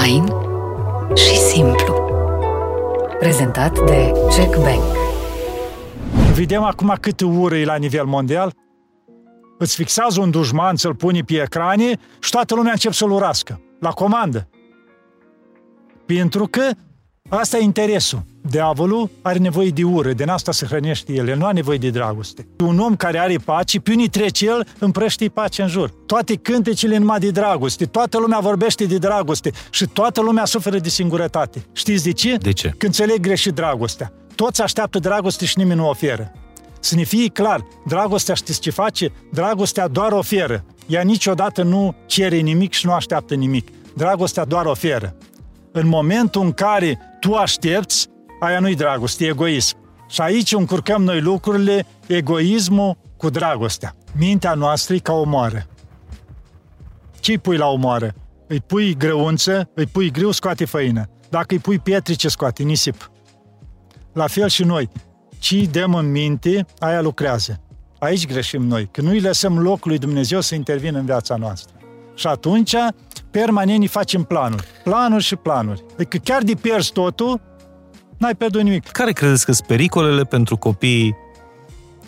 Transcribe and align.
Fain 0.00 0.24
și 1.14 1.36
simplu. 1.36 1.94
Prezentat 3.18 3.84
de 3.84 4.12
Check 4.28 4.56
Bank. 4.56 4.82
Vedem 6.34 6.62
acum 6.62 6.96
câte 7.00 7.24
ură 7.24 7.56
e 7.56 7.64
la 7.64 7.76
nivel 7.76 8.04
mondial? 8.04 8.52
Îți 9.58 9.74
fixează 9.74 10.20
un 10.20 10.30
dușman, 10.30 10.76
ți-l 10.76 10.94
pune 10.94 11.20
pe 11.20 11.34
ecrane 11.34 11.98
și 12.20 12.30
toată 12.30 12.54
lumea 12.54 12.72
încep 12.72 12.92
să-l 12.92 13.10
urască. 13.10 13.60
La 13.80 13.90
comandă. 13.90 14.48
Pentru 16.06 16.46
că 16.46 16.70
asta 17.28 17.58
e 17.58 17.62
interesul. 17.62 18.22
Diavolul 18.50 19.10
are 19.22 19.38
nevoie 19.38 19.68
de 19.68 19.82
ură, 19.82 20.12
din 20.12 20.28
asta 20.28 20.52
se 20.52 20.66
hrănește 20.66 21.12
el, 21.12 21.28
el 21.28 21.38
nu 21.38 21.44
are 21.44 21.54
nevoie 21.54 21.78
de 21.78 21.90
dragoste. 21.90 22.46
Un 22.64 22.78
om 22.78 22.96
care 22.96 23.18
are 23.18 23.36
pace, 23.36 23.80
pe 23.80 23.92
unii 23.92 24.08
trece 24.08 24.46
el, 24.46 24.66
împrăște 24.78 25.28
pace 25.28 25.62
în 25.62 25.68
jur. 25.68 25.90
Toate 26.06 26.34
cântecele 26.34 26.96
numai 26.96 27.18
de 27.18 27.30
dragoste, 27.30 27.84
toată 27.84 28.18
lumea 28.18 28.38
vorbește 28.38 28.84
de 28.84 28.98
dragoste 28.98 29.50
și 29.70 29.86
toată 29.86 30.20
lumea 30.20 30.44
suferă 30.44 30.78
de 30.78 30.88
singurătate. 30.88 31.64
Știți 31.72 32.04
de 32.04 32.12
ce? 32.12 32.36
De 32.36 32.52
ce? 32.52 32.68
Când 32.68 32.82
înțeleg 32.82 33.20
greșit 33.20 33.54
dragostea. 33.54 34.12
Toți 34.34 34.62
așteaptă 34.62 34.98
dragoste 34.98 35.44
și 35.44 35.58
nimeni 35.58 35.78
nu 35.78 35.88
oferă. 35.88 36.32
Să 36.80 36.94
ne 36.94 37.02
fie 37.02 37.28
clar, 37.28 37.64
dragostea 37.86 38.34
știți 38.34 38.60
ce 38.60 38.70
face? 38.70 39.12
Dragostea 39.32 39.88
doar 39.88 40.12
oferă. 40.12 40.64
Ea 40.86 41.02
niciodată 41.02 41.62
nu 41.62 41.94
cere 42.06 42.36
nimic 42.36 42.72
și 42.72 42.86
nu 42.86 42.92
așteaptă 42.92 43.34
nimic. 43.34 43.68
Dragostea 43.96 44.44
doar 44.44 44.66
oferă. 44.66 45.16
În 45.72 45.88
momentul 45.88 46.42
în 46.42 46.52
care 46.52 46.98
tu 47.20 47.34
aștepți, 47.34 48.08
aia 48.40 48.60
nu-i 48.60 48.74
dragoste, 48.74 49.24
e 49.24 49.28
egoism. 49.28 49.76
Și 50.08 50.20
aici 50.20 50.52
încurcăm 50.52 51.02
noi 51.02 51.20
lucrurile, 51.20 51.86
egoismul 52.06 52.96
cu 53.16 53.30
dragostea. 53.30 53.94
Mintea 54.18 54.54
noastră 54.54 54.94
e 54.94 54.98
ca 54.98 55.12
o 55.12 55.24
moară. 55.24 55.66
Ce 57.20 57.30
îi 57.30 57.38
pui 57.38 57.56
la 57.56 57.66
o 57.66 57.76
moară? 57.76 58.14
Îi 58.46 58.60
pui 58.60 58.96
grăunță, 58.96 59.70
îi 59.74 59.86
pui 59.86 60.10
grâu, 60.10 60.30
scoate 60.30 60.64
făină. 60.64 61.08
Dacă 61.28 61.46
îi 61.54 61.58
pui 61.58 61.78
pietrice, 61.78 62.28
scoate 62.28 62.62
nisip. 62.62 63.10
La 64.12 64.26
fel 64.26 64.48
și 64.48 64.64
noi. 64.64 64.88
Ce 65.38 65.54
îi 65.54 65.66
dăm 65.66 65.94
în 65.94 66.10
minte, 66.10 66.66
aia 66.78 67.00
lucrează. 67.00 67.60
Aici 67.98 68.26
greșim 68.26 68.62
noi, 68.62 68.88
că 68.90 69.00
nu 69.00 69.10
îi 69.10 69.20
lăsăm 69.20 69.58
locul 69.58 69.90
lui 69.90 69.98
Dumnezeu 69.98 70.40
să 70.40 70.54
intervină 70.54 70.98
în 70.98 71.04
viața 71.04 71.36
noastră. 71.36 71.74
Și 72.14 72.26
atunci, 72.26 72.74
permanent 73.30 73.80
îi 73.80 73.86
facem 73.86 74.22
planuri. 74.22 74.66
Planuri 74.84 75.22
și 75.22 75.36
planuri. 75.36 75.84
Adică 75.94 76.16
chiar 76.16 76.42
de 76.42 76.54
pierzi 76.54 76.92
totul, 76.92 77.40
n-ai 78.18 78.34
pierdut 78.34 78.62
nimic. 78.62 78.88
Care 78.88 79.12
credeți 79.12 79.44
că 79.44 79.52
sunt 79.52 79.66
pericolele 79.66 80.24
pentru 80.24 80.56
copiii 80.56 81.16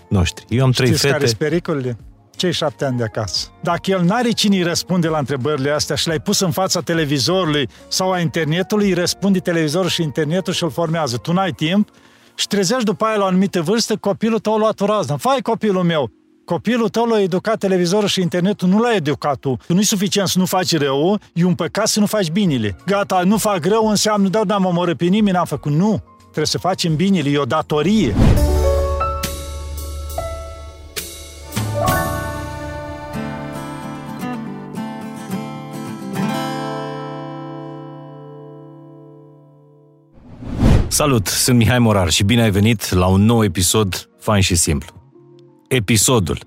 noștri? 0.08 0.44
Eu 0.48 0.64
am 0.64 0.70
trei 0.70 0.86
Știți 0.86 1.00
fete. 1.02 1.12
care 1.12 1.26
sunt 1.26 1.38
pericolele? 1.38 1.96
Cei 2.36 2.52
șapte 2.52 2.84
ani 2.84 2.96
de 2.96 3.02
acasă. 3.04 3.48
Dacă 3.60 3.90
el 3.90 4.02
n-are 4.02 4.30
cine 4.30 4.56
îi 4.56 4.62
răspunde 4.62 5.08
la 5.08 5.18
întrebările 5.18 5.70
astea 5.70 5.96
și 5.96 6.06
le-ai 6.06 6.20
pus 6.20 6.40
în 6.40 6.50
fața 6.50 6.80
televizorului 6.80 7.68
sau 7.88 8.10
a 8.12 8.18
internetului, 8.20 8.86
îi 8.86 8.94
răspunde 8.94 9.38
televizorul 9.38 9.88
și 9.88 10.02
internetul 10.02 10.52
și 10.52 10.62
îl 10.62 10.70
formează. 10.70 11.16
Tu 11.16 11.32
n-ai 11.32 11.50
timp 11.52 11.88
și 12.34 12.46
trezești 12.46 12.84
după 12.84 13.04
aia 13.04 13.16
la 13.16 13.24
o 13.24 13.26
anumită 13.26 13.62
vârstă, 13.62 13.96
copilul 13.96 14.38
tău 14.38 14.54
a 14.54 14.56
luat 14.56 14.80
o 14.80 14.86
raznă. 14.86 15.16
Fai 15.16 15.38
copilul 15.42 15.82
meu! 15.82 16.10
Copilul 16.44 16.88
tău 16.88 17.04
l-a 17.04 17.20
educat 17.20 17.58
televizorul 17.58 18.08
și 18.08 18.20
internetul, 18.20 18.68
nu 18.68 18.78
l-a 18.78 18.94
educat 18.94 19.36
tu. 19.36 19.56
Nu-i 19.68 19.84
suficient 19.84 20.28
să 20.28 20.38
nu 20.38 20.44
faci 20.44 20.76
rău, 20.76 21.18
e 21.32 21.44
un 21.44 21.54
păcat 21.54 21.86
să 21.86 22.00
nu 22.00 22.06
faci 22.06 22.30
binele. 22.30 22.76
Gata, 22.86 23.22
nu 23.24 23.36
fac 23.36 23.64
rău 23.64 23.88
înseamnă, 23.88 24.28
da, 24.28 24.42
n-am 24.46 24.64
omorât 24.64 24.96
pe 24.96 25.04
nimeni, 25.04 25.36
n-am 25.36 25.44
făcut. 25.44 25.72
Nu! 25.72 26.02
Trebuie 26.20 26.46
să 26.46 26.58
facem 26.58 26.96
binele, 26.96 27.30
e 27.30 27.38
o 27.38 27.44
datorie. 27.44 28.14
Salut, 40.88 41.26
sunt 41.26 41.56
Mihai 41.56 41.78
Morar 41.78 42.10
și 42.10 42.24
bine 42.24 42.42
ai 42.42 42.50
venit 42.50 42.90
la 42.90 43.06
un 43.06 43.24
nou 43.24 43.44
episod 43.44 44.08
fain 44.18 44.40
și 44.40 44.54
simplu. 44.54 45.01
Episodul. 45.72 46.38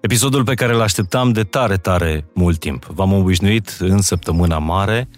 Episodul 0.00 0.44
pe 0.44 0.54
care 0.54 0.74
îl 0.74 0.80
așteptam 0.80 1.32
de 1.32 1.42
tare, 1.42 1.76
tare 1.76 2.26
mult 2.34 2.58
timp. 2.58 2.84
V-am 2.84 3.12
obișnuit 3.12 3.76
în 3.78 4.00
săptămâna 4.00 4.58
mare 4.58 5.08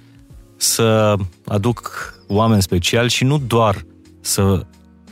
să 0.56 1.14
aduc 1.44 2.14
oameni 2.28 2.62
speciali 2.62 3.10
și 3.10 3.24
nu 3.24 3.38
doar 3.38 3.84
să 4.20 4.66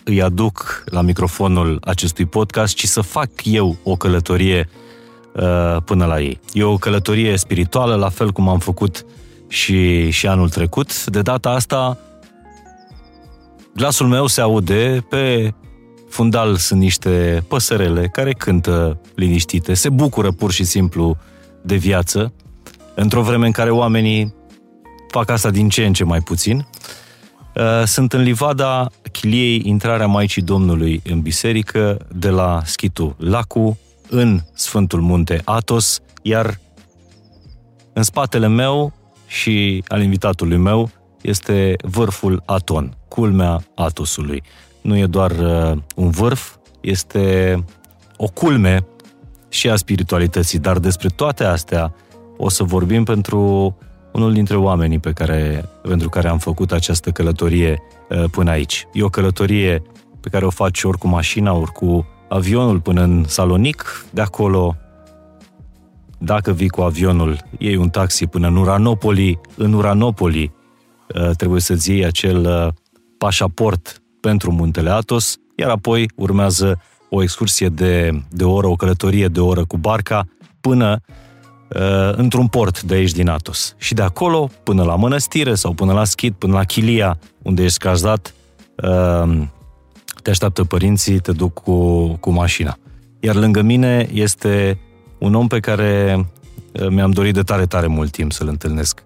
îi 0.05 0.23
aduc 0.23 0.83
la 0.87 1.01
microfonul 1.01 1.79
acestui 1.85 2.27
podcast, 2.27 2.75
ci 2.75 2.85
să 2.85 3.01
fac 3.01 3.31
eu 3.45 3.77
o 3.83 3.97
călătorie 3.97 4.69
uh, 5.33 5.77
până 5.85 6.05
la 6.05 6.21
ei. 6.21 6.41
E 6.53 6.63
o 6.63 6.77
călătorie 6.77 7.37
spirituală, 7.37 7.95
la 7.95 8.09
fel 8.09 8.31
cum 8.31 8.49
am 8.49 8.59
făcut 8.59 9.05
și, 9.49 10.11
și 10.11 10.27
anul 10.27 10.49
trecut. 10.49 11.05
De 11.05 11.23
data 11.23 11.51
asta, 11.51 11.99
glasul 13.75 14.07
meu 14.07 14.27
se 14.27 14.41
aude 14.41 15.07
pe 15.09 15.55
fundal 16.15 16.57
sunt 16.57 16.81
niște 16.81 17.45
păsărele 17.49 18.09
care 18.09 18.33
cântă 18.33 19.01
liniștite, 19.15 19.75
se 19.75 19.89
bucură 19.89 20.31
pur 20.31 20.53
și 20.53 20.65
simplu 20.65 21.17
de 21.63 21.77
viață, 21.77 22.33
într-o 22.95 23.23
vreme 23.23 23.47
în 23.47 23.53
care 23.53 23.71
oamenii 23.71 24.35
fac 25.09 25.31
asta 25.31 25.51
din 25.51 25.69
ce 25.69 25.85
în 25.87 25.93
ce 25.93 26.05
mai 26.05 26.21
puțin. 26.21 26.67
Uh, 27.57 27.83
Sunt 27.85 28.13
în 28.13 28.23
livada 28.23 28.91
chiliei 29.13 29.63
intrarea 29.65 30.07
Maicii 30.07 30.43
Domnului 30.43 31.03
în 31.05 31.21
biserică 31.21 32.07
de 32.13 32.29
la 32.29 32.63
Schitu 32.65 33.15
Lacu, 33.19 33.79
în 34.09 34.41
Sfântul 34.53 35.01
Munte 35.01 35.41
Atos, 35.45 36.01
iar 36.23 36.61
în 37.93 38.03
spatele 38.03 38.49
meu 38.49 38.93
și 39.27 39.85
al 39.89 40.03
invitatului 40.03 40.57
meu 40.57 40.91
este 41.21 41.75
vârful 41.83 42.43
Aton, 42.47 42.97
culmea 43.09 43.65
Atosului. 43.75 44.43
Nu 44.85 44.97
e 44.97 45.07
doar 45.07 45.31
uh, 45.31 45.79
un 45.95 46.11
vârf, 46.11 46.57
este 46.81 47.65
o 48.17 48.27
culme 48.27 48.87
și 49.49 49.71
a 49.71 49.77
spiritualității, 49.77 50.59
dar 50.59 50.79
despre 50.79 51.09
toate 51.09 51.45
astea 51.45 51.95
o 52.37 52.49
să 52.49 52.65
vorbim 52.65 53.05
pentru 53.05 53.77
unul 54.13 54.33
dintre 54.33 54.57
oamenii 54.57 54.99
pe 54.99 55.13
care, 55.13 55.69
pentru 55.83 56.09
care 56.09 56.29
am 56.29 56.39
făcut 56.39 56.73
această 56.73 57.11
călătorie 57.11 57.83
uh, 58.09 58.25
până 58.31 58.51
aici. 58.51 58.87
E 58.93 59.03
o 59.03 59.09
călătorie 59.09 59.83
pe 60.21 60.29
care 60.29 60.45
o 60.45 60.51
faci 60.51 60.83
ori 60.83 60.99
cu 60.99 61.09
mașina, 61.09 61.53
ori 61.53 61.73
cu 61.73 62.07
avionul 62.29 62.81
până 62.81 63.03
în 63.03 63.25
Salonic, 63.27 64.07
de 64.11 64.21
acolo 64.21 64.77
dacă 66.19 66.53
vii 66.53 66.69
cu 66.69 66.81
avionul, 66.81 67.39
iei 67.59 67.77
un 67.77 67.89
taxi 67.89 68.27
până 68.27 68.47
în 68.47 68.57
Uranopoli, 68.57 69.41
în 69.57 69.73
Uranopoli 69.73 70.53
uh, 71.15 71.31
trebuie 71.37 71.61
să-ți 71.61 71.91
iei 71.91 72.05
acel 72.05 72.47
uh, 72.47 72.73
pașaport 73.19 74.03
pentru 74.25 74.53
Muntele 74.53 74.91
Atos, 74.91 75.37
iar 75.57 75.71
apoi 75.71 76.11
urmează 76.15 76.81
o 77.11 77.23
excursie 77.23 77.69
de, 77.69 78.23
de 78.31 78.45
o 78.45 78.53
oră, 78.53 78.67
o 78.67 78.77
călătorie 78.77 79.27
de 79.27 79.41
o 79.41 79.47
oră 79.47 79.65
cu 79.65 79.77
barca 79.77 80.27
până 80.61 81.01
uh, 81.69 82.13
într-un 82.17 82.47
port 82.47 82.83
de 82.83 82.95
aici 82.95 83.13
din 83.13 83.29
Atos. 83.29 83.75
Și 83.79 83.95
de 83.95 84.03
acolo 84.03 84.51
până 84.63 84.83
la 84.83 84.97
mănăstire 84.97 85.55
sau 85.55 85.73
până 85.73 85.93
la 85.93 86.05
Schid, 86.05 86.35
până 86.35 86.53
la 86.53 86.65
Chilia, 86.65 87.19
unde 87.43 87.63
ești 87.63 87.79
cazat, 87.79 88.35
uh, 88.83 89.43
te 90.23 90.31
așteaptă 90.31 90.65
părinții, 90.65 91.19
te 91.19 91.33
duc 91.33 91.53
cu, 91.53 92.07
cu 92.21 92.31
mașina. 92.31 92.77
Iar 93.21 93.35
lângă 93.35 93.63
mine 93.63 94.09
este 94.13 94.79
un 95.19 95.35
om 95.35 95.47
pe 95.47 95.61
care 95.61 96.17
uh, 96.73 96.89
mi-am 96.89 97.11
dorit 97.11 97.35
de 97.35 97.43
tare, 97.43 97.67
tare 97.67 97.87
mult 97.87 98.11
timp 98.11 98.33
să-l 98.33 98.49
întâlnesc. 98.49 99.03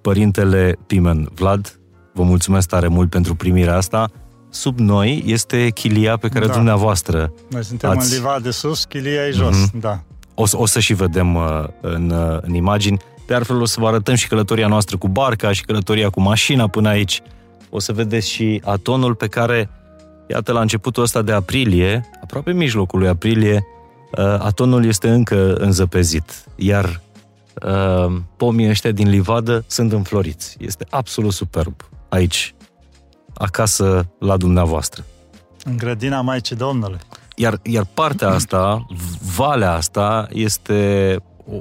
Părintele 0.00 0.78
Pimen 0.86 1.28
Vlad, 1.34 1.78
vă 2.12 2.22
mulțumesc 2.22 2.68
tare 2.68 2.88
mult 2.88 3.10
pentru 3.10 3.34
primirea 3.34 3.76
asta. 3.76 4.10
Sub 4.54 4.78
noi 4.78 5.22
este 5.26 5.68
chilia 5.70 6.16
pe 6.16 6.28
care 6.28 6.46
Da. 6.46 6.52
dumneavoastră 6.52 7.32
Noi 7.50 7.64
suntem 7.64 7.90
Ați- 7.90 8.10
în 8.12 8.16
liva 8.18 8.38
de 8.42 8.50
sus, 8.50 8.84
chilia 8.84 9.26
e 9.26 9.30
jos, 9.30 9.56
Mhm. 9.56 9.80
da. 9.80 10.00
o, 10.34 10.46
să- 10.46 10.58
o 10.58 10.66
să 10.66 10.80
și 10.80 10.94
vedem 10.94 11.34
uh, 11.34 11.64
în, 11.80 12.10
uh, 12.10 12.38
în 12.40 12.54
imagini. 12.54 12.98
De 13.26 13.34
altfel 13.34 13.60
o 13.60 13.64
să 13.64 13.80
vă 13.80 13.86
arătăm 13.86 14.14
și 14.14 14.28
călătoria 14.28 14.66
noastră 14.66 14.96
cu 14.96 15.08
barca 15.08 15.52
și 15.52 15.62
călătoria 15.64 16.08
cu 16.10 16.20
mașina 16.20 16.68
până 16.68 16.88
aici. 16.88 17.20
O 17.70 17.78
să 17.78 17.92
vedeți 17.92 18.28
și 18.30 18.60
atonul 18.64 19.14
pe 19.14 19.26
care, 19.26 19.68
iată, 20.28 20.52
la 20.52 20.60
începutul 20.60 21.02
ăsta 21.02 21.22
de 21.22 21.32
aprilie, 21.32 22.10
aproape 22.22 22.52
mijlocul 22.52 22.98
lui 22.98 23.08
aprilie, 23.08 23.64
uh, 24.18 24.24
atonul 24.24 24.84
este 24.84 25.08
încă 25.08 25.54
înzăpezit, 25.54 26.44
iar 26.56 27.00
uh, 27.66 28.12
pomii 28.36 28.68
ăștia 28.68 28.90
din 28.90 29.08
livadă 29.08 29.64
sunt 29.66 29.92
înfloriți. 29.92 30.56
Este 30.60 30.86
absolut 30.90 31.32
superb 31.32 31.74
aici, 32.08 32.54
acasă 33.34 34.06
la 34.18 34.36
dumneavoastră. 34.36 35.04
În 35.64 35.76
grădina 35.76 36.20
Maicii 36.20 36.56
Domnului. 36.56 36.98
Iar, 37.36 37.58
iar 37.62 37.86
partea 37.94 38.28
asta, 38.28 38.86
valea 39.36 39.72
asta, 39.72 40.28
este 40.30 41.16
o, 41.50 41.56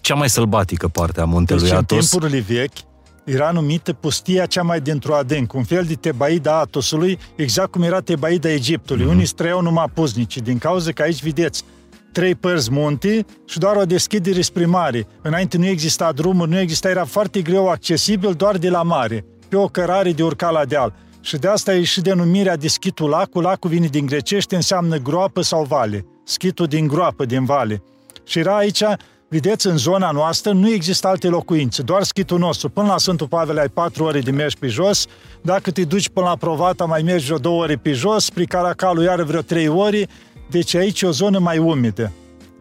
cea 0.00 0.14
mai 0.14 0.30
sălbatică 0.30 0.88
parte 0.88 1.20
a 1.20 1.24
muntelui 1.24 1.62
Deci 1.62 1.70
în 1.70 1.76
Atos. 1.76 2.08
timpurile 2.08 2.40
vechi 2.40 2.76
era 3.24 3.50
numită 3.50 3.92
pustia 3.92 4.46
cea 4.46 4.62
mai 4.62 4.80
dintr-o 4.80 5.14
adânc, 5.14 5.52
un 5.52 5.64
fel 5.64 5.84
de 5.84 5.94
tebaida 5.94 6.58
Atosului, 6.58 7.18
exact 7.36 7.70
cum 7.70 7.82
era 7.82 8.00
tebaida 8.00 8.50
Egiptului. 8.50 9.02
Mhm. 9.02 9.10
Mm-hmm. 9.10 9.14
Unii 9.14 9.26
străiau 9.26 9.60
numai 9.60 9.86
puznici, 9.94 10.38
din 10.38 10.58
cauza 10.58 10.90
că 10.92 11.02
aici, 11.02 11.22
vedeți, 11.22 11.64
trei 12.12 12.34
părți 12.34 12.70
munte 12.72 13.26
și 13.46 13.58
doar 13.58 13.76
o 13.76 13.84
deschidere 13.84 14.40
spre 14.40 14.66
mare. 14.66 15.06
Înainte 15.22 15.58
nu 15.58 15.66
exista 15.66 16.12
drumuri, 16.12 16.50
nu 16.50 16.58
exista, 16.58 16.88
era 16.88 17.04
foarte 17.04 17.40
greu 17.40 17.68
accesibil 17.68 18.32
doar 18.32 18.56
de 18.56 18.68
la 18.68 18.82
mare, 18.82 19.24
pe 19.52 19.58
o 19.58 19.66
cărare 19.66 20.12
de 20.12 20.22
urca 20.22 20.50
la 20.50 20.64
deal. 20.64 20.92
Și 21.20 21.36
de 21.36 21.48
asta 21.48 21.74
e 21.74 21.82
și 21.82 22.00
denumirea 22.00 22.56
de 22.56 22.68
schitul 22.68 23.08
lacul. 23.08 23.42
Lacul 23.42 23.70
vine 23.70 23.86
din 23.86 24.06
grecește, 24.06 24.54
înseamnă 24.54 24.96
groapă 24.96 25.40
sau 25.40 25.64
vale. 25.64 26.06
Schitul 26.24 26.66
din 26.66 26.86
groapă, 26.86 27.24
din 27.24 27.44
vale. 27.44 27.82
Și 28.24 28.38
era 28.38 28.56
aici, 28.56 28.82
vedeți, 29.28 29.66
în 29.66 29.76
zona 29.76 30.10
noastră 30.10 30.52
nu 30.52 30.70
există 30.70 31.08
alte 31.08 31.28
locuințe, 31.28 31.82
doar 31.82 32.02
schitul 32.02 32.38
nostru. 32.38 32.68
Până 32.68 32.86
la 32.86 32.98
Sfântul 32.98 33.28
Pavel 33.28 33.58
ai 33.58 33.68
patru 33.68 34.04
ore 34.04 34.20
de 34.20 34.30
mergi 34.30 34.58
pe 34.58 34.66
jos, 34.66 35.06
dacă 35.42 35.70
te 35.70 35.84
duci 35.84 36.08
până 36.08 36.26
la 36.26 36.36
Provata 36.36 36.84
mai 36.84 37.02
mergi 37.02 37.24
vreo 37.24 37.38
două 37.38 37.62
ore 37.62 37.76
pe 37.76 37.92
jos, 37.92 38.24
spre 38.24 38.44
Caracalu 38.44 39.02
iară 39.02 39.24
vreo 39.24 39.40
trei 39.40 39.68
ore, 39.68 40.08
deci 40.50 40.74
aici 40.74 41.00
e 41.00 41.06
o 41.06 41.10
zonă 41.10 41.38
mai 41.38 41.58
umedă. 41.58 42.12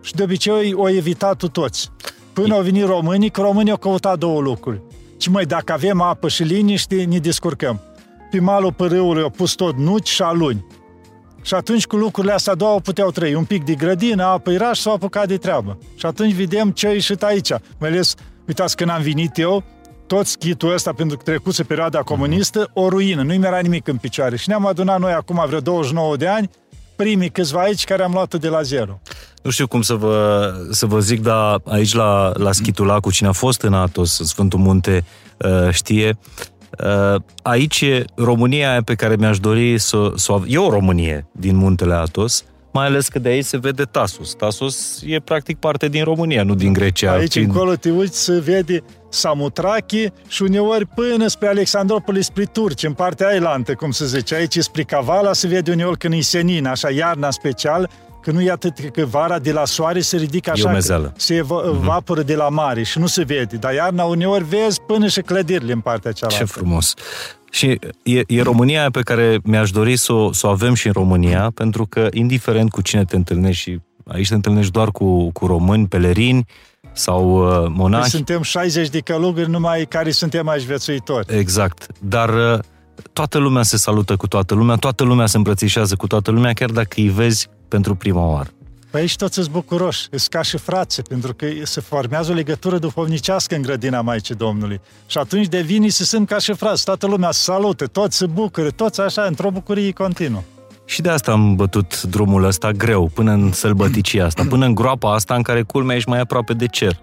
Și 0.02 0.14
de 0.14 0.24
obicei 0.24 0.74
o 0.74 0.90
evitat 0.90 1.44
toți. 1.52 1.92
Până 2.34 2.54
au 2.54 2.62
venit 2.62 2.86
românii, 2.86 3.30
că 3.30 3.42
românii 3.42 3.72
au 3.72 3.78
căutat 3.78 4.18
două 4.18 4.42
lucruri. 4.42 4.82
Și 5.22 5.32
mai 5.32 5.46
dacă 5.46 5.74
avem 5.74 6.02
apă 6.02 6.28
și 6.28 6.44
liniște, 6.44 7.04
ne 7.04 7.18
descurcăm. 7.18 7.82
Pe 8.32 8.40
malul 8.40 8.74
părâului 8.74 9.22
au 9.22 9.30
pus 9.30 9.54
tot 9.54 9.78
nuci 9.78 10.10
și 10.10 10.22
aluni. 10.22 10.66
Și 11.42 11.54
atunci 11.54 11.86
cu 11.86 11.96
lucrurile 11.96 12.34
astea 12.34 12.54
două 12.54 12.80
puteau 12.80 13.12
trăi. 13.12 13.34
Un 13.34 13.44
pic 13.44 13.64
de 13.64 13.74
grădină, 13.74 14.24
apă 14.24 14.52
era 14.52 14.74
și 14.74 14.82
s-au 14.82 14.94
apucat 14.94 15.28
de 15.28 15.38
treabă. 15.38 15.78
Și 15.96 16.06
atunci 16.06 16.34
vedem 16.34 16.72
ce 16.72 16.88
a 16.88 16.92
ieșit 16.92 17.24
aici. 17.24 17.50
Mai 17.80 17.90
ales, 17.90 18.16
uitați, 18.48 18.76
când 18.76 18.90
am 18.90 19.02
venit 19.02 19.38
eu, 19.38 19.64
tot 20.08 20.26
schitul 20.26 20.74
ăsta, 20.74 20.94
pentru 20.94 21.18
că 21.18 21.24
trecuse 21.24 21.64
perioada 21.64 22.00
comunistă, 22.00 22.70
o 22.74 22.90
ruină, 22.90 23.22
nu-i 23.22 23.40
era 23.44 23.60
nimic 23.60 23.88
în 23.88 23.98
picioare. 23.98 24.36
Și 24.36 24.50
ne-am 24.50 24.66
adunat 24.66 25.00
noi 25.00 25.12
acum 25.12 25.44
vreo 25.48 25.60
29 25.60 26.16
de 26.16 26.28
ani, 26.28 26.50
primii 27.02 27.30
câțiva 27.30 27.62
aici 27.62 27.84
care 27.84 28.04
am 28.04 28.12
luat 28.12 28.36
de 28.36 28.48
la 28.48 28.62
zero. 28.62 29.00
Nu 29.44 29.50
știu 29.50 29.68
cum 29.68 29.82
să 29.82 29.94
vă, 29.94 30.54
să 30.72 30.86
vă 30.86 31.00
zic, 31.00 31.22
dar 31.22 31.62
aici 31.66 31.94
la, 31.94 32.32
la 32.34 32.52
Schitul 32.52 32.86
Lacu, 32.86 33.12
cine 33.12 33.28
a 33.28 33.32
fost 33.32 33.62
în 33.62 33.74
Atos, 33.74 34.20
în 34.20 34.26
Sfântul 34.26 34.60
Munte, 34.60 35.06
uh, 35.38 35.70
știe, 35.72 36.18
uh, 36.80 37.22
aici 37.42 37.82
e 37.82 38.06
România 38.16 38.72
aia 38.72 38.82
pe 38.82 38.96
care 38.96 39.16
mi-aș 39.16 39.40
dori 39.40 39.78
să, 39.78 40.12
să 40.16 40.32
o 40.32 40.42
E 40.48 40.58
o 40.58 40.70
Românie 40.70 41.26
din 41.32 41.56
Muntele 41.56 41.94
Atos, 41.94 42.44
mai 42.72 42.86
ales 42.86 43.08
că 43.08 43.20
de 43.20 43.30
aici 43.30 43.46
se 43.46 43.58
vede 43.58 43.84
Tasos. 43.84 44.34
Tasos 44.34 45.02
e 45.06 45.20
practic 45.20 45.58
parte 45.58 45.88
din 45.88 46.04
România, 46.04 46.44
nu 46.44 46.56
din 46.56 46.74
Grecia. 46.74 47.12
Aici 47.12 47.32
prin... 47.32 47.44
încolo 47.44 47.76
te 47.76 47.92
uiți 47.92 48.24
să 48.24 48.40
vede 48.40 48.84
Samutrachi 49.10 50.08
și 50.28 50.42
uneori 50.42 50.86
până 50.86 51.28
spre 51.28 51.48
Alexandropolis, 51.48 52.26
spre 52.26 52.44
Turci, 52.44 52.84
în 52.84 52.94
partea 52.94 53.28
ailantă, 53.28 53.74
cum 53.74 53.92
se 53.92 54.06
zice. 54.06 54.36
Aici 54.36 54.58
spre 54.58 54.84
Cavala 54.84 55.34
se 55.34 55.48
vede 55.48 55.72
uneori 55.72 55.98
când 55.98 56.14
e 56.14 56.20
senin, 56.20 56.66
așa 56.66 56.90
iarna 56.90 57.32
special, 57.32 57.90
că 58.22 58.32
nu 58.32 58.42
e 58.42 58.52
atât 58.52 58.90
că 58.94 59.06
vara 59.06 59.40
de 59.40 59.52
la 59.52 59.66
soare 59.66 60.00
se 60.00 60.18
ridică 60.18 60.52
așa, 60.52 60.80
se 61.16 61.36
evaporă 61.36 62.24
uh-huh. 62.24 62.26
de 62.26 62.36
la 62.36 62.50
mare 62.50 62.84
și 62.84 63.00
nu 63.00 63.08
se 63.08 63.24
vede. 63.24 63.56
Dar 63.56 63.74
iarna 63.74 64.04
uneori 64.04 64.44
vezi 64.44 64.82
până 64.82 65.08
și 65.08 65.22
clădirile 65.22 65.72
în 65.72 65.80
partea 65.80 66.12
cealaltă. 66.12 66.44
Ce 66.44 66.52
frumos! 66.52 66.94
Și 67.52 67.80
e, 68.04 68.22
e 68.28 68.42
România 68.42 68.90
pe 68.92 69.02
care 69.02 69.40
mi-aș 69.44 69.72
dori 69.72 69.98
să 69.98 70.14
o, 70.14 70.34
să 70.34 70.48
o 70.48 70.50
avem 70.50 70.74
și 70.74 70.88
în 70.88 70.94
România, 70.94 71.52
pentru 71.54 71.86
că 71.86 72.08
indiferent 72.14 72.70
cu 72.70 72.82
cine 72.82 73.06
te 73.06 73.16
întâlnești 73.16 73.62
și 73.62 73.80
aici 74.08 74.28
te 74.28 74.36
întâlnești 74.36 74.72
doar 74.72 74.92
cu, 74.92 75.32
cu 75.32 75.46
români, 75.46 75.88
pelerini 75.88 76.46
sau 76.94 77.48
uh, 77.48 77.72
monași. 77.76 78.02
Noi 78.02 78.10
suntem 78.10 78.42
60 78.42 78.90
de 78.90 79.00
călugări 79.00 79.50
numai 79.50 79.86
care 79.86 80.12
suntem 80.12 80.48
aici 80.48 80.64
viețuitori. 80.64 81.38
Exact. 81.38 81.86
Dar 82.00 82.30
uh, 82.30 82.60
toată 83.14 83.38
lumea 83.38 83.64
se 83.64 83.78
salută 83.78 84.16
cu 84.16 84.28
toată 84.28 84.54
lumea, 84.54 84.76
toată 84.76 85.04
lumea 85.04 85.26
se 85.26 85.38
îmbrățișează 85.38 85.96
cu 85.96 86.08
toată 86.08 86.32
lumea, 86.32 86.54
chiar 86.54 86.70
dacă 86.70 86.94
îi 86.96 87.10
vezi 87.10 87.48
pentru 87.68 87.96
prima 87.96 88.26
oară. 88.26 88.50
Păi 88.92 89.02
aici 89.02 89.16
toți 89.16 89.34
sunt 89.34 89.50
bucuroși, 89.50 90.08
sunt 90.10 90.28
ca 90.30 90.42
și 90.42 90.58
frați, 90.58 91.02
pentru 91.02 91.34
că 91.34 91.46
se 91.64 91.82
formează 91.82 92.32
o 92.32 92.34
legătură 92.34 92.78
duhovnicească 92.78 93.56
în 93.56 93.62
grădina 93.62 94.02
Maicii 94.02 94.36
Domnului. 94.36 94.82
Și 95.08 95.18
atunci 95.18 95.48
devine 95.48 95.90
să 95.90 96.04
sunt 96.04 96.28
ca 96.28 96.38
și 96.38 96.54
frați, 96.54 96.84
toată 96.84 97.08
lumea 97.08 97.32
se 97.32 97.42
salută, 97.42 97.86
toți 97.86 98.18
se 98.18 98.26
bucură, 98.26 98.70
toți 98.70 99.02
așa, 99.02 99.22
într-o 99.22 99.52
bucurie 99.52 99.92
continuă. 99.92 100.42
Și 100.86 101.02
de 101.02 101.10
asta 101.10 101.32
am 101.32 101.56
bătut 101.56 102.02
drumul 102.02 102.44
ăsta 102.44 102.72
greu, 102.72 103.12
până 103.14 103.32
în 103.32 103.52
sălbăticia 103.52 104.26
asta, 104.26 104.46
până 104.50 104.66
în 104.66 104.76
groapa 104.76 105.14
asta 105.14 105.36
în 105.36 105.42
care 105.42 105.62
culmea 105.62 105.96
ești 105.96 106.10
mai 106.10 106.20
aproape 106.20 106.54
de 106.54 106.66
cer 106.66 107.00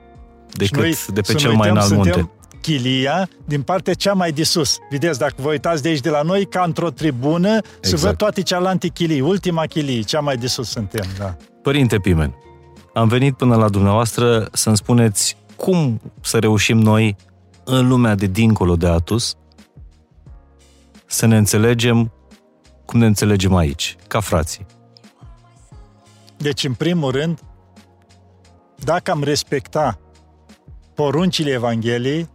decât 0.57 0.77
noi, 0.77 0.97
de 1.13 1.21
pe 1.21 1.35
cel 1.35 1.53
mai 1.53 1.71
înalt 1.71 1.91
munte. 1.91 2.31
Chilia 2.61 3.29
din 3.45 3.63
partea 3.63 3.95
cea 3.95 4.13
mai 4.13 4.33
de 4.33 4.43
sus. 4.43 4.77
Vedeți, 4.91 5.19
dacă 5.19 5.35
vă 5.37 5.49
uitați 5.49 5.83
de 5.83 5.89
aici 5.89 6.01
de 6.01 6.11
la 6.11 6.23
noi, 6.23 6.47
ca 6.47 6.63
într-o 6.67 6.91
tribună, 6.91 7.49
exact. 7.49 7.87
se 7.87 7.97
văd 7.97 8.17
toate 8.17 8.43
cealaltă 8.43 8.87
chilii. 8.87 9.21
Ultima 9.21 9.67
chilie, 9.67 10.01
cea 10.01 10.21
mai 10.21 10.37
de 10.37 10.47
sus 10.47 10.69
suntem, 10.69 11.05
da. 11.19 11.37
Părinte 11.63 11.99
Pimen, 11.99 12.35
am 12.95 13.09
venit 13.09 13.37
până 13.37 13.57
la 13.57 13.69
dumneavoastră 13.69 14.49
să-mi 14.53 14.77
spuneți 14.77 15.37
cum 15.57 16.01
să 16.21 16.39
reușim 16.39 16.79
noi 16.79 17.17
în 17.65 17.89
lumea 17.89 18.15
de 18.15 18.27
dincolo 18.27 18.77
de 18.77 18.87
Atus 18.87 19.37
să 21.07 21.27
ne 21.27 21.37
înțelegem 21.37 22.13
cum 22.85 22.99
ne 22.99 23.07
înțelegem 23.07 23.55
aici, 23.55 23.97
ca 24.07 24.21
frații. 24.21 24.67
Deci, 26.37 26.65
în 26.65 26.73
primul 26.75 27.11
rând, 27.11 27.41
dacă 28.77 29.11
am 29.11 29.23
respecta 29.23 29.99
poruncile 30.95 31.51
Evangheliei, 31.51 32.29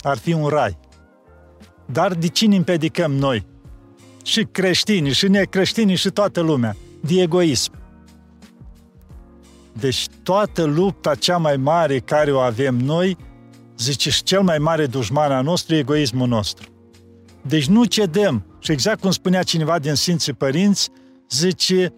ar 0.00 0.18
fi 0.18 0.32
un 0.32 0.46
rai. 0.46 0.78
Dar 1.86 2.14
de 2.14 2.26
cine 2.26 2.56
împedicăm 2.56 3.12
noi? 3.12 3.46
Și 4.24 4.44
creștini, 4.44 5.12
și 5.12 5.28
necreștini, 5.28 5.94
și 5.94 6.10
toată 6.10 6.40
lumea. 6.40 6.76
De 7.00 7.20
egoism. 7.20 7.72
Deci 9.80 10.06
toată 10.22 10.64
lupta 10.64 11.14
cea 11.14 11.36
mai 11.36 11.56
mare 11.56 11.98
care 11.98 12.32
o 12.32 12.38
avem 12.38 12.76
noi, 12.76 13.16
zice, 13.78 14.10
și 14.10 14.22
cel 14.22 14.40
mai 14.40 14.58
mare 14.58 14.86
dușman 14.86 15.32
al 15.32 15.44
nostru 15.44 15.74
e 15.74 15.78
egoismul 15.78 16.28
nostru. 16.28 16.68
Deci 17.42 17.66
nu 17.66 17.84
cedăm. 17.84 18.44
Și 18.58 18.72
exact 18.72 19.00
cum 19.00 19.10
spunea 19.10 19.42
cineva 19.42 19.78
din 19.78 19.94
Sfinții 19.94 20.32
Părinți, 20.32 20.88
zice, 21.30 21.94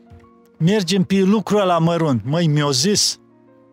mergem 0.58 1.02
pe 1.02 1.14
lucrul 1.14 1.67
la 1.67 1.79
mărunt. 1.79 2.23
Măi, 2.25 2.46
mi-o 2.46 2.73
zis, 2.73 3.20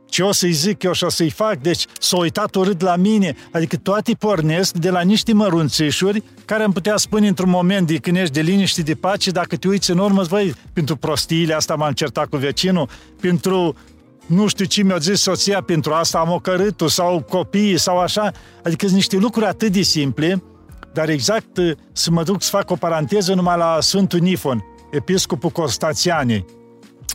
ce 0.09 0.23
o 0.23 0.31
să-i 0.31 0.51
zic 0.51 0.83
eu 0.83 0.91
și 0.91 1.03
o 1.03 1.09
să-i 1.09 1.29
fac, 1.29 1.57
deci 1.57 1.85
s-a 1.99 2.17
uitat 2.17 2.55
urât 2.55 2.81
la 2.81 2.95
mine, 2.95 3.35
adică 3.51 3.77
toate 3.77 4.13
pornesc 4.13 4.73
de 4.73 4.89
la 4.89 5.01
niște 5.01 5.33
mărunțișuri 5.33 6.23
care 6.45 6.63
am 6.63 6.71
putea 6.71 6.97
spune 6.97 7.27
într-un 7.27 7.49
moment 7.49 7.87
de 7.87 7.97
când 7.97 8.17
ești 8.17 8.33
de 8.33 8.41
liniște, 8.41 8.81
de 8.81 8.93
pace, 8.93 9.31
dacă 9.31 9.55
te 9.55 9.67
uiți 9.67 9.91
în 9.91 9.97
urmă, 9.97 10.21
voi, 10.21 10.53
pentru 10.73 10.95
prostiile 10.95 11.53
asta 11.53 11.75
m-am 11.75 11.93
certat 11.93 12.27
cu 12.27 12.37
vecinul, 12.37 12.89
pentru 13.21 13.75
nu 14.29 14.47
știu 14.47 14.65
ce 14.65 14.83
mi-a 14.83 14.97
zis 14.97 15.21
soția, 15.21 15.61
pentru 15.61 15.93
asta 15.93 16.19
am 16.19 16.31
ocărât 16.31 16.81
sau 16.87 17.21
copiii 17.21 17.77
sau 17.77 17.99
așa, 17.99 18.31
adică 18.63 18.85
sunt 18.85 18.95
niște 18.95 19.17
lucruri 19.17 19.45
atât 19.45 19.71
de 19.71 19.81
simple, 19.81 20.43
dar 20.93 21.09
exact 21.09 21.59
să 21.91 22.11
mă 22.11 22.23
duc 22.23 22.41
să 22.41 22.49
fac 22.49 22.71
o 22.71 22.75
paranteză 22.75 23.33
numai 23.33 23.57
la 23.57 23.77
Sfântul 23.81 24.19
Nifon, 24.19 24.63
episcopul 24.91 25.49
Constanțianei, 25.49 26.45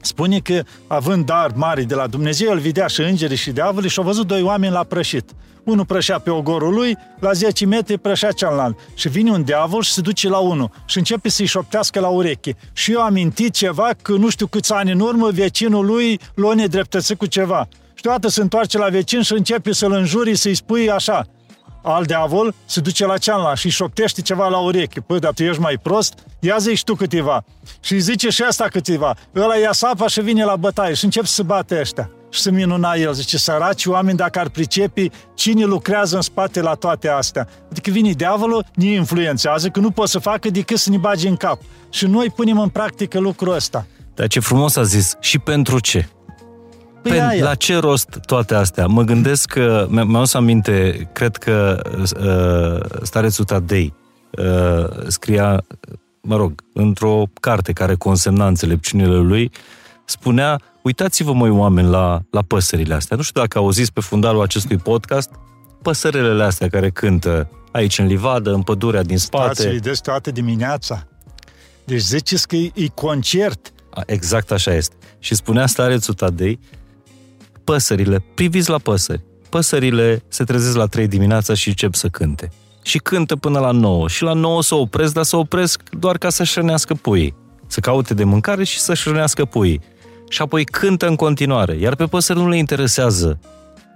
Spune 0.05 0.39
că, 0.39 0.63
având 0.87 1.25
dar 1.27 1.51
mari 1.55 1.85
de 1.85 1.95
la 1.95 2.07
Dumnezeu, 2.07 2.53
îl 2.53 2.59
vedea 2.59 2.87
și 2.87 3.01
îngerii 3.01 3.37
și 3.37 3.51
diavolii 3.51 3.91
și 3.91 3.99
au 3.99 4.05
văzut 4.05 4.27
doi 4.27 4.43
oameni 4.43 4.73
la 4.73 4.85
prășit. 4.85 5.31
Unul 5.65 5.85
prășea 5.85 6.19
pe 6.19 6.31
ogorul 6.31 6.75
lui, 6.75 6.97
la 7.19 7.33
10 7.33 7.67
metri 7.67 7.99
prășea 7.99 8.31
cealaltă. 8.31 8.83
Și 8.95 9.09
vine 9.09 9.31
un 9.31 9.43
diavol 9.43 9.83
și 9.83 9.93
se 9.93 10.01
duce 10.01 10.29
la 10.29 10.39
unul 10.39 10.71
și 10.85 10.99
începe 10.99 11.29
să-i 11.29 11.47
șoptească 11.47 12.01
la 12.01 12.09
ureche. 12.09 12.57
Și 12.73 12.93
eu 12.93 13.01
am 13.01 13.13
mintit 13.13 13.53
ceva 13.53 13.91
că 14.03 14.13
nu 14.13 14.29
știu 14.29 14.47
câți 14.47 14.73
ani 14.73 14.93
în 14.93 15.01
urmă 15.01 15.31
vecinul 15.31 15.87
lui 15.87 16.21
l-a 16.35 16.55
nedreptățit 16.55 17.19
cu 17.19 17.27
ceva. 17.27 17.69
Și 17.95 18.03
deodată 18.03 18.29
se 18.29 18.41
întoarce 18.41 18.79
la 18.79 18.89
vecin 18.89 19.23
și 19.23 19.33
începe 19.33 19.73
să-l 19.73 19.93
înjuri, 19.93 20.37
să-i 20.37 20.55
spui 20.55 20.91
așa, 20.91 21.27
al 21.85 22.05
diavol 22.05 22.55
se 22.65 22.81
duce 22.81 23.07
la 23.07 23.19
cealaltă 23.19 23.57
și 23.57 23.69
șoptește 23.69 24.23
ceva 24.23 24.49
la 24.49 24.59
ureche. 24.59 25.01
Păi, 25.01 25.19
dar 25.19 25.33
tu 25.33 25.43
ești 25.43 25.61
mai 25.61 25.79
prost? 25.83 26.15
Ia 26.41 26.57
zici 26.59 26.85
tu 26.85 26.95
câteva. 26.95 27.45
Și 27.81 27.99
zice 27.99 28.29
și 28.29 28.43
asta 28.43 28.65
câteva. 28.65 29.17
Ăla 29.37 29.57
ia 29.57 29.73
sapa 29.73 30.07
și 30.07 30.21
vine 30.21 30.45
la 30.45 30.57
bătaie 30.57 30.95
și 30.95 31.05
încep 31.05 31.25
să 31.25 31.43
bate 31.43 31.79
ăștia. 31.81 32.11
Și 32.31 32.41
să 32.41 32.51
minuna 32.51 32.93
el. 32.95 33.13
Zice, 33.13 33.39
săraci 33.39 33.87
oameni, 33.87 34.17
dacă 34.17 34.39
ar 34.39 34.49
pricepi 34.49 35.11
cine 35.35 35.65
lucrează 35.65 36.17
în 36.17 36.23
spate 36.23 36.61
la 36.61 36.75
toate 36.75 37.09
astea. 37.09 37.49
Adică 37.71 37.91
vine 37.91 38.11
diavolul, 38.11 38.65
ne 38.75 38.87
influențează, 38.87 39.69
că 39.69 39.81
nu 39.81 39.91
pot 39.91 40.09
să 40.09 40.19
facă 40.19 40.51
decât 40.51 40.79
să 40.79 40.91
ne 40.91 40.97
bage 40.97 41.29
în 41.29 41.37
cap. 41.37 41.61
Și 41.91 42.07
noi 42.07 42.31
punem 42.31 42.59
în 42.59 42.69
practică 42.69 43.19
lucrul 43.19 43.55
ăsta. 43.55 43.87
Dar 44.15 44.27
ce 44.27 44.41
frumos 44.41 44.77
a 44.77 44.83
zis, 44.83 45.17
și 45.21 45.39
pentru 45.39 45.79
ce? 45.79 46.09
Păi 47.05 47.13
Pen, 47.13 47.43
la 47.43 47.55
ce 47.55 47.77
rost 47.77 48.19
toate 48.27 48.55
astea? 48.55 48.87
Mă 48.87 49.03
gândesc 49.03 49.49
că, 49.49 49.87
mi-am 49.91 50.25
să 50.25 50.37
aminte, 50.37 51.09
cred 51.13 51.37
că 51.37 51.83
uh, 51.99 52.99
starețul 53.03 53.45
Tadei 53.45 53.95
uh, 54.31 55.07
scria, 55.07 55.65
mă 56.21 56.37
rog, 56.37 56.65
într-o 56.73 57.25
carte 57.41 57.73
care 57.73 57.95
consemna 57.95 58.47
înțelepciunile 58.47 59.17
lui, 59.17 59.51
spunea, 60.05 60.61
uitați-vă, 60.83 61.33
măi, 61.33 61.51
oameni, 61.51 61.89
la, 61.89 62.21
la 62.31 62.43
păsările 62.43 62.95
astea. 62.95 63.17
Nu 63.17 63.23
știu 63.23 63.41
dacă 63.41 63.59
auziți 63.59 63.93
pe 63.93 64.01
fundalul 64.01 64.43
acestui 64.43 64.77
podcast, 64.77 65.31
păsările 65.83 66.45
astea 66.45 66.69
care 66.69 66.91
cântă 66.91 67.49
aici 67.73 67.99
în 67.99 68.07
livadă, 68.07 68.53
în 68.53 68.63
pădurea 68.63 69.03
din 69.03 69.19
spate. 69.19 69.55
Stați, 69.55 69.69
vedeți 69.69 70.03
toată 70.03 70.31
dimineața. 70.31 71.07
Deci 71.85 72.01
ziceți 72.01 72.49
că 72.49 72.57
e, 72.57 72.71
e 72.75 72.87
concert 72.95 73.73
Exact 74.07 74.51
așa 74.51 74.75
este. 74.75 74.95
Și 75.19 75.35
spunea 75.35 75.67
starețul 75.67 76.15
Tadei, 76.15 76.59
păsările, 77.65 78.25
priviți 78.35 78.71
la 78.71 78.79
păsări. 78.79 79.23
Păsările 79.49 80.23
se 80.29 80.45
trezesc 80.45 80.77
la 80.77 80.87
3 80.87 81.07
dimineața 81.07 81.55
și 81.55 81.69
încep 81.69 81.95
să 81.95 82.09
cânte. 82.09 82.49
Și 82.83 82.99
cântă 82.99 83.37
până 83.37 83.59
la 83.59 83.71
9. 83.71 84.09
Și 84.09 84.23
la 84.23 84.33
9 84.33 84.63
să 84.63 84.75
opresc, 84.75 85.13
dar 85.13 85.25
să 85.25 85.37
opresc 85.37 85.83
doar 85.91 86.19
ca 86.19 86.31
să-și 86.31 86.59
rănească 86.59 86.95
puii. 86.95 87.35
Să 87.67 87.81
caute 87.81 88.15
de 88.15 88.25
mâncare 88.25 88.65
și 88.65 88.79
să-și 88.79 89.09
rănească 89.09 89.45
puii. 89.45 89.81
Și 90.29 90.43
apoi 90.43 90.65
cântă 90.65 91.09
în 91.09 91.17
continuare. 91.17 91.77
Iar 91.77 91.95
pe 91.95 92.05
păsări 92.05 92.39
nu 92.39 92.49
le 92.49 92.57
interesează. 92.57 93.39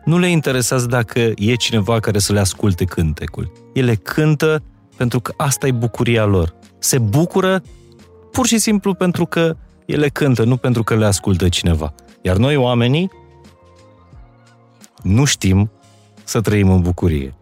Nu 0.04 0.18
le 0.18 0.28
interesează 0.28 0.86
dacă 0.86 1.18
e 1.36 1.54
cineva 1.54 2.00
care 2.00 2.18
să 2.18 2.32
le 2.32 2.38
asculte 2.38 2.84
cântecul. 2.84 3.52
Ele 3.72 3.94
cântă 3.94 4.62
pentru 4.96 5.20
că 5.20 5.32
asta 5.36 5.66
e 5.66 5.72
bucuria 5.72 6.24
lor. 6.24 6.54
Se 6.78 6.98
bucură 6.98 7.62
pur 8.32 8.46
și 8.46 8.58
simplu 8.58 8.94
pentru 8.94 9.26
că 9.26 9.56
ele 9.86 10.08
cântă, 10.08 10.44
nu 10.44 10.56
pentru 10.56 10.82
că 10.82 10.96
le 10.96 11.04
ascultă 11.04 11.48
cineva. 11.48 11.94
Iar 12.22 12.36
noi, 12.36 12.56
oamenii, 12.56 13.10
nu 15.08 15.24
știm 15.24 15.70
să 16.24 16.40
trăim 16.40 16.70
în 16.70 16.80
bucurie. 16.80 17.34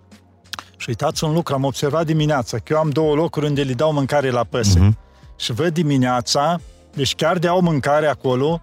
Și 0.77 0.89
uitați 0.89 1.25
un 1.25 1.33
lucru, 1.33 1.55
am 1.55 1.65
observat 1.65 2.07
dimineața, 2.07 2.59
că 2.59 2.73
eu 2.73 2.79
am 2.79 2.91
două 2.91 3.15
locuri 3.15 3.47
unde 3.47 3.63
le 3.63 3.73
dau 3.73 3.93
mâncare 3.93 4.31
la 4.31 4.45
păsări. 4.45 4.89
Uh-huh. 4.89 5.37
Și 5.37 5.53
văd 5.53 5.75
dimineața, 5.75 6.61
deci 6.95 7.15
chiar 7.15 7.39
de 7.39 7.49
au 7.49 7.61
mâncare 7.61 8.07
acolo, 8.07 8.61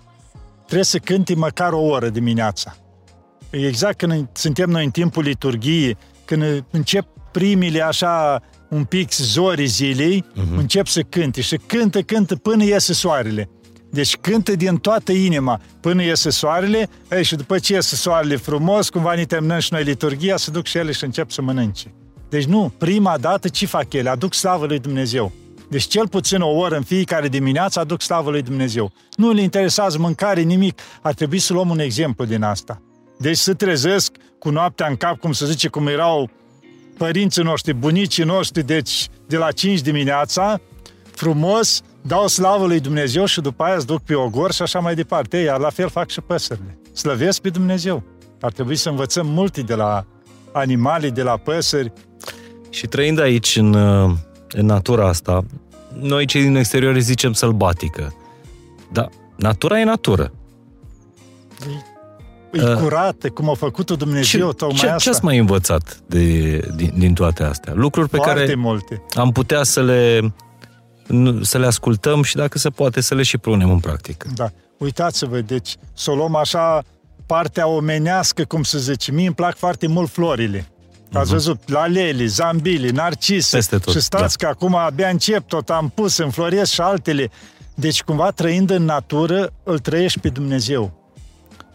trebuie 0.63 0.83
să 0.83 0.97
cânti 0.97 1.35
măcar 1.35 1.73
o 1.73 1.81
oră 1.81 2.09
dimineața. 2.09 2.75
Exact 3.49 3.97
când 3.97 4.27
suntem 4.31 4.69
noi 4.69 4.83
în 4.83 4.91
timpul 4.91 5.23
liturghiei, 5.23 5.97
când 6.25 6.65
încep 6.71 7.07
primile 7.31 7.81
așa 7.81 8.41
un 8.69 8.83
pic 8.83 9.11
zorii 9.11 9.65
zilei, 9.65 10.25
uh-huh. 10.31 10.57
încep 10.57 10.87
să 10.87 11.01
cânte 11.01 11.41
și 11.41 11.57
cântă, 11.57 12.01
cântă 12.01 12.35
până 12.35 12.63
iese 12.63 12.93
soarele. 12.93 13.49
Deci 13.93 14.17
cântă 14.17 14.55
din 14.55 14.77
toată 14.77 15.11
inima 15.11 15.59
până 15.79 16.03
iese 16.03 16.29
soarele, 16.29 16.89
ei, 17.11 17.23
și 17.23 17.35
după 17.35 17.59
ce 17.59 17.73
iese 17.73 17.95
soarele 17.95 18.35
frumos, 18.35 18.89
cumva 18.89 19.13
ne 19.13 19.25
terminăm 19.25 19.59
și 19.59 19.73
noi 19.73 19.83
liturgia, 19.83 20.37
se 20.37 20.51
duc 20.51 20.65
și 20.65 20.77
ele 20.77 20.91
și 20.91 21.03
încep 21.03 21.31
să 21.31 21.41
mănânce. 21.41 21.93
Deci 22.29 22.43
nu, 22.43 22.73
prima 22.77 23.17
dată 23.17 23.47
ce 23.47 23.65
fac 23.65 23.93
ele? 23.93 24.09
Aduc 24.09 24.33
slavă 24.33 24.65
lui 24.65 24.79
Dumnezeu. 24.79 25.31
Deci 25.69 25.83
cel 25.83 26.07
puțin 26.07 26.41
o 26.41 26.49
oră 26.49 26.75
în 26.75 26.83
fiecare 26.83 27.27
dimineață 27.27 27.79
aduc 27.79 28.01
slavă 28.01 28.29
lui 28.29 28.41
Dumnezeu. 28.41 28.91
Nu 29.15 29.31
le 29.31 29.41
interesează 29.41 29.97
mâncare, 29.97 30.41
nimic. 30.41 30.79
Ar 31.01 31.13
trebui 31.13 31.39
să 31.39 31.53
luăm 31.53 31.69
un 31.69 31.79
exemplu 31.79 32.25
din 32.25 32.43
asta. 32.43 32.81
Deci 33.17 33.37
să 33.37 33.53
trezesc 33.53 34.11
cu 34.39 34.49
noaptea 34.49 34.87
în 34.87 34.95
cap, 34.95 35.19
cum 35.19 35.31
se 35.31 35.45
zice, 35.45 35.67
cum 35.67 35.87
erau 35.87 36.29
părinții 36.97 37.43
noștri, 37.43 37.73
bunicii 37.73 38.23
noștri, 38.23 38.63
deci 38.63 39.07
de 39.27 39.37
la 39.37 39.51
5 39.51 39.81
dimineața, 39.81 40.61
frumos, 41.11 41.81
dau 42.05 42.27
slavă 42.27 42.65
lui 42.65 42.79
Dumnezeu 42.79 43.25
și 43.25 43.41
după 43.41 43.63
aia 43.63 43.75
îți 43.75 43.85
duc 43.85 44.01
pe 44.01 44.15
ogor 44.15 44.51
și 44.51 44.61
așa 44.61 44.79
mai 44.79 44.95
departe. 44.95 45.37
Iar 45.37 45.59
la 45.59 45.69
fel 45.69 45.89
fac 45.89 46.09
și 46.09 46.21
păsările. 46.21 46.77
Slăvesc 46.93 47.41
pe 47.41 47.49
Dumnezeu. 47.49 48.03
Ar 48.41 48.51
trebui 48.51 48.75
să 48.75 48.89
învățăm 48.89 49.27
multe 49.27 49.61
de 49.61 49.75
la 49.75 50.05
animale, 50.51 51.09
de 51.09 51.21
la 51.21 51.37
păsări. 51.37 51.91
Și 52.69 52.87
trăind 52.87 53.19
aici, 53.19 53.55
în, 53.55 53.73
în 54.49 54.65
natura 54.65 55.07
asta, 55.07 55.45
noi 55.99 56.25
cei 56.25 56.41
din 56.41 56.55
exterior 56.55 56.97
zicem 56.97 57.33
sălbatică. 57.33 58.13
Dar 58.91 59.09
natura 59.35 59.79
e 59.79 59.83
natură. 59.83 60.31
E 62.53 62.63
uh, 62.63 62.73
curată, 62.73 63.29
cum 63.29 63.49
a 63.49 63.53
făcut-o 63.53 63.95
Dumnezeu, 63.95 64.49
ce, 64.49 64.55
tocmai 64.55 64.79
ce, 64.79 64.85
asta. 64.85 64.97
Ce 64.97 65.09
ați 65.09 65.23
mai 65.23 65.37
învățat 65.37 65.99
de, 66.07 66.57
din, 66.75 66.93
din 66.97 67.13
toate 67.13 67.43
astea? 67.43 67.73
Lucruri 67.75 68.09
pe 68.09 68.15
Foarte 68.17 68.39
care 68.39 68.55
multe. 68.55 69.03
am 69.13 69.31
putea 69.31 69.63
să 69.63 69.81
le, 69.83 70.33
să 71.41 71.57
le 71.57 71.65
ascultăm 71.65 72.23
și 72.23 72.35
dacă 72.35 72.57
se 72.57 72.69
poate 72.69 73.01
să 73.01 73.15
le 73.15 73.23
și 73.23 73.37
punem 73.37 73.69
în 73.69 73.79
practică. 73.79 74.27
Da. 74.35 74.51
Uitați-vă, 74.77 75.39
deci 75.39 75.75
să 75.93 76.11
o 76.11 76.15
luăm 76.15 76.35
așa 76.35 76.83
partea 77.25 77.67
omenească, 77.67 78.43
cum 78.43 78.63
să 78.63 78.77
zice. 78.77 79.11
Mie 79.11 79.25
îmi 79.25 79.35
plac 79.35 79.57
foarte 79.57 79.87
mult 79.87 80.09
florile. 80.09 80.59
Uh-huh. 80.59 81.19
Ați 81.19 81.31
văzut, 81.31 81.69
laleli, 81.69 82.27
zambili, 82.27 82.89
narcise. 82.89 83.55
Peste 83.55 83.77
tot, 83.77 83.93
și 83.93 83.99
stați 83.99 84.37
da. 84.37 84.45
că 84.45 84.53
acum 84.53 84.75
abia 84.75 85.07
încep 85.07 85.47
tot, 85.47 85.69
am 85.69 85.91
pus, 85.95 86.17
înfloresc 86.17 86.71
și 86.71 86.81
altele. 86.81 87.29
Deci 87.75 88.03
cumva 88.03 88.31
trăind 88.31 88.69
în 88.69 88.83
natură, 88.83 89.53
îl 89.63 89.79
trăiești 89.79 90.19
pe 90.19 90.29
Dumnezeu. 90.29 91.01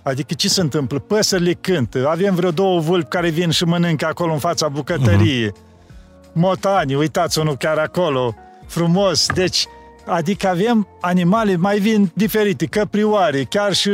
Adică 0.02 0.34
ce 0.34 0.48
se 0.48 0.60
întâmplă? 0.60 0.98
Păsările 0.98 1.52
cântă, 1.52 2.08
avem 2.08 2.34
vreo 2.34 2.50
două 2.50 2.80
vulpi 2.80 3.08
care 3.08 3.28
vin 3.28 3.50
și 3.50 3.64
mănâncă 3.64 4.06
acolo 4.06 4.32
în 4.32 4.38
fața 4.38 4.68
bucătăriei. 4.68 5.50
Uh-huh. 5.50 6.32
Motani, 6.32 6.94
uitați 6.94 7.38
unul 7.38 7.56
chiar 7.56 7.78
acolo, 7.78 8.34
frumos. 8.68 9.26
Deci, 9.34 9.66
adică 10.06 10.48
avem 10.48 10.88
animale, 11.00 11.56
mai 11.56 11.78
vin 11.78 12.10
diferite, 12.14 12.66
căprioare, 12.66 13.42
chiar 13.42 13.72
și 13.72 13.90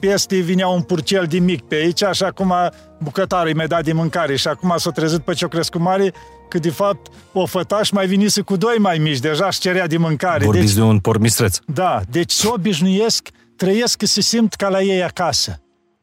peste 0.00 0.36
vinea 0.36 0.68
un 0.68 0.82
purcel 0.82 1.24
din 1.26 1.44
mic 1.44 1.60
pe 1.60 1.74
aici, 1.74 2.02
așa 2.02 2.30
cum 2.30 2.54
bucătarul 3.02 3.54
mi-a 3.54 3.66
dat 3.66 3.84
de 3.84 3.92
mâncare 3.92 4.36
și 4.36 4.48
acum 4.48 4.74
s-a 4.76 4.90
trezit 4.90 5.20
pe 5.20 5.32
ce 5.32 5.44
o 5.44 5.48
crescut 5.48 5.80
mare, 5.80 6.12
că 6.48 6.58
de 6.58 6.70
fapt 6.70 7.12
o 7.32 7.46
fătaș 7.46 7.90
mai 7.90 8.06
vinise 8.06 8.40
cu 8.40 8.56
doi 8.56 8.76
mai 8.78 8.98
mici, 8.98 9.18
deja 9.18 9.50
și 9.50 9.60
cerea 9.60 9.86
de 9.86 9.96
mâncare. 9.96 10.44
Vorbiți 10.44 10.66
deci, 10.66 10.74
de 10.74 10.82
un 10.82 10.98
pormistreț. 10.98 11.58
Da, 11.66 12.00
deci 12.10 12.32
se 12.32 12.48
obișnuiesc 12.48 13.28
trăiesc 13.56 13.98
că 13.98 14.06
se 14.06 14.20
simt 14.20 14.54
ca 14.54 14.68
la 14.68 14.82
ei 14.82 15.02
acasă. 15.02 15.60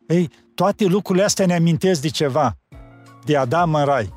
Ei, 0.07 0.29
toate 0.55 0.85
lucrurile 0.85 1.25
astea 1.25 1.45
ne 1.45 1.55
amintesc 1.55 2.01
de 2.01 2.09
ceva, 2.09 2.57
de 3.25 3.37
Adam 3.37 3.73
în 3.73 3.85
rai. 3.85 4.13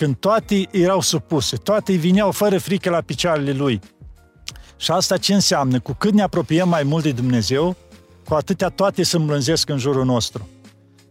Când 0.00 0.16
toate 0.16 0.68
erau 0.70 1.00
supuse, 1.00 1.56
toate 1.56 1.92
vineau 1.92 2.30
fără 2.30 2.58
frică 2.58 2.90
la 2.90 3.00
picioarele 3.00 3.52
lui. 3.52 3.80
Și 4.76 4.90
asta 4.90 5.16
ce 5.16 5.34
înseamnă? 5.34 5.80
Cu 5.80 5.92
cât 5.92 6.12
ne 6.12 6.22
apropiem 6.22 6.68
mai 6.68 6.82
mult 6.82 7.02
de 7.02 7.12
Dumnezeu, 7.12 7.76
cu 8.28 8.34
atâtea 8.34 8.68
toate 8.68 9.02
se 9.02 9.16
îmblânzesc 9.16 9.68
în 9.68 9.78
jurul 9.78 10.04
nostru. 10.04 10.48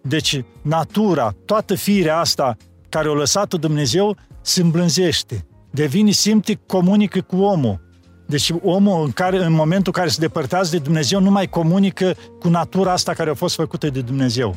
Deci, 0.02 0.44
natura, 0.62 1.36
toată 1.46 1.76
firea 1.76 2.20
asta 2.20 2.58
care 2.90 3.10
o 3.10 3.14
lăsat 3.14 3.54
Dumnezeu, 3.54 4.18
se 4.42 4.62
îmblânzește. 4.62 5.48
Devine 5.72 6.12
simte, 6.12 6.60
comunică 6.66 7.22
cu 7.22 7.36
omul. 7.42 7.82
Deci 8.28 8.54
omul 8.64 9.04
în, 9.04 9.12
care, 9.12 9.44
în 9.44 9.54
momentul 9.54 9.92
în 9.96 10.02
care 10.02 10.10
se 10.10 10.20
depărtează 10.20 10.72
de 10.72 10.84
Dumnezeu 10.84 11.20
nu 11.20 11.32
mai 11.32 11.48
comunică 11.48 12.16
cu 12.40 12.48
natura 12.48 12.92
asta 12.92 13.14
care 13.14 13.30
a 13.30 13.34
fost 13.34 13.56
făcută 13.56 13.90
de 13.90 14.02
Dumnezeu. 14.02 14.56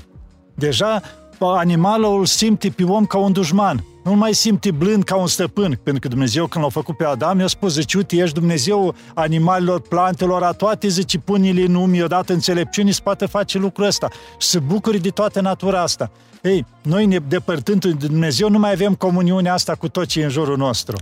Deja 0.55 1.03
animalul 1.47 2.19
îl 2.19 2.25
simte 2.27 2.69
pe 2.69 2.85
om 2.85 3.05
ca 3.05 3.19
un 3.19 3.33
dușman. 3.33 3.85
Nu 4.05 4.15
mai 4.15 4.35
simte 4.35 4.71
blând 4.71 5.03
ca 5.03 5.17
un 5.17 5.27
stăpân, 5.27 5.81
pentru 5.83 6.01
că 6.01 6.09
Dumnezeu 6.09 6.47
când 6.47 6.65
l-a 6.65 6.71
făcut 6.71 6.97
pe 6.97 7.05
Adam 7.05 7.39
i-a 7.39 7.47
spus, 7.47 7.73
zice, 7.73 7.97
uite, 7.97 8.17
ești 8.17 8.39
Dumnezeu 8.39 8.95
animalelor, 9.15 9.81
plantelor, 9.81 10.43
a 10.43 10.53
toate, 10.53 10.89
zice, 10.89 11.19
pune-le 11.19 11.63
în 11.63 11.75
umii, 11.75 12.03
odată 12.03 12.33
înțelepciunii, 12.33 12.93
se 12.93 13.01
poate 13.03 13.27
face 13.27 13.59
lucrul 13.59 13.87
ăsta. 13.87 14.09
Și 14.39 14.49
se 14.49 14.59
bucuri 14.59 14.99
de 14.99 15.09
toată 15.09 15.41
natura 15.41 15.83
asta. 15.83 16.11
Ei, 16.43 16.67
noi 16.83 17.07
ne 17.07 17.19
depărtând 17.29 17.85
de 17.85 18.07
Dumnezeu, 18.07 18.49
nu 18.49 18.59
mai 18.59 18.73
avem 18.73 18.95
comuniunea 18.95 19.53
asta 19.53 19.75
cu 19.75 19.89
tot 19.89 20.07
ce 20.07 20.21
e 20.21 20.25
în 20.25 20.31
jurul 20.31 20.57
nostru 20.57 20.97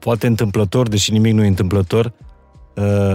poate 0.00 0.26
întâmplător, 0.26 0.88
deși 0.88 1.12
nimic 1.12 1.32
nu 1.32 1.44
e 1.44 1.46
întâmplător, 1.46 2.04
uh, 2.04 2.12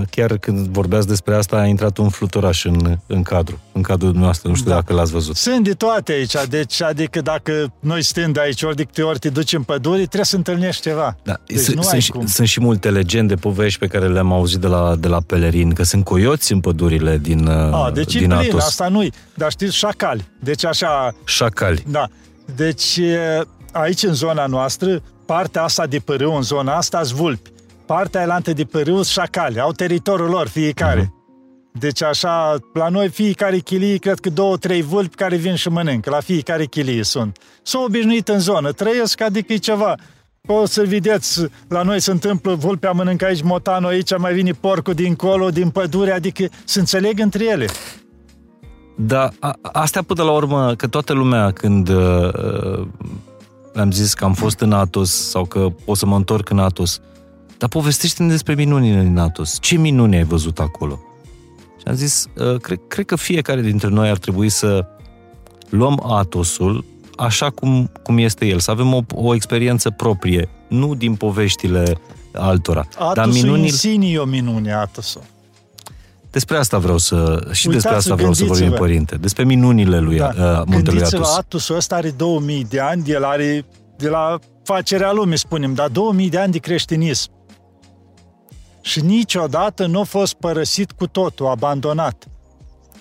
chiar 0.10 0.38
când 0.38 0.68
vorbeați 0.68 1.08
despre 1.08 1.36
asta, 1.36 1.56
a 1.56 1.66
intrat 1.66 1.98
un 1.98 2.10
fluturaș 2.10 2.66
în, 2.66 2.98
în 3.08 3.24
cadru, 3.24 3.60
în 3.72 3.82
cadrul 3.82 4.08
dumneavoastră, 4.08 4.50
nu 4.50 4.56
știu 4.56 4.70
da. 4.70 4.76
dacă 4.76 4.94
l-ați 4.94 5.12
văzut. 5.12 5.36
Sunt 5.36 5.64
de 5.64 5.74
toate 5.74 6.12
aici, 6.12 6.36
deci, 6.50 6.82
adică 6.82 7.22
dacă 7.22 7.74
noi 7.80 8.04
stând 8.04 8.40
aici, 8.40 8.62
ori 8.62 8.76
de 8.76 8.84
câte 8.84 9.02
ori 9.02 9.20
te 9.20 9.30
duci 9.30 9.54
în 9.54 9.64
pădure, 9.64 9.98
trebuie 9.98 10.26
să 10.26 10.36
întâlnești 10.36 10.82
ceva. 10.82 11.16
Da. 11.24 11.36
Deci 11.46 11.58
sunt, 11.58 11.84
sunt, 11.84 12.02
și, 12.02 12.12
sunt 12.26 12.48
și 12.48 12.60
multe 12.60 12.90
legende, 12.90 13.36
povești 13.36 13.80
pe 13.80 13.88
care 13.88 14.08
le-am 14.08 14.32
auzit 14.32 14.60
de 14.60 14.68
la, 14.68 14.96
de 14.96 15.08
la 15.08 15.20
pelerini, 15.28 15.74
că 15.74 15.84
sunt 15.84 16.04
coioți 16.04 16.52
în 16.52 16.60
pădurile 16.60 17.18
din, 17.18 17.48
uh, 17.48 17.54
A, 17.54 17.92
deci 17.94 18.16
din 18.16 18.28
plin, 18.28 18.32
Atos. 18.32 18.64
asta 18.64 18.88
nu-i, 18.88 19.14
dar 19.36 19.52
știți, 19.52 19.76
șacali. 19.76 20.26
Deci 20.40 20.66
așa... 20.66 21.16
Șacali. 21.26 21.84
Da. 21.88 22.08
Deci 22.56 23.00
aici 23.72 24.04
în 24.04 24.14
zona 24.14 24.46
noastră 24.46 25.02
partea 25.26 25.64
asta 25.64 25.86
de 25.86 26.00
părâu, 26.00 26.36
în 26.36 26.42
zona 26.42 26.76
asta, 26.76 27.02
zvulpi. 27.02 27.50
Partea 27.86 28.22
elantă 28.22 28.54
de 28.54 28.64
părâu, 28.64 29.04
șacale. 29.04 29.60
Au 29.60 29.72
teritoriul 29.72 30.30
lor 30.30 30.48
fiecare. 30.48 31.02
Uh-huh. 31.02 31.24
Deci 31.80 32.04
așa, 32.04 32.56
la 32.74 32.90
noi 32.90 33.10
fiecare 33.10 33.58
chilie, 33.58 33.98
cred 33.98 34.20
că 34.20 34.30
două, 34.30 34.58
trei 34.58 34.82
vulpi 34.82 35.16
care 35.16 35.36
vin 35.36 35.56
și 35.56 35.70
mănâncă. 35.70 36.10
La 36.10 36.20
fiecare 36.20 36.66
chilie 36.66 37.04
sunt. 37.04 37.38
S-au 37.64 37.84
obișnuit 37.84 38.28
în 38.28 38.40
zonă, 38.40 38.72
trăiesc, 38.72 39.22
adică 39.22 39.54
e 39.54 39.58
ceva. 39.58 39.96
O 40.48 40.66
să 40.66 40.84
vedeți, 40.88 41.48
la 41.68 41.82
noi 41.82 42.00
se 42.00 42.12
întâmplă, 42.12 42.54
vulpea 42.54 42.92
mănâncă 42.92 43.26
aici, 43.26 43.42
motanul 43.42 43.90
aici, 43.90 44.18
mai 44.18 44.34
vine 44.34 44.52
porcul 44.52 44.94
dincolo, 44.94 45.50
din 45.50 45.70
pădure, 45.70 46.12
adică 46.12 46.46
se 46.64 46.80
înțeleg 46.80 47.20
între 47.20 47.46
ele. 47.46 47.66
Da, 48.96 49.30
a, 49.40 49.56
astea 49.62 50.02
până 50.02 50.24
la 50.24 50.32
urmă, 50.32 50.74
că 50.76 50.88
toată 50.88 51.14
lumea 51.14 51.52
când 51.52 51.90
uh, 51.90 52.88
am 53.76 53.92
zis 53.92 54.14
că 54.14 54.24
am 54.24 54.34
fost 54.34 54.60
în 54.60 54.72
Atos 54.72 55.30
sau 55.30 55.46
că 55.46 55.68
o 55.86 55.96
să 55.96 56.06
mă 56.06 56.16
întorc 56.16 56.50
în 56.50 56.60
Atos. 56.60 57.02
Dar 57.58 57.70
povestește-ne 57.70 58.30
despre 58.30 58.54
minunile 58.54 59.02
din 59.02 59.18
Atos. 59.18 59.58
Ce 59.62 59.78
minuni 59.78 60.16
ai 60.16 60.24
văzut 60.24 60.60
acolo? 60.60 61.00
Și 61.78 61.84
am 61.88 61.94
zis, 61.94 62.26
uh, 62.38 62.60
cred, 62.60 62.80
cred 62.88 63.06
că 63.06 63.16
fiecare 63.16 63.62
dintre 63.62 63.88
noi 63.88 64.10
ar 64.10 64.18
trebui 64.18 64.50
să 64.50 64.86
luăm 65.70 66.04
Atosul 66.06 66.86
așa 67.18 67.50
cum, 67.50 67.92
cum 68.04 68.18
este 68.18 68.46
el, 68.46 68.60
să 68.60 68.72
avem 68.72 68.94
o, 68.94 69.02
o 69.14 69.36
experiență 69.36 69.90
proprie, 69.90 70.50
nu 70.68 70.96
din 70.96 71.16
poveștile 71.16 71.98
altora. 72.34 72.80
Atosul 72.80 73.14
dar 73.14 73.28
minunile... 73.28 73.68
în 73.68 73.76
sine 73.76 74.08
e 74.08 74.18
o 74.18 74.26
minune, 74.26 74.74
Atosul. 74.74 75.22
Despre 76.32 76.58
asta 76.58 76.78
vreau 76.78 76.98
să... 76.98 77.48
Și 77.52 77.68
Uitați-vă, 77.68 77.72
despre 77.72 77.96
asta 77.96 78.16
vreau 78.16 78.34
să 78.34 78.44
vorbim, 78.44 78.62
gândiți-vă. 78.62 78.86
părinte. 78.86 79.16
Despre 79.16 79.44
minunile 79.44 80.00
lui 80.00 80.18
da. 80.18 80.26
uh, 80.26 80.34
muntelui 80.66 80.84
Gândiți-vă, 80.84 81.18
Atos. 81.18 81.38
Atusul 81.38 81.76
ăsta 81.76 81.96
are 81.96 82.10
2000 82.10 82.66
de 82.70 82.80
ani, 82.80 83.04
el 83.10 83.24
are 83.24 83.66
de 83.98 84.10
la 84.10 84.40
facerea 84.64 85.12
lumii, 85.12 85.38
spunem, 85.38 85.74
dar 85.74 85.88
2000 85.88 86.30
de 86.30 86.38
ani 86.38 86.52
de 86.52 86.58
creștinism. 86.58 87.32
Și 88.86 89.02
niciodată 89.02 89.86
nu 89.86 90.00
a 90.00 90.04
fost 90.04 90.34
părăsit 90.34 90.92
cu 90.92 91.08
totul, 91.08 91.48
abandonat. 91.48 92.28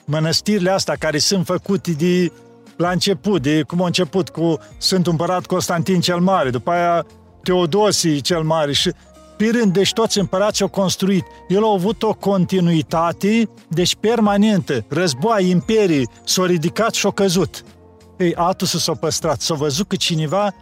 Mănăstirile 0.04 0.70
astea 0.70 0.94
care 0.94 1.18
sunt 1.18 1.46
făcute 1.46 1.90
de 1.90 2.32
la 2.76 2.90
început, 2.90 3.42
de 3.42 3.62
cum 3.62 3.82
a 3.82 3.86
început 3.86 4.28
cu 4.28 4.58
Sfântul 4.78 5.12
Împărat 5.12 5.46
Constantin 5.46 6.00
cel 6.00 6.18
Mare, 6.18 6.50
după 6.50 6.70
aia 6.70 7.06
Teodosii 7.42 8.20
cel 8.20 8.42
Mare 8.42 8.72
și 8.72 8.92
pe 9.36 9.50
rând, 9.52 9.72
deci 9.72 9.92
toți 9.92 10.18
împărații 10.18 10.64
au 10.64 10.70
construit. 10.70 11.24
El 11.48 11.64
a 11.64 11.72
avut 11.72 12.02
o 12.02 12.12
continuitate, 12.12 13.48
deci 13.68 13.94
permanentă. 13.94 14.84
Război, 14.88 15.50
imperii, 15.50 16.08
s-au 16.24 16.44
ridicat 16.44 16.94
și 16.94 17.04
au 17.04 17.12
căzut. 17.12 17.64
Ei, 18.18 18.34
Atusul 18.34 18.80
s-a 18.80 18.92
păstrat. 18.92 19.40
S-a 19.40 19.54
văzut 19.54 19.88
că 19.88 19.96
cineva 19.96 20.54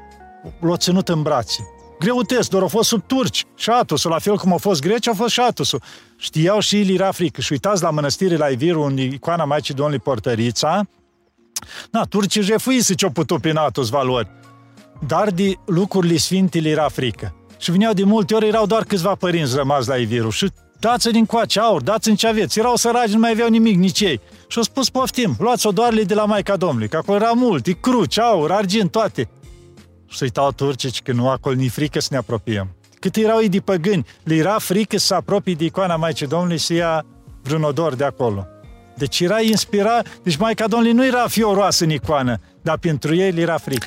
l-a 0.60 0.76
ținut 0.76 1.08
în 1.08 1.22
brațe. 1.22 1.71
Greutăți, 2.02 2.50
doar 2.50 2.62
au 2.62 2.68
fost 2.68 2.88
sub 2.88 3.02
turci. 3.06 3.36
Și 3.36 3.44
Șatusul, 3.54 4.10
la 4.10 4.18
fel 4.18 4.36
cum 4.36 4.52
a 4.52 4.56
fost 4.56 4.80
greci, 4.80 5.08
a 5.08 5.12
fost 5.12 5.30
și 5.30 5.40
Șatusul. 5.40 5.80
Știau 6.16 6.60
și 6.60 6.76
ei 6.76 6.94
era 6.94 7.10
frică. 7.10 7.40
Și 7.40 7.52
uitați 7.52 7.82
la 7.82 7.90
mănăstire 7.90 8.36
la 8.36 8.48
Iviru, 8.48 8.82
unde 8.82 9.02
icoana 9.02 9.44
Maicii 9.44 9.74
Domnului 9.74 10.00
Portărița, 10.00 10.82
Na, 11.90 12.02
turcii 12.02 12.42
jefuise 12.42 12.94
ce-au 12.94 13.10
putut 13.10 13.40
prin 13.40 13.56
Atos 13.56 13.88
valori. 13.88 14.28
Dar 15.06 15.30
de 15.30 15.52
lucrurile 15.66 16.16
sfinte 16.16 16.58
le 16.58 16.68
era 16.68 16.88
frică. 16.88 17.34
Și 17.58 17.70
veneau 17.70 17.92
de 17.92 18.04
multe 18.04 18.34
ori, 18.34 18.46
erau 18.46 18.66
doar 18.66 18.84
câțiva 18.84 19.14
părinți 19.14 19.56
rămași 19.56 19.88
la 19.88 19.96
Iviru. 19.96 20.30
Și 20.30 20.50
dați 20.78 21.10
din 21.10 21.26
coace 21.26 21.60
aur, 21.60 21.82
dați-mi 21.82 22.16
ce 22.16 22.26
aveți. 22.26 22.58
Erau 22.58 22.76
săraci, 22.76 23.08
nu 23.08 23.18
mai 23.18 23.30
aveau 23.30 23.48
nimic, 23.48 23.76
nici 23.76 24.00
ei. 24.00 24.20
Și 24.46 24.58
au 24.58 24.62
spus, 24.62 24.90
poftim, 24.90 25.34
luați-o 25.38 25.70
doarele 25.70 26.02
de 26.02 26.14
la 26.14 26.24
Maica 26.24 26.56
Domnului, 26.56 26.88
că 26.88 26.96
acolo 26.96 27.18
era 27.18 27.32
mult, 27.32 27.66
e 27.66 27.72
cruci, 27.72 28.18
aur, 28.18 28.50
argint, 28.50 28.90
toate. 28.90 29.28
Și 30.12 30.18
să 30.18 30.24
uitau 30.24 30.52
turcii 30.52 30.92
că 31.04 31.12
nu 31.12 31.28
acolo 31.28 31.54
ni 31.54 31.68
frică 31.68 32.00
să 32.00 32.08
ne 32.10 32.16
apropiem. 32.16 32.76
Cât 32.98 33.16
erau 33.16 33.40
ei 33.40 33.48
de 33.48 33.60
păgâni, 33.60 34.06
le 34.22 34.34
era 34.34 34.58
frică 34.58 34.98
să 34.98 35.06
se 35.06 35.14
apropie 35.14 35.54
de 35.54 35.64
icoana 35.64 35.96
Maicii 35.96 36.26
Domnului 36.26 36.58
să 36.58 36.74
ia 36.74 37.04
vreun 37.42 37.62
odor 37.62 37.94
de 37.94 38.04
acolo. 38.04 38.46
Deci 38.96 39.20
era 39.20 39.40
inspirat, 39.40 40.18
deci 40.22 40.36
Maica 40.36 40.66
Domnului 40.66 40.94
nu 40.94 41.06
era 41.06 41.26
fioroasă 41.28 41.84
în 41.84 41.90
icoană, 41.90 42.40
dar 42.62 42.78
pentru 42.78 43.14
ei 43.14 43.30
le 43.30 43.40
era 43.40 43.56
frică. 43.56 43.86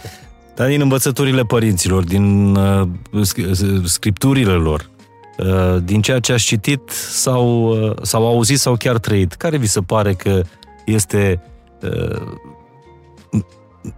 Dar 0.56 0.68
din 0.68 0.82
învățăturile 0.82 1.42
părinților, 1.44 2.04
din 2.04 2.56
uh, 2.56 2.88
sc- 3.22 3.84
scripturile 3.84 4.52
lor, 4.52 4.90
uh, 5.38 5.78
din 5.84 6.02
ceea 6.02 6.20
ce 6.20 6.34
ați 6.34 6.44
citit 6.44 6.90
sau, 7.10 7.70
uh, 7.70 7.94
sau 8.02 8.28
auzit 8.28 8.60
sau 8.60 8.76
chiar 8.76 8.98
trăit, 8.98 9.34
care 9.34 9.58
vi 9.58 9.68
se 9.68 9.82
pare 9.82 10.14
că 10.14 10.42
este 10.86 11.42
uh, 11.82 12.22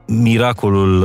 miracolul 0.05 1.01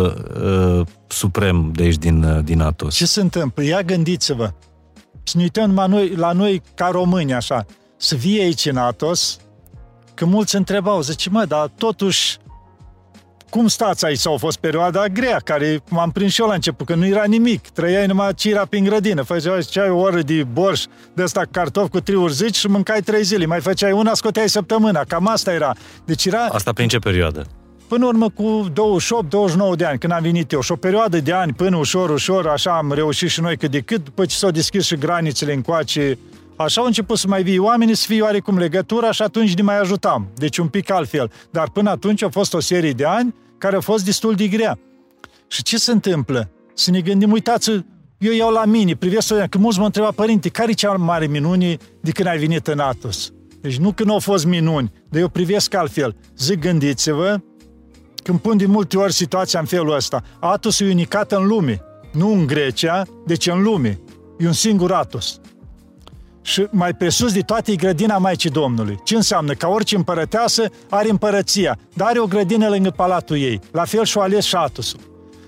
uh, 0.78 0.86
suprem 1.06 1.70
de 1.74 1.82
aici 1.82 1.96
din, 1.96 2.22
uh, 2.22 2.44
din 2.44 2.60
Atos? 2.60 2.94
Ce 2.94 3.06
se 3.06 3.20
întâmplă? 3.20 3.62
Ia 3.62 3.82
gândiți-vă. 3.82 4.50
Să 5.22 5.36
ne 5.36 5.42
uităm 5.42 5.66
numai 5.66 5.88
noi, 5.88 6.14
la 6.14 6.32
noi 6.32 6.62
ca 6.74 6.88
români, 6.88 7.34
așa, 7.34 7.66
să 7.96 8.14
vie 8.14 8.42
aici 8.42 8.66
în 8.66 8.76
Atos, 8.76 9.38
că 10.14 10.24
mulți 10.24 10.56
întrebau, 10.56 11.00
zice, 11.00 11.30
mă, 11.30 11.44
dar 11.44 11.70
totuși, 11.78 12.36
cum 13.50 13.68
stați 13.68 14.04
aici? 14.04 14.18
Sau 14.18 14.34
a 14.34 14.36
fost 14.36 14.58
perioada 14.58 15.06
grea, 15.06 15.38
care 15.44 15.80
m-am 15.88 16.10
prins 16.10 16.32
și 16.32 16.40
eu 16.40 16.46
la 16.46 16.54
început, 16.54 16.86
că 16.86 16.94
nu 16.94 17.06
era 17.06 17.24
nimic. 17.24 17.68
Trăiai 17.68 18.06
numai 18.06 18.34
cira 18.34 18.64
prin 18.64 18.84
grădină. 18.84 19.22
Făceai 19.22 19.62
ce 19.62 19.80
ai 19.80 19.88
o 19.90 19.98
oră 19.98 20.20
de 20.20 20.44
borș 20.44 20.84
de 21.14 21.22
ăsta 21.22 21.42
cartof 21.50 21.88
cu 21.88 22.00
triuri 22.00 22.32
zici 22.32 22.56
și 22.56 22.66
mâncai 22.66 23.00
trei 23.00 23.22
zile. 23.22 23.46
Mai 23.46 23.60
făceai 23.60 23.92
una, 23.92 24.14
scoteai 24.14 24.48
săptămâna. 24.48 25.04
Cam 25.04 25.26
asta 25.26 25.52
era. 25.52 25.74
Deci 26.04 26.24
era 26.24 26.44
Asta 26.44 26.72
prin 26.72 26.88
ce 26.88 26.98
perioadă? 26.98 27.46
Până 27.92 28.06
în 28.06 28.10
urmă 28.10 28.28
cu 28.28 28.70
28-29 29.74 29.76
de 29.76 29.84
ani, 29.84 29.98
când 29.98 30.12
am 30.12 30.22
venit 30.22 30.52
eu. 30.52 30.60
Și 30.60 30.72
o 30.72 30.76
perioadă 30.76 31.20
de 31.20 31.32
ani, 31.32 31.52
până 31.52 31.76
ușor, 31.76 32.10
ușor, 32.10 32.46
așa 32.46 32.76
am 32.76 32.92
reușit 32.92 33.28
și 33.28 33.40
noi 33.40 33.56
cât 33.56 33.70
de 33.70 33.80
cât, 33.80 34.04
după 34.04 34.24
ce 34.24 34.36
s-au 34.36 34.50
deschis 34.50 34.84
și 34.84 34.96
granițele 34.96 35.52
încoace, 35.52 36.18
Așa 36.56 36.80
au 36.80 36.86
început 36.86 37.18
să 37.18 37.28
mai 37.28 37.42
vii 37.42 37.58
oamenii, 37.58 37.96
să 37.96 38.06
fie 38.06 38.22
oarecum 38.22 38.58
legătura 38.58 39.12
și 39.12 39.22
atunci 39.22 39.54
ne 39.54 39.62
mai 39.62 39.78
ajutam. 39.78 40.28
Deci 40.34 40.58
un 40.58 40.68
pic 40.68 40.90
altfel. 40.90 41.30
Dar 41.50 41.70
până 41.70 41.90
atunci 41.90 42.22
a 42.22 42.28
fost 42.28 42.54
o 42.54 42.60
serie 42.60 42.92
de 42.92 43.04
ani 43.04 43.34
care 43.58 43.76
a 43.76 43.80
fost 43.80 44.04
destul 44.04 44.34
de 44.34 44.46
grea. 44.46 44.78
Și 45.46 45.62
ce 45.62 45.78
se 45.78 45.92
întâmplă? 45.92 46.50
Să 46.74 46.90
ne 46.90 47.00
gândim, 47.00 47.32
uitați 47.32 47.70
eu 48.18 48.32
iau 48.32 48.52
la 48.52 48.64
mine, 48.64 48.94
privesc 48.94 49.34
că 49.48 49.58
mulți 49.58 49.78
mă 49.78 49.84
întreba, 49.84 50.10
părinte, 50.10 50.48
care 50.48 50.70
e 50.70 50.74
cea 50.74 50.92
mai 50.92 51.06
mare 51.06 51.26
minune 51.26 51.76
de 52.00 52.10
când 52.10 52.28
ai 52.28 52.38
venit 52.38 52.66
în 52.66 52.78
Atos? 52.78 53.32
Deci 53.60 53.76
nu 53.76 53.92
că 53.92 54.04
nu 54.04 54.12
au 54.12 54.18
fost 54.18 54.44
minuni, 54.44 54.92
dar 55.08 55.20
eu 55.20 55.28
privesc 55.28 55.74
altfel. 55.74 56.16
Zic, 56.36 56.58
gândiți-vă, 56.58 57.40
când 58.22 58.38
pun 58.38 58.56
de 58.56 58.66
multe 58.66 58.96
ori 58.96 59.12
situația 59.12 59.60
în 59.60 59.66
felul 59.66 59.94
ăsta, 59.94 60.22
Atos 60.40 60.80
e 60.80 60.84
unicat 60.84 61.32
în 61.32 61.46
lume, 61.46 61.82
nu 62.12 62.32
în 62.32 62.46
Grecia, 62.46 63.02
deci 63.26 63.46
în 63.46 63.62
lume. 63.62 64.00
E 64.38 64.46
un 64.46 64.52
singur 64.52 64.92
Atos. 64.92 65.40
Și 66.42 66.66
mai 66.70 66.94
presus 66.94 67.32
de 67.32 67.40
toate 67.40 67.72
e 67.72 67.76
grădina 67.76 68.18
Maicii 68.18 68.50
Domnului. 68.50 68.98
Ce 69.04 69.16
înseamnă? 69.16 69.52
Ca 69.52 69.68
orice 69.68 69.96
împărăteasă 69.96 70.70
are 70.88 71.10
împărăția, 71.10 71.78
dar 71.94 72.08
are 72.08 72.18
o 72.18 72.26
grădină 72.26 72.68
lângă 72.68 72.90
palatul 72.90 73.36
ei. 73.36 73.60
La 73.72 73.84
fel 73.84 74.04
și-o 74.04 74.20
ales 74.20 74.44
și 74.44 74.54
Atusul. 74.54 75.00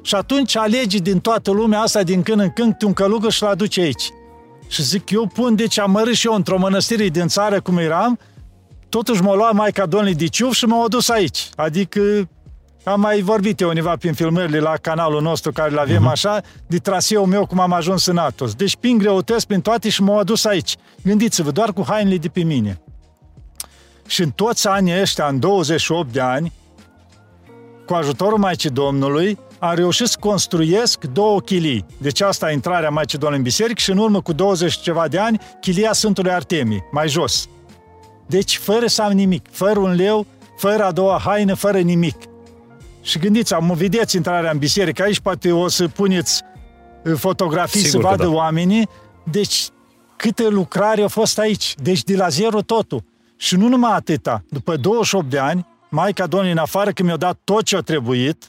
Și 0.03 0.15
atunci 0.15 0.57
alegi 0.57 1.01
din 1.01 1.19
toată 1.19 1.51
lumea 1.51 1.81
asta, 1.81 2.03
din 2.03 2.23
când 2.23 2.41
în 2.41 2.51
când, 2.51 2.83
un 2.85 2.93
călugăr 2.93 3.31
și-l 3.31 3.47
aduce 3.47 3.81
aici. 3.81 4.09
Și 4.69 4.83
zic, 4.83 5.11
eu 5.11 5.27
pun, 5.27 5.55
deci 5.55 5.79
am 5.79 5.91
mărât 5.91 6.15
și 6.15 6.27
eu 6.27 6.35
într-o 6.35 6.59
mănăstire 6.59 7.09
din 7.09 7.29
țară 7.29 7.61
cum 7.61 7.79
eram, 7.79 8.19
totuși 8.89 9.23
m-a 9.23 9.35
luat 9.35 9.53
Maica 9.53 9.87
Domnului 9.87 10.15
de 10.15 10.27
ciuf 10.27 10.53
și 10.53 10.65
m-a 10.65 10.85
adus 10.85 11.09
aici. 11.09 11.51
Adică 11.57 12.29
am 12.85 13.01
mai 13.01 13.21
vorbit 13.21 13.61
eu 13.61 13.69
univa 13.69 13.97
prin 13.97 14.13
filmările 14.13 14.59
la 14.59 14.77
canalul 14.81 15.23
nostru 15.23 15.53
care 15.53 15.71
îl 15.71 15.79
avem 15.79 16.07
uh-huh. 16.07 16.11
așa, 16.11 16.41
de 16.67 16.79
traseul 16.79 17.27
meu 17.27 17.47
cum 17.47 17.61
am 17.61 17.73
ajuns 17.73 18.07
în 18.07 18.17
Atos. 18.17 18.55
Deci 18.55 18.77
prin 18.77 18.99
greutăți, 18.99 19.47
prin 19.47 19.61
toate 19.61 19.89
și 19.89 20.03
m-au 20.03 20.19
adus 20.19 20.45
aici. 20.45 20.77
Gândiți-vă, 21.03 21.51
doar 21.51 21.73
cu 21.73 21.85
hainele 21.87 22.17
de 22.17 22.29
pe 22.29 22.43
mine. 22.43 22.81
Și 24.07 24.23
în 24.23 24.31
toți 24.31 24.69
anii 24.69 25.01
ăștia, 25.01 25.27
în 25.27 25.39
28 25.39 26.13
de 26.13 26.21
ani, 26.21 26.53
cu 27.87 27.95
ajutorul 27.95 28.39
Maicii 28.39 28.71
Domnului, 28.71 29.39
am 29.59 29.75
reușit 29.75 30.07
să 30.07 30.17
construiesc 30.21 31.05
două 31.05 31.41
chilii. 31.41 31.87
Deci 31.99 32.21
asta 32.21 32.51
e 32.51 32.53
intrarea 32.53 32.91
Maicii 32.91 33.19
Domnului 33.19 33.45
în 33.45 33.51
biserică 33.51 33.81
și 33.81 33.91
în 33.91 33.99
urmă 33.99 34.21
cu 34.21 34.33
20 34.33 34.79
ceva 34.79 35.09
de 35.09 35.19
ani, 35.19 35.41
chilia 35.61 35.93
Sfântului 35.93 36.33
Artemii, 36.33 36.85
mai 36.91 37.09
jos. 37.09 37.49
Deci 38.27 38.57
fără 38.57 38.87
să 38.87 39.03
am 39.03 39.13
nimic, 39.13 39.47
fără 39.51 39.79
un 39.79 39.95
leu, 39.95 40.27
fără 40.57 40.85
a 40.85 40.93
doua 40.93 41.21
haină, 41.25 41.55
fără 41.55 41.79
nimic. 41.79 42.17
Și 43.05 43.19
gândiți, 43.19 43.55
am 43.55 43.73
vedeți 43.77 44.17
intrarea 44.17 44.51
în 44.51 44.59
biserică, 44.59 45.03
aici 45.03 45.21
poate 45.21 45.53
o 45.53 45.69
să 45.69 45.89
puneți 45.89 46.43
fotografii 47.17 47.81
Sigur 47.81 47.91
să 47.91 47.99
că 47.99 48.07
vadă 48.17 48.23
da. 48.23 48.31
oamenii. 48.31 48.89
Deci 49.31 49.69
câte 50.17 50.49
lucrare 50.49 51.03
au 51.03 51.09
fost 51.09 51.39
aici. 51.39 51.75
Deci 51.83 52.03
de 52.03 52.17
la 52.17 52.29
zero 52.29 52.61
totul. 52.63 53.03
Și 53.37 53.57
nu 53.57 53.69
numai 53.69 53.93
atâta. 53.95 54.45
După 54.49 54.77
28 54.77 55.31
de 55.31 55.39
ani, 55.39 55.67
Maica 55.91 56.27
Domnului, 56.27 56.53
în 56.53 56.59
afară 56.63 56.91
că 56.91 57.03
mi-a 57.03 57.17
dat 57.17 57.41
tot 57.45 57.63
ce 57.63 57.77
a 57.77 57.81
trebuit, 57.81 58.49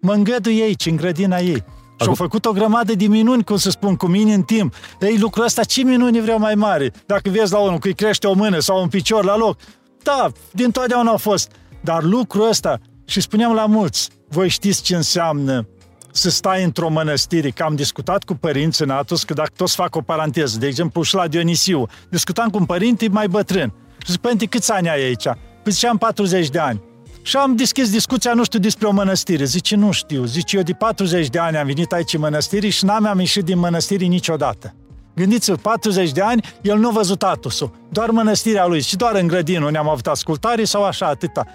mă 0.00 0.12
îngăduie 0.12 0.62
aici, 0.62 0.86
în 0.86 0.96
grădina 0.96 1.38
ei. 1.38 1.54
Și 1.54 2.06
au 2.06 2.12
Acum- 2.12 2.14
făcut 2.14 2.44
o 2.44 2.52
grămadă 2.52 2.94
de 2.94 3.06
minuni, 3.06 3.44
cum 3.44 3.56
să 3.56 3.70
spun, 3.70 3.96
cu 3.96 4.06
mine 4.06 4.34
în 4.34 4.42
timp. 4.42 4.74
Ei, 5.00 5.18
lucrul 5.18 5.44
ăsta, 5.44 5.64
ce 5.64 5.82
minuni 5.82 6.20
vreau 6.20 6.38
mai 6.38 6.54
mare? 6.54 6.92
Dacă 7.06 7.30
vezi 7.30 7.52
la 7.52 7.58
unul 7.58 7.78
că 7.78 7.86
îi 7.86 7.94
crește 7.94 8.26
o 8.26 8.32
mână 8.32 8.58
sau 8.58 8.82
un 8.82 8.88
picior 8.88 9.24
la 9.24 9.36
loc, 9.36 9.58
da, 10.02 10.28
din 10.52 10.70
totdeauna 10.70 11.10
au 11.10 11.16
fost. 11.16 11.50
Dar 11.80 12.02
lucrul 12.02 12.48
ăsta, 12.48 12.78
și 13.06 13.20
spuneam 13.20 13.54
la 13.54 13.66
mulți, 13.66 14.08
voi 14.28 14.48
știți 14.48 14.82
ce 14.82 14.96
înseamnă 14.96 15.68
să 16.10 16.30
stai 16.30 16.64
într-o 16.64 16.88
mănăstire, 16.88 17.50
că 17.50 17.62
am 17.62 17.74
discutat 17.74 18.24
cu 18.24 18.34
părinți 18.34 18.82
în 18.82 18.90
Atos, 18.90 19.24
că 19.24 19.34
dacă 19.34 19.50
toți 19.56 19.74
fac 19.74 19.96
o 19.96 20.00
paranteză, 20.00 20.58
de 20.58 20.66
exemplu 20.66 21.02
și 21.02 21.14
la 21.14 21.28
Dionisiu, 21.28 21.86
discutam 22.10 22.48
cu 22.48 22.58
un 22.58 22.64
părinte 22.64 23.08
mai 23.08 23.28
bătrân. 23.28 23.72
Și 24.04 24.10
zic, 24.10 24.20
părinte, 24.20 24.46
câți 24.46 24.72
ani 24.72 24.88
ai 24.88 25.02
aici? 25.02 25.24
Păi 25.62 25.72
ziceam 25.72 25.98
40 25.98 26.48
de 26.48 26.58
ani. 26.58 26.82
Și 27.22 27.36
am 27.36 27.56
deschis 27.56 27.90
discuția, 27.90 28.34
nu 28.34 28.44
știu, 28.44 28.58
despre 28.58 28.86
o 28.86 28.90
mănăstire. 28.90 29.44
Zice, 29.44 29.76
nu 29.76 29.90
știu. 29.90 30.24
Zice, 30.24 30.56
eu 30.56 30.62
de 30.62 30.72
40 30.72 31.28
de 31.28 31.38
ani 31.38 31.56
am 31.56 31.66
venit 31.66 31.92
aici 31.92 32.14
în 32.14 32.20
mănăstire 32.20 32.68
și 32.68 32.84
n-am 32.84 33.06
am 33.06 33.18
ieșit 33.18 33.44
din 33.44 33.58
mănăstire 33.58 34.04
niciodată. 34.04 34.74
Gândiți-vă, 35.14 35.56
40 35.56 36.12
de 36.12 36.20
ani, 36.20 36.42
el 36.62 36.78
nu 36.78 36.88
a 36.88 36.92
văzut 36.92 37.22
Atosul. 37.22 37.70
Doar 37.88 38.10
mănăstirea 38.10 38.66
lui 38.66 38.82
și 38.82 38.96
doar 38.96 39.14
în 39.14 39.26
grădină 39.26 39.70
ne-am 39.70 39.88
avut 39.88 40.06
ascultare 40.06 40.64
sau 40.64 40.84
așa, 40.84 41.06
atâta. 41.06 41.46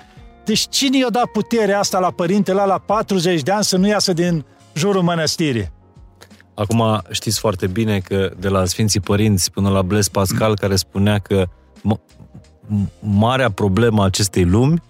Deci 0.45 0.67
cine 0.69 0.97
i-a 0.97 1.09
dat 1.09 1.25
puterea 1.25 1.79
asta 1.79 1.99
la 1.99 2.11
părintele 2.11 2.57
ăla 2.61 2.67
la 2.67 2.77
40 2.77 3.41
de 3.41 3.51
ani 3.51 3.63
să 3.63 3.77
nu 3.77 3.87
iasă 3.87 4.13
din 4.13 4.45
jurul 4.73 5.01
mănăstirii? 5.01 5.71
Acum 6.53 7.01
știți 7.09 7.39
foarte 7.39 7.67
bine 7.67 7.99
că 7.99 8.31
de 8.39 8.47
la 8.47 8.65
Sfinții 8.65 8.99
Părinți 8.99 9.51
până 9.51 9.69
la 9.69 9.81
Blaise 9.81 10.09
Pascal 10.11 10.57
care 10.57 10.75
spunea 10.75 11.19
că 11.19 11.45
m- 11.79 11.99
marea 12.99 13.51
problemă 13.51 14.01
a 14.01 14.05
acestei 14.05 14.45
lumi 14.45 14.81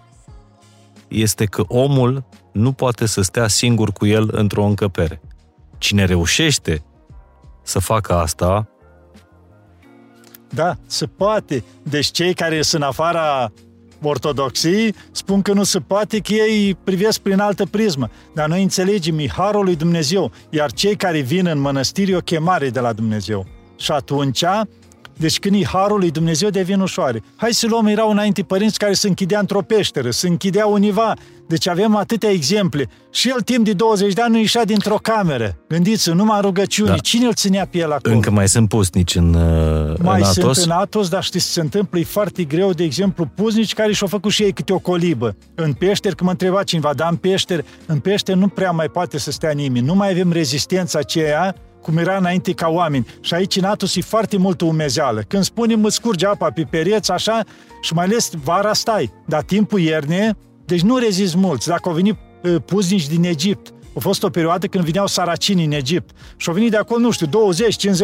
este 1.08 1.44
că 1.44 1.62
omul 1.66 2.24
nu 2.52 2.72
poate 2.72 3.06
să 3.06 3.22
stea 3.22 3.48
singur 3.48 3.92
cu 3.92 4.06
el 4.06 4.28
într-o 4.32 4.64
încăpere. 4.64 5.20
Cine 5.78 6.04
reușește 6.04 6.82
să 7.62 7.78
facă 7.78 8.14
asta, 8.14 8.66
Da, 10.54 10.76
se 10.86 11.06
poate. 11.06 11.64
Deci 11.82 12.10
cei 12.10 12.34
care 12.34 12.62
sunt 12.62 12.82
în 12.82 12.88
afara 12.88 13.52
ortodoxii 14.08 14.94
spun 15.10 15.42
că 15.42 15.52
nu 15.52 15.62
se 15.62 15.78
poate, 15.78 16.18
că 16.18 16.32
ei 16.32 16.76
privesc 16.84 17.20
prin 17.20 17.38
altă 17.38 17.66
prismă. 17.66 18.10
Dar 18.34 18.48
noi 18.48 18.62
înțelegem, 18.62 19.18
e 19.18 19.28
harul 19.28 19.64
lui 19.64 19.76
Dumnezeu, 19.76 20.30
iar 20.50 20.72
cei 20.72 20.96
care 20.96 21.20
vin 21.20 21.46
în 21.46 21.58
mănăstiri 21.58 22.14
o 22.14 22.20
chemare 22.20 22.70
de 22.70 22.80
la 22.80 22.92
Dumnezeu. 22.92 23.46
Și 23.76 23.92
atunci, 23.92 24.44
deci 25.16 25.38
când 25.38 25.54
e 25.54 25.64
harul 25.64 25.98
lui 25.98 26.10
Dumnezeu 26.10 26.50
devin 26.50 26.80
ușoare. 26.80 27.22
Hai 27.36 27.52
să 27.52 27.66
luăm, 27.66 27.86
erau 27.86 28.10
înainte 28.10 28.42
părinți 28.42 28.78
care 28.78 28.92
se 28.92 29.08
închidea 29.08 29.38
într-o 29.38 29.60
peșteră, 29.60 30.10
se 30.10 30.28
închidea 30.28 30.66
univa. 30.66 31.14
Deci 31.48 31.68
avem 31.68 31.96
atâtea 31.96 32.30
exemple. 32.30 32.88
Și 33.10 33.28
el 33.28 33.40
timp 33.40 33.64
de 33.64 33.72
20 33.72 34.12
de 34.12 34.22
ani 34.22 34.32
nu 34.32 34.38
ieșea 34.38 34.64
dintr-o 34.64 34.94
cameră. 34.94 35.56
Gândiți 35.68 36.10
numai 36.10 36.40
rugăciuni. 36.40 36.88
Da. 36.88 36.96
Cine 36.96 37.26
îl 37.26 37.34
ținea 37.34 37.66
pe 37.70 37.78
el 37.78 37.92
acolo? 37.92 38.14
Încă 38.14 38.30
mai 38.30 38.48
sunt 38.48 38.68
pusnici 38.68 39.14
în, 39.14 39.34
uh, 39.34 39.98
mai 39.98 40.20
în 40.20 40.26
Atos? 40.26 40.34
sunt 40.34 40.56
în 40.56 40.70
Atos, 40.70 41.08
dar 41.08 41.22
știți 41.22 41.44
ce 41.44 41.50
se 41.50 41.60
întâmplă? 41.60 41.98
E 41.98 42.04
foarte 42.04 42.44
greu, 42.44 42.72
de 42.72 42.84
exemplu, 42.84 43.30
puznici 43.34 43.74
care 43.74 43.92
și-au 43.92 44.08
făcut 44.08 44.30
și 44.30 44.42
ei 44.42 44.52
câte 44.52 44.72
o 44.72 44.78
colibă. 44.78 45.36
În 45.54 45.72
peșteri, 45.72 46.14
când 46.14 46.26
mă 46.26 46.30
întreba 46.30 46.62
cineva, 46.62 46.92
dar 46.94 47.10
în 47.10 47.16
peșteri, 47.16 47.64
în 47.86 47.98
peșteri 47.98 48.38
nu 48.38 48.48
prea 48.48 48.70
mai 48.70 48.88
poate 48.88 49.18
să 49.18 49.30
stea 49.30 49.50
nimeni. 49.50 49.86
Nu 49.86 49.94
mai 49.94 50.10
avem 50.10 50.32
rezistența 50.32 50.98
aceea 50.98 51.54
cum 51.82 51.96
era 51.98 52.16
înainte 52.16 52.52
ca 52.52 52.68
oameni. 52.68 53.06
Și 53.20 53.34
aici 53.34 53.56
în 53.56 53.64
Atos 53.64 53.96
e 53.96 54.00
foarte 54.00 54.36
multă 54.36 54.64
umezeală. 54.64 55.22
Când 55.28 55.44
spunem 55.44 55.84
îți 55.84 55.94
scurge 55.94 56.26
apa 56.26 56.50
pe 56.50 56.66
pereți, 56.70 57.10
așa, 57.10 57.44
și 57.80 57.94
mai 57.94 58.04
ales 58.04 58.30
vara 58.44 58.72
stai. 58.72 59.12
Dar 59.26 59.42
timpul 59.42 59.80
ierne, 59.80 60.36
deci 60.72 60.82
nu 60.82 60.96
rezist 60.96 61.34
mulți. 61.34 61.68
Dacă 61.68 61.88
au 61.88 61.94
venit 61.94 62.16
uh, 62.42 62.56
puznici 62.66 63.06
din 63.06 63.24
Egipt, 63.24 63.72
a 63.96 63.98
fost 63.98 64.22
o 64.22 64.28
perioadă 64.28 64.66
când 64.66 64.84
vineau 64.84 65.06
saracini 65.06 65.64
în 65.64 65.72
Egipt. 65.72 66.16
Și 66.36 66.48
au 66.48 66.54
venit 66.54 66.70
de 66.70 66.76
acolo, 66.76 67.00
nu 67.00 67.10
știu, 67.10 67.26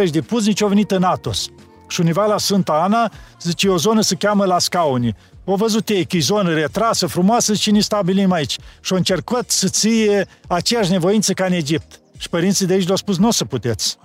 20-50 0.08 0.10
de 0.10 0.20
puznici 0.20 0.62
au 0.62 0.68
venit 0.68 0.90
în 0.90 1.02
Atos. 1.02 1.46
Și 1.88 2.00
univa 2.00 2.26
la 2.26 2.38
Sfânta 2.38 2.72
Ana, 2.72 3.12
zice, 3.42 3.68
o 3.68 3.76
zonă 3.76 4.00
se 4.00 4.14
cheamă 4.14 4.44
La 4.44 4.58
Scauni. 4.58 5.16
O 5.44 5.54
văzut 5.54 5.88
ei 5.88 6.04
că 6.04 6.16
e 6.16 6.20
zonă 6.20 6.54
retrasă, 6.54 7.06
frumoasă, 7.06 7.54
și 7.54 7.70
ne 7.70 7.80
stabilim 7.80 8.32
aici. 8.32 8.56
Și 8.80 8.92
au 8.92 8.96
încercat 8.96 9.50
să 9.50 9.68
ție 9.68 10.26
aceeași 10.48 10.90
nevoință 10.90 11.32
ca 11.32 11.44
în 11.44 11.52
Egipt. 11.52 12.00
Și 12.18 12.28
părinții 12.28 12.66
de 12.66 12.72
aici 12.72 12.84
le-au 12.84 12.96
spus, 12.96 13.18
nu 13.18 13.26
o 13.26 13.30
să 13.30 13.44
puteți. 13.44 13.98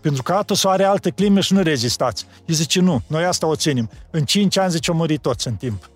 Pentru 0.00 0.22
că 0.22 0.32
Atos 0.32 0.64
are 0.64 0.84
alte 0.84 1.10
clime 1.10 1.40
și 1.40 1.52
nu 1.52 1.62
rezistați. 1.62 2.26
Îi 2.46 2.54
zice, 2.54 2.80
nu, 2.80 3.02
noi 3.06 3.24
asta 3.24 3.46
o 3.46 3.54
ținem. 3.54 3.90
În 4.10 4.24
5 4.24 4.58
ani, 4.58 4.70
zice, 4.70 4.90
au 4.90 4.96
murit 4.96 5.20
toți 5.20 5.46
în 5.46 5.54
timp. 5.54 5.90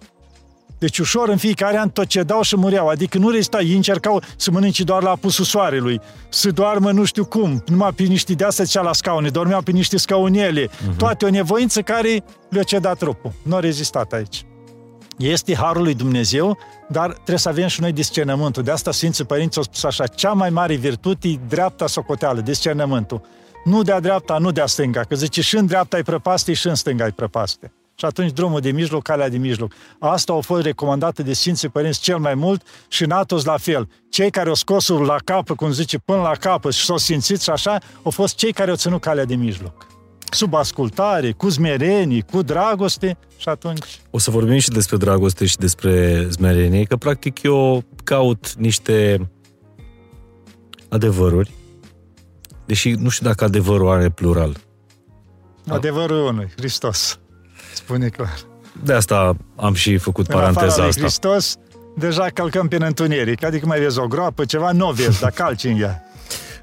Deci 0.82 0.98
ușor 0.98 1.28
în 1.28 1.36
fiecare 1.36 1.78
an 1.78 1.88
tot 1.88 2.06
ce 2.06 2.22
dau 2.22 2.42
și 2.42 2.56
mureau. 2.56 2.88
Adică 2.88 3.18
nu 3.18 3.28
rezista. 3.28 3.60
Ei 3.60 3.74
încercau 3.74 4.22
să 4.36 4.50
mănânce 4.50 4.84
doar 4.84 5.02
la 5.02 5.10
apusul 5.10 5.44
soarelui, 5.44 6.00
să 6.28 6.50
doarmă 6.50 6.90
nu 6.90 7.04
știu 7.04 7.24
cum, 7.24 7.62
numai 7.66 7.92
pe 7.92 8.02
niște 8.02 8.32
de 8.32 8.44
astea 8.44 8.82
la 8.82 8.92
scaune, 8.92 9.28
dormeau 9.28 9.62
pe 9.62 9.70
niște 9.70 9.96
scaunele. 9.96 10.66
Uh-huh. 10.66 10.96
Toate 10.96 11.24
o 11.24 11.30
nevoință 11.30 11.82
care 11.82 12.24
le-a 12.48 12.62
cedat 12.62 12.98
trupul. 12.98 13.32
Nu 13.42 13.56
a 13.56 13.60
rezistat 13.60 14.12
aici. 14.12 14.44
Este 15.18 15.54
harul 15.54 15.82
lui 15.82 15.94
Dumnezeu, 15.94 16.58
dar 16.88 17.12
trebuie 17.12 17.38
să 17.38 17.48
avem 17.48 17.66
și 17.66 17.80
noi 17.80 17.92
discernământul. 17.92 18.62
De 18.62 18.70
asta 18.70 18.90
Sfinții 18.90 19.24
Părinți 19.24 19.56
au 19.56 19.62
spus 19.62 19.84
așa, 19.84 20.06
cea 20.06 20.32
mai 20.32 20.50
mare 20.50 20.74
virtute 20.74 21.28
e 21.28 21.38
dreapta 21.48 21.86
socoteală, 21.86 22.40
discernământul. 22.40 23.20
Nu 23.64 23.82
de-a 23.82 24.00
dreapta, 24.00 24.38
nu 24.38 24.50
de-a 24.50 24.66
stânga, 24.66 25.00
că 25.00 25.14
zice 25.14 25.40
și 25.40 25.56
în 25.56 25.66
dreapta 25.66 25.96
ai 25.96 26.02
prăpaste 26.02 26.52
și 26.52 26.66
în 26.66 26.74
stânga 26.74 27.04
ai 27.04 27.12
prăpaste. 27.12 27.72
Și 28.02 28.08
atunci 28.08 28.32
drumul 28.32 28.60
de 28.60 28.70
mijloc, 28.70 29.02
calea 29.02 29.28
de 29.28 29.36
mijloc. 29.36 29.72
Asta 29.98 30.32
a 30.32 30.40
fost 30.40 30.62
recomandată 30.62 31.22
de 31.22 31.32
Sfinții 31.32 31.68
Părinți 31.68 32.00
cel 32.00 32.18
mai 32.18 32.34
mult 32.34 32.62
și 32.88 33.04
în 33.04 33.10
Atos 33.10 33.44
la 33.44 33.56
fel. 33.56 33.88
Cei 34.10 34.30
care 34.30 34.48
au 34.48 34.54
scos 34.54 34.88
la 34.88 35.16
capă, 35.24 35.54
cum 35.54 35.70
zice, 35.70 35.98
până 35.98 36.20
la 36.20 36.32
capă 36.40 36.70
și 36.70 36.84
s-au 36.84 36.96
simțit 36.96 37.40
și 37.40 37.50
așa, 37.50 37.78
au 38.02 38.10
fost 38.10 38.34
cei 38.34 38.52
care 38.52 38.70
au 38.70 38.76
ținut 38.76 39.00
calea 39.00 39.24
de 39.24 39.34
mijloc 39.34 39.86
sub 40.30 40.54
ascultare, 40.54 41.32
cu 41.32 41.48
smerenie, 41.48 42.24
cu 42.30 42.42
dragoste 42.42 43.18
și 43.36 43.48
atunci... 43.48 44.00
O 44.10 44.18
să 44.18 44.30
vorbim 44.30 44.58
și 44.58 44.68
despre 44.68 44.96
dragoste 44.96 45.46
și 45.46 45.56
despre 45.56 46.26
smerenie, 46.30 46.84
că 46.84 46.96
practic 46.96 47.42
eu 47.42 47.84
caut 48.04 48.54
niște 48.54 49.28
adevăruri, 50.88 51.52
deși 52.66 52.90
nu 52.90 53.08
știu 53.08 53.26
dacă 53.26 53.44
adevărul 53.44 53.90
are 53.90 54.10
plural. 54.10 54.56
Adevărul 55.66 56.16
e 56.16 56.28
unul, 56.28 56.48
Hristos, 56.56 57.20
spune 57.74 58.08
clar. 58.08 58.38
De 58.84 58.92
asta 58.92 59.36
am 59.56 59.74
și 59.74 59.96
făcut 59.96 60.26
în 60.26 60.34
paranteza 60.34 60.84
asta. 60.84 61.00
Hristos, 61.00 61.56
deja 61.96 62.26
călcăm 62.34 62.68
pe 62.68 62.76
întuneric, 62.80 63.44
adică 63.44 63.66
mai 63.66 63.80
vezi 63.80 63.98
o 63.98 64.06
groapă, 64.06 64.44
ceva, 64.44 64.72
nu 64.72 64.90
vezi, 64.90 65.20
dar 65.20 65.30
calci 65.30 65.64
în 65.64 65.80
ea. 65.80 66.02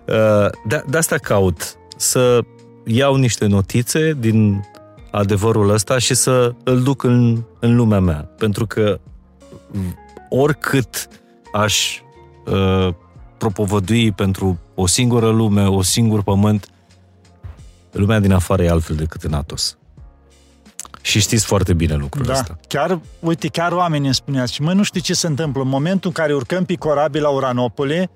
Uh, 0.10 0.50
de, 0.66 0.84
de 0.90 0.98
asta 0.98 1.18
caut, 1.18 1.78
să 1.98 2.40
iau 2.86 3.16
niște 3.16 3.46
notițe 3.46 4.14
din 4.20 4.66
adevărul 5.12 5.70
ăsta 5.70 5.98
și 5.98 6.14
să 6.14 6.54
îl 6.64 6.84
duc 6.84 7.04
în, 7.04 7.44
în 7.60 7.76
lumea 7.76 8.00
mea. 8.00 8.30
Pentru 8.38 8.66
că 8.66 9.00
oricât 10.30 11.08
aș 11.54 12.02
uh, 12.46 12.94
propovădui 13.38 14.12
pentru 14.12 14.60
o 14.76 14.88
singură 14.88 15.30
lume, 15.30 15.68
o 15.68 15.82
singur 15.82 16.24
pământ, 16.24 16.68
lumea 17.92 18.20
din 18.20 18.32
afară 18.32 18.64
e 18.64 18.70
altfel 18.70 18.96
decât 18.96 19.24
în 19.24 19.34
Atos. 19.34 19.78
Și 21.02 21.20
știți 21.20 21.46
foarte 21.46 21.74
bine 21.74 21.96
lucrul 21.96 22.26
da. 22.26 22.32
ăsta. 22.34 22.58
Chiar, 22.68 23.00
uite, 23.20 23.48
chiar 23.48 23.72
oamenii 23.72 24.06
îmi 24.06 24.16
spuneați, 24.16 24.62
mă, 24.62 24.74
nu 24.74 24.84
știu 24.84 25.02
ce 25.02 25.14
se 25.14 25.28
întâmplă. 25.28 25.62
În 25.62 25.68
momentul 25.68 26.10
în 26.10 26.24
care 26.24 26.34
urcăm 26.34 26.66
pe 26.66 26.76
corabil 26.76 27.22
la 27.22 27.30
Uranopole, 27.30 28.10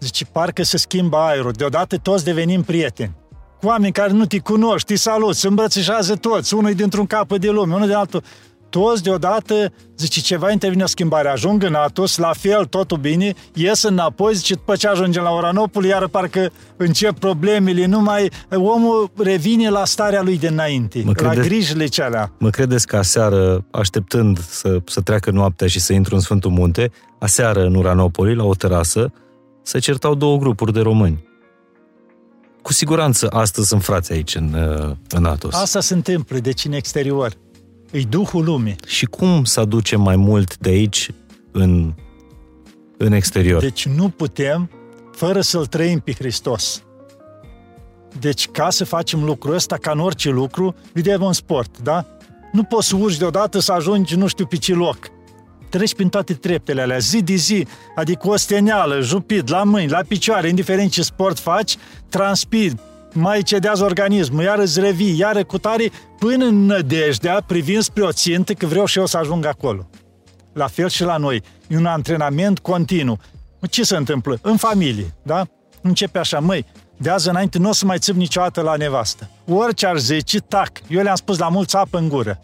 zice, 0.00 0.24
parcă 0.24 0.62
se 0.62 0.76
schimbă 0.76 1.16
aerul. 1.16 1.52
Deodată 1.52 1.96
toți 1.96 2.24
devenim 2.24 2.62
prieteni 2.62 3.14
cu 3.60 3.66
oameni 3.66 3.92
care 3.92 4.12
nu 4.12 4.26
te 4.26 4.38
cunoști, 4.38 4.86
te 4.86 4.96
salut, 4.96 5.36
se 5.36 5.46
îmbrățișează 5.46 6.14
toți, 6.14 6.54
unul 6.54 6.74
dintr-un 6.74 7.06
capăt 7.06 7.40
de 7.40 7.50
lume, 7.50 7.74
unul 7.74 7.86
de 7.86 7.94
altul. 7.94 8.22
Toți 8.76 9.02
deodată, 9.02 9.72
zice, 9.96 10.20
ceva 10.20 10.50
intervine 10.50 10.82
o 10.82 10.86
schimbare. 10.86 11.28
Ajung 11.28 11.62
în 11.62 11.74
Atos, 11.74 12.16
la 12.16 12.32
fel, 12.38 12.64
totul 12.64 12.98
bine, 12.98 13.34
ies 13.52 13.82
înapoi, 13.82 14.34
zice, 14.34 14.54
după 14.54 14.76
ce 14.76 14.88
ajungem 14.88 15.22
la 15.22 15.30
Oranopol, 15.30 15.84
iar 15.84 16.06
parcă 16.06 16.50
încep 16.76 17.18
problemele, 17.18 17.86
numai 17.86 18.30
omul 18.50 19.10
revine 19.16 19.70
la 19.70 19.84
starea 19.84 20.22
lui 20.22 20.38
de 20.38 20.46
înainte, 20.46 21.02
mă 21.04 21.12
la 21.16 21.28
credeți, 21.28 21.48
grijile 21.48 21.86
celea. 21.86 22.32
Mă 22.38 22.50
credeți 22.50 22.86
că 22.86 22.96
aseară, 22.96 23.64
așteptând 23.70 24.38
să, 24.38 24.78
să 24.86 25.00
treacă 25.00 25.30
noaptea 25.30 25.66
și 25.66 25.80
să 25.80 25.92
intru 25.92 26.14
în 26.14 26.20
Sfântul 26.20 26.50
Munte, 26.50 26.90
aseară 27.18 27.64
în 27.64 27.74
Uranopoli, 27.74 28.34
la 28.34 28.44
o 28.44 28.54
terasă, 28.54 29.12
se 29.62 29.78
certau 29.78 30.14
două 30.14 30.36
grupuri 30.36 30.72
de 30.72 30.80
români 30.80 31.24
cu 32.66 32.72
siguranță 32.72 33.28
astăzi 33.30 33.68
sunt 33.68 33.82
frați 33.82 34.12
aici 34.12 34.34
în, 34.34 34.52
uh, 34.52 34.96
în 35.08 35.24
Atos. 35.24 35.54
Asta 35.54 35.80
se 35.80 35.94
întâmplă, 35.94 36.38
deci 36.38 36.64
în 36.64 36.72
exterior. 36.72 37.32
E 37.90 38.02
Duhul 38.02 38.44
lumii. 38.44 38.76
Și 38.86 39.06
cum 39.06 39.44
să 39.44 39.60
aducem 39.60 40.00
mai 40.00 40.16
mult 40.16 40.56
de 40.56 40.68
aici 40.68 41.10
în, 41.50 41.94
în 42.96 43.12
exterior? 43.12 43.60
Deci 43.60 43.86
nu 43.86 44.08
putem 44.08 44.70
fără 45.12 45.40
să-L 45.40 45.66
trăim 45.66 45.98
pe 45.98 46.12
Hristos. 46.12 46.82
Deci 48.18 48.48
ca 48.48 48.70
să 48.70 48.84
facem 48.84 49.24
lucrul 49.24 49.54
ăsta, 49.54 49.76
ca 49.76 49.90
în 49.90 49.98
orice 49.98 50.30
lucru, 50.30 50.74
vedem 50.92 51.22
un 51.22 51.32
sport, 51.32 51.78
da? 51.82 52.06
Nu 52.52 52.62
poți 52.62 52.88
să 52.88 52.96
urci 52.96 53.16
deodată 53.16 53.58
să 53.58 53.72
ajungi 53.72 54.16
nu 54.16 54.26
știu 54.26 54.46
pe 54.46 54.56
ce 54.56 54.74
loc 54.74 54.98
treci 55.68 55.94
prin 55.94 56.08
toate 56.08 56.34
treptele 56.34 56.82
alea, 56.82 56.98
zi 56.98 57.22
de 57.22 57.34
zi, 57.34 57.66
adică 57.94 58.28
o 58.28 58.36
steneală, 58.36 59.00
jupit, 59.00 59.48
la 59.48 59.62
mâini, 59.62 59.90
la 59.90 60.00
picioare, 60.08 60.48
indiferent 60.48 60.90
ce 60.90 61.02
sport 61.02 61.38
faci, 61.38 61.76
transpiri, 62.08 62.74
mai 63.16 63.42
cedează 63.42 63.84
organismul, 63.84 64.42
iar 64.42 64.58
îți 64.58 64.80
revii, 64.80 65.18
iar 65.18 65.44
cu 65.44 65.58
tare, 65.58 65.90
până 66.18 66.44
în 66.44 66.64
nădejdea, 66.64 67.42
privind 67.46 67.82
spre 67.82 68.02
o 68.02 68.12
țintă, 68.12 68.52
că 68.52 68.66
vreau 68.66 68.84
și 68.86 68.98
eu 68.98 69.06
să 69.06 69.16
ajung 69.16 69.46
acolo. 69.46 69.88
La 70.52 70.66
fel 70.66 70.88
și 70.88 71.02
la 71.02 71.16
noi. 71.16 71.42
E 71.68 71.76
un 71.76 71.86
antrenament 71.86 72.58
continuu. 72.58 73.18
Ce 73.70 73.84
se 73.84 73.96
întâmplă? 73.96 74.38
În 74.42 74.56
familie, 74.56 75.14
da? 75.22 75.46
Începe 75.80 76.18
așa, 76.18 76.40
măi, 76.40 76.66
de 76.96 77.10
azi 77.10 77.28
înainte 77.28 77.58
nu 77.58 77.68
o 77.68 77.72
să 77.72 77.84
mai 77.84 77.98
țip 77.98 78.14
niciodată 78.14 78.60
la 78.60 78.76
nevastă. 78.76 79.30
Orice 79.48 79.86
ar 79.86 79.98
zice, 79.98 80.38
tac. 80.38 80.70
Eu 80.88 81.02
le-am 81.02 81.14
spus 81.14 81.38
la 81.38 81.48
mulți 81.48 81.76
apă 81.76 81.98
în 81.98 82.08
gură. 82.08 82.40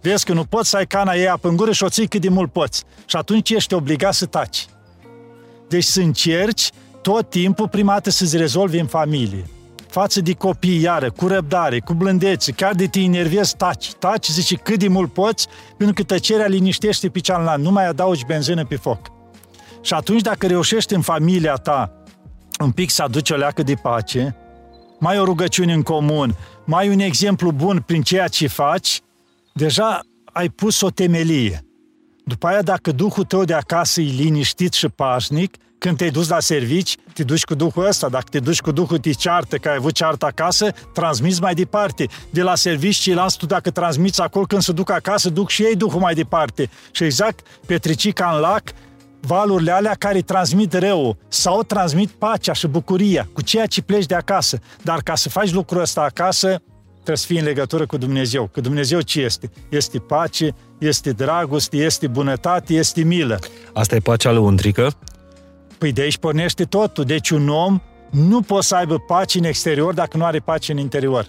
Vezi 0.00 0.24
că 0.24 0.32
nu 0.32 0.44
poți 0.44 0.68
să 0.68 0.76
ai 0.76 0.86
cana 0.86 1.14
ei 1.14 1.28
apă 1.28 1.48
în 1.48 1.56
gură 1.56 1.72
și 1.72 1.82
o 1.82 1.88
ții 1.88 2.08
cât 2.08 2.20
de 2.20 2.28
mult 2.28 2.52
poți. 2.52 2.84
Și 3.06 3.16
atunci 3.16 3.50
ești 3.50 3.74
obligat 3.74 4.14
să 4.14 4.26
taci. 4.26 4.66
Deci 5.68 5.84
să 5.84 6.00
încerci 6.00 6.70
tot 7.02 7.30
timpul 7.30 7.68
prima 7.68 7.92
dată 7.92 8.10
să-ți 8.10 8.36
rezolvi 8.36 8.78
în 8.78 8.86
familie. 8.86 9.44
Față 9.94 10.20
de 10.20 10.32
copii, 10.32 10.80
iară, 10.80 11.10
cu 11.10 11.26
răbdare, 11.26 11.80
cu 11.80 11.92
blândețe, 11.92 12.52
chiar 12.52 12.74
de 12.74 12.86
te 12.86 13.00
enervezi, 13.00 13.56
taci. 13.56 13.92
Taci, 13.92 14.28
zici 14.28 14.56
cât 14.56 14.78
de 14.78 14.88
mult 14.88 15.12
poți, 15.12 15.48
pentru 15.76 15.94
că 15.94 16.02
tăcerea 16.02 16.46
liniștește 16.46 17.08
pe 17.08 17.18
cealaltă, 17.18 17.60
nu 17.60 17.70
mai 17.70 17.86
adaugi 17.86 18.24
benzină 18.26 18.64
pe 18.64 18.76
foc. 18.76 18.98
Și 19.82 19.94
atunci 19.94 20.20
dacă 20.20 20.46
reușești 20.46 20.94
în 20.94 21.00
familia 21.00 21.54
ta 21.54 22.02
un 22.60 22.70
pic 22.70 22.90
să 22.90 23.02
aduci 23.02 23.30
o 23.30 23.36
leacă 23.36 23.62
de 23.62 23.74
pace, 23.74 24.36
mai 24.98 25.18
o 25.18 25.24
rugăciune 25.24 25.72
în 25.72 25.82
comun, 25.82 26.36
mai 26.64 26.88
un 26.88 26.98
exemplu 26.98 27.50
bun 27.50 27.82
prin 27.86 28.02
ceea 28.02 28.28
ce 28.28 28.46
faci, 28.46 29.00
deja 29.52 30.00
ai 30.24 30.48
pus 30.48 30.80
o 30.80 30.90
temelie. 30.90 31.64
După 32.24 32.46
aia, 32.46 32.62
dacă 32.62 32.92
Duhul 32.92 33.24
tău 33.24 33.44
de 33.44 33.54
acasă 33.54 34.00
e 34.00 34.10
liniștit 34.10 34.72
și 34.72 34.88
pașnic, 34.88 35.56
Când 35.84 35.96
te-ai 35.96 36.10
dus 36.10 36.28
la 36.28 36.40
servici, 36.40 36.96
te 37.12 37.22
duci 37.22 37.44
cu 37.44 37.54
Duhul 37.54 37.86
ăsta. 37.86 38.08
Dacă 38.08 38.24
te 38.30 38.38
duci 38.38 38.60
cu 38.60 38.70
Duhul, 38.70 38.98
te 38.98 39.10
ceartă, 39.10 39.56
că 39.56 39.68
ai 39.68 39.74
avut 39.76 39.92
ceartă 39.92 40.26
acasă, 40.26 40.70
transmiți 40.92 41.40
mai 41.40 41.54
departe. 41.54 42.06
De 42.30 42.42
la 42.42 42.54
servici, 42.54 42.96
ceilalți, 42.96 43.36
tu 43.36 43.46
dacă 43.46 43.70
transmiți 43.70 44.20
acolo, 44.20 44.44
când 44.44 44.62
se 44.62 44.72
duc 44.72 44.90
acasă, 44.90 45.30
duc 45.30 45.48
și 45.48 45.62
ei 45.62 45.76
Duhul 45.76 46.00
mai 46.00 46.14
departe. 46.14 46.70
Și 46.90 47.04
exact, 47.04 47.46
petricica 47.66 48.30
în 48.34 48.40
lac, 48.40 48.62
valurile 49.20 49.70
alea 49.70 49.94
care 49.98 50.20
transmit 50.20 50.72
rău 50.72 51.16
sau 51.28 51.62
transmit 51.62 52.10
pacea 52.10 52.52
și 52.52 52.66
bucuria 52.66 53.28
cu 53.32 53.42
ceea 53.42 53.66
ce 53.66 53.82
pleci 53.82 54.06
de 54.06 54.14
acasă. 54.14 54.58
Dar 54.82 55.00
ca 55.02 55.14
să 55.14 55.28
faci 55.28 55.52
lucrul 55.52 55.80
ăsta 55.80 56.00
acasă, 56.00 56.62
trebuie 56.92 57.16
să 57.16 57.26
fii 57.26 57.38
în 57.38 57.44
legătură 57.44 57.86
cu 57.86 57.96
Dumnezeu. 57.96 58.50
Că 58.52 58.60
Dumnezeu 58.60 59.00
ce 59.00 59.20
este? 59.20 59.50
Este 59.68 59.98
pace, 59.98 60.54
este 60.78 61.10
dragoste, 61.10 61.76
este 61.76 62.06
bunătate, 62.06 62.74
este 62.74 63.02
milă. 63.02 63.38
Asta 63.72 63.94
e 63.94 63.98
pacea 63.98 64.30
lăuntrică? 64.30 64.96
Păi 65.78 65.92
de 65.92 66.00
aici 66.00 66.16
pornește 66.16 66.64
totul. 66.64 67.04
Deci 67.04 67.30
un 67.30 67.48
om 67.48 67.80
nu 68.10 68.40
poate 68.40 68.66
să 68.66 68.74
aibă 68.74 68.98
pace 68.98 69.38
în 69.38 69.44
exterior 69.44 69.94
dacă 69.94 70.16
nu 70.16 70.24
are 70.24 70.38
pace 70.38 70.72
în 70.72 70.78
interior. 70.78 71.28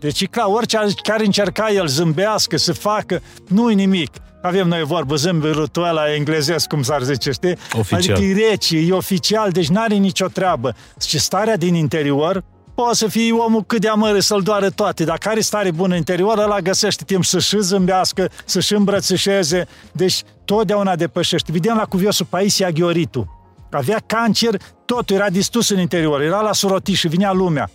Deci 0.00 0.20
e 0.20 0.26
clar, 0.26 0.46
orice 0.48 0.78
care 1.02 1.24
încerca 1.24 1.70
el 1.70 1.86
zâmbească, 1.86 2.56
să 2.56 2.72
facă, 2.72 3.22
nu-i 3.48 3.74
nimic. 3.74 4.10
Avem 4.42 4.68
noi 4.68 4.82
vorbă 4.82 5.14
zâmbetul 5.14 5.84
ăla 5.84 6.14
englezesc, 6.14 6.66
cum 6.66 6.82
s-ar 6.82 7.02
zice, 7.02 7.30
știi? 7.30 7.56
Oficial. 7.78 8.16
Adică 8.16 8.40
e 8.40 8.48
rece, 8.48 8.76
e 8.78 8.92
oficial, 8.92 9.50
deci 9.50 9.68
n-are 9.68 9.94
nicio 9.94 10.26
treabă. 10.26 10.74
Și 11.06 11.18
starea 11.18 11.56
din 11.56 11.74
interior 11.74 12.44
poate 12.74 12.94
să 12.94 13.06
fie 13.06 13.32
omul 13.32 13.62
cât 13.62 13.80
de 13.80 13.88
amără 13.88 14.18
să-l 14.18 14.42
doare 14.42 14.68
toate. 14.68 15.04
Dacă 15.04 15.28
are 15.28 15.40
stare 15.40 15.70
bună 15.70 15.92
în 15.92 15.96
interior, 15.96 16.38
ăla 16.38 16.60
găsește 16.60 17.04
timp 17.04 17.24
să-și 17.24 17.60
zâmbească, 17.60 18.30
să-și 18.44 18.74
îmbrățișeze. 18.74 19.66
Deci 19.92 20.22
totdeauna 20.44 20.96
depășește. 20.96 21.52
Vedem 21.52 21.76
la 21.76 21.84
cuviosul 21.84 22.26
Paisia 22.28 22.70
Ghioritu. 22.70 23.35
Avea 23.70 24.02
cancer, 24.06 24.60
totul 24.84 25.16
era 25.16 25.30
distus 25.30 25.68
în 25.68 25.78
interior, 25.78 26.20
era 26.20 26.40
la 26.40 26.52
surotiș 26.52 26.98
și 26.98 27.08
vinea 27.08 27.32
lumea. 27.32 27.70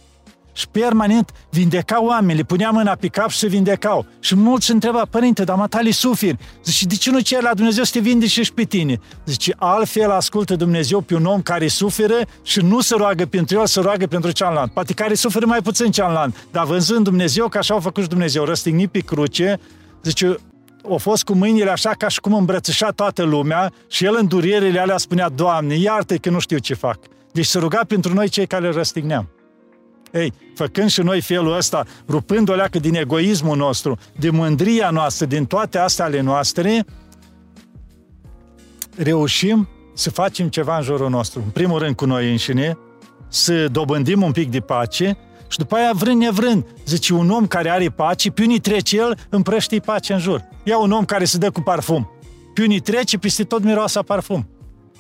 Și 0.53 0.67
permanent 0.67 1.31
vindecau 1.49 2.05
oameni, 2.05 2.37
le 2.37 2.43
punea 2.43 2.69
mâna 2.69 2.95
pe 2.95 3.07
cap 3.07 3.29
și 3.29 3.37
se 3.37 3.47
vindecau. 3.47 4.05
Și 4.19 4.35
mulți 4.35 4.65
se 4.65 4.71
întreba, 4.71 5.01
părinte, 5.09 5.43
dar 5.43 5.55
matali 5.57 5.91
suferi. 5.91 6.37
Zice, 6.63 6.85
de 6.85 6.95
ce 6.95 7.11
nu 7.11 7.19
ceri 7.19 7.43
la 7.43 7.53
Dumnezeu 7.53 7.83
să 7.83 7.91
te 7.93 7.99
vindece 7.99 8.43
și 8.43 8.53
pe 8.53 8.63
tine? 8.63 8.99
Zice, 9.25 9.53
altfel 9.57 10.11
ascultă 10.11 10.55
Dumnezeu 10.55 11.01
pe 11.01 11.15
un 11.15 11.25
om 11.25 11.41
care 11.41 11.67
suferă 11.67 12.15
și 12.43 12.59
nu 12.59 12.81
se 12.81 12.95
roagă 12.97 13.25
pentru 13.25 13.59
el, 13.59 13.65
se 13.65 13.79
roagă 13.79 14.05
pentru 14.07 14.31
cealaltă. 14.31 14.71
Poate 14.73 14.93
care 14.93 15.13
suferă 15.13 15.45
mai 15.45 15.61
puțin 15.61 15.91
cealaltă. 15.91 16.37
Dar 16.51 16.65
văzând 16.65 17.03
Dumnezeu, 17.03 17.47
că 17.47 17.57
așa 17.57 17.73
au 17.73 17.79
făcut 17.79 18.03
și 18.03 18.09
Dumnezeu, 18.09 18.43
răstignit 18.43 18.91
pe 18.91 18.99
cruce, 18.99 19.59
zice, 20.03 20.35
au 20.89 20.97
fost 20.97 21.23
cu 21.23 21.33
mâinile 21.33 21.69
așa 21.69 21.89
ca 21.97 22.07
și 22.07 22.19
cum 22.19 22.33
îmbrățișa 22.33 22.89
toată 22.89 23.23
lumea 23.23 23.71
și 23.87 24.05
el 24.05 24.15
în 24.19 24.27
durierile 24.27 24.79
alea 24.79 24.97
spunea, 24.97 25.29
Doamne, 25.29 25.75
iartă 25.75 26.15
că 26.15 26.29
nu 26.29 26.39
știu 26.39 26.57
ce 26.57 26.73
fac. 26.73 26.99
Deci 27.31 27.45
se 27.45 27.59
ruga 27.59 27.81
pentru 27.87 28.13
noi 28.13 28.29
cei 28.29 28.47
care 28.47 28.67
îl 28.67 28.73
răstigneam. 28.73 29.29
Ei, 30.11 30.33
făcând 30.55 30.89
și 30.89 31.01
noi 31.01 31.21
felul 31.21 31.55
ăsta, 31.55 31.85
rupând 32.07 32.49
o 32.49 32.53
leacă 32.53 32.79
din 32.79 32.95
egoismul 32.95 33.57
nostru, 33.57 33.97
din 34.19 34.35
mândria 34.35 34.89
noastră, 34.89 35.25
din 35.25 35.45
toate 35.45 35.77
astea 35.77 36.05
ale 36.05 36.21
noastre, 36.21 36.85
reușim 38.95 39.69
să 39.93 40.09
facem 40.09 40.47
ceva 40.47 40.77
în 40.77 40.83
jurul 40.83 41.09
nostru. 41.09 41.41
În 41.45 41.49
primul 41.49 41.79
rând 41.79 41.95
cu 41.95 42.05
noi 42.05 42.31
înșine, 42.31 42.77
să 43.27 43.67
dobândim 43.67 44.21
un 44.21 44.31
pic 44.31 44.49
de 44.49 44.59
pace 44.59 45.17
și 45.51 45.57
după 45.57 45.75
aia, 45.75 45.91
vrând 45.93 46.21
nevrând, 46.21 46.65
zice, 46.85 47.13
un 47.13 47.29
om 47.29 47.47
care 47.47 47.69
are 47.69 47.89
pace, 47.89 48.31
pe 48.31 48.43
unii 48.43 48.59
trece 48.59 48.97
el, 48.97 49.17
împrăște 49.29 49.79
pace 49.79 50.13
în 50.13 50.19
jur. 50.19 50.47
Ia 50.63 50.77
un 50.77 50.91
om 50.91 51.05
care 51.05 51.25
se 51.25 51.37
dă 51.37 51.49
cu 51.49 51.61
parfum. 51.61 52.11
Pe 52.53 52.61
unii 52.63 52.79
trece, 52.79 53.17
peste 53.17 53.43
tot 53.43 53.63
miroase 53.63 53.97
a 53.97 54.01
parfum. 54.01 54.49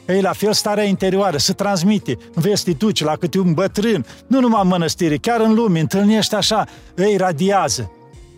Ei, 0.07 0.21
la 0.21 0.31
fel, 0.31 0.53
starea 0.53 0.83
interioară 0.83 1.37
se 1.37 1.53
transmite 1.53 2.17
în 2.33 2.41
vestituci, 2.41 3.03
la 3.03 3.15
câte 3.15 3.39
un 3.39 3.53
bătrân, 3.53 4.05
nu 4.27 4.39
numai 4.39 4.61
în 4.63 4.67
mănăstire, 4.67 5.17
chiar 5.17 5.41
în 5.41 5.53
lume, 5.53 5.79
întâlnește 5.79 6.35
așa, 6.35 6.65
ei 6.97 7.17
radiază. 7.17 7.91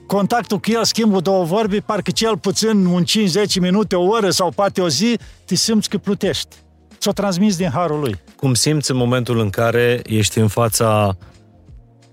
Contactul 0.08 0.58
cu 0.58 0.72
el, 0.72 0.84
schimbul 0.84 1.22
două 1.22 1.44
vorbe, 1.44 1.78
parcă 1.78 2.12
cel 2.12 2.38
puțin 2.38 2.86
un 2.86 3.04
5-10 3.04 3.60
minute, 3.60 3.96
o 3.96 4.08
oră 4.08 4.30
sau 4.30 4.52
poate 4.52 4.82
o 4.82 4.90
zi, 4.90 5.18
te 5.46 5.56
simți 5.56 5.90
că 5.90 5.98
plutești. 5.98 6.56
Ți-o 6.98 7.12
transmis 7.12 7.56
din 7.58 7.70
harul 7.70 8.00
lui. 8.00 8.16
Cum 8.36 8.54
simți 8.54 8.92
în 8.92 8.98
momentul 8.98 9.40
în 9.40 9.50
care 9.50 10.02
ești 10.06 10.40
în 10.40 10.48
fața 10.48 11.18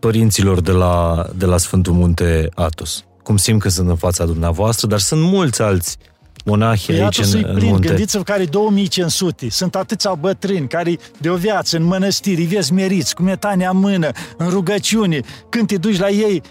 părinților 0.00 0.60
de 0.60 0.72
la, 0.72 1.26
de 1.34 1.44
la 1.44 1.56
Sfântul 1.56 1.92
Munte 1.92 2.48
Atos? 2.54 3.04
Cum 3.22 3.36
simt 3.36 3.60
că 3.60 3.68
sunt 3.68 3.88
în 3.88 3.96
fața 3.96 4.24
dumneavoastră, 4.24 4.86
dar 4.86 4.98
sunt 4.98 5.20
mulți 5.22 5.62
alți 5.62 5.96
monahi 6.44 6.86
Păi 6.86 7.00
aici 7.00 7.18
în, 7.18 7.44
în 7.46 7.54
plin. 7.54 7.68
munte. 7.68 7.86
Gândiți-vă 7.86 8.22
care 8.22 8.44
2500. 8.44 9.50
Sunt 9.50 9.74
atâția 9.74 10.14
bătrâni 10.14 10.68
care 10.68 10.98
de 11.18 11.30
o 11.30 11.36
viață 11.36 11.76
în 11.76 11.82
mănăstiri, 11.82 12.42
vieți 12.42 12.72
meriți, 12.72 13.14
cu 13.14 13.22
metania 13.22 13.70
în 13.70 13.78
mână, 13.78 14.10
în 14.36 14.48
rugăciune. 14.48 15.20
Când 15.48 15.66
te 15.66 15.76
duci 15.76 15.98
la 15.98 16.08
ei, 16.08 16.42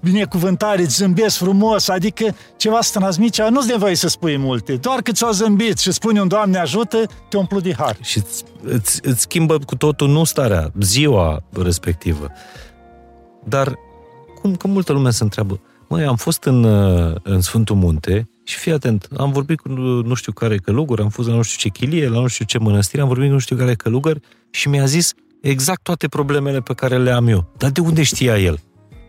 binecuvântare, 0.00 0.82
îți 0.82 0.94
zâmbesc 0.94 1.36
frumos, 1.36 1.88
adică 1.88 2.36
ceva 2.56 2.80
să 2.80 2.98
transmiți, 2.98 3.40
nu-ți 3.50 3.68
nevoie 3.68 3.94
să 3.94 4.08
spui 4.08 4.36
multe. 4.36 4.72
Doar 4.72 5.00
că 5.00 5.12
ți-o 5.12 5.30
zâmbit 5.30 5.78
și 5.78 5.92
spune 5.92 6.20
un 6.20 6.28
Doamne 6.28 6.58
ajută, 6.58 7.02
te 7.28 7.36
umplu 7.36 7.60
de 7.60 7.74
har. 7.78 7.96
Și 8.00 8.18
îți, 8.18 8.44
îți, 8.62 9.00
îți 9.02 9.20
schimbă 9.20 9.58
cu 9.58 9.76
totul 9.76 10.08
nu 10.08 10.24
starea, 10.24 10.72
ziua 10.80 11.42
respectivă. 11.62 12.30
Dar 13.50 13.78
cum 14.40 14.56
că 14.56 14.66
multă 14.66 14.92
lume 14.92 15.10
se 15.10 15.22
întreabă, 15.22 15.60
măi, 15.88 16.04
am 16.04 16.16
fost 16.16 16.44
în, 16.44 16.64
uh, 16.64 17.16
în 17.22 17.40
Sfântul 17.40 17.76
Munte 17.76 18.28
și 18.44 18.56
fii 18.56 18.72
atent, 18.72 19.08
am 19.16 19.32
vorbit 19.32 19.60
cu 19.60 19.68
nu 19.68 20.14
știu 20.14 20.32
care 20.32 20.56
călugăr, 20.56 21.00
am 21.00 21.08
fost 21.08 21.28
la 21.28 21.34
nu 21.34 21.42
știu 21.42 21.70
ce 21.70 21.78
chilie, 21.78 22.08
la 22.08 22.20
nu 22.20 22.26
știu 22.26 22.44
ce 22.44 22.58
mănăstire, 22.58 23.02
am 23.02 23.08
vorbit 23.08 23.26
cu 23.26 23.32
nu 23.32 23.38
știu 23.38 23.56
care 23.56 23.74
călugăr 23.74 24.20
și 24.50 24.68
mi-a 24.68 24.84
zis 24.84 25.12
exact 25.40 25.82
toate 25.82 26.08
problemele 26.08 26.60
pe 26.60 26.74
care 26.74 26.98
le 26.98 27.10
am 27.10 27.26
eu. 27.26 27.52
Dar 27.56 27.70
de 27.70 27.80
unde 27.80 28.02
știa 28.02 28.38
el? 28.38 28.60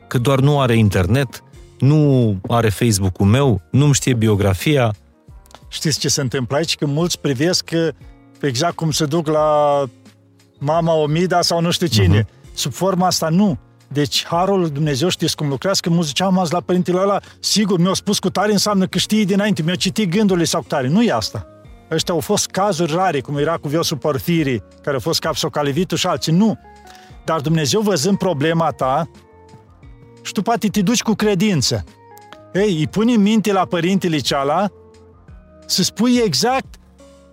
Că 0.08 0.18
doar 0.18 0.40
nu 0.40 0.60
are 0.60 0.76
internet, 0.76 1.44
nu 1.80 2.36
are 2.48 2.70
Facebook-ul 2.70 3.26
meu, 3.26 3.62
nu-mi 3.72 3.94
știe 3.94 4.14
biografia. 4.14 4.96
Știți 5.68 6.00
ce 6.00 6.08
se 6.08 6.22
întâmplă 6.22 6.56
aici? 6.56 6.76
Că 6.76 6.86
mulți 6.86 7.20
privesc 7.20 7.64
că 7.64 7.92
exact 8.42 8.76
cum 8.76 8.92
se 8.92 9.06
duc 9.06 9.28
la 9.28 9.84
mama 10.60 10.94
Omida 10.94 11.42
sau 11.42 11.62
nu 11.62 11.72
știu 11.72 11.88
cine. 11.88 12.22
Uh-huh. 12.22 12.54
Sub 12.54 12.74
forma 12.74 13.08
asta 13.08 13.30
nu. 13.30 13.60
Deci 13.94 14.26
harul 14.26 14.60
lui 14.60 14.70
Dumnezeu 14.70 15.10
știți 15.10 15.36
cum 15.36 15.48
lucrează, 15.48 15.80
că 15.84 15.90
mă 15.90 16.02
ziceam 16.02 16.40
azi 16.40 16.54
la 16.54 16.60
părintele 16.60 17.00
ăla, 17.00 17.20
sigur, 17.40 17.80
mi-au 17.80 17.94
spus 17.94 18.20
cu 18.20 18.30
tare 18.30 18.52
înseamnă 18.52 18.86
că 18.86 18.98
știi 18.98 19.26
dinainte, 19.26 19.62
mi-au 19.62 19.76
citit 19.76 20.10
gândurile 20.10 20.46
sau 20.46 20.62
cu 20.62 20.68
tare. 20.68 20.88
Nu 20.88 21.04
e 21.04 21.12
asta. 21.12 21.48
Ăștia 21.92 22.14
au 22.14 22.20
fost 22.20 22.48
cazuri 22.48 22.94
rare, 22.94 23.20
cum 23.20 23.38
era 23.38 23.58
cu 23.58 23.68
Viosul 23.68 23.98
Porfirii, 23.98 24.64
care 24.84 24.96
a 24.96 25.00
fost 25.00 25.20
capsocalivitul 25.20 25.98
și 25.98 26.08
alții. 26.08 26.32
Nu. 26.32 26.60
Dar 27.26 27.42
Dumnezeu 27.42 27.82
văzând 27.82 28.18
problema 28.18 28.70
ta, 28.70 29.10
și 30.22 30.32
tu 30.32 30.42
poate 30.42 30.68
te 30.68 30.82
duci 30.82 31.02
cu 31.02 31.14
credință. 31.14 31.84
Ei, 32.54 32.78
îi 32.78 32.88
pune 32.88 33.14
în 33.14 33.22
minte 33.22 33.52
la 33.52 33.66
părintele 33.66 34.18
ceala 34.18 34.72
să 35.66 35.84
spui 35.84 36.22
exact 36.26 36.76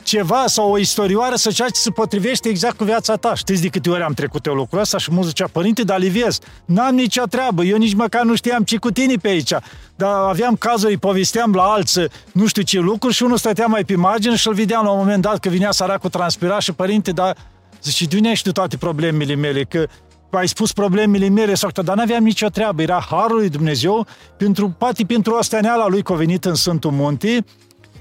ceva 0.03 0.45
sau 0.47 0.71
o 0.71 0.79
istorioară 0.79 1.35
să 1.35 1.51
ceea 1.51 1.69
ce 1.69 1.81
se 1.81 1.91
potrivește 1.91 2.49
exact 2.49 2.77
cu 2.77 2.85
viața 2.85 3.17
ta. 3.17 3.35
Știți 3.35 3.63
de 3.63 3.69
câte 3.69 3.91
ori 3.91 4.03
am 4.03 4.13
trecut 4.13 4.47
eu 4.47 4.55
lucrul 4.55 4.81
ăsta 4.81 4.99
și 4.99 5.11
mă 5.11 5.23
zicea, 5.23 5.47
părinte, 5.53 5.83
dar 5.83 5.99
Liviez, 5.99 6.39
n-am 6.65 6.95
nicio 6.95 7.23
treabă, 7.23 7.65
eu 7.65 7.77
nici 7.77 7.95
măcar 7.95 8.23
nu 8.23 8.35
știam 8.35 8.63
ce 8.63 8.77
cu 8.77 8.91
tine 8.91 9.15
pe 9.15 9.29
aici. 9.29 9.53
Dar 9.97 10.11
aveam 10.11 10.57
cazuri, 10.57 10.93
îi 10.93 10.99
povesteam 10.99 11.53
la 11.55 11.63
alții, 11.63 12.07
nu 12.33 12.47
știu 12.47 12.63
ce 12.63 12.79
lucruri 12.79 13.15
și 13.15 13.23
unul 13.23 13.37
stătea 13.37 13.67
mai 13.67 13.85
pe 13.85 13.97
margine 13.97 14.37
și 14.37 14.49
îl 14.49 14.55
vedeam 14.55 14.85
la 14.85 14.91
un 14.91 14.99
moment 14.99 15.23
dat 15.23 15.39
că 15.39 15.49
vinea 15.49 15.71
săracul 15.71 16.11
transpira 16.11 16.59
și 16.59 16.73
părinte, 16.73 17.11
dar 17.11 17.37
zice, 17.83 18.05
de 18.05 18.17
unde 18.17 18.35
știu 18.35 18.53
toate 18.53 18.77
problemele 18.77 19.35
mele? 19.35 19.63
Că 19.65 19.87
ai 20.31 20.49
spus 20.49 20.73
problemele 20.73 21.29
mele 21.29 21.55
sau 21.55 21.71
dar 21.85 21.97
n-aveam 21.97 22.23
nicio 22.23 22.49
treabă, 22.49 22.83
era 22.83 23.07
harul 23.11 23.37
lui 23.37 23.49
Dumnezeu, 23.49 24.07
pentru, 24.37 24.75
poate 24.79 25.05
pentru 25.05 25.33
osteneala 25.35 25.89
lui 25.89 26.03
covenit 26.03 26.45
în 26.45 26.55
Sfântul 26.55 26.91
Munte, 26.91 27.45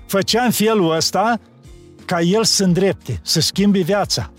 făcea 0.05 0.43
în 0.43 0.51
felul 0.51 0.95
ăsta 0.95 1.39
ca 2.07 2.21
el 2.21 2.43
să 2.43 2.63
îndrepte, 2.63 3.19
să 3.23 3.39
schimbe 3.39 3.79
viața. 3.79 4.31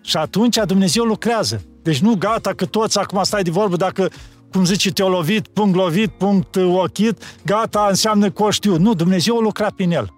Și 0.00 0.16
atunci 0.16 0.56
Dumnezeu 0.66 1.04
lucrează. 1.04 1.62
Deci 1.82 1.98
nu 1.98 2.14
gata 2.14 2.50
că 2.50 2.64
toți 2.64 2.98
acum 2.98 3.22
stai 3.22 3.42
de 3.42 3.50
vorbă 3.50 3.76
dacă 3.76 4.10
cum 4.52 4.64
zice, 4.64 4.92
te-a 4.92 5.06
lovit, 5.06 5.46
punct 5.46 5.76
lovit, 5.76 6.10
punct 6.10 6.56
ochit, 6.56 7.22
gata, 7.44 7.86
înseamnă 7.88 8.30
că 8.30 8.42
o 8.42 8.50
știu. 8.50 8.76
Nu, 8.76 8.94
Dumnezeu 8.94 9.36
a 9.36 9.40
lucrat 9.40 9.72
prin 9.72 9.90
el. 9.90 10.12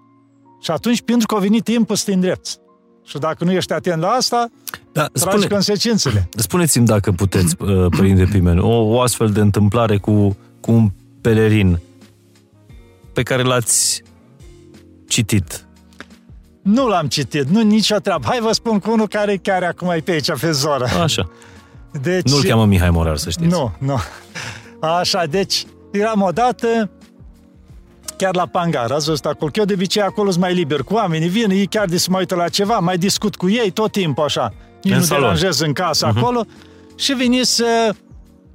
Și 0.61 0.71
atunci, 0.71 1.01
pentru 1.01 1.27
că 1.27 1.35
a 1.35 1.39
venit 1.39 1.63
timpul 1.63 1.95
să 1.95 2.03
te 2.05 2.13
îndrepți. 2.13 2.57
Și 3.03 3.17
dacă 3.17 3.43
nu 3.43 3.51
ești 3.51 3.73
atent 3.73 4.01
la 4.01 4.07
asta, 4.07 4.49
da, 4.91 5.05
tragi 5.05 5.37
spune, 5.37 5.47
consecințele. 5.47 6.29
Spuneți-mi 6.47 6.85
dacă 6.85 7.11
puteți, 7.11 7.55
Părinte 7.97 8.27
Pimen, 8.31 8.57
o, 8.59 8.81
o 8.81 9.01
astfel 9.01 9.29
de 9.29 9.39
întâmplare 9.39 9.97
cu, 9.97 10.37
cu 10.59 10.71
un 10.71 10.91
pelerin 11.21 11.79
pe 13.13 13.23
care 13.23 13.43
l-ați 13.43 14.03
citit 15.07 15.66
nu 16.67 16.87
l-am 16.87 17.07
citit, 17.07 17.47
nu 17.47 17.61
nicio 17.61 17.95
treabă. 17.95 18.27
Hai 18.27 18.39
vă 18.39 18.51
spun 18.51 18.79
cu 18.79 18.91
unul 18.91 19.07
care 19.07 19.37
chiar 19.37 19.63
acum 19.63 19.89
e 19.89 19.99
pe 19.99 20.11
aici, 20.11 20.39
pe 20.39 20.51
zoră. 20.51 20.87
Așa. 21.03 21.29
Deci, 22.01 22.29
Nu-l 22.29 22.43
cheamă 22.43 22.65
Mihai 22.65 22.89
Morar, 22.89 23.17
să 23.17 23.29
știți. 23.29 23.49
Nu, 23.49 23.71
nu. 23.77 23.97
Așa, 24.79 25.25
deci 25.25 25.65
eram 25.91 26.21
odată 26.21 26.89
chiar 28.17 28.35
la 28.35 28.45
Pangar, 28.45 28.91
ați 28.91 29.05
văzut 29.05 29.25
acolo. 29.25 29.51
Că 29.51 29.59
eu 29.59 29.65
de 29.65 29.73
obicei 29.73 30.01
acolo 30.01 30.29
sunt 30.29 30.43
mai 30.43 30.53
liber 30.53 30.81
cu 30.83 30.93
oamenii, 30.93 31.27
vin, 31.27 31.49
ei 31.49 31.65
chiar 31.65 31.85
de 31.85 31.97
să 31.97 32.07
mă 32.11 32.17
uită 32.17 32.35
la 32.35 32.49
ceva, 32.49 32.79
mai 32.79 32.97
discut 32.97 33.35
cu 33.35 33.49
ei 33.49 33.71
tot 33.71 33.91
timpul 33.91 34.23
așa. 34.23 34.53
Nici 34.81 34.93
În 34.93 34.99
nu 34.99 35.05
salon. 35.05 35.21
deranjez 35.21 35.59
în 35.59 35.73
casă 35.73 36.07
uh-huh. 36.07 36.17
acolo. 36.17 36.45
Și 36.95 37.13
veniți 37.13 37.61
uh, 37.61 37.95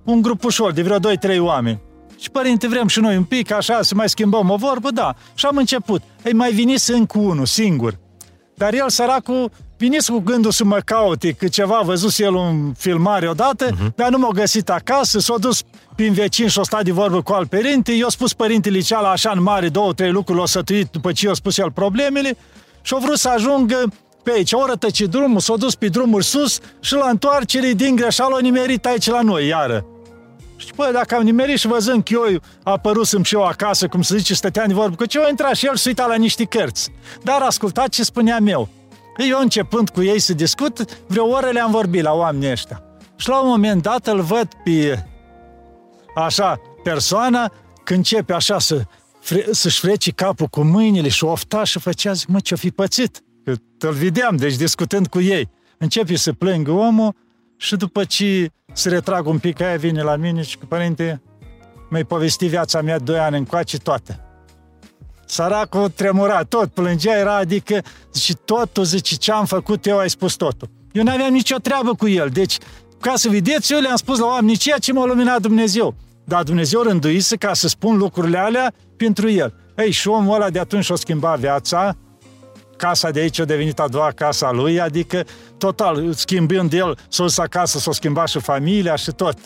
un 0.04 0.22
grup 0.22 0.44
ușor, 0.44 0.72
de 0.72 0.82
vreo 0.82 0.98
2-3 0.98 1.38
oameni. 1.38 1.80
Și 2.18 2.30
părinte, 2.30 2.68
vrem 2.68 2.86
și 2.86 3.00
noi 3.00 3.16
un 3.16 3.24
pic, 3.24 3.52
așa, 3.52 3.82
să 3.82 3.94
mai 3.94 4.08
schimbăm 4.08 4.50
o 4.50 4.56
vorbă, 4.56 4.90
da. 4.90 5.14
Și 5.34 5.46
am 5.46 5.56
început. 5.56 6.02
Ei, 6.24 6.32
mai 6.32 6.52
veniți 6.52 6.92
încă 6.92 7.18
unul, 7.18 7.46
singur. 7.46 7.98
Dar 8.62 8.74
el, 8.74 8.88
săracul, 8.88 9.50
veniți 9.76 10.10
cu 10.10 10.18
gândul 10.18 10.50
să 10.50 10.64
mă 10.64 10.78
caute, 10.84 11.32
că 11.32 11.48
ceva 11.48 11.76
a 11.76 11.82
văzut 11.82 12.18
el 12.18 12.34
un 12.34 12.72
filmare 12.72 13.28
odată, 13.28 13.66
uh-huh. 13.66 13.94
dar 13.94 14.08
nu 14.08 14.18
m-a 14.18 14.28
găsit 14.28 14.70
acasă, 14.70 15.18
s-a 15.18 15.34
dus 15.38 15.62
prin 15.96 16.12
vecin 16.12 16.48
și 16.48 16.58
a 16.58 16.62
stat 16.62 16.84
de 16.84 16.92
vorbă 16.92 17.22
cu 17.22 17.32
alt 17.32 17.48
părinte, 17.48 17.92
i-a 17.92 18.08
spus 18.08 18.32
părintele 18.32 18.80
ceala 18.80 19.10
așa 19.10 19.32
în 19.34 19.42
mare, 19.42 19.68
două, 19.68 19.92
trei 19.92 20.10
lucruri, 20.10 20.38
l-a 20.38 20.46
sătuit 20.46 20.90
după 20.90 21.12
ce 21.12 21.26
i-a 21.26 21.32
spus 21.32 21.58
el 21.58 21.70
problemele 21.70 22.36
și 22.82 22.94
a 22.94 22.98
vrut 22.98 23.18
să 23.18 23.28
ajungă 23.28 23.92
pe 24.22 24.32
aici. 24.34 24.52
O 24.52 24.66
rătăcit 24.66 25.08
drumul, 25.08 25.40
s-a 25.40 25.56
dus 25.56 25.74
pe 25.74 25.86
drumuri 25.86 26.24
sus 26.24 26.58
și 26.80 26.94
la 26.94 27.08
întoarcere 27.08 27.72
din 27.72 27.96
greșeală 27.96 28.34
a 28.36 28.40
nimerit 28.40 28.86
aici 28.86 29.06
la 29.06 29.20
noi, 29.20 29.46
iară. 29.46 29.86
Și 30.64 30.72
bă, 30.76 30.90
dacă 30.92 31.14
am 31.14 31.22
nimerit 31.22 31.58
și 31.58 31.66
văzând 31.66 32.02
că 32.02 32.12
eu 32.12 32.40
apărusem 32.62 33.22
și 33.22 33.34
eu 33.34 33.44
acasă, 33.44 33.88
cum 33.88 34.02
se 34.02 34.16
zice, 34.16 34.34
stăteam 34.34 34.66
de 34.68 34.74
vorbă, 34.74 34.94
că 34.94 35.06
ce 35.06 35.18
o 35.18 35.28
intra 35.28 35.52
și 35.52 35.66
el 35.66 35.76
și 35.76 35.86
uita 35.86 36.06
la 36.06 36.14
niște 36.14 36.44
cărți. 36.44 36.90
Dar 37.22 37.40
ascultat 37.40 37.88
ce 37.88 38.02
spuneam 38.02 38.46
eu. 38.46 38.68
Eu 39.16 39.38
începând 39.40 39.88
cu 39.88 40.02
ei 40.02 40.18
să 40.18 40.32
discut, 40.32 41.04
vreo 41.06 41.24
oră 41.26 41.50
le-am 41.50 41.70
vorbit 41.70 42.02
la 42.02 42.12
oamenii 42.12 42.50
ăștia. 42.50 42.82
Și 43.16 43.28
la 43.28 43.40
un 43.40 43.48
moment 43.48 43.82
dat 43.82 44.06
îl 44.06 44.20
văd 44.20 44.48
pe 44.64 45.04
așa 46.14 46.60
persoana, 46.82 47.52
când 47.84 47.98
începe 47.98 48.32
așa 48.32 48.58
să, 48.58 48.82
fre, 49.20 49.46
să-și 49.50 49.80
frece 49.80 50.10
capul 50.10 50.46
cu 50.46 50.62
mâinile 50.62 51.08
și 51.08 51.24
ofta 51.24 51.64
și 51.64 51.78
făcea, 51.78 52.12
zic, 52.12 52.28
mă, 52.28 52.40
ce-o 52.40 52.56
fi 52.56 52.70
pățit? 52.70 53.22
Că 53.78 53.86
îl 53.86 53.92
vedeam, 53.92 54.36
deci 54.36 54.54
discutând 54.54 55.06
cu 55.06 55.20
ei. 55.20 55.50
Începe 55.78 56.16
să 56.16 56.32
plângă 56.32 56.70
omul 56.70 57.14
și 57.56 57.76
după 57.76 58.04
ce 58.04 58.50
se 58.72 58.88
retrag 58.88 59.26
un 59.26 59.38
pic, 59.38 59.60
aia 59.60 59.76
vine 59.76 60.02
la 60.02 60.16
mine 60.16 60.42
și 60.42 60.58
că, 60.58 60.64
părinte, 60.68 61.22
mi-ai 61.90 62.04
povestit 62.04 62.48
viața 62.48 62.80
mea 62.80 62.98
doi 62.98 63.18
ani 63.18 63.36
încoace 63.36 63.78
toată. 63.78 64.20
Săracul 65.26 65.88
tremura, 65.88 66.42
tot 66.42 66.70
plângea, 66.70 67.18
era, 67.18 67.36
adică, 67.36 67.82
zice, 68.12 68.34
totul, 68.34 68.84
zice, 68.84 69.14
ce 69.14 69.32
am 69.32 69.44
făcut 69.44 69.86
eu, 69.86 69.98
ai 69.98 70.10
spus 70.10 70.34
totul. 70.34 70.68
Eu 70.92 71.02
n-aveam 71.02 71.32
nicio 71.32 71.56
treabă 71.56 71.94
cu 71.94 72.08
el, 72.08 72.28
deci, 72.28 72.58
ca 73.00 73.12
să 73.16 73.28
vedeți, 73.28 73.72
eu 73.72 73.80
le-am 73.80 73.96
spus 73.96 74.18
la 74.18 74.26
oameni 74.26 74.56
ceea 74.56 74.78
ce 74.78 74.92
m-a 74.92 75.04
luminat 75.04 75.40
Dumnezeu. 75.40 75.94
Dar 76.24 76.42
Dumnezeu 76.42 76.80
rânduise 76.82 77.36
ca 77.36 77.54
să 77.54 77.68
spun 77.68 77.96
lucrurile 77.96 78.38
alea 78.38 78.72
pentru 78.96 79.30
el. 79.30 79.54
Ei, 79.76 79.90
și 79.90 80.08
omul 80.08 80.34
ăla 80.34 80.50
de 80.50 80.58
atunci 80.58 80.90
o 80.90 80.94
schimba 80.94 81.34
viața, 81.34 81.96
casa 82.86 83.10
de 83.10 83.20
aici 83.20 83.40
a 83.40 83.44
devenit 83.44 83.78
a 83.78 83.88
doua 83.88 84.10
casa 84.14 84.50
lui, 84.50 84.80
adică 84.80 85.24
total, 85.58 86.12
schimbând 86.12 86.72
el, 86.72 86.98
s-a 87.08 87.22
dus 87.22 87.38
acasă, 87.38 87.78
s-a 87.78 87.92
schimbat 87.92 88.28
și 88.28 88.38
familia 88.38 88.96
și 88.96 89.10
tot 89.10 89.38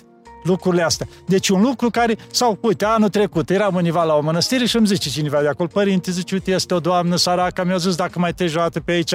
lucrurile 0.42 0.82
astea. 0.82 1.06
Deci 1.26 1.48
un 1.48 1.62
lucru 1.62 1.90
care, 1.90 2.16
sau 2.30 2.58
uite, 2.60 2.84
anul 2.84 3.08
trecut 3.08 3.50
eram 3.50 3.74
univa 3.74 4.04
la 4.04 4.14
o 4.14 4.20
mănăstire 4.20 4.64
și 4.66 4.76
îmi 4.76 4.86
zice 4.86 5.10
cineva 5.10 5.40
de 5.40 5.48
acolo, 5.48 5.68
părinte, 5.72 6.10
zice, 6.10 6.34
uite, 6.34 6.50
este 6.50 6.74
o 6.74 6.80
doamnă 6.80 7.16
săracă, 7.16 7.64
mi-a 7.64 7.76
zis 7.76 7.94
dacă 7.94 8.18
mai 8.18 8.32
treci 8.32 8.54
o 8.54 8.58
dată 8.58 8.80
pe 8.80 8.92
aici, 8.92 9.14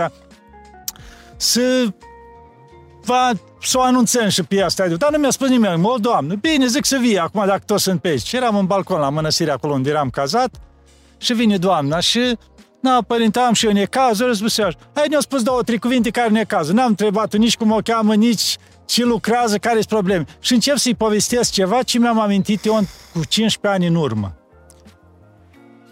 să 1.37 1.85
va, 3.03 3.31
să 3.61 3.77
o 3.77 3.81
anunțăm 3.81 4.27
și 4.27 4.43
pe 4.43 4.61
asta. 4.61 4.87
Dar 4.87 5.11
nu 5.11 5.17
mi-a 5.17 5.29
spus 5.29 5.47
nimeni, 5.47 5.85
o 5.85 5.95
doamnă, 5.97 6.35
bine, 6.35 6.65
zic 6.65 6.85
să 6.85 6.97
vie 7.01 7.19
acum 7.19 7.43
dacă 7.45 7.63
toți 7.65 7.83
sunt 7.83 8.01
pe 8.01 8.07
aici. 8.07 8.25
Și 8.25 8.35
eram 8.35 8.55
în 8.55 8.65
balcon 8.65 8.99
la 8.99 9.09
mănăstire 9.09 9.51
acolo 9.51 9.73
unde 9.73 9.89
eram 9.89 10.09
cazat 10.09 10.49
și 11.21 11.33
vine 11.33 11.57
doamna 11.57 11.99
și 11.99 12.37
Na, 12.81 13.01
părinte, 13.07 13.39
am 13.39 13.53
și 13.53 13.65
eu 13.65 13.71
necazuri, 13.71 14.29
a 14.29 14.33
spus 14.33 14.57
așa. 14.57 14.77
Hai, 14.93 15.07
ne-a 15.09 15.19
spus 15.19 15.43
două, 15.43 15.61
trei 15.61 15.79
cuvinte 15.79 16.09
care 16.09 16.29
necazuri. 16.29 16.75
N-am 16.75 16.87
întrebat 16.87 17.35
nici 17.35 17.57
cum 17.57 17.71
o 17.71 17.79
cheamă, 17.83 18.15
nici 18.15 18.55
ce 18.85 19.03
lucrează, 19.03 19.57
care 19.57 19.75
sunt 19.75 19.87
probleme. 19.87 20.25
Și 20.39 20.53
încep 20.53 20.77
să-i 20.77 20.95
povestesc 20.95 21.51
ceva 21.51 21.83
ce 21.83 21.99
mi-am 21.99 22.19
amintit 22.19 22.65
eu 22.65 22.79
cu 23.13 23.25
15 23.27 23.81
ani 23.81 23.95
în 23.95 23.95
urmă. 23.95 24.40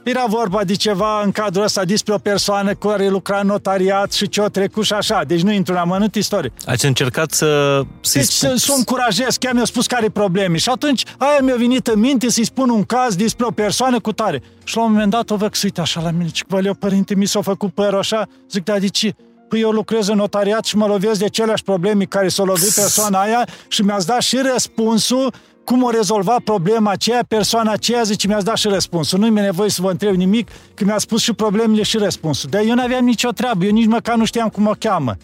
Era 0.10 0.26
vorba 0.28 0.64
de 0.64 0.74
ceva 0.74 1.22
în 1.24 1.32
cadrul 1.32 1.64
ăsta 1.64 1.84
despre 1.84 2.14
o 2.14 2.18
persoană 2.18 2.74
care 2.74 3.08
lucra 3.10 3.40
în 3.40 3.48
notariat 3.48 4.12
și 4.12 4.30
ce-o 4.30 4.48
trecut 4.48 4.86
și 4.86 4.94
așa. 4.94 5.24
Deci 5.28 5.42
nu 5.42 5.52
intru 5.52 5.74
în 5.74 5.80
amănunt 5.80 6.16
istorie. 6.16 6.52
Ați 6.66 6.86
încercat 6.86 7.32
să... 7.32 7.82
să-i 8.02 8.22
Deci 8.22 8.32
să, 8.32 8.48
spun- 8.48 8.58
să 8.58 8.72
o 8.72 8.76
încurajez, 8.78 9.38
chiar 9.38 9.54
mi-a 9.54 9.66
spus 9.66 9.88
care 9.88 10.10
probleme. 10.10 10.58
Și 10.58 10.70
atunci 10.70 11.04
aia 11.18 11.38
mi-a 11.42 11.56
venit 11.56 11.88
în 11.88 12.00
minte 12.00 12.30
să-i 12.30 12.44
spun 12.44 12.70
un 12.70 12.84
caz 12.84 13.16
despre 13.16 13.46
o 13.46 13.52
persoană 13.52 14.00
cu 14.00 14.12
tare. 14.12 14.42
Și 14.64 14.76
la 14.76 14.84
un 14.84 14.92
moment 14.92 15.12
dat 15.12 15.30
o 15.30 15.36
văd 15.36 15.50
că 15.50 15.56
se 15.56 15.66
uită 15.66 15.82
așa 15.82 16.02
la 16.02 16.12
mine. 16.12 16.30
Zic, 16.34 16.48
bă, 16.48 16.72
părinte, 16.80 17.16
mi 17.16 17.26
s-a 17.26 17.42
făcut 17.42 17.74
părul 17.74 18.00
așa. 18.00 18.28
Zic, 18.50 18.64
da, 18.64 18.80
de 18.80 18.88
ce? 18.88 19.16
Păi 19.50 19.62
eu 19.62 19.70
lucrez 19.70 20.08
în 20.08 20.16
notariat 20.16 20.66
și 20.66 20.78
mă 20.78 20.86
lovesc 20.86 21.20
de 21.20 21.26
aceleași 21.26 21.64
probleme 21.64 22.04
care 22.04 22.28
s-a 22.28 22.44
lovit 22.44 22.74
persoana 22.82 23.22
aia 23.22 23.48
și 23.68 23.82
mi-ați 23.82 24.06
dat 24.06 24.22
și 24.22 24.40
răspunsul 24.54 25.34
cum 25.70 25.84
o 25.84 25.90
rezolva 25.90 26.36
problema 26.44 26.92
aceea, 26.92 27.24
persoana 27.28 27.72
aceea, 27.72 28.02
zice, 28.04 28.28
mi-ați 28.28 28.46
dat 28.46 28.58
și 28.58 28.68
răspunsul. 28.68 29.20
Nu-mi 29.20 29.40
e 29.40 29.42
nevoie 29.42 29.70
să 29.70 29.82
vă 29.82 29.90
întreb 29.92 30.16
nimic, 30.16 30.48
că 30.74 30.84
mi-a 30.86 30.98
spus 30.98 31.22
și 31.22 31.34
problemele 31.34 31.84
și 31.84 31.98
răspunsul. 31.98 32.50
Dar 32.50 32.62
eu 32.66 32.74
nu 32.76 32.82
aveam 32.82 33.06
nicio 33.06 33.30
treabă, 33.30 33.66
eu 33.66 33.72
nici 33.72 33.86
măcar 33.86 34.16
nu 34.16 34.26
știam 34.26 34.50
cum 34.50 34.68
o 34.68 34.72
cheamă. 34.80 35.16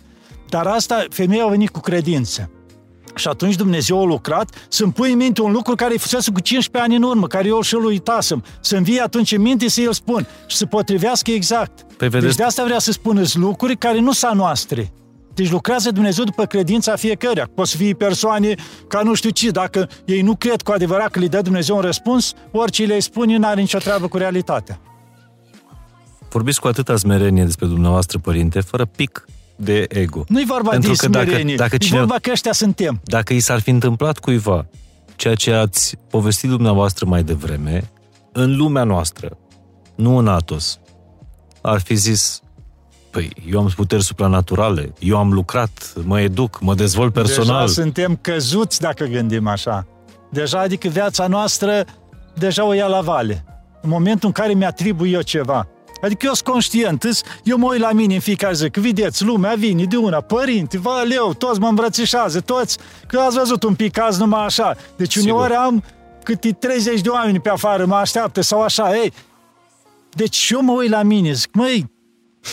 Dar 0.49 0.65
asta, 0.65 1.05
femeia 1.09 1.43
a 1.45 1.47
venit 1.47 1.69
cu 1.69 1.79
credință. 1.79 2.49
Și 3.15 3.27
atunci 3.27 3.55
Dumnezeu 3.55 4.01
a 4.01 4.05
lucrat 4.05 4.49
să-mi 4.69 4.91
pui 4.91 5.11
în 5.11 5.17
minte 5.17 5.41
un 5.41 5.51
lucru 5.51 5.75
care 5.75 5.93
fusese 5.97 6.31
cu 6.31 6.39
15 6.39 6.91
ani 6.91 7.03
în 7.03 7.09
urmă, 7.09 7.27
care 7.27 7.47
eu 7.47 7.61
și-l 7.61 7.83
uitasem. 7.85 8.43
Să-mi 8.61 8.83
vie 8.83 9.01
atunci 9.01 9.31
în 9.31 9.41
minte 9.41 9.69
să-i 9.69 9.87
spun 9.91 10.27
și 10.47 10.57
să 10.57 10.65
potrivească 10.65 11.31
exact. 11.31 11.81
Păi 11.97 12.07
vedeți- 12.09 12.25
Deci 12.25 12.35
de 12.35 12.43
asta 12.43 12.63
vrea 12.63 12.79
să 12.79 12.91
spună 12.91 13.21
lucruri 13.33 13.77
care 13.77 13.99
nu 13.99 14.11
sunt 14.11 14.33
noastre. 14.33 14.91
Deci 15.35 15.51
lucrează 15.51 15.91
Dumnezeu 15.91 16.23
după 16.23 16.45
credința 16.45 16.95
fiecăruia. 16.95 17.49
Poți 17.55 17.71
să 17.71 17.77
fie 17.77 17.93
persoane 17.93 18.55
ca 18.87 19.01
nu 19.01 19.13
știu 19.13 19.29
ce, 19.29 19.49
dacă 19.49 19.87
ei 20.05 20.21
nu 20.21 20.35
cred 20.35 20.61
cu 20.61 20.71
adevărat 20.71 21.11
că 21.11 21.19
le 21.19 21.27
dă 21.27 21.41
Dumnezeu 21.41 21.75
un 21.75 21.81
răspuns, 21.81 22.33
orice 22.51 22.85
le 22.85 22.99
spune 22.99 23.37
nu 23.37 23.47
are 23.47 23.59
nicio 23.61 23.77
treabă 23.77 24.07
cu 24.07 24.17
realitatea. 24.17 24.79
Vorbiți 26.29 26.59
cu 26.59 26.67
atâta 26.67 26.95
smerenie 26.97 27.43
despre 27.43 27.65
dumneavoastră, 27.65 28.17
părinte, 28.19 28.59
fără 28.61 28.85
pic 28.85 29.25
de 29.55 29.85
ego. 29.89 30.23
Nu-i 30.27 30.45
vorba 30.45 30.69
Pentru 30.69 30.91
de 30.91 30.95
că 30.97 31.07
dacă- 31.07 31.25
smerenie, 31.25 31.55
dacă 31.55 31.75
e 31.75 31.77
cine- 31.77 31.97
vorba 31.97 32.15
că 32.21 32.29
ăștia 32.31 32.51
suntem. 32.53 33.01
Dacă 33.03 33.33
i 33.33 33.39
s-ar 33.39 33.59
fi 33.59 33.69
întâmplat 33.69 34.19
cuiva 34.19 34.65
ceea 35.15 35.35
ce 35.35 35.51
ați 35.51 35.95
povestit 36.09 36.49
dumneavoastră 36.49 37.05
mai 37.05 37.23
devreme, 37.23 37.91
în 38.31 38.55
lumea 38.55 38.83
noastră, 38.83 39.37
nu 39.95 40.17
în 40.17 40.27
Atos, 40.27 40.79
ar 41.61 41.79
fi 41.81 41.95
zis, 41.95 42.41
păi, 43.15 43.31
eu 43.51 43.59
am 43.59 43.71
puteri 43.75 44.03
supranaturale, 44.03 44.93
eu 44.99 45.17
am 45.17 45.33
lucrat, 45.33 45.93
mă 46.03 46.21
educ, 46.21 46.59
mă 46.61 46.73
dezvolt 46.75 47.13
personal. 47.13 47.59
Deja 47.67 47.81
suntem 47.81 48.17
căzuți 48.21 48.79
dacă 48.81 49.03
gândim 49.05 49.47
așa. 49.47 49.87
Deja, 50.31 50.59
adică 50.59 50.87
viața 50.87 51.27
noastră 51.27 51.85
deja 52.37 52.65
o 52.65 52.73
ia 52.73 52.87
la 52.87 53.01
vale. 53.01 53.45
În 53.81 53.89
momentul 53.89 54.27
în 54.27 54.31
care 54.31 54.53
mi-atribui 54.53 55.11
eu 55.11 55.21
ceva. 55.21 55.67
Adică 56.01 56.25
eu 56.25 56.33
sunt 56.33 56.47
conștient, 56.47 57.03
îs- 57.03 57.21
eu 57.43 57.57
mă 57.57 57.67
uit 57.71 57.79
la 57.81 57.91
mine 57.91 58.13
în 58.13 58.19
fiecare 58.19 58.53
zi, 58.53 58.69
că 58.69 58.79
vedeți, 58.79 59.23
lumea 59.23 59.53
vine 59.57 59.83
de 59.83 59.95
una, 59.97 60.21
părinte, 60.21 60.77
valeu, 60.77 61.33
toți 61.33 61.59
mă 61.59 61.67
îmbrățișează, 61.67 62.39
toți, 62.39 62.77
că 63.07 63.19
ați 63.19 63.37
văzut 63.37 63.63
un 63.63 63.75
pic 63.75 63.99
azi 63.99 64.19
numai 64.19 64.45
așa. 64.45 64.75
Deci 64.95 65.11
Sigur. 65.15 65.31
uneori 65.31 65.53
am 65.53 65.83
câte 66.23 66.51
30 66.51 67.01
de 67.01 67.09
oameni 67.09 67.39
pe 67.39 67.49
afară, 67.49 67.85
mă 67.85 67.95
așteaptă 67.95 68.41
sau 68.41 68.61
așa, 68.61 68.95
ei. 68.97 69.13
Deci 70.13 70.49
eu 70.53 70.61
mă 70.61 70.71
uit 70.71 70.89
la 70.89 71.03
mine, 71.03 71.31
zic, 71.31 71.53
măi, 71.55 71.93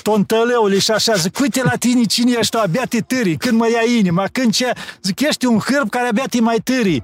tontăleule 0.02 0.78
și 0.78 0.90
așa, 0.90 1.14
zic, 1.14 1.38
uite 1.38 1.62
la 1.62 1.76
tine 1.76 2.04
cine 2.04 2.32
ești 2.38 2.56
tu, 2.56 2.58
abia 2.58 2.84
te 2.84 3.00
târi, 3.00 3.36
când 3.36 3.58
mă 3.58 3.68
ia 3.68 3.96
inima, 3.96 4.28
când 4.32 4.52
ce, 4.52 4.72
zic, 5.02 5.20
ești 5.20 5.46
un 5.46 5.58
hârb 5.58 5.90
care 5.90 6.08
abia 6.08 6.24
te 6.30 6.40
mai 6.40 6.58
târi. 6.64 7.02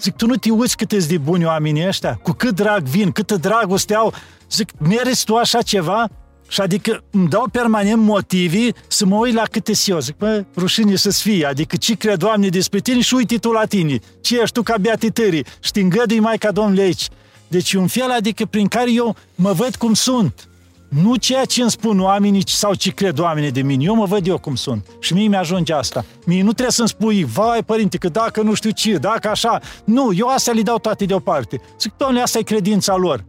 Zic, 0.00 0.16
tu 0.16 0.26
nu 0.26 0.34
te 0.34 0.50
uiți 0.50 0.76
cât 0.76 1.06
de 1.06 1.18
buni 1.18 1.44
oamenii 1.44 1.86
ăștia, 1.86 2.18
cu 2.22 2.32
cât 2.32 2.54
drag 2.54 2.82
vin, 2.82 3.10
câtă 3.10 3.36
dragoste 3.36 3.94
au. 3.94 4.12
Zic, 4.50 4.70
meriți 4.78 5.24
tu 5.24 5.36
așa 5.36 5.62
ceva? 5.62 6.08
Și 6.48 6.60
adică 6.60 7.04
îmi 7.10 7.28
dau 7.28 7.48
permanent 7.52 8.02
motivi 8.02 8.68
să 8.88 9.06
mă 9.06 9.16
uit 9.16 9.34
la 9.34 9.42
câte 9.42 9.72
eu. 9.86 10.00
Zic, 10.00 10.16
bă, 10.16 10.44
rușine 10.56 10.96
să-ți 10.96 11.22
fie. 11.22 11.46
Adică 11.46 11.76
ce 11.76 11.94
cred, 11.94 12.18
Doamne, 12.18 12.48
despre 12.48 12.78
tine 12.78 13.00
și 13.00 13.14
uite 13.14 13.36
tu 13.36 13.50
la 13.50 13.64
tine. 13.64 13.98
Ce 14.20 14.40
ești 14.40 14.54
tu 14.54 14.62
ca 14.62 14.74
abia 14.74 14.94
te 14.94 15.08
târi 15.08 15.42
și 15.60 15.70
te 15.70 15.80
îngădui 15.80 16.20
mai 16.20 16.38
ca 16.38 16.50
Domnule 16.50 16.82
aici. 16.82 17.08
Deci 17.48 17.72
e 17.72 17.78
un 17.78 17.86
fel, 17.86 18.10
adică 18.10 18.44
prin 18.44 18.66
care 18.66 18.92
eu 18.92 19.16
mă 19.34 19.52
văd 19.52 19.76
cum 19.76 19.94
sunt. 19.94 20.48
Nu 20.88 21.16
ceea 21.16 21.44
ce 21.44 21.60
îmi 21.60 21.70
spun 21.70 22.00
oamenii 22.00 22.42
sau 22.46 22.74
ce 22.74 22.90
cred 22.90 23.18
oamenii 23.18 23.50
de 23.50 23.62
mine. 23.62 23.84
Eu 23.84 23.94
mă 23.94 24.04
văd 24.04 24.26
eu 24.26 24.38
cum 24.38 24.54
sunt. 24.54 24.86
Și 24.98 25.14
mie 25.14 25.28
mi-ajunge 25.28 25.72
asta. 25.72 26.04
Mie 26.26 26.42
nu 26.42 26.50
trebuie 26.50 26.70
să-mi 26.70 26.88
spui, 26.88 27.24
vai 27.24 27.62
părinte, 27.62 27.96
că 27.96 28.08
dacă 28.08 28.42
nu 28.42 28.54
știu 28.54 28.70
ce, 28.70 28.96
dacă 28.96 29.28
așa. 29.28 29.60
Nu, 29.84 30.12
eu 30.16 30.26
astea 30.26 30.52
le 30.52 30.62
dau 30.62 30.78
toate 30.78 31.04
deoparte. 31.04 31.60
Zic, 31.80 31.92
doamne, 31.96 32.20
asta 32.20 32.38
e 32.38 32.42
credința 32.42 32.96
lor. 32.96 33.24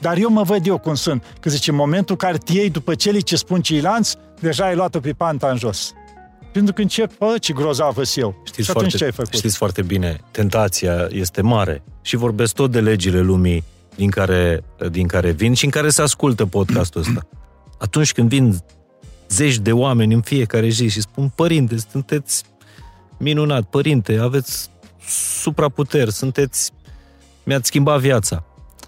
Dar 0.00 0.16
eu 0.16 0.30
mă 0.30 0.42
văd 0.42 0.66
eu 0.66 0.78
cum 0.78 0.94
sunt. 0.94 1.24
Că 1.40 1.50
zice, 1.50 1.70
în 1.70 1.76
momentul 1.76 2.16
în 2.20 2.28
care 2.28 2.38
te 2.38 2.52
iei 2.52 2.70
după 2.70 2.94
cele 2.94 3.18
ce 3.18 3.36
spun 3.36 3.60
ceilalți, 3.60 4.16
deja 4.40 4.64
ai 4.64 4.74
luat-o 4.74 5.00
pe 5.00 5.12
panta 5.12 5.48
în 5.48 5.56
jos. 5.56 5.92
Pentru 6.52 6.74
că 6.74 6.80
încep, 6.80 7.18
bă, 7.18 7.34
ce 7.40 7.52
grozavă 7.52 8.02
eu. 8.14 8.42
Știți 8.44 8.62
și 8.62 8.70
atunci 8.70 8.88
foarte, 8.88 8.96
ce 8.96 9.04
ai 9.04 9.12
făcut? 9.12 9.32
știți 9.34 9.56
foarte 9.56 9.82
bine, 9.82 10.20
tentația 10.30 11.08
este 11.10 11.40
mare 11.40 11.82
și 12.02 12.16
vorbesc 12.16 12.54
tot 12.54 12.70
de 12.70 12.80
legile 12.80 13.20
lumii 13.20 13.64
din 13.96 14.10
care, 14.10 14.64
din 14.90 15.06
care 15.06 15.30
vin 15.30 15.54
și 15.54 15.64
în 15.64 15.70
care 15.70 15.88
se 15.88 16.02
ascultă 16.02 16.46
podcastul 16.46 17.00
ăsta. 17.00 17.28
Atunci 17.78 18.12
când 18.12 18.28
vin 18.28 18.58
zeci 19.28 19.56
de 19.56 19.72
oameni 19.72 20.14
în 20.14 20.20
fiecare 20.20 20.68
zi 20.68 20.88
și 20.88 21.00
spun, 21.00 21.32
părinte, 21.34 21.76
sunteți 21.90 22.44
minunat, 23.18 23.62
părinte, 23.62 24.18
aveți 24.18 24.70
supraputeri, 25.40 26.12
sunteți, 26.12 26.72
mi-ați 27.44 27.66
schimbat 27.66 28.00
viața. 28.00 28.44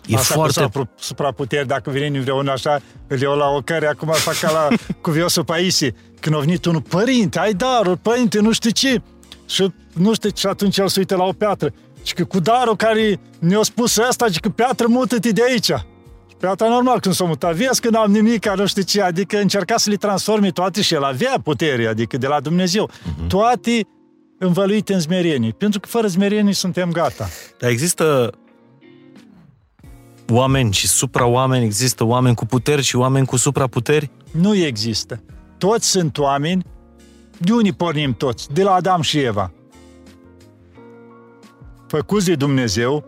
E 0.06 0.16
Asta 0.16 0.34
foarte... 0.34 0.68
cu 0.72 0.88
supraputeri, 0.98 1.66
dacă 1.66 1.90
vine 1.90 2.20
vreunul 2.20 2.48
așa, 2.48 2.80
îl 3.06 3.20
iau 3.20 3.36
la 3.36 3.46
o 3.48 3.60
care 3.60 3.86
acum 3.86 4.12
fac 4.12 4.34
ca 4.34 4.50
la 4.50 4.68
cuviosul 5.02 5.44
Paisi. 5.44 5.92
Când 6.20 6.34
a 6.36 6.38
venit 6.38 6.64
unul, 6.64 6.80
părinte, 6.80 7.38
ai 7.38 7.52
darul, 7.52 7.96
părinte, 7.96 8.40
nu 8.40 8.52
știu 8.52 8.70
ce. 8.70 9.02
Și 9.46 9.72
nu 9.92 10.14
știu, 10.14 10.30
și 10.34 10.46
atunci 10.46 10.78
el 10.78 10.88
se 10.88 10.98
uită 10.98 11.16
la 11.16 11.24
o 11.24 11.32
piatră. 11.32 11.72
Și 12.08 12.14
că 12.14 12.24
cu 12.24 12.40
darul 12.40 12.76
care 12.76 13.20
ne-a 13.38 13.62
spus 13.62 13.96
ăsta, 13.96 14.26
și 14.26 14.40
că 14.40 14.48
piatră 14.48 14.86
mută-te 14.86 15.30
de 15.30 15.42
aici. 15.48 15.72
Și 16.28 16.36
piatra 16.38 16.68
normal 16.68 17.00
când 17.00 17.14
s-a 17.14 17.24
mutat. 17.24 17.54
Vezi 17.54 17.80
că 17.80 17.90
n-am 17.90 18.10
nimic, 18.10 18.48
nu 18.48 18.66
știu 18.66 18.82
ce. 18.82 19.02
Adică 19.02 19.38
încerca 19.38 19.76
să 19.76 19.90
le 19.90 19.96
transforme 19.96 20.50
toate 20.50 20.82
și 20.82 20.94
el 20.94 21.04
avea 21.04 21.34
putere, 21.42 21.86
adică 21.86 22.16
de 22.16 22.26
la 22.26 22.40
Dumnezeu. 22.40 22.90
Uh-huh. 22.90 23.26
Toate 23.28 23.86
învăluite 24.38 24.94
în 24.94 25.00
smerenie. 25.00 25.54
Pentru 25.58 25.80
că 25.80 25.88
fără 25.88 26.06
smerenie 26.06 26.52
suntem 26.52 26.90
gata. 26.90 27.28
Dar 27.58 27.70
există 27.70 28.30
oameni 30.28 30.72
și 30.72 30.88
supra-oameni, 30.88 31.64
există 31.64 32.04
oameni 32.04 32.34
cu 32.34 32.46
puteri 32.46 32.82
și 32.82 32.96
oameni 32.96 33.26
cu 33.26 33.36
supraputeri? 33.36 34.10
Nu 34.30 34.54
există. 34.54 35.22
Toți 35.58 35.90
sunt 35.90 36.18
oameni, 36.18 36.64
de 37.38 37.52
unii 37.52 37.72
pornim 37.72 38.14
toți, 38.14 38.52
de 38.52 38.62
la 38.62 38.72
Adam 38.72 39.00
și 39.00 39.18
Eva. 39.18 39.52
Făcuți 41.88 42.26
de 42.26 42.34
Dumnezeu, 42.34 43.04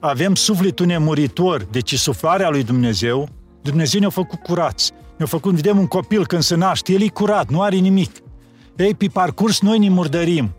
avem 0.00 0.34
sufletul 0.34 0.86
nemuritor, 0.86 1.66
deci 1.70 1.94
suflarea 1.94 2.48
lui 2.48 2.62
Dumnezeu, 2.62 3.28
Dumnezeu 3.62 4.00
ne-a 4.00 4.08
făcut 4.08 4.38
curați. 4.42 4.92
Ne-a 5.16 5.26
făcut, 5.26 5.54
vedem 5.54 5.78
un 5.78 5.86
copil 5.86 6.26
când 6.26 6.42
se 6.42 6.54
naște, 6.54 6.92
el 6.92 7.02
e 7.02 7.08
curat, 7.08 7.50
nu 7.50 7.62
are 7.62 7.76
nimic. 7.76 8.10
Ei, 8.76 8.94
pe 8.94 9.06
parcurs 9.12 9.60
noi 9.60 9.78
ne 9.78 9.88
murdărim. 9.88 10.54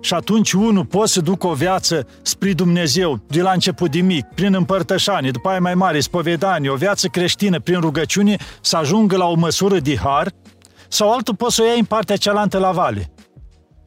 Și 0.00 0.14
atunci 0.14 0.52
unul 0.52 0.84
poate 0.84 1.08
să 1.08 1.20
ducă 1.20 1.46
o 1.46 1.52
viață 1.52 2.06
spre 2.22 2.52
Dumnezeu, 2.52 3.20
de 3.26 3.42
la 3.42 3.50
început 3.50 3.90
de 3.90 4.00
mic, 4.00 4.24
prin 4.34 4.54
împărtășanie, 4.54 5.30
după 5.30 5.48
aia 5.48 5.60
mai 5.60 5.74
mare, 5.74 6.00
spovedanie, 6.00 6.70
o 6.70 6.74
viață 6.74 7.08
creștină 7.08 7.60
prin 7.60 7.80
rugăciune, 7.80 8.36
să 8.60 8.76
ajungă 8.76 9.16
la 9.16 9.26
o 9.26 9.34
măsură 9.34 9.78
de 9.78 9.96
har, 9.96 10.32
sau 10.88 11.12
altul 11.12 11.34
poate 11.34 11.54
să 11.54 11.62
o 11.62 11.66
iei 11.66 11.78
în 11.78 11.84
partea 11.84 12.16
cealaltă 12.16 12.58
la 12.58 12.70
vale. 12.70 13.10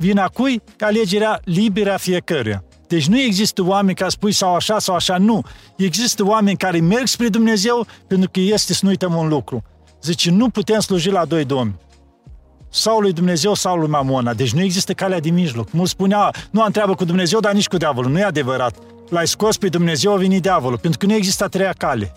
Vina 0.02 0.28
cui? 0.28 0.62
Alegerea 0.80 1.41
liberă 1.43 1.93
a 1.93 1.97
fiecăruia. 1.97 2.64
Deci 2.88 3.08
nu 3.08 3.20
există 3.20 3.64
oameni 3.64 3.95
care 3.95 4.10
spui 4.10 4.32
sau 4.32 4.56
așa 4.56 4.80
sau 4.80 4.95
așa, 4.95 5.18
nu. 5.18 5.41
Există 5.78 6.26
oameni 6.26 6.58
care 6.58 6.80
merg 6.80 7.08
spre 7.08 7.28
Dumnezeu 7.28 7.86
pentru 8.08 8.30
că 8.30 8.39
este 8.39 8.74
să 8.74 8.80
nu 8.84 8.89
uităm 8.89 9.16
un 9.16 9.28
lucru. 9.28 9.64
Zice, 10.02 10.32
nu 10.32 10.50
putem 10.50 10.80
sluji 10.80 11.10
la 11.10 11.26
doi 11.26 11.45
domni 11.45 11.76
sau 12.70 13.00
lui 13.00 13.14
Dumnezeu 13.14 13.54
sau 13.54 13.78
lui 13.78 13.88
Mamona. 13.88 14.34
Deci 14.34 14.54
nu 14.54 14.62
există 14.62 14.93
calea 14.93 15.20
din 15.20 15.34
mijloc. 15.34 15.72
Mulți 15.72 15.91
spunea, 15.91 16.34
nu 16.52 16.62
am 16.62 16.72
treabă 16.72 16.95
cu 16.95 17.06
Dumnezeu, 17.06 17.39
dar 17.39 17.54
nici 17.54 17.68
cu 17.68 17.78
diavolul. 17.78 18.12
Nu 18.12 18.20
e 18.20 18.24
adevărat. 18.24 18.76
L-ai 19.10 19.28
scos 19.28 19.58
pe 19.58 19.68
Dumnezeu, 19.68 20.14
a 20.14 20.18
venit 20.18 20.41
diavolul, 20.41 20.78
pentru 20.78 21.00
că 21.00 21.06
nu 21.06 21.14
există 21.14 21.43
a 21.43 21.47
treia 21.47 21.74
cale. 21.78 22.14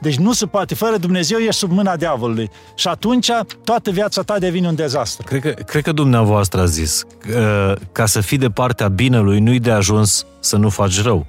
Deci 0.00 0.16
nu 0.16 0.32
se 0.32 0.46
poate. 0.46 0.74
Fără 0.74 0.96
Dumnezeu 0.96 1.38
ești 1.38 1.60
sub 1.60 1.70
mâna 1.70 1.96
diavolului. 1.96 2.50
Și 2.74 2.88
atunci 2.88 3.30
toată 3.64 3.90
viața 3.90 4.22
ta 4.22 4.38
devine 4.38 4.68
un 4.68 4.74
dezastru. 4.74 5.26
Cred 5.26 5.40
că, 5.40 5.48
cred 5.48 5.82
că 5.82 5.92
dumneavoastră 5.92 6.60
a 6.60 6.64
zis 6.64 7.04
că 7.18 7.76
ca 7.92 8.06
să 8.06 8.20
fii 8.20 8.38
de 8.38 8.50
partea 8.50 8.88
binelui 8.88 9.40
nu-i 9.40 9.60
de 9.60 9.70
ajuns 9.70 10.26
să 10.40 10.56
nu 10.56 10.68
faci 10.68 11.02
rău. 11.02 11.26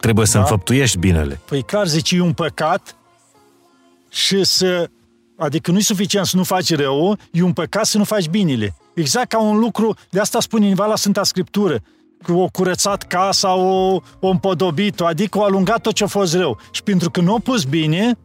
Trebuie 0.00 0.26
să 0.26 0.32
da? 0.32 0.40
înfăptuiești 0.40 0.98
binele. 0.98 1.40
Păi 1.48 1.62
clar 1.62 1.86
zici, 1.86 2.12
e 2.12 2.20
un 2.20 2.32
păcat 2.32 2.96
și 4.08 4.44
să 4.44 4.88
Adică 5.36 5.70
nu 5.70 5.78
e 5.78 5.82
suficient 5.82 6.26
să 6.26 6.36
nu 6.36 6.42
faci 6.42 6.74
rău, 6.74 7.18
e 7.30 7.42
un 7.42 7.52
păcat 7.52 7.84
să 7.84 7.98
nu 7.98 8.04
faci 8.04 8.28
binele. 8.28 8.74
Exact 8.94 9.28
ca 9.28 9.40
un 9.40 9.58
lucru, 9.58 9.96
de 10.10 10.20
asta 10.20 10.40
spune 10.40 10.66
Niva 10.66 10.86
la 10.86 10.96
Sfânta 10.96 11.24
Scriptură, 11.24 11.74
că 11.74 11.82
o 12.32 12.48
curățat 12.52 13.02
casa, 13.02 13.54
o, 13.54 14.00
o 14.20 14.28
împodobit-o, 14.28 15.06
adică 15.06 15.38
o 15.38 15.42
alungat 15.42 15.80
tot 15.80 15.92
ce 15.92 16.04
a 16.04 16.06
fost 16.06 16.34
rău. 16.34 16.58
Și 16.70 16.82
pentru 16.82 17.10
că 17.10 17.20
nu 17.20 17.34
a 17.34 17.38
pus 17.38 17.64
bine, 17.64 18.18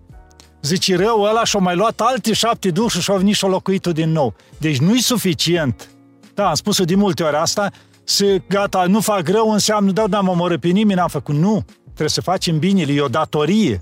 zice 0.62 0.95
rău 0.95 1.22
ăla 1.22 1.43
și-a 1.43 1.60
mai 1.60 1.76
luat 1.76 2.02
alte 2.02 2.34
șapte 2.34 2.70
duși 2.70 2.99
și-a 2.99 3.16
venit 3.16 3.36
și-a 3.36 3.47
locuit-o 3.47 3.91
din 3.91 4.12
nou. 4.12 4.34
Deci 4.58 4.78
nu 4.78 4.93
e 4.93 4.99
suficient. 4.99 5.89
Da, 6.34 6.47
am 6.47 6.54
spus-o 6.54 6.84
de 6.84 6.95
multe 6.95 7.24
ori 7.24 7.36
asta, 7.36 7.72
să 8.04 8.41
gata, 8.49 8.86
nu 8.88 8.99
fac 8.99 9.28
rău 9.28 9.52
înseamnă, 9.52 9.91
da, 9.91 10.06
n-am 10.10 10.28
omorât 10.28 10.60
pe 10.60 10.68
nimeni, 10.68 10.99
n-am 10.99 11.08
făcut. 11.08 11.36
Nu, 11.36 11.66
trebuie 11.84 12.10
să 12.10 12.22
facem 12.22 12.60
binele, 12.60 12.93
e 12.93 13.02
o 13.02 13.08
datorie. 13.08 13.82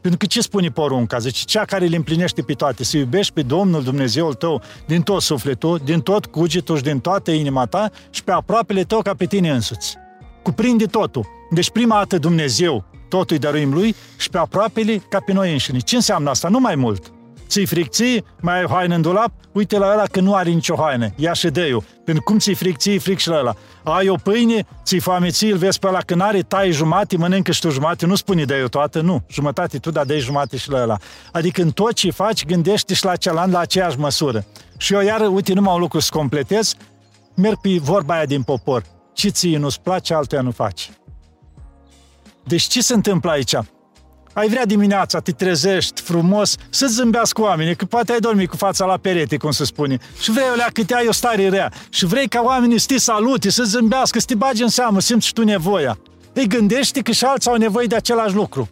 Pentru 0.00 0.18
că 0.18 0.26
ce 0.26 0.40
spune 0.40 0.68
porunca? 0.68 1.18
Zice, 1.18 1.44
cea 1.44 1.64
care 1.64 1.86
le 1.86 1.96
împlinește 1.96 2.42
pe 2.42 2.52
toate, 2.52 2.84
să 2.84 2.96
iubești 2.96 3.32
pe 3.32 3.42
Domnul 3.42 3.82
Dumnezeul 3.82 4.34
tău 4.34 4.62
din 4.86 5.02
tot 5.02 5.22
sufletul, 5.22 5.80
din 5.84 6.00
tot 6.00 6.26
cugetul 6.26 6.76
și 6.76 6.82
din 6.82 7.00
toată 7.00 7.30
inima 7.30 7.66
ta 7.66 7.90
și 8.10 8.24
pe 8.24 8.32
aproapele 8.32 8.82
tău 8.82 9.02
ca 9.02 9.14
pe 9.14 9.24
tine 9.24 9.50
însuți. 9.50 9.96
Cuprinde 10.42 10.84
totul. 10.84 11.26
Deci 11.50 11.70
prima 11.70 11.96
dată 11.96 12.18
Dumnezeu, 12.18 12.84
totul 13.08 13.36
îi 13.36 13.38
dăruim 13.38 13.72
lui 13.72 13.94
și 14.16 14.30
pe 14.30 14.38
aproapele 14.38 15.02
ca 15.08 15.18
pe 15.26 15.32
noi 15.32 15.52
înșine. 15.52 15.78
Ce 15.78 15.94
înseamnă 15.94 16.30
asta? 16.30 16.48
Nu 16.48 16.60
mai 16.60 16.74
mult. 16.74 17.12
Ți-i 17.48 17.66
fricții, 17.66 18.24
mai 18.40 18.58
ai 18.58 18.66
haină 18.68 18.94
în 18.94 19.02
dulap, 19.02 19.32
uite 19.52 19.78
la 19.78 19.92
ăla 19.92 20.02
că 20.02 20.20
nu 20.20 20.34
are 20.34 20.50
nicio 20.50 20.76
haină, 20.76 21.12
ia 21.16 21.32
și 21.32 21.48
dă 21.48 21.60
eu. 21.60 21.84
Pentru 22.04 22.22
cum 22.22 22.38
ți-i 22.38 22.54
fric, 22.54 22.76
ți 22.76 22.96
fric 22.96 23.18
și 23.18 23.28
la 23.28 23.38
ăla. 23.38 23.54
Ai 23.82 24.08
o 24.08 24.14
pâine, 24.14 24.66
ți-i 24.84 24.98
foame, 24.98 25.28
ți 25.28 25.44
îl 25.44 25.56
vezi 25.56 25.78
pe 25.78 25.86
ăla 25.86 25.98
că 25.98 26.14
n-are, 26.14 26.40
tai 26.40 26.70
jumate, 26.70 27.16
mănâncă 27.16 27.52
și 27.52 27.60
tu 27.60 27.70
jumate, 27.70 28.06
nu 28.06 28.14
spune 28.14 28.44
de 28.44 28.56
eu 28.56 28.66
toată, 28.66 29.00
nu. 29.00 29.22
Jumătate 29.28 29.78
tu, 29.78 29.90
dar 29.90 30.04
dai 30.04 30.18
jumate 30.18 30.56
și 30.56 30.70
la 30.70 30.82
ăla. 30.82 30.96
Adică 31.32 31.62
în 31.62 31.70
tot 31.70 31.92
ce 31.92 32.10
faci, 32.10 32.46
gândești 32.46 32.94
și 32.94 33.04
la 33.04 33.16
cealaltă 33.16 33.50
la 33.50 33.58
aceeași 33.58 33.98
măsură. 33.98 34.44
Și 34.76 34.94
eu 34.94 35.00
iar, 35.00 35.28
uite, 35.28 35.52
numai 35.52 35.74
un 35.74 35.80
lucru 35.80 35.98
să 35.98 36.10
completez, 36.12 36.74
merg 37.34 37.60
pe 37.60 37.78
vorba 37.80 38.14
aia 38.14 38.24
din 38.24 38.42
popor. 38.42 38.82
Ce 39.12 39.28
ție 39.28 39.58
nu-ți 39.58 39.80
place, 39.80 40.14
altuia 40.14 40.40
nu 40.40 40.50
faci. 40.50 40.90
Deci 42.44 42.62
ce 42.62 42.82
se 42.82 42.94
întâmplă 42.94 43.30
aici? 43.30 43.54
Ai 44.38 44.48
vrea 44.48 44.66
dimineața, 44.66 45.20
te 45.20 45.32
trezești 45.32 46.00
frumos, 46.00 46.54
să-ți 46.70 46.92
zâmbească 46.92 47.40
oamenii, 47.40 47.76
că 47.76 47.84
poate 47.84 48.12
ai 48.12 48.18
dormit 48.18 48.48
cu 48.48 48.56
fața 48.56 48.84
la 48.84 48.96
perete, 48.96 49.36
cum 49.36 49.50
se 49.50 49.64
spune. 49.64 49.98
Și 50.20 50.30
vrei 50.30 50.44
o 50.54 50.70
că 50.72 50.84
te 50.84 50.94
ai 50.94 51.06
o 51.08 51.12
stare 51.12 51.48
rea. 51.48 51.72
Și 51.88 52.06
vrei 52.06 52.28
ca 52.28 52.40
oamenii 52.40 52.78
să 52.78 52.86
te 52.88 52.98
salute, 52.98 53.50
să 53.50 53.62
zâmbească, 53.62 54.18
să 54.18 54.24
te 54.26 54.34
bagi 54.34 54.62
în 54.62 54.68
seamă, 54.68 55.00
simți 55.00 55.26
și 55.26 55.32
tu 55.32 55.44
nevoia. 55.44 55.98
Ei, 56.32 56.46
gândește 56.46 57.00
că 57.00 57.12
și 57.12 57.24
alții 57.24 57.50
au 57.50 57.56
nevoie 57.56 57.86
de 57.86 57.96
același 57.96 58.34
lucru. 58.34 58.68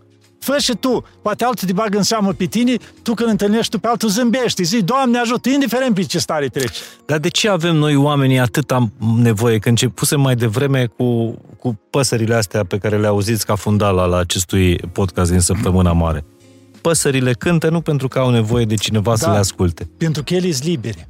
Fă 0.46 0.58
și 0.58 0.74
tu. 0.80 1.04
Poate 1.22 1.44
altul 1.44 1.68
te 1.68 1.74
bagă 1.74 1.96
în 1.96 2.02
seamă 2.02 2.32
pe 2.32 2.44
tine, 2.44 2.76
tu 3.02 3.14
când 3.14 3.30
întâlnești 3.30 3.70
tu 3.70 3.78
pe 3.78 3.86
altul 3.86 4.08
zâmbești, 4.08 4.62
zi, 4.62 4.82
Doamne 4.82 5.18
ajută, 5.18 5.48
indiferent 5.48 5.94
pe 5.94 6.02
ce 6.02 6.18
stare 6.18 6.46
treci. 6.46 6.76
Dar 7.06 7.18
de 7.18 7.28
ce 7.28 7.48
avem 7.48 7.76
noi 7.76 7.96
oamenii 7.96 8.38
atât 8.38 8.70
am 8.70 8.92
nevoie? 9.16 9.58
Că 9.58 9.68
începusem 9.68 10.20
mai 10.20 10.34
devreme 10.36 10.86
cu, 10.96 11.38
cu 11.58 11.80
păsările 11.90 12.34
astea 12.34 12.64
pe 12.64 12.78
care 12.78 12.98
le 12.98 13.06
auziți 13.06 13.46
ca 13.46 13.54
fundala 13.54 14.04
la 14.04 14.18
acestui 14.18 14.76
podcast 14.76 15.30
din 15.30 15.40
Săptămâna 15.40 15.92
Mare. 15.92 16.24
Păsările 16.80 17.32
cântă 17.32 17.70
nu 17.70 17.80
pentru 17.80 18.08
că 18.08 18.18
au 18.18 18.30
nevoie 18.30 18.64
de 18.64 18.74
cineva 18.74 19.10
da, 19.10 19.16
să 19.16 19.30
le 19.30 19.36
asculte. 19.36 19.88
pentru 19.98 20.22
că 20.22 20.34
ele 20.34 20.52
sunt 20.52 20.64
libere. 20.64 21.08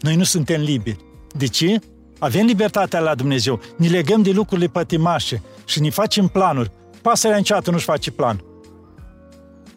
Noi 0.00 0.16
nu 0.16 0.24
suntem 0.24 0.60
liberi. 0.60 0.98
De 1.36 1.46
ce? 1.46 1.78
Avem 2.18 2.46
libertatea 2.46 3.00
la 3.00 3.14
Dumnezeu, 3.14 3.60
ne 3.76 3.88
legăm 3.88 4.22
de 4.22 4.30
lucrurile 4.30 4.66
pătimașe 4.66 5.42
și 5.64 5.80
ne 5.80 5.90
facem 5.90 6.26
planuri 6.26 6.70
pasărea 7.02 7.36
înceată 7.36 7.70
nu-și 7.70 7.84
face 7.84 8.10
plan. 8.10 8.42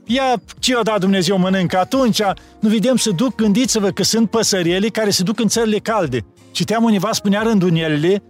Ia 0.06 0.42
ce 0.60 0.76
o 0.76 0.82
dat 0.82 1.00
Dumnezeu 1.00 1.38
mănâncă 1.38 1.78
atunci, 1.78 2.22
nu 2.60 2.70
vedem 2.70 2.96
să 2.96 3.12
duc, 3.12 3.36
gândiți-vă 3.36 3.90
că 3.90 4.04
sunt 4.04 4.30
păsăriele 4.30 4.88
care 4.88 5.10
se 5.10 5.24
duc 5.24 5.40
în 5.40 5.48
țările 5.48 5.78
calde. 5.78 6.26
Citeam 6.52 6.84
univa, 6.84 7.12
spunea 7.12 7.42
rândunelele, 7.42 8.24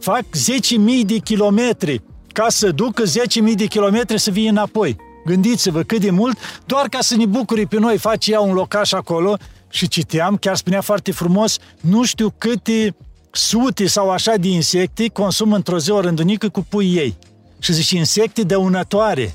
fac 0.00 0.22
10.000 0.22 1.06
de 1.06 1.16
kilometri 1.16 2.02
ca 2.32 2.46
să 2.48 2.70
ducă 2.70 3.02
10.000 3.02 3.54
de 3.54 3.66
kilometri 3.66 4.18
să 4.18 4.30
vie 4.30 4.48
înapoi. 4.48 4.96
Gândiți-vă 5.24 5.82
cât 5.82 6.00
de 6.00 6.10
mult, 6.10 6.38
doar 6.66 6.88
ca 6.88 7.00
să 7.00 7.16
ne 7.16 7.26
bucuri 7.26 7.66
pe 7.66 7.78
noi, 7.78 7.98
face 7.98 8.32
ea 8.32 8.40
un 8.40 8.54
locaș 8.54 8.92
acolo 8.92 9.36
și 9.68 9.88
citeam, 9.88 10.36
chiar 10.36 10.56
spunea 10.56 10.80
foarte 10.80 11.12
frumos, 11.12 11.58
nu 11.80 12.04
știu 12.04 12.34
câte 12.38 12.96
sute 13.30 13.86
sau 13.86 14.10
așa 14.10 14.34
de 14.34 14.48
insecte 14.48 15.08
consumă 15.08 15.56
într-o 15.56 15.78
zi 15.78 15.90
o 15.90 16.00
rândunică 16.00 16.48
cu 16.48 16.66
pui 16.68 16.94
ei 16.94 17.16
și 17.62 17.72
zice 17.72 17.96
insecte 17.96 18.42
dăunătoare. 18.42 19.34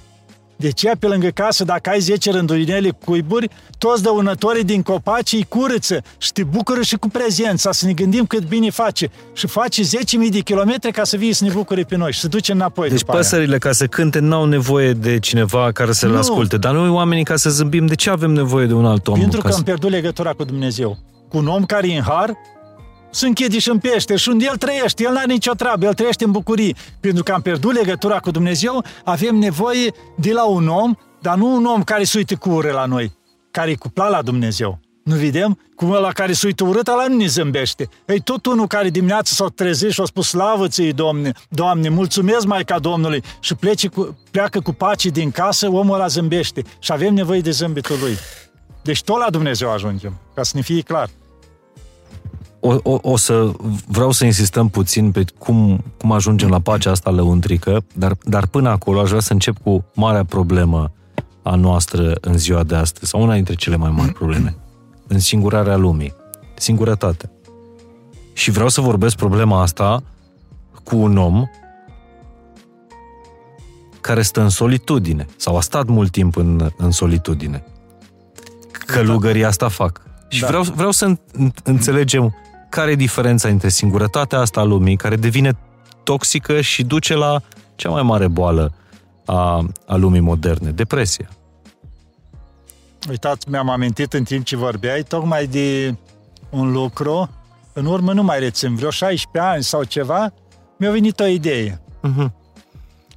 De 0.59 0.71
ce 0.71 0.91
pe 0.99 1.07
lângă 1.07 1.27
casă, 1.27 1.63
dacă 1.63 1.89
ai 1.89 1.99
10 1.99 2.31
rânduinele 2.31 2.89
cuiburi, 3.05 3.49
toți 3.77 4.03
dăunătorii 4.03 4.63
din 4.63 4.81
copaci 4.81 5.33
îi 5.33 5.45
curăță 5.49 6.03
și 6.17 6.31
te 6.31 6.43
bucură 6.43 6.81
și 6.81 6.95
cu 6.95 7.07
prezența, 7.07 7.71
să 7.71 7.85
ne 7.85 7.93
gândim 7.93 8.25
cât 8.25 8.47
bine 8.47 8.69
face. 8.69 9.09
Și 9.33 9.47
face 9.47 9.81
10.000 9.81 9.87
de 10.29 10.39
kilometri 10.39 10.91
ca 10.91 11.03
să 11.03 11.17
vii 11.17 11.33
să 11.33 11.43
ne 11.43 11.49
bucure 11.51 11.83
pe 11.83 11.95
noi 11.95 12.11
și 12.11 12.19
să 12.19 12.27
duce 12.27 12.51
înapoi 12.51 12.89
Deci 12.89 13.03
păsările 13.03 13.49
aia. 13.49 13.57
ca 13.57 13.71
să 13.71 13.87
cânte 13.87 14.19
n-au 14.19 14.45
nevoie 14.45 14.93
de 14.93 15.19
cineva 15.19 15.71
care 15.71 15.91
să 15.91 16.07
le 16.07 16.17
asculte, 16.17 16.57
dar 16.57 16.73
noi 16.73 16.89
oamenii 16.89 17.23
ca 17.23 17.35
să 17.35 17.49
zâmbim, 17.49 17.85
de 17.85 17.95
ce 17.95 18.09
avem 18.09 18.31
nevoie 18.31 18.65
de 18.65 18.73
un 18.73 18.85
alt 18.85 19.07
om? 19.07 19.19
Pentru 19.19 19.41
că 19.41 19.49
să... 19.49 19.57
am 19.57 19.63
pierdut 19.63 19.89
legătura 19.89 20.31
cu 20.31 20.43
Dumnezeu. 20.43 20.97
Cu 21.29 21.37
un 21.37 21.47
om 21.47 21.65
care 21.65 21.87
e 21.87 21.97
în 21.97 22.03
har, 22.03 22.33
se 23.17 23.27
închide 23.27 23.59
și 23.59 23.69
în 23.69 23.77
pește 23.77 24.15
și 24.15 24.29
unde 24.29 24.45
el 24.45 24.57
trăiește, 24.57 25.03
el 25.03 25.13
n-are 25.13 25.31
nicio 25.31 25.53
treabă, 25.53 25.85
el 25.85 25.93
trăiește 25.93 26.23
în 26.23 26.31
bucurii. 26.31 26.75
Pentru 26.99 27.23
că 27.23 27.31
am 27.31 27.41
pierdut 27.41 27.73
legătura 27.73 28.19
cu 28.19 28.31
Dumnezeu, 28.31 28.83
avem 29.03 29.35
nevoie 29.35 29.93
de 30.15 30.31
la 30.31 30.45
un 30.45 30.67
om, 30.67 30.93
dar 31.21 31.37
nu 31.37 31.55
un 31.55 31.65
om 31.65 31.83
care 31.83 32.03
se 32.03 32.17
uită 32.17 32.35
cu 32.35 32.49
ură 32.49 32.71
la 32.71 32.85
noi, 32.85 33.11
care 33.51 33.71
e 33.71 33.75
cuplat 33.75 34.09
la 34.09 34.21
Dumnezeu. 34.21 34.79
Nu 35.03 35.15
vedem? 35.15 35.59
Cum 35.75 35.91
ăla 35.91 36.11
care 36.11 36.33
se 36.33 36.45
uită 36.47 36.63
urât, 36.63 36.87
ăla 36.87 37.07
nu 37.07 37.15
ne 37.15 37.25
zâmbește. 37.25 37.89
Ei, 38.05 38.19
tot 38.19 38.45
unul 38.45 38.67
care 38.67 38.89
dimineața 38.89 39.31
s-a 39.35 39.45
trezit 39.55 39.91
și 39.91 40.01
a 40.01 40.05
spus 40.05 40.27
slavă 40.27 40.67
ție, 40.67 40.91
Doamne, 40.91 41.31
Doamne, 41.49 41.89
mulțumesc 41.89 42.45
mai 42.45 42.63
ca 42.63 42.79
Domnului 42.79 43.23
și 43.39 43.55
plece 43.55 43.87
cu, 43.87 44.17
pleacă 44.31 44.59
cu 44.59 44.73
pace 44.73 45.09
din 45.09 45.31
casă, 45.31 45.67
omul 45.67 45.95
ăla 45.95 46.07
zâmbește 46.07 46.61
și 46.79 46.91
avem 46.91 47.13
nevoie 47.13 47.39
de 47.39 47.51
zâmbetul 47.51 47.97
lui. 47.99 48.17
Deci 48.83 49.03
tot 49.03 49.17
la 49.17 49.29
Dumnezeu 49.29 49.71
ajungem, 49.71 50.13
ca 50.35 50.43
să 50.43 50.51
ne 50.55 50.61
fie 50.61 50.81
clar. 50.81 51.09
O, 52.59 52.75
o, 52.83 52.99
o 53.01 53.17
să 53.17 53.51
vreau 53.87 54.11
să 54.11 54.25
insistăm 54.25 54.69
puțin 54.69 55.11
pe 55.11 55.25
cum, 55.37 55.83
cum 55.97 56.11
ajungem 56.11 56.49
la 56.49 56.59
pacea 56.59 56.91
asta 56.91 57.09
lăuntrică, 57.09 57.85
dar, 57.93 58.17
dar 58.23 58.47
până 58.47 58.69
acolo 58.69 58.99
aș 58.99 59.07
vrea 59.07 59.19
să 59.19 59.33
încep 59.33 59.57
cu 59.63 59.85
marea 59.93 60.23
problemă 60.23 60.91
a 61.43 61.55
noastră 61.55 62.17
în 62.21 62.37
ziua 62.37 62.63
de 62.63 62.75
astăzi, 62.75 63.09
sau 63.09 63.21
una 63.21 63.33
dintre 63.33 63.53
cele 63.53 63.75
mai 63.75 63.91
mari 63.91 64.13
probleme 64.13 64.55
în 65.07 65.19
singurarea 65.19 65.75
lumii. 65.75 66.13
Singurătate. 66.55 67.31
Și 68.33 68.51
vreau 68.51 68.69
să 68.69 68.81
vorbesc 68.81 69.15
problema 69.15 69.61
asta 69.61 70.03
cu 70.83 70.97
un 70.97 71.17
om 71.17 71.45
care 74.01 74.21
stă 74.21 74.41
în 74.41 74.49
solitudine 74.49 75.25
sau 75.35 75.57
a 75.57 75.61
stat 75.61 75.87
mult 75.87 76.11
timp 76.11 76.35
în, 76.35 76.69
în 76.77 76.91
solitudine. 76.91 77.63
Călugării 78.71 79.45
asta 79.45 79.67
fac. 79.67 80.01
Și 80.27 80.41
da. 80.41 80.47
vreau, 80.47 80.63
vreau 80.63 80.91
să 80.91 81.17
înțelegem 81.63 82.35
care 82.69 82.91
e 82.91 82.95
diferența 82.95 83.47
între 83.47 83.69
singurătatea 83.69 84.39
asta 84.39 84.59
a 84.59 84.63
lumii, 84.63 84.95
care 84.95 85.15
devine 85.15 85.57
toxică 86.03 86.61
și 86.61 86.83
duce 86.83 87.15
la 87.15 87.41
cea 87.75 87.89
mai 87.89 88.03
mare 88.03 88.27
boală 88.27 88.73
a, 89.25 89.67
a 89.85 89.95
lumii 89.95 90.19
moderne, 90.19 90.71
depresia. 90.71 91.29
Uitați, 93.09 93.49
mi-am 93.49 93.69
amintit 93.69 94.13
în 94.13 94.23
timp 94.23 94.45
ce 94.45 94.55
vorbeai 94.55 95.03
tocmai 95.03 95.47
de 95.47 95.95
un 96.49 96.71
lucru, 96.71 97.29
în 97.73 97.85
urmă 97.85 98.13
nu 98.13 98.23
mai 98.23 98.39
rețin, 98.39 98.75
vreo 98.75 98.89
16 98.89 99.51
ani 99.51 99.63
sau 99.63 99.83
ceva, 99.83 100.33
mi-a 100.77 100.91
venit 100.91 101.19
o 101.19 101.25
idee. 101.25 101.81
Uh-huh. 102.03 102.31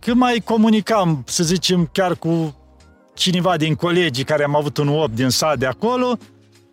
Când 0.01 0.17
mai 0.17 0.43
comunicam, 0.45 1.23
să 1.27 1.45
zicem, 1.45 1.89
chiar 1.93 2.15
cu 2.15 2.55
cineva 3.15 3.57
din 3.57 3.75
colegii 3.75 4.25
care 4.25 4.45
am 4.45 4.57
avut 4.57 4.77
un 4.77 4.89
op 4.89 5.11
din 5.11 5.29
sat 5.29 5.59
de 5.59 5.67
acolo 5.67 6.19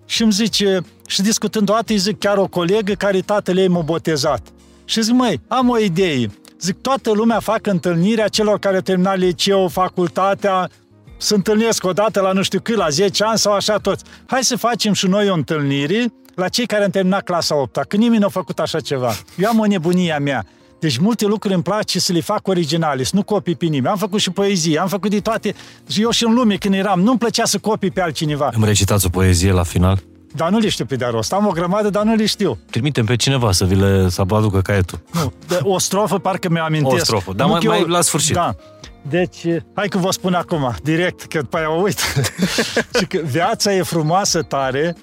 și 0.08 0.22
îmi 0.22 0.32
zice, 0.32 0.82
și 1.08 1.22
discutând 1.22 1.70
o 1.70 1.74
dată, 1.74 1.92
îi 1.92 1.98
zic 1.98 2.20
chiar 2.20 2.38
o 2.38 2.48
colegă 2.48 2.94
care 2.94 3.20
tatăl 3.20 3.58
ei 3.58 3.68
m-a 3.68 3.82
botezat. 3.82 4.42
Și 4.86 5.02
zic, 5.02 5.14
măi, 5.14 5.42
am 5.48 5.70
o 5.70 5.78
idee. 5.78 6.32
Zic, 6.60 6.82
toată 6.82 7.12
lumea 7.12 7.40
fac 7.40 7.68
întâlnirea 7.68 8.28
celor 8.28 8.60
care 8.60 8.76
au 8.76 8.82
terminat 8.82 9.18
liceu, 9.18 9.68
facultatea, 9.68 10.70
se 11.18 11.36
întâlnesc 11.36 11.86
o 11.86 11.92
dată 11.92 12.22
la 12.22 12.32
nu 12.32 12.42
știu 12.42 12.60
cât, 12.60 12.76
la 12.76 12.90
10 12.90 13.24
ani 13.24 13.38
sau 13.38 13.54
așa 13.54 13.78
toți. 13.78 14.04
Hai 14.26 14.44
să 14.44 14.58
facem 14.58 14.94
și 14.94 15.08
noi 15.08 15.30
o 15.30 15.34
întâlnire 15.34 16.14
la 16.36 16.48
cei 16.48 16.66
care 16.66 16.84
au 16.84 16.90
terminat 16.90 17.24
clasa 17.24 17.56
8 17.56 17.78
că 17.88 17.96
nimeni 17.96 18.20
nu 18.20 18.26
a 18.26 18.30
făcut 18.30 18.60
așa 18.60 18.80
ceva. 18.80 19.14
Eu 19.38 19.50
am 19.50 19.60
o 19.60 19.66
nebunie 19.66 20.12
a 20.14 20.20
mea. 20.20 20.46
Deci 20.80 20.98
multe 20.98 21.26
lucruri 21.26 21.54
îmi 21.54 21.64
place 21.64 22.00
să 22.00 22.14
le 22.14 22.22
fac 22.22 22.48
originale, 22.48 23.04
să 23.04 23.12
nu 23.16 23.24
copii 23.24 23.56
pe 23.56 23.66
nimeni. 23.66 23.88
Am 23.88 23.98
făcut 23.98 24.20
și 24.20 24.32
poezie, 24.32 24.80
am 24.80 24.88
făcut 24.88 25.10
de 25.10 25.20
toate. 25.20 25.56
Și 25.90 26.02
eu 26.02 26.10
și 26.10 26.26
în 26.26 26.34
lume 26.34 26.56
când 26.56 26.74
eram, 26.74 27.00
nu-mi 27.00 27.18
plăcea 27.18 27.46
să 27.46 27.58
copii 27.58 27.92
pe 27.92 28.02
altcineva. 28.02 28.50
Îmi 28.54 28.66
recitați 28.66 29.06
o 29.06 29.10
poezie 29.10 29.52
la 29.52 29.64
final? 29.64 30.00
Dar 30.36 30.50
nu 30.50 30.58
le 30.58 30.70
știu 30.70 30.86
pe 30.86 30.96
de 30.96 31.06
rost. 31.12 31.34
Am 31.34 31.48
o 31.48 31.52
grămadă, 31.52 31.90
dar 31.90 32.04
nu 32.04 32.16
le 32.16 32.26
știu. 32.26 32.58
Trimitem 32.70 33.06
pe 33.06 33.16
cineva 33.16 33.52
să 33.52 33.66
vi 33.66 33.76
le 33.76 34.10
să 34.10 34.24
aducă 34.28 34.62
caietul. 34.62 35.00
Nu, 35.14 35.32
o 35.62 35.80
strofă 35.80 36.20
parcă 36.20 36.50
mi-o 36.50 36.64
amintesc. 36.64 37.02
O 37.02 37.06
strofă, 37.06 37.34
dar 37.34 37.48
mai, 37.48 37.60
eu, 37.64 37.72
mai 37.72 37.86
la 37.88 38.02
sfârșit. 38.02 38.34
Da. 38.34 38.56
Deci, 39.10 39.46
hai 39.74 39.88
că 39.88 39.98
vă 39.98 40.12
spun 40.12 40.34
acum, 40.34 40.76
direct, 40.84 41.24
că 41.24 41.40
după 41.40 41.58
aia 41.58 41.72
o 41.72 41.82
uit. 41.82 42.00
și 42.98 43.06
că 43.06 43.20
viața 43.26 43.74
e 43.74 43.82
frumoasă 43.82 44.42
tare, 44.42 44.96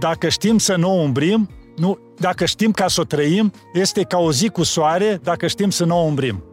dacă 0.00 0.28
știm 0.28 0.58
să 0.58 0.76
nu 0.76 0.90
o 0.90 1.00
umbrim, 1.00 1.50
nu, 1.76 1.98
dacă 2.18 2.44
știm 2.44 2.70
ca 2.70 2.88
să 2.88 3.00
o 3.00 3.04
trăim, 3.04 3.52
este 3.72 4.02
ca 4.02 4.18
o 4.18 4.32
zi 4.32 4.48
cu 4.48 4.62
soare, 4.62 5.20
dacă 5.22 5.46
știm 5.46 5.70
să 5.70 5.84
nu 5.84 5.98
o 5.98 6.02
umbrim. 6.02 6.44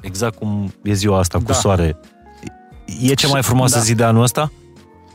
Exact 0.00 0.38
cum 0.38 0.72
e 0.82 0.92
ziua 0.92 1.18
asta 1.18 1.38
cu 1.38 1.44
da. 1.44 1.52
soare. 1.52 1.96
E 3.00 3.14
cea 3.14 3.28
mai 3.28 3.42
frumoasă 3.42 3.76
da. 3.76 3.82
zi 3.82 3.94
de 3.94 4.04
anul 4.04 4.22
ăsta? 4.22 4.52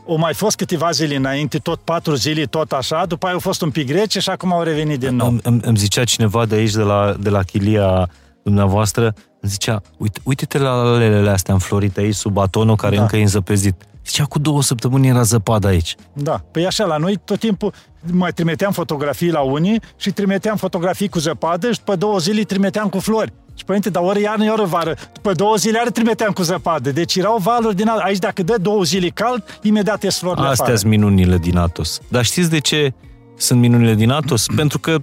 O 0.04 0.16
mai 0.16 0.34
fost 0.34 0.56
câteva 0.56 0.90
zile 0.90 1.16
înainte, 1.16 1.58
tot 1.58 1.80
patru 1.80 2.14
zile, 2.14 2.44
tot 2.44 2.72
așa, 2.72 3.04
după 3.06 3.26
aia 3.26 3.34
au 3.34 3.40
fost 3.40 3.62
un 3.62 3.70
pic 3.70 3.90
rece 3.90 4.20
și 4.20 4.30
acum 4.30 4.52
au 4.52 4.62
revenit 4.62 4.98
din 4.98 5.16
nou. 5.16 5.36
Îmi, 5.42 5.60
îmi 5.62 5.76
zicea 5.76 6.04
cineva 6.04 6.46
de 6.46 6.54
aici, 6.54 6.72
de 6.72 6.82
la, 6.82 7.16
de 7.20 7.28
la 7.28 7.42
chilia 7.42 8.10
dumneavoastră, 8.42 9.02
îmi 9.40 9.50
zicea, 9.50 9.82
uite, 9.96 10.20
uite-te 10.24 10.58
la 10.58 10.70
alelele 10.70 11.30
astea 11.30 11.54
înflorite 11.54 12.00
aici 12.00 12.14
sub 12.14 12.32
batonul 12.32 12.76
care 12.76 12.96
da. 12.96 13.02
încă 13.02 13.16
e 13.16 13.20
înzăpezit. 13.20 13.74
Zicea, 14.06 14.24
cu 14.24 14.38
două 14.38 14.62
săptămâni 14.62 15.08
era 15.08 15.22
zăpadă 15.22 15.66
aici. 15.66 15.94
Da, 16.12 16.40
păi 16.50 16.66
așa, 16.66 16.84
la 16.84 16.96
noi 16.96 17.16
tot 17.24 17.38
timpul 17.38 17.72
mai 18.12 18.32
trimiteam 18.32 18.72
fotografii 18.72 19.30
la 19.30 19.40
unii 19.40 19.80
și 19.96 20.10
trimiteam 20.10 20.56
fotografii 20.56 21.08
cu 21.08 21.18
zăpadă 21.18 21.72
și 21.72 21.78
după 21.78 21.96
două 21.96 22.18
zile 22.18 22.42
trimiteam 22.42 22.88
cu 22.88 22.98
flori. 22.98 23.32
Și 23.54 23.64
părinte, 23.64 23.90
dar 23.90 24.02
ori 24.02 24.20
iarnă, 24.22 24.52
ori 24.52 24.64
vară. 24.64 24.94
După 25.12 25.32
două 25.32 25.56
zile 25.56 25.78
are 25.78 25.90
trimiteam 25.90 26.32
cu 26.32 26.42
zăpadă. 26.42 26.92
Deci 26.92 27.16
erau 27.16 27.38
valuri 27.38 27.76
din 27.76 27.88
Aici 27.88 28.18
dacă 28.18 28.42
dă 28.42 28.56
două 28.60 28.82
zile 28.82 29.08
cald, 29.08 29.58
imediat 29.62 30.02
e 30.02 30.08
flori 30.08 30.40
Astea 30.40 30.76
sunt 30.76 30.90
minunile 30.90 31.38
din 31.38 31.56
Atos. 31.56 32.00
Dar 32.08 32.24
știți 32.24 32.50
de 32.50 32.58
ce 32.58 32.94
sunt 33.36 33.60
minunile 33.60 33.94
din 33.94 34.10
Atos? 34.10 34.46
Pentru 34.56 34.78
că 34.78 34.96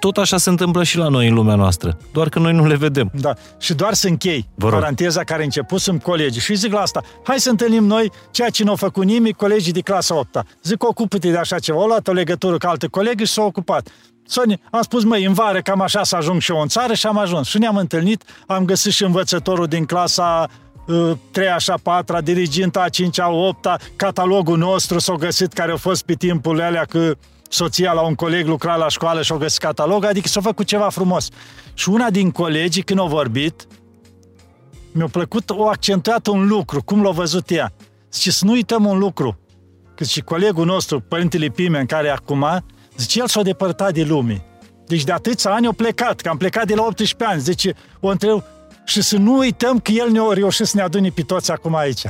tot 0.00 0.16
așa 0.16 0.36
se 0.36 0.50
întâmplă 0.50 0.82
și 0.82 0.96
la 0.96 1.08
noi 1.08 1.28
în 1.28 1.34
lumea 1.34 1.54
noastră, 1.54 1.98
doar 2.12 2.28
că 2.28 2.38
noi 2.38 2.52
nu 2.52 2.66
le 2.66 2.76
vedem. 2.76 3.10
Da, 3.14 3.34
și 3.58 3.74
doar 3.74 3.94
să 3.94 4.08
închei 4.08 4.48
paranteza 4.58 5.24
care 5.24 5.40
a 5.40 5.44
început, 5.44 5.80
sunt 5.80 6.02
colegi 6.02 6.40
și 6.40 6.54
zic 6.54 6.72
la 6.72 6.80
asta, 6.80 7.02
hai 7.22 7.40
să 7.40 7.50
întâlnim 7.50 7.84
noi 7.84 8.12
ceea 8.30 8.48
ce 8.48 8.64
nu 8.64 8.70
au 8.70 8.76
făcut 8.76 9.04
nimic 9.04 9.36
colegii 9.36 9.72
de 9.72 9.80
clasa 9.80 10.18
8 10.18 10.42
Zic, 10.62 10.84
ocupă-te 10.84 11.30
de 11.30 11.36
așa 11.36 11.58
ceva, 11.58 11.78
au 11.78 11.86
luat 11.86 12.08
o 12.08 12.12
legătură 12.12 12.56
cu 12.56 12.66
alte 12.66 12.86
colegi 12.86 13.24
și 13.24 13.32
s-au 13.32 13.46
ocupat. 13.46 13.88
Sony, 14.26 14.60
am 14.70 14.82
spus, 14.82 15.04
măi, 15.04 15.24
în 15.24 15.32
vară 15.32 15.60
cam 15.60 15.80
așa 15.80 16.02
să 16.02 16.16
ajung 16.16 16.40
și 16.40 16.52
eu 16.52 16.60
în 16.60 16.68
țară 16.68 16.94
și 16.94 17.06
am 17.06 17.18
ajuns. 17.18 17.48
Și 17.48 17.58
ne-am 17.58 17.76
întâlnit, 17.76 18.22
am 18.46 18.64
găsit 18.64 18.92
și 18.92 19.04
învățătorul 19.04 19.66
din 19.66 19.84
clasa 19.84 20.48
3 21.30 21.46
uh, 21.46 21.52
așa 21.54 21.74
4 21.82 22.20
diriginta 22.20 22.82
a 22.82 22.88
5 22.88 23.20
a 23.20 23.28
8 23.28 23.66
catalogul 23.96 24.58
nostru 24.58 24.98
s-a 24.98 25.14
găsit 25.14 25.52
care 25.52 25.72
a 25.72 25.76
fost 25.76 26.04
pe 26.04 26.14
timpul 26.14 26.60
alea 26.60 26.84
că 26.84 27.14
soția 27.52 27.92
la 27.92 28.00
un 28.00 28.14
coleg 28.14 28.46
lucra 28.46 28.76
la 28.76 28.88
școală 28.88 29.22
și-o 29.22 29.36
găsit 29.36 29.60
catalog, 29.60 30.04
adică 30.04 30.28
s-a 30.28 30.40
făcut 30.40 30.66
ceva 30.66 30.88
frumos. 30.88 31.28
Și 31.74 31.88
una 31.88 32.10
din 32.10 32.30
colegii, 32.30 32.82
când 32.82 33.00
a 33.00 33.04
vorbit, 33.04 33.66
mi-a 34.92 35.06
plăcut, 35.06 35.50
o 35.50 35.68
accentuat 35.68 36.26
un 36.26 36.46
lucru, 36.46 36.82
cum 36.82 37.02
l-a 37.02 37.10
văzut 37.10 37.50
ea. 37.50 37.72
Zice, 38.12 38.30
să 38.30 38.44
nu 38.44 38.50
uităm 38.52 38.86
un 38.86 38.98
lucru. 38.98 39.38
Că 39.94 40.04
și 40.04 40.20
colegul 40.20 40.64
nostru, 40.64 41.00
părintele 41.00 41.46
Pimen, 41.46 41.86
care 41.86 42.06
e 42.06 42.12
acum, 42.12 42.64
zice, 42.96 43.20
el 43.20 43.26
s-a 43.26 43.42
depărtat 43.42 43.92
de 43.92 44.02
lume. 44.02 44.44
Deci 44.86 45.04
de 45.04 45.12
atâția 45.12 45.50
ani 45.50 45.66
au 45.66 45.72
plecat, 45.72 46.20
că 46.20 46.28
am 46.28 46.36
plecat 46.36 46.66
de 46.66 46.74
la 46.74 46.82
18 46.82 47.24
ani. 47.24 47.40
Zice, 47.40 47.74
o 48.00 48.08
întreb, 48.08 48.42
și 48.84 49.02
să 49.02 49.16
nu 49.16 49.36
uităm 49.36 49.78
că 49.78 49.90
el 49.90 50.10
ne-a 50.10 50.32
reușit 50.32 50.66
să 50.66 50.76
ne 50.76 50.82
adune 50.82 51.08
pe 51.08 51.22
toți 51.22 51.50
acum 51.50 51.74
aici. 51.74 52.04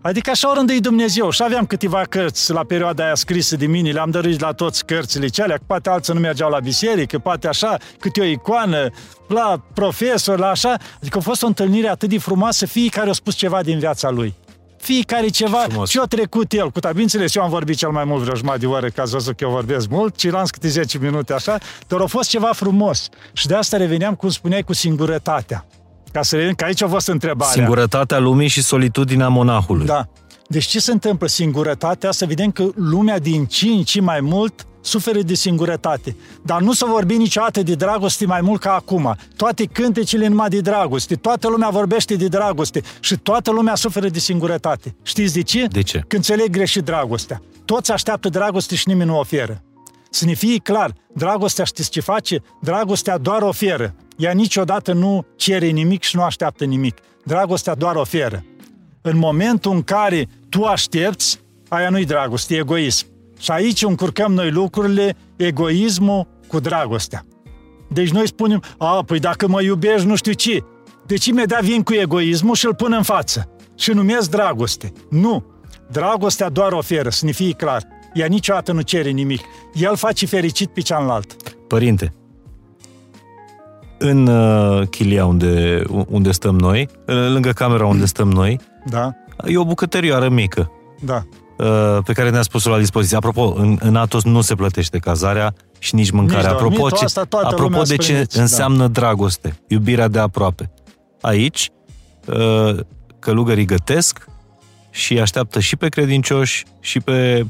Adică 0.00 0.30
așa 0.30 0.50
o 0.50 0.54
rândui 0.54 0.80
Dumnezeu. 0.80 1.30
Și 1.30 1.42
aveam 1.42 1.66
câteva 1.66 2.02
cărți 2.08 2.52
la 2.52 2.64
perioada 2.64 3.04
aia 3.04 3.14
scrise 3.14 3.56
de 3.56 3.66
mine, 3.66 3.90
le-am 3.90 4.10
dăruit 4.10 4.40
la 4.40 4.52
toți 4.52 4.84
cărțile 4.84 5.26
cealea, 5.28 5.58
poate 5.66 5.88
alții 5.88 6.14
nu 6.14 6.20
mergeau 6.20 6.50
la 6.50 6.60
biserică, 6.60 7.18
poate 7.18 7.48
așa, 7.48 7.76
câte 7.98 8.20
o 8.20 8.24
icoană, 8.24 8.90
la 9.28 9.62
profesor, 9.74 10.38
la 10.38 10.48
așa. 10.48 10.76
Adică 11.00 11.18
a 11.18 11.20
fost 11.20 11.42
o 11.42 11.46
întâlnire 11.46 11.88
atât 11.88 12.08
de 12.08 12.18
frumoasă, 12.18 12.66
fiecare 12.66 13.10
a 13.10 13.12
spus 13.12 13.34
ceva 13.34 13.62
din 13.62 13.78
viața 13.78 14.10
lui. 14.10 14.34
Fiecare 14.80 15.28
ceva, 15.28 15.58
Frumos. 15.58 15.90
ce 15.90 16.00
a 16.00 16.04
trecut 16.04 16.52
el. 16.52 16.70
Cu 16.70 16.80
bineînțeles, 16.88 17.34
eu 17.34 17.42
am 17.42 17.50
vorbit 17.50 17.76
cel 17.76 17.90
mai 17.90 18.04
mult 18.04 18.22
vreo 18.22 18.34
jumătate 18.34 18.60
de 18.60 18.66
oră, 18.66 18.88
că 18.88 19.00
ați 19.00 19.10
văzut 19.10 19.36
că 19.36 19.44
eu 19.44 19.50
vorbesc 19.50 19.88
mult, 19.88 20.16
ceilalți 20.16 20.52
câte 20.52 20.68
10 20.68 20.98
minute 20.98 21.32
așa, 21.32 21.58
dar 21.86 22.00
a 22.00 22.06
fost 22.06 22.28
ceva 22.28 22.52
frumos. 22.52 23.08
Și 23.32 23.46
de 23.46 23.54
asta 23.54 23.76
reveneam, 23.76 24.14
cum 24.14 24.28
spuneai, 24.28 24.62
cu 24.62 24.72
singurătatea. 24.72 25.66
Ca 26.18 26.24
să 26.24 26.36
vedem 26.36 26.54
că 26.54 26.64
aici 26.64 26.82
a 26.82 26.88
fost 26.88 27.08
întrebarea. 27.08 27.52
Singurătatea 27.52 28.18
lumii 28.18 28.48
și 28.48 28.62
solitudinea 28.62 29.28
monahului. 29.28 29.86
Da. 29.86 30.08
Deci 30.48 30.64
ce 30.64 30.80
se 30.80 30.92
întâmplă? 30.92 31.26
Singurătatea, 31.26 32.10
să 32.10 32.26
vedem 32.26 32.50
că 32.50 32.64
lumea 32.74 33.18
din 33.18 33.46
ce 33.46 33.68
în 33.68 33.82
ce 33.82 34.00
mai 34.00 34.20
mult 34.20 34.66
suferă 34.80 35.20
de 35.20 35.34
singurătate. 35.34 36.16
Dar 36.42 36.60
nu 36.60 36.72
să 36.72 36.84
vorbi 36.88 37.16
niciodată 37.16 37.62
de 37.62 37.74
dragoste 37.74 38.26
mai 38.26 38.40
mult 38.40 38.60
ca 38.60 38.74
acum. 38.74 39.16
Toate 39.36 39.64
cântecele 39.64 40.26
numai 40.26 40.48
de 40.48 40.60
dragoste, 40.60 41.14
toată 41.14 41.48
lumea 41.48 41.68
vorbește 41.68 42.14
de 42.14 42.28
dragoste 42.28 42.82
și 43.00 43.16
toată 43.16 43.50
lumea 43.50 43.74
suferă 43.74 44.08
de 44.08 44.18
singurătate. 44.18 44.96
Știți 45.02 45.34
de 45.34 45.42
ce? 45.42 45.66
De 45.66 45.82
ce? 45.82 45.98
Când 45.98 46.12
înțeleg 46.28 46.50
greșit 46.50 46.84
dragostea. 46.84 47.42
Toți 47.64 47.92
așteaptă 47.92 48.28
dragoste 48.28 48.74
și 48.74 48.88
nimeni 48.88 49.10
nu 49.10 49.18
oferă. 49.18 49.62
Să 50.10 50.24
ne 50.24 50.32
fie 50.32 50.56
clar, 50.56 50.92
dragostea 51.14 51.64
știți 51.64 51.90
ce 51.90 52.00
face? 52.00 52.42
Dragostea 52.60 53.18
doar 53.18 53.42
oferă. 53.42 53.94
Ea 54.18 54.32
niciodată 54.32 54.92
nu 54.92 55.26
cere 55.36 55.66
nimic 55.66 56.02
și 56.02 56.16
nu 56.16 56.22
așteaptă 56.22 56.64
nimic. 56.64 56.96
Dragostea 57.24 57.74
doar 57.74 57.94
oferă. 57.94 58.44
În 59.00 59.18
momentul 59.18 59.72
în 59.72 59.82
care 59.82 60.28
tu 60.48 60.64
aștepți, 60.64 61.40
aia 61.68 61.90
nu-i 61.90 62.04
dragoste, 62.04 62.54
e 62.54 62.58
egoism. 62.58 63.06
Și 63.38 63.50
aici 63.50 63.82
încurcăm 63.82 64.32
noi 64.32 64.50
lucrurile, 64.50 65.16
egoismul 65.36 66.26
cu 66.46 66.60
dragostea. 66.60 67.24
Deci 67.88 68.10
noi 68.10 68.26
spunem, 68.26 68.62
a, 68.78 69.02
păi 69.06 69.18
dacă 69.18 69.48
mă 69.48 69.62
iubești, 69.62 70.06
nu 70.06 70.16
știu 70.16 70.32
ce. 70.32 70.64
Deci 71.06 71.26
imediat 71.26 71.62
vin 71.62 71.82
cu 71.82 71.94
egoismul 71.94 72.54
și 72.54 72.66
îl 72.66 72.74
pun 72.74 72.92
în 72.92 73.02
față. 73.02 73.50
Și 73.76 73.90
numesc 73.90 74.30
dragoste. 74.30 74.92
Nu. 75.10 75.44
Dragostea 75.90 76.48
doar 76.48 76.72
oferă, 76.72 77.08
să 77.08 77.24
ne 77.24 77.30
fie 77.30 77.52
clar. 77.52 77.82
Ea 78.14 78.26
niciodată 78.26 78.72
nu 78.72 78.80
cere 78.80 79.10
nimic. 79.10 79.40
El 79.74 79.96
face 79.96 80.26
fericit 80.26 80.68
pe 80.68 80.80
cealaltă. 80.80 81.34
Părinte, 81.66 82.12
în 83.98 84.26
uh, 84.26 84.88
chilia 84.88 85.26
unde, 85.26 85.82
unde 86.08 86.30
stăm 86.30 86.58
noi, 86.58 86.88
lângă 87.04 87.50
camera 87.50 87.86
unde 87.86 88.04
stăm 88.04 88.30
noi, 88.30 88.60
Da, 88.86 89.12
e 89.46 89.58
o 89.58 89.64
bucătărioară 89.64 90.28
mică 90.28 90.70
da. 91.00 91.22
uh, 91.58 91.98
pe 92.04 92.12
care 92.12 92.30
ne-a 92.30 92.42
spus-o 92.42 92.70
la 92.70 92.78
dispoziție. 92.78 93.16
Apropo, 93.16 93.54
în, 93.56 93.78
în 93.80 93.96
Atos 93.96 94.24
nu 94.24 94.40
se 94.40 94.54
plătește 94.54 94.98
cazarea 94.98 95.54
și 95.78 95.94
nici 95.94 96.10
mâncarea. 96.10 96.42
Nici 96.42 96.50
apropo, 96.50 96.70
dormitul, 96.70 96.98
ce, 96.98 97.04
asta 97.04 97.24
toată 97.24 97.46
apropo 97.46 97.62
lumea 97.62 97.82
de 97.82 97.96
ce 97.96 98.02
spuneți, 98.02 98.36
da. 98.36 98.42
înseamnă 98.42 98.86
dragoste, 98.86 99.60
iubirea 99.66 100.08
de 100.08 100.18
aproape. 100.18 100.70
Aici, 101.20 101.70
uh, 102.26 102.76
călugării 103.18 103.64
gătesc 103.64 104.26
și 104.90 105.18
așteaptă 105.18 105.60
și 105.60 105.76
pe 105.76 105.88
credincioși 105.88 106.64
și 106.80 107.00
pe, 107.00 107.46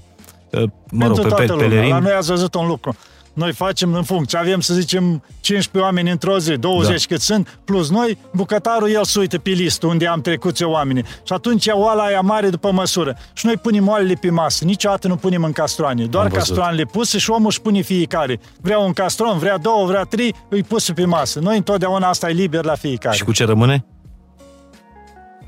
uh, 0.50 0.62
mă 0.90 1.06
rog, 1.06 1.16
Pentru 1.16 1.22
pe, 1.22 1.28
pe 1.28 1.46
toată 1.46 1.52
lumea. 1.52 1.66
La 1.66 1.74
pelerini. 1.74 2.00
noi 2.00 2.12
ați 2.12 2.28
văzut 2.28 2.54
un 2.54 2.66
lucru. 2.66 2.96
Noi 3.38 3.52
facem 3.52 3.94
în 3.94 4.02
funcție. 4.02 4.38
Avem, 4.38 4.60
să 4.60 4.74
zicem, 4.74 5.22
15 5.40 5.78
oameni 5.90 6.10
într-o 6.10 6.38
zi, 6.38 6.56
20 6.56 7.06
Da. 7.06 7.14
cât 7.14 7.20
sunt, 7.22 7.58
plus 7.64 7.90
noi, 7.90 8.18
bucătarul 8.34 8.90
el 8.90 9.04
se 9.04 9.18
uită 9.18 9.38
pe 9.38 9.50
listă 9.50 9.86
unde 9.86 10.06
am 10.06 10.20
trecut 10.20 10.60
eu 10.60 10.70
oamenii. 10.70 11.02
Și 11.04 11.32
atunci 11.32 11.64
ia 11.64 11.76
oala 11.76 12.02
aia 12.02 12.20
mare 12.20 12.48
după 12.48 12.72
măsură. 12.72 13.16
Și 13.32 13.46
noi 13.46 13.56
punem 13.56 13.88
oalele 13.88 14.14
pe 14.20 14.30
masă. 14.30 14.64
Niciodată 14.64 15.08
nu 15.08 15.16
punem 15.16 15.44
în 15.44 15.52
castroane. 15.52 16.04
Doar 16.04 16.24
Am 16.24 16.30
văzut. 16.30 16.46
castroanele 16.46 16.84
puse 16.84 17.18
și 17.18 17.30
omul 17.30 17.46
își 17.46 17.60
pune 17.60 17.80
fiecare. 17.80 18.40
Vrea 18.60 18.78
un 18.78 18.92
castron, 18.92 19.38
vrea 19.38 19.58
două, 19.58 19.86
vrea 19.86 20.02
trei, 20.02 20.34
îi 20.48 20.62
puse 20.62 20.92
pe 20.92 21.04
masă. 21.04 21.38
Noi 21.40 21.56
întotdeauna 21.56 22.08
asta 22.08 22.28
e 22.28 22.32
liber 22.32 22.64
la 22.64 22.74
fiecare. 22.74 23.16
Și 23.16 23.24
cu 23.24 23.32
ce 23.32 23.44
rămâne? 23.44 23.84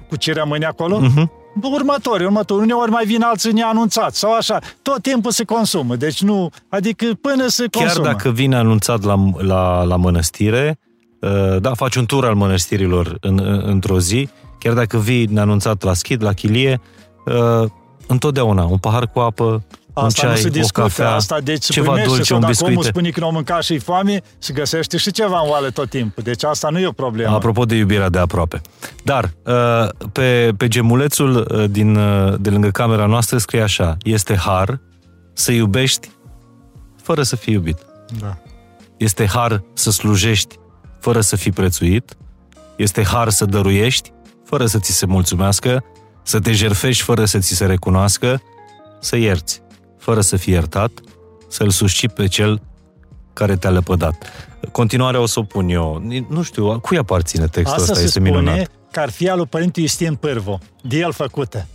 cu 0.09 0.17
ce 0.17 0.33
rămâne 0.33 0.65
acolo? 0.67 0.99
Mhm. 1.01 1.31
Următori, 1.63 2.25
următori. 2.25 2.63
Uneori 2.63 2.91
mai 2.91 3.05
vin 3.05 3.23
alții 3.23 3.53
neanunțați 3.53 4.19
sau 4.19 4.33
așa. 4.33 4.59
Tot 4.83 5.03
timpul 5.03 5.31
se 5.31 5.45
consumă. 5.45 5.97
Deci 5.97 6.23
nu, 6.23 6.51
adică 6.69 7.07
până 7.21 7.47
se 7.47 7.67
Chiar 7.71 7.83
consumă. 7.83 8.07
dacă 8.07 8.31
vine 8.31 8.57
anunțat 8.57 9.03
la, 9.03 9.17
la, 9.39 9.83
la 9.83 9.97
mănăstire, 9.97 10.79
uh, 11.21 11.61
da, 11.61 11.75
faci 11.75 11.95
un 11.95 12.07
tur 12.07 12.25
al 12.25 12.35
mănăstirilor 12.35 13.17
în, 13.21 13.41
în, 13.43 13.63
într-o 13.65 14.01
zi, 14.01 14.29
chiar 14.59 14.75
dacă 14.75 14.97
vii 14.99 15.27
neanunțat 15.27 15.83
la 15.83 15.95
schid, 15.95 16.23
la 16.23 16.33
chilie, 16.33 16.81
uh, 17.27 17.69
întotdeauna 18.07 18.65
un 18.65 18.79
pahar 18.79 19.07
cu 19.07 19.19
apă, 19.19 19.63
un 19.95 20.05
Asta 20.05 20.21
ceai, 20.21 20.33
nu 20.33 20.39
se 20.41 20.47
o 20.47 20.51
discută, 20.51 20.81
cafea, 20.81 21.15
asta 21.15 21.41
deci 21.41 21.63
se 21.63 21.73
ceva 21.73 21.87
primește, 21.87 22.09
dulce, 22.09 22.25
sau 22.25 22.37
un 22.37 22.43
dacă 22.43 22.57
omul 22.61 22.75
biscuit. 22.75 22.95
spune 22.95 23.11
că 23.11 23.21
nu 23.21 23.27
a 23.27 23.31
mâncat 23.31 23.63
și 23.63 23.79
foame, 23.79 24.23
se 24.39 24.53
găsește 24.53 24.97
și 24.97 25.11
ceva 25.11 25.41
în 25.45 25.51
oală 25.51 25.71
tot 25.71 25.91
timpul. 25.91 26.23
Deci 26.23 26.45
asta 26.45 26.69
nu 26.69 26.79
e 26.79 26.87
o 26.87 26.93
problemă. 26.93 27.35
Apropo 27.35 27.65
de 27.65 27.75
iubirea 27.75 28.09
de 28.09 28.19
aproape. 28.19 28.61
Dar, 29.05 29.31
uh, 29.45 29.89
pe, 30.13 30.53
pe 30.57 30.69
gemulețul 30.69 31.37
uh, 31.37 31.71
din, 31.71 31.97
uh, 31.97 32.35
de 32.41 32.51
lângă 32.51 32.69
camera 32.69 33.07
noastră 33.07 33.39
scrie 33.39 33.63
așa, 33.63 33.97
este 34.03 34.37
har 34.37 34.81
să 35.33 35.53
iubești 35.53 36.11
fără 37.03 37.23
să 37.23 37.37
fii 37.37 37.55
iubit. 37.55 37.79
Da. 38.21 38.37
Este 38.97 39.27
har 39.27 39.63
să 39.75 39.91
slujești 39.91 40.59
fără 41.01 41.21
să 41.21 41.37
fii 41.37 41.53
prețuit. 41.53 42.17
Este 42.77 43.05
har 43.05 43.29
să 43.29 43.45
dăruiești 43.45 44.13
fără 44.45 44.67
să 44.67 44.79
ți 44.79 44.93
se 44.93 45.07
mulțumească, 45.07 45.85
să 46.23 46.41
te 46.41 46.53
jerfești 46.53 47.03
fără 47.03 47.25
să 47.25 47.39
ți 47.39 47.55
se 47.55 47.67
recunoască, 47.67 48.43
să 49.01 49.17
ierți 49.17 49.63
fără 50.01 50.21
să 50.21 50.37
fii 50.37 50.53
iertat, 50.53 50.91
să-l 51.49 51.71
susții 51.71 52.09
pe 52.09 52.27
cel 52.27 52.61
care 53.33 53.57
te-a 53.57 53.71
lepădat. 53.71 54.27
Continuarea 54.73 55.21
o 55.21 55.27
să 55.27 55.39
o 55.39 55.43
pun 55.43 55.69
eu. 55.69 56.03
Nu 56.29 56.43
știu, 56.43 56.81
cui 56.81 56.97
aparține 56.99 57.45
textul 57.47 57.79
Asta 57.79 57.83
ăsta? 57.83 57.95
se 57.95 58.01
Este 58.05 58.19
spune 58.21 58.31
minunat. 58.31 58.71
că 58.91 59.01
ar 59.01 59.11
fi 59.11 59.29
al 59.29 59.37
lui 59.37 59.47
Părinte 59.47 59.81
Iustin 59.81 60.15
Pârvo, 60.15 60.59
de 60.83 60.97
el 60.99 61.13
făcută. 61.13 61.67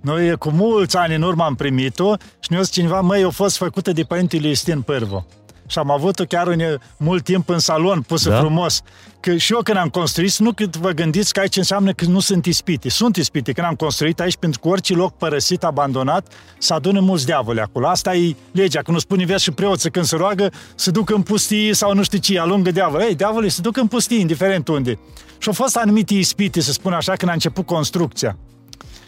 Noi 0.00 0.36
cu 0.36 0.50
mulți 0.50 0.96
ani 0.96 1.14
în 1.14 1.22
urmă 1.22 1.44
am 1.44 1.54
primit-o 1.54 2.14
și 2.40 2.50
ne-a 2.52 2.60
zis 2.62 2.72
cineva, 2.72 3.00
măi, 3.00 3.22
a 3.22 3.30
fost 3.30 3.56
făcută 3.56 3.92
de 3.92 4.02
Părintele 4.02 4.48
Iustin 4.48 4.80
Pârvo. 4.80 5.26
Și 5.66 5.78
am 5.78 5.90
avut-o 5.90 6.24
chiar 6.24 6.46
în, 6.46 6.62
mult 6.96 7.24
timp 7.24 7.48
în 7.48 7.58
salon, 7.58 8.00
pusă 8.00 8.28
Da? 8.28 8.34
da? 8.34 8.40
frumos. 8.40 8.82
Că 9.20 9.36
și 9.36 9.52
eu 9.52 9.60
când 9.62 9.78
am 9.78 9.88
construit, 9.88 10.36
nu 10.36 10.52
cât 10.52 10.76
vă 10.76 10.90
gândiți 10.90 11.32
că 11.32 11.40
aici 11.40 11.56
înseamnă 11.56 11.92
că 11.92 12.04
nu 12.04 12.20
sunt 12.20 12.46
ispite. 12.46 12.88
Sunt 12.88 13.16
ispite 13.16 13.52
când 13.52 13.66
am 13.66 13.74
construit 13.74 14.20
aici, 14.20 14.36
pentru 14.36 14.60
că 14.60 14.68
orice 14.68 14.94
loc 14.94 15.16
părăsit, 15.16 15.64
abandonat, 15.64 16.32
se 16.58 16.72
adună 16.72 17.00
mulți 17.00 17.24
diavoli 17.24 17.60
acolo. 17.60 17.86
Asta 17.86 18.14
e 18.14 18.36
legea, 18.52 18.80
când 18.80 18.96
nu 18.96 19.02
spune 19.02 19.24
vezi 19.24 19.42
și 19.42 19.50
preoții 19.50 19.90
când 19.90 20.04
se 20.04 20.16
roagă, 20.16 20.52
se 20.74 20.90
duc 20.90 21.10
în 21.10 21.22
pustii 21.22 21.74
sau 21.74 21.94
nu 21.94 22.02
știu 22.02 22.18
ce, 22.18 22.38
alungă 22.38 22.70
diavol. 22.70 23.00
Ei, 23.00 23.14
diavolii 23.14 23.50
se 23.50 23.60
duc 23.60 23.76
în 23.76 23.86
pustii, 23.86 24.20
indiferent 24.20 24.68
unde. 24.68 24.98
Și 25.38 25.48
au 25.48 25.54
fost 25.54 25.76
anumite 25.76 26.14
ispite, 26.14 26.60
să 26.60 26.72
spun 26.72 26.92
așa, 26.92 27.12
când 27.12 27.30
a 27.30 27.34
început 27.34 27.66
construcția. 27.66 28.36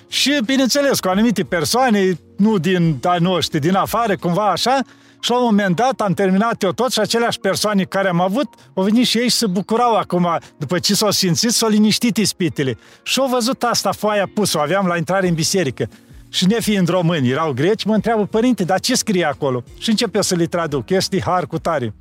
Și, 0.09 0.41
bineînțeles, 0.45 1.01
cu 1.01 1.09
anumite 1.09 1.43
persoane, 1.43 2.19
nu 2.37 2.59
din 2.59 2.99
a 3.03 3.17
noștri, 3.19 3.61
din 3.61 3.75
afară, 3.75 4.17
cumva 4.17 4.51
așa, 4.51 4.79
și 5.27 5.33
la 5.33 5.39
un 5.39 5.45
moment 5.45 5.77
dat 5.77 6.01
am 6.01 6.13
terminat 6.13 6.63
eu 6.63 6.73
tot 6.73 6.93
și 6.93 7.01
aceleași 7.01 7.39
persoane 7.39 7.85
care 7.85 8.09
am 8.09 8.21
avut, 8.21 8.55
au 8.75 8.83
venit 8.83 9.07
și 9.07 9.19
ei 9.19 9.29
și 9.29 9.37
se 9.37 9.47
bucurau 9.47 9.95
acum, 9.95 10.39
după 10.59 10.79
ce 10.79 10.95
s-au 10.95 11.11
simțit, 11.11 11.51
s-au 11.51 11.69
liniștit 11.69 12.17
ispitele. 12.17 12.79
Și 13.03 13.21
au 13.21 13.27
văzut 13.27 13.63
asta, 13.63 13.93
foaia 13.93 14.31
pusă, 14.35 14.59
o 14.59 14.61
aveam 14.61 14.87
la 14.87 14.97
intrare 14.97 15.29
în 15.29 15.35
biserică. 15.35 15.89
Și 16.29 16.47
nefiind 16.47 16.89
români, 16.89 17.31
erau 17.31 17.53
greci, 17.53 17.85
mă 17.85 17.95
întreabă, 17.95 18.27
părinte, 18.27 18.65
dar 18.65 18.81
ce 18.81 18.95
scrie 18.95 19.25
acolo? 19.25 19.63
Și 19.79 19.91
încep 19.91 20.15
eu 20.15 20.23
să 20.23 20.35
le 20.35 20.47
traduc, 20.47 20.91
este 20.91 21.21
har 21.21 21.47
cu 21.47 21.59
tare. 21.59 21.95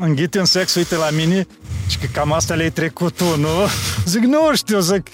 Înghit 0.00 0.34
în 0.34 0.44
sex, 0.44 0.74
uite 0.74 0.96
la 0.96 1.10
mine 1.10 1.46
și 1.88 1.98
că 1.98 2.06
cam 2.12 2.32
asta 2.32 2.54
le-ai 2.54 2.70
trecut 2.70 3.16
tu, 3.16 3.36
nu? 3.36 3.48
Zic, 4.12 4.22
nu 4.22 4.54
știu, 4.54 4.80
zic, 4.80 5.06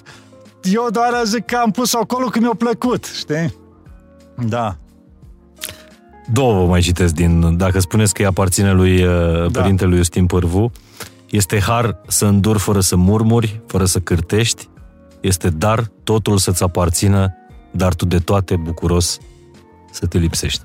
eu 0.63 0.89
doar 0.91 1.21
zic 1.25 1.45
că 1.45 1.57
am 1.57 1.71
pus 1.71 1.95
acolo 1.95 2.27
că 2.27 2.39
mi-a 2.39 2.55
plăcut, 2.59 3.05
știi? 3.05 3.55
Da. 4.37 4.77
Două 6.33 6.55
vă 6.55 6.66
mai 6.66 6.81
citesc 6.81 7.14
din, 7.14 7.57
dacă 7.57 7.79
spuneți 7.79 8.14
că 8.14 8.23
îi 8.23 8.29
aparține 8.29 8.73
lui 8.73 9.05
uh, 9.05 9.51
Da. 9.51 9.61
părintelui 9.61 9.97
Iustin 9.97 10.27
Pârvu, 10.27 10.73
este 11.31 11.61
har 11.61 12.01
să 12.07 12.27
înduri 12.27 12.59
fără 12.59 12.81
să 12.81 12.97
murmuri, 12.97 13.61
fără 13.66 13.85
să 13.85 13.99
cârtești, 13.99 14.68
este 15.20 15.51
dar 15.51 15.91
totul 16.05 16.39
să-ți 16.39 16.62
aparțină, 16.62 17.35
dar 17.70 17.95
tu 17.95 18.05
de 18.05 18.18
toate 18.18 18.57
bucuros 18.57 19.18
să 19.91 20.07
te 20.07 20.18
lipsești. 20.18 20.62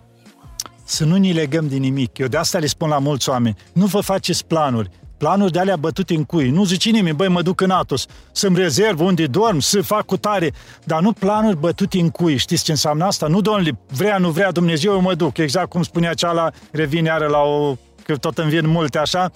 Să 0.84 1.06
nu 1.06 1.16
ne 1.16 1.32
legăm 1.32 1.68
de 1.68 1.76
nimic. 1.76 2.18
Eu 2.18 2.28
de 2.28 2.38
asta 2.38 2.58
le 2.58 2.66
spun 2.66 2.90
la 2.90 3.00
mulți 3.00 3.30
oameni. 3.30 3.56
Nu 3.74 3.86
vă 3.86 4.00
faceți 4.00 4.46
planuri. 4.46 4.90
Planuri 5.18 5.52
de 5.52 5.60
alea 5.60 5.76
bătute 5.76 6.14
în 6.14 6.24
cui. 6.24 6.50
Nu 6.50 6.64
zice 6.64 6.90
nimeni, 6.90 7.16
băi, 7.16 7.28
mă 7.28 7.42
duc 7.42 7.62
în 7.62 7.70
Atos, 7.70 8.06
să-mi 8.32 8.58
rezerv 8.58 9.00
unde 9.00 9.26
dorm, 9.26 9.60
să 9.60 9.82
fac 9.82 10.06
cu 10.06 10.18
tare. 10.18 10.52
Dar 10.84 11.02
nu 11.02 11.12
planuri 11.12 11.58
bătute 11.58 12.00
în 12.00 12.10
cui. 12.10 12.38
Știți 12.38 12.64
ce 12.64 12.72
înseamnă 12.72 13.06
asta? 13.06 13.28
Nu, 13.28 13.42
domnule, 13.42 13.80
vrea, 13.92 14.18
nu 14.18 14.30
vrea 14.30 14.52
Dumnezeu, 14.52 14.94
eu 14.94 15.02
mă 15.02 15.14
duc. 15.14 15.38
Exact 15.38 15.70
cum 15.70 15.84
spunea 15.84 16.14
ceala, 16.14 16.52
revine 16.72 17.08
iară 17.08 17.28
la 17.28 17.40
o... 17.40 17.76
că 18.04 18.16
tot 18.16 18.38
îmi 18.38 18.50
vin 18.50 18.68
multe 18.68 18.98
așa. 18.98 19.32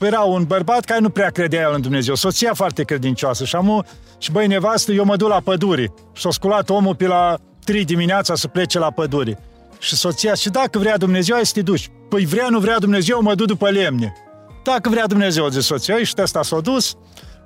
Era 0.00 0.20
un 0.20 0.44
bărbat 0.44 0.84
care 0.84 1.00
nu 1.00 1.08
prea 1.08 1.30
credea 1.30 1.60
el 1.60 1.72
în 1.74 1.80
Dumnezeu. 1.80 2.14
Soția 2.14 2.54
foarte 2.54 2.82
credincioasă. 2.82 3.44
Și, 3.44 3.56
amu, 3.56 3.84
și 4.18 4.32
băi, 4.32 4.46
nevastă, 4.46 4.92
eu 4.92 5.04
mă 5.04 5.16
duc 5.16 5.28
la 5.28 5.40
pădure. 5.40 5.92
Și 6.12 6.22
s-a 6.22 6.30
sculat 6.30 6.70
omul 6.70 6.94
pe 6.94 7.06
la 7.06 7.36
3 7.64 7.84
dimineața 7.84 8.34
să 8.34 8.48
plece 8.48 8.78
la 8.78 8.90
pădure. 8.90 9.38
Și 9.78 9.94
soția, 9.96 10.34
și 10.34 10.48
dacă 10.48 10.78
vrea 10.78 10.96
Dumnezeu, 10.96 11.36
ai 11.36 11.46
să 11.46 11.52
te 11.54 11.62
duci. 11.62 11.90
Păi 12.08 12.24
vrea, 12.24 12.48
nu 12.48 12.58
vrea 12.58 12.78
Dumnezeu, 12.78 13.22
mă 13.22 13.34
duc 13.34 13.46
după 13.46 13.70
lemne. 13.70 14.12
Dacă 14.64 14.88
vrea 14.88 15.06
Dumnezeu, 15.06 15.48
zice 15.48 15.60
soția, 15.60 16.04
și 16.04 16.14
ăsta 16.18 16.42
s-a 16.42 16.60
dus, 16.60 16.94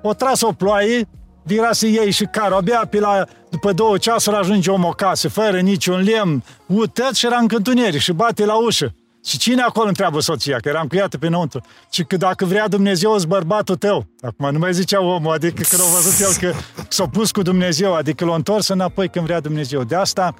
o 0.01 0.13
tras 0.13 0.41
o 0.41 0.51
ploaie, 0.51 1.07
era 1.47 1.71
să 1.71 1.85
iei 1.87 2.11
și 2.11 2.25
carul, 2.31 2.55
abia 2.55 2.87
pe 2.89 2.99
la, 2.99 3.25
după 3.49 3.71
două 3.71 3.97
ceasuri 3.97 4.35
ajunge 4.35 4.71
om 4.71 4.83
o 4.83 4.89
casă, 4.89 5.29
fără 5.29 5.59
niciun 5.59 6.01
lemn, 6.01 6.43
utăt 6.65 7.15
și 7.15 7.25
era 7.25 7.37
în 7.37 7.47
întuneric 7.49 8.01
și 8.01 8.11
bate 8.11 8.45
la 8.45 8.65
ușă. 8.65 8.93
Și 9.25 9.37
cine 9.37 9.61
acolo 9.61 9.87
întreabă 9.87 10.19
soția, 10.19 10.57
că 10.57 10.69
eram 10.69 10.87
cu 10.87 10.95
ea 10.95 11.07
pe 11.19 11.27
înăuntru. 11.27 11.61
Și 11.91 12.03
că 12.03 12.17
dacă 12.17 12.45
vrea 12.45 12.67
Dumnezeu, 12.67 13.11
îți 13.11 13.27
bărbatul 13.27 13.75
tău. 13.75 14.05
Acum 14.21 14.51
nu 14.51 14.59
mai 14.59 14.73
zicea 14.73 15.01
omul, 15.01 15.33
adică 15.33 15.63
când 15.69 15.81
a 15.81 15.85
văzut 15.85 16.19
el 16.19 16.49
că 16.49 16.57
s-a 16.87 17.07
pus 17.07 17.31
cu 17.31 17.41
Dumnezeu, 17.41 17.93
adică 17.93 18.25
l-a 18.25 18.35
întors 18.35 18.67
înapoi 18.67 19.09
când 19.09 19.25
vrea 19.25 19.39
Dumnezeu. 19.39 19.83
De 19.83 19.95
asta, 19.95 20.33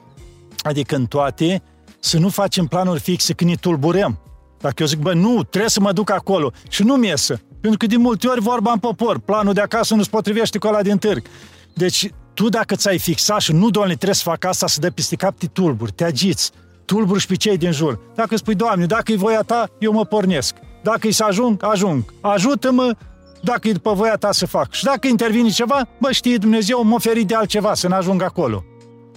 adică 0.62 0.96
în 0.96 1.06
toate, 1.06 1.62
să 2.00 2.18
nu 2.18 2.30
facem 2.30 2.66
planuri 2.66 3.00
fixe 3.00 3.34
când 3.34 3.50
ne 3.50 3.56
tulburăm. 3.56 4.20
Dacă 4.60 4.74
eu 4.78 4.86
zic, 4.86 5.00
bă, 5.00 5.14
nu, 5.14 5.44
trebuie 5.44 5.70
să 5.70 5.80
mă 5.80 5.92
duc 5.92 6.12
acolo 6.12 6.52
și 6.70 6.84
nu-mi 6.84 7.08
iesă. 7.08 7.40
Pentru 7.62 7.78
că 7.80 7.86
de 7.86 7.98
multe 7.98 8.28
ori 8.28 8.42
vorba 8.42 8.72
în 8.72 8.80
popor, 8.80 9.20
planul 9.20 9.54
de 9.54 9.62
acasă 9.62 9.96
nu 9.96 10.04
se 10.04 10.10
potrivește 10.12 10.58
cu 10.58 10.68
ăla 10.68 10.82
din 10.82 10.98
târg. 10.98 11.26
Deci, 11.74 12.12
tu 12.34 12.50
dacă 12.50 12.76
ți-ai 12.76 13.00
fixat 13.00 13.40
și 13.40 13.52
nu, 13.52 13.70
doamne, 13.70 13.94
trebuie 13.94 14.16
să 14.16 14.24
fac 14.24 14.46
asta, 14.46 14.68
să 14.68 14.80
dă 14.80 14.90
peste 14.90 15.16
cap, 15.16 15.38
te 15.38 15.46
tulburi, 15.48 15.92
te 15.92 16.04
agiți, 16.04 16.52
tulburi 16.86 17.20
și 17.20 17.28
pe 17.28 17.36
cei 17.36 17.58
din 17.58 17.72
jur. 17.72 18.00
Dacă 18.16 18.36
spui, 18.36 18.56
Doamne, 18.56 18.86
dacă 18.86 19.12
e 19.12 19.16
voia 19.16 19.42
ta, 19.42 19.70
eu 19.80 19.92
mă 19.92 20.06
pornesc. 20.06 20.56
Dacă 20.84 21.08
e 21.08 21.12
să 21.12 21.24
ajung, 21.24 21.64
ajung. 21.64 22.14
Ajută-mă 22.22 22.96
dacă 23.42 23.68
e 23.68 23.72
după 23.72 23.94
voia 23.94 24.16
ta 24.16 24.32
să 24.32 24.46
fac. 24.46 24.74
Și 24.74 24.84
dacă 24.84 25.08
intervine 25.08 25.50
ceva, 25.50 25.88
bă, 26.00 26.12
știe 26.12 26.38
Dumnezeu, 26.38 26.84
mă 26.84 26.96
oferi 26.96 27.24
de 27.24 27.36
altceva, 27.36 27.74
să 27.74 27.88
ne 27.88 27.96
ajung 27.96 28.22
acolo. 28.22 28.64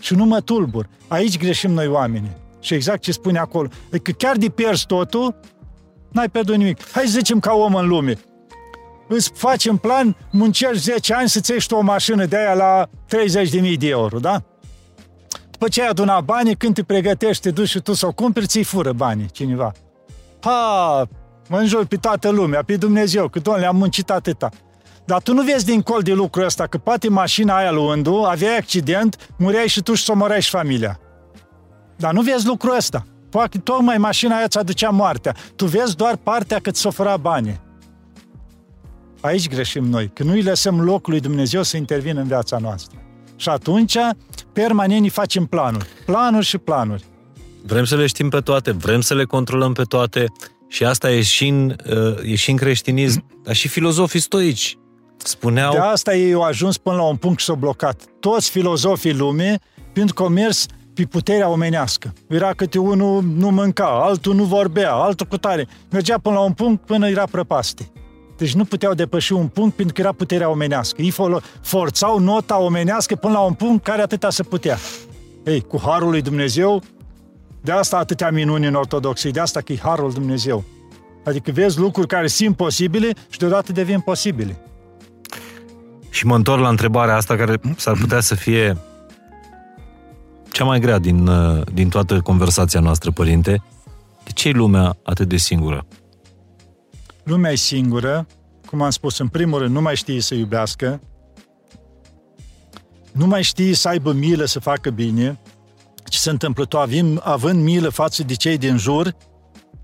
Și 0.00 0.14
nu 0.14 0.24
mă 0.24 0.40
tulbur. 0.40 0.88
Aici 1.08 1.38
greșim 1.38 1.70
noi 1.70 1.86
oamenii. 1.86 2.41
Și 2.62 2.74
exact 2.74 3.02
ce 3.02 3.12
spune 3.12 3.38
acolo. 3.38 3.68
Adică 3.88 4.10
chiar 4.10 4.36
de 4.36 4.48
pierzi 4.48 4.86
totul, 4.86 5.34
N-ai 6.12 6.28
pierdut 6.28 6.56
nimic. 6.56 6.90
Hai 6.92 7.04
să 7.04 7.10
zicem 7.10 7.40
ca 7.40 7.52
om 7.52 7.74
în 7.74 7.88
lume. 7.88 8.14
Îți 9.08 9.30
faci 9.34 9.66
în 9.66 9.76
plan, 9.76 10.16
muncești 10.30 10.82
10 10.82 11.14
ani 11.14 11.28
să-ți 11.28 11.50
ieși 11.50 11.66
tu 11.66 11.74
o 11.74 11.80
mașină 11.80 12.24
de 12.24 12.36
aia 12.36 12.54
la 12.54 12.88
30.000 13.62 13.78
de 13.78 13.88
euro, 13.88 14.18
da? 14.18 14.42
După 15.50 15.68
ce 15.68 15.82
ai 15.82 15.88
adunat 15.88 16.24
banii, 16.24 16.56
când 16.56 16.74
te 16.74 16.82
pregătești, 16.82 17.42
te 17.42 17.50
duci 17.50 17.68
și 17.68 17.80
tu 17.80 17.92
să 17.92 18.06
o 18.06 18.12
cumperi, 18.12 18.46
ți-i 18.46 18.62
fură 18.62 18.92
banii 18.92 19.30
cineva. 19.30 19.72
Ha, 20.40 21.08
mă 21.48 21.58
înjur 21.58 21.86
pe 21.86 21.96
toată 21.96 22.28
lumea, 22.28 22.62
pe 22.62 22.76
Dumnezeu, 22.76 23.28
că 23.28 23.38
doamne, 23.38 23.66
am 23.66 23.76
muncit 23.76 24.10
atâta. 24.10 24.48
Dar 25.04 25.22
tu 25.22 25.34
nu 25.34 25.42
vezi 25.42 25.64
din 25.64 25.82
col 25.82 26.02
de 26.02 26.12
lucrul 26.12 26.44
ăsta 26.44 26.66
că 26.66 26.78
poate 26.78 27.08
mașina 27.08 27.56
aia 27.56 27.70
lui 27.70 27.84
Undu, 27.84 28.14
avea 28.14 28.56
accident, 28.56 29.28
mureai 29.38 29.68
și 29.68 29.82
tu 29.82 29.94
și 29.94 30.04
s-o 30.04 30.14
și 30.38 30.50
familia. 30.50 31.00
Dar 32.02 32.12
nu 32.12 32.22
vezi 32.22 32.46
lucrul 32.46 32.76
ăsta. 32.76 33.06
Poate 33.30 33.58
tocmai 33.58 33.98
mașina 33.98 34.36
aia 34.36 34.48
ți-aducea 34.48 34.90
moartea. 34.90 35.36
Tu 35.56 35.66
vezi 35.66 35.96
doar 35.96 36.16
partea 36.16 36.58
cât 36.58 36.76
s-o 36.76 36.90
făra 36.90 37.16
bani. 37.16 37.60
Aici 39.20 39.48
greșim 39.48 39.84
noi, 39.84 40.10
că 40.14 40.22
nu 40.22 40.32
îi 40.32 40.42
lăsăm 40.42 40.80
locul 40.80 41.12
lui 41.12 41.20
Dumnezeu 41.20 41.62
să 41.62 41.76
intervină 41.76 42.20
în 42.20 42.26
viața 42.26 42.58
noastră. 42.58 42.98
Și 43.36 43.48
atunci, 43.48 43.96
permanent, 44.52 45.12
facem 45.12 45.46
planuri. 45.46 45.86
Planuri 46.06 46.44
și 46.44 46.58
planuri. 46.58 47.04
Vrem 47.66 47.84
să 47.84 47.96
le 47.96 48.06
știm 48.06 48.28
pe 48.28 48.40
toate, 48.40 48.70
vrem 48.70 49.00
să 49.00 49.14
le 49.14 49.24
controlăm 49.24 49.72
pe 49.72 49.82
toate 49.82 50.32
și 50.68 50.84
asta 50.84 51.10
e 51.10 51.22
și 51.22 51.48
în, 51.48 51.76
uh, 51.90 52.30
e 52.30 52.34
și 52.34 52.50
în 52.50 52.56
creștinism, 52.56 53.24
dar 53.44 53.54
și 53.54 53.68
filozofii 53.68 54.20
stoici 54.20 54.78
spuneau... 55.16 55.72
De 55.72 55.78
asta 55.78 56.14
ei 56.14 56.32
au 56.32 56.42
ajuns 56.42 56.78
până 56.78 56.96
la 56.96 57.02
un 57.02 57.16
punct 57.16 57.38
și 57.38 57.44
s-au 57.44 57.54
blocat. 57.54 58.02
Toți 58.20 58.50
filozofii 58.50 59.14
lumii, 59.14 59.60
pentru 59.92 60.14
că 60.14 60.22
au 60.22 60.28
mers 60.28 60.66
pe 60.94 61.04
puterea 61.04 61.48
omenească. 61.48 62.12
Era 62.28 62.52
câte 62.52 62.78
unul 62.78 63.22
nu 63.22 63.50
mânca, 63.50 64.00
altul 64.02 64.34
nu 64.34 64.44
vorbea, 64.44 64.92
altul 64.92 65.26
cu 65.26 65.36
tare. 65.36 65.68
Mergea 65.90 66.18
până 66.18 66.34
la 66.34 66.40
un 66.40 66.52
punct 66.52 66.86
până 66.86 67.08
era 67.08 67.24
prăpaste. 67.30 67.90
Deci 68.36 68.54
nu 68.54 68.64
puteau 68.64 68.94
depăși 68.94 69.32
un 69.32 69.46
punct 69.46 69.76
pentru 69.76 69.94
că 69.94 70.00
era 70.00 70.12
puterea 70.12 70.48
omenească. 70.48 71.02
Ei 71.02 71.14
forțau 71.60 72.18
nota 72.18 72.60
omenească 72.60 73.14
până 73.14 73.32
la 73.32 73.40
un 73.40 73.52
punct 73.52 73.84
care 73.84 74.02
atâta 74.02 74.30
se 74.30 74.42
putea. 74.42 74.78
Ei, 75.44 75.60
cu 75.60 75.80
Harul 75.84 76.10
lui 76.10 76.22
Dumnezeu, 76.22 76.82
de 77.60 77.72
asta 77.72 77.96
atâtea 77.96 78.30
minuni 78.30 78.66
în 78.66 78.74
ortodoxie, 78.74 79.30
de 79.30 79.40
asta 79.40 79.60
că 79.60 79.72
e 79.72 79.78
Harul 79.82 80.12
Dumnezeu. 80.12 80.64
Adică 81.24 81.50
vezi 81.50 81.78
lucruri 81.78 82.06
care 82.06 82.26
sunt 82.26 82.56
posibile 82.56 83.12
și 83.28 83.38
deodată 83.38 83.72
devin 83.72 84.00
posibile. 84.00 84.56
Și 86.10 86.26
mă 86.26 86.34
întorc 86.34 86.60
la 86.60 86.68
întrebarea 86.68 87.16
asta 87.16 87.36
care 87.36 87.60
s-ar 87.76 87.96
putea 88.00 88.20
să 88.20 88.34
fie 88.34 88.76
cea 90.52 90.64
mai 90.64 90.80
grea 90.80 90.98
din, 90.98 91.26
uh, 91.26 91.62
din 91.72 91.88
toată 91.88 92.20
conversația 92.20 92.80
noastră, 92.80 93.10
părinte. 93.10 93.62
De 94.24 94.30
ce 94.34 94.48
e 94.48 94.52
lumea 94.52 94.96
atât 95.02 95.28
de 95.28 95.36
singură? 95.36 95.86
Lumea 97.22 97.50
e 97.50 97.54
singură, 97.54 98.26
cum 98.66 98.82
am 98.82 98.90
spus, 98.90 99.18
în 99.18 99.28
primul 99.28 99.58
rând, 99.58 99.74
nu 99.74 99.80
mai 99.80 99.96
știe 99.96 100.20
să 100.20 100.34
iubească, 100.34 101.00
nu 103.12 103.26
mai 103.26 103.42
știe 103.42 103.74
să 103.74 103.88
aibă 103.88 104.12
milă 104.12 104.44
să 104.44 104.60
facă 104.60 104.90
bine. 104.90 105.38
Ce 106.04 106.18
se 106.18 106.30
întâmplă? 106.30 106.64
Tu 106.64 106.78
având, 106.78 107.20
având 107.22 107.62
milă 107.62 107.88
față 107.88 108.22
de 108.22 108.34
cei 108.34 108.58
din 108.58 108.76
jur, 108.76 109.14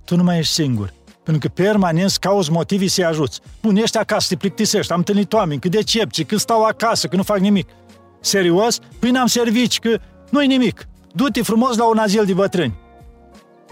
tu 0.05 0.16
nu 0.16 0.23
mai 0.23 0.39
ești 0.39 0.53
singur. 0.53 0.93
Pentru 1.23 1.49
că 1.49 1.62
permanent 1.62 2.16
cauți 2.16 2.51
motivii 2.51 2.89
să-i 2.89 3.05
ajuți. 3.05 3.41
Bun, 3.62 3.77
ești 3.77 3.99
acasă, 3.99 4.27
te 4.29 4.37
plictisești, 4.37 4.93
am 4.93 4.99
întâlnit 4.99 5.33
oameni, 5.33 5.61
cât 5.61 5.71
decepți, 5.71 6.23
că 6.23 6.37
stau 6.37 6.64
acasă, 6.64 7.07
că 7.07 7.16
nu 7.16 7.23
fac 7.23 7.39
nimic. 7.39 7.69
Serios? 8.21 8.79
Păi 8.99 9.11
n-am 9.11 9.27
servici, 9.27 9.79
că 9.79 9.99
nu-i 10.29 10.47
nimic. 10.47 10.89
Du-te 11.12 11.43
frumos 11.43 11.76
la 11.76 11.85
un 11.85 11.99
azil 11.99 12.24
de 12.24 12.33
bătrâni. 12.33 12.74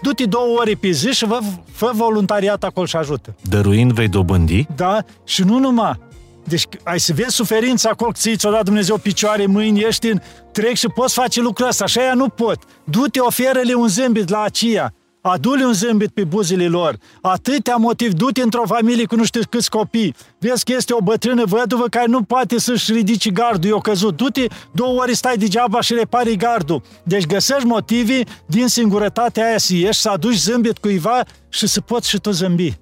Du-te 0.01 0.25
două 0.25 0.57
ore 0.59 0.73
pe 0.73 0.89
zi 0.89 1.07
și 1.07 1.25
fă, 1.25 1.39
fă 1.71 1.91
voluntariat 1.93 2.63
acolo 2.63 2.85
și 2.85 2.95
ajută. 2.95 3.35
Dăruind 3.41 3.91
vei 3.91 4.07
dobândi? 4.07 4.67
Da, 4.75 5.03
și 5.23 5.43
nu 5.43 5.59
numai. 5.59 5.99
Deci 6.43 6.63
ai 6.83 6.99
să 6.99 7.13
vezi 7.13 7.35
suferința 7.35 7.89
acolo, 7.89 8.11
că 8.11 8.17
ți-o 8.35 8.51
dat 8.51 8.63
Dumnezeu 8.63 8.97
picioare, 8.97 9.45
mâini, 9.45 9.81
ești 9.81 10.07
în 10.07 10.21
trec 10.51 10.75
și 10.75 10.87
poți 10.87 11.13
face 11.13 11.41
lucrul 11.41 11.67
ăsta. 11.67 11.83
Așa 11.83 12.03
ea 12.03 12.13
nu 12.13 12.29
pot. 12.29 12.57
Du-te, 12.83 13.19
oferă-le 13.19 13.73
un 13.73 13.87
zâmbit 13.87 14.29
la 14.29 14.41
aceea 14.41 14.93
adu-le 15.27 15.65
un 15.65 15.73
zâmbit 15.73 16.09
pe 16.09 16.23
buzile 16.23 16.67
lor. 16.67 16.97
Atâtea 17.21 17.75
motiv, 17.75 18.13
du-te 18.13 18.41
într-o 18.41 18.63
familie 18.65 19.05
cu 19.05 19.15
nu 19.15 19.23
știu 19.23 19.41
câți 19.49 19.69
copii. 19.69 20.15
Vezi 20.39 20.63
că 20.63 20.73
este 20.75 20.93
o 20.93 21.01
bătrână 21.01 21.43
văduvă 21.45 21.85
care 21.87 22.05
nu 22.07 22.21
poate 22.23 22.59
să-și 22.59 22.91
ridice 22.91 23.29
gardul, 23.29 23.69
eu 23.69 23.79
căzut. 23.79 24.17
Du-te, 24.17 24.45
două 24.71 25.01
ori 25.01 25.15
stai 25.15 25.37
degeaba 25.37 25.81
și 25.81 25.93
repari 25.93 26.35
gardul. 26.35 26.81
Deci 27.03 27.25
găsești 27.25 27.65
motivi 27.65 28.21
din 28.45 28.67
singurătatea 28.67 29.45
aia 29.45 29.57
să 29.57 29.73
ieși, 29.75 29.99
să 29.99 30.09
aduci 30.09 30.37
zâmbit 30.37 30.77
cuiva 30.77 31.23
și 31.49 31.67
să 31.67 31.81
poți 31.81 32.09
și 32.09 32.17
tu 32.17 32.31
zâmbi. 32.31 32.77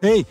Ei, 0.00 0.26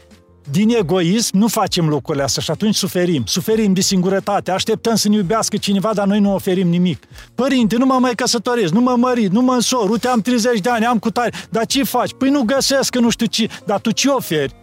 din 0.52 0.70
egoism 0.70 1.38
nu 1.38 1.48
facem 1.48 1.88
lucrurile 1.88 2.24
astea 2.24 2.42
și 2.42 2.52
atunci 2.52 2.76
suferim. 2.76 3.24
Suferim 3.26 3.74
de 3.74 3.82
singurătate, 3.82 4.52
așteptăm 4.52 4.96
să 4.96 5.10
ne 5.10 5.16
iubească 5.16 5.58
cineva, 5.58 5.94
dar 5.94 6.08
noi 6.08 6.20
nu 6.20 6.34
oferim 6.34 6.68
nimic. 6.68 7.04
Părinte, 7.36 7.78
nu 7.78 7.86
mă 7.86 7.98
mai 8.00 8.16
căsătoresc, 8.16 8.74
nu 8.74 8.82
mă 8.82 8.96
mărit, 8.98 9.32
nu 9.32 9.42
mă 9.42 9.54
însor, 9.54 9.90
uite, 9.90 10.08
am 10.08 10.22
30 10.22 10.60
de 10.60 10.70
ani, 10.70 10.86
am 10.86 11.00
cu 11.00 11.12
tare, 11.12 11.32
dar 11.50 11.66
ce 11.66 11.84
faci? 11.84 12.14
Păi 12.18 12.30
nu 12.30 12.42
găsesc, 12.42 12.90
că 12.90 13.00
nu 13.00 13.10
știu 13.10 13.26
ce, 13.26 13.50
dar 13.66 13.80
tu 13.80 13.92
ce 13.92 14.10
oferi? 14.10 14.54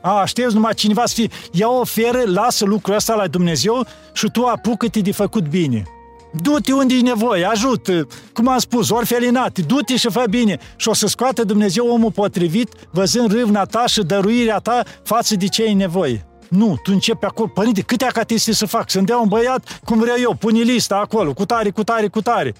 A, 0.00 0.20
aștepți 0.20 0.54
numai 0.54 0.74
cineva 0.74 1.06
să 1.06 1.14
fie, 1.14 1.28
ia 1.52 1.68
oferă, 1.68 2.22
lasă 2.26 2.64
lucrul 2.64 2.94
ăsta 2.94 3.14
la 3.14 3.26
Dumnezeu 3.26 3.86
și 4.12 4.28
tu 4.32 4.44
apucă-te 4.44 5.00
de 5.00 5.12
făcut 5.12 5.48
bine. 5.48 5.84
Du-te 6.32 6.72
unde 6.72 6.94
e 6.94 7.00
nevoie, 7.00 7.44
ajută, 7.44 8.06
cum 8.32 8.48
am 8.48 8.58
spus, 8.58 8.90
orfelinat, 8.90 9.58
du-te 9.58 9.96
și 9.96 10.10
fă 10.10 10.24
bine. 10.30 10.58
Și 10.76 10.88
o 10.88 10.94
să 10.94 11.06
scoată 11.06 11.44
Dumnezeu 11.44 11.86
omul 11.86 12.12
potrivit, 12.12 12.72
văzând 12.90 13.32
râvna 13.32 13.64
ta 13.64 13.86
și 13.86 14.02
dăruirea 14.02 14.58
ta 14.58 14.82
față 15.02 15.34
de 15.34 15.46
ce 15.46 15.64
e 15.64 15.72
nevoie. 15.72 16.24
Nu, 16.48 16.78
tu 16.82 16.90
începi 16.92 17.24
acolo, 17.24 17.48
părinte, 17.48 17.80
câte 17.80 18.04
acatiste 18.04 18.52
să 18.52 18.66
fac? 18.66 18.90
Să-mi 18.90 19.06
dea 19.06 19.18
un 19.18 19.28
băiat 19.28 19.80
cum 19.84 19.98
vreau 19.98 20.16
eu, 20.20 20.34
pune 20.34 20.60
lista 20.60 20.96
acolo, 20.96 21.32
cu 21.32 21.44
tare, 21.44 21.70
cu 21.70 21.84
tare, 21.84 22.08
cu 22.08 22.20
tare. 22.20 22.54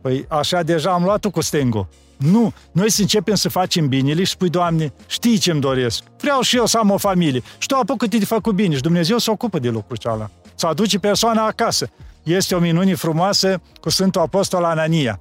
Păi 0.00 0.24
așa 0.28 0.62
deja 0.62 0.90
am 0.90 1.02
luat-o 1.02 1.30
cu 1.30 1.42
stengo. 1.42 1.88
Nu, 2.16 2.52
noi 2.72 2.90
să 2.90 3.00
începem 3.00 3.34
să 3.34 3.48
facem 3.48 3.88
binele 3.88 4.24
și 4.24 4.32
spui, 4.32 4.48
Doamne, 4.48 4.92
știi 5.06 5.38
ce-mi 5.38 5.60
doresc. 5.60 6.02
Vreau 6.20 6.40
și 6.40 6.56
eu 6.56 6.66
să 6.66 6.78
am 6.78 6.90
o 6.90 6.96
familie. 6.96 7.42
Și 7.58 7.66
tu 7.66 7.74
apucă-te 7.74 8.18
de 8.18 8.24
făcut 8.24 8.54
bine 8.54 8.74
și 8.74 8.80
Dumnezeu 8.80 9.18
se 9.18 9.30
ocupă 9.30 9.58
de 9.58 9.68
lucrul 9.68 9.96
cealaltă. 9.96 10.39
Să 10.60 10.66
aduce 10.66 10.98
persoana 10.98 11.46
acasă 11.46 11.90
este 12.22 12.54
o 12.54 12.58
minune 12.58 12.94
frumoasă 12.94 13.60
cu 13.80 13.90
Sfântul 13.90 14.20
Apostol 14.20 14.64
Anania. 14.64 15.18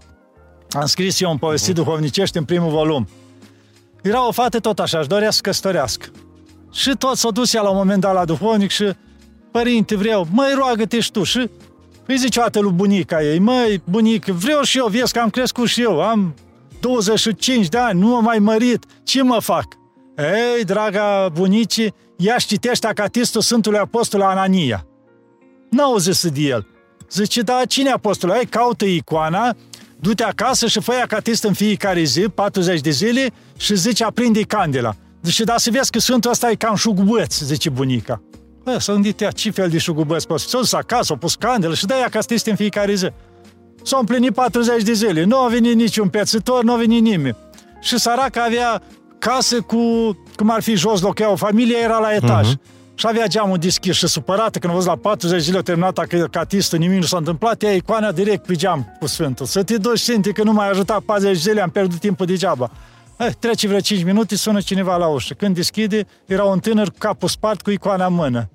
Am 0.71 0.85
scris 0.85 1.21
eu 1.21 1.31
un 1.31 1.37
povestit 1.37 1.75
duhovnicești 1.75 2.37
în 2.37 2.43
primul 2.43 2.69
volum. 2.69 3.07
Era 4.01 4.27
o 4.27 4.31
fată 4.31 4.59
tot 4.59 4.79
așa, 4.79 4.99
își 4.99 5.07
dorea 5.07 5.31
să 5.31 5.41
căsătorească. 5.41 6.07
Și 6.71 6.95
tot 6.97 7.17
s-a 7.17 7.29
dus 7.29 7.53
ea 7.53 7.61
la 7.61 7.69
un 7.69 7.75
moment 7.75 8.01
dat 8.01 8.13
la 8.13 8.25
duhovnic 8.25 8.69
și 8.69 8.93
Părinte, 9.51 9.95
vreau, 9.95 10.27
măi, 10.31 10.53
roagă-te 10.55 10.99
și 10.99 11.11
tu. 11.11 11.23
Și 11.23 11.49
îi 12.05 12.17
zice 12.17 12.39
o 12.39 12.41
dată 12.41 12.59
lui 12.59 12.71
bunica 12.71 13.23
ei, 13.23 13.39
măi, 13.39 13.81
bunică, 13.89 14.31
vreau 14.31 14.61
și 14.61 14.77
eu, 14.77 14.87
vezi 14.87 15.13
că 15.13 15.19
am 15.19 15.29
crescut 15.29 15.67
și 15.67 15.81
eu, 15.81 16.01
am 16.01 16.35
25 16.79 17.67
de 17.67 17.77
ani, 17.77 17.99
nu 17.99 18.07
m-am 18.07 18.23
mai 18.23 18.39
mărit, 18.39 18.85
ce 19.03 19.23
mă 19.23 19.39
fac? 19.39 19.65
Ei, 20.17 20.63
draga 20.63 21.29
bunici, 21.33 21.91
ea 22.17 22.35
citește 22.37 22.87
acatistul 22.87 23.41
Sfântului 23.41 23.79
Apostol 23.79 24.21
Anania. 24.21 24.83
N-au 25.69 25.97
zis 25.97 26.29
de 26.29 26.41
el. 26.41 26.67
Zice, 27.11 27.41
da, 27.41 27.61
cine 27.67 27.89
apostol? 27.89 28.29
Ai, 28.29 28.45
caută 28.45 28.85
icoana, 28.85 29.55
du-te 29.99 30.23
acasă 30.23 30.67
și 30.67 30.81
fă 30.81 30.99
acatist 31.03 31.43
în 31.43 31.53
fiecare 31.53 32.03
zi, 32.03 32.21
40 32.21 32.81
de 32.81 32.89
zile, 32.89 33.31
și 33.57 33.75
zice, 33.75 34.03
aprinde 34.03 34.41
candela. 34.41 34.95
Zice, 35.21 35.43
da, 35.43 35.57
să 35.57 35.69
vezi 35.71 35.91
că 35.91 35.99
Sfântul 35.99 36.31
ăsta 36.31 36.49
e 36.49 36.55
cam 36.55 36.75
șugubăț, 36.75 37.39
zice 37.39 37.69
bunica. 37.69 38.21
Bă, 38.63 38.77
s-a 38.79 38.93
gândit 38.93 39.21
ea, 39.21 39.31
ce 39.31 39.51
fel 39.51 39.69
de 39.69 39.77
șugubăț 39.77 40.23
poți? 40.23 40.49
S-a 40.49 40.57
dus 40.57 40.73
acasă, 40.73 41.13
a 41.13 41.17
pus 41.17 41.35
candelă 41.35 41.73
și 41.73 41.85
dai 41.85 42.03
acatist 42.03 42.45
în 42.45 42.55
fiecare 42.55 42.93
zi. 42.93 43.11
S-au 43.83 43.99
împlinit 43.99 44.33
40 44.33 44.83
de 44.83 44.93
zile, 44.93 45.23
nu 45.23 45.37
a 45.37 45.47
venit 45.47 45.75
niciun 45.75 46.09
pețitor, 46.09 46.63
nu 46.63 46.73
a 46.73 46.77
venit 46.77 47.01
nimeni. 47.01 47.35
Și 47.81 47.97
săraca 47.97 48.43
avea 48.43 48.81
casă 49.19 49.61
cu, 49.61 49.77
cum 50.35 50.49
ar 50.49 50.61
fi 50.61 50.75
jos 50.75 51.01
locuia 51.01 51.31
o 51.31 51.35
familie, 51.35 51.77
era 51.77 51.97
la 51.97 52.13
etaj. 52.13 52.47
Uh-huh 52.47 52.77
și 52.99 53.05
avea 53.07 53.27
geamul 53.27 53.57
deschis 53.57 53.95
și 53.95 54.07
supărată 54.07 54.59
când 54.59 54.73
a 54.73 54.75
văzut 54.75 54.89
la 54.89 54.95
40 54.95 55.41
zile 55.41 55.61
terminat 55.61 56.05
catistă, 56.31 56.77
nimic 56.77 56.99
nu 56.99 57.05
s-a 57.05 57.17
întâmplat, 57.17 57.63
ea 57.63 57.73
icoana 57.73 58.11
direct 58.11 58.45
pe 58.45 58.55
geam 58.55 58.95
cu 58.99 59.07
Sfântul. 59.07 59.45
Să 59.45 59.63
te 59.63 59.77
duci, 59.77 59.99
Sfinte, 59.99 60.31
că 60.31 60.43
nu 60.43 60.53
mai 60.53 60.69
ajutat 60.69 60.99
40 60.99 61.37
zile, 61.37 61.61
am 61.61 61.69
pierdut 61.69 61.99
timpul 61.99 62.25
degeaba. 62.25 62.71
Eh, 63.17 63.27
trece 63.39 63.67
vreo 63.67 63.79
5 63.79 64.03
minute, 64.03 64.35
sună 64.35 64.61
cineva 64.61 64.97
la 64.97 65.07
ușă. 65.07 65.33
Când 65.33 65.55
deschide, 65.55 66.05
era 66.25 66.43
un 66.43 66.59
tânăr 66.59 66.89
cu 66.89 66.95
capul 66.97 67.27
spart 67.27 67.61
cu 67.61 67.69
icoana 67.69 68.05
în 68.05 68.13
mână. 68.13 68.49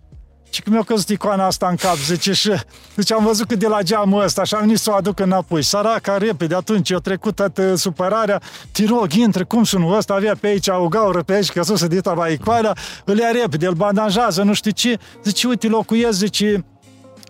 Și 0.55 0.62
cum 0.62 0.72
mi-a 0.72 0.82
căzut 0.82 1.09
icoana 1.09 1.46
asta 1.46 1.68
în 1.68 1.76
cap, 1.76 1.96
zice, 1.96 2.32
și 2.32 2.50
zice, 2.96 3.14
am 3.14 3.24
văzut 3.24 3.46
că 3.46 3.55
de 3.55 3.66
la 3.66 3.82
geamul 3.82 4.22
ăsta 4.22 4.44
și 4.44 4.55
am 4.55 4.61
venit 4.61 4.78
să 4.78 4.90
o 4.90 4.94
aduc 4.94 5.18
înapoi. 5.18 5.62
Săraca, 5.62 6.16
repede, 6.16 6.55
atunci 6.55 6.92
a 6.92 6.98
trecut 6.98 7.34
toată 7.34 7.74
supărarea, 7.74 8.40
te 8.72 8.84
rog, 8.84 9.12
intră, 9.12 9.44
cum 9.44 9.64
sună 9.64 9.96
ăsta, 9.96 10.14
avea 10.14 10.36
pe 10.40 10.46
aici 10.46 10.68
o 10.68 10.88
gaură 10.88 11.22
pe 11.22 11.32
aici, 11.32 11.50
că 11.50 11.62
sus 11.62 11.86
de 11.86 12.00
la 12.14 12.26
icoana, 12.26 12.72
îl 13.05 13.18
ia 13.18 13.30
repede, 13.30 13.66
îl 13.66 13.72
bandajează, 13.72 14.42
nu 14.42 14.52
știu 14.52 14.70
ce, 14.70 14.98
zice, 15.24 15.46
uite, 15.46 15.68
locuiesc, 15.68 16.18
zice, 16.18 16.64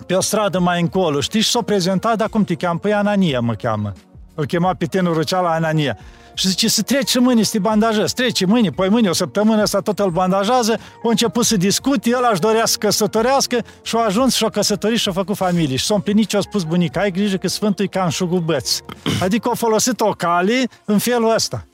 pe 0.06 0.14
o 0.14 0.20
stradă 0.20 0.58
mai 0.58 0.80
încolo, 0.80 1.20
știi, 1.20 1.40
și 1.40 1.50
s-o 1.50 1.62
prezentat, 1.62 2.16
dar 2.16 2.28
cum 2.28 2.44
te 2.44 2.54
cheamă? 2.54 2.78
Păi 2.78 2.92
Anania 2.92 3.40
mă 3.40 3.54
cheamă. 3.54 3.92
îl 4.34 4.46
chema 4.46 4.74
pe 4.74 4.86
tenorul 4.86 5.24
cea 5.24 5.40
la 5.40 5.50
Anania. 5.50 5.98
Și 6.34 6.48
zice, 6.48 6.68
să 6.68 6.82
treci 6.82 7.18
mâine 7.18 7.42
să 7.42 7.50
te 7.52 7.58
bandajezi. 7.58 8.14
Trece 8.14 8.46
mâine, 8.46 8.70
păi 8.70 8.88
mâine, 8.88 9.08
o 9.08 9.12
săptămână 9.12 9.62
asta 9.62 9.80
tot 9.80 9.98
îl 9.98 10.10
bandajează, 10.10 10.78
o 11.02 11.08
început 11.08 11.44
să 11.44 11.56
discute, 11.56 12.08
el 12.10 12.24
aș 12.24 12.38
dorea 12.38 12.66
să 12.66 12.76
căsătorească 12.78 13.64
și 13.82 13.96
a 13.96 14.04
ajuns 14.04 14.34
și 14.34 14.44
a 14.44 14.48
căsătorit 14.48 14.98
și 14.98 15.08
a 15.08 15.12
făcut 15.12 15.36
familie. 15.36 15.76
Și 15.76 15.84
s-a 15.84 15.94
împlinit 15.94 16.26
ce 16.26 16.36
a 16.36 16.40
spus 16.40 16.62
bunica, 16.62 17.00
ai 17.00 17.10
grijă 17.10 17.36
că 17.36 17.48
Sfântul 17.48 17.84
e 17.84 17.88
ca 17.88 18.04
în 18.04 18.10
șugubăț. 18.10 18.78
Adică 19.20 19.48
a 19.52 19.54
folosit 19.54 20.00
o 20.00 20.10
cale 20.10 20.68
în 20.84 20.98
felul 20.98 21.34
ăsta. 21.34 21.66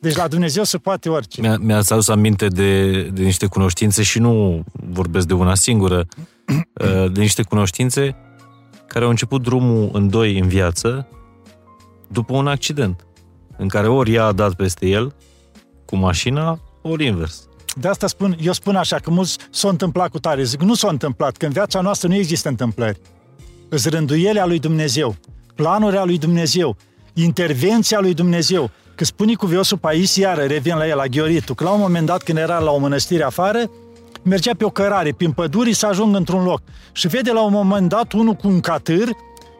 Deci 0.00 0.16
la 0.16 0.28
Dumnezeu 0.28 0.64
se 0.64 0.78
poate 0.78 1.08
orice. 1.08 1.40
Mi-a, 1.40 1.56
mi-ați 1.60 1.92
adus 1.92 2.08
aminte 2.08 2.46
de, 2.46 3.02
de 3.02 3.22
niște 3.22 3.46
cunoștințe 3.46 4.02
și 4.02 4.18
nu 4.18 4.64
vorbesc 4.72 5.26
de 5.26 5.34
una 5.34 5.54
singură, 5.54 6.06
de 7.12 7.20
niște 7.20 7.42
cunoștințe 7.42 8.16
care 8.86 9.04
au 9.04 9.10
început 9.10 9.42
drumul 9.42 9.90
în 9.92 10.08
doi 10.08 10.38
în 10.38 10.48
viață 10.48 11.06
după 12.08 12.36
un 12.36 12.46
accident 12.46 13.04
în 13.56 13.68
care 13.68 13.88
ori 13.88 14.12
ea 14.12 14.24
a 14.24 14.32
dat 14.32 14.54
peste 14.54 14.86
el 14.86 15.14
cu 15.84 15.96
mașina, 15.96 16.60
ori 16.82 17.06
invers. 17.06 17.48
De 17.76 17.88
asta 17.88 18.06
spun, 18.06 18.36
eu 18.40 18.52
spun 18.52 18.76
așa, 18.76 18.96
că 18.96 19.10
mulți 19.10 19.36
s-au 19.50 19.70
întâmplat 19.70 20.10
cu 20.10 20.18
tare. 20.18 20.42
Zic, 20.42 20.62
nu 20.62 20.74
s-au 20.74 20.90
întâmplat, 20.90 21.36
că 21.36 21.46
în 21.46 21.52
viața 21.52 21.80
noastră 21.80 22.08
nu 22.08 22.14
există 22.14 22.48
întâmplări. 22.48 23.00
Îți 23.68 23.88
rânduielea 23.88 24.46
lui 24.46 24.58
Dumnezeu, 24.58 25.16
planurile 25.54 26.02
lui 26.04 26.18
Dumnezeu, 26.18 26.76
intervenția 27.12 28.00
lui 28.00 28.14
Dumnezeu. 28.14 28.70
Că 28.94 29.04
spune 29.04 29.34
cu 29.34 29.46
Viosul 29.46 29.78
Pais, 29.78 30.16
iară 30.16 30.42
revin 30.42 30.76
la 30.76 30.88
el, 30.88 30.96
la 30.96 31.06
Ghioritu, 31.06 31.54
că 31.54 31.64
la 31.64 31.70
un 31.70 31.80
moment 31.80 32.06
dat 32.06 32.22
când 32.22 32.38
era 32.38 32.58
la 32.58 32.70
o 32.70 32.78
mănăstire 32.78 33.22
afară, 33.22 33.70
mergea 34.22 34.52
pe 34.58 34.64
o 34.64 34.70
cărare, 34.70 35.12
prin 35.12 35.32
păduri, 35.32 35.72
să 35.72 35.86
ajungă 35.86 36.16
într-un 36.16 36.44
loc. 36.44 36.60
Și 36.92 37.08
vede 37.08 37.32
la 37.32 37.44
un 37.44 37.52
moment 37.52 37.88
dat 37.88 38.12
unul 38.12 38.34
cu 38.34 38.48
un 38.48 38.60
catâr, 38.60 39.08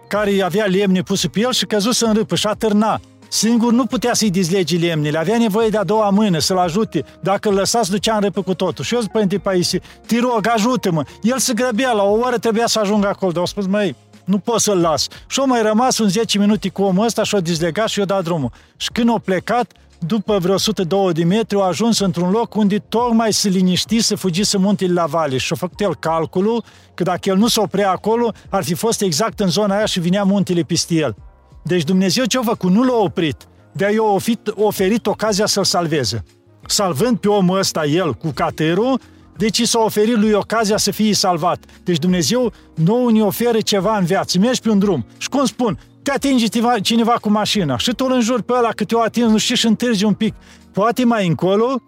care 0.08 0.42
avea 0.42 0.64
lemne 0.64 1.02
puse 1.02 1.28
pe 1.28 1.40
el 1.40 1.52
și 1.52 1.64
căzuse 1.64 2.06
în 2.06 2.14
râpă 2.14 2.34
și 2.34 2.46
atârna. 2.46 3.00
Singur 3.34 3.72
nu 3.72 3.86
putea 3.86 4.14
să-i 4.14 4.30
dizlege 4.30 4.76
lemnele, 4.76 5.18
avea 5.18 5.38
nevoie 5.38 5.68
de 5.68 5.76
a 5.76 5.84
doua 5.84 6.10
mână 6.10 6.38
să-l 6.38 6.58
ajute. 6.58 7.04
Dacă 7.20 7.48
îl 7.48 7.54
lăsați, 7.54 7.90
ducea 7.90 8.14
în 8.14 8.20
râpă 8.20 8.42
cu 8.42 8.54
totul. 8.54 8.84
Și 8.84 8.94
eu 8.94 9.00
zic, 9.00 9.10
Părinte 9.10 9.38
Paisie, 9.38 9.80
te 10.06 10.18
rog, 10.18 10.48
ajută-mă. 10.54 11.04
El 11.22 11.38
se 11.38 11.52
grăbea, 11.52 11.92
la 11.92 12.02
o 12.02 12.18
oră 12.18 12.38
trebuia 12.38 12.66
să 12.66 12.78
ajungă 12.78 13.06
acolo, 13.06 13.30
dar 13.30 13.40
au 13.40 13.46
spus, 13.46 13.66
măi, 13.66 13.96
nu 14.24 14.38
pot 14.38 14.60
să-l 14.60 14.78
las. 14.78 15.08
Și 15.28 15.40
au 15.40 15.46
mai 15.46 15.62
rămas 15.62 15.98
un 15.98 16.08
10 16.08 16.38
minute 16.38 16.68
cu 16.68 16.82
omul 16.82 17.04
ăsta 17.04 17.22
și 17.22 17.34
o 17.34 17.40
dizlegat 17.40 17.88
și 17.88 17.98
eu 17.98 18.04
dat 18.04 18.24
drumul. 18.24 18.50
Și 18.76 18.88
când 18.92 19.08
au 19.08 19.18
plecat, 19.18 19.72
după 19.98 20.38
vreo 20.38 20.54
102 20.54 21.12
de 21.12 21.24
metri, 21.24 21.56
au 21.56 21.62
ajuns 21.62 21.98
într-un 21.98 22.30
loc 22.30 22.54
unde 22.54 22.78
tocmai 22.78 23.32
se 23.32 23.48
liniști 23.48 24.00
să 24.00 24.14
fugise 24.14 24.58
muntele 24.58 24.92
la 24.92 25.06
vale 25.06 25.36
și 25.36 25.52
a 25.52 25.56
făcut 25.56 25.80
el 25.80 25.96
calculul 25.96 26.64
că 26.94 27.02
dacă 27.02 27.28
el 27.28 27.36
nu 27.36 27.48
se 27.48 27.60
oprea 27.60 27.90
acolo, 27.90 28.32
ar 28.48 28.64
fi 28.64 28.74
fost 28.74 29.00
exact 29.00 29.40
în 29.40 29.48
zona 29.48 29.76
aia 29.76 29.84
și 29.84 30.00
vinea 30.00 30.22
muntele 30.22 30.62
peste 30.62 30.94
el. 30.94 31.16
Deci 31.64 31.84
Dumnezeu 31.84 32.24
ce 32.24 32.38
a 32.38 32.42
făcut? 32.42 32.70
Nu 32.70 32.82
l-a 32.82 32.96
oprit. 32.96 33.36
De-aia 33.72 33.94
i-a 33.94 34.20
oferit 34.54 35.06
ocazia 35.06 35.46
să-l 35.46 35.64
salveze. 35.64 36.24
Salvând 36.66 37.18
pe 37.18 37.28
omul 37.28 37.58
ăsta 37.58 37.84
el 37.84 38.14
cu 38.14 38.30
caterul, 38.34 39.00
deci 39.36 39.62
s-a 39.62 39.78
oferit 39.78 40.16
lui 40.16 40.32
ocazia 40.32 40.76
să 40.76 40.90
fie 40.90 41.14
salvat. 41.14 41.64
Deci 41.84 41.98
Dumnezeu 41.98 42.52
nu 42.74 43.08
ne 43.08 43.22
oferă 43.22 43.60
ceva 43.60 43.96
în 43.96 44.04
viață. 44.04 44.38
Mergi 44.38 44.60
pe 44.60 44.70
un 44.70 44.78
drum 44.78 45.06
și 45.18 45.28
cum 45.28 45.44
spun, 45.44 45.78
te 46.02 46.10
atinge 46.10 46.46
cineva 46.82 47.12
cu 47.20 47.30
mașina 47.30 47.76
și 47.76 47.92
tu 47.92 48.04
îl 48.04 48.12
înjuri 48.12 48.42
pe 48.42 48.52
ăla 48.52 48.68
că 48.68 48.84
te-o 48.84 49.00
atins, 49.00 49.30
nu 49.30 49.38
știi 49.38 49.56
și 49.56 49.66
întârzi 49.66 50.04
un 50.04 50.14
pic. 50.14 50.34
Poate 50.72 51.04
mai 51.04 51.26
încolo 51.26 51.82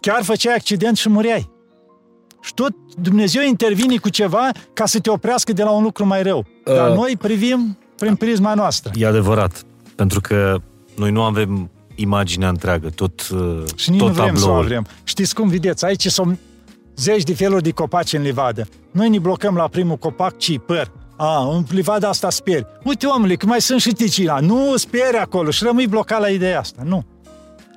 chiar 0.00 0.22
făceai 0.22 0.54
accident 0.54 0.96
și 0.96 1.08
mureai. 1.08 1.50
Și 2.40 2.54
tot 2.54 2.72
Dumnezeu 2.98 3.42
intervine 3.42 3.96
cu 3.96 4.08
ceva 4.08 4.50
ca 4.72 4.86
să 4.86 5.00
te 5.00 5.10
oprească 5.10 5.52
de 5.52 5.62
la 5.62 5.70
un 5.70 5.82
lucru 5.82 6.06
mai 6.06 6.22
rău. 6.22 6.44
Dar 6.64 6.90
uh, 6.90 6.96
noi 6.96 7.16
privim 7.18 7.78
prin 7.96 8.14
prisma 8.14 8.54
noastră. 8.54 8.90
E 8.94 9.06
adevărat, 9.06 9.62
pentru 9.94 10.20
că 10.20 10.56
noi 10.96 11.10
nu 11.10 11.22
avem 11.22 11.70
imaginea 11.94 12.48
întreagă, 12.48 12.88
tot 12.88 13.28
uh, 13.28 13.62
Și 13.76 13.90
nici 13.90 13.98
tot 13.98 14.08
nu 14.08 14.14
vrem 14.14 14.26
tabloul. 14.26 14.44
să 14.44 14.48
o 14.48 14.64
avem. 14.64 14.86
Știți 15.04 15.34
cum, 15.34 15.48
vedeți, 15.48 15.84
aici 15.84 16.06
sunt 16.06 16.38
zeci 16.96 17.22
de 17.22 17.34
feluri 17.34 17.62
de 17.62 17.70
copaci 17.70 18.12
în 18.12 18.22
livadă. 18.22 18.66
Noi 18.90 19.08
ne 19.08 19.18
blocăm 19.18 19.54
la 19.54 19.68
primul 19.68 19.96
copac, 19.96 20.38
ci 20.38 20.58
păr. 20.66 20.92
A, 21.16 21.48
în 21.54 21.64
livada 21.70 22.08
asta 22.08 22.30
speri. 22.30 22.66
Uite, 22.84 23.06
omule, 23.06 23.34
că 23.34 23.46
mai 23.46 23.60
sunt 23.60 23.80
și 23.80 23.92
ticina. 23.92 24.40
Nu 24.40 24.76
speri 24.76 25.16
acolo 25.16 25.50
și 25.50 25.64
rămâi 25.64 25.86
blocat 25.86 26.20
la 26.20 26.28
ideea 26.28 26.58
asta. 26.58 26.82
Nu. 26.84 27.04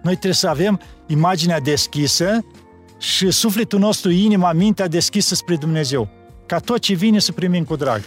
Noi 0.03 0.13
trebuie 0.13 0.33
să 0.33 0.47
avem 0.47 0.79
imaginea 1.07 1.59
deschisă 1.59 2.45
și 2.99 3.31
sufletul 3.31 3.79
nostru, 3.79 4.11
inima, 4.11 4.51
mintea 4.51 4.87
deschisă 4.87 5.35
spre 5.35 5.55
Dumnezeu. 5.55 6.09
Ca 6.45 6.59
tot 6.59 6.79
ce 6.79 6.93
vine 6.93 7.19
să 7.19 7.31
primim 7.31 7.63
cu 7.63 7.75
drag. 7.75 8.01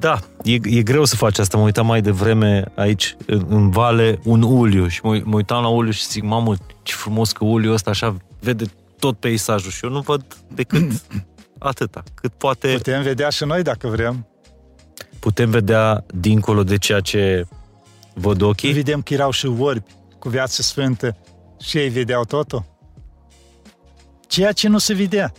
Da, 0.00 0.20
e, 0.42 0.58
e 0.62 0.82
greu 0.82 1.04
să 1.04 1.16
faci 1.16 1.38
asta. 1.38 1.56
Mă 1.56 1.64
uitam 1.64 1.86
mai 1.86 2.00
devreme 2.00 2.72
aici, 2.74 3.16
în, 3.26 3.46
în 3.48 3.70
vale, 3.70 4.20
un 4.24 4.42
uliu 4.42 4.86
și 4.86 5.00
mă, 5.02 5.20
mă 5.24 5.36
uitam 5.36 5.62
la 5.62 5.68
uliu 5.68 5.90
și 5.90 6.06
zic, 6.06 6.22
mamă, 6.22 6.54
ce 6.82 6.94
frumos 6.94 7.32
că 7.32 7.44
uliul 7.44 7.72
ăsta 7.72 7.90
așa 7.90 8.16
vede 8.40 8.64
tot 8.98 9.18
peisajul 9.18 9.70
și 9.70 9.84
eu 9.84 9.90
nu 9.90 10.00
văd 10.00 10.24
decât 10.54 10.92
atâta, 11.58 12.02
cât 12.14 12.32
poate... 12.32 12.68
Putem 12.68 13.02
vedea 13.02 13.28
și 13.28 13.44
noi 13.44 13.62
dacă 13.62 13.88
vrem. 13.88 14.26
Putem 15.18 15.50
vedea 15.50 16.04
dincolo 16.14 16.64
de 16.64 16.76
ceea 16.76 17.00
ce 17.00 17.46
văd 18.14 18.40
ochii. 18.40 18.72
Vedem 18.72 19.02
că 19.02 19.14
erau 19.14 19.30
și 19.30 19.46
orbi 19.46 19.90
cu 20.18 20.28
viață 20.28 20.62
sfântă 20.62 21.16
și 21.60 21.78
ei 21.78 21.88
vedeau 21.88 22.24
totul. 22.24 22.64
Ceea 24.26 24.52
ce 24.52 24.68
nu 24.68 24.78
se 24.78 24.94
vedea. 24.94 25.32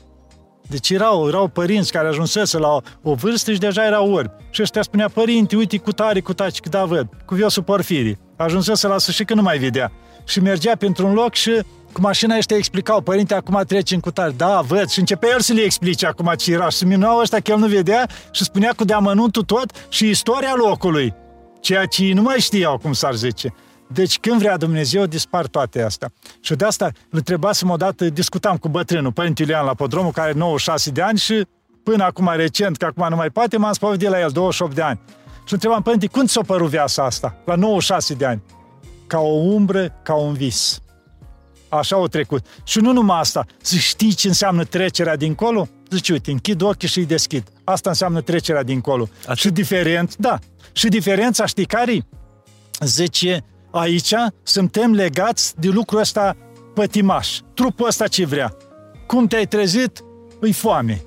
Deci 0.72 0.90
erau, 0.90 1.28
erau 1.28 1.48
părinți 1.48 1.92
care 1.92 2.08
ajunsese 2.08 2.58
la 2.58 2.68
o, 2.68 2.82
o 3.02 3.14
vârstă 3.14 3.52
și 3.52 3.60
deja 3.60 3.86
erau 3.86 4.12
orbi. 4.12 4.32
Și 4.50 4.62
ăștia 4.62 4.82
spunea, 4.82 5.10
părinte, 5.10 5.56
uite, 5.56 5.78
cu 5.78 5.92
tare, 5.92 6.20
cu 6.20 6.34
taci, 6.34 6.60
că 6.60 6.70
da, 6.70 6.86
văd, 6.86 7.08
cu 7.26 7.36
viosul 7.36 7.64
porfirii. 7.64 8.20
Ajunsese 8.36 8.88
la 8.88 8.98
sfârșit 8.98 9.28
că 9.28 9.34
nu 9.34 9.42
mai 9.42 9.58
vedea. 9.58 9.92
Și 10.26 10.40
mergea 10.40 10.76
pentru 10.76 11.08
un 11.08 11.14
loc 11.14 11.34
și 11.34 11.52
cu 11.92 12.02
mașina 12.02 12.38
ăștia 12.38 12.58
explicau, 12.58 13.02
părinte, 13.02 13.34
acum 13.34 13.64
trece 13.68 13.94
în 13.94 14.00
cutare. 14.00 14.34
Da, 14.38 14.62
văd. 14.68 14.90
Și 14.90 15.00
începea 15.00 15.30
el 15.30 15.40
să 15.40 15.54
le 15.54 15.62
explice 15.62 16.06
acum 16.06 16.34
ce 16.38 16.52
era. 16.52 16.70
Și 16.70 16.78
se 16.78 16.86
minuau 16.86 17.20
ăștia 17.20 17.40
că 17.40 17.52
el 17.52 17.58
nu 17.58 17.68
vedea 17.68 18.10
și 18.32 18.44
spunea 18.44 18.74
cu 18.76 18.84
deamănuntul 18.84 19.44
tot 19.44 19.88
și 19.90 20.10
istoria 20.10 20.54
locului. 20.56 21.14
Ceea 21.60 21.86
ce 21.86 22.12
nu 22.14 22.22
mai 22.22 22.40
știau, 22.40 22.78
cum 22.78 22.94
s-ar 22.94 23.16
zice. 23.16 23.54
Deci 23.94 24.20
când 24.20 24.40
vrea 24.40 24.58
Dumnezeu, 24.58 25.06
dispar 25.06 25.48
toate 25.48 25.82
astea. 25.82 26.12
Și 26.40 26.56
de 26.56 26.66
asta 26.66 26.86
îl 26.86 26.94
întrebasem 27.10 27.70
odată, 27.70 28.10
discutam 28.10 28.58
cu 28.58 28.70
bătrânul, 28.70 29.12
Părintele 29.12 29.48
Iulian 29.48 29.68
la 29.68 29.74
Podromul, 29.74 30.12
care 30.12 30.30
are 30.30 30.38
96 30.38 30.90
de 30.90 31.02
ani 31.02 31.18
și 31.18 31.48
până 31.84 32.04
acum 32.04 32.32
recent, 32.36 32.78
că 32.78 32.86
acum 32.86 33.06
nu 33.10 33.16
mai 33.16 33.30
poate, 33.30 33.58
m-am 33.58 33.74
spovedit 33.74 34.10
la 34.10 34.20
el, 34.20 34.30
28 34.30 34.76
de 34.76 34.82
ani. 34.82 35.00
Și 35.46 35.54
întrebam, 35.54 35.82
Părinte, 35.82 36.08
când 36.08 36.30
ți-a 36.30 36.42
părut 36.42 36.70
viața 36.70 37.06
asta, 37.06 37.36
la 37.46 37.56
96 37.56 38.14
de 38.14 38.26
ani? 38.26 38.42
Ca 39.08 39.20
o 39.20 39.34
umbră, 39.34 40.00
ca 40.04 40.14
un 40.14 40.34
vis. 40.34 40.80
Așa 41.70 41.96
au 41.96 42.08
trecut. 42.08 42.46
Și 42.64 42.80
nu 42.80 42.92
numai 42.92 43.20
asta. 43.20 43.46
Zic, 43.64 43.80
știi 43.80 44.14
ce 44.14 44.28
înseamnă 44.28 44.64
trecerea 44.64 45.16
dincolo? 45.16 45.68
Zice, 45.90 46.12
uite, 46.12 46.32
închid 46.32 46.62
ochii 46.62 46.88
și 46.88 46.98
îi 46.98 47.06
deschid. 47.06 47.44
Asta 47.64 47.90
înseamnă 47.90 48.22
trecerea 48.22 48.64
dincolo. 48.64 49.08
Atât? 49.22 49.38
Și 49.38 49.50
diferent, 49.50 50.16
da. 50.18 50.40
Și 50.72 50.88
diferența, 50.88 51.46
știi 51.46 51.66
care 51.66 52.06
Zice, 52.86 53.44
aici 53.72 54.14
suntem 54.44 54.94
legați 54.94 55.54
de 55.60 55.68
lucrul 55.68 56.00
ăsta 56.00 56.38
pătimaș. 56.74 57.38
Trupul 57.54 57.88
ăsta 57.88 58.08
ce 58.08 58.26
vrea. 58.26 58.56
Cum 59.08 59.28
te-ai 59.28 59.46
trezit, 59.46 60.04
îi 60.40 60.52
foame. 60.52 61.02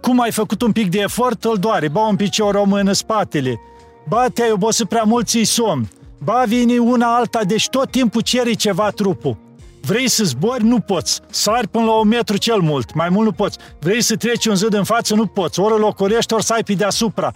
Cum 0.00 0.20
ai 0.20 0.32
făcut 0.32 0.62
un 0.62 0.72
pic 0.72 0.90
de 0.90 0.98
efort, 0.98 1.44
îl 1.44 1.56
doare. 1.56 1.88
Ba 1.88 2.06
un 2.06 2.16
picior, 2.16 2.54
o 2.54 2.64
mână, 2.64 2.92
spatele. 2.92 3.60
Ba 4.08 4.28
te-ai 4.28 4.50
obosit 4.50 4.88
prea 4.88 5.02
mult, 5.02 5.26
ți 5.26 5.42
somn. 5.42 5.88
Ba 6.18 6.42
vine 6.46 6.78
una 6.78 7.16
alta, 7.16 7.44
deci 7.44 7.68
tot 7.68 7.90
timpul 7.90 8.20
ceri 8.20 8.56
ceva 8.56 8.90
trupul. 8.90 9.36
Vrei 9.80 10.08
să 10.08 10.24
zbori? 10.24 10.64
Nu 10.64 10.80
poți. 10.80 11.20
Sari 11.30 11.68
până 11.68 11.84
la 11.84 11.92
un 11.92 12.08
metru 12.08 12.36
cel 12.36 12.60
mult. 12.60 12.94
Mai 12.94 13.08
mult 13.08 13.26
nu 13.26 13.32
poți. 13.32 13.58
Vrei 13.80 14.02
să 14.02 14.16
treci 14.16 14.46
un 14.46 14.54
zid 14.54 14.74
în 14.74 14.84
față? 14.84 15.14
Nu 15.14 15.26
poți. 15.26 15.60
Ori 15.60 15.74
îl 15.74 15.82
ocolești, 15.82 16.34
ori 16.34 16.44
să 16.44 16.52
ai 16.52 16.62
pe 16.62 16.72
deasupra. 16.72 17.32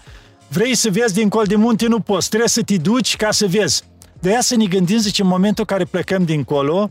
Vrei 0.49 0.74
să 0.74 0.91
vezi 0.91 1.14
dincolo 1.14 1.45
de 1.45 1.57
munte? 1.57 1.86
Nu 1.86 2.01
poți. 2.01 2.28
Trebuie 2.28 2.49
să 2.49 2.62
te 2.62 2.76
duci 2.76 3.16
ca 3.16 3.30
să 3.30 3.47
vezi. 3.47 3.84
De 4.20 4.28
aia 4.28 4.40
să 4.40 4.56
ne 4.56 4.64
gândim, 4.64 4.98
zice, 4.98 5.22
în 5.22 5.28
momentul 5.28 5.64
în 5.68 5.76
care 5.76 5.88
plecăm 5.90 6.24
dincolo, 6.24 6.90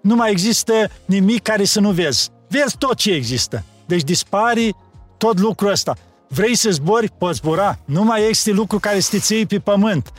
nu 0.00 0.14
mai 0.14 0.30
există 0.30 0.90
nimic 1.04 1.42
care 1.42 1.64
să 1.64 1.80
nu 1.80 1.90
vezi. 1.90 2.30
Vezi 2.48 2.76
tot 2.78 2.94
ce 2.94 3.10
există. 3.10 3.64
Deci 3.86 4.02
dispari 4.02 4.74
tot 5.16 5.38
lucrul 5.38 5.70
ăsta. 5.70 5.96
Vrei 6.28 6.54
să 6.54 6.70
zbori? 6.70 7.10
Poți 7.18 7.38
zbura. 7.38 7.78
Nu 7.84 8.02
mai 8.02 8.28
este 8.28 8.50
lucru 8.50 8.78
care 8.78 9.00
să 9.00 9.10
te 9.10 9.18
ții 9.18 9.46
pe 9.46 9.58
pământ. 9.58 10.12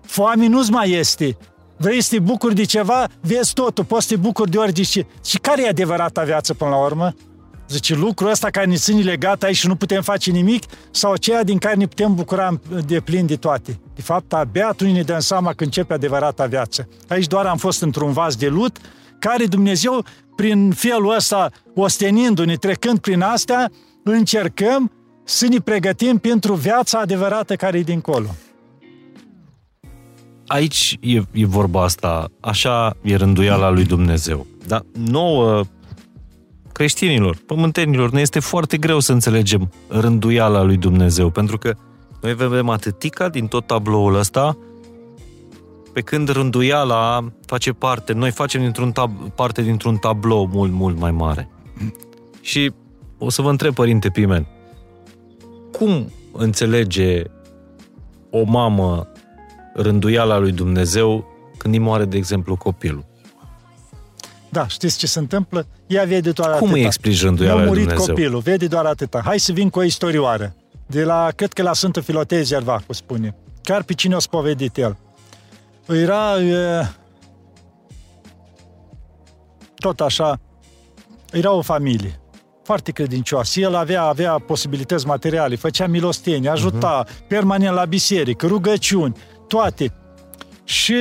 Foame 0.00 0.46
nu-ți 0.46 0.70
mai 0.70 0.90
este. 0.90 1.36
Vrei 1.76 2.00
să 2.00 2.08
te 2.10 2.18
bucuri 2.18 2.54
de 2.54 2.64
ceva? 2.64 3.08
Vezi 3.20 3.52
totul, 3.52 3.84
poți 3.84 4.06
să 4.06 4.14
te 4.14 4.20
bucuri 4.20 4.50
de 4.50 4.58
orice. 4.58 5.06
Și 5.24 5.38
care 5.38 5.62
e 5.62 5.68
adevărata 5.68 6.22
viață 6.22 6.54
până 6.54 6.70
la 6.70 6.84
urmă? 6.84 7.14
Zice, 7.68 7.94
lucrul 7.94 8.30
ăsta 8.30 8.50
care 8.50 8.66
ne 8.66 8.74
ține 8.74 9.02
legat 9.02 9.42
aici 9.42 9.56
și 9.56 9.66
nu 9.66 9.74
putem 9.74 10.02
face 10.02 10.30
nimic 10.30 10.64
sau 10.90 11.12
aceea 11.12 11.44
din 11.44 11.58
care 11.58 11.74
ne 11.74 11.86
putem 11.86 12.14
bucura 12.14 12.60
de 12.86 13.00
plin 13.00 13.26
de 13.26 13.36
toate. 13.36 13.80
De 13.94 14.02
fapt, 14.02 14.32
abia 14.32 14.68
atunci 14.68 14.94
ne 14.94 15.02
dăm 15.02 15.20
seama 15.20 15.52
că 15.52 15.64
începe 15.64 15.92
adevărata 15.92 16.46
viață. 16.46 16.88
Aici 17.08 17.26
doar 17.26 17.46
am 17.46 17.56
fost 17.56 17.82
într-un 17.82 18.12
vas 18.12 18.36
de 18.36 18.48
lut 18.48 18.78
care 19.18 19.46
Dumnezeu, 19.46 20.04
prin 20.36 20.70
felul 20.70 21.14
ăsta, 21.14 21.50
ostenindu-ne, 21.74 22.54
trecând 22.54 22.98
prin 22.98 23.20
astea, 23.20 23.70
încercăm 24.04 24.90
să 25.24 25.46
ne 25.46 25.58
pregătim 25.58 26.18
pentru 26.18 26.54
viața 26.54 26.98
adevărată 26.98 27.56
care 27.56 27.78
e 27.78 27.82
dincolo. 27.82 28.26
aici 30.46 30.98
e, 31.00 31.22
e 31.32 31.46
vorba 31.46 31.82
asta, 31.82 32.28
așa 32.40 32.96
e 33.02 33.16
rânduiala 33.16 33.70
lui 33.70 33.84
Dumnezeu. 33.84 34.46
Dar 34.66 34.82
nouă, 34.92 35.62
creștinilor, 36.74 37.36
pământenilor, 37.46 38.10
ne 38.10 38.20
este 38.20 38.40
foarte 38.40 38.76
greu 38.76 39.00
să 39.00 39.12
înțelegem 39.12 39.72
rânduiala 39.88 40.62
lui 40.62 40.76
Dumnezeu, 40.76 41.30
pentru 41.30 41.58
că 41.58 41.74
noi 42.22 42.34
vedem 42.34 42.68
atâtica 42.68 43.28
din 43.28 43.46
tot 43.46 43.66
tabloul 43.66 44.14
ăsta, 44.14 44.56
pe 45.92 46.00
când 46.00 46.28
rânduiala 46.28 47.32
face 47.46 47.72
parte, 47.72 48.12
noi 48.12 48.30
facem 48.30 48.60
dintr-un 48.60 48.92
tab- 48.92 49.34
parte 49.34 49.62
dintr-un 49.62 49.96
tablou 49.96 50.46
mult, 50.52 50.72
mult 50.72 50.98
mai 50.98 51.10
mare. 51.10 51.48
Și 52.40 52.72
o 53.18 53.30
să 53.30 53.42
vă 53.42 53.50
întreb, 53.50 53.74
Părinte 53.74 54.08
Pimen, 54.10 54.46
cum 55.72 56.12
înțelege 56.32 57.22
o 58.30 58.42
mamă 58.44 59.08
rânduiala 59.74 60.38
lui 60.38 60.52
Dumnezeu 60.52 61.24
când 61.56 61.74
îi 61.74 61.80
moare, 61.80 62.04
de 62.04 62.16
exemplu, 62.16 62.56
copilul? 62.56 63.04
Da, 64.54 64.66
știți 64.66 64.98
ce 64.98 65.06
se 65.06 65.18
întâmplă? 65.18 65.66
Ea 65.86 66.04
vede 66.04 66.30
doar 66.30 66.48
Cum 66.48 66.56
atâta. 66.56 66.72
îi 66.72 66.84
explici 66.84 67.22
rânduiala 67.22 67.54
Mi-a 67.54 67.64
lui 67.64 67.72
murit 67.72 67.88
Dumnezeu? 67.88 68.14
copilul, 68.14 68.40
vede 68.40 68.66
doar 68.66 68.84
atâta. 68.84 69.20
Hai 69.24 69.38
să 69.38 69.52
vin 69.52 69.70
cu 69.70 69.78
o 69.78 69.82
istorioară. 69.82 70.54
De 70.86 71.04
la, 71.04 71.28
cred 71.36 71.52
că 71.52 71.62
la 71.62 71.72
Sfântul 71.72 72.02
Filotei 72.02 72.42
Zervacu 72.42 72.92
spune. 72.92 73.36
Chiar 73.62 73.82
pe 73.82 73.92
cine 73.92 74.14
o 74.14 74.18
spovedit 74.18 74.76
el. 74.76 74.96
Era 75.88 76.40
e, 76.40 76.86
tot 79.74 80.00
așa, 80.00 80.40
era 81.32 81.52
o 81.52 81.62
familie 81.62 82.18
foarte 82.62 82.92
credincioasă. 82.92 83.60
El 83.60 83.74
avea, 83.74 84.02
avea 84.02 84.32
posibilități 84.32 85.06
materiale, 85.06 85.56
făcea 85.56 85.86
milostenie, 85.86 86.50
ajuta 86.50 87.04
uh-huh. 87.04 87.26
permanent 87.28 87.74
la 87.74 87.84
biserică, 87.84 88.46
rugăciuni, 88.46 89.16
toate. 89.48 89.92
Și 90.64 90.94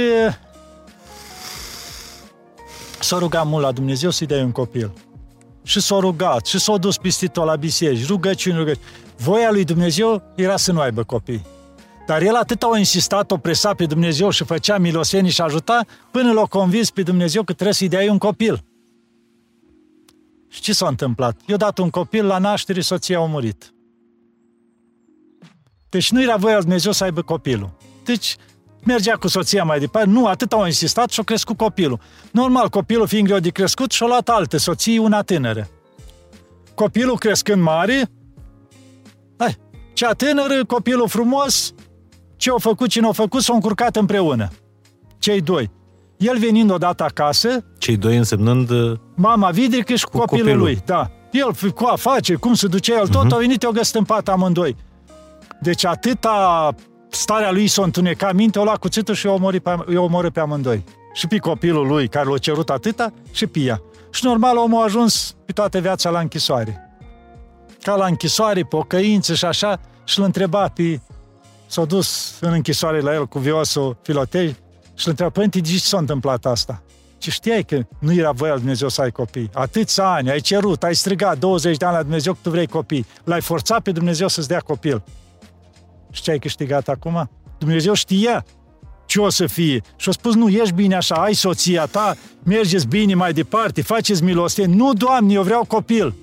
s-a 3.03 3.17
rugat 3.17 3.47
mult 3.47 3.63
la 3.63 3.71
Dumnezeu 3.71 4.09
să-i 4.09 4.27
dea 4.27 4.43
un 4.43 4.51
copil. 4.51 4.91
Și 5.63 5.79
s-a 5.79 5.99
rugat, 5.99 6.45
și 6.45 6.59
s-a 6.59 6.77
dus 6.77 6.97
pistitul 6.97 7.45
la 7.45 7.55
biserici, 7.55 8.07
rugăciuni, 8.07 8.57
rugăciuni. 8.57 8.85
Voia 9.17 9.51
lui 9.51 9.63
Dumnezeu 9.63 10.21
era 10.35 10.57
să 10.57 10.71
nu 10.71 10.79
aibă 10.79 11.03
copii. 11.03 11.45
Dar 12.05 12.21
el 12.21 12.35
atât 12.35 12.61
a 12.61 12.77
insistat, 12.77 13.31
o 13.31 13.37
presa 13.37 13.73
pe 13.73 13.85
Dumnezeu 13.85 14.29
și 14.29 14.43
făcea 14.43 14.77
milosenii 14.77 15.31
și 15.31 15.41
ajuta, 15.41 15.85
până 16.11 16.31
l-a 16.31 16.45
convins 16.45 16.89
pe 16.89 17.01
Dumnezeu 17.01 17.43
că 17.43 17.53
trebuie 17.53 17.75
să-i 17.75 17.87
dea 17.87 18.11
un 18.11 18.17
copil. 18.17 18.63
Și 20.47 20.61
ce 20.61 20.73
s-a 20.73 20.87
întâmplat? 20.87 21.39
I-a 21.45 21.57
dat 21.57 21.77
un 21.77 21.89
copil, 21.89 22.25
la 22.25 22.37
naștere 22.37 22.81
soția 22.81 23.19
a 23.19 23.25
murit. 23.25 23.73
Deci 25.89 26.11
nu 26.11 26.21
era 26.21 26.35
voia 26.35 26.53
lui 26.53 26.63
Dumnezeu 26.63 26.91
să 26.91 27.03
aibă 27.03 27.21
copilul. 27.21 27.71
Deci 28.03 28.35
mergea 28.85 29.15
cu 29.15 29.27
soția 29.27 29.63
mai 29.63 29.79
departe, 29.79 30.09
nu, 30.09 30.25
atât 30.25 30.53
au 30.53 30.65
insistat 30.65 31.09
și-a 31.09 31.23
crescut 31.23 31.57
copilul. 31.57 31.99
Normal, 32.31 32.69
copilul 32.69 33.07
fiind 33.07 33.27
greu 33.27 33.39
de 33.39 33.49
crescut 33.49 33.91
și-a 33.91 34.07
luat 34.07 34.29
alte 34.29 34.57
soții, 34.57 34.97
una 34.97 35.21
tânără. 35.21 35.67
Copilul 36.75 37.17
crescând 37.17 37.61
mare, 37.61 38.11
hai, 39.37 39.57
cea 39.93 40.11
tânără, 40.11 40.65
copilul 40.65 41.07
frumos, 41.07 41.73
ce 42.35 42.49
au 42.49 42.57
făcut, 42.57 42.89
cine 42.89 43.05
au 43.05 43.11
făcut, 43.11 43.41
s-au 43.41 43.55
încurcat 43.55 43.95
împreună. 43.95 44.47
Cei 45.19 45.41
doi. 45.41 45.71
El 46.17 46.37
venind 46.37 46.71
odată 46.71 47.03
acasă, 47.03 47.63
Cei 47.77 47.97
doi 47.97 48.17
însemnând 48.17 48.69
uh, 48.69 48.97
mama 49.15 49.49
vidrică 49.49 49.95
și 49.95 50.05
cu, 50.05 50.11
Cu 50.11 50.17
copilul, 50.17 50.43
copilul. 50.43 50.63
lui. 50.65 50.81
Da. 50.85 51.11
El 51.31 51.71
cu 51.75 51.85
afaceri, 51.85 52.39
cum 52.39 52.53
se 52.53 52.67
ducea 52.67 52.99
el, 52.99 53.07
tot, 53.07 53.25
uh-huh. 53.25 53.31
au 53.31 53.39
venit, 53.39 53.63
au 53.63 53.71
găsit 53.71 53.95
în 53.95 54.03
pat 54.03 54.29
amândoi. 54.29 54.75
Deci 55.61 55.85
atâta 55.85 56.75
starea 57.15 57.51
lui 57.51 57.67
s-a 57.67 57.83
întunecat 57.83 58.33
minte, 58.33 58.59
o 58.59 58.63
lua 58.63 58.75
cuțitul 58.75 59.15
și 59.15 59.25
i-a 59.25 59.31
omorât 59.31 59.63
pe, 59.63 59.75
i-a 59.93 60.01
omorât 60.01 60.33
pe 60.33 60.39
amândoi. 60.39 60.83
Și 61.13 61.27
pe 61.27 61.37
copilul 61.37 61.87
lui, 61.87 62.07
care 62.07 62.29
l-a 62.29 62.37
cerut 62.37 62.69
atâta, 62.69 63.13
și 63.31 63.47
pe 63.47 63.59
ea. 63.59 63.81
Și 64.11 64.25
normal, 64.25 64.57
omul 64.57 64.81
a 64.81 64.83
ajuns 64.83 65.35
pe 65.45 65.51
toată 65.51 65.79
viața 65.79 66.09
la 66.09 66.19
închisoare. 66.19 66.89
Ca 67.81 67.95
la 67.95 68.05
închisoare, 68.05 68.63
pocăință 68.63 69.33
și 69.33 69.45
așa, 69.45 69.79
și 70.03 70.19
l 70.19 70.23
întreba 70.23 70.67
pe... 70.67 71.01
S-a 71.65 71.85
dus 71.85 72.37
în 72.39 72.51
închisoare 72.51 72.99
la 72.99 73.13
el 73.13 73.27
cu 73.27 73.39
viosul 73.39 73.97
filotei 74.01 74.55
și 74.93 75.07
l 75.07 75.09
întreba, 75.09 75.29
părinte, 75.29 75.59
de 75.59 75.69
ce 75.69 75.77
s-a 75.77 75.97
întâmplat 75.97 76.45
asta? 76.45 76.83
Ce 77.17 77.31
știai 77.31 77.63
că 77.63 77.79
nu 77.99 78.13
era 78.13 78.31
voia 78.31 78.51
lui 78.51 78.59
Dumnezeu 78.59 78.89
să 78.89 79.01
ai 79.01 79.11
copii. 79.11 79.49
Atâția 79.53 80.11
ani, 80.11 80.29
ai 80.29 80.39
cerut, 80.39 80.83
ai 80.83 80.95
strigat 80.95 81.37
20 81.37 81.77
de 81.77 81.85
ani 81.85 81.95
la 81.95 82.01
Dumnezeu 82.01 82.33
că 82.33 82.39
tu 82.41 82.49
vrei 82.49 82.67
copii. 82.67 83.05
L-ai 83.23 83.41
forțat 83.41 83.81
pe 83.81 83.91
Dumnezeu 83.91 84.27
să-ți 84.27 84.47
dea 84.47 84.59
copil. 84.59 85.03
Și 86.13 86.21
ce 86.21 86.31
ai 86.31 86.39
câștigat 86.39 86.87
acum? 86.87 87.29
Dumnezeu 87.57 87.93
știa 87.93 88.45
ce 89.05 89.19
o 89.19 89.29
să 89.29 89.45
fie. 89.45 89.81
Și 89.95 90.09
a 90.09 90.11
spus, 90.11 90.35
nu, 90.35 90.49
ești 90.49 90.73
bine 90.73 90.95
așa, 90.95 91.15
ai 91.15 91.33
soția 91.33 91.85
ta, 91.85 92.15
mergeți 92.43 92.87
bine 92.87 93.13
mai 93.13 93.33
departe, 93.33 93.81
faceți 93.81 94.23
milostenie. 94.23 94.75
Nu, 94.75 94.93
Doamne, 94.93 95.33
eu 95.33 95.43
vreau 95.43 95.63
copil. 95.63 96.13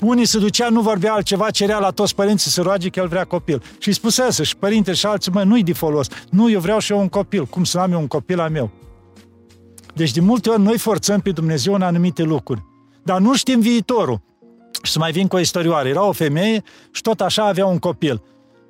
Unii 0.00 0.24
se 0.24 0.38
ducea, 0.38 0.68
nu 0.68 0.80
vorbea 0.80 1.12
altceva, 1.12 1.50
cerea 1.50 1.78
la 1.78 1.90
toți 1.90 2.14
părinții 2.14 2.50
să 2.50 2.62
roage 2.62 2.88
că 2.88 3.00
el 3.00 3.08
vrea 3.08 3.24
copil. 3.24 3.62
Și 3.78 3.88
îi 3.88 3.94
spusese 3.94 4.42
și 4.42 4.56
părinte 4.56 4.92
și 4.92 5.06
alții, 5.06 5.32
mă, 5.32 5.42
nu-i 5.42 5.62
de 5.62 5.72
folos. 5.72 6.06
Nu, 6.30 6.50
eu 6.50 6.60
vreau 6.60 6.78
și 6.78 6.92
eu 6.92 7.00
un 7.00 7.08
copil. 7.08 7.44
Cum 7.44 7.64
să 7.64 7.78
am 7.78 7.92
eu 7.92 8.00
un 8.00 8.06
copil 8.06 8.40
al 8.40 8.50
meu? 8.50 8.70
Deci 9.94 10.12
de 10.12 10.20
multe 10.20 10.50
ori 10.50 10.60
noi 10.60 10.78
forțăm 10.78 11.20
pe 11.20 11.30
Dumnezeu 11.30 11.74
în 11.74 11.82
anumite 11.82 12.22
lucruri. 12.22 12.62
Dar 13.02 13.20
nu 13.20 13.34
știm 13.34 13.60
viitorul. 13.60 14.20
Și 14.82 14.92
să 14.92 14.98
mai 14.98 15.12
vin 15.12 15.26
cu 15.26 15.36
o 15.36 15.38
istorioară. 15.38 15.88
Era 15.88 16.04
o 16.04 16.12
femeie 16.12 16.62
și 16.92 17.02
tot 17.02 17.20
așa 17.20 17.46
avea 17.46 17.66
un 17.66 17.78
copil. 17.78 18.22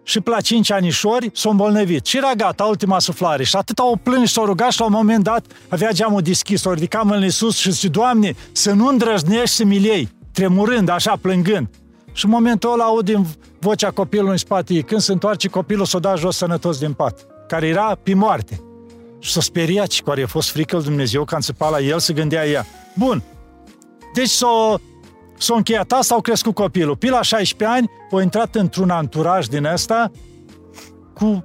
Și 0.05 0.21
la 0.25 0.41
cinci 0.41 0.73
anișori 0.73 1.31
s-a 1.35 1.51
îmbolnăvit. 1.51 2.07
Și 2.07 2.17
era 2.17 2.33
gata, 2.37 2.65
ultima 2.65 2.99
suflare. 2.99 3.45
Și 3.45 3.57
atât 3.57 3.79
au 3.79 3.99
plâns 4.03 4.29
și 4.29 4.35
s-au 4.35 4.45
rugat 4.45 4.71
și 4.71 4.81
la 4.81 4.87
un 4.87 4.93
moment 4.93 5.25
dat 5.25 5.45
avea 5.69 5.93
geamul 5.93 6.21
deschis, 6.21 6.61
s-a 6.61 6.73
ridicat 6.73 7.05
mâinile 7.05 7.29
sus 7.29 7.57
și 7.57 7.71
zice, 7.71 7.89
Doamne, 7.89 8.35
să 8.53 8.73
nu 8.73 8.87
îndrăznești 8.87 9.57
să 9.57 9.65
mi 9.65 9.85
iei, 9.85 10.09
tremurând, 10.33 10.89
așa, 10.89 11.19
plângând. 11.21 11.69
Și 12.13 12.25
în 12.25 12.31
momentul 12.31 12.73
ăla 12.73 12.85
aud 12.85 13.05
din 13.05 13.27
vocea 13.59 13.91
copilului 13.91 14.31
în 14.31 14.37
spate 14.37 14.75
ei. 14.75 14.83
Când 14.83 15.01
se 15.01 15.13
întoarce 15.13 15.49
copilul, 15.49 15.85
s-o 15.85 15.99
da 15.99 16.15
jos 16.15 16.37
sănătos 16.37 16.79
din 16.79 16.93
pat, 16.93 17.27
care 17.49 17.67
era 17.67 17.99
pe 18.03 18.15
moarte. 18.15 18.61
Și 19.19 19.33
s-a 19.33 19.41
speriat 19.41 19.91
și 19.91 20.03
care 20.03 20.23
a 20.23 20.27
fost 20.27 20.51
frică 20.51 20.77
lui 20.77 20.85
Dumnezeu, 20.85 21.25
că 21.25 21.35
a 21.35 21.37
înțepat 21.37 21.71
la 21.71 21.81
el, 21.81 21.99
se 21.99 22.13
gândea 22.13 22.47
ea. 22.47 22.67
Bun, 22.95 23.23
deci 24.15 24.29
s-a, 24.29 24.81
s-a 25.43 25.55
încheiat 25.55 25.93
asta, 25.93 26.14
au 26.14 26.20
crescut 26.20 26.55
copilul. 26.55 26.97
Pe 26.97 27.11
la 27.11 27.22
16 27.22 27.76
ani, 27.76 27.90
a 28.11 28.22
intrat 28.22 28.55
într-un 28.55 28.90
anturaj 28.90 29.47
din 29.47 29.64
ăsta 29.64 30.11
cu, 31.14 31.45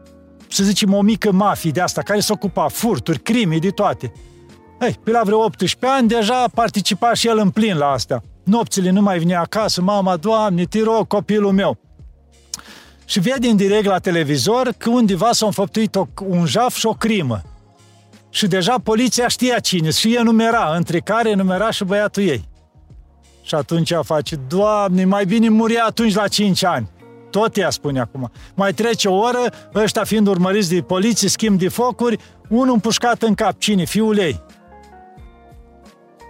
să 0.50 0.64
zicem, 0.64 0.94
o 0.94 1.02
mică 1.02 1.32
mafie 1.32 1.72
de 1.72 1.82
asta, 1.82 2.02
care 2.02 2.20
se 2.20 2.34
ocupa 2.34 2.68
furturi, 2.68 3.20
crime, 3.20 3.58
de 3.58 3.70
toate. 3.70 4.12
Ei, 4.82 5.00
pe 5.04 5.12
la 5.12 5.22
vreo 5.24 5.44
18 5.44 5.98
ani, 5.98 6.08
deja 6.08 6.46
participa 6.54 7.14
și 7.14 7.28
el 7.28 7.38
în 7.38 7.50
plin 7.50 7.78
la 7.78 7.86
astea. 7.86 8.24
Nopțile 8.44 8.90
nu 8.90 9.02
mai 9.02 9.20
vinea 9.20 9.42
acasă, 9.42 9.82
mama, 9.82 10.16
doamne, 10.16 10.64
te 10.64 10.84
rog, 10.84 11.08
copilul 11.08 11.52
meu. 11.52 11.78
Și 13.06 13.20
vede 13.20 13.48
în 13.48 13.56
direct 13.56 13.86
la 13.86 14.00
televizor 14.00 14.74
că 14.78 14.90
undeva 14.90 15.32
s-a 15.32 15.46
înfăptuit 15.46 15.96
o, 15.96 16.08
un 16.28 16.46
jaf 16.46 16.76
și 16.76 16.86
o 16.86 16.94
crimă. 16.94 17.42
Și 18.30 18.48
deja 18.48 18.76
poliția 18.84 19.28
știa 19.28 19.60
cine 19.60 19.92
și 19.92 20.16
el 20.16 20.24
numera, 20.24 20.74
între 20.76 21.00
care 21.00 21.34
numera 21.34 21.72
și 21.72 21.84
băiatul 21.84 22.24
ei. 22.24 22.48
Și 23.48 23.56
atunci 23.56 23.90
ea 23.90 24.02
face, 24.02 24.36
Doamne, 24.36 25.06
mai 25.06 25.26
bine 25.26 25.50
muria 25.50 25.84
atunci 25.86 26.14
la 26.14 26.28
5 26.28 26.64
ani. 26.64 26.90
Tot 27.30 27.58
ea 27.58 27.70
spune 27.70 28.00
acum. 28.00 28.32
Mai 28.56 28.74
trece 28.74 29.08
o 29.08 29.16
oră, 29.16 29.54
ăștia 29.76 30.04
fiind 30.04 30.28
urmăriți 30.28 30.70
de 30.70 30.82
poliție, 30.82 31.30
schimb 31.30 31.60
de 31.60 31.68
focuri, 31.68 32.18
unul 32.50 32.74
împușcat 32.74 33.22
în 33.22 33.34
cap. 33.34 33.60
Cine? 33.60 33.86
Fiul 33.86 34.18
ei. 34.18 34.44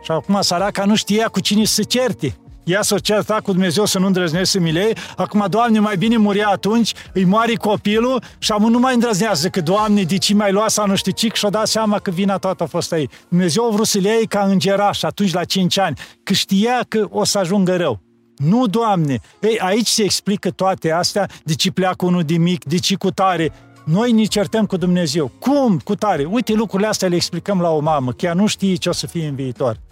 Și 0.03 0.11
acum 0.11 0.41
săraca 0.41 0.85
nu 0.85 0.95
știa 0.95 1.27
cu 1.27 1.39
cine 1.39 1.65
să 1.65 1.73
se 1.73 1.83
certe. 1.83 2.37
Ea 2.67 2.81
s-o 2.81 2.97
certa 2.97 3.39
cu 3.43 3.51
Dumnezeu 3.51 3.85
să 3.85 3.99
nu 3.99 4.05
îndrăznești 4.05 4.49
să 4.49 4.59
milei. 4.59 4.95
Acum, 5.15 5.45
Doamne, 5.49 5.79
mai 5.79 5.97
bine 5.97 6.17
muria 6.17 6.47
atunci, 6.47 6.93
îi 7.13 7.23
moare 7.23 7.53
copilul 7.53 8.23
și 8.37 8.51
acum 8.51 8.71
nu 8.71 8.79
mai 8.79 8.93
îndrăznează 8.93 9.49
că, 9.49 9.61
Doamne, 9.61 10.03
de 10.03 10.17
ce 10.17 10.33
mai 10.33 10.51
lua 10.51 10.67
sau 10.67 10.87
nu 10.87 10.95
știu 10.95 11.11
ce, 11.11 11.29
și-o 11.33 11.49
dat 11.49 11.67
seama 11.67 11.99
că 11.99 12.11
vina 12.11 12.37
toată 12.37 12.63
a 12.63 12.65
fost 12.65 12.91
ei. 12.91 13.09
Dumnezeu 13.29 13.65
a 13.65 13.69
vrut 13.69 13.87
să 13.87 13.99
le 13.99 14.09
iei 14.09 14.25
ca 14.25 14.39
îngeraș 14.39 15.03
atunci 15.03 15.33
la 15.33 15.43
5 15.43 15.79
ani, 15.79 15.97
că 16.23 16.33
știa 16.33 16.85
că 16.87 17.07
o 17.09 17.23
să 17.23 17.37
ajungă 17.37 17.75
rău. 17.75 17.99
Nu, 18.35 18.67
Doamne! 18.67 19.19
Ei, 19.41 19.59
aici 19.59 19.87
se 19.87 20.03
explică 20.03 20.49
toate 20.49 20.91
astea, 20.91 21.29
de 21.43 21.55
ce 21.55 21.71
pleacă 21.71 22.05
unul 22.05 22.23
de 22.23 22.37
mic, 22.37 22.65
de 22.65 22.77
ce 22.77 22.95
cu 22.95 23.11
tare. 23.11 23.51
Noi 23.85 24.11
ne 24.11 24.23
certăm 24.23 24.65
cu 24.65 24.77
Dumnezeu. 24.77 25.31
Cum 25.39 25.79
cu 25.83 25.95
tare? 25.95 26.23
Uite, 26.23 26.53
lucrurile 26.53 26.87
astea 26.87 27.07
le 27.07 27.15
explicăm 27.15 27.61
la 27.61 27.69
o 27.69 27.79
mamă, 27.79 28.11
că 28.11 28.25
ea 28.25 28.33
nu 28.33 28.47
știe 28.47 28.75
ce 28.75 28.89
o 28.89 28.91
să 28.91 29.07
fie 29.07 29.27
în 29.27 29.35
viitor. 29.35 29.85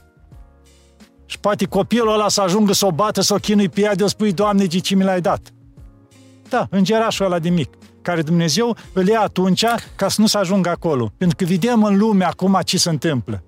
Și 1.26 1.40
poate 1.40 1.66
copilul 1.66 2.14
ăla 2.14 2.30
să 2.30 2.42
ajungă 2.42 2.74
să 2.74 2.86
o 2.86 2.92
bată, 2.92 3.22
să 3.22 3.34
o 3.34 3.38
chinui 3.38 3.70
pe 3.70 3.82
ea, 3.82 3.96
de 3.96 4.04
o 4.04 4.08
spui, 4.08 4.34
Doamne, 4.34 4.66
de 4.66 4.80
ce 4.80 4.96
mi 4.96 5.04
l-ai 5.04 5.22
dat? 5.22 5.54
Da, 6.50 6.68
îngerașul 6.70 7.26
ăla 7.26 7.40
de 7.40 7.50
mic, 7.50 7.74
care 8.02 8.22
Dumnezeu 8.22 8.78
îl 8.94 9.08
ia 9.08 9.22
atunci 9.22 9.66
ca 9.96 10.08
să 10.08 10.22
nu 10.22 10.28
să 10.28 10.38
ajungă 10.38 10.70
acolo. 10.70 11.12
Pentru 11.18 11.36
că 11.36 11.46
vedem 11.46 11.84
în 11.84 11.98
lume 11.98 12.26
acum 12.26 12.60
ce 12.64 12.78
se 12.78 12.90
întâmplă. 12.90 13.44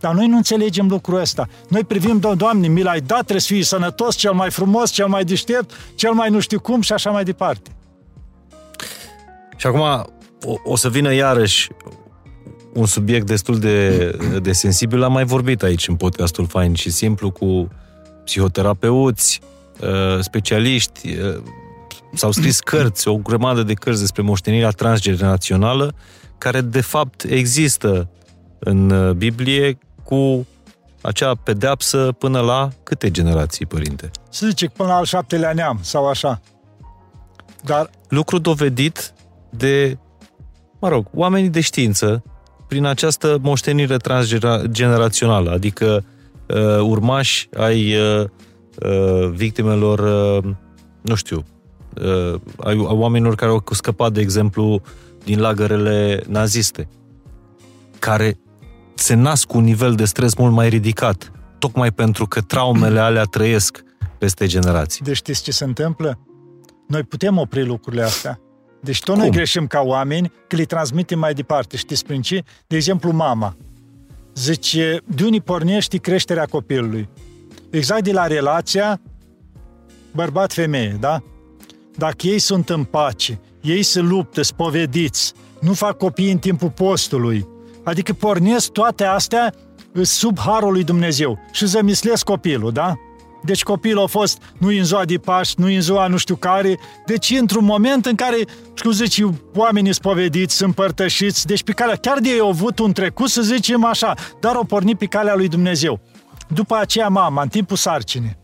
Dar 0.00 0.14
noi 0.14 0.26
nu 0.26 0.36
înțelegem 0.36 0.88
lucrul 0.88 1.20
ăsta. 1.20 1.48
Noi 1.68 1.84
privim, 1.84 2.20
Do- 2.20 2.36
Doamne, 2.36 2.68
mi 2.68 2.82
l-ai 2.82 3.00
dat, 3.00 3.18
trebuie 3.18 3.40
să 3.40 3.52
fii 3.52 3.62
sănătos, 3.62 4.16
cel 4.16 4.32
mai 4.32 4.50
frumos, 4.50 4.90
cel 4.90 5.06
mai 5.06 5.24
deștept, 5.24 5.72
cel 5.94 6.12
mai 6.12 6.30
nu 6.30 6.40
știu 6.40 6.60
cum 6.60 6.80
și 6.80 6.92
așa 6.92 7.10
mai 7.10 7.24
departe. 7.24 7.70
Și 9.56 9.66
acum 9.66 9.80
o, 10.44 10.54
o 10.64 10.76
să 10.76 10.88
vină 10.88 11.14
iarăși 11.14 11.68
un 12.78 12.86
subiect 12.86 13.26
destul 13.26 13.58
de, 13.58 14.10
de 14.42 14.52
sensibil. 14.52 15.02
Am 15.02 15.12
mai 15.12 15.24
vorbit 15.24 15.62
aici 15.62 15.88
în 15.88 15.96
podcastul 15.96 16.46
Fain 16.46 16.74
și 16.74 16.90
Simplu 16.90 17.30
cu 17.30 17.68
psihoterapeuți, 18.24 19.40
uh, 19.80 20.20
specialiști, 20.20 21.08
uh, 21.08 21.42
s-au 22.14 22.30
scris 22.30 22.60
cărți, 22.60 23.08
o 23.08 23.16
grămadă 23.16 23.62
de 23.62 23.74
cărți 23.74 24.00
despre 24.00 24.22
moștenirea 24.22 24.70
transgenerațională, 24.70 25.94
care 26.38 26.60
de 26.60 26.80
fapt 26.80 27.24
există 27.24 28.08
în 28.58 28.90
uh, 28.90 29.12
Biblie 29.12 29.78
cu 30.04 30.46
acea 31.00 31.34
pedeapsă 31.34 32.12
până 32.18 32.40
la 32.40 32.68
câte 32.82 33.10
generații, 33.10 33.66
părinte? 33.66 34.10
Se 34.30 34.48
zice 34.48 34.66
până 34.66 34.88
la 34.88 34.94
al 34.94 35.04
șaptelea 35.04 35.52
neam 35.52 35.78
sau 35.82 36.08
așa. 36.08 36.40
Dar... 37.64 37.90
Lucru 38.08 38.38
dovedit 38.38 39.12
de, 39.50 39.98
mă 40.80 40.88
rog, 40.88 41.06
oamenii 41.14 41.48
de 41.48 41.60
știință 41.60 42.22
prin 42.68 42.84
această 42.84 43.38
moștenire 43.42 43.96
transgenerațională, 43.96 45.50
adică 45.50 46.04
uh, 46.46 46.80
urmași 46.80 47.48
ai 47.56 47.96
uh, 47.96 48.24
uh, 48.82 49.28
victimelor, 49.30 49.98
uh, 49.98 50.50
nu 51.00 51.14
știu, 51.14 51.44
uh, 52.02 52.40
ai, 52.56 52.72
ai 52.72 52.76
oamenilor 52.76 53.34
care 53.34 53.50
au 53.50 53.64
scăpat, 53.70 54.12
de 54.12 54.20
exemplu, 54.20 54.80
din 55.24 55.40
lagărele 55.40 56.22
naziste, 56.28 56.88
care 57.98 58.38
se 58.94 59.14
nasc 59.14 59.46
cu 59.46 59.56
un 59.56 59.64
nivel 59.64 59.94
de 59.94 60.04
stres 60.04 60.34
mult 60.34 60.52
mai 60.52 60.68
ridicat, 60.68 61.32
tocmai 61.58 61.92
pentru 61.92 62.26
că 62.26 62.40
traumele 62.40 63.00
alea 63.00 63.24
trăiesc 63.24 63.84
peste 64.18 64.46
generații. 64.46 65.04
Deci 65.04 65.16
știți 65.16 65.42
ce 65.42 65.52
se 65.52 65.64
întâmplă? 65.64 66.18
Noi 66.88 67.02
putem 67.02 67.38
opri 67.38 67.64
lucrurile 67.64 68.02
astea. 68.02 68.40
Deci 68.80 69.02
tot 69.02 69.14
Cum? 69.14 69.22
noi 69.22 69.30
greșim 69.30 69.66
ca 69.66 69.80
oameni 69.80 70.32
că 70.46 70.56
le 70.56 70.64
transmitem 70.64 71.18
mai 71.18 71.34
departe. 71.34 71.76
Știți 71.76 72.04
prin 72.04 72.20
ce? 72.20 72.42
De 72.66 72.76
exemplu, 72.76 73.12
mama. 73.12 73.56
Zice, 74.34 75.00
de 75.06 75.24
unii 75.24 75.40
pornești 75.40 75.98
creșterea 75.98 76.44
copilului. 76.44 77.08
Exact 77.70 78.04
de 78.04 78.12
la 78.12 78.26
relația 78.26 79.00
bărbat-femeie, 80.14 80.96
da? 81.00 81.22
Dacă 81.96 82.26
ei 82.26 82.38
sunt 82.38 82.68
în 82.68 82.84
pace, 82.84 83.40
ei 83.60 83.82
se 83.82 84.00
luptă, 84.00 84.42
spovediți, 84.42 85.32
nu 85.60 85.72
fac 85.72 85.96
copii 85.96 86.30
în 86.30 86.38
timpul 86.38 86.70
postului, 86.70 87.48
adică 87.84 88.12
pornesc 88.12 88.70
toate 88.70 89.04
astea 89.04 89.54
sub 90.02 90.38
harul 90.38 90.72
lui 90.72 90.84
Dumnezeu 90.84 91.38
și 91.52 91.66
zămislesc 91.66 92.24
copilul, 92.24 92.72
da? 92.72 92.94
Deci 93.42 93.62
copilul 93.62 94.02
a 94.02 94.06
fost 94.06 94.42
nu 94.58 94.68
în 94.68 94.84
ziua 94.84 95.04
de 95.04 95.18
Paști, 95.18 95.60
nu 95.60 95.66
în 95.66 95.80
ziua 95.80 96.06
nu 96.06 96.16
știu 96.16 96.36
care, 96.36 96.78
deci 97.06 97.30
într-un 97.30 97.64
moment 97.64 98.06
în 98.06 98.14
care, 98.14 98.36
cum 98.82 98.90
zici, 98.90 99.22
oamenii 99.54 99.94
spovediți, 99.94 100.54
sunt 100.54 100.68
împărtășiți, 100.68 101.46
deci 101.46 101.62
pe 101.62 101.72
calea, 101.72 101.96
chiar 101.96 102.18
de 102.18 102.28
ei 102.28 102.38
au 102.38 102.48
avut 102.48 102.78
un 102.78 102.92
trecut, 102.92 103.28
să 103.28 103.42
zicem 103.42 103.84
așa, 103.84 104.14
dar 104.40 104.54
au 104.54 104.64
pornit 104.64 104.98
pe 104.98 105.06
calea 105.06 105.34
lui 105.34 105.48
Dumnezeu. 105.48 106.00
După 106.48 106.76
aceea 106.76 107.08
mama, 107.08 107.42
în 107.42 107.48
timpul 107.48 107.76
sarcinii, 107.76 108.36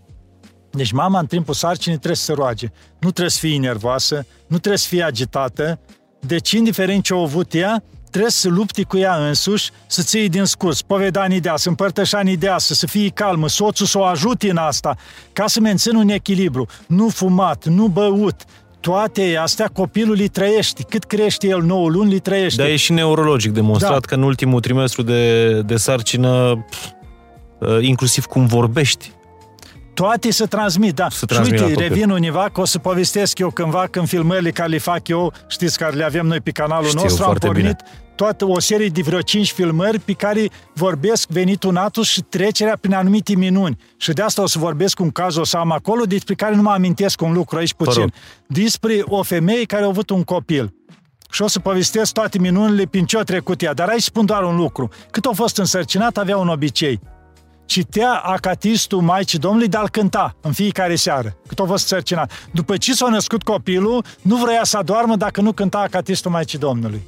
deci 0.70 0.92
mama 0.92 1.18
în 1.18 1.26
timpul 1.26 1.54
sarcinii 1.54 1.96
trebuie 1.96 2.16
să 2.16 2.24
se 2.24 2.32
roage. 2.32 2.66
Nu 2.98 3.10
trebuie 3.10 3.30
să 3.30 3.38
fie 3.40 3.58
nervoasă, 3.58 4.26
nu 4.46 4.58
trebuie 4.58 4.78
să 4.78 4.88
fie 4.88 5.02
agitată, 5.02 5.80
deci 6.20 6.50
indiferent 6.50 7.02
ce 7.02 7.14
a 7.14 7.20
avut 7.20 7.54
ea, 7.54 7.82
trebuie 8.14 8.32
să 8.32 8.48
lupti 8.48 8.84
cu 8.84 8.96
ea 8.96 9.26
însuși, 9.26 9.70
să 9.86 10.02
ții 10.02 10.28
din 10.28 10.44
scurs, 10.44 10.82
povedanii 10.82 11.40
de 11.40 11.52
să 11.54 11.68
împărtășanii 11.68 12.36
de 12.36 12.54
să, 12.56 12.74
să 12.74 12.86
fie 12.86 13.08
calmă, 13.08 13.48
soțul 13.48 13.86
să 13.86 13.98
o 13.98 14.04
ajute 14.04 14.50
în 14.50 14.56
asta, 14.56 14.96
ca 15.32 15.46
să 15.46 15.60
mențină 15.60 15.98
un 15.98 16.08
echilibru. 16.08 16.66
Nu 16.86 17.08
fumat, 17.08 17.64
nu 17.64 17.86
băut, 17.86 18.42
toate 18.80 19.36
astea 19.36 19.70
copilul 19.72 20.16
îi 20.18 20.28
trăiește. 20.28 20.82
Cât 20.88 21.04
crește 21.04 21.46
el 21.46 21.62
9 21.62 21.88
luni, 21.88 22.12
îi 22.12 22.18
trăiește. 22.18 22.62
Dar 22.62 22.70
e 22.70 22.76
și 22.76 22.92
neurologic 22.92 23.52
demonstrat 23.52 24.00
da. 24.00 24.06
că 24.06 24.14
în 24.14 24.22
ultimul 24.22 24.60
trimestru 24.60 25.02
de, 25.02 25.60
de 25.60 25.76
sarcină, 25.76 26.64
uh, 27.58 27.78
inclusiv 27.80 28.24
cum 28.24 28.46
vorbești, 28.46 29.12
toate 29.94 30.30
se 30.30 30.46
transmit, 30.46 30.94
da. 30.94 31.06
Se 31.10 31.26
transmit 31.26 31.58
și 31.58 31.64
uite, 31.64 31.86
revin 31.86 32.10
univa, 32.10 32.48
că 32.52 32.60
o 32.60 32.64
să 32.64 32.78
povestesc 32.78 33.38
eu 33.38 33.50
cândva 33.50 33.86
când 33.90 34.08
filmările 34.08 34.50
care 34.50 34.68
le 34.68 34.78
fac 34.78 35.08
eu, 35.08 35.32
știți 35.46 35.78
care 35.78 35.96
le 35.96 36.04
avem 36.04 36.26
noi 36.26 36.40
pe 36.40 36.50
canalul 36.50 36.88
Știu, 36.88 37.02
nostru, 37.02 37.24
am 37.24 37.34
pornit 37.34 37.62
bine. 37.62 37.76
toată 38.14 38.44
o 38.46 38.60
serie 38.60 38.88
de 38.88 39.02
vreo 39.02 39.20
5 39.20 39.52
filmări 39.52 39.98
pe 39.98 40.12
care 40.12 40.48
vorbesc 40.74 41.28
venitul 41.28 41.72
natus 41.72 42.08
și 42.08 42.20
trecerea 42.20 42.76
prin 42.80 42.94
anumite 42.94 43.36
minuni. 43.36 43.76
Și 43.96 44.12
de 44.12 44.22
asta 44.22 44.42
o 44.42 44.46
să 44.46 44.58
vorbesc 44.58 45.00
un 45.00 45.10
caz, 45.10 45.36
o 45.36 45.44
să 45.44 45.56
am 45.56 45.72
acolo, 45.72 46.04
despre 46.04 46.34
care 46.34 46.54
nu 46.54 46.62
mă 46.62 46.70
amintesc 46.70 47.20
un 47.20 47.32
lucru 47.32 47.56
aici 47.56 47.74
puțin. 47.74 48.12
Despre 48.46 49.02
o 49.04 49.22
femeie 49.22 49.64
care 49.64 49.82
a 49.82 49.86
avut 49.86 50.10
un 50.10 50.22
copil. 50.22 50.74
Și 51.30 51.42
o 51.42 51.46
să 51.46 51.58
povestesc 51.58 52.12
toate 52.12 52.38
minunile 52.38 52.84
prin 52.84 53.04
ce 53.04 53.18
a 53.18 53.22
trecut 53.22 53.62
ea. 53.62 53.74
Dar 53.74 53.88
aici 53.88 54.02
spun 54.02 54.26
doar 54.26 54.42
un 54.42 54.56
lucru. 54.56 54.88
Cât 55.10 55.24
a 55.24 55.30
fost 55.34 55.58
însărcinat, 55.58 56.16
avea 56.16 56.36
un 56.36 56.48
obicei 56.48 57.00
citea 57.66 58.12
acatistul 58.12 59.00
Maicii 59.00 59.38
Domnului, 59.38 59.68
dar 59.68 59.82
îl 59.82 59.88
cânta 59.88 60.36
în 60.40 60.52
fiecare 60.52 60.94
seară, 60.94 61.36
cât 61.46 61.58
a 61.58 61.64
fost 61.64 61.86
sărcinat. 61.86 62.32
După 62.52 62.76
ce 62.76 62.92
s-a 62.92 63.08
născut 63.08 63.42
copilul, 63.42 64.04
nu 64.22 64.36
vrea 64.36 64.64
să 64.64 64.76
adormă 64.76 65.16
dacă 65.16 65.40
nu 65.40 65.52
cânta 65.52 65.78
acatistul 65.78 66.30
Maicii 66.30 66.58
Domnului. 66.58 67.02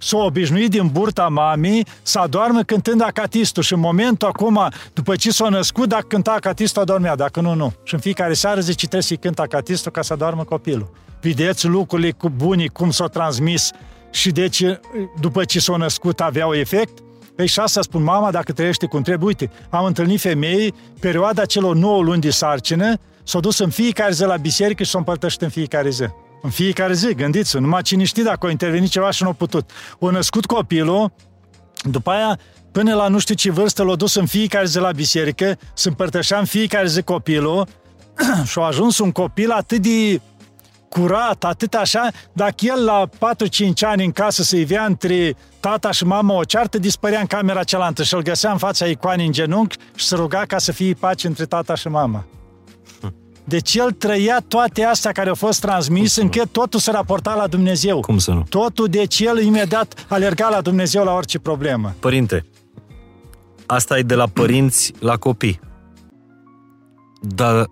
S-a 0.00 0.16
obișnuit 0.16 0.70
din 0.70 0.88
burta 0.92 1.28
mamei 1.28 1.86
să 2.02 2.18
adormă 2.18 2.62
cântând 2.62 3.02
acatistul 3.02 3.62
și 3.62 3.72
în 3.72 3.80
momentul 3.80 4.28
acum, 4.28 4.68
după 4.92 5.16
ce 5.16 5.30
s-a 5.30 5.48
născut, 5.48 5.88
dacă 5.88 6.06
cânta 6.08 6.32
acatistul, 6.32 6.82
adormea, 6.82 7.16
dacă 7.16 7.40
nu, 7.40 7.54
nu. 7.54 7.72
Și 7.84 7.94
în 7.94 8.00
fiecare 8.00 8.32
seară 8.32 8.60
zice, 8.60 8.76
trebuie 8.76 9.02
să-i 9.02 9.16
cântă 9.16 9.42
acatistul 9.42 9.92
ca 9.92 10.02
să 10.02 10.12
adormă 10.12 10.44
copilul. 10.44 10.90
Vedeți 11.20 11.66
lucrurile 11.66 12.10
cu 12.10 12.28
bunii, 12.28 12.68
cum 12.68 12.90
s-au 12.90 13.08
transmis 13.08 13.70
și 14.10 14.30
deci, 14.30 14.62
după 15.20 15.44
ce 15.44 15.60
s-a 15.60 15.76
născut, 15.76 16.20
aveau 16.20 16.52
efect? 16.54 16.98
Păi 17.38 17.46
și 17.46 17.60
asta 17.60 17.82
spun 17.82 18.02
mama, 18.02 18.30
dacă 18.30 18.52
trăiește 18.52 18.86
cum 18.86 19.02
trebuie. 19.02 19.26
Uite, 19.26 19.50
am 19.70 19.84
întâlnit 19.84 20.20
femei, 20.20 20.74
perioada 21.00 21.44
celor 21.44 21.76
9 21.76 22.02
luni 22.02 22.20
de 22.20 22.30
sarcină, 22.30 22.94
s-au 23.22 23.40
dus 23.40 23.58
în 23.58 23.70
fiecare 23.70 24.12
zi 24.12 24.22
la 24.22 24.36
biserică 24.36 24.82
și 24.82 24.90
s-au 24.90 24.98
împărtășit 25.00 25.42
în 25.42 25.48
fiecare 25.48 25.90
zi. 25.90 26.04
În 26.42 26.50
fiecare 26.50 26.92
zi, 26.92 27.14
gândiți-vă, 27.14 27.58
numai 27.58 27.82
cine 27.82 28.04
știe 28.04 28.22
dacă 28.22 28.46
a 28.46 28.50
intervenit 28.50 28.90
ceva 28.90 29.10
și 29.10 29.22
nu 29.22 29.28
a 29.28 29.32
putut. 29.32 29.70
O 29.98 30.10
născut 30.10 30.46
copilul, 30.46 31.12
după 31.82 32.10
aia, 32.10 32.38
până 32.72 32.94
la 32.94 33.08
nu 33.08 33.18
știu 33.18 33.34
ce 33.34 33.50
vârstă, 33.50 33.82
l-a 33.82 33.96
dus 33.96 34.14
în 34.14 34.26
fiecare 34.26 34.66
zi 34.66 34.78
la 34.78 34.90
biserică, 34.90 35.58
să 35.74 35.88
împărtășea 35.88 36.38
în 36.38 36.44
fiecare 36.44 36.86
zi 36.86 37.02
copilul 37.02 37.66
și 38.50 38.58
a 38.58 38.62
ajuns 38.62 38.98
un 38.98 39.12
copil 39.12 39.50
atât 39.50 39.82
de 39.82 40.20
curat, 40.88 41.44
atât 41.44 41.74
așa, 41.74 42.08
dacă 42.32 42.54
el 42.58 42.84
la 42.84 43.06
4-5 43.06 43.10
ani 43.80 44.04
în 44.04 44.12
casă 44.12 44.42
se 44.42 44.58
ivea 44.58 44.84
între 44.84 45.36
tata 45.60 45.90
și 45.90 46.04
mama 46.04 46.34
o 46.34 46.44
ceartă, 46.44 46.78
dispărea 46.78 47.20
în 47.20 47.26
camera 47.26 47.62
cealaltă 47.62 48.02
și 48.02 48.14
îl 48.14 48.22
găsea 48.22 48.50
în 48.50 48.58
fața 48.58 48.86
icoanei 48.86 49.26
în 49.26 49.32
genunchi 49.32 49.76
și 49.94 50.06
se 50.06 50.14
ruga 50.14 50.42
ca 50.46 50.58
să 50.58 50.72
fie 50.72 50.94
pace 50.94 51.26
între 51.26 51.44
tata 51.44 51.74
și 51.74 51.88
mama. 51.88 52.24
Deci 53.44 53.74
el 53.74 53.92
trăia 53.92 54.40
toate 54.48 54.84
astea 54.84 55.12
care 55.12 55.28
au 55.28 55.34
fost 55.34 55.60
transmise, 55.60 56.22
încât 56.22 56.48
totul 56.52 56.80
se 56.80 56.90
raporta 56.90 57.34
la 57.34 57.46
Dumnezeu. 57.46 58.00
Cum 58.00 58.18
să 58.18 58.32
nu? 58.32 58.42
Totul, 58.48 58.86
deci 58.86 59.20
el 59.20 59.38
imediat 59.38 60.06
alerga 60.08 60.48
la 60.48 60.60
Dumnezeu 60.60 61.04
la 61.04 61.12
orice 61.12 61.38
problemă. 61.38 61.94
Părinte, 61.98 62.46
asta 63.66 63.98
e 63.98 64.02
de 64.02 64.14
la 64.14 64.26
părinți 64.26 64.92
la 64.98 65.16
copii. 65.16 65.60
Dar 67.20 67.66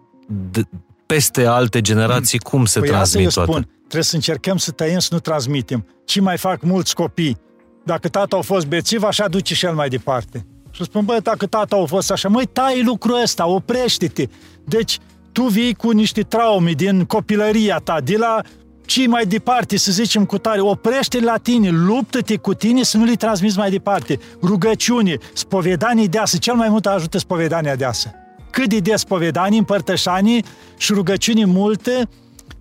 de, 0.50 0.62
peste 1.06 1.44
alte 1.44 1.80
generații, 1.80 2.38
cum 2.38 2.64
se 2.64 2.78
păi 2.78 2.88
transmit 2.88 3.32
toate? 3.32 3.50
spun, 3.50 3.68
trebuie 3.78 4.02
să 4.02 4.14
încercăm 4.14 4.56
să 4.56 4.70
tăiem, 4.70 4.98
să 4.98 5.08
nu 5.10 5.18
transmitem. 5.18 5.86
Ce 6.04 6.20
mai 6.20 6.38
fac 6.38 6.62
mulți 6.62 6.94
copii? 6.94 7.36
Dacă 7.84 8.08
tata 8.08 8.36
a 8.36 8.40
fost 8.40 8.66
bețiv, 8.66 9.02
așa 9.02 9.28
duce 9.28 9.54
și 9.54 9.64
el 9.64 9.74
mai 9.74 9.88
departe. 9.88 10.46
Și 10.70 10.84
spun, 10.84 11.04
băi, 11.04 11.20
dacă 11.20 11.46
tata 11.46 11.76
a 11.76 11.84
fost 11.84 12.10
așa, 12.10 12.28
măi, 12.28 12.46
tai 12.46 12.82
lucrul 12.84 13.22
ăsta, 13.22 13.46
oprește-te. 13.46 14.26
Deci, 14.64 14.98
tu 15.32 15.42
vii 15.42 15.74
cu 15.74 15.90
niște 15.90 16.22
traume 16.22 16.72
din 16.72 17.04
copilăria 17.04 17.76
ta, 17.76 18.00
de 18.04 18.16
la 18.16 18.40
ci 18.86 19.06
mai 19.06 19.26
departe, 19.26 19.76
să 19.76 19.92
zicem 19.92 20.24
cu 20.24 20.38
tare, 20.38 20.60
oprește 20.60 21.20
la 21.20 21.36
tine, 21.36 21.70
luptă-te 21.70 22.36
cu 22.36 22.54
tine 22.54 22.82
să 22.82 22.96
nu 22.96 23.04
le 23.04 23.14
transmiți 23.14 23.58
mai 23.58 23.70
departe. 23.70 24.18
Rugăciune, 24.42 25.16
spovedanie 25.32 26.06
deasă, 26.06 26.36
cel 26.36 26.54
mai 26.54 26.68
mult 26.68 26.86
ajută 26.86 27.18
spovedania 27.18 27.76
deasă 27.76 28.14
cât 28.56 28.68
de 28.68 28.78
des 28.78 29.04
povedanii, 29.04 29.58
împărtășanii 29.58 30.44
și 30.76 30.92
rugăciuni 30.92 31.44
multe, 31.44 32.08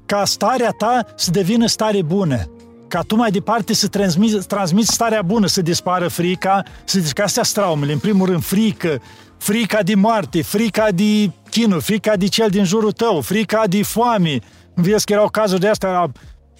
ca 0.05 0.25
starea 0.25 0.69
ta 0.69 1.05
să 1.15 1.31
devină 1.31 1.65
stare 1.65 2.01
bună. 2.01 2.49
Ca 2.87 3.01
tu 3.01 3.15
mai 3.15 3.31
departe 3.31 3.73
să 3.73 3.87
transmiți, 3.87 4.47
transmiți 4.47 4.93
starea 4.93 5.21
bună, 5.21 5.47
să 5.47 5.61
dispară 5.61 6.07
frica, 6.07 6.63
să 6.83 6.99
zici 6.99 7.11
că 7.11 7.21
astea 7.21 7.43
traumele. 7.53 7.91
În 7.91 7.99
primul 7.99 8.25
rând, 8.27 8.43
frică, 8.43 9.01
frica 9.37 9.81
de 9.81 9.95
moarte, 9.95 10.41
frica 10.41 10.87
de 10.91 11.31
chinul, 11.49 11.81
frica 11.81 12.15
de 12.15 12.27
cel 12.27 12.49
din 12.49 12.63
jurul 12.63 12.91
tău, 12.91 13.21
frica 13.21 13.63
de 13.67 13.83
foame. 13.83 14.39
Vezi 14.73 15.05
că 15.05 15.13
erau 15.13 15.29
cazuri 15.29 15.61
de 15.61 15.67
astea 15.67 16.11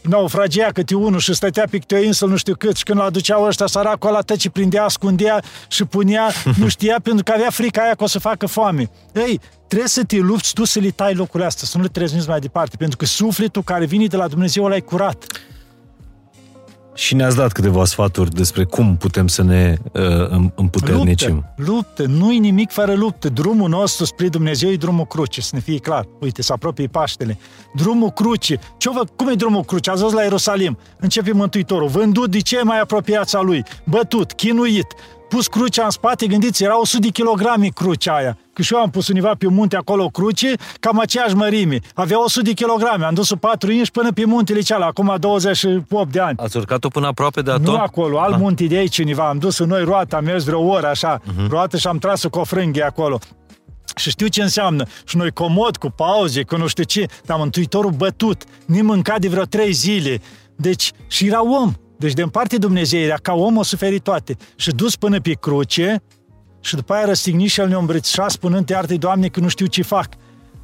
naufragea 0.07 0.69
câte 0.71 0.95
unul 0.95 1.19
și 1.19 1.33
stătea 1.33 1.67
pe 1.69 1.77
câte 1.77 1.95
o 1.95 2.03
insulă 2.03 2.31
nu 2.31 2.37
știu 2.37 2.55
cât 2.55 2.75
și 2.75 2.83
când 2.83 2.99
l 2.99 3.01
aduceau 3.01 3.43
ăștia 3.43 3.65
săracul 3.65 4.11
la 4.11 4.21
tăci 4.21 4.49
prindea, 4.49 4.83
ascundea 4.83 5.43
și 5.67 5.85
punea, 5.85 6.31
nu 6.57 6.67
știa 6.67 6.99
pentru 7.03 7.23
că 7.23 7.31
avea 7.31 7.49
frica 7.49 7.81
aia 7.81 7.95
că 7.95 8.03
o 8.03 8.07
să 8.07 8.19
facă 8.19 8.45
foame. 8.45 8.89
Ei, 9.13 9.39
trebuie 9.67 9.89
să 9.89 10.03
te 10.03 10.17
lupți 10.17 10.53
tu 10.53 10.63
să 10.63 10.79
le 10.79 10.89
tai 10.89 11.13
locurile 11.13 11.47
astea, 11.47 11.67
să 11.67 11.77
nu 11.77 11.83
le 11.83 11.89
transmiți 11.89 12.27
mai 12.27 12.39
departe, 12.39 12.75
pentru 12.77 12.97
că 12.97 13.05
sufletul 13.05 13.63
care 13.63 13.85
vine 13.85 14.05
de 14.05 14.17
la 14.17 14.27
Dumnezeu 14.27 14.63
ăla 14.63 14.75
e 14.75 14.79
curat. 14.79 15.25
Și 16.95 17.15
ne-ați 17.15 17.35
dat 17.35 17.51
câteva 17.51 17.85
sfaturi 17.85 18.31
despre 18.31 18.63
cum 18.63 18.97
putem 18.97 19.27
să 19.27 19.43
ne 19.43 19.77
uh, 19.91 20.49
împuternicim. 20.55 21.45
Lupte, 21.55 21.71
lupte, 21.71 22.05
nu-i 22.05 22.39
nimic 22.39 22.71
fără 22.71 22.93
lupte. 22.93 23.29
Drumul 23.29 23.69
nostru 23.69 24.05
spre 24.05 24.27
Dumnezeu 24.27 24.69
e 24.69 24.75
drumul 24.75 25.05
cruce, 25.05 25.41
să 25.41 25.49
ne 25.53 25.59
fie 25.59 25.77
clar. 25.77 26.07
Uite, 26.19 26.41
se 26.41 26.53
apropie 26.53 26.87
Paștele. 26.87 27.37
Drumul 27.73 28.09
cruce. 28.09 28.59
Ce 28.77 28.89
vă, 28.89 29.03
cum 29.15 29.27
e 29.27 29.33
drumul 29.33 29.63
cruce? 29.63 29.89
Ați 29.89 30.01
văzut 30.01 30.15
la 30.15 30.23
Ierusalim. 30.23 30.77
Începe 30.99 31.31
Mântuitorul. 31.31 31.87
Vândut 31.87 32.31
de 32.31 32.39
ce 32.39 32.61
mai 32.63 32.79
apropiați 32.79 33.35
a 33.35 33.41
lui. 33.41 33.63
Bătut, 33.83 34.31
chinuit, 34.31 34.87
pus 35.29 35.47
crucea 35.47 35.83
în 35.83 35.89
spate, 35.89 36.27
gândiți, 36.27 36.63
era 36.63 36.79
100 36.79 37.01
de 37.01 37.09
kilograme 37.09 37.67
crucea 37.67 38.15
aia. 38.15 38.37
Că 38.53 38.61
și 38.61 38.73
eu 38.73 38.79
am 38.79 38.89
pus 38.89 39.07
univa 39.07 39.31
pe 39.37 39.47
munte 39.47 39.75
acolo 39.75 40.07
cruce, 40.07 40.53
cam 40.79 40.99
aceeași 40.99 41.35
mărime. 41.35 41.79
Avea 41.93 42.23
100 42.23 42.41
de 42.45 42.51
kilograme, 42.51 43.05
am 43.05 43.13
dus-o 43.13 43.35
4 43.35 43.71
inși 43.71 43.91
până 43.91 44.11
pe 44.11 44.25
muntele 44.25 44.61
cealaltă, 44.61 45.01
acum 45.01 45.15
28 45.19 46.11
de 46.11 46.19
ani. 46.19 46.37
Ați 46.37 46.57
urcat-o 46.57 46.87
până 46.87 47.07
aproape 47.07 47.41
de 47.41 47.51
atom? 47.51 47.63
Nu 47.63 47.75
acolo, 47.75 48.19
alt 48.19 48.33
ah. 48.33 48.39
munte 48.39 48.65
de 48.65 48.75
aici 48.75 48.97
univa. 48.97 49.27
Am 49.29 49.37
dus 49.37 49.59
noi 49.59 49.83
roata, 49.83 50.17
am 50.17 50.23
mers 50.23 50.43
vreo 50.43 50.61
oră 50.61 50.87
așa, 50.87 51.19
uh-huh. 51.19 51.47
roată 51.49 51.77
și 51.77 51.87
am 51.87 51.97
tras-o 51.97 52.29
cu 52.29 52.39
o 52.39 52.43
frânghie 52.43 52.83
acolo. 52.83 53.19
Și 53.95 54.09
știu 54.09 54.27
ce 54.27 54.41
înseamnă. 54.41 54.85
Și 55.05 55.17
noi 55.17 55.31
comod, 55.31 55.77
cu 55.77 55.89
pauze, 55.89 56.43
cu 56.43 56.57
nu 56.57 56.67
știu 56.67 56.83
ce, 56.83 57.05
dar 57.25 57.37
mântuitorul 57.37 57.91
bătut, 57.91 58.43
ni 58.65 58.81
mâncat 58.81 59.19
de 59.19 59.27
vreo 59.27 59.43
trei 59.43 59.71
zile. 59.71 60.21
Deci, 60.55 60.91
și 61.07 61.27
era 61.27 61.43
om. 61.43 61.73
Deci, 61.97 62.13
de 62.13 62.23
partea 62.23 62.57
Dumnezeu 62.57 62.99
era 62.99 63.15
ca 63.15 63.33
om 63.33 63.57
o 63.57 63.63
suferit 63.63 64.03
toate. 64.03 64.37
Și 64.55 64.71
dus 64.71 64.95
până 64.95 65.19
pe 65.19 65.31
cruce, 65.31 66.03
și 66.59 66.75
după 66.75 66.93
aia 66.93 67.05
răstignit 67.05 67.49
și 67.49 67.59
el 67.59 67.67
ne-a 67.67 67.77
îmbrățișat 67.77 68.29
spunând, 68.29 68.69
iartă 68.69 68.95
Doamne, 68.95 69.27
că 69.27 69.39
nu 69.39 69.47
știu 69.47 69.65
ce 69.65 69.81
fac. 69.81 70.09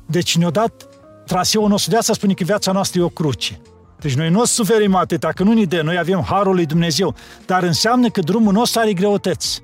Deci 0.06 0.38
ne-a 0.38 0.50
dat 0.50 0.88
traseul 1.26 1.68
nostru, 1.68 1.92
de 1.92 1.98
asta 1.98 2.14
spune 2.14 2.34
că 2.34 2.44
viața 2.44 2.72
noastră 2.72 3.00
e 3.00 3.04
o 3.04 3.10
cruce. 3.10 3.60
Deci 4.00 4.14
noi 4.14 4.30
nu 4.30 4.46
suferim 4.46 4.96
atâta, 4.96 5.28
că 5.28 5.44
nu 5.44 5.52
ni 5.52 5.66
de, 5.66 5.82
noi 5.82 5.98
avem 5.98 6.24
Harul 6.28 6.56
lui 6.56 6.66
Dumnezeu, 6.66 7.16
dar 7.46 7.64
înseamnă 7.64 8.10
că 8.10 8.22
drumul 8.22 8.54
nostru 8.54 8.80
are 8.80 8.94
greutăți. 8.94 9.62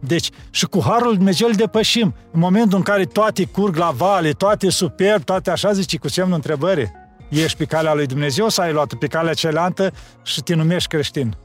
Deci, 0.00 0.30
și 0.50 0.66
cu 0.66 0.82
Harul 0.82 1.06
lui 1.06 1.16
Dumnezeu 1.16 1.48
îl 1.48 1.54
depășim. 1.54 2.14
În 2.30 2.40
momentul 2.40 2.78
în 2.78 2.84
care 2.84 3.04
toate 3.04 3.44
curg 3.44 3.76
la 3.76 3.90
vale, 3.90 4.30
toate 4.30 4.70
superb, 4.70 5.24
toate 5.24 5.50
așa, 5.50 5.72
zice, 5.72 5.96
cu 5.96 6.08
semnul 6.08 6.34
întrebării. 6.34 6.97
Ești 7.28 7.56
pe 7.56 7.64
calea 7.64 7.94
lui 7.94 8.06
Dumnezeu 8.06 8.48
sau 8.48 8.64
ai 8.64 8.72
luat 8.72 8.94
pe 8.94 9.06
calea 9.06 9.34
cealaltă 9.34 9.92
și 10.22 10.42
te 10.42 10.54
numești 10.54 10.88
creștin? 10.88 11.36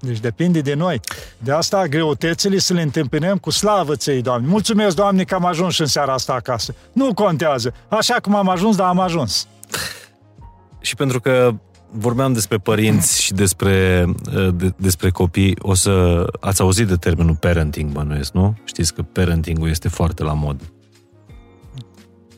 Deci 0.00 0.18
depinde 0.18 0.60
de 0.60 0.74
noi. 0.74 1.00
De 1.38 1.52
asta 1.52 1.86
greutățile 1.86 2.58
să 2.58 2.72
le 2.72 2.82
întâmpinăm 2.82 3.38
cu 3.38 3.50
slavă 3.50 3.96
ți 3.96 4.12
Doamne. 4.12 4.46
Mulțumesc, 4.46 4.96
Doamne, 4.96 5.24
că 5.24 5.34
am 5.34 5.44
ajuns 5.44 5.74
și 5.74 5.80
în 5.80 5.86
seara 5.86 6.12
asta 6.12 6.32
acasă. 6.32 6.74
Nu 6.92 7.14
contează. 7.14 7.74
Așa 7.88 8.14
cum 8.14 8.34
am 8.34 8.48
ajuns, 8.48 8.76
dar 8.76 8.86
am 8.88 9.00
ajuns. 9.00 9.46
Și 10.80 10.94
pentru 10.94 11.20
că 11.20 11.54
vorbeam 11.90 12.32
despre 12.32 12.58
părinți 12.58 13.22
și 13.22 13.32
despre, 13.32 14.04
de, 14.54 14.72
despre 14.76 15.10
copii, 15.10 15.56
o 15.58 15.74
să 15.74 16.24
ați 16.40 16.60
auzit 16.60 16.86
de 16.86 16.96
termenul 16.96 17.34
parenting, 17.34 17.90
bănuiesc, 17.90 18.32
nu? 18.32 18.56
Știți 18.64 18.94
că 18.94 19.02
parentingul 19.02 19.68
este 19.68 19.88
foarte 19.88 20.22
la 20.22 20.32
mod. 20.32 20.72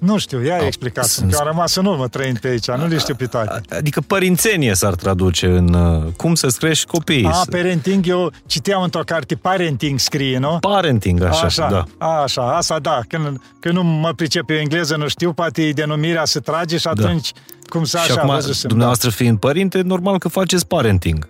Nu 0.03 0.19
știu, 0.19 0.45
ia 0.45 0.59
explicat 0.67 1.05
sunt... 1.05 1.33
că 1.33 1.39
am 1.39 1.47
rămas 1.47 1.75
în 1.75 1.85
urmă 1.85 2.09
trăind 2.09 2.39
pe 2.39 2.49
aici, 2.49 2.71
nu 2.71 2.87
le 2.87 2.99
știu 2.99 3.15
pe 3.15 3.27
toate. 3.27 3.61
Adică 3.77 4.01
părințenie 4.01 4.75
s-ar 4.75 4.95
traduce 4.95 5.47
în 5.47 5.75
uh, 5.75 6.13
cum 6.17 6.35
să-ți 6.35 6.59
crești 6.59 6.87
copiii. 6.87 7.25
A, 7.25 7.43
parenting, 7.51 8.07
eu 8.07 8.33
citeam 8.47 8.83
într-o 8.83 9.01
carte, 9.01 9.35
parenting 9.35 9.99
scrie, 9.99 10.39
nu? 10.39 10.59
Parenting, 10.61 11.23
așa, 11.23 11.45
așa 11.45 11.69
da. 11.99 12.07
Așa, 12.07 12.57
asta 12.57 12.79
da, 12.79 13.01
când, 13.09 13.41
când 13.61 13.75
nu 13.75 13.83
mă 13.83 14.13
pricep 14.13 14.47
pe 14.47 14.55
engleză, 14.55 14.97
nu 14.97 15.09
știu, 15.09 15.33
poate 15.33 15.71
denumirea 15.71 16.25
se 16.25 16.41
trage 16.41 16.77
și 16.77 16.85
da. 16.85 16.91
atunci 16.91 17.33
da. 17.33 17.41
cum 17.69 17.85
să 17.85 17.99
așa, 17.99 18.15
acum, 18.21 18.41
dumneavoastră 18.63 19.09
da. 19.09 19.15
fiind 19.15 19.39
părinte, 19.39 19.81
normal 19.81 20.19
că 20.19 20.29
faceți 20.29 20.67
parenting 20.67 21.29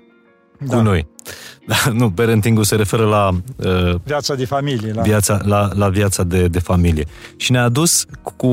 da. 0.67 0.77
cu 0.77 0.83
noi. 0.83 1.07
Da, 1.67 1.77
nu, 1.99 2.11
parenting 2.11 2.65
se 2.65 2.77
referă 2.77 3.07
la... 3.07 3.29
Uh, 3.57 3.95
viața 4.05 4.35
de 4.35 4.45
familie. 4.45 4.93
La, 4.93 5.03
viața, 5.03 5.41
la, 5.45 5.69
la 5.75 5.89
viața 5.89 6.23
de, 6.23 6.49
de 6.49 6.59
familie. 6.59 7.07
Și 7.37 7.53
ne-a 7.53 7.69
dus 7.69 8.05
cu, 8.23 8.49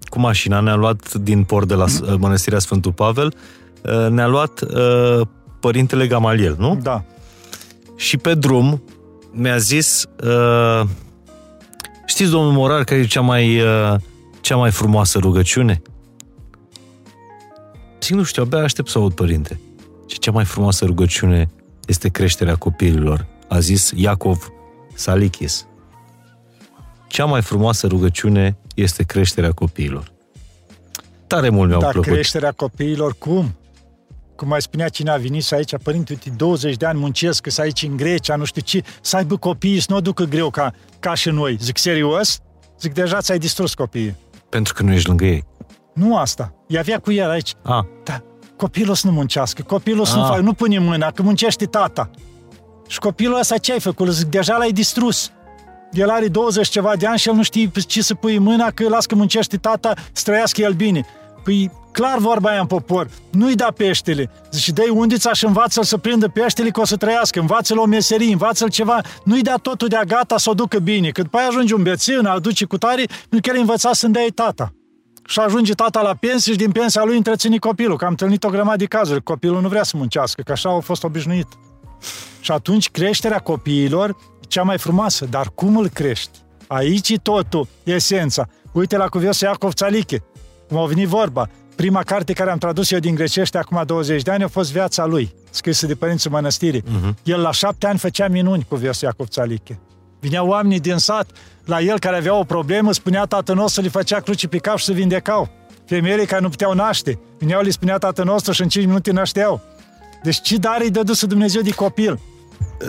cu 0.00 0.20
mașina, 0.20 0.60
ne-a 0.60 0.74
luat 0.74 1.14
din 1.14 1.44
port 1.44 1.68
de 1.68 1.74
la 1.74 1.84
uh, 1.84 2.14
Mănăstirea 2.18 2.58
Sfântul 2.58 2.92
Pavel, 2.92 3.34
uh, 3.82 4.08
ne-a 4.10 4.26
luat 4.26 4.60
uh, 4.60 5.26
Părintele 5.60 6.06
Gamaliel, 6.06 6.56
nu? 6.58 6.78
Da. 6.82 7.04
Și 7.96 8.16
pe 8.16 8.34
drum 8.34 8.82
mi-a 9.32 9.56
zis... 9.56 10.06
Uh, 10.24 10.88
știți, 12.06 12.30
domnul 12.30 12.52
Morar, 12.52 12.84
care 12.84 13.00
e 13.00 13.06
cea 13.06 13.20
mai, 13.20 13.60
uh, 13.60 13.94
cea 14.40 14.56
mai 14.56 14.70
frumoasă 14.70 15.18
rugăciune? 15.18 15.82
Zic, 18.02 18.16
nu 18.16 18.22
știu, 18.22 18.42
abia 18.42 18.58
aștept 18.58 18.88
să 18.88 18.98
aud, 18.98 19.12
părinte. 19.12 19.60
Și 20.08 20.18
cea 20.18 20.30
mai 20.30 20.44
frumoasă 20.44 20.84
rugăciune 20.84 21.48
este 21.86 22.08
creșterea 22.08 22.56
copiilor, 22.56 23.26
a 23.48 23.58
zis 23.58 23.92
Iacov 23.94 24.48
Salichis. 24.94 25.66
Cea 27.06 27.24
mai 27.24 27.42
frumoasă 27.42 27.86
rugăciune 27.86 28.56
este 28.74 29.02
creșterea 29.02 29.52
copiilor. 29.52 30.12
Tare 31.26 31.48
mult 31.48 31.68
mi-au 31.68 31.80
Dar 31.80 31.92
plăcut. 31.92 32.12
creșterea 32.12 32.52
copiilor 32.52 33.14
cum? 33.18 33.54
Cum 34.36 34.48
mai 34.48 34.62
spunea 34.62 34.88
cine 34.88 35.10
a 35.10 35.16
venit 35.16 35.44
și 35.44 35.54
aici, 35.54 35.76
părinte, 35.82 36.12
uite, 36.12 36.30
20 36.36 36.76
de 36.76 36.86
ani 36.86 36.98
muncesc, 36.98 37.46
să 37.50 37.60
aici 37.60 37.82
în 37.82 37.96
Grecia, 37.96 38.36
nu 38.36 38.44
știu 38.44 38.62
ce, 38.62 38.82
să 39.00 39.16
aibă 39.16 39.36
copii, 39.36 39.80
să 39.80 39.86
nu 39.88 39.96
o 39.96 40.00
ducă 40.00 40.24
greu 40.24 40.50
ca, 40.50 40.72
ca 40.98 41.14
și 41.14 41.30
noi. 41.30 41.56
Zic, 41.60 41.78
serios? 41.78 42.40
Zic, 42.80 42.92
deja 42.92 43.20
ți-ai 43.20 43.38
distrus 43.38 43.74
copiii. 43.74 44.16
Pentru 44.48 44.74
că 44.74 44.82
nu 44.82 44.92
ești 44.92 45.08
lângă 45.08 45.24
ei. 45.24 45.44
Nu 45.94 46.16
asta. 46.16 46.54
I 46.66 46.78
avea 46.78 46.98
cu 46.98 47.12
el 47.12 47.30
aici. 47.30 47.52
A. 47.62 47.86
Da, 48.04 48.22
copilul 48.58 48.94
să 48.94 49.06
nu 49.06 49.12
muncească, 49.12 49.62
copilul 49.62 50.04
să 50.04 50.16
nu 50.16 50.22
ah. 50.22 50.28
facă, 50.28 50.40
nu 50.40 50.52
pune 50.52 50.78
mâna, 50.78 51.10
că 51.10 51.22
muncește 51.22 51.64
tata. 51.64 52.10
Și 52.86 52.98
copilul 52.98 53.38
ăsta 53.38 53.58
ce 53.58 53.72
ai 53.72 53.80
făcut? 53.80 54.08
Zic, 54.08 54.26
deja 54.26 54.56
l-ai 54.56 54.72
distrus. 54.72 55.30
El 55.92 56.10
are 56.10 56.28
20 56.28 56.68
ceva 56.68 56.96
de 56.96 57.06
ani 57.06 57.18
și 57.18 57.28
el 57.28 57.34
nu 57.34 57.42
știe 57.42 57.70
ce 57.86 58.02
să 58.02 58.14
pui 58.14 58.38
mâna, 58.38 58.70
că 58.70 58.88
las 58.88 59.06
că 59.06 59.14
muncește 59.14 59.56
tata, 59.56 59.94
să 60.12 60.22
trăiască 60.24 60.60
el 60.60 60.72
bine. 60.72 61.04
Păi 61.44 61.70
clar 61.92 62.18
vorba 62.18 62.50
aia 62.50 62.60
în 62.60 62.66
popor, 62.66 63.08
nu-i 63.30 63.54
da 63.54 63.66
peștele. 63.76 64.30
Zice, 64.50 64.72
dă-i 64.72 64.88
undița 64.88 65.32
și 65.32 65.44
învață-l 65.44 65.84
să 65.84 65.96
prindă 65.96 66.28
peștele 66.28 66.70
că 66.70 66.80
o 66.80 66.84
să 66.84 66.96
trăiască, 66.96 67.40
învață-l 67.40 67.78
o 67.78 67.84
meserie, 67.84 68.32
învață-l 68.32 68.70
ceva, 68.70 69.00
nu-i 69.24 69.42
da 69.42 69.54
totul 69.54 69.88
de-a 69.88 70.04
gata 70.04 70.38
să 70.38 70.50
o 70.50 70.54
ducă 70.54 70.78
bine, 70.78 71.08
că 71.08 71.22
după 71.22 71.36
aia 71.36 71.46
ajunge 71.46 71.74
un 71.74 71.82
bețin, 71.82 72.26
aduce 72.26 72.64
cu 72.64 72.78
tare, 72.78 73.04
pentru 73.28 73.50
că 73.50 73.56
el 73.56 73.60
învăța 73.60 73.92
să 73.92 74.08
dea 74.08 74.26
tata 74.34 74.72
și 75.28 75.40
ajunge 75.40 75.72
tata 75.72 76.00
la 76.00 76.14
pensie 76.14 76.52
și 76.52 76.58
din 76.58 76.70
pensia 76.70 77.04
lui 77.04 77.16
întreține 77.16 77.56
copilul, 77.56 77.96
că 77.96 78.04
am 78.04 78.10
întâlnit 78.10 78.44
o 78.44 78.48
grămadă 78.48 78.76
de 78.76 78.84
cazuri. 78.84 79.22
Copilul 79.22 79.60
nu 79.60 79.68
vrea 79.68 79.82
să 79.82 79.96
muncească, 79.96 80.42
că 80.42 80.52
așa 80.52 80.68
au 80.68 80.80
fost 80.80 81.04
obișnuit. 81.04 81.46
Și 82.40 82.52
atunci 82.52 82.90
creșterea 82.90 83.38
copiilor 83.38 84.08
e 84.10 84.46
cea 84.48 84.62
mai 84.62 84.78
frumoasă, 84.78 85.24
dar 85.24 85.50
cum 85.54 85.76
îl 85.76 85.88
crești? 85.88 86.38
Aici 86.66 87.08
e 87.08 87.16
totul, 87.16 87.68
esența. 87.84 88.46
Uite 88.72 88.96
la 88.96 89.08
cuviosul 89.08 89.46
Iacov 89.46 89.72
Țaliche, 89.72 90.22
cum 90.68 90.78
a 90.78 90.86
venit 90.86 91.08
vorba. 91.08 91.48
Prima 91.74 92.02
carte 92.02 92.32
care 92.32 92.50
am 92.50 92.58
tradus 92.58 92.90
eu 92.90 92.98
din 92.98 93.14
grecește 93.14 93.58
acum 93.58 93.82
20 93.86 94.22
de 94.22 94.30
ani 94.30 94.42
a 94.42 94.48
fost 94.48 94.72
Viața 94.72 95.06
lui, 95.06 95.34
scrisă 95.50 95.86
de 95.86 95.94
părinții 95.94 96.30
mănăstirii. 96.30 96.82
Uh-huh. 96.82 97.14
El 97.22 97.40
la 97.40 97.50
șapte 97.50 97.86
ani 97.86 97.98
făcea 97.98 98.28
minuni 98.28 98.66
cu 98.68 98.76
viosul 98.76 99.06
Iacov 99.06 99.26
Țaliche. 99.26 99.80
Vineau 100.20 100.48
oamenii 100.48 100.80
din 100.80 100.96
sat 100.96 101.30
la 101.64 101.80
el 101.80 101.98
care 101.98 102.16
avea 102.16 102.34
o 102.34 102.44
problemă, 102.44 102.92
spunea 102.92 103.24
tatăl 103.24 103.54
nostru, 103.54 103.82
le 103.82 103.88
făcea 103.88 104.20
cruci 104.20 104.46
pe 104.46 104.58
cap 104.58 104.76
și 104.76 104.84
se 104.84 104.92
vindecau. 104.92 105.48
Femeile 105.84 106.24
care 106.24 106.40
nu 106.40 106.48
puteau 106.48 106.74
naște, 106.74 107.18
vineau, 107.38 107.62
le 107.62 107.70
spunea 107.70 107.98
tatăl 107.98 108.24
nostru 108.24 108.52
și 108.52 108.62
în 108.62 108.68
5 108.68 108.86
minute 108.86 109.12
nașteau. 109.12 109.60
Deci 110.22 110.40
ce 110.40 110.56
dar 110.56 110.78
îi 110.80 110.90
dăduse 110.90 111.26
Dumnezeu 111.26 111.62
de 111.62 111.70
copil? 111.70 112.20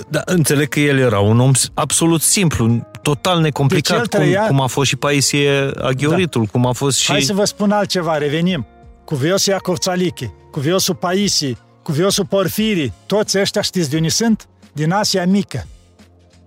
Da, 0.10 0.22
înțeleg 0.26 0.68
că 0.68 0.80
el 0.80 0.98
era 0.98 1.20
un 1.20 1.40
om 1.40 1.52
absolut 1.74 2.22
simplu, 2.22 2.88
total 3.02 3.40
necomplicat, 3.42 3.98
deci 3.98 4.08
trăia... 4.08 4.40
cum, 4.40 4.56
cum 4.56 4.62
a 4.62 4.68
fost 4.68 4.88
și 4.88 4.96
Paisie 4.96 5.72
Aghioritul, 5.82 6.44
da. 6.44 6.50
cum 6.52 6.66
a 6.66 6.72
fost 6.72 6.98
și... 6.98 7.12
Hai 7.12 7.22
să 7.22 7.34
vă 7.34 7.46
spun 7.46 7.72
altceva, 7.72 8.18
revenim. 8.18 8.68
Cuviosul 9.06 9.54
Iacov 9.54 9.78
Țalichi, 9.78 10.30
cuviosul 10.52 10.96
Paisie, 10.96 11.58
cuviosul 11.84 12.26
Porfirii, 12.26 12.94
toți 13.06 13.40
ăștia 13.40 13.62
știți 13.62 13.90
de 13.90 13.96
unde 13.96 14.10
sunt? 14.10 14.48
Din 14.74 14.92
Asia 14.92 15.26
Mică 15.26 15.66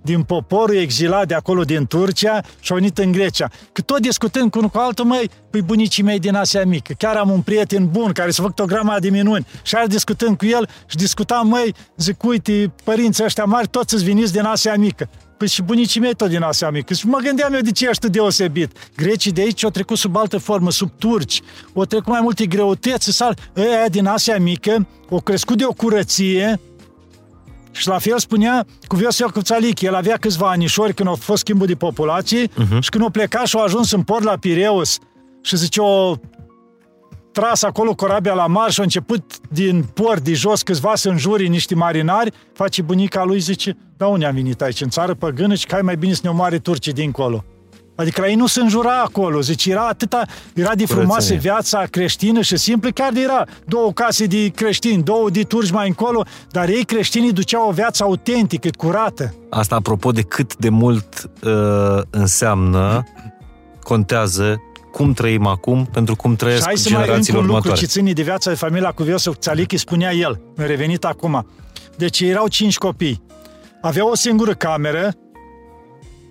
din 0.03 0.23
poporul 0.23 0.77
exilat 0.77 1.27
de 1.27 1.35
acolo 1.35 1.63
din 1.63 1.87
Turcia 1.87 2.41
și 2.61 2.73
au 2.73 2.79
venit 2.79 2.99
în 2.99 3.13
Grecia. 3.13 3.51
Că 3.73 3.81
tot 3.81 4.01
discutând 4.01 4.51
cu 4.51 4.59
unul 4.59 4.71
cu 4.71 4.79
altul, 4.79 5.05
măi, 5.05 5.31
păi 5.51 5.63
bunicii 5.63 6.03
mei 6.03 6.19
din 6.19 6.35
Asia 6.35 6.65
Mică, 6.65 6.93
chiar 6.99 7.17
am 7.17 7.31
un 7.31 7.41
prieten 7.41 7.89
bun 7.91 8.13
care 8.13 8.31
s-a 8.31 8.43
făcut 8.43 8.59
o 8.59 8.65
grămadă 8.65 9.01
de 9.01 9.11
minuni 9.11 9.47
și 9.63 9.75
ar 9.75 9.87
discutând 9.87 10.37
cu 10.37 10.47
el 10.47 10.69
și 10.87 10.97
discutam, 10.97 11.49
măi, 11.49 11.75
zic, 11.97 12.23
uite, 12.23 12.73
părinții 12.85 13.25
ăștia 13.25 13.45
mari, 13.45 13.69
toți 13.69 13.95
îți 13.95 14.05
veniți 14.05 14.33
din 14.33 14.45
Asia 14.45 14.75
Mică. 14.77 15.09
Păi 15.37 15.51
și 15.51 15.63
bunicii 15.63 16.01
mei 16.01 16.15
tot 16.15 16.29
din 16.29 16.43
Asia 16.43 16.71
Mică. 16.71 16.95
Și 16.95 17.07
mă 17.07 17.19
gândeam 17.19 17.55
eu 17.55 17.61
de 17.61 17.71
ce 17.71 17.89
ești 17.89 18.11
deosebit. 18.11 18.91
Grecii 18.97 19.33
de 19.33 19.41
aici 19.41 19.65
au 19.65 19.71
trecut 19.71 19.99
sub 19.99 20.17
altă 20.17 20.39
formă, 20.39 20.71
sub 20.71 20.91
turci. 20.99 21.41
Au 21.75 21.85
trecut 21.85 22.07
mai 22.07 22.21
multe 22.23 22.47
greutăți, 22.47 23.13
sal. 23.13 23.39
Ăia 23.57 23.89
din 23.89 24.07
Asia 24.07 24.39
Mică 24.39 24.87
au 25.11 25.21
crescut 25.21 25.59
de 25.59 25.65
o 25.65 25.73
curăție, 25.73 26.61
și 27.73 27.89
la 27.89 27.99
fel 27.99 28.19
spunea 28.19 28.67
cu 28.87 28.97
Viosel 28.97 29.31
Cuțalic, 29.31 29.81
el 29.81 29.95
avea 29.95 30.17
câțiva 30.17 30.51
anișori 30.51 30.95
când 30.95 31.09
a 31.09 31.13
fost 31.13 31.39
schimbul 31.39 31.67
de 31.67 31.75
populație 31.75 32.47
uh-huh. 32.47 32.79
și 32.81 32.91
când 32.91 33.05
a 33.05 33.11
plecat 33.11 33.47
și 33.47 33.57
a 33.57 33.63
ajuns 33.63 33.93
în 33.93 34.03
port 34.03 34.23
la 34.23 34.37
Pireus 34.37 34.99
și 35.43 35.57
zice 35.57 35.81
o 35.81 36.15
tras 37.33 37.63
acolo 37.63 37.95
corabia 37.95 38.35
la 38.35 38.47
mar 38.47 38.71
și 38.71 38.81
a 38.81 38.83
început 38.83 39.49
din 39.51 39.85
port 39.95 40.21
de 40.21 40.33
jos 40.33 40.63
câțiva 40.63 40.95
să 40.95 41.09
înjuri 41.09 41.49
niște 41.49 41.75
marinari, 41.75 42.33
face 42.53 42.83
bunica 42.83 43.25
lui, 43.25 43.39
zice, 43.39 43.77
da, 43.97 44.07
unde 44.07 44.27
am 44.27 44.35
venit 44.35 44.63
aici, 44.63 44.81
în 44.81 44.89
țară 44.89 45.15
păgână 45.15 45.55
și 45.55 45.67
că 45.67 45.75
ai 45.75 45.83
mai 45.83 45.97
bine 45.97 46.13
să 46.13 46.21
ne 46.25 46.31
omoare 46.31 46.59
turcii 46.59 46.93
dincolo. 46.93 47.45
Adică 47.95 48.21
la 48.21 48.29
ei 48.29 48.35
nu 48.35 48.47
se 48.47 48.61
înjura 48.61 49.01
acolo, 49.01 49.41
zice, 49.41 49.71
era 49.71 49.87
atâta, 49.87 50.23
era 50.55 50.75
de 50.75 50.87
frumoasă 50.87 51.27
Curățenie. 51.27 51.41
viața 51.41 51.85
creștină 51.91 52.41
și 52.41 52.57
simplă, 52.57 52.91
chiar 52.91 53.13
de 53.13 53.21
era 53.21 53.47
două 53.67 53.93
case 53.93 54.27
de 54.27 54.49
creștini, 54.49 55.03
două 55.03 55.31
de 55.31 55.43
turci 55.43 55.71
mai 55.71 55.87
încolo, 55.87 56.25
dar 56.51 56.69
ei 56.69 56.85
creștinii 56.85 57.33
duceau 57.33 57.69
o 57.69 57.73
viață 57.73 58.03
autentică, 58.03 58.69
curată. 58.77 59.35
Asta 59.51 59.75
apropo 59.75 60.11
de 60.11 60.23
cât 60.23 60.57
de 60.57 60.69
mult 60.69 61.31
uh, 61.43 61.53
înseamnă, 62.11 63.05
contează 63.83 64.61
cum 64.93 65.13
trăim 65.13 65.47
acum 65.47 65.89
pentru 65.93 66.17
cum 66.17 66.31
Și 66.31 66.37
trăiesc 66.37 66.65
hai 66.65 66.77
să 66.77 66.89
mai 66.89 66.93
încă 66.93 67.05
generațiile 67.07 67.39
un 67.39 67.45
lucru 67.45 67.59
următoare. 67.59 67.87
ce 67.87 67.93
ține 67.93 68.13
de 68.13 68.23
viața 68.23 68.51
de 68.51 68.57
familia 68.57 68.91
cu 68.91 69.03
Iosif 69.03 69.35
Țalichi, 69.39 69.77
spunea 69.77 70.13
el, 70.13 70.41
mi-a 70.57 70.67
revenit 70.67 71.05
acum. 71.05 71.47
Deci 71.97 72.21
erau 72.21 72.49
cinci 72.49 72.79
copii. 72.79 73.23
Aveau 73.83 74.09
o 74.09 74.15
singură 74.15 74.55
cameră 74.55 75.13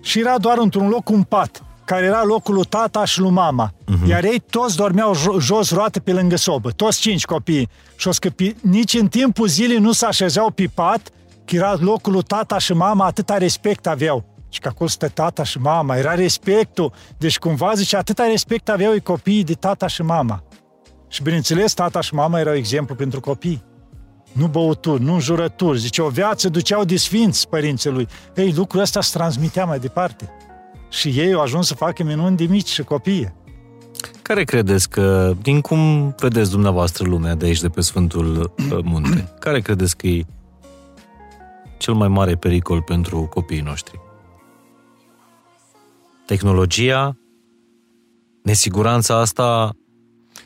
și 0.02 0.18
era 0.18 0.38
doar 0.38 0.58
într-un 0.58 0.88
loc 0.88 1.08
un 1.08 1.22
pat, 1.22 1.62
care 1.84 2.04
era 2.04 2.24
locul 2.24 2.54
lui 2.54 2.64
tata 2.64 3.04
și 3.04 3.20
lui 3.20 3.30
mama. 3.30 3.70
Uh-huh. 3.70 4.08
Iar 4.08 4.24
ei 4.24 4.42
toți 4.50 4.76
dormeau 4.76 5.14
jo- 5.14 5.38
jos 5.38 5.70
roate 5.70 6.00
pe 6.00 6.12
lângă 6.12 6.36
sobă, 6.36 6.70
toți 6.70 7.00
cinci 7.00 7.24
copii. 7.24 7.68
Și 7.96 8.08
o 8.08 8.10
scăpi, 8.12 8.54
nici 8.60 8.94
în 8.94 9.08
timpul 9.08 9.46
zilei 9.46 9.78
nu 9.78 9.92
se 9.92 10.06
așezau 10.06 10.50
pe 10.50 10.70
pat, 10.74 11.10
că 11.44 11.54
era 11.54 11.74
locul 11.80 12.12
lui 12.12 12.22
tata 12.22 12.58
și 12.58 12.72
mama, 12.72 13.06
atâta 13.06 13.38
respect 13.38 13.86
aveau. 13.86 14.24
Și 14.48 14.60
că 14.60 14.68
acolo 14.68 14.88
stă 14.88 15.08
tata 15.08 15.44
și 15.44 15.58
mama, 15.58 15.96
era 15.96 16.14
respectul. 16.14 16.92
Deci 17.18 17.38
cumva 17.38 17.72
zice, 17.74 17.96
atâta 17.96 18.26
respect 18.26 18.68
aveau 18.68 18.92
ei 18.92 19.00
copiii 19.00 19.44
de 19.44 19.52
tata 19.52 19.86
și 19.86 20.02
mama. 20.02 20.42
Și 21.08 21.22
bineînțeles, 21.22 21.72
tata 21.72 22.00
și 22.00 22.14
mama 22.14 22.40
erau 22.40 22.54
exemplu 22.54 22.94
pentru 22.94 23.20
copii. 23.20 23.62
Nu 24.32 24.46
băuturi, 24.46 25.02
nu 25.02 25.20
jurături. 25.20 25.78
Zice, 25.78 26.02
o 26.02 26.08
viață 26.08 26.48
duceau 26.48 26.84
de 26.84 26.96
sfinți 26.96 27.48
părinții 27.48 27.90
lui. 27.90 28.08
Ei, 28.36 28.52
lucrul 28.52 28.80
ăsta 28.80 29.00
se 29.00 29.18
transmitea 29.18 29.64
mai 29.64 29.78
departe. 29.78 30.30
Și 30.90 31.08
ei 31.08 31.32
au 31.32 31.40
ajuns 31.40 31.66
să 31.66 31.74
facă 31.74 32.02
minuni 32.02 32.36
de 32.36 32.44
mici 32.44 32.68
și 32.68 32.82
copii. 32.82 33.32
Care 34.22 34.44
credeți 34.44 34.88
că, 34.88 35.34
din 35.42 35.60
cum 35.60 36.14
vedeți 36.18 36.50
dumneavoastră 36.50 37.08
lumea 37.08 37.34
de 37.34 37.46
aici, 37.46 37.60
de 37.60 37.68
pe 37.68 37.80
Sfântul 37.80 38.52
uh, 38.70 38.78
Munte, 38.84 39.32
care 39.40 39.60
credeți 39.60 39.96
că 39.96 40.06
e 40.06 40.24
cel 41.78 41.94
mai 41.94 42.08
mare 42.08 42.34
pericol 42.34 42.82
pentru 42.82 43.20
copiii 43.20 43.60
noștri? 43.60 44.00
Tehnologia, 46.26 47.16
nesiguranța 48.42 49.20
asta, 49.20 49.70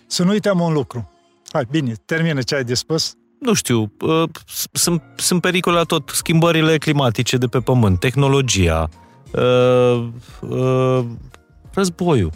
Să 0.07 0.25
nu 0.25 0.31
uităm 0.31 0.61
un 0.61 0.73
lucru. 0.73 1.11
Hai, 1.53 1.67
bine, 1.71 1.93
termină 2.05 2.43
ce 2.43 2.55
ai 2.55 2.65
de 2.65 2.75
spus. 2.75 3.17
Nu 3.47 3.53
știu, 3.55 3.93
uh, 4.01 4.23
s- 4.47 4.67
sunt, 4.73 5.03
sunt 5.17 5.41
pericole 5.41 5.77
la 5.77 5.83
tot, 5.85 6.11
schimbările 6.15 6.79
climatice 6.79 7.37
de 7.37 7.47
pe 7.47 7.59
pământ, 7.61 8.01
tehnologia, 8.01 8.89
uh, 9.33 10.09
uh, 10.49 11.05
războiul. 11.73 12.31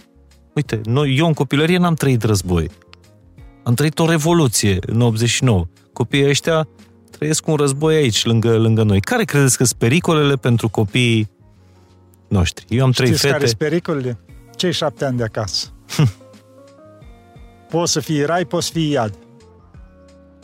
Uite, 0.55 0.81
noi, 0.85 1.16
eu 1.16 1.27
în 1.27 1.32
copilărie 1.32 1.78
n-am 1.78 1.95
trăit 1.95 2.23
război. 2.23 2.70
Am 3.62 3.74
trăit 3.74 3.99
o 3.99 4.07
revoluție 4.07 4.78
în 4.87 5.01
89. 5.01 5.66
Copiii 5.93 6.28
ăștia 6.28 6.69
trăiesc 7.11 7.47
un 7.47 7.55
război 7.55 7.95
aici, 7.95 8.24
lângă, 8.24 8.57
lângă 8.59 8.82
noi. 8.82 9.01
Care 9.01 9.24
credeți 9.24 9.57
că 9.57 9.65
sunt 9.65 9.78
pericolele 9.78 10.35
pentru 10.37 10.69
copiii 10.69 11.31
noștri? 12.28 12.65
Eu 12.69 12.85
am 12.85 12.91
trei 12.91 13.07
Știți 13.07 13.23
care 13.23 13.35
fete. 13.35 13.47
sunt 13.47 13.59
pericolele? 13.59 14.19
Cei 14.57 14.73
șapte 14.73 15.05
ani 15.05 15.16
de 15.16 15.23
acasă. 15.23 15.69
poți 17.70 17.93
să 17.93 18.01
fii 18.01 18.24
rai, 18.24 18.45
poți 18.45 18.66
să 18.66 18.73
fii 18.73 18.91
iad. 18.91 19.15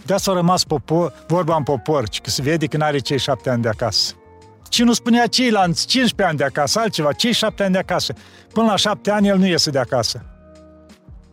De 0.07 0.15
asta 0.15 0.31
a 0.31 0.35
rămas 0.35 0.65
popor, 0.65 1.13
vorba 1.27 1.57
în 1.57 1.63
popor, 1.63 2.05
că 2.23 2.31
se 2.31 2.43
vede 2.43 2.67
că 2.67 2.77
n-are 2.77 2.99
cei 2.99 3.19
șapte 3.19 3.51
ani 3.51 3.63
de 3.63 3.69
acasă. 3.69 4.15
Ce 4.69 4.85
nu 4.85 4.93
spunea 4.93 5.27
ceilalți 5.27 5.87
15 5.87 6.23
ani 6.29 6.39
de 6.39 6.45
acasă, 6.45 6.79
altceva, 6.79 7.13
cei 7.13 7.33
șapte 7.33 7.63
ani 7.63 7.73
de 7.73 7.79
acasă. 7.79 8.15
Până 8.53 8.67
la 8.67 8.77
șapte 8.77 9.11
ani 9.11 9.29
el 9.29 9.39
nu 9.39 9.47
iese 9.47 9.71
de 9.71 9.79
acasă. 9.79 10.25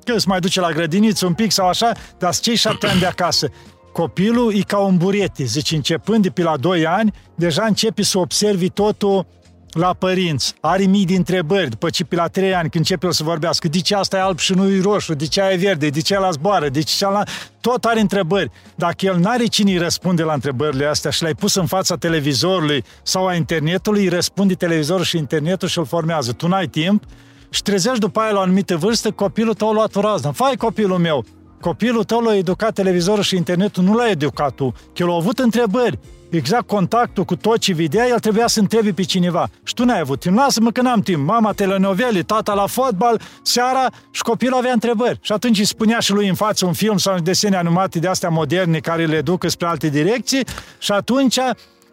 Că 0.04 0.18
se 0.18 0.26
mai 0.28 0.40
duce 0.40 0.60
la 0.60 0.72
grădiniță 0.72 1.26
un 1.26 1.34
pic 1.34 1.52
sau 1.52 1.68
așa, 1.68 1.92
dar 2.18 2.36
cei 2.36 2.56
șapte 2.56 2.88
ani 2.88 3.00
de 3.00 3.06
acasă. 3.06 3.50
Copilul 3.92 4.56
e 4.56 4.62
ca 4.62 4.78
un 4.78 4.98
burete, 4.98 5.44
zice, 5.44 5.76
începând 5.76 6.22
de 6.24 6.30
pe 6.30 6.44
la 6.44 6.58
2 6.58 6.86
ani, 6.86 7.14
deja 7.36 7.66
începe 7.66 8.04
să 8.04 8.18
observi 8.18 8.70
totul 8.70 9.26
la 9.74 9.94
părinți. 9.94 10.54
Are 10.60 10.84
mii 10.84 11.06
de 11.06 11.16
întrebări, 11.16 11.70
după 11.70 11.90
ce 11.90 12.04
pe 12.04 12.16
la 12.16 12.28
3 12.28 12.54
ani, 12.54 12.70
când 12.70 12.74
începe 12.74 13.06
el 13.06 13.12
să 13.12 13.24
vorbească, 13.24 13.68
de 13.68 13.80
ce 13.80 13.96
asta 13.96 14.18
e 14.18 14.22
alb 14.22 14.40
și 14.40 14.54
nu 14.54 14.70
e 14.70 14.82
roșu, 14.82 15.14
de 15.14 15.28
ce 15.28 15.42
aia 15.42 15.52
e 15.52 15.58
verde, 15.58 15.90
de 15.90 16.02
ce 16.02 16.20
la 16.20 16.32
zboară, 16.32 16.70
de 16.70 16.82
ce 16.82 17.06
la... 17.06 17.24
Tot 17.62 17.86
are 17.86 18.00
întrebări. 18.00 18.52
Dacă 18.76 19.06
el 19.06 19.18
n-are 19.18 19.46
cine 19.46 19.72
îi 19.72 19.78
răspunde 19.78 20.24
la 20.24 20.34
întrebările 20.34 20.86
astea 20.86 21.12
și 21.12 21.22
le-ai 21.22 21.36
pus 21.36 21.56
în 21.56 21.66
fața 21.66 21.96
televizorului 21.96 22.84
sau 23.04 23.28
a 23.28 23.36
internetului, 23.36 24.02
îi 24.02 24.10
răspunde 24.10 24.54
televizorul 24.54 25.04
și 25.04 25.18
internetul 25.18 25.68
și 25.68 25.78
îl 25.78 25.86
formează. 25.86 26.32
Tu 26.32 26.48
n-ai 26.48 26.68
timp 26.68 27.04
și 27.50 27.62
trezești 27.62 28.00
după 28.00 28.20
aia 28.20 28.32
la 28.32 28.40
o 28.40 28.42
anumită 28.42 28.78
vârstă, 28.78 29.12
copilul 29.12 29.54
tău 29.54 29.70
a 29.70 29.74
luat 29.74 29.96
o 29.96 30.02
raznă. 30.02 30.32
Fai 30.32 30.56
copilul 30.56 30.98
meu! 30.98 31.26
Copilul 31.64 32.04
tău 32.04 32.20
l-a 32.20 32.36
educat 32.36 32.74
televizorul 32.74 33.24
și 33.24 33.36
internetul, 33.36 33.84
nu 33.84 33.94
l-a 33.94 34.10
educat 34.10 34.54
tu, 34.54 34.70
că 34.70 35.04
el 35.04 35.10
a 35.10 35.16
avut 35.16 35.40
întrebări. 35.40 36.00
Exact 36.30 36.68
contactul 36.68 37.24
cu 37.24 37.36
tot 37.36 37.58
ce 37.58 37.74
vedea, 37.74 38.08
el 38.08 38.20
trebuia 38.20 38.48
să 38.48 38.60
întrebi 38.60 38.94
pe 38.94 39.04
cineva. 39.04 39.50
Și 39.64 39.74
tu 39.74 39.86
n-ai 39.86 40.00
avut 40.00 40.20
timp. 40.20 40.38
Lasă-mă 40.38 40.72
că 40.72 40.82
n-am 40.82 41.00
timp. 41.00 41.28
Mama 41.28 41.52
telenovele, 41.52 42.22
tata 42.22 42.54
la 42.54 42.68
fotbal, 42.68 43.22
seara 43.42 43.86
și 44.12 44.22
copilul 44.22 44.58
avea 44.58 44.72
întrebări. 44.72 45.20
Și 45.22 45.32
atunci 45.32 45.60
îi 45.60 45.66
spunea 45.66 46.00
și 46.00 46.12
lui 46.12 46.28
în 46.28 46.36
față 46.36 46.66
un 46.66 46.74
film 46.74 46.98
sau 46.98 47.14
un 47.16 47.24
desene 47.24 47.56
animate 47.56 48.00
de 48.00 48.08
astea 48.08 48.30
moderne 48.30 48.80
care 48.80 49.06
le 49.06 49.22
duc 49.22 49.46
spre 49.48 49.68
alte 49.68 49.90
direcții 49.90 50.46
și 50.80 50.92
atunci 50.92 51.38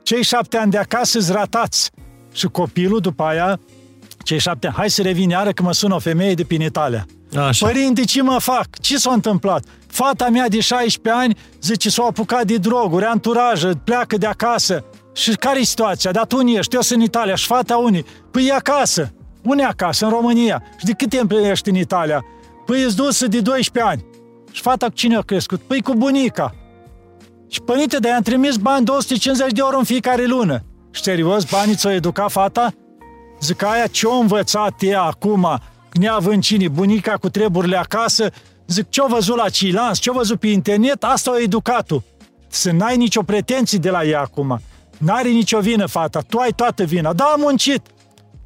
cei 0.03 0.23
șapte 0.23 0.57
ani 0.57 0.71
de 0.71 0.79
acasă 0.79 1.19
îți 1.19 1.33
ratați. 1.33 1.91
Și 2.33 2.47
copilul 2.47 3.01
după 3.01 3.23
aia 3.23 3.61
cei 4.31 4.39
șapte 4.39 4.66
ani, 4.66 4.77
hai 4.77 4.90
să 4.90 5.02
revin 5.02 5.28
iară 5.28 5.51
că 5.51 5.62
mă 5.62 5.73
sună 5.73 5.94
o 5.94 5.98
femeie 5.98 6.35
de 6.35 6.44
prin 6.44 6.61
Italia. 6.61 7.07
Așa. 7.36 7.66
Părinte, 7.66 8.05
ce 8.05 8.23
mă 8.23 8.36
fac? 8.40 8.78
Ce 8.81 8.97
s-a 8.97 9.12
întâmplat? 9.12 9.65
Fata 9.86 10.28
mea 10.28 10.48
de 10.48 10.61
16 10.61 11.23
ani 11.23 11.36
zice 11.61 11.90
s-a 11.90 12.02
apucat 12.02 12.44
de 12.44 12.57
droguri, 12.57 13.05
anturajă, 13.05 13.81
pleacă 13.85 14.16
de 14.16 14.27
acasă. 14.27 14.85
Și 15.15 15.31
care 15.31 15.61
e 15.61 15.62
situația? 15.62 16.11
Dar 16.11 16.27
tu 16.27 16.36
unde 16.36 16.52
ești? 16.52 16.74
Eu 16.74 16.81
sunt 16.81 16.98
în 16.98 17.05
Italia 17.05 17.35
și 17.35 17.47
fata 17.47 17.77
unii? 17.77 18.05
Păi 18.31 18.47
e 18.47 18.52
acasă. 18.52 19.12
Unde 19.43 19.62
e 19.62 19.66
acasă? 19.66 20.05
În 20.05 20.11
România. 20.11 20.62
Și 20.78 20.85
de 20.85 20.93
cât 20.93 21.09
timp 21.09 21.31
ești 21.31 21.69
în 21.69 21.74
Italia? 21.74 22.24
Păi 22.66 22.82
ești 22.82 22.97
dusă 22.97 23.27
de 23.27 23.40
12 23.40 23.93
ani. 23.93 24.05
Și 24.52 24.62
fata 24.62 24.86
cu 24.86 24.93
cine 24.93 25.16
a 25.16 25.20
crescut? 25.20 25.61
Păi 25.61 25.82
cu 25.82 25.94
bunica. 25.94 26.55
Și 27.48 27.61
părinte, 27.61 27.97
de 27.97 28.11
am 28.11 28.23
trimis 28.23 28.57
bani 28.57 28.85
250 28.85 29.52
de 29.52 29.61
euro 29.62 29.78
în 29.78 29.85
fiecare 29.85 30.27
lună. 30.27 30.62
Și 30.90 31.02
serios, 31.02 31.44
banii 31.44 31.74
ți-o 31.74 31.90
educa 31.90 32.28
fata? 32.28 32.73
Zic, 33.41 33.62
aia 33.62 33.87
ce-o 33.87 34.12
învățat 34.12 34.83
ea 34.83 35.03
acum, 35.03 35.61
neavând 35.93 36.43
cine, 36.43 36.69
bunica 36.69 37.12
cu 37.12 37.29
treburile 37.29 37.77
acasă, 37.77 38.31
zic, 38.67 38.89
ce-o 38.89 39.07
văzut 39.07 39.37
la 39.37 39.49
Cilans, 39.49 39.99
ce-o 39.99 40.12
văzut 40.12 40.41
pe 40.41 40.47
internet, 40.47 41.05
asta 41.05 41.31
o 41.33 41.39
educat-o. 41.39 42.01
Să 42.49 42.71
n-ai 42.71 42.97
nicio 42.97 43.23
pretenții 43.23 43.79
de 43.79 43.91
la 43.91 44.05
ea 44.05 44.21
acum. 44.21 44.61
N-are 44.99 45.29
nicio 45.29 45.61
vină 45.61 45.87
fata, 45.87 46.21
tu 46.21 46.39
ai 46.39 46.51
toată 46.51 46.85
vina. 46.85 47.12
Da, 47.12 47.25
am 47.25 47.41
muncit. 47.41 47.87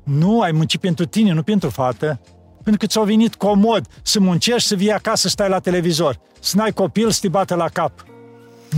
Nu, 0.04 0.40
ai 0.40 0.52
muncit 0.52 0.80
pentru 0.80 1.04
tine, 1.04 1.32
nu 1.32 1.42
pentru 1.42 1.70
fată. 1.70 2.20
Pentru 2.62 2.76
că 2.76 2.86
ți-au 2.86 3.04
venit 3.04 3.34
comod 3.34 3.86
să 4.02 4.20
muncești, 4.20 4.68
să 4.68 4.74
vii 4.74 4.92
acasă, 4.92 5.16
să 5.16 5.28
stai 5.28 5.48
la 5.48 5.58
televizor. 5.58 6.20
Să 6.40 6.56
n-ai 6.56 6.72
copil 6.72 7.10
să 7.10 7.18
te 7.20 7.28
bată 7.28 7.54
la 7.54 7.68
cap. 7.68 8.04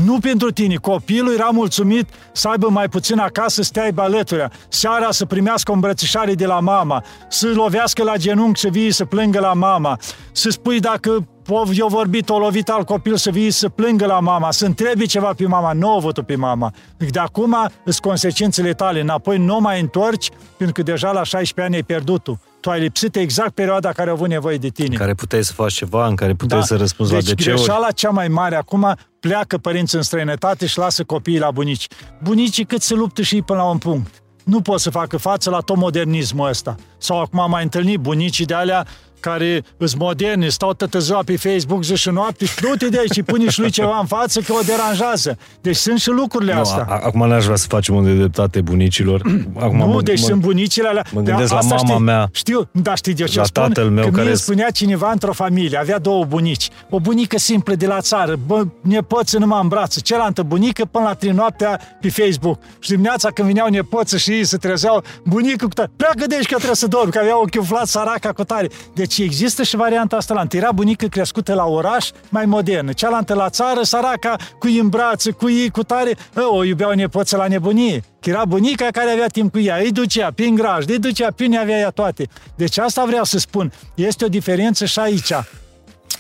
Nu 0.04 0.18
pentru 0.18 0.50
tine. 0.50 0.74
Copilul 0.74 1.34
era 1.34 1.48
mulțumit 1.52 2.08
să 2.32 2.48
aibă 2.48 2.68
mai 2.68 2.88
puțin 2.88 3.18
acasă, 3.18 3.62
să 3.62 3.70
te 3.72 3.80
aibă 3.80 4.02
alături. 4.02 4.48
Seara 4.68 5.10
să 5.10 5.24
primească 5.24 5.70
o 5.70 5.74
îmbrățișare 5.74 6.34
de 6.34 6.46
la 6.46 6.60
mama, 6.60 7.04
să 7.28 7.52
lovească 7.54 8.02
la 8.02 8.16
genunchi, 8.16 8.60
să 8.60 8.68
vii 8.68 8.90
să 8.90 9.04
plângă 9.04 9.40
la 9.40 9.52
mama, 9.52 9.98
să 10.32 10.50
spui 10.50 10.80
dacă 10.80 11.26
i-a 11.72 11.86
vorbit, 11.88 12.28
o 12.28 12.38
lovit 12.38 12.68
al 12.68 12.84
copil, 12.84 13.16
să 13.16 13.30
vii 13.30 13.50
să 13.50 13.68
plângă 13.68 14.06
la 14.06 14.20
mama, 14.20 14.50
să 14.50 14.66
întrebi 14.66 15.06
ceva 15.06 15.32
pe 15.36 15.46
mama, 15.46 15.72
nu 15.72 15.96
o 15.96 16.00
văd 16.00 16.20
pe 16.20 16.36
mama. 16.36 16.72
De 16.96 17.18
acum 17.18 17.56
sunt 17.84 17.98
consecințele 17.98 18.72
tale, 18.72 19.00
înapoi 19.00 19.38
nu 19.38 19.58
mai 19.60 19.80
întorci, 19.80 20.30
pentru 20.56 20.82
că 20.82 20.90
deja 20.90 21.12
la 21.12 21.22
16 21.22 21.60
ani 21.60 21.74
ai 21.74 21.82
pierdut-o. 21.82 22.38
Tu 22.60 22.70
ai 22.70 22.80
lipsit 22.80 23.16
exact 23.16 23.50
perioada 23.50 23.92
care 23.92 24.08
a 24.08 24.12
avut 24.12 24.28
nevoie 24.28 24.56
de 24.56 24.68
tine. 24.68 24.88
În 24.90 24.96
care 24.96 25.14
puteai 25.14 25.44
să 25.44 25.52
faci 25.52 25.72
ceva, 25.72 26.06
în 26.06 26.14
care 26.14 26.34
puteai 26.34 26.62
să 26.62 26.76
răspunzi 26.76 27.12
deci 27.12 27.28
la 27.28 27.34
de 27.34 27.42
ce 27.42 27.50
greșeala 27.50 27.90
cea 27.90 28.10
mai 28.10 28.28
mare 28.28 28.56
acum, 28.56 28.96
pleacă 29.26 29.58
părinții 29.58 29.98
în 29.98 30.04
străinătate 30.04 30.66
și 30.66 30.78
lasă 30.78 31.04
copiii 31.04 31.38
la 31.38 31.50
bunici. 31.50 31.86
Bunicii 32.22 32.64
cât 32.64 32.82
se 32.82 32.94
luptă 32.94 33.22
și 33.22 33.34
ei 33.34 33.42
până 33.42 33.58
la 33.58 33.68
un 33.68 33.78
punct. 33.78 34.22
Nu 34.44 34.60
pot 34.60 34.80
să 34.80 34.90
facă 34.90 35.16
față 35.16 35.50
la 35.50 35.60
tot 35.60 35.76
modernismul 35.76 36.48
ăsta. 36.48 36.74
Sau 36.98 37.20
acum 37.20 37.40
am 37.40 37.50
mai 37.50 37.62
întâlnit 37.62 37.98
bunicii 37.98 38.44
de 38.44 38.54
alea, 38.54 38.86
care 39.20 39.62
îs 39.76 39.94
moderni, 39.94 40.50
stau 40.50 40.72
toată 40.72 40.98
ziua 40.98 41.22
pe 41.24 41.36
Facebook 41.36 41.84
zi 41.84 41.94
și 41.94 42.08
noapte 42.10 42.44
și 42.44 42.54
du-te 42.60 42.88
de 42.88 42.98
aici 42.98 43.12
și 43.12 43.22
pune 43.22 43.48
și 43.50 43.60
lui 43.60 43.70
ceva 43.70 43.98
în 44.00 44.06
față 44.06 44.40
că 44.40 44.52
o 44.52 44.60
deranjează. 44.66 45.38
Deci 45.60 45.76
sunt 45.76 45.98
și 46.00 46.08
lucrurile 46.10 46.54
Nu, 46.54 46.60
astea. 46.60 46.84
a- 46.88 46.92
a- 46.94 47.00
acum 47.04 47.28
n-aș 47.28 47.44
vrea 47.44 47.56
să 47.56 47.66
facem 47.68 47.94
o 47.94 48.00
dreptate 48.00 48.60
bunicilor. 48.60 49.20
Acum 49.58 49.76
nu, 49.78 49.86
mă, 49.86 50.02
deci 50.02 50.20
mă, 50.20 50.26
sunt 50.26 50.40
bunicile 50.40 50.88
alea. 50.88 51.04
mă 51.12 51.20
De 51.20 51.30
gândesc 51.30 51.52
la 51.52 51.58
asta 51.58 51.74
mama 51.74 51.88
știi, 51.88 52.04
mea, 52.04 52.28
Știu, 52.32 52.68
dar 52.72 52.96
știi 52.96 53.14
de 53.14 53.24
ce 53.24 53.38
la 53.38 53.44
spun? 53.44 53.62
tatăl 53.62 53.90
meu 53.90 54.04
că 54.04 54.10
care 54.10 54.26
mie 54.26 54.34
s- 54.34 54.42
spunea 54.42 54.70
cineva 54.70 55.10
într-o 55.10 55.32
familie, 55.32 55.78
avea 55.78 55.98
două 55.98 56.24
bunici. 56.24 56.68
O 56.90 57.00
bunică 57.00 57.38
simplă 57.38 57.74
de 57.74 57.86
la 57.86 58.00
țară, 58.00 58.38
bă, 58.46 58.64
nepoță 58.80 59.38
numai 59.38 59.60
în 59.62 59.68
brațe. 59.68 60.00
Cealaltă 60.00 60.42
bunică 60.42 60.84
până 60.90 61.04
la 61.04 61.14
trei 61.14 61.32
noaptea 61.32 61.80
pe 62.00 62.08
Facebook. 62.10 62.58
Și 62.78 62.90
dimineața 62.90 63.28
când 63.30 63.48
veneau 63.48 63.68
nepoță 63.68 64.16
și 64.16 64.30
ei 64.30 64.44
se 64.44 64.56
trezeau, 64.56 65.02
bunică 65.24 65.64
cu 65.66 65.72
tare, 65.72 65.90
pleacă 65.96 66.26
de 66.26 66.34
aici 66.34 66.46
că 66.46 66.54
trebuie 66.54 66.74
să 66.76 66.86
dormi, 66.86 67.10
că 67.12 67.18
avea 67.18 67.36
ochiul 67.40 67.60
umflat 67.60 67.86
săraca 67.86 68.32
cu 68.32 68.44
tare. 68.44 68.68
Deci 68.94 69.05
există 69.14 69.62
și 69.62 69.76
varianta 69.76 70.16
asta 70.16 70.34
la 70.34 70.40
întâi. 70.40 70.58
Era 70.58 70.72
bunică 70.72 71.06
crescută 71.06 71.54
la 71.54 71.64
oraș, 71.64 72.10
mai 72.28 72.44
modernă. 72.44 72.92
Cealaltă 72.92 73.34
la 73.34 73.48
țară, 73.48 73.82
săraca, 73.82 74.36
cu 74.58 74.68
ei 74.68 74.78
în 74.78 74.88
brațe, 74.88 75.30
cu 75.30 75.50
ei 75.50 75.70
cu 75.70 75.82
tare, 75.82 76.16
ă, 76.36 76.42
o 76.42 76.64
iubeau 76.64 76.92
nepoță 76.92 77.36
la 77.36 77.46
nebunie. 77.46 78.02
Că 78.20 78.30
era 78.30 78.44
bunica 78.44 78.86
care 78.86 79.10
avea 79.10 79.26
timp 79.26 79.52
cu 79.52 79.58
ea, 79.58 79.76
îi 79.76 79.92
ducea 79.92 80.30
prin 80.34 80.54
graj, 80.54 80.84
îi 80.86 80.98
ducea 80.98 81.28
prin 81.36 81.58
avea 81.58 81.78
ea 81.78 81.90
toate. 81.90 82.28
Deci 82.56 82.78
asta 82.78 83.04
vreau 83.04 83.24
să 83.24 83.38
spun. 83.38 83.72
Este 83.94 84.24
o 84.24 84.28
diferență 84.28 84.84
și 84.84 84.98
aici. 84.98 85.32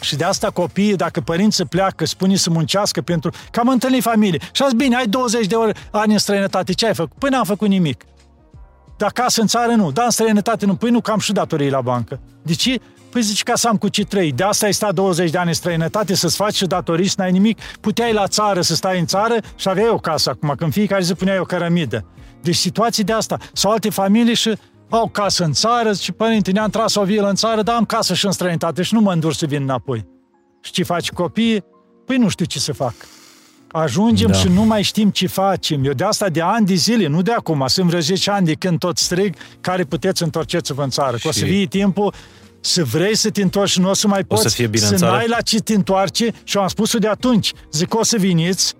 Și 0.00 0.16
de 0.16 0.24
asta 0.24 0.50
copiii, 0.50 0.96
dacă 0.96 1.20
părinții 1.20 1.64
pleacă, 1.64 2.04
spune 2.04 2.36
să 2.36 2.50
muncească 2.50 3.00
pentru... 3.00 3.30
Că 3.50 3.60
am 3.60 3.68
întâlnit 3.68 4.02
familie. 4.02 4.40
Și 4.52 4.62
azi 4.62 4.74
bine, 4.74 4.96
ai 4.96 5.06
20 5.06 5.46
de 5.46 5.54
ori 5.54 5.78
ani 5.90 6.12
în 6.12 6.18
străinătate, 6.18 6.72
ce 6.72 6.86
ai 6.86 6.94
făcut? 6.94 7.18
Păi 7.18 7.30
n-am 7.30 7.44
făcut 7.44 7.68
nimic. 7.68 8.04
Dar 8.96 9.08
acasă 9.08 9.40
în 9.40 9.46
țară 9.46 9.72
nu, 9.72 9.92
dar 9.92 10.04
în 10.04 10.10
străinătate 10.10 10.66
nu. 10.66 10.74
Păi 10.74 10.90
nu, 10.90 11.00
că 11.00 11.10
am 11.10 11.18
și 11.18 11.32
datorii 11.32 11.70
la 11.70 11.80
bancă. 11.80 12.20
De 12.42 12.54
ce? 12.54 12.80
Păi 13.10 13.22
zici 13.22 13.42
ca 13.42 13.54
să 13.54 13.68
am 13.68 13.76
cu 13.76 13.88
ce 13.88 14.04
trăi. 14.04 14.32
De 14.32 14.42
asta 14.42 14.66
ai 14.66 14.72
stat 14.72 14.94
20 14.94 15.30
de 15.30 15.38
ani 15.38 15.48
în 15.48 15.54
străinătate, 15.54 16.14
să-ți 16.14 16.36
faci 16.36 16.54
și 16.54 16.66
datorii, 16.66 17.08
să 17.08 17.14
n-ai 17.18 17.32
nimic. 17.32 17.58
Puteai 17.80 18.12
la 18.12 18.26
țară 18.26 18.60
să 18.60 18.74
stai 18.74 18.98
în 18.98 19.06
țară 19.06 19.34
și 19.56 19.68
aveai 19.68 19.88
o 19.88 19.98
casă 19.98 20.30
acum, 20.30 20.54
când 20.56 20.72
fiecare 20.72 21.02
zi 21.02 21.14
puneai 21.14 21.38
o 21.38 21.44
cărămidă. 21.44 22.04
Deci 22.42 22.56
situații 22.56 23.04
de 23.04 23.12
asta. 23.12 23.38
Sau 23.52 23.70
alte 23.70 23.90
familii 23.90 24.34
și 24.34 24.58
au 24.88 25.08
casă 25.08 25.44
în 25.44 25.52
țară, 25.52 25.92
și 25.92 26.12
părinte, 26.12 26.50
ne-am 26.50 26.70
tras 26.70 26.94
o 26.94 27.02
vilă 27.02 27.28
în 27.28 27.34
țară, 27.34 27.62
dar 27.62 27.74
am 27.74 27.84
casă 27.84 28.14
și 28.14 28.26
în 28.26 28.32
străinătate 28.32 28.82
și 28.82 28.94
nu 28.94 29.00
mă 29.00 29.12
îndur 29.12 29.32
să 29.32 29.46
vin 29.46 29.62
înapoi. 29.62 30.06
Și 30.60 30.72
ce 30.72 30.82
faci 30.82 31.10
copiii? 31.10 31.64
Păi 32.06 32.16
nu 32.16 32.28
știu 32.28 32.44
ce 32.44 32.58
să 32.58 32.72
fac. 32.72 32.94
Ajungem 33.72 34.26
Da. 34.26 34.32
da. 34.32 34.38
și 34.38 34.48
nu 34.48 34.62
mai 34.64 34.82
știm 34.82 35.10
ce 35.10 35.26
facem. 35.26 35.84
Eu 35.84 35.92
de 35.92 36.04
asta 36.04 36.28
de 36.28 36.40
ani 36.40 36.66
de 36.66 36.74
zile, 36.74 37.06
nu 37.06 37.22
de 37.22 37.32
acum, 37.32 37.64
sunt 37.66 37.86
vreo 37.86 38.00
10 38.00 38.30
ani 38.30 38.46
de 38.46 38.52
când 38.54 38.78
tot 38.78 38.96
strig, 38.98 39.34
care 39.60 39.84
puteți 39.84 40.22
întorceți-vă 40.22 40.82
în 40.82 40.90
țară. 40.90 41.16
Că 41.22 41.28
o 41.28 41.30
să 41.32 41.38
Și- 41.44 41.44
fie 41.52 41.64
timpul 41.66 42.14
să 42.60 42.84
vrei 42.84 43.16
să 43.16 43.30
te 43.30 43.42
întorci 43.42 43.70
și 43.70 43.80
nu 43.80 43.88
o 43.90 43.94
să 43.94 44.08
mai 44.08 44.24
poți, 44.24 44.42
să 44.42 44.48
fie 44.48 44.66
bine 44.66 44.84
în 44.84 44.90
să 44.90 44.96
țară? 44.96 45.12
n-ai 45.16 45.28
la 45.28 45.40
ce 45.40 45.58
te 45.58 45.74
întoarce 45.74 46.30
și 46.44 46.56
eu 46.56 46.62
am 46.62 46.68
spus-o 46.68 46.98
de 46.98 47.08
atunci. 47.08 47.52
Zic, 47.72 47.94
o 47.94 48.04
să 48.04 48.16
veniți 48.18 48.74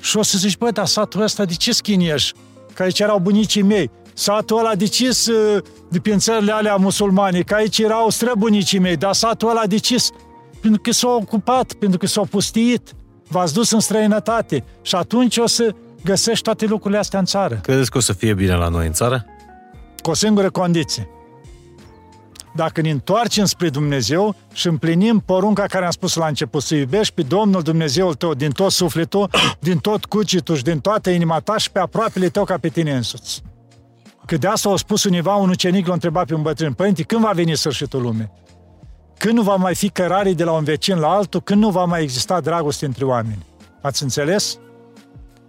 și 0.00 0.16
o 0.16 0.22
să 0.22 0.38
zici, 0.38 0.56
bă, 0.58 0.70
dar 0.70 0.86
satul 0.86 1.22
ăsta 1.22 1.44
de 1.44 1.54
ce 1.54 1.72
schinieri? 1.72 2.32
Că 2.74 2.82
aici 2.82 2.98
erau 3.00 3.18
bunicii 3.18 3.62
mei. 3.62 3.90
Satul 4.14 4.58
ăla 4.58 4.74
de 4.74 4.86
ce 4.86 5.08
de 5.90 5.98
prin 6.00 6.18
țările 6.18 6.52
alea 6.52 6.76
musulmane? 6.76 7.40
Că 7.40 7.54
aici 7.54 7.78
erau 7.78 8.10
străbunicii 8.10 8.78
mei, 8.78 8.96
dar 8.96 9.14
satul 9.14 9.48
ăla 9.50 9.66
de 9.66 9.76
ce 9.78 9.96
Pentru 10.60 10.80
că 10.80 10.92
s-au 10.92 11.16
ocupat, 11.16 11.72
pentru 11.72 11.98
că 11.98 12.06
s-au 12.06 12.24
pustiit. 12.24 12.92
V-ați 13.28 13.54
dus 13.54 13.70
în 13.70 13.80
străinătate 13.80 14.64
și 14.82 14.94
atunci 14.94 15.36
o 15.36 15.46
să 15.46 15.74
găsești 16.04 16.42
toate 16.44 16.66
lucrurile 16.66 16.98
astea 16.98 17.18
în 17.18 17.24
țară. 17.24 17.54
Credeți 17.62 17.90
că 17.90 17.98
o 17.98 18.00
să 18.00 18.12
fie 18.12 18.34
bine 18.34 18.54
la 18.54 18.68
noi 18.68 18.86
în 18.86 18.92
țară? 18.92 19.24
Cu 20.02 20.10
o 20.10 20.14
singură 20.14 20.50
condiție. 20.50 21.08
Dacă 22.54 22.80
ne 22.80 22.90
întoarcem 22.90 23.44
spre 23.44 23.68
Dumnezeu 23.68 24.34
și 24.52 24.66
împlinim 24.66 25.22
porunca 25.26 25.66
care 25.66 25.84
am 25.84 25.90
spus 25.90 26.14
la 26.14 26.26
început, 26.26 26.62
să 26.62 26.74
iubești 26.74 27.14
pe 27.14 27.22
Domnul 27.22 27.62
Dumnezeul 27.62 28.14
tău 28.14 28.34
din 28.34 28.50
tot 28.50 28.72
sufletul, 28.72 29.30
din 29.60 29.78
tot 29.78 30.04
cucitul 30.04 30.56
și 30.56 30.62
din 30.62 30.78
toată 30.78 31.10
inima 31.10 31.38
ta 31.38 31.56
și 31.56 31.70
pe 31.70 31.78
aproapele 31.78 32.28
tău 32.28 32.44
ca 32.44 32.58
pe 32.58 32.68
tine 32.68 32.94
însuți. 32.94 33.42
Că 34.26 34.36
de 34.36 34.46
asta 34.46 34.68
a 34.68 34.76
spus 34.76 35.04
univa 35.04 35.34
un 35.34 35.48
ucenic, 35.48 35.86
l-a 35.86 35.92
întrebat 35.92 36.26
pe 36.26 36.34
un 36.34 36.42
bătrân, 36.42 36.72
Părinte, 36.72 37.02
când 37.02 37.20
va 37.20 37.30
veni 37.34 37.56
sfârșitul 37.56 38.02
lumii? 38.02 38.30
Când 39.18 39.34
nu 39.34 39.42
va 39.42 39.54
mai 39.54 39.74
fi 39.74 39.88
cărare 39.88 40.32
de 40.32 40.44
la 40.44 40.52
un 40.52 40.64
vecin 40.64 40.98
la 40.98 41.08
altul? 41.08 41.40
Când 41.40 41.60
nu 41.60 41.70
va 41.70 41.84
mai 41.84 42.02
exista 42.02 42.40
dragoste 42.40 42.86
între 42.86 43.04
oameni? 43.04 43.46
Ați 43.82 44.02
înțeles? 44.02 44.58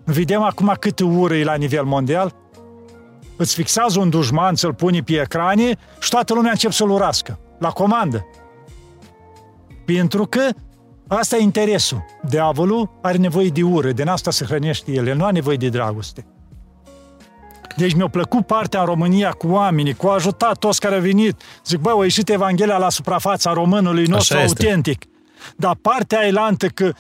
Vedem 0.04 0.42
acum 0.42 0.76
câte 0.80 1.04
ură 1.04 1.36
e 1.36 1.44
la 1.44 1.56
nivel 1.56 1.84
mondial? 1.84 2.36
Îți 3.38 3.56
fixează 3.56 4.00
un 4.00 4.10
dușman, 4.10 4.56
ți-l 4.56 4.74
pune 4.74 5.00
pe 5.00 5.14
ecrane 5.14 5.78
și 6.00 6.10
toată 6.10 6.34
lumea 6.34 6.52
încep 6.52 6.72
să-l 6.72 6.90
urască. 6.90 7.40
La 7.60 7.70
comandă. 7.70 8.26
Pentru 9.86 10.26
că 10.26 10.50
asta 11.08 11.38
e 11.38 11.42
interesul. 11.42 12.06
Diavolul 12.30 13.00
are 13.02 13.18
nevoie 13.18 13.50
de 13.50 13.64
ură, 13.64 13.92
din 13.92 14.08
asta 14.08 14.32
se 14.32 14.46
hrănește 14.46 14.92
el. 14.92 15.08
El 15.08 15.18
nu 15.18 15.24
are 15.24 15.34
nevoie 15.34 15.58
de 15.58 15.70
dragoste. 15.70 16.26
Deci 17.80 17.94
mi-a 17.94 18.08
plăcut 18.08 18.46
partea 18.46 18.80
în 18.80 18.86
România 18.86 19.30
cu 19.32 19.48
oamenii, 19.48 19.94
cu 19.94 20.08
a 20.08 20.14
ajutat 20.14 20.58
toți 20.58 20.80
care 20.80 20.96
au 20.96 21.02
venit. 21.02 21.42
Zic, 21.66 21.80
bă, 21.80 21.90
a 22.00 22.04
ieșit 22.04 22.30
Evanghelia 22.30 22.78
la 22.78 22.90
suprafața 22.90 23.54
românului 23.54 24.06
nostru 24.06 24.36
Așa 24.38 24.46
este. 24.46 24.64
autentic. 24.66 25.04
Dar 25.56 25.76
partea 25.82 26.20
ailantă 26.20 26.68
că, 26.68 26.92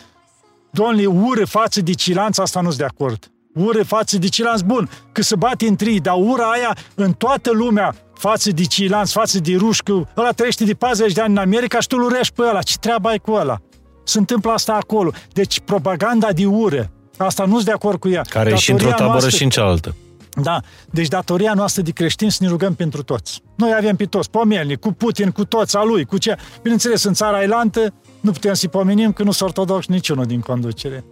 domnule, 0.71 1.05
ură 1.05 1.45
față 1.45 1.81
de 1.81 1.91
cilanț, 1.93 2.37
asta 2.37 2.61
nu-s 2.61 2.75
de 2.75 2.83
acord. 2.83 3.31
Ură 3.55 3.83
față 3.83 4.17
de 4.17 4.27
cilanț, 4.27 4.61
bun, 4.61 4.89
că 5.11 5.21
se 5.21 5.35
bate 5.35 5.67
în 5.67 5.75
trii, 5.75 5.99
dar 5.99 6.15
ura 6.17 6.43
aia 6.49 6.77
în 6.95 7.11
toată 7.11 7.51
lumea 7.53 7.95
față 8.13 8.51
de 8.51 8.63
cilanț, 8.63 9.11
față 9.11 9.39
de 9.39 9.55
ruși, 9.57 9.83
că 9.83 9.93
ăla 10.17 10.31
trăiește 10.31 10.63
de 10.63 10.73
40 10.73 11.13
de 11.13 11.21
ani 11.21 11.31
în 11.31 11.37
America 11.37 11.79
și 11.79 11.87
tu 11.87 11.95
îl 11.99 12.03
urești 12.05 12.33
pe 12.33 12.41
ăla. 12.49 12.61
Ce 12.61 12.75
treabă 12.79 13.07
ai 13.07 13.17
cu 13.17 13.31
ăla? 13.31 13.57
Se 14.03 14.17
întâmplă 14.17 14.51
asta 14.51 14.73
acolo. 14.73 15.11
Deci 15.33 15.59
propaganda 15.59 16.31
de 16.31 16.45
ură, 16.45 16.89
asta 17.17 17.45
nu-s 17.45 17.63
de 17.63 17.71
acord 17.71 17.99
cu 17.99 18.09
ea. 18.09 18.21
Care 18.29 18.51
e 18.51 18.55
și 18.55 18.71
într-o 18.71 18.85
Datoria 18.87 19.05
tabără 19.05 19.19
noastră- 19.21 19.37
și 19.37 19.43
în 19.43 19.49
cealaltă. 19.49 19.95
Da, 20.41 20.61
deci 20.91 21.07
datoria 21.07 21.53
noastră 21.53 21.81
de 21.81 21.91
creștini 21.91 22.31
să 22.31 22.43
ne 22.43 22.49
rugăm 22.49 22.73
pentru 22.73 23.03
toți. 23.03 23.41
Noi 23.55 23.73
avem 23.77 23.95
pe 23.95 24.05
toți, 24.05 24.29
pomelni, 24.29 24.77
cu 24.77 24.91
Putin, 24.91 25.31
cu 25.31 25.45
toți, 25.45 25.77
a 25.77 25.83
lui, 25.83 26.05
cu 26.05 26.17
ce... 26.17 26.37
Bineînțeles, 26.61 27.03
în 27.03 27.13
țara 27.13 27.37
ailantă 27.37 27.93
nu 28.19 28.31
putem 28.31 28.53
să-i 28.53 28.69
pomenim 28.69 29.11
că 29.11 29.23
nu 29.23 29.31
sunt 29.31 29.49
ortodoxi 29.49 29.91
niciunul 29.91 30.25
din 30.25 30.39
conducere. 30.39 31.03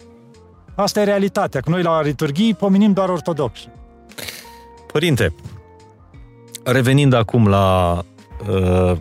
Asta 0.74 1.00
e 1.00 1.04
realitatea, 1.04 1.60
că 1.60 1.70
noi 1.70 1.82
la 1.82 2.02
liturghii 2.02 2.54
pomenim 2.54 2.92
doar 2.92 3.08
ortodoxi. 3.08 3.68
Părinte, 4.92 5.34
revenind 6.64 7.12
acum 7.12 7.48
la... 7.48 7.98
Uh, 8.48 8.98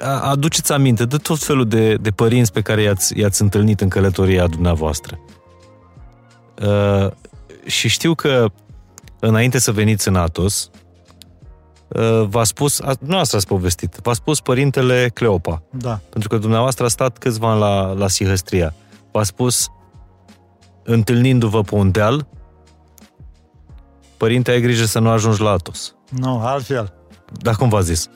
a- 0.00 0.20
aduceți 0.32 0.72
aminte 0.72 1.04
de 1.04 1.16
tot 1.16 1.38
felul 1.38 1.68
de, 1.68 1.94
de 1.94 2.10
părinți 2.10 2.52
pe 2.52 2.60
care 2.60 2.82
i-ați, 2.82 3.18
i-ați 3.18 3.42
întâlnit 3.42 3.80
în 3.80 3.88
călătoria 3.88 4.46
dumneavoastră. 4.46 5.18
Uh, 6.62 7.10
și 7.64 7.88
știu 7.88 8.14
că 8.14 8.46
înainte 9.18 9.58
să 9.58 9.72
veniți 9.72 10.08
în 10.08 10.16
Atos, 10.16 10.70
uh, 11.88 12.22
v-a 12.28 12.44
spus, 12.44 12.80
a, 12.80 12.92
nu 13.00 13.18
ați 13.18 13.46
povestit, 13.46 13.94
v-a 14.02 14.12
spus 14.12 14.40
părintele 14.40 15.10
Cleopa, 15.14 15.62
Da. 15.70 16.00
pentru 16.10 16.28
că 16.28 16.38
dumneavoastră 16.38 16.84
a 16.84 16.88
stat 16.88 17.18
câțiva 17.18 17.50
ani 17.50 17.60
la, 17.60 17.92
la 17.92 18.08
Sihăstria. 18.08 18.74
V-a 19.12 19.22
spus, 19.22 19.68
întâlnindu-vă 20.82 21.62
pe 21.62 21.74
un 21.74 21.90
deal, 21.90 22.26
părinte, 24.16 24.50
ai 24.50 24.60
grijă 24.60 24.84
să 24.84 24.98
nu 24.98 25.08
ajungi 25.08 25.42
la 25.42 25.50
Atos. 25.50 25.94
Nu, 26.08 26.40
altfel. 26.40 26.92
Dar 27.32 27.56
cum 27.56 27.68
v-a 27.68 27.80
zis? 27.80 28.10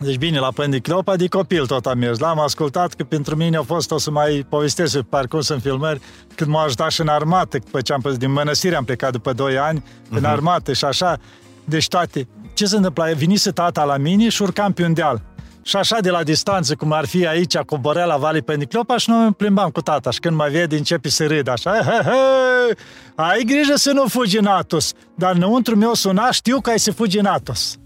Deci 0.00 0.16
bine, 0.16 0.38
la 0.38 0.48
Pândiclopa 0.54 1.16
de 1.16 1.26
copil 1.26 1.66
tot 1.66 1.86
am 1.86 1.98
mers. 1.98 2.18
L-am 2.18 2.40
ascultat 2.40 2.92
că 2.92 3.04
pentru 3.04 3.36
mine 3.36 3.56
a 3.56 3.62
fost, 3.62 3.90
o 3.90 3.98
să 3.98 4.10
mai 4.10 4.46
povestesc 4.48 4.94
pe 4.94 5.02
parcurs 5.08 5.48
în 5.48 5.58
filmări, 5.58 6.00
când 6.34 6.50
m-a 6.50 6.62
ajutat 6.62 6.90
și 6.90 7.00
în 7.00 7.08
armată, 7.08 7.58
după 7.58 7.80
ce 7.80 7.92
am 7.92 8.00
plecat 8.00 8.18
din 8.18 8.32
mănăstire, 8.32 8.76
am 8.76 8.84
plecat 8.84 9.12
după 9.12 9.32
2 9.32 9.58
ani, 9.58 9.80
uh-huh. 9.80 10.08
în 10.10 10.24
armată 10.24 10.72
și 10.72 10.84
așa. 10.84 11.18
Deci 11.64 11.88
toate. 11.88 12.28
Ce 12.54 12.66
se 12.66 12.76
întâmpla? 12.76 13.04
Venise 13.12 13.50
tata 13.50 13.84
la 13.84 13.96
mine 13.96 14.28
și 14.28 14.42
urcam 14.42 14.72
pe 14.72 14.84
un 14.84 14.92
deal. 14.92 15.22
Și 15.62 15.76
așa 15.76 16.00
de 16.00 16.10
la 16.10 16.22
distanță, 16.22 16.74
cum 16.74 16.92
ar 16.92 17.06
fi 17.06 17.26
aici, 17.26 17.56
coborea 17.56 18.04
la 18.04 18.16
Vale 18.16 18.40
Pândiclopa 18.40 18.96
și 18.96 19.10
noi 19.10 19.24
îmi 19.24 19.34
plimbam 19.34 19.70
cu 19.70 19.80
tata. 19.80 20.10
Și 20.10 20.18
când 20.18 20.36
mă 20.36 20.48
vede, 20.50 20.76
începe 20.76 21.08
să 21.08 21.26
râd 21.26 21.48
așa. 21.48 21.70
He, 21.70 22.02
he, 22.04 22.74
ai 23.14 23.42
grijă 23.46 23.74
să 23.74 23.92
nu 23.92 24.06
fugi 24.06 24.38
în 24.38 24.46
Atos. 24.46 24.92
Dar 25.14 25.34
înăuntru 25.34 25.76
meu 25.76 25.94
suna, 25.94 26.30
știu 26.30 26.60
că 26.60 26.70
ai 26.70 26.78
să 26.78 26.92
fugi 26.92 27.18
în 27.18 27.26
Atos. 27.26 27.76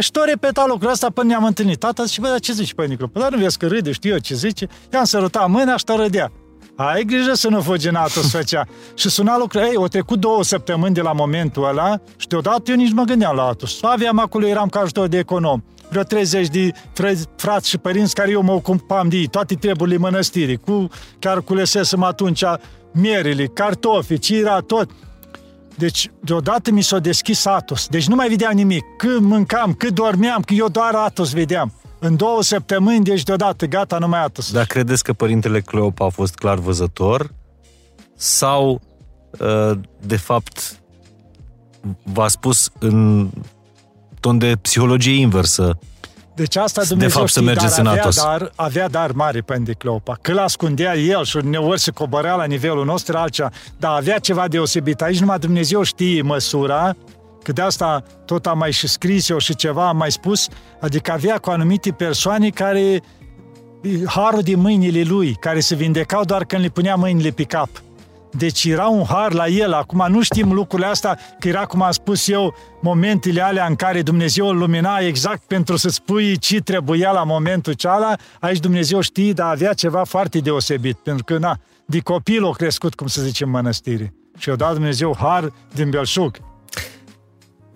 Și 0.00 0.10
tot 0.10 0.24
repeta 0.24 0.64
lucrul 0.68 0.90
ăsta 0.90 1.10
până 1.14 1.26
ne-am 1.28 1.44
întâlnit. 1.44 1.78
Tata 1.78 2.04
zice, 2.04 2.20
bă, 2.20 2.28
dar 2.28 2.40
ce 2.40 2.52
zici, 2.52 2.74
părinte 2.74 3.04
Păi, 3.06 3.22
dar 3.22 3.30
nu 3.30 3.38
vezi 3.38 3.58
că 3.58 3.66
râde, 3.66 3.92
știu 3.92 4.10
eu 4.12 4.18
ce 4.18 4.34
zice. 4.34 4.68
I-am 4.92 5.04
sărutat 5.04 5.48
mâna 5.48 5.76
și 5.76 5.84
tot 5.84 5.96
râdea. 5.96 6.32
Ai 6.76 7.04
grijă 7.04 7.32
să 7.34 7.48
nu 7.48 7.60
fugi 7.60 7.88
în 7.88 7.94
Atos, 7.94 8.30
făcea. 8.36 8.66
și 8.94 9.08
suna 9.08 9.38
lucrul, 9.38 9.60
ei, 9.62 9.76
o 9.76 9.88
trecut 9.88 10.20
două 10.20 10.42
săptămâni 10.44 10.94
de 10.94 11.00
la 11.00 11.12
momentul 11.12 11.64
ăla 11.68 12.00
și 12.16 12.26
deodată 12.26 12.70
eu 12.70 12.76
nici 12.76 12.88
nu 12.88 12.94
mă 12.94 13.02
gândeam 13.04 13.36
la 13.36 13.42
Atos. 13.42 13.78
Aveam 13.82 14.18
acolo, 14.18 14.46
eram 14.46 14.68
ca 14.68 14.80
ajutor 14.80 15.06
de 15.06 15.18
econom. 15.18 15.62
Vreo 15.88 16.02
30 16.02 16.48
de 16.48 16.70
fră- 16.72 17.36
frați 17.36 17.68
și 17.68 17.78
părinți 17.78 18.14
care 18.14 18.30
eu 18.30 18.42
mă 18.42 18.52
ocupam 18.52 19.08
de 19.08 19.16
ei, 19.16 19.26
toate 19.26 19.54
treburile 19.54 19.96
mănăstirii, 19.98 20.56
cu, 20.56 20.88
chiar 21.18 21.40
culesesem 21.40 22.02
atunci 22.02 22.42
mierile, 22.92 23.46
cartofi, 23.46 24.18
ce 24.18 24.36
era 24.36 24.60
tot. 24.60 24.90
Deci, 25.76 26.10
deodată 26.20 26.70
mi 26.70 26.82
s-a 26.82 26.98
deschis 26.98 27.44
Atos. 27.44 27.86
Deci 27.86 28.06
nu 28.06 28.14
mai 28.14 28.28
vedeam 28.28 28.54
nimic. 28.54 28.84
Cât 28.96 29.20
mâncam, 29.20 29.72
cât 29.74 29.94
dormeam, 29.94 30.42
că 30.42 30.54
eu 30.54 30.68
doar 30.68 30.94
Atos 30.94 31.32
vedeam. 31.32 31.72
În 31.98 32.16
două 32.16 32.42
săptămâni, 32.42 33.04
deci 33.04 33.22
deodată, 33.22 33.66
gata, 33.66 33.98
numai 33.98 34.22
Atos. 34.22 34.52
Dar 34.52 34.66
credeți 34.66 35.04
că 35.04 35.12
părintele 35.12 35.60
Cleopa 35.60 36.04
a 36.04 36.08
fost 36.08 36.34
clar 36.34 36.58
văzător? 36.58 37.34
Sau, 38.14 38.80
uh, 39.38 39.78
de 40.06 40.16
fapt, 40.16 40.80
v-a 42.02 42.28
spus 42.28 42.70
în 42.78 43.28
ton 44.20 44.38
de 44.38 44.56
psihologie 44.62 45.20
inversă 45.20 45.78
Deci 46.34 46.56
asta 46.56 46.80
De 46.80 46.86
Dumnezeu 46.88 47.18
fapt, 47.18 47.32
să 47.32 47.40
știe, 47.40 47.52
mergeți 47.52 47.76
dar 47.76 47.84
în 47.84 47.90
avea 47.90 48.02
Atos. 48.02 48.22
dar, 48.22 48.52
avea 48.56 48.88
dar 48.88 49.12
mare 49.12 49.40
pentru 49.40 49.74
Cleopa. 49.78 50.18
Că 50.20 50.32
l-ascundea 50.32 50.96
el 50.96 51.24
și 51.24 51.36
uneori 51.36 51.80
se 51.80 51.90
coborea 51.90 52.34
la 52.34 52.44
nivelul 52.44 52.84
nostru 52.84 53.16
altceva, 53.16 53.50
dar 53.78 53.96
avea 53.96 54.18
ceva 54.18 54.48
deosebit. 54.48 55.02
Aici 55.02 55.20
numai 55.20 55.38
Dumnezeu 55.38 55.82
știe 55.82 56.22
măsura, 56.22 56.96
că 57.42 57.52
de 57.52 57.62
asta 57.62 58.02
tot 58.24 58.46
am 58.46 58.58
mai 58.58 58.72
și 58.72 58.88
scris 58.88 59.28
eu 59.28 59.38
și 59.38 59.54
ceva 59.54 59.88
am 59.88 59.96
mai 59.96 60.12
spus, 60.12 60.48
adică 60.80 61.12
avea 61.12 61.38
cu 61.38 61.50
anumite 61.50 61.90
persoane 61.90 62.48
care 62.48 63.02
harul 64.06 64.42
din 64.42 64.58
mâinile 64.58 65.02
lui, 65.02 65.36
care 65.40 65.60
se 65.60 65.74
vindecau 65.74 66.24
doar 66.24 66.44
când 66.44 66.62
le 66.62 66.68
punea 66.68 66.94
mâinile 66.94 67.30
pe 67.30 67.42
cap. 67.42 67.68
Deci 68.32 68.64
era 68.64 68.86
un 68.86 69.04
har 69.04 69.32
la 69.32 69.46
el. 69.46 69.72
Acum 69.72 70.06
nu 70.08 70.22
știm 70.22 70.52
lucrurile 70.52 70.88
astea, 70.88 71.18
că 71.38 71.48
era, 71.48 71.64
cum 71.64 71.82
am 71.82 71.90
spus 71.90 72.28
eu, 72.28 72.54
momentele 72.80 73.40
alea 73.40 73.66
în 73.66 73.74
care 73.74 74.02
Dumnezeu 74.02 74.46
îl 74.46 74.56
lumina 74.56 74.98
exact 74.98 75.42
pentru 75.46 75.76
să 75.76 75.88
spui 75.88 76.38
ce 76.38 76.60
trebuia 76.60 77.10
la 77.10 77.24
momentul 77.24 77.72
ceala. 77.72 78.14
Aici 78.40 78.58
Dumnezeu 78.58 79.00
știe, 79.00 79.32
dar 79.32 79.50
avea 79.50 79.72
ceva 79.72 80.04
foarte 80.04 80.38
deosebit, 80.38 80.96
pentru 80.96 81.24
că, 81.24 81.38
na, 81.38 81.58
de 81.86 82.00
copil 82.00 82.44
a 82.44 82.50
crescut, 82.50 82.94
cum 82.94 83.06
să 83.06 83.22
zicem, 83.22 83.46
în 83.46 83.52
mănăstire. 83.54 84.14
Și 84.38 84.50
a 84.50 84.56
dat 84.56 84.72
Dumnezeu 84.72 85.16
har 85.18 85.52
din 85.74 85.90
belșug. 85.90 86.51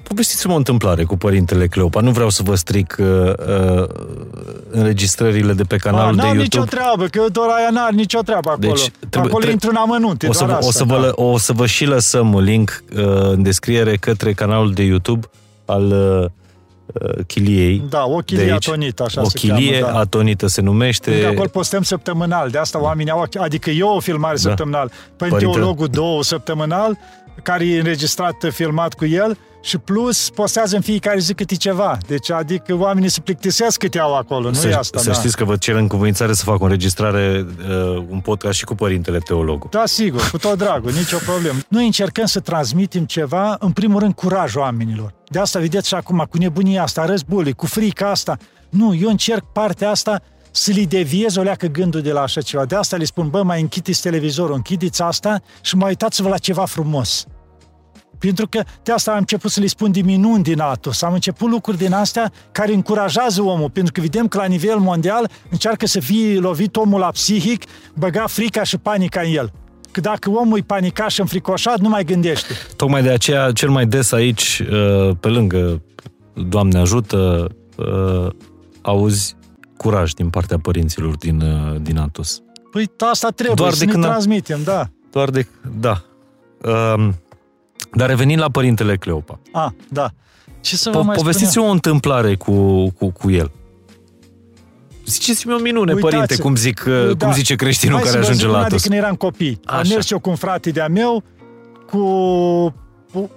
Povestiți-mă 0.08 0.52
o 0.52 0.56
întâmplare 0.56 1.04
cu 1.04 1.16
părintele 1.16 1.66
Cleopa. 1.66 2.00
Nu 2.00 2.10
vreau 2.10 2.28
să 2.30 2.42
vă 2.42 2.54
stric 2.54 2.96
uh, 2.98 3.06
uh, 3.06 3.84
înregistrările 4.70 5.52
de 5.52 5.62
pe 5.62 5.76
canalul 5.76 6.08
Ah, 6.08 6.14
de 6.14 6.22
n-am 6.22 6.36
YouTube. 6.36 6.42
nicio 6.64 6.76
treabă, 6.76 7.04
că 7.06 7.22
doar 7.32 7.48
aia 7.56 7.68
n-are 7.70 7.94
nicio 7.94 8.20
treabă 8.20 8.50
acolo. 8.50 8.72
Deci, 8.72 8.90
trebuie- 8.90 9.10
acolo 9.20 9.26
trebuie- 9.28 9.50
intru 9.52 9.68
în 9.70 9.76
amănunte, 9.76 10.26
O 10.28 10.32
să, 10.32 10.44
doar 10.44 10.58
vă, 10.58 10.64
o, 10.64 10.68
asta, 10.68 10.78
să 10.78 10.84
vă, 10.84 10.94
da. 11.00 11.06
lă- 11.08 11.12
o 11.14 11.38
să 11.38 11.52
vă 11.52 11.66
și 11.66 11.84
lăsăm 11.84 12.34
un 12.34 12.42
link 12.42 12.82
uh, 12.96 13.02
în 13.30 13.42
descriere 13.42 13.96
către 13.96 14.32
canalul 14.32 14.72
de 14.72 14.82
YouTube 14.82 15.26
al 15.64 15.84
uh, 15.86 16.24
uh, 17.02 17.24
Chiliei. 17.26 17.82
Da, 17.88 18.04
o 18.04 18.16
chilie 18.18 18.44
de 18.44 18.50
aici. 18.52 18.68
atonită, 18.68 19.02
așa 19.02 19.20
o 19.20 19.28
se 19.28 19.38
chilie 19.38 19.78
cheamă, 19.78 19.92
da. 19.92 19.98
atonită 19.98 20.46
se 20.46 20.60
numește. 20.60 21.10
Pentru 21.10 21.26
că 21.26 21.32
acolo 21.34 21.48
postăm 21.48 21.82
săptămânal, 21.82 22.48
de 22.50 22.58
asta 22.58 22.80
oamenii 22.82 23.12
au, 23.12 23.24
adică 23.38 23.70
eu 23.70 23.88
o 23.88 24.00
filmare 24.00 24.34
Da. 24.34 24.40
săptămânal, 24.40 24.88
pe 24.88 25.26
Părinte- 25.26 25.38
teologul 25.52 25.86
două 25.86 26.22
săptămânal, 26.22 26.98
care 27.42 27.66
e 27.66 27.78
înregistrat, 27.78 28.36
filmat 28.50 28.94
cu 28.94 29.06
el, 29.06 29.38
și 29.66 29.78
plus 29.78 30.30
postează 30.30 30.76
în 30.76 30.82
fiecare 30.82 31.18
zi 31.18 31.34
câte 31.34 31.54
ceva. 31.54 31.98
Deci, 32.06 32.30
adică 32.30 32.74
oamenii 32.74 33.08
se 33.08 33.20
plictisesc 33.20 33.78
câte 33.78 33.98
au 33.98 34.14
acolo, 34.14 34.48
nu 34.48 34.54
să, 34.54 34.68
e 34.68 34.74
asta, 34.74 34.98
să 34.98 35.10
da. 35.10 35.12
știți 35.12 35.36
că 35.36 35.44
vă 35.44 35.56
cer 35.56 35.74
în 35.74 35.86
cuvințare 35.86 36.32
să 36.32 36.44
fac 36.44 36.60
o 36.60 36.64
înregistrare, 36.64 37.46
uh, 37.58 38.04
un 38.08 38.20
podcast 38.20 38.58
și 38.58 38.64
cu 38.64 38.74
părintele 38.74 39.18
teologul. 39.18 39.68
Da, 39.70 39.82
sigur, 39.86 40.28
cu 40.30 40.38
tot 40.38 40.58
dragul, 40.58 40.92
nicio 40.92 41.16
problemă. 41.16 41.58
Noi 41.68 41.84
încercăm 41.84 42.24
să 42.24 42.40
transmitem 42.40 43.04
ceva, 43.04 43.56
în 43.60 43.72
primul 43.72 44.00
rând, 44.00 44.14
curaj 44.14 44.54
oamenilor. 44.54 45.14
De 45.28 45.38
asta, 45.38 45.58
vedeți 45.58 45.88
și 45.88 45.94
acum, 45.94 46.26
cu 46.30 46.38
nebunia 46.38 46.82
asta, 46.82 47.04
războiului, 47.04 47.52
cu 47.52 47.66
frica 47.66 48.10
asta. 48.10 48.36
Nu, 48.68 48.94
eu 48.94 49.08
încerc 49.08 49.44
partea 49.52 49.90
asta 49.90 50.22
să 50.56 50.70
li 50.70 50.86
deviez 50.86 51.36
o 51.36 51.42
leacă 51.42 51.66
gândul 51.66 52.00
de 52.00 52.12
la 52.12 52.20
așa 52.20 52.40
ceva. 52.40 52.64
De 52.64 52.74
asta 52.74 52.96
le 52.96 53.04
spun, 53.04 53.28
bă, 53.28 53.42
mai 53.42 53.60
închideți 53.60 54.02
televizorul, 54.02 54.54
închideți 54.54 55.02
asta 55.02 55.42
și 55.60 55.76
mai 55.76 55.88
uitați-vă 55.88 56.28
la 56.28 56.38
ceva 56.38 56.64
frumos. 56.64 57.26
Pentru 58.18 58.48
că 58.48 58.62
de 58.82 58.92
asta 58.92 59.10
am 59.10 59.16
început 59.16 59.50
să 59.50 59.60
le 59.60 59.66
spun 59.66 59.92
de 59.92 60.00
minuni 60.00 60.42
din 60.42 60.60
Atos. 60.60 61.02
Am 61.02 61.12
început 61.12 61.50
lucruri 61.50 61.78
din 61.78 61.92
astea 61.92 62.32
care 62.52 62.74
încurajează 62.74 63.42
omul, 63.42 63.70
pentru 63.70 63.92
că 63.92 64.00
vedem 64.00 64.28
că 64.28 64.38
la 64.38 64.44
nivel 64.44 64.78
mondial 64.78 65.30
încearcă 65.50 65.86
să 65.86 66.00
fie 66.00 66.38
lovit 66.38 66.76
omul 66.76 67.00
la 67.00 67.10
psihic, 67.10 67.64
băga 67.94 68.26
frica 68.26 68.62
și 68.62 68.76
panica 68.78 69.20
în 69.20 69.34
el. 69.34 69.52
Că 69.90 70.00
dacă 70.00 70.30
omul 70.30 70.58
e 70.58 70.62
panicat 70.66 71.10
și 71.10 71.20
înfricoșat, 71.20 71.78
nu 71.78 71.88
mai 71.88 72.04
gândește. 72.04 72.52
Tocmai 72.76 73.02
de 73.02 73.10
aceea, 73.10 73.52
cel 73.52 73.68
mai 73.68 73.86
des 73.86 74.12
aici, 74.12 74.62
uh, 74.70 75.16
pe 75.20 75.28
lângă 75.28 75.82
Doamne 76.48 76.78
ajută, 76.78 77.48
uh, 77.76 78.28
auzi 78.82 79.35
curaj 79.76 80.12
din 80.12 80.28
partea 80.30 80.58
părinților 80.58 81.16
din, 81.16 81.40
uh, 81.40 81.80
din 81.80 81.98
Atos. 81.98 82.40
Păi 82.72 82.90
asta 83.10 83.28
trebuie 83.28 83.54
Doar 83.56 83.72
să 83.72 83.78
de 83.78 83.84
ne 83.84 83.90
când 83.90 84.04
am- 84.04 84.10
transmitem, 84.10 84.60
da. 84.64 84.88
Doar 85.10 85.30
de... 85.30 85.46
Da. 85.80 86.02
Um, 86.94 87.14
dar 87.92 88.08
revenind 88.08 88.40
la 88.40 88.50
părintele 88.50 88.96
Cleopa. 88.96 89.38
A, 89.52 89.74
da. 89.88 90.10
Ce 90.60 90.76
să 90.76 90.90
vă 90.90 91.00
Po- 91.00 91.04
mai 91.04 91.16
povestiți-mi 91.16 91.64
o 91.64 91.70
întâmplare 91.70 92.34
cu, 92.36 92.88
cu, 92.90 93.10
cu 93.10 93.30
el. 93.30 93.50
Ziceți-mi 95.06 95.54
o 95.54 95.58
minune, 95.58 95.92
Uitați, 95.92 96.12
părinte, 96.14 96.36
cum, 96.42 96.56
zic, 96.56 96.84
uh, 96.88 97.16
Da. 97.16 97.24
cum 97.26 97.34
zice 97.34 97.54
creștinul 97.54 97.94
Hai 97.94 98.02
care 98.04 98.12
să 98.14 98.18
vă 98.20 98.24
ajunge 98.24 98.42
zic 98.44 98.50
la 98.52 98.58
una 98.58 98.68
de 98.68 98.74
Atos. 98.74 98.82
când 98.82 98.94
eram 98.94 99.14
copii. 99.14 99.60
Am 99.64 99.78
Așa. 99.78 99.92
mers 99.94 100.10
eu 100.10 100.18
cu 100.18 100.30
un 100.30 100.36
frate 100.36 100.70
de-a 100.70 100.88
meu, 100.88 101.22
cu 101.90 101.98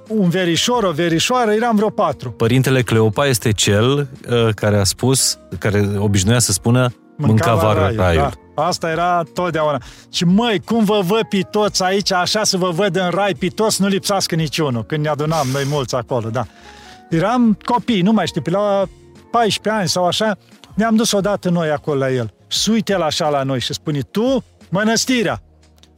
un 0.08 0.30
verișor, 0.30 0.84
o 0.84 0.92
verișoară, 0.92 1.52
eram 1.52 1.76
vreo 1.76 1.90
patru. 1.90 2.32
Părintele 2.32 2.82
Cleopa 2.82 3.28
este 3.28 3.52
cel 3.52 3.92
uh, 4.30 4.48
care 4.56 4.78
a 4.78 4.84
spus, 4.84 5.40
care 5.58 5.90
obișnuia 5.98 6.40
să 6.40 6.52
spună 6.52 6.94
mânca 7.18 7.56
vară 7.56 7.80
raiul. 7.80 7.98
raiul. 7.98 8.32
Da. 8.56 8.64
Asta 8.64 8.90
era 8.90 9.24
totdeauna. 9.34 9.82
Și 10.12 10.26
măi, 10.26 10.60
cum 10.66 10.84
vă 10.84 11.00
văd 11.04 11.22
pe 11.22 11.42
toți 11.52 11.84
aici, 11.84 12.12
așa 12.12 12.44
să 12.44 12.58
vă 12.58 12.70
văd 12.70 12.96
în 12.96 13.10
rai 13.10 13.34
pe 13.34 13.48
toți, 13.48 13.82
nu 13.82 13.88
lipsească 13.88 14.36
niciunul, 14.36 14.84
când 14.84 15.04
ne 15.04 15.10
adunam 15.10 15.48
noi 15.54 15.64
mulți 15.70 15.96
acolo, 15.96 16.30
da. 16.30 16.46
Eram 17.10 17.58
copii, 17.66 18.02
nu 18.02 18.12
mai 18.12 18.28
știu, 18.28 18.42
pe 18.42 18.50
la 18.50 18.88
14 19.32 19.82
ani 19.82 19.90
sau 19.90 20.06
așa, 20.06 20.38
ne-am 20.74 20.96
dus 20.96 21.12
odată 21.12 21.50
noi 21.50 21.70
acolo 21.70 21.98
la 21.98 22.12
el. 22.12 22.34
Și 22.48 22.70
uite 22.70 22.92
el 22.92 23.02
așa 23.02 23.30
la 23.30 23.44
noi 23.44 23.60
și 23.60 23.74
spune, 23.74 24.00
tu, 24.00 24.44
mănăstirea, 24.70 25.42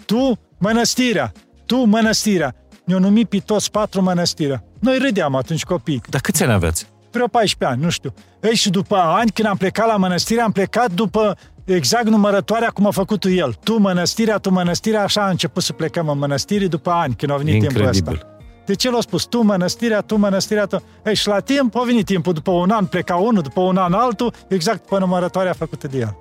tu, 0.06 0.40
mănăstirea, 0.58 1.32
tu, 1.66 1.78
mănăstirea. 1.78 2.56
Ne-au 2.86 3.00
numit 3.00 3.30
pe 3.30 3.38
toți 3.46 3.72
patru 3.72 4.02
mănăstirea. 4.02 4.64
Noi 4.80 4.98
râdeam 4.98 5.36
atunci 5.36 5.64
copii 5.64 6.02
Dar 6.10 6.22
câți 6.22 6.44
ani 6.44 6.52
aveți? 6.52 6.90
vreo 7.12 7.28
14 7.28 7.76
ani, 7.78 7.84
nu 7.86 7.90
știu. 7.90 8.14
Ei, 8.42 8.56
și 8.56 8.70
după 8.70 8.96
ani, 8.96 9.32
când 9.32 9.48
am 9.48 9.58
plecat 9.58 9.88
la 9.88 9.98
mănăstire, 9.98 10.42
am 10.42 10.52
plecat 10.52 10.92
după 10.92 11.38
exact 11.66 12.08
numărătoarea 12.10 12.70
cum 12.70 12.86
a 12.88 12.92
făcut 12.92 13.24
el. 13.26 13.54
Tu 13.64 13.78
mănăstirea, 13.78 14.38
tu 14.38 14.50
mănăstirea, 14.50 15.04
așa 15.04 15.26
a 15.26 15.30
început 15.30 15.64
să 15.64 15.74
plecăm 15.74 16.10
în 16.10 16.18
mănăstire 16.18 16.68
după 16.68 16.90
ani, 16.90 17.14
când 17.16 17.32
a 17.32 17.36
venit 17.36 17.60
timpul 17.60 17.78
Incredibil. 17.82 18.14
ăsta. 18.14 18.26
De 18.66 18.74
ce 18.76 18.90
l-a 18.90 19.02
spus? 19.02 19.24
Tu 19.26 19.42
mănăstirea, 19.42 20.02
tu 20.02 20.16
mănăstirea, 20.16 20.66
tu... 20.66 20.84
Ei, 21.06 21.16
și 21.16 21.28
la 21.28 21.40
timp 21.40 21.76
a 21.76 21.84
venit 21.86 22.06
timpul, 22.06 22.34
după 22.34 22.52
un 22.52 22.70
an 22.70 22.86
pleca 22.86 23.16
unul, 23.16 23.42
după 23.42 23.60
un 23.62 23.78
an 23.78 23.94
altul, 23.94 24.34
exact 24.48 24.82
după 24.82 25.00
numărătoarea 25.00 25.54
făcută 25.54 25.88
de 25.88 25.98
el. 25.98 26.18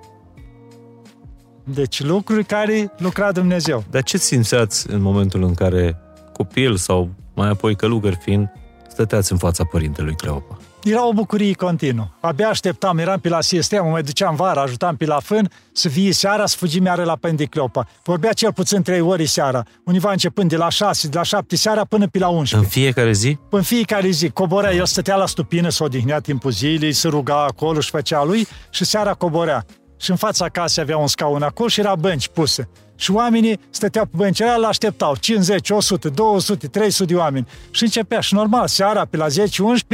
Deci 1.64 2.02
lucruri 2.02 2.44
care 2.44 2.92
lucra 2.98 3.32
Dumnezeu. 3.32 3.84
Dar 3.90 4.02
ce 4.02 4.16
simțeați 4.18 4.90
în 4.90 5.02
momentul 5.02 5.42
în 5.42 5.54
care 5.54 5.98
copil 6.40 6.76
sau 6.76 7.08
mai 7.34 7.48
apoi 7.48 7.76
călugăr 7.76 8.18
fiind, 8.20 8.52
stăteați 8.88 9.32
în 9.32 9.38
fața 9.38 9.64
părintelui 9.64 10.14
Cleopa? 10.14 10.58
Era 10.84 11.06
o 11.06 11.12
bucurie 11.12 11.52
continuă. 11.52 12.06
Abia 12.20 12.48
așteptam, 12.48 12.98
eram 12.98 13.18
pe 13.18 13.28
la 13.28 13.40
siestea, 13.40 13.82
mă 13.82 13.90
mai 13.90 14.02
duceam 14.02 14.34
vara, 14.34 14.62
ajutam 14.62 14.96
pe 14.96 15.04
la 15.04 15.18
fân, 15.22 15.50
să 15.72 15.88
fie 15.88 16.12
seara, 16.12 16.46
să 16.46 16.56
fugim 16.56 16.84
iară 16.84 17.04
la 17.04 17.16
Pendicleopa. 17.20 17.86
Vorbea 18.04 18.32
cel 18.32 18.52
puțin 18.52 18.82
trei 18.82 19.00
ori 19.00 19.26
seara, 19.26 19.62
univa 19.84 20.10
începând 20.10 20.48
de 20.48 20.56
la 20.56 20.68
6, 20.68 21.08
de 21.08 21.16
la 21.16 21.22
7 21.22 21.56
seara 21.56 21.84
până 21.84 22.06
pe 22.06 22.18
la 22.18 22.28
11. 22.28 22.56
În 22.56 22.82
fiecare 22.82 23.12
zi? 23.12 23.38
În 23.50 23.62
fiecare 23.62 24.10
zi, 24.10 24.30
coborea, 24.30 24.74
el 24.74 24.86
stătea 24.86 25.16
la 25.16 25.26
stupină, 25.26 25.68
se 25.68 25.84
odihnea 25.84 26.18
timpul 26.18 26.50
zilei, 26.50 26.92
se 26.92 27.08
ruga 27.08 27.44
acolo 27.44 27.80
și 27.80 27.90
făcea 27.90 28.24
lui 28.24 28.46
și 28.70 28.84
seara 28.84 29.12
coborea. 29.12 29.64
Și 29.96 30.10
în 30.10 30.16
fața 30.16 30.48
casei 30.48 30.82
avea 30.82 30.96
un 30.96 31.06
scaun 31.06 31.42
acolo 31.42 31.68
și 31.68 31.80
era 31.80 31.94
bănci 31.94 32.28
puse. 32.28 32.68
Și 33.00 33.10
oamenii 33.10 33.60
stăteau 33.70 34.04
pe 34.04 34.16
băncile 34.16 34.48
alea, 34.48 34.66
l-așteptau. 34.66 35.16
50, 35.16 35.70
100, 35.70 36.08
200, 36.08 36.66
300 36.66 37.12
de 37.12 37.18
oameni. 37.18 37.46
Și 37.70 37.82
începea. 37.82 38.20
Și 38.20 38.34
normal, 38.34 38.66
seara, 38.66 39.04
pe 39.10 39.16
la 39.16 39.26
10-11, 39.26 39.30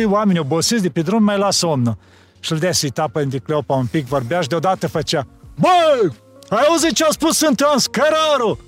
oamenii 0.05 0.41
obosiți 0.41 0.83
de 0.83 0.89
pe 0.89 1.01
drum 1.01 1.23
mai 1.23 1.39
la 1.39 1.51
somnă. 1.51 1.99
Și 2.41 2.53
îl 2.53 2.59
dea 2.59 2.73
să-i 2.73 2.91
tapă 2.91 3.21
în 3.21 3.31
Cleopa 3.31 3.75
un 3.75 3.87
pic, 3.87 4.07
vorbea 4.07 4.41
și 4.41 4.49
deodată 4.49 4.87
făcea 4.89 5.27
Băi, 5.59 6.17
ai 6.49 6.65
auzit 6.69 6.93
ce 6.93 7.05
a 7.05 7.11
spus 7.11 7.37
Sfânt 7.37 7.61
Ioan 7.61 7.79
Scăraru? 7.79 8.59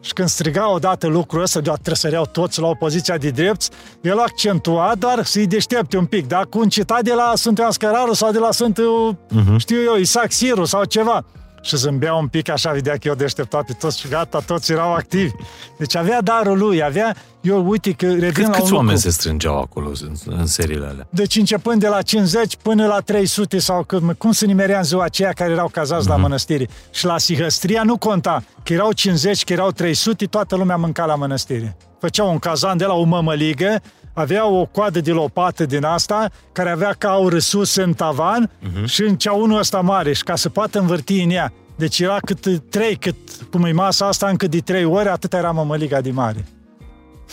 Și 0.00 0.12
când 0.12 0.28
striga 0.28 0.70
odată 0.72 1.06
lucrul 1.06 1.42
ăsta, 1.42 1.60
deodată 1.60 1.82
trăsăreau 1.84 2.26
toți 2.26 2.60
la 2.60 2.66
opoziția 2.66 3.16
de 3.16 3.30
drept, 3.30 3.68
el 4.00 4.18
accentua, 4.18 4.94
dar 4.98 5.24
să-i 5.24 5.46
deștepte 5.46 5.96
un 5.96 6.04
pic. 6.04 6.26
Dacă 6.26 6.58
un 6.58 6.68
citat 6.68 7.02
de 7.02 7.12
la 7.12 7.32
Sfântul 7.34 7.62
Ioan 7.62 7.72
Scăraru 7.72 8.12
sau 8.12 8.30
de 8.30 8.38
la 8.38 8.52
Sfântul, 8.52 9.16
uh-huh. 9.16 9.56
știu 9.56 9.82
eu, 9.82 9.96
Isaac 9.96 10.32
Siru 10.32 10.64
sau 10.64 10.84
ceva. 10.84 11.24
Și 11.62 11.76
zâmbea 11.76 12.14
un 12.14 12.26
pic 12.26 12.48
așa, 12.50 12.72
vedea 12.72 12.92
că 12.92 13.08
eu 13.08 13.14
deșteptat 13.14 13.64
pe 13.64 13.72
toți 13.72 13.98
și 14.00 14.08
gata, 14.08 14.38
toți 14.46 14.72
erau 14.72 14.92
activi. 14.94 15.32
Deci 15.78 15.96
avea 15.96 16.20
darul 16.22 16.58
lui, 16.58 16.82
avea, 16.82 17.16
eu 17.40 17.68
uite 17.68 17.92
că 17.92 18.06
revin 18.06 18.30
Cât, 18.32 18.44
la 18.46 18.50
câți 18.50 18.70
un 18.70 18.76
oameni 18.76 18.94
lucru. 18.94 19.10
se 19.10 19.18
strângeau 19.18 19.58
acolo 19.58 19.90
în, 20.00 20.14
în 20.38 20.46
seriile 20.46 20.86
alea? 20.86 21.06
Deci 21.10 21.36
începând 21.36 21.80
de 21.80 21.88
la 21.88 22.02
50 22.02 22.56
până 22.62 22.86
la 22.86 22.98
300 23.00 23.58
sau 23.58 23.84
cum, 23.84 24.14
cum 24.18 24.32
se 24.32 24.46
nimerea 24.46 24.78
în 24.78 24.84
ziua 24.84 25.04
aceea 25.04 25.32
care 25.32 25.52
erau 25.52 25.68
cazați 25.68 26.00
Mhm. 26.02 26.10
mm-hmm. 26.10 26.16
la 26.16 26.22
mănăstire. 26.22 26.68
Și 26.90 27.04
la 27.04 27.18
Sihăstria 27.18 27.82
nu 27.82 27.96
conta, 27.96 28.42
că 28.62 28.72
erau 28.72 28.92
50, 28.92 29.44
că 29.44 29.52
erau 29.52 29.70
300, 29.70 30.26
toată 30.26 30.56
lumea 30.56 30.76
mânca 30.76 31.04
la 31.04 31.14
mănăstire. 31.14 31.76
făcea 32.00 32.24
un 32.24 32.38
cazan 32.38 32.76
de 32.76 32.84
la 32.84 32.92
o 32.94 33.02
mămăligă, 33.04 33.80
avea 34.18 34.46
o 34.46 34.64
coadă 34.64 35.00
de 35.00 35.10
lopată 35.10 35.64
din 35.66 35.84
asta, 35.84 36.30
care 36.52 36.70
avea 36.70 36.92
caură 36.98 37.38
sus 37.38 37.74
în 37.74 37.92
tavan 37.92 38.50
uh-huh. 38.50 38.84
și 38.84 39.02
încea 39.02 39.32
unul 39.32 39.58
ăsta 39.58 39.80
mare 39.80 40.12
și 40.12 40.22
ca 40.22 40.36
să 40.36 40.48
poată 40.48 40.78
învârti 40.78 41.22
în 41.22 41.30
ea. 41.30 41.52
Deci 41.76 41.98
era 41.98 42.18
cât 42.24 42.70
trei, 42.70 42.96
cât 42.96 43.16
cum 43.50 43.64
e 43.64 43.72
masa 43.72 44.06
asta, 44.06 44.28
încă 44.28 44.46
de 44.46 44.58
trei 44.58 44.84
ori, 44.84 45.08
atât 45.08 45.32
era 45.32 45.50
mămăliga 45.50 46.00
de 46.00 46.10
mare. 46.10 46.44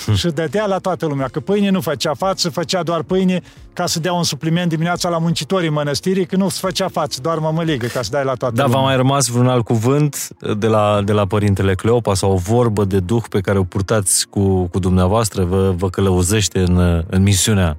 Hm. 0.05 0.13
Și 0.13 0.27
dădea 0.27 0.65
la 0.65 0.77
toată 0.77 1.05
lumea, 1.05 1.27
că 1.27 1.39
pâine 1.39 1.69
nu 1.69 1.81
făcea 1.81 2.13
față, 2.13 2.49
făcea 2.49 2.84
doar 2.84 3.01
pâine 3.03 3.41
ca 3.73 3.85
să 3.85 3.99
dea 3.99 4.13
un 4.13 4.23
supliment 4.23 4.69
dimineața 4.69 5.09
la 5.09 5.17
muncitorii 5.17 5.69
mănăstirii, 5.69 6.26
că 6.26 6.35
nu 6.35 6.49
se 6.49 6.57
făcea 6.61 6.88
față, 6.88 7.22
doar 7.22 7.38
mămăligă, 7.39 7.88
ca 7.88 8.01
să 8.01 8.09
dai 8.11 8.23
la 8.23 8.34
toată 8.34 8.55
Da, 8.55 8.63
lumea. 8.63 8.77
v-a 8.77 8.84
mai 8.85 8.95
rămas 8.95 9.27
vreun 9.27 9.47
alt 9.47 9.65
cuvânt 9.65 10.27
de 10.57 10.67
la, 10.67 11.01
de 11.05 11.11
la 11.11 11.26
Părintele 11.26 11.76
Cleopa 11.76 12.13
sau 12.13 12.31
o 12.31 12.35
vorbă 12.35 12.85
de 12.85 12.99
duh 12.99 13.23
pe 13.30 13.39
care 13.39 13.57
o 13.57 13.63
purtați 13.63 14.27
cu, 14.27 14.63
cu 14.63 14.80
dumneavoastră, 14.80 15.43
vă, 15.43 15.73
vă 15.77 15.89
călăuzește 15.89 16.59
în, 16.59 17.03
în 17.09 17.22
misiunea 17.22 17.77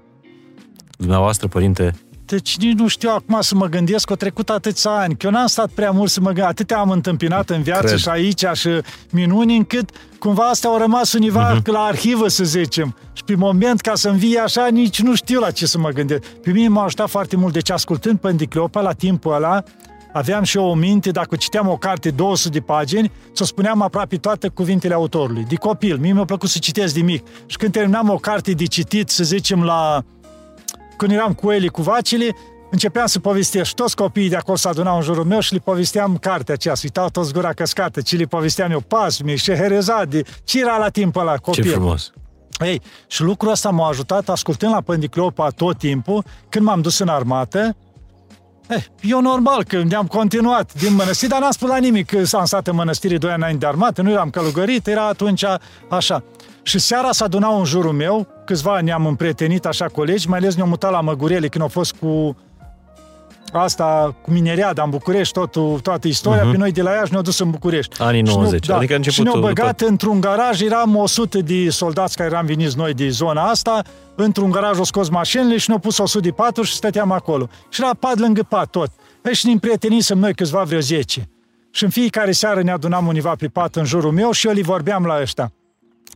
dumneavoastră, 0.98 1.48
Părinte? 1.48 1.94
Deci 2.26 2.56
nici 2.56 2.78
nu 2.78 2.88
știu 2.88 3.10
acum 3.10 3.40
să 3.40 3.54
mă 3.54 3.66
gândesc 3.66 4.04
că 4.04 4.10
au 4.10 4.16
trecut 4.16 4.50
atâția 4.50 4.90
ani, 4.90 5.16
că 5.16 5.26
eu 5.26 5.32
n-am 5.32 5.46
stat 5.46 5.70
prea 5.70 5.90
mult 5.90 6.10
să 6.10 6.20
mă 6.20 6.26
gândesc, 6.26 6.48
atâtea 6.48 6.78
am 6.78 6.90
întâmpinat 6.90 7.50
în 7.50 7.62
viață 7.62 7.86
Cred. 7.86 7.98
și 7.98 8.08
aici 8.08 8.44
și 8.54 8.68
minuni 9.10 9.56
încât 9.56 9.90
cumva 10.18 10.48
astea 10.48 10.70
au 10.70 10.78
rămas 10.78 11.12
undeva 11.12 11.56
uh-huh. 11.56 11.64
la 11.64 11.80
arhivă, 11.80 12.28
să 12.28 12.44
zicem. 12.44 12.96
Și 13.12 13.24
pe 13.24 13.34
moment, 13.34 13.80
ca 13.80 13.94
să 13.94 14.08
învie 14.08 14.38
așa, 14.38 14.66
nici 14.66 15.02
nu 15.02 15.14
știu 15.14 15.40
la 15.40 15.50
ce 15.50 15.66
să 15.66 15.78
mă 15.78 15.88
gândesc. 15.88 16.22
Pe 16.26 16.50
mine 16.50 16.68
m-a 16.68 16.84
ajutat 16.84 17.08
foarte 17.08 17.36
mult, 17.36 17.52
deci 17.52 17.70
ascultând 17.70 18.18
pe 18.18 18.32
Dicleopa 18.32 18.80
la 18.80 18.92
timpul 18.92 19.34
ăla, 19.34 19.62
aveam 20.12 20.42
și 20.42 20.56
eu 20.56 20.64
o 20.64 20.74
minte, 20.74 21.10
dacă 21.10 21.36
citeam 21.36 21.68
o 21.68 21.76
carte 21.76 22.10
200 22.10 22.58
de 22.58 22.60
pagini, 22.60 23.10
să 23.32 23.44
spuneam 23.44 23.82
aproape 23.82 24.16
toate 24.16 24.48
cuvintele 24.48 24.94
autorului. 24.94 25.44
De 25.48 25.54
copil, 25.54 25.98
mie 25.98 26.12
mi-a 26.12 26.24
plăcut 26.24 26.48
să 26.48 26.58
citesc 26.58 26.94
de 26.94 27.00
mic. 27.00 27.26
Și 27.46 27.56
când 27.56 27.72
terminam 27.72 28.10
o 28.10 28.16
carte 28.16 28.52
de 28.52 28.64
citit, 28.64 29.08
să 29.08 29.24
zicem, 29.24 29.62
la 29.62 30.02
când 30.96 31.12
eram 31.12 31.32
cu 31.32 31.50
Eli, 31.50 31.68
cu 31.68 31.82
vacile, 31.82 32.36
începeam 32.70 33.06
să 33.06 33.20
povestesc 33.20 33.64
și 33.64 33.74
toți 33.74 33.96
copiii 33.96 34.28
de 34.28 34.36
acolo 34.36 34.56
se 34.56 34.68
adunau 34.68 34.96
în 34.96 35.02
jurul 35.02 35.24
meu 35.24 35.40
și 35.40 35.52
le 35.52 35.58
povesteam 35.58 36.16
cartea 36.16 36.54
aceea, 36.54 36.74
se 36.74 36.80
uitau 36.84 37.08
toți 37.08 37.32
gura 37.32 37.52
căscată, 37.52 38.00
ce 38.00 38.16
le 38.16 38.24
povesteam 38.24 38.70
eu, 38.70 38.80
Pasmi, 38.80 39.36
Șeherezade, 39.36 40.22
ce 40.44 40.60
era 40.60 40.76
la 40.76 40.88
timpul 40.88 41.20
ăla 41.20 41.36
copil. 41.36 41.62
Ce 41.62 41.70
frumos! 41.70 42.12
Ei, 42.64 42.80
și 43.06 43.22
lucrul 43.22 43.50
ăsta 43.50 43.70
m-a 43.70 43.88
ajutat 43.88 44.28
ascultând 44.28 44.72
la 44.72 44.80
Pândicleopa 44.80 45.48
tot 45.48 45.78
timpul, 45.78 46.24
când 46.48 46.64
m-am 46.64 46.80
dus 46.80 46.98
în 46.98 47.08
armată, 47.08 47.76
Eh, 48.68 48.84
eu 49.00 49.20
normal 49.20 49.64
că 49.64 49.82
ne-am 49.82 50.06
continuat 50.06 50.72
din 50.74 50.94
mănăstire, 50.94 51.30
dar 51.30 51.40
n-am 51.40 51.50
spus 51.50 51.68
la 51.68 51.76
nimic 51.76 52.06
că 52.06 52.36
am 52.36 52.44
stat 52.44 52.66
în 52.66 52.74
mănăstire 52.74 53.18
doi 53.18 53.30
ani 53.30 53.38
înainte 53.38 53.60
de 53.60 53.66
armată, 53.66 54.02
nu 54.02 54.10
eram 54.10 54.30
călugărit, 54.30 54.86
era 54.86 55.06
atunci 55.06 55.44
așa. 55.88 56.24
Și 56.62 56.78
seara 56.78 57.12
s-a 57.12 57.24
adunat 57.24 57.58
în 57.58 57.64
jurul 57.64 57.92
meu, 57.92 58.26
câțiva 58.44 58.80
ne-am 58.80 59.06
împrietenit 59.06 59.66
așa 59.66 59.86
colegi, 59.86 60.28
mai 60.28 60.38
ales 60.38 60.54
ne-au 60.54 60.68
mutat 60.68 60.90
la 60.90 61.00
Măgurele 61.00 61.48
când 61.48 61.62
au 61.62 61.70
fost 61.70 61.94
cu 61.94 62.36
asta, 63.52 64.14
cu 64.22 64.30
mineriada 64.30 64.82
în 64.82 64.90
București, 64.90 65.32
totul, 65.32 65.80
toată 65.80 66.08
istoria, 66.08 66.42
uh-huh. 66.48 66.50
pe 66.50 66.56
noi 66.56 66.72
de 66.72 66.82
la 66.82 66.90
Iași 66.90 67.10
ne-au 67.10 67.22
dus 67.22 67.38
în 67.38 67.50
București. 67.50 68.02
Anii 68.02 68.26
Și 68.26 68.34
90, 68.36 68.66
ne-au- 68.66 68.78
adică 68.78 68.92
Și 68.92 68.98
începutul 68.98 69.24
ne-au 69.40 69.46
băgat 69.52 69.76
după- 69.76 69.90
într-un 69.90 70.20
garaj, 70.20 70.60
eram 70.60 70.96
100 70.96 71.38
de 71.38 71.70
soldați 71.70 72.16
care 72.16 72.28
eram 72.32 72.46
veniți 72.46 72.76
noi 72.76 72.94
de 72.94 73.08
zona 73.08 73.42
asta, 73.42 73.82
într-un 74.14 74.50
garaj 74.50 74.78
au 74.78 74.84
scos 74.84 75.08
mașinile 75.08 75.56
și 75.56 75.64
ne-au 75.68 75.80
pus 75.80 75.98
100 75.98 76.22
de 76.22 76.30
paturi 76.30 76.66
și 76.66 76.74
stăteam 76.74 77.12
acolo. 77.12 77.48
Și 77.68 77.80
era 77.82 77.90
pat 78.00 78.18
lângă 78.18 78.42
pat 78.48 78.70
tot. 78.70 78.88
Păi 79.22 79.34
și 79.34 79.46
ne 79.46 79.52
împrietenisem 79.52 80.18
noi 80.18 80.34
câțiva 80.34 80.62
vreo 80.62 80.80
10. 80.80 81.28
Și 81.70 81.84
în 81.84 81.90
fiecare 81.90 82.32
seară 82.32 82.62
ne 82.62 82.70
adunam 82.70 83.06
univa 83.06 83.34
pe 83.38 83.46
pat 83.46 83.76
în 83.76 83.84
jurul 83.84 84.12
meu 84.12 84.30
și 84.32 84.46
eu 84.46 84.52
li 84.52 84.62
vorbeam 84.62 85.04
la 85.04 85.20
ăștia. 85.20 85.52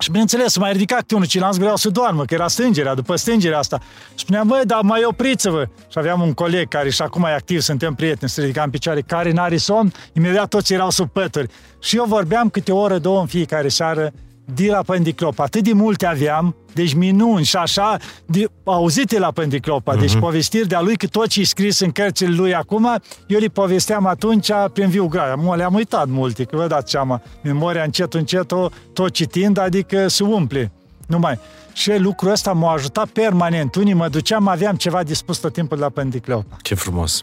Și 0.01 0.11
bineînțeles, 0.11 0.57
mai 0.57 0.73
ridicat 0.73 0.99
câte 0.99 1.15
unul 1.15 1.27
ceilalți 1.27 1.59
vreau 1.59 1.77
să 1.77 1.89
doarmă, 1.89 2.25
că 2.25 2.35
era 2.35 2.49
stângerea, 2.49 2.95
după 2.95 3.17
stângerea 3.17 3.59
asta. 3.59 3.79
Și 4.15 4.19
spuneam, 4.25 4.47
băi, 4.47 4.63
dar 4.65 4.81
mai 4.83 5.05
opriți-vă. 5.05 5.69
Și 5.79 5.99
aveam 5.99 6.21
un 6.21 6.33
coleg 6.33 6.69
care 6.69 6.91
și 6.91 7.03
acum 7.03 7.23
e 7.23 7.33
activ, 7.33 7.61
suntem 7.61 7.95
prieteni, 7.95 8.31
se 8.31 8.41
ridica 8.41 8.63
în 8.63 8.71
picioare, 8.71 9.01
care 9.01 9.33
n-are 9.33 9.57
somn, 9.57 9.93
imediat 10.13 10.49
toți 10.49 10.73
erau 10.73 10.91
sub 10.91 11.09
pături. 11.11 11.49
Și 11.81 11.97
eu 11.97 12.05
vorbeam 12.05 12.49
câte 12.49 12.73
o 12.73 12.79
oră, 12.79 12.99
două 12.99 13.21
în 13.21 13.27
fiecare 13.27 13.69
seară, 13.69 14.13
de 14.55 14.67
la 14.71 14.83
Pândiclop. 14.83 15.39
Atât 15.39 15.65
de 15.65 15.73
multe 15.73 16.07
aveam, 16.07 16.57
deci 16.73 16.95
minuni 16.95 17.45
și 17.45 17.57
așa, 17.57 17.97
de, 18.27 18.45
auzite 18.65 19.19
la 19.19 19.31
Pândiclopa, 19.31 19.97
deci 19.97 20.17
povestiri 20.19 20.69
de-a 20.69 20.81
lui, 20.81 20.97
că 20.97 21.07
tot 21.07 21.27
ce 21.27 21.41
e 21.41 21.45
scris 21.45 21.81
în 21.81 21.91
cărțile 21.91 22.35
lui 22.35 22.55
acum, 22.55 23.01
eu 23.27 23.39
le 23.39 23.47
povesteam 23.47 24.07
atunci 24.07 24.51
prin 24.73 24.89
viu 24.89 25.07
grai. 25.07 25.35
Mă, 25.37 25.57
le-am 25.57 25.75
uitat 25.75 26.09
multe, 26.09 26.45
că 26.45 26.57
vă 26.57 26.67
dați 26.67 26.91
seama, 26.91 27.23
memoria 27.43 27.83
încet, 27.83 28.15
încet, 28.15 28.53
o, 28.53 28.69
tot 28.93 29.11
citind, 29.11 29.59
adică 29.59 30.09
se 30.09 30.25
umple. 30.25 30.73
Numai. 31.07 31.39
Și 31.73 31.99
lucrul 31.99 32.31
ăsta 32.31 32.53
m-a 32.53 32.73
ajutat 32.73 33.07
permanent. 33.07 33.75
Unii 33.75 33.95
mă 33.95 34.09
duceam, 34.09 34.49
aveam 34.49 34.77
ceva 34.77 35.03
de 35.03 35.15
spus 35.15 35.39
tot 35.39 35.53
timpul 35.53 35.79
la 35.79 35.89
Pândiclopa. 35.89 36.57
Ce 36.63 36.75
frumos! 36.75 37.23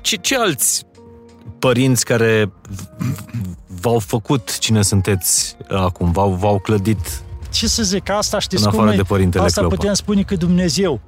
Ce, 0.00 0.16
ce 0.16 0.36
alți 0.36 0.84
părinți 1.58 2.04
care 2.04 2.52
v-au 3.66 3.98
făcut 3.98 4.58
cine 4.58 4.82
sunteți 4.82 5.56
acum, 5.68 6.12
v-au, 6.12 6.30
v-au 6.30 6.58
clădit 6.58 7.22
ce 7.50 7.66
să 7.66 7.82
zic, 7.82 8.10
asta 8.10 8.38
știți 8.38 8.64
În 8.64 8.70
cum 8.70 8.78
afară 8.78 8.94
e? 8.94 8.96
de 8.96 9.02
Părintele 9.02 9.44
Asta 9.44 9.60
Cleopa. 9.60 9.76
putem 9.76 9.94
spune 9.94 10.22
că 10.22 10.34
Dumnezeu, 10.34 11.00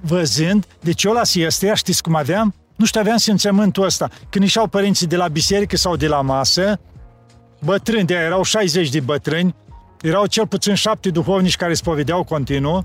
văzând, 0.00 0.66
deci 0.80 1.02
eu 1.02 1.12
la 1.12 1.24
siestea, 1.24 1.74
știți 1.74 2.02
cum 2.02 2.14
aveam? 2.14 2.54
Nu 2.76 2.84
știu, 2.84 3.00
aveam 3.00 3.16
simțământul 3.16 3.84
ăsta. 3.84 4.10
Când 4.28 4.44
ieșeau 4.44 4.66
părinții 4.66 5.06
de 5.06 5.16
la 5.16 5.28
biserică 5.28 5.76
sau 5.76 5.96
de 5.96 6.06
la 6.06 6.20
masă, 6.20 6.80
bătrâni, 7.58 8.06
de 8.06 8.14
erau 8.14 8.42
60 8.42 8.88
de 8.88 9.00
bătrâni, 9.00 9.54
erau 10.00 10.26
cel 10.26 10.46
puțin 10.46 10.74
șapte 10.74 11.10
duhovnici 11.10 11.56
care 11.56 11.74
spovedeau 11.74 12.24
continuu, 12.24 12.84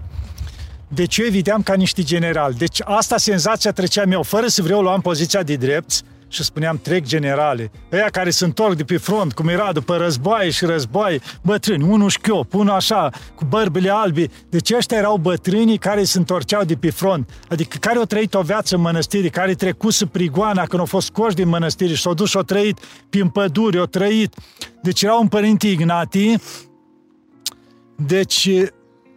deci 0.87 1.17
eu 1.17 1.25
îi 1.25 1.31
vedeam 1.31 1.61
ca 1.61 1.73
niște 1.73 2.03
generali. 2.03 2.55
Deci 2.55 2.81
asta 2.83 3.17
senzația 3.17 3.71
trecea 3.71 4.05
meu, 4.05 4.23
fără 4.23 4.47
să 4.47 4.61
vreau 4.61 4.81
luam 4.81 5.01
poziția 5.01 5.43
de 5.43 5.55
drept 5.55 6.01
și 6.29 6.43
spuneam 6.43 6.79
trec 6.83 7.05
generale. 7.05 7.71
Ăia 7.91 8.07
care 8.11 8.29
se 8.29 8.45
întorc 8.45 8.75
de 8.75 8.83
pe 8.83 8.97
front, 8.97 9.33
cum 9.33 9.47
era 9.47 9.71
după 9.71 9.95
războaie 9.95 10.49
și 10.49 10.65
războaie, 10.65 11.19
bătrâni, 11.41 11.83
unul 11.83 12.09
șchiop, 12.09 12.53
unul 12.53 12.73
așa, 12.73 13.09
cu 13.35 13.45
bărbile 13.45 13.89
albi. 13.89 14.27
Deci 14.49 14.73
ăștia 14.73 14.97
erau 14.97 15.17
bătrânii 15.17 15.77
care 15.77 16.03
se 16.03 16.17
întorceau 16.17 16.63
de 16.63 16.75
pe 16.75 16.89
front. 16.89 17.29
Adică 17.49 17.77
care 17.79 17.97
au 17.97 18.03
trăit 18.03 18.33
o 18.33 18.41
viață 18.41 18.75
în 18.75 18.81
mănăstire, 18.81 19.27
care 19.27 19.53
trecuse 19.53 20.05
prigoana 20.05 20.63
când 20.63 20.79
au 20.79 20.85
fost 20.85 21.05
scoși 21.05 21.35
din 21.35 21.47
mănăstire 21.47 21.93
și 21.93 22.01
s-au 22.01 22.13
dus 22.13 22.29
și 22.29 22.37
au 22.37 22.43
trăit 22.43 22.79
prin 23.09 23.29
păduri, 23.29 23.79
au 23.79 23.85
trăit. 23.85 24.35
Deci 24.81 25.01
era 25.01 25.13
un 25.15 25.27
părinte 25.27 25.67
Ignatii, 25.67 26.41
deci 27.95 28.49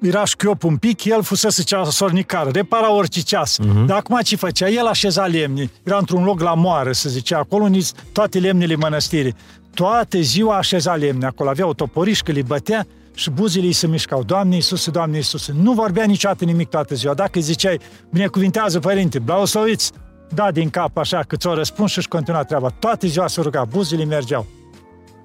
era 0.03 0.25
șchiop 0.25 0.63
un 0.65 0.77
pic, 0.77 1.05
el 1.05 1.23
fusese 1.23 1.63
ceasornicar, 1.63 2.51
repara 2.51 2.93
orice 2.93 3.21
ceas. 3.21 3.59
Uh-huh. 3.61 3.87
Dar 3.87 3.97
acum 3.97 4.19
ce 4.23 4.37
făcea? 4.37 4.69
El 4.69 4.87
așeza 4.87 5.27
lemne. 5.27 5.71
Era 5.83 5.97
într-un 5.97 6.25
loc 6.25 6.41
la 6.41 6.55
moară, 6.55 6.93
să 6.93 7.09
zicea, 7.09 7.39
acolo 7.39 7.65
unde 7.65 7.79
toate 8.13 8.39
lemnele 8.39 8.77
mănăstirii. 8.77 9.35
Toate 9.75 10.21
ziua 10.21 10.57
așeza 10.57 10.95
lemne 10.95 11.27
acolo. 11.27 11.51
Avea 11.51 11.67
o 11.67 11.73
toporișcă, 11.73 12.33
le 12.33 12.43
bătea 12.43 12.87
și 13.15 13.31
buzile 13.31 13.67
îi 13.67 13.73
se 13.73 13.87
mișcau. 13.87 14.23
Doamne 14.23 14.55
Iisuse, 14.55 14.91
Doamne 14.91 15.17
Iisuse. 15.17 15.53
Nu 15.63 15.73
vorbea 15.73 16.05
niciodată 16.05 16.45
nimic 16.45 16.69
toată 16.69 16.95
ziua. 16.95 17.15
Dacă 17.15 17.31
îi 17.35 17.43
ziceai, 17.43 17.81
binecuvintează 18.11 18.79
părinte, 18.79 19.19
blausoviți, 19.19 19.93
da 20.35 20.51
din 20.51 20.71
cap 20.71 20.97
așa 20.97 21.23
că 21.27 21.37
ți-o 21.37 21.55
răspuns 21.55 21.91
și 21.91 21.99
își 21.99 22.09
continua 22.09 22.43
treaba. 22.43 22.69
Toate 22.79 23.07
ziua 23.07 23.27
se 23.27 23.41
ruga, 23.41 23.65
buzile 23.65 24.05
mergeau 24.05 24.47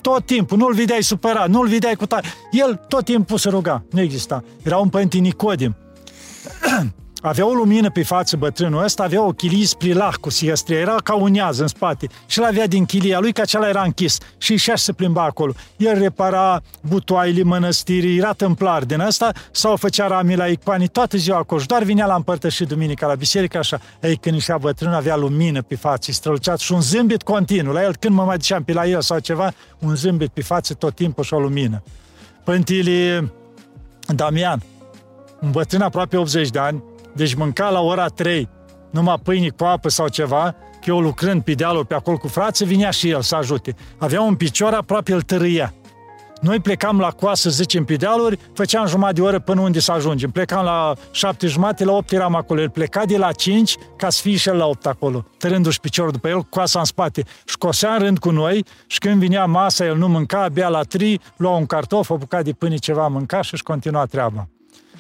tot 0.02 0.26
timpul, 0.26 0.58
nu-l 0.58 0.74
vedeai 0.74 1.04
supărat, 1.04 1.50
nu-l 1.50 1.68
vedeai 1.68 1.96
cu 1.96 2.06
tare. 2.06 2.28
El 2.52 2.86
tot 2.88 3.06
timpul 3.06 3.38
se 3.38 3.50
ruga, 3.50 3.84
nu 3.92 4.02
exista. 4.02 4.44
Era 4.64 4.78
un 4.78 4.90
părinte 4.90 5.18
Nicodim. 5.18 5.76
avea 7.22 7.48
o 7.48 7.54
lumină 7.54 7.90
pe 7.90 8.04
față 8.04 8.38
bătrânul 8.38 8.84
ăsta, 8.84 9.04
avea 9.04 9.24
o 9.24 9.32
chilie 9.32 9.66
sprilah 9.66 10.14
cu 10.14 10.30
siestria, 10.30 10.80
era 10.80 10.96
ca 11.04 11.16
un 11.16 11.34
iaz 11.34 11.60
în 11.60 11.68
spate. 11.68 12.08
Și 12.26 12.40
el 12.40 12.46
avea 12.46 12.68
din 12.68 12.86
chilia 12.86 13.20
lui, 13.20 13.34
că 13.34 13.42
acela 13.42 13.70
era 13.70 13.82
închis. 13.82 14.18
Și 14.38 14.52
ieșea 14.52 14.76
și 14.76 14.84
se 14.84 14.94
plimba 14.94 15.24
acolo. 15.24 15.54
El 15.78 16.00
repara 16.00 16.62
butoaile 16.82 17.44
mănăstirii, 17.44 18.18
era 18.18 18.34
tâmplar 18.34 18.84
din 18.84 19.00
ăsta, 19.00 19.32
sau 19.52 19.76
făcea 19.76 20.08
rami 20.08 20.36
la 20.36 20.48
icpani 20.48 20.88
toată 20.88 21.18
ziua 21.18 21.38
acolo. 21.38 21.62
Și 21.62 21.68
doar 21.68 21.84
vinea 21.84 22.06
la 22.06 22.16
împărtășit 22.16 22.68
duminica 22.68 23.08
la 23.08 23.16
biserică, 23.16 23.58
așa. 23.58 23.80
Ei, 24.02 24.16
când 24.16 24.36
ieșea 24.36 24.58
bătrânul, 24.58 24.96
avea 24.96 25.16
lumină 25.16 25.62
pe 25.62 25.76
față, 25.76 26.12
strălucea 26.12 26.56
și 26.56 26.72
un 26.72 26.82
zâmbet 26.82 27.22
continuu. 27.22 27.74
La 27.74 27.84
el, 27.84 27.96
când 27.96 28.16
mă 28.16 28.24
mai 28.24 28.38
duceam 28.38 28.64
pe 28.64 28.74
la 28.74 28.86
el 28.86 29.02
sau 29.02 29.20
ceva, 29.20 29.54
un 29.80 29.96
zâmbet 29.96 30.30
pe 30.30 30.42
față 30.42 30.74
tot 30.74 30.96
timpul 30.96 31.24
și 31.24 31.34
o 31.34 31.40
lumină. 31.40 31.84
Pântile 32.44 33.32
Damian, 34.08 34.64
un 35.42 35.52
bătrân 35.52 35.82
aproape 35.82 36.18
80 36.18 36.50
de 36.50 36.60
ani, 36.60 36.84
deci 37.18 37.34
mânca 37.34 37.70
la 37.70 37.82
ora 37.82 38.06
3 38.06 38.50
numai 38.90 39.20
pâine 39.24 39.50
cu 39.50 39.64
apă 39.64 39.90
sau 39.90 40.08
ceva, 40.08 40.52
că 40.52 40.86
eu 40.86 41.00
lucrând 41.00 41.42
pe 41.42 41.54
dealul 41.54 41.86
pe 41.86 41.94
acolo 41.94 42.18
cu 42.18 42.28
frații, 42.28 42.66
vinea 42.66 42.90
și 42.90 43.10
el 43.10 43.22
să 43.22 43.36
ajute. 43.36 43.76
Avea 43.98 44.22
un 44.22 44.36
picior, 44.36 44.74
aproape 44.74 45.14
îl 45.14 45.22
târâia. 45.22 45.74
Noi 46.42 46.60
plecam 46.60 47.00
la 47.00 47.10
coasă, 47.10 47.50
zicem, 47.50 47.86
pe 47.86 47.96
dealuri, 47.96 48.40
făceam 48.54 48.88
jumătate 48.88 49.14
de 49.14 49.22
oră 49.22 49.40
până 49.40 49.62
unde 49.62 49.80
să 49.80 49.92
ajungem. 49.92 50.32
Plecam 50.32 50.64
la 50.64 50.94
șapte 51.12 51.48
jumate, 51.48 51.86
la 51.86 51.92
opt 51.92 52.12
eram 52.12 52.36
acolo. 52.36 52.62
El 52.62 52.70
pleca 52.70 53.06
de 53.06 53.18
la 53.18 53.32
cinci 53.32 53.76
ca 53.96 54.10
să 54.10 54.22
fie 54.22 54.36
și 54.36 54.50
el 54.50 54.58
la 54.58 54.66
opt 54.66 54.86
acolo, 54.86 55.26
tărându-și 55.38 55.80
piciorul 55.80 56.12
după 56.12 56.28
el, 56.28 56.42
coasa 56.42 56.80
în 56.80 56.86
spate. 56.86 57.24
Și 57.46 57.58
cosea 57.58 57.94
în 57.94 58.00
rând 58.00 58.20
cu 58.20 58.30
noi 58.30 58.66
și 58.88 59.00
când 59.00 59.20
vinea 59.20 59.46
masa, 59.46 59.86
el 59.86 59.98
nu 59.98 60.08
mânca, 60.08 60.44
abia 60.44 60.68
la 60.68 60.82
tri, 60.82 61.20
lua 61.38 61.56
un 61.56 61.66
cartof, 61.66 62.10
o 62.10 62.18
bucată 62.18 62.44
de 62.44 62.52
pâine, 62.52 62.76
ceva 62.76 63.08
mânca 63.08 63.42
și 63.42 63.54
își 63.54 63.64
continua 63.64 64.06
treaba. 64.06 64.48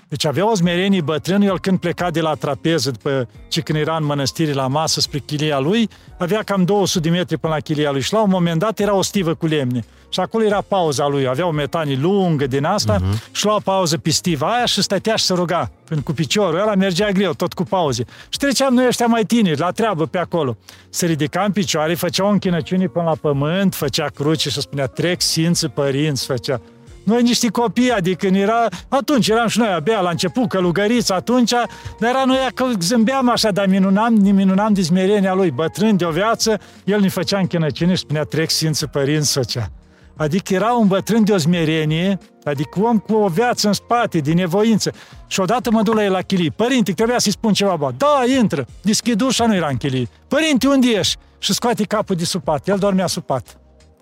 Deci 0.09 0.25
avea 0.25 0.51
o 0.51 0.55
smerenie 0.55 1.01
bătrân, 1.01 1.41
el 1.41 1.59
când 1.59 1.79
pleca 1.79 2.11
de 2.11 2.21
la 2.21 2.33
trapeză, 2.33 2.91
după 2.91 3.27
ce 3.47 3.61
când 3.61 3.79
era 3.79 3.95
în 3.95 4.05
mănăstire 4.05 4.53
la 4.53 4.67
masă 4.67 4.99
spre 4.99 5.19
chilia 5.19 5.59
lui, 5.59 5.89
avea 6.17 6.43
cam 6.43 6.63
200 6.63 7.09
de 7.09 7.15
metri 7.15 7.37
până 7.37 7.53
la 7.53 7.59
chilia 7.59 7.91
lui 7.91 8.01
și 8.01 8.13
la 8.13 8.21
un 8.21 8.29
moment 8.29 8.59
dat 8.59 8.79
era 8.79 8.95
o 8.95 9.01
stivă 9.01 9.33
cu 9.33 9.45
lemne. 9.45 9.83
Și 10.09 10.19
acolo 10.19 10.43
era 10.43 10.61
pauza 10.61 11.07
lui, 11.07 11.27
avea 11.27 11.47
o 11.47 11.51
metanie 11.51 11.97
lungă 12.01 12.47
din 12.47 12.63
asta 12.63 12.97
uh-huh. 12.97 13.31
și 13.31 13.45
lua 13.45 13.59
pauză 13.63 13.97
pe 13.97 14.09
stiva 14.09 14.55
aia 14.55 14.65
și 14.65 14.81
stătea 14.81 15.15
și 15.15 15.25
se 15.25 15.33
ruga. 15.33 15.71
Pentru 15.87 16.05
cu 16.05 16.11
piciorul 16.11 16.59
ăla 16.59 16.75
mergea 16.75 17.11
greu, 17.11 17.33
tot 17.33 17.53
cu 17.53 17.63
pauze. 17.63 18.05
Și 18.29 18.37
treceam 18.39 18.73
noi 18.73 18.87
ăștia 18.87 19.05
mai 19.05 19.23
tineri, 19.23 19.59
la 19.59 19.71
treabă 19.71 20.05
pe 20.05 20.17
acolo. 20.17 20.57
Se 20.89 21.05
ridica 21.05 21.43
în 21.43 21.51
picioare, 21.51 21.93
făcea 21.95 22.25
o 22.25 22.29
închinăciune 22.29 22.87
până 22.87 23.05
la 23.05 23.15
pământ, 23.21 23.75
făcea 23.75 24.07
cruce 24.07 24.49
și 24.49 24.61
spunea, 24.61 24.85
trec 24.85 25.21
sfinți 25.21 25.67
părinți, 25.67 26.25
făcea. 26.25 26.61
Noi 27.07 27.21
niște 27.21 27.47
copii, 27.47 27.91
adică 27.91 28.27
era, 28.27 28.67
atunci 28.87 29.27
eram 29.27 29.47
și 29.47 29.59
noi 29.59 29.67
abia 29.67 29.99
la 29.99 30.09
început, 30.09 30.49
călugăriți 30.49 31.13
atunci, 31.13 31.51
dar 31.99 32.09
era 32.09 32.23
noi 32.25 32.37
că 32.53 32.65
zâmbeam 32.79 33.29
așa, 33.29 33.51
dar 33.51 33.67
minunam, 33.67 34.13
ne 34.13 34.31
minunam 34.31 34.73
de 34.73 34.81
smerenia 34.81 35.33
lui, 35.33 35.51
bătrân 35.51 35.97
de 35.97 36.05
o 36.05 36.09
viață, 36.09 36.59
el 36.83 36.99
ne 36.99 37.09
făcea 37.09 37.39
închinăciune 37.39 37.91
și 37.91 37.97
spunea, 37.97 38.23
trec 38.23 38.49
sfinți 38.49 38.85
părinți, 38.85 39.33
făcea. 39.33 39.71
Adică 40.15 40.53
era 40.53 40.73
un 40.73 40.87
bătrân 40.87 41.23
de 41.23 41.31
o 41.31 41.37
smerenie, 41.37 42.17
adică 42.43 42.79
om 42.79 42.97
cu 42.97 43.13
o 43.13 43.27
viață 43.27 43.67
în 43.67 43.73
spate, 43.73 44.17
din 44.17 44.35
nevoință. 44.35 44.91
Și 45.27 45.39
odată 45.39 45.71
mă 45.71 45.81
duc 45.81 45.93
la 45.93 46.03
el 46.03 46.11
la 46.11 46.21
chilii. 46.21 46.51
Părinte, 46.51 46.91
trebuia 46.91 47.19
să-i 47.19 47.31
spun 47.31 47.53
ceva, 47.53 47.75
bă. 47.75 47.91
Da, 47.97 48.23
intră. 48.39 48.65
Deschid 48.81 49.21
ușa, 49.21 49.45
nu 49.45 49.55
era 49.55 49.67
în 49.67 49.77
chilii. 49.77 50.09
Părinte, 50.27 50.67
unde 50.67 50.87
ești? 50.87 51.17
Și 51.39 51.53
scoate 51.53 51.83
capul 51.83 52.15
de 52.15 52.25
supat. 52.25 52.67
El 52.67 52.77
dormea 52.77 53.07
supat. 53.07 53.57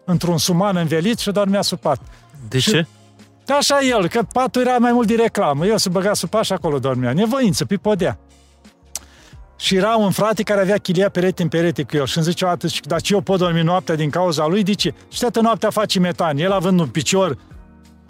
Într-un 0.05 0.37
suman 0.37 0.75
învelit 0.75 1.19
și 1.19 1.31
dormea 1.31 1.61
supat. 1.61 2.01
De 2.49 2.59
și, 2.59 2.69
ce? 2.69 2.85
Așa 3.59 3.79
el, 3.81 4.07
că 4.07 4.21
patul 4.33 4.61
era 4.61 4.77
mai 4.77 4.91
mult 4.91 5.07
de 5.07 5.15
reclamă. 5.15 5.65
El 5.65 5.77
se 5.77 5.89
băga 5.89 6.13
supat 6.13 6.43
și 6.43 6.53
acolo 6.53 6.79
dormea. 6.79 7.13
Nevoință, 7.13 7.65
pe 7.65 7.75
podea. 7.75 8.19
Și 9.57 9.75
era 9.75 9.95
un 9.95 10.11
frate 10.11 10.43
care 10.43 10.61
avea 10.61 10.77
chilia 10.77 11.09
perete 11.09 11.41
în 11.41 11.47
perete 11.47 11.83
cu 11.83 11.97
el 11.97 12.05
și 12.05 12.17
îmi 12.17 12.25
zice 12.25 12.45
o 12.45 12.47
dată, 12.47 12.67
dar 12.83 13.01
ce 13.01 13.13
eu 13.13 13.21
pot 13.21 13.39
dormi 13.39 13.61
noaptea 13.61 13.95
din 13.95 14.09
cauza 14.09 14.45
lui? 14.45 14.63
De 14.63 14.73
ce? 14.73 14.93
Și 15.11 15.19
toată 15.19 15.41
noaptea 15.41 15.69
face 15.69 15.99
metan. 15.99 16.37
El 16.37 16.51
având 16.51 16.79
un 16.79 16.87
picior 16.87 17.37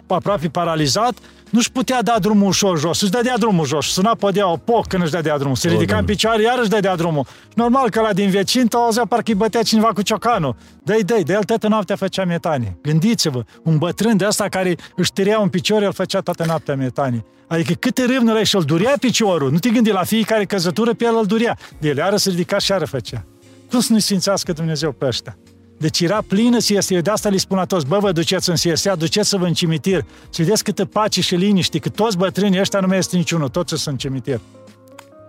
aproape 0.06 0.48
paralizat, 0.48 1.14
nu-și 1.50 1.72
putea 1.72 2.02
da 2.02 2.18
drumul 2.20 2.48
ușor 2.48 2.78
jos, 2.78 3.00
își 3.00 3.10
dădea 3.10 3.36
drumul 3.38 3.66
jos, 3.66 3.86
suna 3.86 4.14
podea 4.14 4.50
o 4.50 4.56
poc 4.56 4.86
când 4.86 5.02
își 5.02 5.12
dădea 5.12 5.38
drumul, 5.38 5.56
se 5.56 5.68
ridica 5.68 5.96
în 5.96 6.04
picioare, 6.04 6.42
iar 6.42 6.58
își 6.58 6.68
dădea 6.68 6.96
drumul. 6.96 7.26
Și 7.42 7.54
normal 7.54 7.90
că 7.90 8.00
la 8.00 8.12
din 8.12 8.30
vecin, 8.30 8.66
te 8.66 8.76
auzea 8.76 9.06
parcă 9.06 9.30
îi 9.30 9.34
bătea 9.34 9.62
cineva 9.62 9.86
cu 9.86 10.02
ciocanul. 10.02 10.56
Dă-i, 10.82 11.02
dă 11.02 11.20
de 11.24 11.32
el 11.32 11.42
toată 11.42 11.68
noaptea 11.68 11.96
făcea 11.96 12.24
metanie. 12.24 12.78
Gândiți-vă, 12.82 13.44
un 13.62 13.78
bătrân 13.78 14.16
de 14.16 14.24
asta 14.24 14.48
care 14.48 14.76
își 14.96 15.12
tăria 15.12 15.38
un 15.38 15.48
picior, 15.48 15.82
el 15.82 15.92
făcea 15.92 16.20
toată 16.20 16.44
noaptea 16.46 16.74
metanie. 16.74 17.24
Adică 17.46 17.72
câte 17.72 18.04
râvnă 18.04 18.42
și 18.42 18.56
îl 18.56 18.62
durea 18.62 18.94
piciorul, 19.00 19.50
nu 19.50 19.58
te 19.58 19.68
gândi 19.68 19.90
la 19.90 20.04
fiecare 20.04 20.44
căzătură 20.44 20.94
pe 20.94 21.04
el 21.04 21.16
îl 21.16 21.26
durea. 21.26 21.58
De 21.78 21.88
el 21.88 21.96
iară 21.96 22.16
se 22.16 22.30
ridica 22.30 22.58
și 22.58 22.70
iară 22.70 22.84
făcea. 22.84 23.24
Cum 23.70 23.80
să 23.80 23.92
nu-i 23.92 24.00
sfințească 24.00 24.52
Dumnezeu 24.52 24.92
pe 24.92 25.06
ăștia? 25.06 25.36
Deci 25.78 26.00
era 26.00 26.24
plină 26.26 26.58
siestea. 26.58 27.00
De 27.00 27.10
asta 27.10 27.28
le 27.28 27.36
spun 27.36 27.56
la 27.56 27.64
toți, 27.64 27.86
bă, 27.86 27.98
vă 27.98 28.12
duceți 28.12 28.50
în 28.50 28.56
siestea, 28.56 28.94
duceți-vă 28.94 29.46
în 29.46 29.52
cimitir. 29.52 30.04
Și 30.34 30.42
vedeți 30.42 30.64
câtă 30.64 30.84
pace 30.84 31.20
și 31.20 31.34
liniște, 31.34 31.78
că 31.78 31.88
toți 31.88 32.16
bătrânii 32.16 32.60
ăștia 32.60 32.80
nu 32.80 32.86
mai 32.86 32.98
este 32.98 33.16
niciunul, 33.16 33.48
toți 33.48 33.68
sunt 33.68 33.86
în 33.86 33.96
cimitir. 33.96 34.40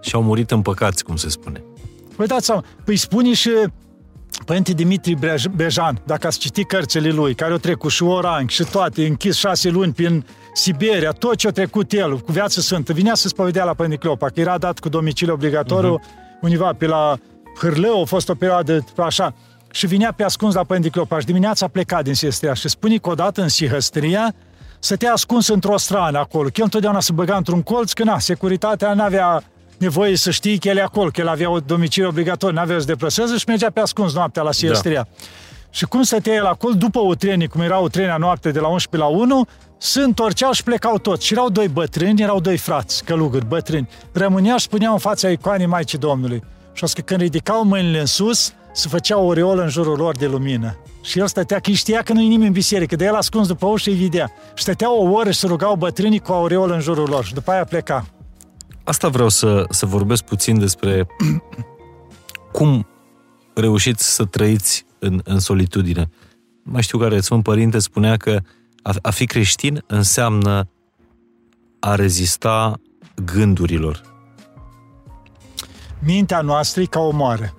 Și 0.02 0.16
au 0.16 0.24
murit 0.24 0.52
împăcați, 0.52 1.04
cum 1.04 1.16
se 1.16 1.30
spune. 1.30 1.64
Păi 2.16 2.28
dați 2.28 2.46
seama, 2.46 2.64
păi 2.84 2.96
spune 2.96 3.34
și 3.34 3.50
Părinte 4.46 4.74
Dimitri 4.74 5.18
Bejan, 5.56 6.02
dacă 6.06 6.28
ați 6.28 6.40
citit 6.40 6.68
cărțile 6.68 7.10
lui, 7.10 7.36
care 7.36 7.52
au 7.52 7.58
trecut 7.58 7.92
și 7.92 8.04
Oranг 8.04 8.50
și 8.50 8.64
toate, 8.64 9.06
închis 9.06 9.36
șase 9.38 9.70
luni 9.70 9.94
prin 9.94 10.26
Siberia, 10.54 11.12
tot 11.12 11.36
ce 11.36 11.48
a 11.48 11.52
trecut 11.52 11.92
el 11.92 12.20
cu 12.20 12.32
viață 12.32 12.62
sfântă, 12.62 12.94
vinea 12.94 13.16
să 13.16 13.28
spovedea 13.28 13.64
la 13.64 13.74
Părinte 13.74 13.98
Cleopa, 13.98 14.28
că 14.28 14.40
era 14.40 14.58
dat 14.58 14.80
cu 14.80 14.90
domiciliu 14.90 15.34
obligatoriu 15.34 16.00
uh-huh. 16.00 16.42
undeva 16.42 16.74
pe 16.74 16.86
la 16.86 17.18
Hârlău, 17.60 18.02
a 18.02 18.06
fost 18.06 18.30
o 18.30 18.34
perioadă 18.34 18.86
așa 18.98 19.34
și 19.72 19.88
vinea 19.88 20.14
pe 20.16 20.24
ascuns 20.24 20.54
la 20.54 20.64
Părinte 20.64 20.90
Cleopa 20.90 21.20
și 21.20 21.26
dimineața 21.26 21.66
a 21.66 21.70
plecat 21.70 22.04
din 22.04 22.14
Sihăstria 22.14 22.54
și 22.54 22.70
spune 22.70 22.98
că 22.98 23.10
odată 23.10 23.42
în 23.42 23.48
Sihăstria 23.48 24.34
te 24.98 25.08
ascuns 25.08 25.48
într-o 25.48 25.78
strană 25.78 26.18
acolo, 26.18 26.44
că 26.44 26.54
el 26.56 26.64
întotdeauna 26.64 27.00
se 27.00 27.12
băga 27.12 27.36
într-un 27.36 27.62
colț, 27.62 27.92
că 27.92 28.04
na, 28.04 28.20
securitatea 28.20 28.94
n-avea 28.94 29.44
nevoie 29.78 30.16
să 30.16 30.32
știi 30.32 30.58
că 30.58 30.68
el 30.68 30.78
e 30.78 30.82
acolo, 30.82 31.10
că 31.10 31.22
el 31.22 31.28
avea 31.28 31.50
o 31.50 31.60
domiciliu 31.60 32.10
obligatoriu, 32.10 32.56
n-avea 32.56 32.80
să 32.80 32.86
deplaseze 32.86 33.38
și 33.38 33.44
mergea 33.48 33.70
pe 33.70 33.80
ascuns 33.80 34.14
noaptea 34.14 34.44
la 34.44 34.52
Sihăstria. 34.52 35.08
Da. 35.10 35.26
Și 35.70 35.86
cum 35.86 36.04
stătea 36.04 36.34
el 36.34 36.46
acolo, 36.46 36.74
după 36.74 37.00
o 37.00 37.16
trenie, 37.16 37.48
cum 37.48 37.62
era 37.62 37.80
o 37.80 37.88
trenie 37.88 38.16
noapte 38.20 38.52
de 38.52 38.60
la 38.60 38.68
11 38.68 39.10
la 39.10 39.18
1, 39.18 39.48
se 39.78 40.02
întorceau 40.02 40.52
și 40.52 40.64
plecau 40.64 40.98
toți. 40.98 41.26
Și 41.26 41.34
erau 41.34 41.50
doi 41.50 41.68
bătrâni, 41.68 42.22
erau 42.22 42.40
doi 42.40 42.58
frați, 42.58 43.04
călugări, 43.04 43.46
bătrâni. 43.46 43.90
Rămâneau 44.12 44.58
și 44.58 44.64
spuneau 44.64 44.94
în 44.94 45.00
fața 45.00 45.30
icoanei 45.30 45.66
Maicii 45.66 45.98
Domnului. 45.98 46.44
Și 46.74 46.84
că 46.94 47.02
când 47.02 47.22
ridicau 47.22 47.64
mâinile 47.64 48.00
în 48.00 48.06
sus, 48.06 48.54
se 48.78 48.88
făcea 48.88 49.18
o 49.18 49.20
aureolă 49.20 49.62
în 49.62 49.70
jurul 49.70 49.98
lor 49.98 50.16
de 50.16 50.28
lumină. 50.28 50.78
Și 51.02 51.20
el 51.20 51.28
stătea, 51.28 51.60
că 51.60 51.72
știa 51.72 52.02
că 52.02 52.14
nu-i 52.14 52.28
nimeni 52.28 52.48
în 52.48 52.54
biserică, 52.54 52.96
de 52.96 53.06
el 53.06 53.16
ascuns 53.16 53.48
după 53.48 53.66
ușă 53.66 53.90
îi 53.90 53.96
vedea. 53.96 54.32
Și 54.56 54.64
stătea 54.64 54.94
o 54.94 55.12
oră 55.12 55.32
și 55.32 55.40
se 55.40 55.48
rugau 55.48 55.76
bătrânii 55.76 56.20
cu 56.20 56.32
aureolă 56.32 56.74
în 56.74 56.80
jurul 56.80 57.10
lor 57.10 57.26
și 57.26 57.34
după 57.34 57.52
aia 57.52 57.64
pleca. 57.64 58.06
Asta 58.84 59.08
vreau 59.08 59.30
să, 59.30 59.66
să 59.70 59.86
vorbesc 59.86 60.24
puțin 60.24 60.60
despre 60.60 61.08
cum 62.58 62.88
reușiți 63.54 64.14
să 64.14 64.26
trăiți 64.26 64.86
în, 65.00 65.22
în 65.24 65.40
solitudine. 65.40 66.10
Mai 66.64 66.82
știu 66.82 66.98
care 66.98 67.20
Sfânt 67.20 67.44
Părinte 67.44 67.80
spunea 67.80 68.18
că 68.18 68.40
a, 68.82 68.94
a 69.02 69.10
fi 69.10 69.26
creștin 69.26 69.84
înseamnă 69.88 70.70
a 71.80 71.96
rezista 71.96 72.74
gândurilor. 73.26 74.02
Mintea 76.00 76.42
noastră 76.42 76.82
e 76.82 76.86
ca 76.86 77.00
o 77.00 77.12
moară. 77.12 77.54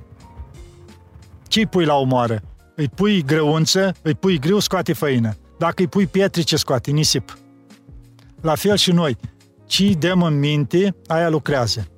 Ce 1.49 1.59
îi 1.59 1.67
pui 1.67 1.85
la 1.85 1.95
o 1.95 2.05
moară? 2.05 2.41
Îi 2.75 2.89
pui 2.89 3.23
grăunță, 3.23 3.95
îi 4.03 4.15
pui 4.15 4.39
grâu, 4.39 4.59
scoate 4.59 4.93
făină. 4.93 5.37
Dacă 5.59 5.75
îi 5.77 5.87
pui 5.89 6.07
pietrice, 6.07 6.57
scoate 6.57 6.91
nisip. 6.91 7.39
La 8.41 8.55
fel 8.55 8.77
și 8.77 8.93
noi. 8.93 9.17
Ce 9.67 9.93
dăm 9.99 10.23
în 10.23 10.39
minte, 10.39 10.95
aia 11.07 11.29
lucrează. 11.29 11.89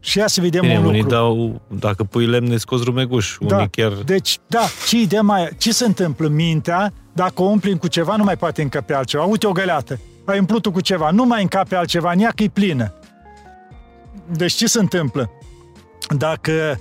Și 0.00 0.18
ia 0.18 0.26
să 0.26 0.40
vedem 0.40 0.60
Bine, 0.60 0.78
un 0.78 0.84
unii 0.84 1.00
lucru. 1.00 1.14
dau, 1.14 1.60
dacă 1.68 2.04
pui 2.04 2.26
lemne, 2.26 2.56
scoți 2.56 2.84
rumeguș. 2.84 3.36
Da, 3.40 3.56
Unii 3.56 3.68
chiar... 3.70 3.92
deci, 3.92 4.38
da, 4.46 4.60
ce 4.88 5.06
dăm 5.06 5.30
aia? 5.30 5.48
Ce 5.58 5.72
se 5.72 5.84
întâmplă? 5.84 6.28
Mintea, 6.28 6.92
dacă 7.12 7.42
o 7.42 7.44
umplim 7.44 7.76
cu 7.76 7.86
ceva, 7.88 8.16
nu 8.16 8.24
mai 8.24 8.36
poate 8.36 8.62
încăpe 8.62 8.94
altceva. 8.94 9.24
Uite 9.24 9.46
o 9.46 9.52
găleată. 9.52 9.98
Ai 10.24 10.38
umplut 10.38 10.66
cu 10.66 10.80
ceva, 10.80 11.10
nu 11.10 11.24
mai 11.24 11.42
încape 11.42 11.74
altceva, 11.74 12.12
în 12.12 12.18
ea 12.18 12.32
că 12.34 12.42
e 12.42 12.48
plină. 12.48 12.94
Deci 14.32 14.52
ce 14.52 14.66
se 14.66 14.78
întâmplă? 14.78 15.30
Dacă 16.16 16.80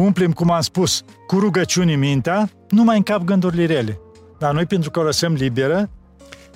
umplem, 0.00 0.32
cum 0.32 0.50
am 0.50 0.60
spus, 0.60 1.02
cu 1.26 1.38
rugăciuni 1.38 1.96
mintea, 1.96 2.50
nu 2.68 2.84
mai 2.84 2.96
încap 2.96 3.22
gândurile 3.22 3.66
rele. 3.66 4.00
Dar 4.38 4.52
noi, 4.52 4.66
pentru 4.66 4.90
că 4.90 4.98
o 5.00 5.02
lăsăm 5.02 5.32
liberă, 5.32 5.90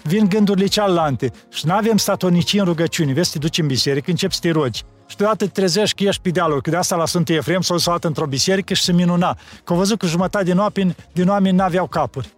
vin 0.03 0.29
gândurile 0.29 0.67
cealaltă 0.67 1.27
și 1.51 1.67
nu 1.67 1.73
avem 1.73 1.97
statornicie 1.97 2.61
în 2.61 2.67
rugăciuni. 2.67 3.13
Vezi, 3.13 3.33
te 3.33 3.39
duci 3.39 3.59
în 3.59 3.67
biserică, 3.67 4.11
începi 4.11 4.35
să 4.35 4.41
te 4.43 4.51
rogi. 4.51 4.83
Și 5.07 5.17
deodată 5.17 5.45
te 5.45 5.51
trezești 5.51 5.97
că 5.97 6.09
ești 6.09 6.23
pe 6.23 6.31
dealuri, 6.31 6.63
că 6.63 6.71
de 6.71 6.77
asta 6.77 6.97
la 6.97 7.07
Sfântul 7.07 7.35
Efrem 7.35 7.61
s-au 7.61 7.77
luat 7.85 8.05
într-o 8.05 8.27
biserică 8.27 8.75
și 8.75 8.83
se 8.83 8.93
minuna. 8.93 9.39
Că 9.65 9.73
au 9.73 9.79
văzut 9.79 9.99
că 9.99 10.07
jumătate 10.07 10.45
din 10.45 10.59
oameni, 10.59 10.97
din 11.13 11.29
oameni 11.29 11.57
n-aveau 11.57 11.87
capuri. 11.87 12.33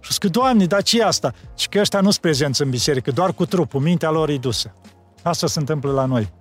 Și 0.00 0.12
zic, 0.12 0.24
Doamne, 0.24 0.64
dar 0.64 0.82
ce 0.82 1.02
asta? 1.02 1.34
Și 1.56 1.68
că 1.68 1.80
ăștia 1.80 2.00
nu 2.00 2.10
sunt 2.10 2.22
prezenți 2.22 2.62
în 2.62 2.70
biserică, 2.70 3.10
doar 3.10 3.32
cu 3.32 3.46
trupul, 3.46 3.80
mintea 3.80 4.10
lor 4.10 4.28
e 4.28 4.36
dusă. 4.36 4.74
Asta 5.22 5.46
se 5.46 5.58
întâmplă 5.58 5.92
la 5.92 6.04
noi. 6.04 6.32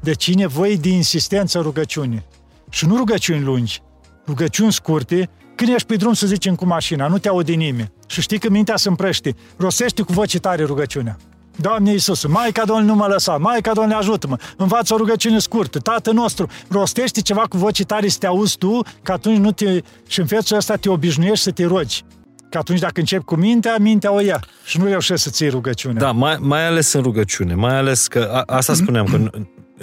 Deci 0.00 0.26
e 0.26 0.34
nevoie 0.34 0.74
de 0.74 0.88
insistență 0.88 1.58
în 1.58 1.64
rugăciune. 1.64 2.24
Și 2.72 2.86
nu 2.86 2.96
rugăciuni 2.96 3.42
lungi, 3.42 3.82
rugăciuni 4.26 4.72
scurte, 4.72 5.30
când 5.54 5.74
ești 5.74 5.86
pe 5.86 5.96
drum, 5.96 6.12
să 6.12 6.26
zicem, 6.26 6.54
cu 6.54 6.66
mașina, 6.66 7.06
nu 7.06 7.18
te 7.18 7.28
aude 7.28 7.52
nimeni. 7.52 7.92
Și 8.06 8.20
știi 8.20 8.38
că 8.38 8.50
mintea 8.50 8.76
se 8.76 8.88
împrăște. 8.88 9.34
Rostește 9.56 10.02
cu 10.02 10.12
voce 10.12 10.38
tare 10.38 10.64
rugăciunea. 10.64 11.16
Doamne 11.56 11.90
Iisus, 11.90 12.26
Maica 12.26 12.64
Domnului 12.64 12.90
nu 12.90 12.96
mă 12.96 13.06
lăsa, 13.06 13.36
Maica 13.36 13.72
Domnului 13.72 13.98
ajută-mă, 13.98 14.36
învață 14.56 14.94
o 14.94 14.96
rugăciune 14.96 15.38
scurtă, 15.38 15.78
Tată 15.78 16.10
nostru, 16.10 16.48
rostește 16.68 17.20
ceva 17.20 17.40
cu 17.40 17.56
voce 17.56 17.84
tare 17.84 18.08
să 18.08 18.18
te 18.18 18.26
auzi 18.26 18.56
tu, 18.56 18.80
că 19.02 19.12
atunci 19.12 19.38
nu 19.38 19.52
te, 19.52 19.80
și 20.06 20.20
în 20.20 20.26
felul 20.26 20.44
ăsta 20.52 20.76
te 20.76 20.88
obișnuiești 20.88 21.44
să 21.44 21.50
te 21.50 21.64
rogi. 21.64 22.02
Că 22.50 22.58
atunci 22.58 22.78
dacă 22.78 23.00
începi 23.00 23.24
cu 23.24 23.34
mintea, 23.34 23.76
mintea 23.80 24.12
o 24.12 24.20
ia 24.20 24.40
și 24.64 24.78
nu 24.78 24.84
reușești 24.84 25.22
să 25.22 25.30
ții 25.30 25.48
rugăciunea. 25.48 26.00
Da, 26.00 26.10
mai, 26.10 26.36
mai 26.40 26.66
ales 26.66 26.92
în 26.92 27.02
rugăciune, 27.02 27.54
mai 27.54 27.76
ales 27.76 28.06
că 28.06 28.30
a, 28.32 28.54
asta 28.56 28.74
spuneam, 28.82 29.06
că 29.06 29.30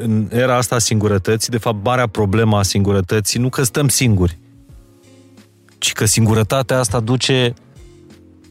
în, 0.02 0.28
în 0.30 0.40
era 0.40 0.56
asta 0.56 0.76
a 0.76 0.80
singurătății, 0.80 1.52
de 1.52 1.58
fapt, 1.58 1.78
marea 1.84 2.08
problemă 2.08 2.58
a 2.58 2.64
singurătății, 2.64 3.40
nu 3.40 3.50
că 3.50 3.64
stăm 3.64 3.88
singuri, 3.88 4.38
ci 5.78 5.94
că 5.94 6.06
singurătatea 6.06 6.80
asta 6.80 7.00
duce 7.00 7.54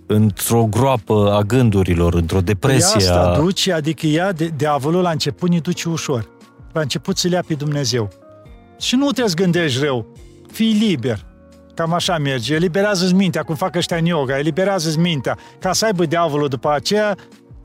într-o 0.07 0.67
groapă 0.71 1.33
a 1.33 1.43
gândurilor, 1.43 2.15
într-o 2.15 2.41
depresie. 2.41 2.97
Păi 2.97 3.07
asta 3.07 3.21
a... 3.21 3.39
duce, 3.39 3.73
adică 3.73 4.07
ea, 4.07 4.33
de, 4.33 4.53
diavolul 4.57 5.03
la 5.03 5.11
început 5.11 5.51
ne 5.51 5.59
duce 5.59 5.89
ușor. 5.89 6.29
La 6.73 6.81
început 6.81 7.19
să 7.19 7.29
le 7.29 7.35
ia 7.35 7.45
pe 7.47 7.55
Dumnezeu. 7.55 8.11
Și 8.81 8.97
nu 8.97 9.11
te 9.11 9.23
gândești 9.35 9.85
rău. 9.85 10.07
Fii 10.53 10.73
liber. 10.73 11.27
Cam 11.75 11.93
așa 11.93 12.19
merge. 12.19 12.55
Eliberează-ți 12.55 13.15
mintea, 13.15 13.43
cum 13.43 13.55
fac 13.55 13.77
ăștia 13.77 13.97
în 13.97 14.05
yoga. 14.05 14.39
Eliberează-ți 14.39 14.99
mintea. 14.99 15.39
Ca 15.59 15.73
să 15.73 15.85
aibă 15.85 16.07
diavolul 16.07 16.49
după 16.49 16.73
aceea 16.73 17.17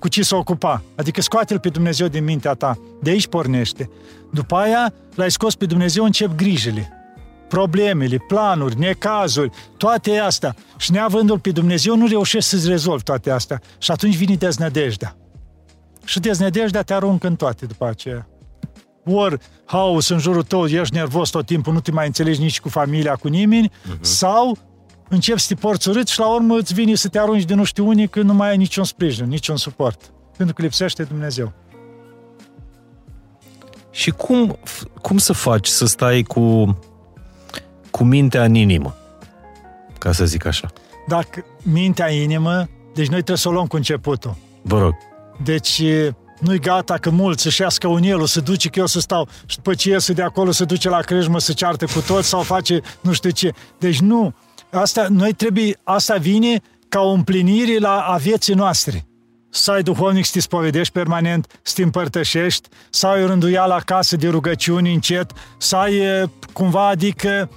cu 0.03 0.09
ce 0.09 0.23
să 0.23 0.35
ocupa. 0.35 0.81
Adică 0.95 1.21
scoate-l 1.21 1.59
pe 1.59 1.69
Dumnezeu 1.69 2.07
din 2.07 2.23
mintea 2.23 2.53
ta. 2.53 2.77
De 3.01 3.09
aici 3.09 3.27
pornește. 3.27 3.89
După 4.31 4.55
aia, 4.55 4.93
l-ai 5.15 5.31
scos 5.31 5.55
pe 5.55 5.65
Dumnezeu, 5.65 6.03
încep 6.03 6.35
grijile. 6.35 6.91
Problemele, 7.47 8.17
planuri, 8.27 8.79
necazuri, 8.79 9.51
toate 9.77 10.17
astea. 10.17 10.55
Și 10.77 10.91
neavându-l 10.91 11.39
pe 11.39 11.51
Dumnezeu, 11.51 11.95
nu 11.95 12.07
reușești 12.07 12.49
să-ți 12.49 12.67
rezolvi 12.67 13.03
toate 13.03 13.31
astea. 13.31 13.61
Și 13.77 13.91
atunci 13.91 14.15
vine 14.15 14.35
deznădejdea. 14.35 15.15
Și 16.05 16.19
deznădejdea 16.19 16.81
te 16.81 16.93
aruncă 16.93 17.27
în 17.27 17.35
toate 17.35 17.65
după 17.65 17.87
aceea 17.87 18.27
ori 19.05 19.37
haos 19.65 20.09
în 20.09 20.19
jurul 20.19 20.43
tău, 20.43 20.65
ești 20.65 20.95
nervos 20.95 21.29
tot 21.29 21.45
timpul, 21.45 21.73
nu 21.73 21.79
te 21.79 21.91
mai 21.91 22.05
înțelegi 22.05 22.41
nici 22.41 22.59
cu 22.59 22.69
familia, 22.69 23.15
cu 23.15 23.27
nimeni, 23.27 23.69
uh-huh. 23.69 24.01
sau 24.01 24.57
începi 25.09 25.39
să 25.39 25.47
te 25.47 25.55
porți 25.55 25.89
urât 25.89 26.07
și 26.07 26.19
la 26.19 26.33
urmă 26.33 26.57
îți 26.57 26.73
vine 26.73 26.95
să 26.95 27.07
te 27.07 27.19
arunci 27.19 27.43
de 27.43 27.53
nu 27.53 27.63
știu 27.63 27.87
unii 27.87 28.07
când 28.07 28.25
nu 28.25 28.33
mai 28.33 28.49
ai 28.49 28.57
niciun 28.57 28.83
sprijin, 28.83 29.25
niciun 29.25 29.57
suport. 29.57 30.11
Pentru 30.37 30.55
că 30.55 30.61
lipsește 30.61 31.03
Dumnezeu. 31.03 31.53
Și 33.91 34.11
cum, 34.11 34.57
cum 35.01 35.17
să 35.17 35.33
faci 35.33 35.67
să 35.67 35.85
stai 35.85 36.21
cu, 36.21 36.77
cu 37.91 38.03
mintea 38.03 38.43
în 38.43 38.55
inimă? 38.55 38.95
Ca 39.97 40.11
să 40.11 40.25
zic 40.25 40.45
așa. 40.45 40.71
Dacă 41.07 41.45
mintea 41.61 42.05
în 42.05 42.13
inimă, 42.13 42.69
deci 42.93 43.07
noi 43.07 43.15
trebuie 43.15 43.37
să 43.37 43.49
o 43.49 43.51
luăm 43.51 43.65
cu 43.65 43.75
începutul. 43.75 44.35
Vă 44.61 44.79
rog. 44.79 44.93
Deci 45.43 45.81
nu-i 46.39 46.59
gata 46.59 46.97
că 46.97 47.09
mulți 47.09 47.43
să-și 47.43 47.61
iască 47.61 47.87
unelul, 47.87 48.25
să 48.25 48.41
duce 48.41 48.69
că 48.69 48.79
eu 48.79 48.85
să 48.85 48.99
stau 48.99 49.27
și 49.45 49.55
după 49.55 49.73
ce 49.73 49.89
iese 49.89 50.13
de 50.13 50.21
acolo 50.21 50.51
să 50.51 50.65
duce 50.65 50.89
la 50.89 50.99
crejmă 50.99 51.39
să 51.39 51.53
ceartă 51.53 51.85
cu 51.85 52.01
toți 52.07 52.27
sau 52.27 52.41
face 52.41 52.81
nu 53.01 53.13
știu 53.13 53.29
ce. 53.29 53.51
Deci 53.79 53.99
nu. 53.99 54.33
Asta, 54.73 55.07
noi 55.09 55.33
trebuie, 55.33 55.79
asta 55.83 56.15
vine 56.15 56.61
ca 56.89 56.99
o 56.99 57.09
împlinire 57.09 57.77
la 57.77 57.99
a 57.99 58.17
vieții 58.17 58.53
noastre. 58.53 59.05
Să 59.49 59.71
ai 59.71 59.83
duhovnic 59.83 60.25
să 60.25 60.31
te 60.33 60.39
spovedești 60.39 60.93
permanent, 60.93 61.59
să 61.61 61.73
te 61.75 61.83
împărtășești, 61.83 62.67
să 62.89 63.07
ai 63.07 63.23
o 63.23 63.27
rânduială 63.27 63.73
acasă 63.73 64.15
de 64.15 64.27
rugăciuni 64.27 64.93
încet, 64.93 65.31
să 65.57 65.75
ai 65.75 66.01
cumva, 66.53 66.87
adică 66.87 67.49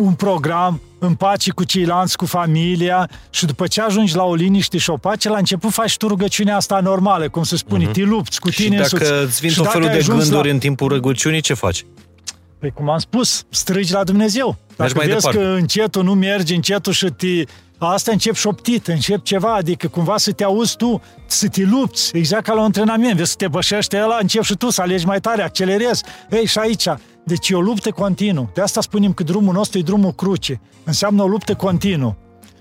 un 0.00 0.12
program 0.12 0.80
în 0.98 1.14
pace 1.14 1.50
cu 1.50 1.64
ceilalți, 1.64 2.16
cu 2.16 2.26
familia 2.26 3.10
și 3.30 3.46
după 3.46 3.66
ce 3.66 3.80
ajungi 3.80 4.16
la 4.16 4.24
o 4.24 4.34
liniște 4.34 4.78
și 4.78 4.90
o 4.90 4.96
pace, 4.96 5.28
la 5.28 5.36
început 5.36 5.72
faci 5.72 5.96
tu 5.96 6.08
rugăciunea 6.08 6.56
asta 6.56 6.80
normală, 6.80 7.28
cum 7.28 7.42
se 7.42 7.56
spune, 7.56 7.88
mm-hmm. 7.88 7.92
te 7.92 8.02
lupți 8.02 8.40
cu 8.40 8.48
tine 8.48 8.82
Și 8.82 8.92
dacă 8.92 9.24
îți 9.24 9.40
vin 9.40 9.52
tot 9.56 9.72
felul 9.72 9.88
de 9.88 10.04
gânduri 10.06 10.46
la... 10.46 10.52
în 10.52 10.58
timpul 10.58 10.88
rugăciunii, 10.88 11.40
ce 11.40 11.54
faci? 11.54 11.84
Păi 12.58 12.70
cum 12.70 12.90
am 12.90 12.98
spus, 12.98 13.44
strigi 13.48 13.92
la 13.92 14.04
Dumnezeu. 14.04 14.56
Dacă 14.76 14.92
mai 14.96 15.06
vezi 15.06 15.18
departe. 15.18 15.38
că 15.38 15.54
încetul 15.58 16.04
nu 16.04 16.14
merge, 16.14 16.54
încetul 16.54 16.92
și 16.92 17.06
te... 17.06 17.44
Asta 17.78 18.12
încep 18.12 18.34
șoptit, 18.34 18.86
încep 18.86 19.22
ceva, 19.22 19.54
adică 19.54 19.88
cumva 19.88 20.16
să 20.16 20.32
te 20.32 20.44
auzi 20.44 20.76
tu, 20.76 21.02
să 21.26 21.48
te 21.48 21.62
lupți, 21.62 22.16
exact 22.16 22.44
ca 22.44 22.52
la 22.52 22.58
un 22.58 22.64
antrenament, 22.64 23.16
vezi 23.16 23.30
să 23.30 23.36
te 23.36 23.48
bășește 23.48 24.00
ăla, 24.02 24.18
încep 24.20 24.42
și 24.42 24.54
tu 24.54 24.70
să 24.70 24.80
alegi 24.80 25.06
mai 25.06 25.20
tare, 25.20 25.42
accelerezi. 25.42 26.02
Ei, 26.30 26.46
și 26.46 26.58
aici, 26.58 26.86
deci 27.24 27.48
e 27.48 27.54
o 27.54 27.60
luptă 27.60 27.90
continuă. 27.90 28.48
De 28.54 28.60
asta 28.60 28.80
spunem 28.80 29.12
că 29.12 29.22
drumul 29.22 29.54
nostru 29.54 29.78
e 29.78 29.82
drumul 29.82 30.12
cruce. 30.12 30.60
Înseamnă 30.84 31.22
o 31.22 31.26
luptă 31.26 31.54
continuă. 31.54 32.14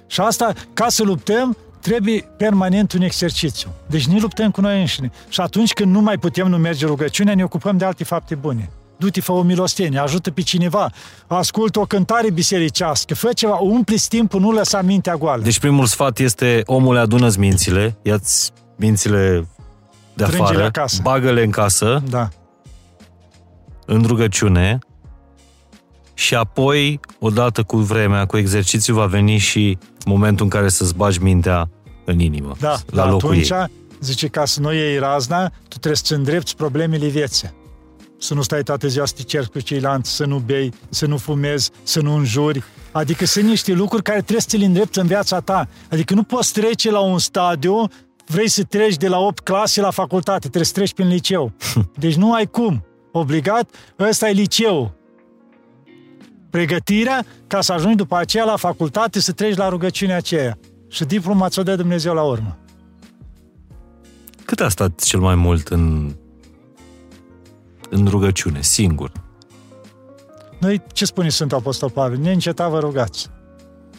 Și 0.08 0.22
asta, 0.22 0.54
ca 0.74 0.90
să 0.90 1.04
luptăm, 1.04 1.58
trebuie 1.82 2.22
permanent 2.38 2.94
un 2.94 3.02
exercițiu. 3.02 3.70
Deci 3.90 4.08
ne 4.08 4.20
luptăm 4.20 4.52
cu 4.52 4.62
noi 4.62 4.80
înșine. 4.80 5.12
Și 5.30 5.42
atunci 5.42 5.74
când 5.74 5.92
nu 5.92 6.02
mai 6.02 6.18
putem 6.18 6.48
nu 6.48 6.58
merge 6.58 6.86
rugăciunea, 6.86 7.36
ne 7.36 7.44
ocupăm 7.44 7.78
de 7.78 7.86
alte 7.86 8.04
fapte 8.04 8.36
bune. 8.36 8.70
Du-te, 8.98 9.22
fă 9.22 9.32
o 9.32 9.42
milostenie, 9.42 10.00
ajută 10.00 10.32
pe 10.32 10.42
cineva, 10.42 10.92
ascultă 11.28 11.80
o 11.80 11.86
cântare 11.86 12.32
bisericească, 12.32 13.16
fă 13.16 13.30
ceva, 13.34 13.56
umpli 13.56 14.02
timpul, 14.10 14.40
nu 14.40 14.52
lăsa 14.52 14.82
mintea 14.82 15.16
goală. 15.16 15.42
Deci 15.42 15.60
primul 15.60 15.86
sfat 15.86 16.20
este, 16.20 16.62
omule, 16.66 17.00
adună-ți 17.00 17.40
mințile, 17.40 17.98
ia-ți 18.02 18.52
mințile 18.76 19.48
de 20.14 20.24
afară, 20.24 20.64
acasă. 20.64 21.00
bagă-le 21.02 21.44
în 21.44 21.52
casă, 21.52 22.04
da 22.10 22.30
în 23.88 24.04
rugăciune 24.06 24.80
și 26.14 26.36
apoi, 26.36 27.00
odată 27.20 27.64
cu 27.64 27.78
vremea, 27.78 28.26
cu 28.26 28.38
exercițiu, 28.38 28.94
va 28.94 29.06
veni 29.06 29.38
și 29.38 29.78
momentul 30.06 30.44
în 30.44 30.50
care 30.50 30.70
să-ți 30.70 30.96
bagi 30.96 31.22
mintea 31.22 31.70
în 32.06 32.20
inimă, 32.20 32.56
da, 32.60 32.70
la 32.70 33.04
da, 33.04 33.10
locul 33.10 33.30
atunci, 33.30 33.50
ei. 33.50 33.72
zice, 34.00 34.28
ca 34.28 34.46
să 34.46 34.60
nu 34.60 34.74
iei 34.74 34.98
razna, 34.98 35.48
tu 35.48 35.68
trebuie 35.68 35.96
să-ți 35.96 36.14
îndrepti 36.14 36.56
problemele 36.56 37.08
vieții. 37.08 37.54
Să 38.20 38.34
nu 38.34 38.42
stai 38.42 38.64
toată 38.64 38.88
ziua 38.88 39.06
să 39.06 39.14
te 39.16 39.22
cerți 39.22 39.50
cu 39.50 39.60
ceilalți, 39.60 40.16
să 40.16 40.26
nu 40.26 40.38
bei, 40.38 40.74
să 40.90 41.06
nu 41.06 41.18
fumezi, 41.18 41.72
să 41.84 42.02
nu 42.02 42.14
înjuri. 42.14 42.64
Adică 42.92 43.26
sunt 43.26 43.46
niște 43.46 43.74
lucruri 43.74 44.04
care 44.04 44.18
trebuie 44.18 44.42
să 44.42 44.48
ți 44.48 44.58
le 44.58 44.66
îndrepți 44.66 45.00
în 45.00 45.08
viața 45.08 45.40
ta. 45.40 45.68
Adică 45.92 46.14
nu 46.14 46.24
poți 46.24 46.54
trece 46.54 46.92
la 46.92 47.00
un 47.00 47.20
stadiu, 47.20 47.88
vrei 48.26 48.48
să 48.48 48.64
treci 48.64 48.96
de 48.96 49.08
la 49.08 49.20
8 49.20 49.40
clase 49.44 49.82
la 49.82 49.92
facultate, 49.92 50.40
trebuie 50.40 50.66
să 50.66 50.74
treci 50.74 50.94
prin 50.94 51.08
liceu. 51.08 51.52
Deci 52.04 52.16
nu 52.16 52.34
ai 52.34 52.46
cum 52.46 52.86
obligat, 53.12 53.70
ăsta 54.00 54.30
e 54.30 54.32
liceu. 54.32 54.96
Pregătirea 56.50 57.26
ca 57.48 57.62
să 57.62 57.74
ajungi 57.74 57.98
după 57.98 58.16
aceea 58.16 58.44
la 58.44 58.56
facultate 58.56 59.20
să 59.20 59.32
treci 59.32 59.56
la 59.56 59.70
rugăciunea 59.70 60.16
aceea. 60.16 60.58
Și 60.90 61.06
diploma 61.06 61.50
ți-o 61.50 61.64
dă 61.64 61.76
Dumnezeu 61.76 62.14
la 62.14 62.24
urmă. 62.24 62.58
Cât 64.46 64.60
a 64.60 64.70
stat 64.70 65.02
cel 65.02 65.20
mai 65.20 65.36
mult 65.36 65.68
în, 65.68 66.16
în 67.90 68.08
rugăciune, 68.08 68.62
singur? 68.62 69.12
Noi, 70.60 70.82
ce 70.94 71.06
spune 71.06 71.30
Sfântul 71.30 71.58
Apostol 71.58 71.90
Pavel? 71.90 72.18
Neîncetat 72.18 72.70
vă 72.70 72.80
rugați. 72.80 73.30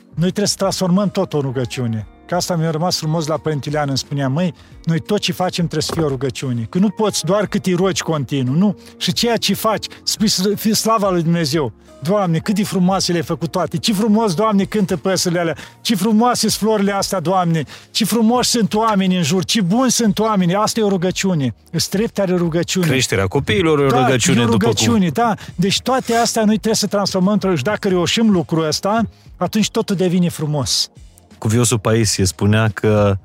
Noi 0.09 0.29
trebuie 0.29 0.47
să 0.47 0.57
transformăm 0.57 1.11
tot 1.11 1.33
o 1.33 1.41
rugăciune. 1.41 2.07
Că 2.29 2.35
asta 2.35 2.57
mi-a 2.57 2.71
rămas 2.71 2.99
frumos 2.99 3.27
la 3.27 3.37
Părintele 3.37 3.85
îmi 3.87 3.99
spunea, 3.99 4.29
măi, 4.29 4.55
noi 4.85 5.01
tot 5.01 5.19
ce 5.19 5.33
facem 5.33 5.65
trebuie 5.65 5.83
să 5.83 5.93
fie 5.95 6.03
o 6.03 6.09
rugăciune. 6.09 6.67
Că 6.71 6.79
nu 6.79 6.89
poți 6.89 7.25
doar 7.25 7.47
cât 7.47 7.67
îi 7.67 7.75
rogi 7.75 8.03
continuu, 8.03 8.55
nu? 8.55 8.79
Și 8.97 9.13
ceea 9.13 9.37
ce 9.37 9.55
faci, 9.55 9.87
spui 10.03 10.29
fie 10.57 10.75
slava 10.75 11.11
lui 11.11 11.23
Dumnezeu. 11.23 11.73
Doamne, 12.03 12.39
cât 12.39 12.55
de 12.55 12.65
frumoase 12.65 13.13
le-ai 13.13 13.25
făcut 13.25 13.51
toate. 13.51 13.77
Ce 13.77 13.93
frumos, 13.93 14.35
Doamne, 14.35 14.65
cântă 14.65 14.97
păsările 14.97 15.41
alea. 15.41 15.57
Ce 15.81 15.97
frumoase 15.97 16.49
sunt 16.49 16.53
florile 16.53 16.93
astea, 16.93 17.21
Doamne. 17.21 17.65
Ce 17.91 18.05
frumoși 18.05 18.49
sunt 18.49 18.75
oamenii 18.75 19.17
în 19.17 19.23
jur. 19.23 19.45
Ce 19.45 19.61
buni 19.61 19.91
sunt 19.91 20.19
oamenii. 20.19 20.55
Asta 20.55 20.81
e 20.81 20.83
o 20.83 20.89
rugăciune. 20.89 21.55
Îți 21.71 21.97
are 22.15 22.37
rugăciune. 22.37 22.87
Creșterea 22.87 23.27
copiilor 23.27 23.81
e 23.81 23.85
o 23.85 23.89
da, 23.89 23.99
rugăciune. 23.99 24.41
E 24.41 24.45
o 24.45 24.47
rugăciune, 24.47 25.09
după 25.09 25.21
cum... 25.21 25.35
da. 25.35 25.35
Deci 25.55 25.81
toate 25.81 26.15
astea 26.15 26.45
noi 26.45 26.55
trebuie 26.55 26.75
să 26.75 26.87
transformăm 26.87 27.33
într-o... 27.33 27.57
Și 27.57 27.63
dacă 27.63 27.89
reușim 27.89 28.31
lucrul 28.31 28.67
ăsta, 28.67 29.03
atunci 29.37 29.71
totul 29.71 29.97
devine 29.97 30.29
frumos. 30.29 30.91
Cuviosul 31.39 31.79
Paisie 31.79 32.25
spunea 32.25 32.69
că 32.69 33.19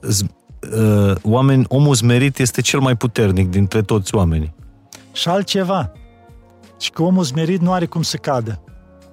uh, 0.00 1.14
oameni, 1.22 1.64
omul 1.68 1.94
zmerit 1.94 2.38
este 2.38 2.60
cel 2.60 2.80
mai 2.80 2.96
puternic 2.96 3.50
dintre 3.50 3.82
toți 3.82 4.14
oamenii. 4.14 4.54
Și 5.12 5.28
altceva. 5.28 5.92
Și 6.80 6.90
că 6.90 7.02
omul 7.02 7.24
zmerit 7.24 7.60
nu 7.60 7.72
are 7.72 7.86
cum 7.86 8.02
să 8.02 8.16
cadă. 8.16 8.60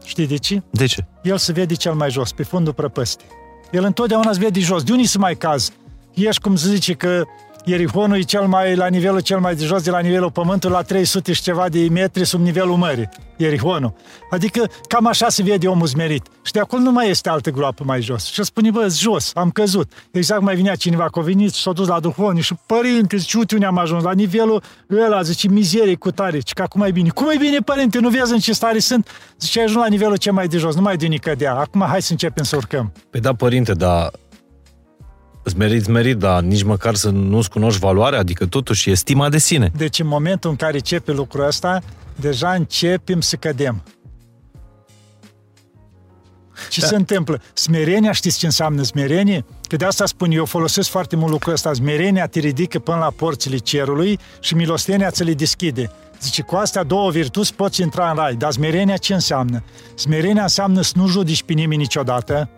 Știi 0.03 0.27
de 0.27 0.35
ce? 0.35 0.61
De 0.69 0.85
ce? 0.85 1.05
El 1.23 1.38
se 1.38 1.51
vede 1.51 1.73
cel 1.73 1.93
mai 1.93 2.11
jos, 2.11 2.31
pe 2.31 2.43
fundul 2.43 2.73
prăpăstii. 2.73 3.27
El 3.71 3.84
întotdeauna 3.84 4.34
se 4.34 4.39
vede 4.39 4.59
jos. 4.59 4.84
De 4.84 4.91
unii 4.91 5.05
să 5.05 5.17
mai 5.17 5.35
caz? 5.35 5.71
Ești, 6.13 6.41
cum 6.41 6.55
se 6.55 6.69
zice, 6.69 6.93
că 6.93 7.23
Ierihonul 7.65 8.18
e 8.18 8.22
cel 8.22 8.48
mai, 8.48 8.76
la 8.76 8.88
nivelul 8.88 9.19
cel 9.19 9.40
mai 9.40 9.56
de 9.56 9.65
jos 9.65 9.84
de 9.84 9.90
la 9.90 9.99
nivelul 9.99 10.31
pământului, 10.31 10.76
la 10.76 10.81
300 10.81 11.34
și 11.34 11.41
ceva 11.41 11.69
de 11.69 11.88
metri 11.91 12.26
sub 12.26 12.41
nivelul 12.41 12.76
mării, 12.76 13.10
Ierihonul. 13.38 13.94
Adică 14.30 14.69
cam 14.88 15.07
așa 15.07 15.30
se 15.30 15.44
vede 15.44 15.68
omul 15.68 15.88
zmerit. 15.88 16.26
Și 16.41 16.52
de 16.52 16.60
acolo 16.60 16.81
nu 16.81 16.91
mai 16.91 17.10
este 17.10 17.30
altă 17.30 17.49
groapă 17.49 17.84
mai 17.85 18.02
jos. 18.02 18.26
Și 18.26 18.44
spune, 18.44 18.72
bă, 18.72 18.88
jos, 18.98 19.31
am 19.34 19.49
căzut. 19.49 19.91
Exact 20.11 20.41
mai 20.41 20.56
vinea 20.56 20.76
cineva 20.76 21.10
că 21.10 21.19
a 21.19 21.22
venit 21.22 21.53
și 21.53 21.61
s-a 21.61 21.72
dus 21.72 21.88
la 21.88 21.99
duhovnic 21.99 22.44
și 22.44 22.53
părinte, 22.65 23.18
zice, 23.18 23.38
uite 23.38 23.53
unde 23.53 23.65
am 23.65 23.77
ajuns, 23.77 24.03
la 24.03 24.11
nivelul 24.11 24.64
ăla, 25.06 25.22
zice, 25.22 25.48
mizerie 25.48 25.95
cu 25.95 26.11
tare, 26.11 26.38
zice, 26.38 26.53
că 26.53 26.61
acum 26.61 26.81
e 26.81 26.91
bine. 26.91 27.10
Cum 27.10 27.30
e 27.30 27.38
bine, 27.38 27.57
părinte, 27.57 27.99
nu 27.99 28.10
vezi 28.10 28.31
în 28.31 28.40
ce 28.40 28.53
stare 28.53 28.80
sunt? 28.80 29.07
Zice, 29.40 29.60
ai 29.60 29.65
ajuns 29.65 29.84
la 29.84 29.90
nivelul 29.90 30.18
cel 30.18 30.34
mai 30.34 30.48
de 30.48 30.57
jos, 30.57 30.76
nu 30.76 30.81
mai 30.81 30.98
de 30.98 31.06
nicădea. 31.06 31.56
Acum 31.56 31.85
hai 31.88 32.02
să 32.02 32.11
începem 32.11 32.44
să 32.44 32.56
urcăm. 32.56 32.91
Păi 33.10 33.19
da, 33.19 33.34
părinte, 33.34 33.73
dar 33.73 34.11
Îți 35.44 35.57
meriți 35.57 35.90
merit, 35.90 36.18
dar 36.18 36.41
nici 36.41 36.64
măcar 36.64 36.95
să 36.95 37.10
nu-ți 37.10 37.49
cunoști 37.49 37.80
valoarea, 37.80 38.20
adică 38.20 38.45
totuși 38.45 38.90
e 38.90 38.94
stima 38.94 39.30
de 39.30 39.38
sine. 39.38 39.72
Deci 39.78 39.99
în 39.99 40.07
momentul 40.07 40.49
în 40.49 40.56
care 40.56 40.76
începe 40.76 41.11
lucrul 41.11 41.45
ăsta, 41.45 41.82
deja 42.15 42.52
începem 42.52 43.22
să 43.22 43.36
cădem. 43.36 43.84
Ce 46.70 46.82
da. 46.82 46.88
se 46.88 46.95
întâmplă? 46.95 47.41
Smerenia, 47.53 48.11
știți 48.11 48.38
ce 48.38 48.45
înseamnă 48.45 48.82
smerenie? 48.82 49.45
Că 49.68 49.76
de 49.76 49.86
asta 49.86 50.06
spun 50.06 50.32
eu, 50.32 50.45
folosesc 50.45 50.90
foarte 50.90 51.15
mult 51.15 51.32
lucrul 51.32 51.53
ăsta. 51.53 51.74
Smerenia 51.74 52.28
te 52.28 52.40
ridică 52.40 52.80
până 52.80 52.98
la 52.98 53.11
porțile 53.15 53.57
cerului 53.57 54.20
și 54.40 54.56
milostenia 54.56 55.10
ți 55.10 55.24
le 55.24 55.34
deschide. 55.34 55.91
Zice, 56.22 56.41
cu 56.41 56.56
astea 56.56 56.84
două 56.84 57.11
virtuți 57.11 57.53
poți 57.53 57.82
intra 57.82 58.10
în 58.10 58.15
rai. 58.15 58.36
Dar 58.36 58.52
smerenia 58.52 58.98
ce 58.98 59.14
înseamnă? 59.14 59.64
Smerenia 59.95 60.41
înseamnă 60.41 60.82
să 60.82 60.94
nu 60.95 61.07
judici 61.07 61.44
pe 61.44 61.53
nimeni 61.53 61.82
niciodată, 61.82 62.49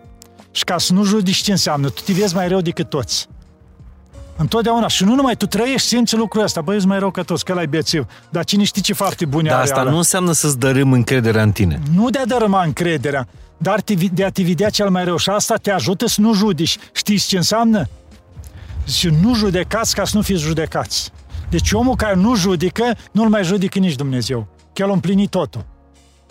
Și 0.56 0.64
ca 0.64 0.78
să 0.78 0.92
nu 0.92 1.04
judici 1.04 1.36
ce 1.36 1.50
înseamnă, 1.50 1.88
tu 1.88 2.02
te 2.04 2.12
vezi 2.12 2.34
mai 2.34 2.48
rău 2.48 2.60
decât 2.60 2.88
toți. 2.88 3.28
Întotdeauna. 4.36 4.88
Și 4.88 5.04
nu 5.04 5.14
numai, 5.14 5.34
tu 5.36 5.46
trăiești, 5.46 5.86
simți 5.88 6.16
lucrul 6.16 6.42
ăsta. 6.42 6.60
Băi, 6.60 6.76
ești 6.76 6.88
mai 6.88 6.98
rău 6.98 7.10
ca 7.10 7.22
toți, 7.22 7.44
că 7.44 7.52
ăla 7.52 7.62
bețiv. 7.68 8.06
Dar 8.30 8.44
cine 8.44 8.64
știe 8.64 8.82
ce 8.82 8.92
fapte 8.92 9.24
bune 9.24 9.48
Dar 9.48 9.58
are 9.58 9.62
asta 9.68 9.80
ala? 9.80 9.90
nu 9.90 9.96
înseamnă 9.96 10.32
să-ți 10.32 10.58
dărâm 10.58 10.92
încrederea 10.92 11.42
în 11.42 11.52
tine. 11.52 11.80
Nu 11.94 12.10
de 12.10 12.18
a 12.18 12.26
dărâma 12.26 12.62
încrederea, 12.62 13.28
dar 13.56 13.80
te 13.80 13.94
vi- 13.94 14.08
de 14.08 14.24
a 14.24 14.30
te 14.30 14.42
vedea 14.42 14.70
cel 14.70 14.90
mai 14.90 15.04
rău. 15.04 15.16
Și 15.16 15.30
asta 15.30 15.54
te 15.54 15.70
ajută 15.70 16.06
să 16.06 16.20
nu 16.20 16.34
judici. 16.34 16.76
Știți 16.92 17.26
ce 17.26 17.36
înseamnă? 17.36 17.88
Și 18.86 19.08
nu 19.22 19.34
judecați 19.34 19.94
ca 19.94 20.04
să 20.04 20.16
nu 20.16 20.22
fiți 20.22 20.40
judecați. 20.42 21.10
Deci 21.50 21.72
omul 21.72 21.96
care 21.96 22.14
nu 22.14 22.34
judecă, 22.36 22.84
nu-l 23.12 23.28
mai 23.28 23.44
judecă 23.44 23.78
nici 23.78 23.94
Dumnezeu. 23.94 24.46
Că 24.72 24.82
el 24.82 24.88
a 24.90 24.92
împlinit 24.92 25.30
totul. 25.30 25.64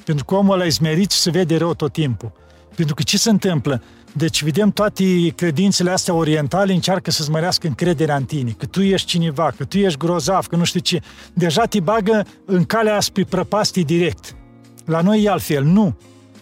Pentru 0.03 0.25
că 0.25 0.35
omul 0.35 0.53
ăla 0.53 0.65
e 0.65 0.69
smerit 0.69 1.11
și 1.11 1.19
se 1.19 1.29
vede 1.29 1.57
rău 1.57 1.73
tot 1.73 1.91
timpul. 1.93 2.31
Pentru 2.75 2.95
că 2.95 3.01
ce 3.03 3.17
se 3.17 3.29
întâmplă? 3.29 3.81
Deci 4.17 4.43
vedem 4.43 4.71
toate 4.71 5.33
credințele 5.35 5.89
astea 5.91 6.13
orientale 6.13 6.73
încearcă 6.73 7.11
să-ți 7.11 7.29
mărească 7.29 7.67
încrederea 7.67 8.15
în 8.15 8.23
tine, 8.23 8.55
că 8.57 8.65
tu 8.65 8.81
ești 8.81 9.07
cineva, 9.07 9.53
că 9.57 9.63
tu 9.63 9.77
ești 9.77 9.97
grozav, 9.97 10.45
că 10.45 10.55
nu 10.55 10.63
știu 10.63 10.79
ce. 10.79 11.01
Deja 11.33 11.65
te 11.65 11.79
bagă 11.79 12.25
în 12.45 12.63
calea 12.63 12.99
spre 12.99 13.23
prăpastie 13.23 13.83
direct. 13.83 14.35
La 14.85 15.01
noi 15.01 15.23
e 15.23 15.29
altfel, 15.29 15.63
nu. 15.63 15.97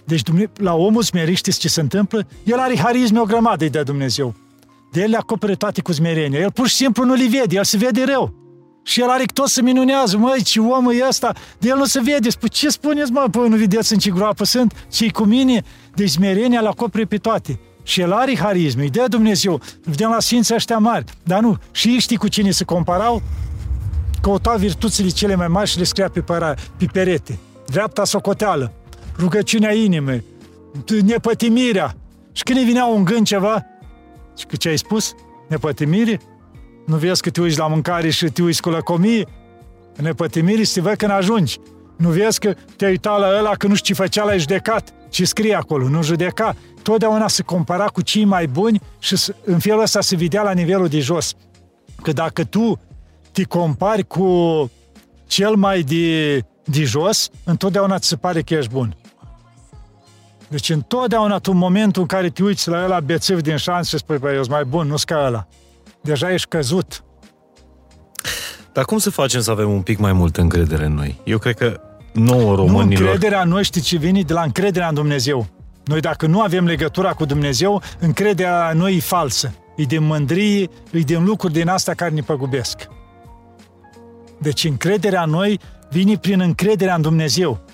Deci 0.06 0.22
Dumne- 0.22 0.52
la 0.56 0.74
omul 0.74 1.04
smerit 1.04 1.38
știți 1.38 1.60
ce 1.60 1.68
se 1.68 1.82
întâmplă? 1.82 2.28
El 2.44 2.60
are 2.60 2.78
harisme 2.78 3.20
o 3.20 3.24
grămadă 3.24 3.66
de 3.66 3.84
Dumnezeu. 3.84 4.36
De 4.92 5.02
el 5.02 5.10
le 5.10 5.18
acopere 5.18 5.56
toate 5.56 5.82
cu 5.82 5.92
smerenie. 5.92 6.40
El 6.40 6.52
pur 6.52 6.68
și 6.68 6.76
simplu 6.76 7.04
nu 7.04 7.14
le 7.14 7.28
vede, 7.28 7.56
el 7.56 7.64
se 7.64 7.78
vede 7.78 8.04
rău. 8.04 8.34
Și 8.84 9.02
el 9.02 9.10
are 9.10 9.24
tot 9.34 9.48
să 9.48 9.62
minunează, 9.62 10.18
măi, 10.18 10.44
ce 10.44 10.60
om 10.60 10.90
e 10.90 11.08
ăsta, 11.08 11.34
de 11.60 11.68
el 11.68 11.78
nu 11.78 11.86
se 11.86 12.00
vede. 12.00 12.30
Spune, 12.30 12.52
ce 12.52 12.70
spuneți, 12.70 13.12
mă, 13.12 13.28
păi 13.32 13.50
nu 13.50 13.56
vedeți 13.56 13.94
în 13.94 14.00
ce 14.00 14.10
groapă 14.10 14.44
sunt? 14.46 14.86
ce 14.92 15.12
cu 15.12 15.24
mine? 15.24 15.64
Deci 15.96 16.10
smerenia 16.10 16.62
le 16.62 16.68
acopere 16.68 17.06
pe 17.06 17.18
toate. 17.18 17.60
Și 17.84 18.02
el 18.02 18.12
are 18.12 18.38
harisme, 18.38 18.82
îi 18.82 18.90
dă 18.90 19.06
Dumnezeu. 19.08 19.62
Vedem 19.84 20.10
la 20.10 20.20
Sfinții 20.20 20.56
ăștia 20.56 20.78
mari. 20.78 21.06
Dar 21.24 21.42
nu, 21.42 21.58
și 21.72 21.88
ei 21.88 22.00
știi 22.00 22.18
cu 22.18 22.28
cine 22.28 22.52
se 22.52 22.64
comparau? 22.64 23.22
Căutau 24.22 24.58
virtuțile 24.58 25.10
cele 25.10 25.36
mai 25.36 25.48
mari 25.48 25.70
și 25.70 25.78
le 25.78 25.84
scria 25.84 26.10
pe, 26.10 26.22
păra, 26.22 26.54
pe 26.78 26.86
perete. 26.92 27.40
Dreapta 27.66 28.06
socoteală, 28.06 28.72
rugăciunea 29.18 29.74
inimii, 29.74 30.24
nepătimirea. 31.06 31.96
Și 32.32 32.44
când 32.44 32.58
îi 32.58 32.66
vinea 32.66 32.86
un 32.86 33.04
gând 33.04 33.26
ceva, 33.26 33.66
și 34.38 34.46
că 34.46 34.56
ce 34.56 34.70
ai 34.70 34.78
spus? 34.78 35.14
Nepătimire? 35.48 36.22
Nu 36.86 36.96
vezi 36.96 37.22
că 37.22 37.30
te 37.30 37.42
uiți 37.42 37.58
la 37.58 37.68
mâncare 37.68 38.10
și 38.10 38.26
te 38.26 38.42
uiți 38.42 38.62
cu 38.62 38.70
lăcomie? 38.70 39.28
Nepătimire 39.98 40.64
să 40.64 40.74
te 40.74 40.82
văd 40.82 40.96
când 40.96 41.12
ajungi. 41.12 41.60
Nu 41.98 42.10
vezi 42.10 42.40
că 42.40 42.54
te-ai 42.78 42.92
uitat 42.92 43.20
la 43.20 43.28
ăla 43.38 43.52
că 43.52 43.68
nu 43.68 43.76
știu 43.76 43.94
ce 43.96 44.02
făcea 44.02 44.24
la 44.24 44.38
judecat? 44.38 44.94
Ce 45.10 45.26
scrie 45.26 45.56
acolo? 45.56 45.88
Nu 45.88 46.04
judeca. 46.04 46.56
Totdeauna 46.82 47.28
se 47.28 47.44
compara 47.44 47.86
cu 47.86 48.02
cei 48.02 48.26
mai 48.26 48.48
buni 48.48 48.82
și 49.00 49.16
s- 49.16 49.30
în 49.46 49.60
felul 49.60 49.82
ăsta 49.82 50.02
se 50.02 50.16
vedea 50.16 50.42
la 50.42 50.52
nivelul 50.52 50.88
de 50.88 51.00
jos. 51.00 51.34
Că 52.02 52.12
dacă 52.12 52.44
tu 52.44 52.80
te 53.32 53.44
compari 53.44 54.04
cu 54.04 54.72
cel 55.28 55.56
mai 55.56 55.82
de, 55.82 56.38
de 56.64 56.84
jos, 56.84 57.30
întotdeauna 57.44 58.00
ți 58.00 58.08
se 58.08 58.16
pare 58.16 58.42
că 58.42 58.54
ești 58.54 58.72
bun. 58.72 58.96
Deci 60.48 60.70
întotdeauna 60.70 61.38
tu 61.40 61.52
în 61.52 61.58
momentul 61.58 62.02
în 62.02 62.08
care 62.08 62.30
te 62.30 62.44
uiți 62.44 62.70
la 62.70 62.84
ăla 62.84 63.00
bețiv 63.00 63.42
din 63.42 63.56
șans 63.56 63.88
și 63.88 63.98
spui, 63.98 64.18
băi, 64.18 64.34
eu 64.36 64.40
sunt 64.44 64.52
mai 64.56 64.64
bun, 64.64 64.88
nu-s 64.88 65.04
ca 65.04 65.24
ăla. 65.26 65.48
Deja 66.02 66.32
ești 66.34 66.48
căzut. 66.48 67.04
Dar 68.74 68.86
cum 68.86 68.98
să 68.98 69.10
facem 69.10 69.42
să 69.42 69.52
avem 69.52 69.72
un 69.72 69.82
pic 69.82 69.98
mai 69.98 70.14
multă 70.14 70.42
încredere 70.42 70.86
în 70.86 70.94
noi? 70.94 71.20
Eu 71.24 71.38
cred 71.38 71.56
că 71.56 71.80
nouă 72.14 72.42
Nu, 72.42 72.56
românilor... 72.56 73.02
încrederea 73.02 73.42
în 73.42 73.50
noi 73.50 73.64
știți 73.64 73.86
ce 73.86 73.98
vine 73.98 74.22
de 74.22 74.34
la 74.34 74.42
încrederea 74.42 74.88
în 74.88 74.94
Dumnezeu. 74.94 75.48
Noi 75.86 76.00
dacă 76.00 76.28
nu 76.28 76.42
avem 76.42 76.66
legătura 76.66 77.14
cu 77.14 77.26
Dumnezeu, 77.26 77.82
încrederea 78.00 78.70
în 78.72 78.78
noi 78.78 78.96
e 78.96 79.00
falsă. 79.00 79.54
E 79.76 79.84
din 79.84 80.04
mândrie, 80.04 80.70
e 80.92 81.00
din 81.00 81.24
lucruri 81.24 81.54
din 81.54 81.68
astea 81.68 81.94
care 81.94 82.12
ne 82.12 82.22
păgubesc. 82.22 82.88
Deci 84.38 84.64
încrederea 84.64 85.24
în 85.24 85.30
noi 85.30 85.60
vine 85.90 86.18
prin 86.18 86.40
încrederea 86.40 86.96
în 86.96 87.02
Dumnezeu. 87.02 87.66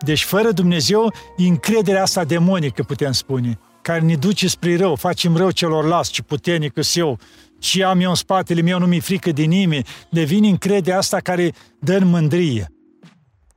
Deci 0.00 0.24
fără 0.24 0.50
Dumnezeu 0.50 1.12
e 1.36 1.46
încrederea 1.46 2.02
asta 2.02 2.24
demonică, 2.24 2.82
putem 2.82 3.12
spune, 3.12 3.58
care 3.82 4.00
ne 4.00 4.14
duce 4.14 4.48
spre 4.48 4.76
rău, 4.76 4.94
facem 4.94 5.36
rău 5.36 5.50
celorlalți, 5.50 6.10
ce 6.10 6.22
puternic 6.22 6.72
sunt 6.74 7.06
eu, 7.06 7.18
ce 7.64 7.84
am 7.84 8.00
eu 8.00 8.08
în 8.08 8.14
spatele 8.14 8.60
meu, 8.60 8.78
nu 8.78 8.86
mi-e 8.86 9.00
frică 9.00 9.30
de 9.30 9.42
nimeni, 9.42 9.86
devine 10.10 10.48
încrederea 10.48 10.98
asta 10.98 11.18
care 11.18 11.52
dă 11.78 11.96
în 11.96 12.08
mândrie. 12.08 12.72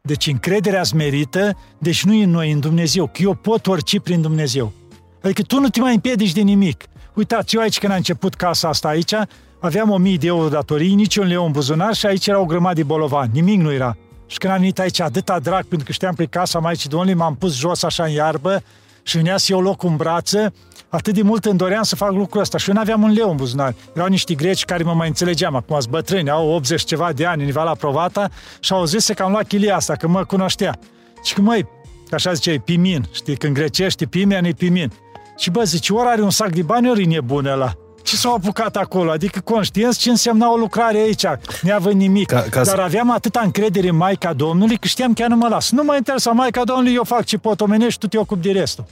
Deci 0.02 0.28
încrederea 0.28 0.84
smerită, 0.84 1.58
deci 1.78 2.04
nu 2.04 2.14
e 2.14 2.24
în 2.24 2.30
noi, 2.30 2.50
e 2.50 2.54
în 2.54 2.60
Dumnezeu, 2.60 3.06
că 3.06 3.22
eu 3.22 3.34
pot 3.34 3.68
orice 3.68 4.00
prin 4.00 4.22
Dumnezeu. 4.22 4.74
Adică 5.22 5.42
tu 5.42 5.60
nu 5.60 5.70
te 5.70 5.80
mai 5.80 5.94
împiedici 5.94 6.34
de 6.34 6.42
nimic. 6.42 6.84
Uitați, 7.14 7.56
eu 7.56 7.62
aici 7.62 7.80
când 7.80 7.92
am 7.92 7.98
început 7.98 8.34
casa 8.34 8.68
asta 8.68 8.88
aici, 8.88 9.14
aveam 9.60 9.90
o 9.90 9.98
mie 9.98 10.18
de 10.18 10.28
euro 10.28 10.48
datorii, 10.48 10.94
nici 10.94 11.16
un 11.16 11.28
leu 11.28 11.46
în 11.46 11.52
buzunar 11.52 11.94
și 11.94 12.06
aici 12.06 12.28
era 12.28 12.40
o 12.40 12.46
grămadă 12.46 12.76
de 12.76 12.84
bolovani, 12.84 13.32
nimic 13.34 13.60
nu 13.60 13.72
era. 13.72 13.98
Și 14.26 14.38
când 14.38 14.54
am 14.54 14.60
venit 14.60 14.80
aici 14.80 15.00
atâta 15.00 15.40
drag, 15.40 15.66
pentru 15.66 15.86
că 15.86 15.92
știam 15.92 16.14
că 16.14 16.22
e 16.22 16.26
casa 16.26 16.60
mai 16.60 16.70
aici 16.70 16.88
domnului, 16.88 17.14
m-am 17.14 17.36
pus 17.36 17.56
jos 17.56 17.84
așa 17.84 18.04
în 18.04 18.12
iarbă 18.12 18.64
și 19.04 19.18
venea 19.18 19.38
să 19.38 19.48
iau 19.50 19.62
loc 19.62 19.84
în 19.84 19.96
brață, 19.96 20.54
atât 20.89 21.14
de 21.14 21.22
mult 21.22 21.45
îmi 21.45 21.57
doream 21.57 21.84
să 21.84 21.95
fac 21.95 22.11
lucrul 22.11 22.41
ăsta 22.41 22.57
și 22.57 22.69
eu 22.69 22.76
n-aveam 22.76 23.03
un 23.03 23.11
leu 23.14 23.30
în 23.30 23.35
buzunar. 23.35 23.73
Erau 23.95 24.07
niște 24.07 24.34
greci 24.34 24.65
care 24.65 24.84
mă 24.84 24.93
mai 24.93 25.07
înțelegeam, 25.07 25.55
acum 25.55 25.80
sunt 25.80 25.91
bătrâni, 25.91 26.30
au 26.30 26.49
80 26.49 26.84
ceva 26.84 27.11
de 27.14 27.26
ani, 27.26 27.43
nivel 27.43 27.64
la 27.64 27.76
provata 27.76 28.30
și 28.59 28.73
au 28.73 28.85
zis 28.85 29.07
că 29.15 29.23
am 29.23 29.31
luat 29.31 29.47
chilia 29.47 29.76
asta, 29.76 29.93
că 29.93 30.07
mă 30.07 30.23
cunoștea. 30.23 30.80
Și 31.23 31.34
că 31.34 31.41
măi, 31.41 31.65
că 32.09 32.15
așa 32.15 32.34
zice, 32.34 32.51
e 32.51 32.57
pimin, 32.57 33.05
știi, 33.14 33.35
când 33.38 33.53
grecești 33.53 34.05
pimian 34.05 34.43
e 34.45 34.51
pimin. 34.51 34.91
Și 35.38 35.49
bă, 35.49 35.64
zice, 35.64 35.93
ori 35.93 36.07
are 36.07 36.22
un 36.22 36.30
sac 36.30 36.49
de 36.49 36.61
bani, 36.61 36.89
ori 36.89 37.01
e 37.03 37.05
nebun 37.05 37.45
ăla. 37.45 37.72
Ce 38.03 38.15
s-au 38.15 38.34
apucat 38.34 38.76
acolo? 38.76 39.11
Adică 39.11 39.39
conștienți 39.39 39.99
ce 39.99 40.09
însemna 40.09 40.51
o 40.51 40.55
lucrare 40.55 40.97
aici. 40.97 41.23
Neavând 41.61 41.95
nimic. 41.95 42.27
Ca- 42.27 42.45
ca 42.49 42.64
să- 42.64 42.76
Dar 42.76 42.80
aveam 42.85 43.11
atâta 43.11 43.41
încredere 43.43 43.89
în 43.89 43.95
Maica 43.95 44.34
Domnului 44.34 44.77
că 44.77 44.88
știam 44.88 45.14
că 45.14 45.22
ea 45.22 45.27
nu 45.27 45.35
mă 45.35 45.47
las. 45.47 45.72
Nu 45.72 45.84
mă 45.84 45.95
interesa 45.95 46.31
Maica 46.31 46.64
Domnului, 46.64 46.93
eu 46.93 47.03
fac 47.03 47.23
ce 47.26 47.38
pot 47.38 47.61
omenești, 47.61 47.99
tu 47.99 48.07
te 48.07 48.18
ocupi 48.18 48.41
de 48.41 48.51
restul. 48.51 48.85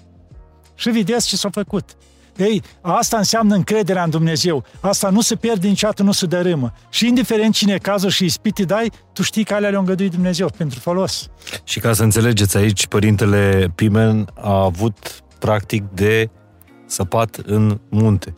Și 0.75 0.89
vedeți 0.89 1.27
ce 1.27 1.35
s-a 1.35 1.49
făcut. 1.51 1.95
Ei, 2.37 2.61
asta 2.81 3.17
înseamnă 3.17 3.55
încrederea 3.55 4.03
în 4.03 4.09
Dumnezeu. 4.09 4.63
Asta 4.79 5.09
nu 5.09 5.21
se 5.21 5.35
pierde 5.35 5.67
niciodată, 5.67 6.03
nu 6.03 6.11
se 6.11 6.25
dărâmă. 6.25 6.73
Și 6.89 7.07
indiferent 7.07 7.53
cine 7.53 7.73
e 7.73 7.77
cazul 7.77 8.09
și 8.09 8.25
ispite 8.25 8.63
dai, 8.63 8.91
tu 9.13 9.23
știi 9.23 9.43
că 9.43 9.53
alea 9.53 9.69
le-a 9.69 9.79
îngăduit 9.79 10.11
Dumnezeu 10.11 10.49
pentru 10.57 10.79
folos. 10.79 11.27
Și 11.63 11.79
ca 11.79 11.93
să 11.93 12.03
înțelegeți 12.03 12.57
aici, 12.57 12.87
părintele 12.87 13.71
Pimen 13.75 14.27
a 14.33 14.63
avut 14.63 15.23
practic 15.39 15.83
de 15.93 16.29
săpat 16.85 17.41
în 17.45 17.79
munte. 17.89 18.33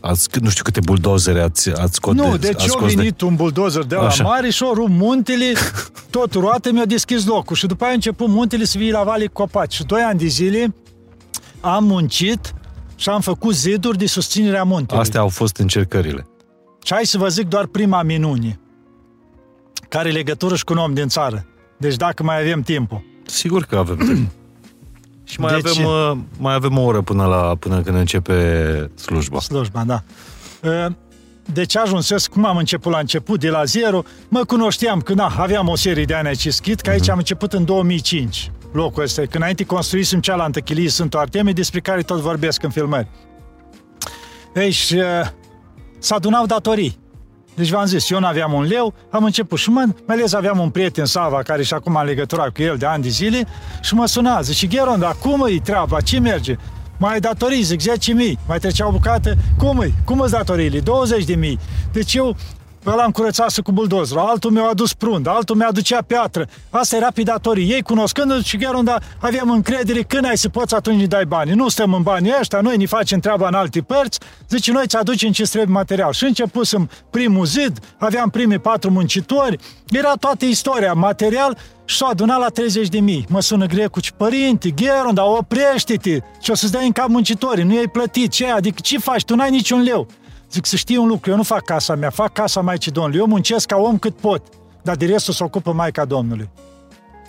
Ați, 0.00 0.28
nu 0.40 0.48
știu 0.48 0.62
câte 0.62 0.80
buldozere 0.84 1.40
ați, 1.42 1.70
ați 1.70 1.94
scos 1.94 2.14
Nu, 2.14 2.30
de, 2.30 2.36
deci 2.36 2.54
ați 2.54 2.66
eu 2.66 2.70
scos 2.70 2.94
venit 2.94 3.20
un 3.20 3.34
buldozer 3.34 3.82
de 3.82 3.94
la 3.94 4.06
Așa. 4.06 4.24
mare 4.24 4.50
și 4.50 4.62
o 4.62 4.72
rup 4.74 4.88
muntele, 4.88 5.52
tot 6.10 6.32
roate, 6.32 6.70
mi-a 6.70 6.84
deschis 6.84 7.26
locul. 7.26 7.56
Și 7.56 7.66
după 7.66 7.82
aia 7.82 7.92
a 7.92 7.94
început 7.94 8.28
muntele 8.28 8.64
să 8.64 8.78
fie 8.78 8.90
la 8.90 9.02
vale 9.02 9.26
cu 9.26 9.32
copaci. 9.32 9.74
Și 9.74 9.84
doi 9.84 10.00
ani 10.00 10.18
de 10.18 10.26
zile 10.26 10.74
am 11.60 11.84
muncit 11.84 12.54
și 12.96 13.08
am 13.08 13.20
făcut 13.20 13.54
ziduri 13.54 13.98
de 13.98 14.06
susținere 14.06 14.56
a 14.56 14.62
de... 14.62 14.68
muntelui. 14.68 15.02
Astea 15.02 15.20
au 15.20 15.28
fost 15.28 15.56
încercările. 15.56 16.26
Și 16.84 16.94
hai 16.94 17.06
să 17.06 17.18
vă 17.18 17.28
zic 17.28 17.48
doar 17.48 17.66
prima 17.66 18.02
minune, 18.02 18.60
care 19.88 20.08
are 20.08 20.16
legătură 20.16 20.56
și 20.56 20.64
cu 20.64 20.72
un 20.72 20.78
om 20.78 20.94
din 20.94 21.08
țară. 21.08 21.46
Deci 21.78 21.96
dacă 21.96 22.22
mai 22.22 22.40
avem 22.40 22.62
timpul. 22.62 23.04
Sigur 23.26 23.64
că 23.64 23.76
avem 23.76 23.96
timp. 23.96 24.30
Și 25.28 25.40
mai, 25.40 25.60
Deci- 25.60 25.78
avem, 25.78 25.84
uh, 25.84 26.16
mai 26.38 26.54
avem 26.54 26.78
o 26.78 26.82
oră 26.82 27.00
până, 27.00 27.24
la, 27.24 27.54
până 27.58 27.80
când 27.80 27.96
începe 27.96 28.90
slujba. 28.94 29.40
Slujba, 29.40 29.84
da. 29.84 30.02
Uh, 30.62 30.86
Deci 31.52 31.76
ajunsesc, 31.76 32.30
cum 32.30 32.44
am 32.44 32.56
început 32.56 32.92
la 32.92 32.98
început, 32.98 33.40
de 33.40 33.48
la 33.48 33.64
zero, 33.64 34.02
mă 34.28 34.44
cunoșteam 34.44 35.00
că 35.00 35.14
na, 35.14 35.34
aveam 35.38 35.68
o 35.68 35.76
serie 35.76 36.04
de 36.04 36.14
ani 36.14 36.28
aici 36.28 36.48
schit, 36.48 36.80
că 36.80 36.90
aici 36.90 37.08
am 37.08 37.18
început 37.18 37.52
în 37.52 37.64
2005 37.64 38.50
locul 38.72 39.02
ăsta, 39.02 39.20
când 39.20 39.34
înainte 39.34 39.64
construisem 39.64 40.20
cealaltă 40.20 40.60
chilie 40.60 40.88
Sfântul 40.88 41.18
Artemie, 41.18 41.52
despre 41.52 41.80
care 41.80 42.02
tot 42.02 42.18
vorbesc 42.20 42.62
în 42.62 42.70
filmări. 42.70 43.08
Ei, 44.54 44.70
și 44.70 44.94
uh, 44.94 45.04
s-a 45.98 46.14
adunau 46.14 46.46
datorii. 46.46 46.98
Deci 47.58 47.70
v-am 47.70 47.84
zis, 47.84 48.10
eu 48.10 48.20
nu 48.20 48.26
aveam 48.26 48.52
un 48.52 48.64
leu, 48.64 48.94
am 49.10 49.24
început 49.24 49.58
și 49.58 49.70
mă, 49.70 49.84
mai 50.06 50.16
ales 50.16 50.32
aveam 50.32 50.58
un 50.58 50.70
prieten, 50.70 51.04
Sava, 51.04 51.42
care 51.42 51.62
și 51.62 51.74
acum 51.74 51.96
am 51.96 52.06
legătura 52.06 52.42
cu 52.42 52.62
el 52.62 52.76
de 52.76 52.86
ani 52.86 53.02
de 53.02 53.08
zile, 53.08 53.46
și 53.82 53.94
mă 53.94 54.06
suna, 54.06 54.40
zice, 54.40 54.66
Gheron, 54.66 54.98
dar 54.98 55.16
cum 55.20 55.46
e 55.48 55.60
treaba, 55.60 56.00
ce 56.00 56.18
merge? 56.18 56.56
Mai 56.98 57.12
ai 57.12 57.20
datorii, 57.20 57.62
zic, 57.62 57.80
10 57.80 58.12
mii, 58.12 58.38
mai 58.46 58.58
trecea 58.58 58.86
o 58.86 58.90
bucată, 58.90 59.36
cum 59.56 59.80
e? 59.80 59.92
Cum 60.04 60.20
îți 60.20 60.32
datoriile? 60.32 60.80
20 60.80 61.24
de 61.24 61.34
mii. 61.34 61.58
Deci 61.92 62.14
eu 62.14 62.36
ăla 62.92 63.04
îmi 63.04 63.12
curățase 63.12 63.60
cu 63.60 63.72
buldozul, 63.72 64.18
altul 64.18 64.50
mi-a 64.50 64.68
adus 64.68 64.92
prund, 64.92 65.26
altul 65.26 65.56
mi-a 65.56 65.66
aducea 65.66 66.02
piatră. 66.06 66.46
Asta 66.70 66.96
era 66.96 67.08
pidatorii. 67.14 67.70
Ei 67.70 67.82
cunoscând 67.82 68.44
și 68.44 68.56
chiar 68.56 68.74
unde 68.74 68.94
aveam 69.20 69.50
încredere, 69.50 70.02
când 70.02 70.24
ai 70.24 70.38
să 70.38 70.48
poți, 70.48 70.74
atunci 70.74 71.00
ne 71.00 71.06
dai 71.06 71.24
bani. 71.24 71.52
Nu 71.52 71.68
stăm 71.68 71.94
în 71.94 72.02
banii 72.02 72.34
ăștia, 72.40 72.60
noi 72.60 72.76
ne 72.76 72.86
facem 72.86 73.18
treaba 73.20 73.48
în 73.48 73.54
alte 73.54 73.80
părți, 73.80 74.18
zice, 74.48 74.72
noi 74.72 74.86
ți 74.86 74.96
aducem 74.96 75.30
ce 75.30 75.42
trebuie 75.42 75.74
material. 75.74 76.12
Și 76.12 76.24
începusem 76.24 76.90
primul 77.10 77.44
zid, 77.44 77.78
aveam 77.98 78.30
primii 78.30 78.58
patru 78.58 78.90
muncitori, 78.90 79.58
era 79.90 80.12
toată 80.14 80.44
istoria, 80.44 80.92
material, 80.92 81.56
și 81.88 81.96
s-a 81.96 82.06
adunat 82.06 82.38
la 82.38 82.48
30 82.48 82.88
de 82.88 83.00
mii. 83.00 83.26
Mă 83.28 83.40
sună 83.40 83.66
grecu, 83.66 84.00
ce 84.00 84.10
părinte, 84.16 84.70
Gheron, 84.70 85.14
dar 85.14 85.24
oprește-te, 85.28 86.18
și 86.42 86.50
o 86.50 86.54
să-ți 86.54 86.72
dai 86.72 86.86
în 86.86 86.92
cap 86.92 87.08
muncitorii, 87.08 87.64
nu 87.64 87.74
i-ai 87.74 87.88
plătit, 87.88 88.30
ce 88.30 88.46
Adică 88.50 88.78
ce 88.82 88.98
faci, 88.98 89.24
tu 89.24 89.34
n-ai 89.34 89.50
niciun 89.50 89.82
leu. 89.82 90.06
Zic 90.50 90.66
să 90.66 90.76
știi 90.76 90.96
un 90.96 91.08
lucru, 91.08 91.30
eu 91.30 91.36
nu 91.36 91.42
fac 91.42 91.64
casa 91.64 91.94
mea, 91.94 92.10
fac 92.10 92.32
casa 92.32 92.60
Maicii 92.60 92.92
Domnului. 92.92 93.18
Eu 93.18 93.26
muncesc 93.26 93.66
ca 93.66 93.76
om 93.76 93.98
cât 93.98 94.16
pot, 94.16 94.42
dar 94.82 94.96
de 94.96 95.06
restul 95.06 95.34
se 95.34 95.44
ocupă 95.44 95.72
Maica 95.72 96.04
Domnului. 96.04 96.50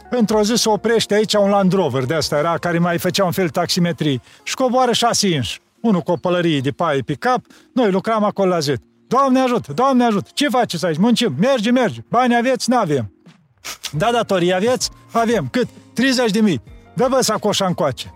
Într-o 0.09 0.43
zi 0.43 0.53
se 0.55 0.69
oprește 0.69 1.13
aici 1.13 1.33
un 1.33 1.49
Land 1.49 1.73
Rover 1.73 2.05
de 2.05 2.13
asta 2.13 2.37
era, 2.37 2.57
care 2.57 2.79
mai 2.79 2.97
făcea 2.97 3.25
un 3.25 3.31
fel 3.31 3.45
de 3.45 3.51
taximetrie 3.51 4.21
și 4.43 4.55
coboară 4.55 4.91
șase 4.91 5.27
inși. 5.27 5.61
Unul 5.81 6.01
cu 6.01 6.11
o 6.11 6.15
pălărie 6.15 6.59
de 6.59 6.71
paie 6.71 7.01
pe 7.01 7.13
cap, 7.13 7.45
noi 7.73 7.91
lucram 7.91 8.23
acolo 8.23 8.49
la 8.49 8.59
zid. 8.59 8.81
Doamne 9.07 9.39
ajută, 9.39 9.73
Doamne 9.73 10.03
ajută, 10.03 10.29
ce 10.33 10.49
faceți 10.49 10.85
aici? 10.85 10.97
Muncim, 10.97 11.35
merge, 11.39 11.71
merge, 11.71 11.99
bani 12.09 12.35
aveți? 12.35 12.69
N-avem. 12.69 13.13
Da, 13.91 14.11
datorii 14.11 14.53
aveți? 14.53 14.89
Avem. 15.11 15.47
Cât? 15.51 15.67
30 15.93 16.31
de 16.31 16.39
mii. 16.39 16.61
Dă-vă 16.93 17.21
sacoșa 17.21 17.65
încoace. 17.65 18.13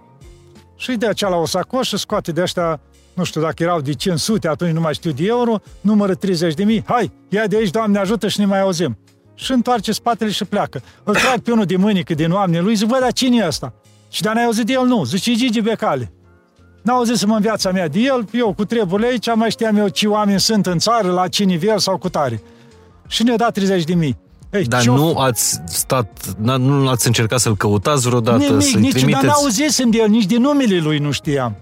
Și 0.75 0.89
îi 0.89 0.97
dea 0.97 1.11
la 1.19 1.35
o 1.35 1.45
sacoșă, 1.45 1.97
scoate 1.97 2.31
de 2.31 2.41
ăștia 2.41 2.79
nu 3.13 3.23
știu 3.23 3.41
dacă 3.41 3.63
erau 3.63 3.81
de 3.81 3.93
500, 3.93 4.47
atunci 4.47 4.71
nu 4.71 4.79
mai 4.79 4.93
știu 4.93 5.11
de 5.11 5.25
euro, 5.25 5.59
numără 5.81 6.13
30 6.15 6.53
de 6.53 6.63
mii, 6.63 6.83
hai, 6.85 7.11
ia 7.29 7.47
de 7.47 7.55
aici, 7.55 7.69
Doamne 7.69 7.99
ajută 7.99 8.27
și 8.27 8.39
ne 8.39 8.45
mai 8.45 8.59
auzim. 8.59 8.97
Și 9.35 9.51
întoarce 9.51 9.91
spatele 9.91 10.31
și 10.31 10.45
pleacă. 10.45 10.81
Îl 11.03 11.13
trag 11.13 11.39
pe 11.39 11.51
unul 11.51 11.65
de 11.65 11.75
mânică 11.75 12.13
din 12.13 12.31
oameni 12.31 12.63
lui, 12.63 12.75
zic, 12.75 12.87
bă, 12.87 12.97
dar 13.01 13.13
cine 13.13 13.37
e 13.37 13.47
ăsta? 13.47 13.73
Și 14.09 14.21
dar 14.21 14.33
n-ai 14.33 14.43
auzit 14.45 14.65
de 14.65 14.73
el? 14.73 14.85
Nu. 14.85 15.03
Zice, 15.03 15.33
Gigi 15.33 15.61
Becale. 15.61 16.11
N-au 16.81 16.97
auzit 16.97 17.15
să 17.15 17.25
mă 17.25 17.35
în 17.35 17.41
viața 17.41 17.71
mea 17.71 17.87
de 17.87 17.99
el, 17.99 18.25
eu 18.31 18.53
cu 18.53 18.65
treburile 18.65 19.07
aici, 19.07 19.35
mai 19.35 19.49
știam 19.49 19.77
eu 19.77 19.87
ce 19.87 20.07
oameni 20.07 20.39
sunt 20.39 20.65
în 20.65 20.77
țară, 20.77 21.11
la 21.11 21.27
ce 21.27 21.43
nivel 21.43 21.79
sau 21.79 21.97
cu 21.97 22.09
tare. 22.09 22.41
Și 23.07 23.23
ne-a 23.23 23.35
dat 23.35 23.53
30 23.53 23.83
de 23.83 23.93
mii. 23.93 24.17
Ei, 24.51 24.63
Dar 24.63 24.83
nu 24.83 25.17
ați 25.17 25.61
stat, 25.65 26.35
nu 26.41 26.87
ați 26.87 27.07
încercat 27.07 27.39
să-l 27.39 27.55
căutați 27.55 28.07
vreodată, 28.07 28.37
Nimic, 28.37 28.61
să-i 28.61 28.81
nici, 28.81 28.91
trimiteți? 28.91 29.25
dar 29.25 29.35
n-auzisem 29.35 29.89
de 29.89 29.97
el, 29.97 30.09
nici 30.09 30.25
de 30.25 30.37
numele 30.37 30.77
lui 30.77 30.97
nu 30.97 31.11
știam. 31.11 31.55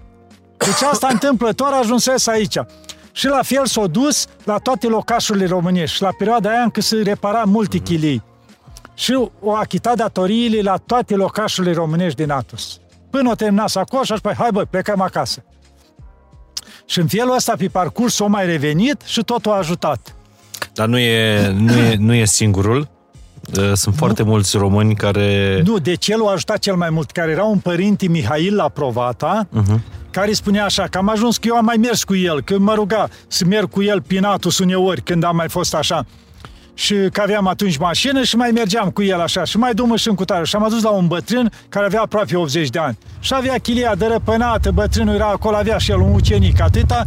Deci 0.64 0.82
asta 0.90 1.08
întâmplător 1.10 1.72
ajunsese 1.72 2.30
aici. 2.30 2.56
Și 3.12 3.26
la 3.26 3.40
fel 3.42 3.66
s-a 3.66 3.86
dus 3.86 4.26
la 4.44 4.58
toate 4.58 4.86
locașurile 4.86 5.46
românești. 5.46 5.96
Și 5.96 6.02
la 6.02 6.10
perioada 6.18 6.50
aia 6.50 6.62
încă 6.62 6.80
se 6.80 6.96
repara 6.96 7.42
multe 7.46 7.78
mm-hmm. 7.78 7.84
chilii. 7.84 8.22
Și 8.94 9.28
o 9.40 9.54
achitat 9.54 9.96
datoriile 9.96 10.60
la 10.60 10.76
toate 10.76 11.14
locașurile 11.14 11.72
românești 11.72 12.22
din 12.22 12.30
Atos. 12.30 12.80
Până 13.10 13.30
o 13.30 13.34
termina 13.34 13.66
sacoșa 13.66 14.14
și 14.14 14.20
păi, 14.20 14.34
hai 14.38 14.48
bă, 14.52 14.64
plecăm 14.70 15.00
acasă. 15.00 15.44
Și 16.86 16.98
în 16.98 17.06
felul 17.06 17.34
ăsta, 17.34 17.54
pe 17.58 17.68
parcurs, 17.68 18.14
s-a 18.14 18.24
mai 18.24 18.46
revenit 18.46 19.00
și 19.04 19.22
totul 19.22 19.52
a 19.52 19.56
ajutat. 19.56 20.14
Dar 20.72 20.86
nu 20.86 20.98
e, 20.98 21.48
nu 21.50 21.72
e, 21.72 21.96
nu 21.98 22.14
e 22.14 22.24
singurul. 22.24 22.88
Sunt 23.52 23.84
nu. 23.84 23.92
foarte 23.92 24.22
mulți 24.22 24.56
români 24.56 24.94
care... 24.94 25.60
Nu, 25.64 25.78
de 25.78 25.94
ce 25.94 26.16
l-a 26.16 26.30
ajutat 26.30 26.58
cel 26.58 26.74
mai 26.74 26.90
mult? 26.90 27.10
Care 27.10 27.30
era 27.30 27.44
un 27.44 27.58
părinte 27.58 28.08
Mihail 28.08 28.54
la 28.54 28.68
Provata, 28.68 29.48
uh-huh 29.56 30.00
care 30.12 30.32
spunea 30.32 30.64
așa, 30.64 30.86
că 30.90 30.98
am 30.98 31.08
ajuns 31.08 31.36
că 31.36 31.48
eu 31.48 31.56
am 31.56 31.64
mai 31.64 31.76
mers 31.76 32.04
cu 32.04 32.16
el, 32.16 32.42
că 32.42 32.58
mă 32.58 32.74
ruga 32.74 33.08
să 33.26 33.44
merg 33.44 33.70
cu 33.70 33.82
el 33.82 34.02
prin 34.02 34.24
Atus 34.24 34.58
uneori, 34.58 35.02
când 35.02 35.24
am 35.24 35.36
mai 35.36 35.48
fost 35.48 35.74
așa. 35.74 36.06
Și 36.74 36.94
că 37.12 37.20
aveam 37.20 37.46
atunci 37.46 37.76
mașină 37.76 38.22
și 38.22 38.36
mai 38.36 38.50
mergeam 38.50 38.90
cu 38.90 39.02
el 39.02 39.20
așa 39.20 39.44
și 39.44 39.56
mai 39.56 39.74
dumă 39.74 39.96
și 39.96 40.08
în 40.08 40.14
cutare. 40.14 40.44
Și 40.44 40.56
am 40.56 40.64
adus 40.64 40.82
la 40.82 40.90
un 40.90 41.06
bătrân 41.06 41.52
care 41.68 41.86
avea 41.86 42.00
aproape 42.00 42.36
80 42.36 42.68
de 42.68 42.78
ani. 42.78 42.98
Și 43.20 43.34
avea 43.34 43.58
chilia 43.58 43.94
dărăpânată, 43.94 44.70
bătrânul 44.70 45.14
era 45.14 45.26
acolo, 45.26 45.56
avea 45.56 45.78
și 45.78 45.90
el 45.90 46.00
un 46.00 46.14
ucenic 46.14 46.60
atâta, 46.60 47.04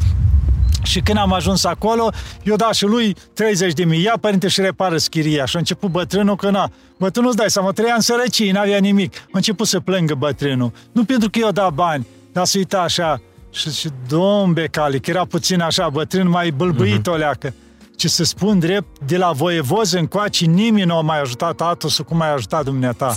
și 0.86 1.00
când 1.00 1.18
am 1.18 1.34
ajuns 1.34 1.64
acolo, 1.64 2.10
eu 2.44 2.56
da 2.56 2.72
și 2.72 2.86
lui 2.86 3.16
30 3.34 3.74
de 3.74 3.84
mii. 3.84 4.04
Ia, 4.04 4.18
părinte, 4.22 4.48
și 4.48 4.62
repară 4.62 4.98
schiria. 4.98 5.46
Și 5.46 5.56
a 5.56 5.60
început 5.60 5.90
bătrânul 5.90 6.36
că 6.36 6.50
na. 6.50 6.70
Bătrânul 6.98 7.30
îți 7.30 7.38
dai 7.38 7.50
seama, 7.50 7.72
trăia 7.72 7.94
în 7.94 8.02
sărăcie, 8.02 8.52
n-avea 8.52 8.78
nimic. 8.78 9.16
A 9.18 9.30
început 9.32 9.68
să 9.68 9.80
plângă 9.80 10.14
bătrânul. 10.14 10.72
Nu 10.92 11.04
pentru 11.04 11.30
că 11.30 11.40
eu 11.40 11.52
da 11.52 11.70
bani, 11.70 12.08
dar 12.32 12.46
să 12.46 12.58
uita 12.58 12.80
așa, 12.82 13.22
și, 13.50 13.72
și 13.72 13.90
domn 14.08 14.54
Becali, 14.54 15.00
că 15.00 15.10
era 15.10 15.26
puțin 15.26 15.62
așa, 15.62 15.90
bătrân 15.90 16.30
mai 16.30 16.52
bâlbâit 16.52 17.02
uh-huh. 17.02 17.14
o 17.14 17.16
leacă. 17.16 17.54
Ce 17.96 18.08
să 18.08 18.24
spun 18.24 18.60
drept, 18.60 19.00
de 19.06 19.18
la 19.18 19.32
voievoz 19.32 19.92
încoace, 19.92 20.46
nimeni 20.46 20.86
nu 20.86 20.96
a 20.96 21.02
mai 21.02 21.22
ajutat 21.22 21.62
Atosul 21.62 22.06
cum 22.06 22.22
ai 22.22 22.34
ajutat 22.34 22.64
dumneata. 22.64 23.16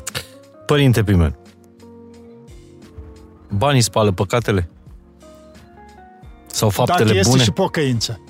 Părinte 0.67 1.03
Pimen, 1.03 1.37
banii 3.49 3.81
spală 3.81 4.13
păcatele? 4.13 4.69
Sau 6.59 6.69
faptele 6.69 7.05
Dacă 7.05 7.17
este 7.19 7.31
bune? 7.31 7.43
și 7.43 7.51
pocăință. 7.51 8.21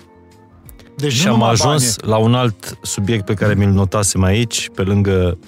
Deci 0.97 1.13
și 1.13 1.29
am 1.29 1.43
ajuns 1.43 1.97
banii. 1.97 2.13
la 2.13 2.17
un 2.17 2.35
alt 2.35 2.79
subiect 2.83 3.25
pe 3.25 3.35
care 3.35 3.55
mi-l 3.55 3.71
notasem 3.71 4.23
aici, 4.23 4.71
pe 4.75 4.83
lângă 4.83 5.39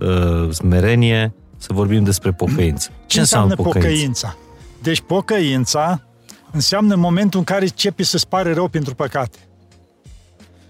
uh, 0.00 0.50
smerenie, 0.50 1.34
să 1.56 1.68
vorbim 1.72 2.04
despre 2.04 2.32
pocăință. 2.32 2.88
Ce, 2.90 3.02
Ce 3.06 3.20
înseamnă, 3.20 3.48
înseamnă 3.50 3.72
pocăința? 3.72 4.28
pocăința? 4.28 4.36
Deci 4.82 5.00
pocăința 5.00 6.02
înseamnă 6.50 6.94
momentul 6.94 7.38
în 7.38 7.44
care 7.44 7.62
începi 7.62 8.02
să-ți 8.02 8.28
pare 8.28 8.52
rău 8.52 8.68
pentru 8.68 8.94
păcate. 8.94 9.38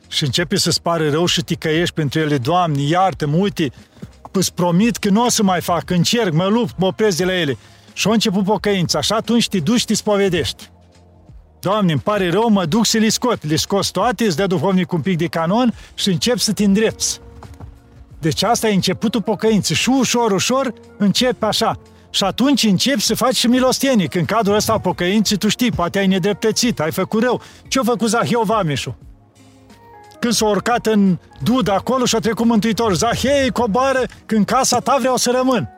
Și 0.08 0.24
începi 0.24 0.56
să-ți 0.56 0.82
pare 0.82 1.10
rău 1.10 1.26
și 1.26 1.42
ticăiești 1.42 1.94
pentru 1.94 2.20
ele. 2.20 2.38
Doamne, 2.38 2.82
iartă-mă, 2.82 3.36
uite, 3.36 3.70
îți 4.32 4.54
promit 4.54 4.96
că 4.96 5.08
nu 5.08 5.24
o 5.24 5.28
să 5.28 5.42
mai 5.42 5.60
fac, 5.60 5.90
încerc, 5.90 6.32
mă 6.32 6.46
lupt, 6.46 6.74
mă 6.78 6.86
opresc 6.86 7.16
de 7.16 7.24
la 7.24 7.38
ele. 7.38 7.56
Și 7.92 8.08
a 8.08 8.12
început 8.12 8.44
pocăința. 8.44 9.00
Și 9.00 9.12
atunci 9.12 9.48
te 9.48 9.58
duci, 9.58 9.84
te 9.84 9.94
spovedești. 9.94 10.70
Doamne, 11.64 11.92
îmi 11.92 12.00
pare 12.00 12.30
rău, 12.30 12.48
mă 12.48 12.64
duc 12.64 12.86
să 12.86 12.98
le 12.98 13.08
scot. 13.08 13.46
Le 13.46 13.56
scos 13.56 13.88
toate, 13.88 14.24
îți 14.24 14.36
dă 14.36 14.46
duhovnic 14.46 14.92
un 14.92 15.00
pic 15.00 15.16
de 15.16 15.26
canon 15.26 15.74
și 15.94 16.08
încep 16.08 16.38
să 16.38 16.52
te 16.52 16.64
îndrepți. 16.64 17.20
Deci 18.20 18.42
asta 18.42 18.68
e 18.68 18.74
începutul 18.74 19.22
pocăinței. 19.22 19.76
Și 19.76 19.88
ușor, 19.88 20.30
ușor 20.32 20.72
începi 20.96 21.44
așa. 21.44 21.78
Și 22.10 22.24
atunci 22.24 22.62
începi 22.62 23.00
să 23.00 23.14
faci 23.14 23.34
și 23.34 23.46
milostenie. 23.46 24.06
Când 24.06 24.28
în 24.28 24.36
cadrul 24.36 24.54
ăsta 24.54 24.78
pocăinții, 24.78 25.36
tu 25.36 25.48
știi, 25.48 25.70
poate 25.70 25.98
ai 25.98 26.06
nedreptățit, 26.06 26.80
ai 26.80 26.92
făcut 26.92 27.22
rău. 27.22 27.40
Ce-a 27.68 27.82
făcut 27.84 28.08
Zahiu 28.08 28.42
Vameșu? 28.42 28.96
Când 30.20 30.32
s-a 30.32 30.46
urcat 30.46 30.86
în 30.86 31.18
dud 31.42 31.68
acolo 31.68 32.04
și 32.04 32.16
a 32.16 32.18
trecut 32.18 32.46
Mântuitor, 32.46 32.94
Zahei, 32.94 33.50
coboară, 33.50 34.00
când 34.26 34.44
casa 34.44 34.78
ta 34.78 34.96
vreau 34.98 35.16
să 35.16 35.30
rămân. 35.36 35.68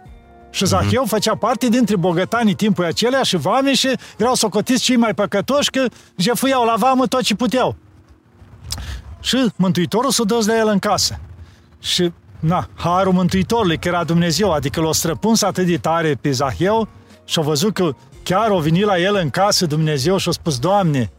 Și 0.57 0.63
mhm. 0.63 0.71
Zahiu 0.71 1.03
mm-hmm. 1.03 1.09
făcea 1.09 1.35
parte 1.35 1.69
dintre 1.69 1.97
bogătanii 1.97 2.55
timpului 2.55 2.89
acelea 2.89 3.23
și 3.23 3.37
vameșe 3.37 3.93
erau 4.17 4.35
socotiți 4.35 4.83
cei 4.83 4.97
mai 4.97 5.15
păcătoși 5.15 5.71
că 5.71 5.85
jefuiau 6.17 6.65
la 6.65 6.75
vamă 6.79 7.07
tot 7.07 7.23
ce 7.23 7.35
puteau. 7.35 7.77
Și 9.21 9.47
Mântuitorul 9.57 10.11
s-a 10.11 10.25
dus 10.25 10.47
la 10.47 10.57
el 10.57 10.69
în 10.69 10.79
casă. 10.79 11.21
Și 11.81 12.13
na, 12.41 12.69
harul 12.75 13.13
Mântuitorului, 13.13 13.79
că 13.79 13.89
era 13.89 14.05
Dumnezeu, 14.05 14.53
adică 14.53 14.81
l-a 14.81 14.93
străpuns 14.93 15.43
atât 15.43 15.67
de 15.67 15.77
tare 15.77 16.15
pe 16.21 16.31
Zahieu 16.31 16.89
și 17.25 17.39
a 17.39 17.43
văzut 17.43 17.75
că 17.75 17.91
chiar 18.23 18.51
a 18.51 18.59
venit 18.59 18.85
la 18.85 18.99
el 18.99 19.15
în 19.15 19.31
casă 19.31 19.67
Dumnezeu 19.67 20.17
și 20.17 20.29
a 20.29 20.33
spus, 20.33 20.59
Doamne, 20.59 21.11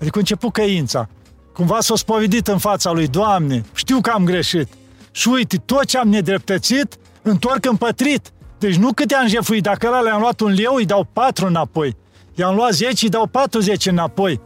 adică 0.00 0.16
a 0.16 0.20
început 0.20 0.52
căința. 0.52 1.08
Cumva 1.52 1.80
s-a 1.80 1.96
spovedit 1.96 2.48
în 2.48 2.58
fața 2.58 2.90
lui, 2.90 3.06
Doamne, 3.06 3.64
știu 3.74 4.00
că 4.00 4.10
am 4.10 4.24
greșit. 4.24 4.68
Și 5.10 5.28
uite, 5.28 5.56
tot 5.56 5.84
ce 5.84 5.98
am 5.98 6.08
nedreptățit, 6.08 6.96
întorc 7.22 7.64
împătrit. 7.64 8.32
Deci 8.62 8.76
nu 8.76 8.92
câte 8.92 9.14
am 9.14 9.26
jefuit, 9.26 9.62
dacă 9.62 9.86
ăla 9.86 10.00
le-am 10.00 10.20
luat 10.20 10.40
un 10.40 10.52
leu, 10.52 10.74
îi 10.74 10.84
dau 10.84 11.08
patru 11.12 11.46
înapoi. 11.46 11.96
I-am 12.34 12.54
luat 12.54 12.72
10, 12.72 13.04
îi 13.04 13.10
dau 13.10 13.26
40 13.26 13.86
înapoi. 13.86 14.40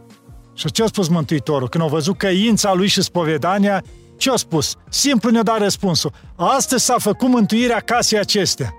Și 0.53 0.71
ce 0.71 0.83
a 0.83 0.85
spus 0.85 1.07
Mântuitorul? 1.07 1.69
Când 1.69 1.83
au 1.83 1.89
văzut 1.89 2.17
căința 2.17 2.73
lui 2.73 2.87
și 2.87 3.01
spovedania, 3.01 3.83
ce 4.17 4.31
a 4.31 4.35
spus? 4.35 4.75
Simplu 4.89 5.29
ne-a 5.29 5.43
dat 5.43 5.57
răspunsul. 5.57 6.11
Astăzi 6.35 6.85
s-a 6.85 6.95
făcut 6.99 7.27
mântuirea 7.27 7.79
casei 7.79 8.19
acestea. 8.19 8.73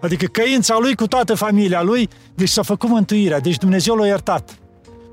Adică 0.00 0.26
căința 0.26 0.78
lui 0.78 0.94
cu 0.94 1.06
toată 1.06 1.34
familia 1.34 1.82
lui, 1.82 2.08
deci 2.34 2.48
s-a 2.48 2.62
făcut 2.62 2.88
mântuirea, 2.88 3.40
deci 3.40 3.56
Dumnezeu 3.56 3.94
l-a 3.94 4.06
iertat. 4.06 4.58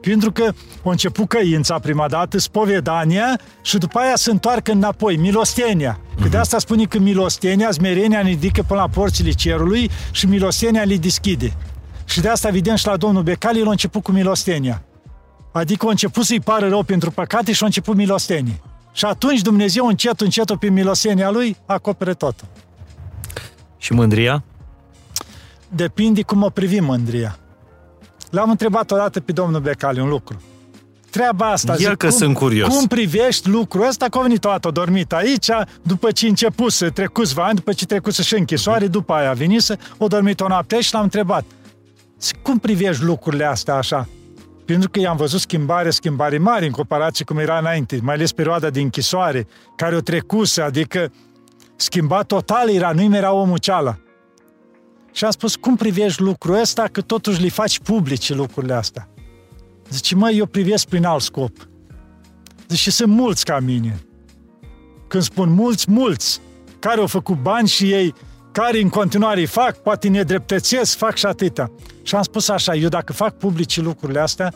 Pentru 0.02 0.32
că 0.32 0.44
a 0.84 0.90
început 0.90 1.28
căința 1.28 1.80
prima 1.80 2.08
dată, 2.08 2.38
spovedania 2.38 3.40
și 3.62 3.78
după 3.78 4.00
aia 4.00 4.16
se 4.16 4.32
întoarcă 4.32 4.72
înapoi, 4.72 5.16
milostenia. 5.16 6.00
Că 6.16 6.22
de 6.22 6.28
mhm. 6.28 6.38
asta 6.38 6.60
spune 6.60 6.84
că 6.84 7.00
milostenia, 7.00 7.72
smerenia 7.72 8.22
ne 8.22 8.30
ridică 8.30 8.64
până 8.68 8.80
la 8.80 8.88
porțile 8.88 9.32
cerului 9.32 9.90
și 10.12 10.26
milostenia 10.26 10.84
le 10.84 10.96
deschide. 10.96 11.54
Și 12.06 12.22
de 12.22 12.30
asta, 12.30 12.48
evident, 12.48 12.78
și 12.78 12.88
la 12.88 12.98
domnul 12.98 13.24
Becali 13.24 13.64
a 13.66 13.70
început 13.70 14.04
cu 14.04 14.12
milostenia. 14.12 14.84
Adică 15.52 15.86
a 15.86 15.90
început 15.90 16.26
să-i 16.26 16.40
pară 16.40 16.68
rău 16.68 16.84
pentru 16.84 17.12
păcate 17.12 17.52
și 17.52 17.64
a 17.64 17.66
început 17.66 17.96
milostenie. 17.96 18.62
Și 18.94 19.06
atunci 19.06 19.42
Dumnezeu 19.42 19.86
încet, 19.86 20.22
încet, 20.22 20.56
pe 20.56 20.70
milosenia 20.70 21.30
Lui, 21.30 21.58
acopere 21.66 22.14
totul. 22.14 22.48
Și 23.78 23.94
mândria? 23.94 24.44
Depinde 25.70 26.22
cum 26.22 26.44
o 26.44 26.50
privim 26.50 26.84
mândria. 26.84 27.41
L-am 28.32 28.50
întrebat 28.50 28.92
odată 28.92 29.20
pe 29.20 29.32
domnul 29.32 29.62
Becali 29.62 30.00
un 30.00 30.10
lucru. 30.10 30.42
treaba 31.10 31.52
asta. 31.52 31.76
Ia 31.80 31.96
că 31.96 32.08
cum, 32.08 32.18
sunt 32.18 32.36
curios. 32.36 32.76
Cum 32.76 32.88
privești 32.88 33.50
lucrul 33.50 33.88
ăsta? 33.88 34.06
Că 34.06 34.18
a 34.18 34.22
venit 34.22 34.46
o 34.46 34.50
dată, 34.50 34.68
a 34.68 34.72
dormit 34.72 35.14
aici, 35.14 35.50
după 35.82 36.12
ce 36.12 36.28
început 36.28 36.72
să 36.72 36.90
trecuți 36.90 37.40
ani, 37.40 37.56
după 37.56 37.74
ce 37.74 37.86
trecut 37.86 38.14
și 38.14 38.36
închisoare, 38.36 38.88
după 38.88 39.14
aia 39.14 39.30
a 39.30 39.34
venit 39.34 39.62
să 39.62 39.78
o 39.98 40.08
dormit 40.08 40.40
o 40.40 40.48
noapte 40.48 40.82
și 40.82 40.94
l-am 40.94 41.04
întrebat. 41.04 41.44
Zic, 42.20 42.42
cum 42.42 42.58
privești 42.58 43.04
lucrurile 43.04 43.46
astea 43.46 43.76
așa? 43.76 44.08
Pentru 44.66 44.90
că 44.90 45.00
i-am 45.00 45.18
văzut 45.18 45.40
schimbare, 45.40 45.90
schimbare 45.90 46.38
mari 46.38 46.66
în 46.66 46.72
comparație 46.72 47.26
cum 47.26 47.38
era 47.38 47.58
înainte, 47.58 48.00
mai 48.02 48.14
ales 48.14 48.32
perioada 48.32 48.70
de 48.70 48.80
închisoare, 48.80 49.48
care 49.76 49.96
o 49.96 50.00
trecuse, 50.00 50.62
adică 50.62 51.12
schimbat 51.76 52.26
total 52.26 52.70
era, 52.70 52.92
nu-i 52.92 53.10
era 53.18 53.32
omul 53.34 53.58
ceala. 53.58 53.98
Și 55.12 55.26
am 55.26 55.32
spus, 55.32 55.56
cum 55.56 55.76
privești 55.76 56.22
lucrul 56.22 56.60
ăsta, 56.60 56.88
că 56.92 57.02
totuși 57.02 57.42
le 57.42 57.50
faci 57.50 57.80
publice 57.80 58.34
lucrurile 58.34 58.74
astea? 58.74 59.10
Zice, 59.90 60.16
măi, 60.16 60.38
eu 60.38 60.46
privesc 60.46 60.88
prin 60.88 61.06
alt 61.06 61.22
scop. 61.22 61.68
Zice, 62.68 62.92
sunt 62.92 63.12
mulți 63.12 63.46
ca 63.46 63.60
mine. 63.60 64.00
Când 65.08 65.24
spun 65.24 65.50
mulți, 65.50 65.92
mulți, 65.92 66.42
care 66.80 67.00
au 67.00 67.08
făcut 67.08 67.42
bani 67.42 67.68
și 67.68 67.92
ei, 67.92 68.14
care 68.52 68.82
în 68.82 68.90
continuare 68.90 69.40
îi 69.40 69.46
fac, 69.46 69.78
poate 69.78 70.08
nedreptățesc, 70.08 70.98
fac 70.98 71.16
și 71.16 71.26
atâta. 71.26 71.72
Și 72.04 72.16
am 72.16 72.22
spus 72.22 72.50
așa, 72.50 72.76
eu 72.76 72.90
dacă 72.90 73.14
fac 73.14 73.38
publice 73.38 73.82
lucrurile 73.82 74.20
astea, 74.20 74.54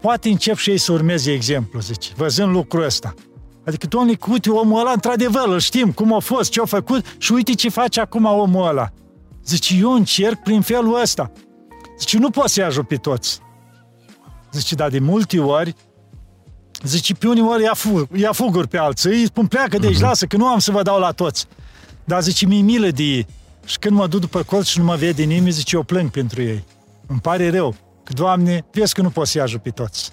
poate 0.00 0.28
încep 0.28 0.56
și 0.56 0.70
ei 0.70 0.78
să 0.78 0.92
urmeze 0.92 1.32
exemplu, 1.32 1.80
zice, 1.80 2.12
văzând 2.16 2.52
lucrul 2.52 2.84
ăsta. 2.84 3.14
Adică, 3.66 3.86
domnule, 3.86 4.18
uite, 4.28 4.50
omul 4.50 4.80
ăla, 4.80 4.92
într-adevăr, 4.92 5.48
îl 5.48 5.58
știm 5.58 5.92
cum 5.92 6.12
a 6.12 6.18
fost, 6.18 6.50
ce 6.50 6.60
a 6.60 6.64
făcut 6.64 7.04
și 7.18 7.32
uite 7.32 7.52
ce 7.52 7.68
face 7.68 8.00
acum 8.00 8.24
omul 8.24 8.68
ăla. 8.68 8.92
Zice, 9.44 9.76
eu 9.76 9.92
încerc 9.92 10.42
prin 10.42 10.60
felul 10.60 11.00
ăsta. 11.00 11.32
Zice, 11.98 12.18
nu 12.18 12.30
pot 12.30 12.48
să-i 12.48 12.62
ajut 12.62 12.86
pe 12.86 12.96
toți. 12.96 13.40
Zice, 14.52 14.74
dar 14.74 14.90
de 14.90 14.98
multe 14.98 15.40
ori, 15.40 15.74
zice, 16.82 17.14
pe 17.14 17.28
unii 17.28 17.42
ori 17.42 17.62
ia, 17.62 17.74
fug, 17.74 18.08
ia 18.16 18.32
fuguri 18.32 18.68
pe 18.68 18.78
alții, 18.78 19.10
îi 19.10 19.24
spun, 19.24 19.46
pleacă 19.46 19.78
de 19.78 19.86
aici, 19.86 19.96
uh-huh. 19.96 20.00
lasă, 20.00 20.26
că 20.26 20.36
nu 20.36 20.46
am 20.46 20.58
să 20.58 20.70
vă 20.70 20.82
dau 20.82 20.98
la 20.98 21.10
toți. 21.10 21.46
Dar 22.04 22.22
zice, 22.22 22.46
mi 22.46 22.62
milă 22.62 22.88
de 22.88 23.02
ei. 23.02 23.26
Și 23.64 23.78
când 23.78 23.96
mă 23.96 24.06
duc 24.06 24.20
după 24.20 24.42
colț 24.42 24.66
și 24.66 24.78
nu 24.78 24.84
mă 24.84 24.94
vede 24.96 25.22
nimeni, 25.22 25.50
zice, 25.50 25.76
eu 25.76 25.82
plâng 25.82 26.10
pentru 26.10 26.42
ei. 26.42 26.64
Îmi 27.06 27.20
pare 27.20 27.50
rău. 27.50 27.74
Că, 28.04 28.12
Doamne, 28.12 28.64
vezi 28.72 28.94
că 28.94 29.02
nu 29.02 29.10
pot 29.10 29.26
să-i 29.26 29.40
ajut 29.40 29.62
pe 29.62 29.70
toți. 29.70 30.12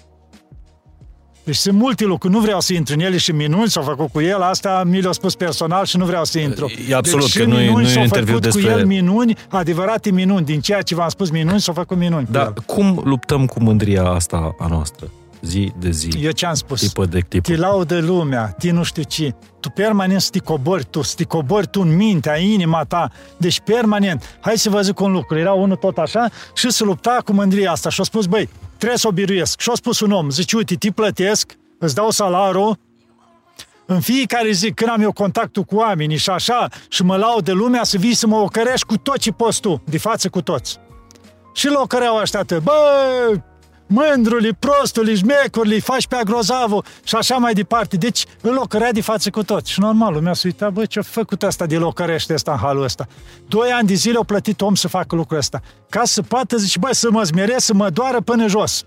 Deci 1.44 1.56
sunt 1.56 1.78
multe 1.78 2.04
lucruri, 2.04 2.34
nu 2.34 2.40
vreau 2.40 2.60
să 2.60 2.72
intru 2.72 2.94
în 2.94 3.00
ele 3.00 3.16
și 3.16 3.32
minuni 3.32 3.68
s-au 3.68 3.82
făcut 3.82 4.10
cu 4.12 4.20
el, 4.20 4.42
asta 4.42 4.82
mi 4.86 5.00
le-a 5.00 5.12
spus 5.12 5.34
personal 5.34 5.84
și 5.84 5.96
nu 5.96 6.04
vreau 6.04 6.24
să 6.24 6.38
intru. 6.38 6.70
E 6.88 6.94
absolut, 6.94 7.24
deci 7.24 7.38
că 7.38 7.44
nu, 7.44 7.56
minuni 7.56 7.82
nu 7.82 7.88
e 7.88 7.92
s-au 7.92 8.02
interviu 8.02 8.26
făcut 8.26 8.42
despre... 8.42 8.72
cu 8.72 8.78
el 8.78 8.86
minuni, 8.86 9.36
adevărate 9.48 10.10
minuni, 10.10 10.44
din 10.44 10.60
ceea 10.60 10.82
ce 10.82 10.94
v-am 10.94 11.08
spus 11.08 11.30
minuni, 11.30 11.60
s-au 11.60 11.74
făcut 11.74 11.96
minuni 11.96 12.26
Da, 12.30 12.44
cu 12.44 12.52
el. 12.56 12.62
cum 12.66 13.00
luptăm 13.04 13.46
cu 13.46 13.62
mândria 13.62 14.04
asta 14.04 14.54
a 14.58 14.66
noastră? 14.66 15.10
Zi 15.42 15.72
de 15.78 15.90
zi. 15.90 16.08
Eu 16.20 16.30
ce-am 16.30 16.54
spus? 16.54 16.80
Tipă 16.80 17.04
de 17.04 17.20
tipă. 17.28 17.50
Te 17.50 17.56
laudă 17.56 17.98
lumea, 17.98 18.54
ti 18.58 18.70
nu 18.70 18.82
știu 18.82 19.02
ce. 19.02 19.34
Tu 19.60 19.68
permanent 19.68 20.20
să 20.20 20.28
te 20.30 20.38
cobori 20.38 20.84
tu, 20.90 21.02
să 21.02 21.14
te 21.16 21.24
cobori 21.24 21.66
tu 21.66 21.80
în 21.80 21.96
mintea, 21.96 22.38
inima 22.38 22.84
ta. 22.84 23.10
Deci 23.36 23.60
permanent. 23.60 24.38
Hai 24.40 24.58
să 24.58 24.70
vă 24.70 24.80
zic 24.80 25.00
un 25.00 25.12
lucru. 25.12 25.38
Era 25.38 25.52
unul 25.52 25.76
tot 25.76 25.96
așa 25.98 26.28
și 26.54 26.70
se 26.70 26.84
lupta 26.84 27.18
cu 27.24 27.32
mândria 27.32 27.70
asta. 27.70 27.90
Și 27.90 28.00
a 28.00 28.04
spus, 28.04 28.26
băi, 28.26 28.48
trebuie 28.82 28.98
să 28.98 29.08
o 29.08 29.12
biruiesc. 29.12 29.60
Și 29.60 29.70
a 29.70 29.74
spus 29.74 30.00
un 30.00 30.10
om, 30.10 30.30
zice, 30.30 30.56
uite, 30.56 30.74
te 30.74 30.90
plătesc, 30.90 31.56
îți 31.78 31.94
dau 31.94 32.10
salarul, 32.10 32.78
în 33.86 34.00
fiecare 34.00 34.50
zi, 34.50 34.72
când 34.72 34.90
am 34.90 35.02
eu 35.02 35.12
contactul 35.12 35.62
cu 35.62 35.74
oamenii 35.76 36.16
și 36.16 36.30
așa, 36.30 36.68
și 36.88 37.02
mă 37.02 37.16
laud 37.16 37.44
de 37.44 37.52
lumea, 37.52 37.82
să 37.82 37.96
vii 37.96 38.14
să 38.14 38.26
mă 38.26 38.36
ocărești 38.36 38.86
cu 38.86 38.96
tot 38.96 39.18
ce 39.18 39.30
poți 39.30 39.60
tu, 39.60 39.82
de 39.84 39.98
față 39.98 40.28
cu 40.28 40.42
toți. 40.42 40.78
Și 41.54 41.66
îl 41.66 41.76
ocăreau 41.76 42.16
ăștia 42.16 42.40
atât, 42.40 42.62
bă, 42.62 42.72
mândrului, 43.92 44.52
prostului, 44.52 45.16
șmecurului, 45.16 45.80
faci 45.80 46.06
pe 46.06 46.16
agrozavul 46.16 46.84
și 47.04 47.14
așa 47.14 47.36
mai 47.36 47.52
departe. 47.52 47.96
Deci 47.96 48.24
îl 48.40 48.56
ocărea 48.56 48.92
de 48.92 49.00
față 49.00 49.30
cu 49.30 49.42
toți. 49.42 49.70
Și 49.70 49.80
normal, 49.80 50.12
lumea 50.12 50.34
se 50.34 50.46
uita, 50.46 50.70
bă, 50.70 50.84
ce-a 50.84 51.02
făcut 51.02 51.42
asta 51.42 51.66
de 51.66 51.76
locărește 51.76 52.34
ăsta 52.34 52.52
în 52.52 52.58
halul 52.58 52.82
ăsta? 52.82 53.06
Doi 53.48 53.70
ani 53.70 53.88
de 53.88 53.94
zile 53.94 54.16
au 54.16 54.24
plătit 54.24 54.60
om 54.60 54.74
să 54.74 54.88
facă 54.88 55.14
lucrul 55.14 55.38
ăsta. 55.38 55.60
Ca 55.88 56.02
să 56.04 56.22
poată, 56.22 56.56
zice, 56.56 56.78
bă, 56.78 56.88
să 56.90 57.10
mă 57.10 57.22
zmeresc, 57.22 57.64
să 57.64 57.74
mă 57.74 57.90
doară 57.90 58.20
până 58.20 58.46
jos. 58.46 58.84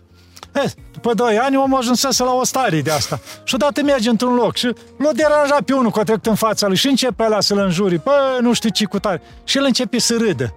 E, 0.56 0.72
după 0.94 1.14
doi 1.14 1.38
ani 1.38 1.57
omul 1.57 1.77
ajunsese 1.77 2.23
la 2.23 2.34
o 2.34 2.44
stare 2.44 2.82
de 2.82 2.91
asta. 2.91 3.19
Și 3.44 3.56
odată 3.56 3.84
merge 3.84 4.10
într-un 4.10 4.36
loc 4.36 4.56
și 4.56 4.73
l-a 4.98 5.11
deranjat 5.11 5.61
pe 5.61 5.73
unul 5.73 5.91
cu 5.91 6.03
trecut 6.03 6.26
în 6.26 6.36
fața 6.36 6.68
lui 6.68 6.76
și 6.76 6.88
începe 6.88 7.23
ăla 7.23 7.41
să-l 7.41 7.57
înjuri. 7.57 8.02
Bă, 8.03 8.38
nu 8.41 8.53
știu 8.53 8.69
ce 8.69 8.86
cu 8.86 8.99
tare. 8.99 9.22
Și 9.44 9.57
el 9.57 9.64
începe 9.64 9.99
să 9.99 10.15
râdă. 10.19 10.53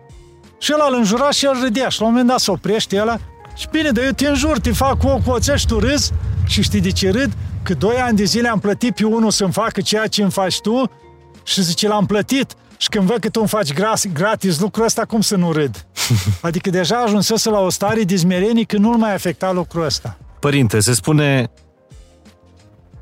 Și 0.58 0.72
el 0.72 0.78
îl 0.88 0.94
înjura 0.94 1.30
și 1.30 1.44
el 1.44 1.58
râdea. 1.62 1.88
Și 1.88 2.00
la 2.00 2.06
un 2.06 2.12
moment 2.12 2.28
dat 2.28 2.38
se 2.38 2.50
oprește 2.50 3.00
ăla 3.00 3.18
și 3.58 3.66
bine, 3.70 3.90
dar 3.90 4.04
eu 4.04 4.10
te 4.10 4.28
înjur, 4.28 4.58
te 4.58 4.72
fac 4.72 4.98
cu 4.98 5.06
ochi 5.06 5.26
oțești, 5.26 5.68
tu 5.68 5.78
râzi 5.78 6.12
și 6.46 6.62
știi 6.62 6.80
de 6.80 6.90
ce 6.90 7.10
râd? 7.10 7.32
Că 7.62 7.74
doi 7.74 7.96
ani 7.96 8.16
de 8.16 8.24
zile 8.24 8.48
am 8.48 8.58
plătit 8.58 8.94
pe 8.94 9.04
unul 9.04 9.30
să-mi 9.30 9.52
facă 9.52 9.80
ceea 9.80 10.06
ce 10.06 10.22
îmi 10.22 10.30
faci 10.30 10.60
tu 10.60 10.90
și 11.42 11.62
zice, 11.62 11.88
l-am 11.88 12.06
plătit 12.06 12.54
și 12.76 12.88
când 12.88 13.06
văd 13.06 13.18
că 13.18 13.28
tu 13.28 13.40
îmi 13.40 13.48
faci 13.48 13.72
gratis 14.12 14.60
lucrul 14.60 14.84
ăsta, 14.84 15.04
cum 15.04 15.20
să 15.20 15.36
nu 15.36 15.52
râd? 15.52 15.86
Adică 16.40 16.70
deja 16.70 16.96
ajunsese 16.96 17.50
la 17.50 17.58
o 17.58 17.70
stare 17.70 18.02
de 18.02 18.16
zmerenie 18.16 18.64
că 18.64 18.76
nu-l 18.76 18.96
mai 18.96 19.14
afecta 19.14 19.52
lucrul 19.52 19.84
ăsta. 19.84 20.18
Părinte, 20.40 20.80
se 20.80 20.92
spune 20.92 21.50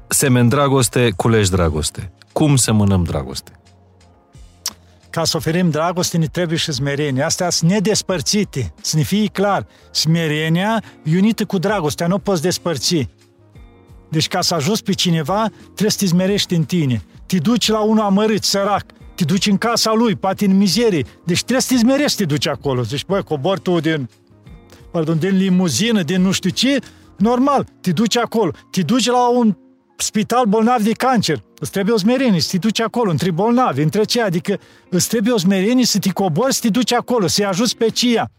semen 0.09 0.49
dragoste, 0.49 1.11
culegi 1.17 1.51
dragoste. 1.51 2.13
Cum 2.33 2.57
semănăm 2.57 3.03
dragoste? 3.03 3.51
Ca 5.17 5.25
să 5.25 5.37
oferim 5.37 5.71
dragoste, 5.71 6.17
ne 6.17 6.27
trebuie 6.27 6.59
și 6.59 6.73
smerenie. 6.73 7.23
Astea 7.23 7.51
sunt 7.51 7.71
nedespărțite. 7.71 8.75
Să 8.81 8.97
ne 8.97 9.03
fie 9.03 9.27
clar. 9.27 9.67
Smerenia 9.91 10.83
e 11.03 11.17
unită 11.17 11.45
cu 11.45 11.59
dragostea, 11.59 12.07
nu 12.07 12.19
poți 12.19 12.43
despărți. 12.43 13.09
Deci 14.09 14.29
ca 14.29 14.41
să 14.41 14.55
ajungi 14.55 14.83
pe 14.83 14.93
cineva, 14.93 15.51
trebuie 15.65 15.91
să 15.91 15.99
te 15.99 16.07
smerești 16.07 16.55
în 16.55 16.65
tine. 16.65 17.03
Te 17.27 17.39
duci 17.39 17.69
la 17.69 17.79
unul 17.79 18.05
amărât, 18.05 18.43
sărac, 18.43 18.85
te 19.15 19.25
duci 19.25 19.47
în 19.47 19.59
casa 19.59 19.93
lui, 19.93 20.17
poate 20.17 20.45
în 20.45 20.57
mizerie. 20.57 21.05
Deci 21.25 21.39
trebuie 21.39 21.61
să 21.61 21.73
te 21.73 21.79
smerești 21.79 22.11
să 22.11 22.17
te 22.17 22.25
duci 22.25 22.47
acolo. 22.47 22.83
Zici, 22.83 23.05
băi, 23.05 23.23
cobor 23.23 23.59
tu 23.59 23.81
din, 23.81 24.09
pardon, 24.91 25.19
din 25.19 25.37
limuzină, 25.37 26.03
din 26.03 26.23
nu 26.23 26.31
știu 26.31 26.51
ce, 26.51 26.79
normal, 27.19 27.67
te 27.81 27.93
duci 27.93 28.17
acolo. 28.17 28.51
Te 28.71 28.83
duci 28.83 29.07
la 29.07 29.29
un 29.29 29.57
spital 29.97 30.45
bolnav 30.45 30.83
de 30.83 30.93
cancer. 30.93 31.43
Îți 31.59 31.71
trebuie 31.71 31.95
o 31.95 31.99
smerenie 31.99 32.41
să 32.41 32.49
te 32.51 32.59
duci 32.59 32.81
acolo, 32.81 33.11
între 33.11 33.31
bolnavi, 33.31 33.83
între 33.83 34.05
ce, 34.05 34.23
adică 34.23 34.59
îți 34.91 35.09
trebuie 35.09 35.33
o 35.33 35.39
smerenie 35.39 35.85
să 35.85 35.99
te 35.99 36.11
cobori, 36.11 36.55
să 36.55 36.61
te 36.63 36.69
duci 36.69 36.93
acolo, 36.93 37.27
să-i 37.27 37.45
ajuți 37.45 37.77
pe 37.77 37.89
cia. 37.89 38.31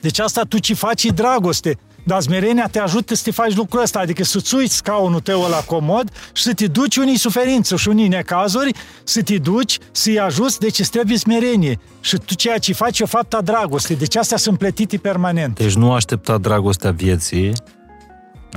Deci 0.00 0.18
asta 0.18 0.42
tu 0.42 0.58
ce 0.58 0.74
faci 0.74 1.04
e 1.04 1.08
dragoste. 1.08 1.78
Dar 2.06 2.20
smerenia 2.20 2.68
te 2.70 2.78
ajută 2.78 3.14
să 3.14 3.22
te 3.24 3.30
faci 3.30 3.54
lucrul 3.54 3.82
ăsta, 3.82 3.98
adică 3.98 4.24
să-ți 4.24 4.54
uiți 4.54 4.74
scaunul 4.74 5.20
tău 5.20 5.40
la 5.50 5.62
comod 5.66 6.10
și 6.32 6.42
să 6.42 6.52
te 6.54 6.66
duci 6.66 6.96
unii 6.96 7.18
suferință 7.18 7.76
și 7.76 7.88
unii 7.88 8.08
necazuri, 8.08 8.74
să 9.04 9.22
te 9.22 9.38
duci, 9.38 9.78
să-i 9.92 10.18
ajuți, 10.18 10.58
deci 10.58 10.78
îți 10.78 10.90
trebuie 10.90 11.16
smerenie. 11.16 11.78
Și 12.00 12.16
tu 12.16 12.34
ceea 12.34 12.58
ce 12.58 12.72
faci 12.72 12.98
e 12.98 13.02
o 13.02 13.06
faptă 13.06 13.36
a 13.36 13.40
dragostei, 13.40 13.96
deci 13.96 14.16
astea 14.16 14.36
sunt 14.36 14.58
plătite 14.58 14.96
permanent. 14.96 15.58
Deci 15.58 15.74
nu 15.74 15.92
aștepta 15.92 16.38
dragostea 16.38 16.90
vieții, 16.90 17.52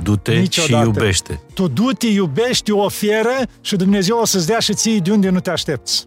du-te 0.02 0.32
Niciodată. 0.32 0.84
și 0.84 0.88
iubește. 0.88 1.40
Tu 1.54 1.68
du-te, 1.68 2.06
iubești, 2.06 2.70
oferă 2.70 3.36
și 3.60 3.76
Dumnezeu 3.76 4.18
o 4.18 4.24
să-ți 4.24 4.46
dea 4.46 4.58
și 4.58 4.74
ție 4.74 4.98
de 4.98 5.10
unde 5.10 5.28
nu 5.28 5.40
te 5.40 5.50
aștepți. 5.50 6.06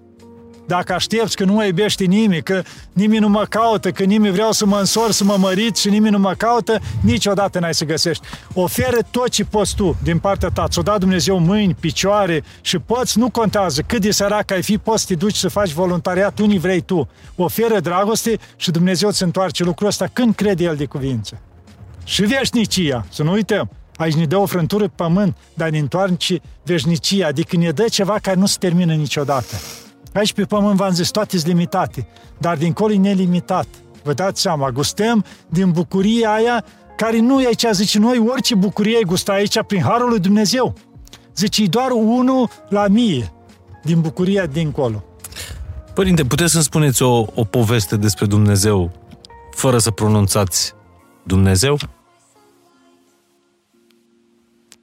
Dacă 0.67 0.93
aștepți 0.93 1.35
că 1.35 1.43
nu 1.43 1.53
mă 1.53 1.65
iubește 1.65 2.03
nimeni, 2.03 2.43
că 2.43 2.61
nimeni 2.93 3.19
nu 3.19 3.29
mă 3.29 3.45
caută, 3.49 3.91
că 3.91 4.03
nimeni 4.03 4.33
vreau 4.33 4.51
să 4.51 4.65
mă 4.65 4.77
însor, 4.77 5.11
să 5.11 5.23
mă 5.23 5.35
mărit 5.39 5.75
și 5.75 5.89
nimeni 5.89 6.13
nu 6.13 6.19
mă 6.19 6.33
caută, 6.33 6.79
niciodată 7.01 7.59
n-ai 7.59 7.73
să 7.73 7.85
găsești. 7.85 8.27
Oferă 8.53 8.97
tot 9.11 9.29
ce 9.29 9.43
poți 9.43 9.75
tu 9.75 9.97
din 10.03 10.19
partea 10.19 10.49
ta. 10.49 10.67
Ți-o 10.67 10.81
dat 10.81 10.99
Dumnezeu 10.99 11.39
mâini, 11.39 11.75
picioare 11.79 12.43
și 12.61 12.77
poți, 12.77 13.17
nu 13.19 13.29
contează 13.29 13.81
cât 13.81 14.01
de 14.01 14.11
sărac 14.11 14.51
ai 14.51 14.63
fi, 14.63 14.77
poți 14.77 15.01
să 15.01 15.07
te 15.07 15.15
duci 15.15 15.35
să 15.35 15.47
faci 15.47 15.71
voluntariat 15.71 16.39
unii 16.39 16.59
vrei 16.59 16.81
tu. 16.81 17.09
Oferă 17.35 17.79
dragoste 17.79 18.37
și 18.55 18.71
Dumnezeu 18.71 19.09
îți 19.09 19.23
întoarce 19.23 19.63
lucrul 19.63 19.87
ăsta 19.87 20.07
când 20.13 20.35
crede 20.35 20.63
El 20.63 20.75
de 20.75 20.85
cuvință. 20.85 21.41
Și 22.03 22.21
veșnicia, 22.21 23.05
să 23.09 23.23
nu 23.23 23.31
uităm. 23.31 23.69
Aici 24.01 24.15
ne 24.15 24.25
dă 24.25 24.37
o 24.37 24.45
frântură 24.45 24.83
pe 24.83 24.93
pământ, 24.95 25.37
dar 25.53 25.69
ne 25.69 25.77
întoarce 25.77 26.41
veșnicia, 26.63 27.27
adică 27.27 27.57
ne 27.57 27.69
dă 27.69 27.85
ceva 27.89 28.17
care 28.21 28.39
nu 28.39 28.45
se 28.45 28.55
termină 28.59 28.93
niciodată. 28.93 29.55
Aici 30.13 30.33
pe 30.33 30.43
pământ 30.43 30.77
v-am 30.77 30.93
zis, 30.93 31.09
toate 31.09 31.37
sunt 31.37 31.51
limitate, 31.51 32.07
dar 32.37 32.57
dincolo 32.57 32.93
e 32.93 32.97
nelimitat. 32.97 33.67
Vă 34.03 34.13
dați 34.13 34.41
seama, 34.41 34.69
gustăm 34.69 35.25
din 35.49 35.71
bucuria 35.71 36.33
aia 36.33 36.65
care 36.95 37.19
nu 37.19 37.41
e 37.41 37.45
aici, 37.45 37.65
zice 37.71 37.99
noi, 37.99 38.23
orice 38.27 38.55
bucurie 38.55 38.95
ai 38.95 39.03
gusta 39.03 39.31
aici 39.31 39.61
prin 39.67 39.81
Harul 39.81 40.09
lui 40.09 40.19
Dumnezeu. 40.19 40.73
Zice, 41.35 41.63
e 41.63 41.67
doar 41.67 41.91
unul 41.91 42.49
la 42.69 42.87
mie 42.87 43.31
din 43.83 44.01
bucuria 44.01 44.45
dincolo. 44.45 45.03
Părinte, 45.93 46.25
puteți 46.25 46.51
să-mi 46.51 46.63
spuneți 46.63 47.01
o, 47.01 47.25
o 47.35 47.43
poveste 47.43 47.97
despre 47.97 48.25
Dumnezeu 48.25 48.91
fără 49.55 49.77
să 49.77 49.91
pronunțați 49.91 50.73
Dumnezeu? 51.23 51.77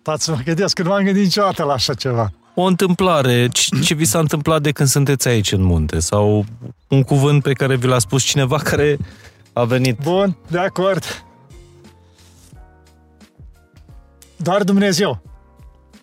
Stați 0.09 0.25
să 0.25 0.31
mă 0.31 0.41
gândesc, 0.45 0.75
că 0.75 0.83
nu 0.83 0.89
m-am 0.89 1.05
gândit 1.05 1.23
niciodată 1.23 1.65
la 1.65 1.73
așa 1.73 1.95
ceva. 1.95 2.33
O 2.55 2.63
întâmplare, 2.63 3.49
ce, 3.49 3.81
ce 3.81 3.95
vi 3.95 4.05
s-a 4.05 4.19
întâmplat 4.19 4.63
de 4.63 4.71
când 4.71 4.89
sunteți 4.89 5.29
aici 5.29 5.53
în 5.53 5.63
munte? 5.63 5.99
Sau 5.99 6.45
un 6.89 7.03
cuvânt 7.03 7.43
pe 7.43 7.53
care 7.53 7.77
vi 7.77 7.87
l-a 7.87 7.99
spus 7.99 8.23
cineva 8.23 8.59
care 8.59 8.99
a 9.53 9.65
venit? 9.65 9.99
Bun, 10.03 10.37
de 10.51 10.59
acord. 10.59 11.25
Doar 14.37 14.63
Dumnezeu. 14.63 15.23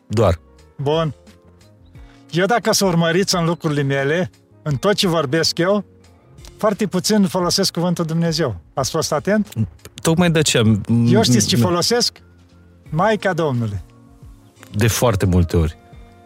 Doar. 0.08 0.40
Bun. 0.78 1.14
Eu 2.32 2.46
dacă 2.46 2.74
să 2.74 2.86
urmăriți 2.86 3.36
în 3.36 3.46
lucrurile 3.46 3.82
mele, 3.82 4.30
în 4.64 4.76
tot 4.76 4.94
ce 4.94 5.08
vorbesc 5.08 5.58
eu, 5.58 5.86
foarte 6.58 6.86
puțin 6.86 7.28
folosesc 7.28 7.74
cuvântul 7.74 8.06
Dumnezeu. 8.06 8.62
Ați 8.74 8.90
fost 8.90 9.12
atent? 9.12 9.54
Tocmai 10.02 10.32
de 10.32 10.40
aceea... 10.40 10.64
Eu 11.06 11.24
știți 11.24 11.48
ce 11.48 11.56
folosesc? 11.56 12.22
Maica 12.90 13.34
Domnului. 13.34 13.84
De 14.76 14.88
foarte 14.88 15.26
multe 15.26 15.58
ori. 15.58 15.78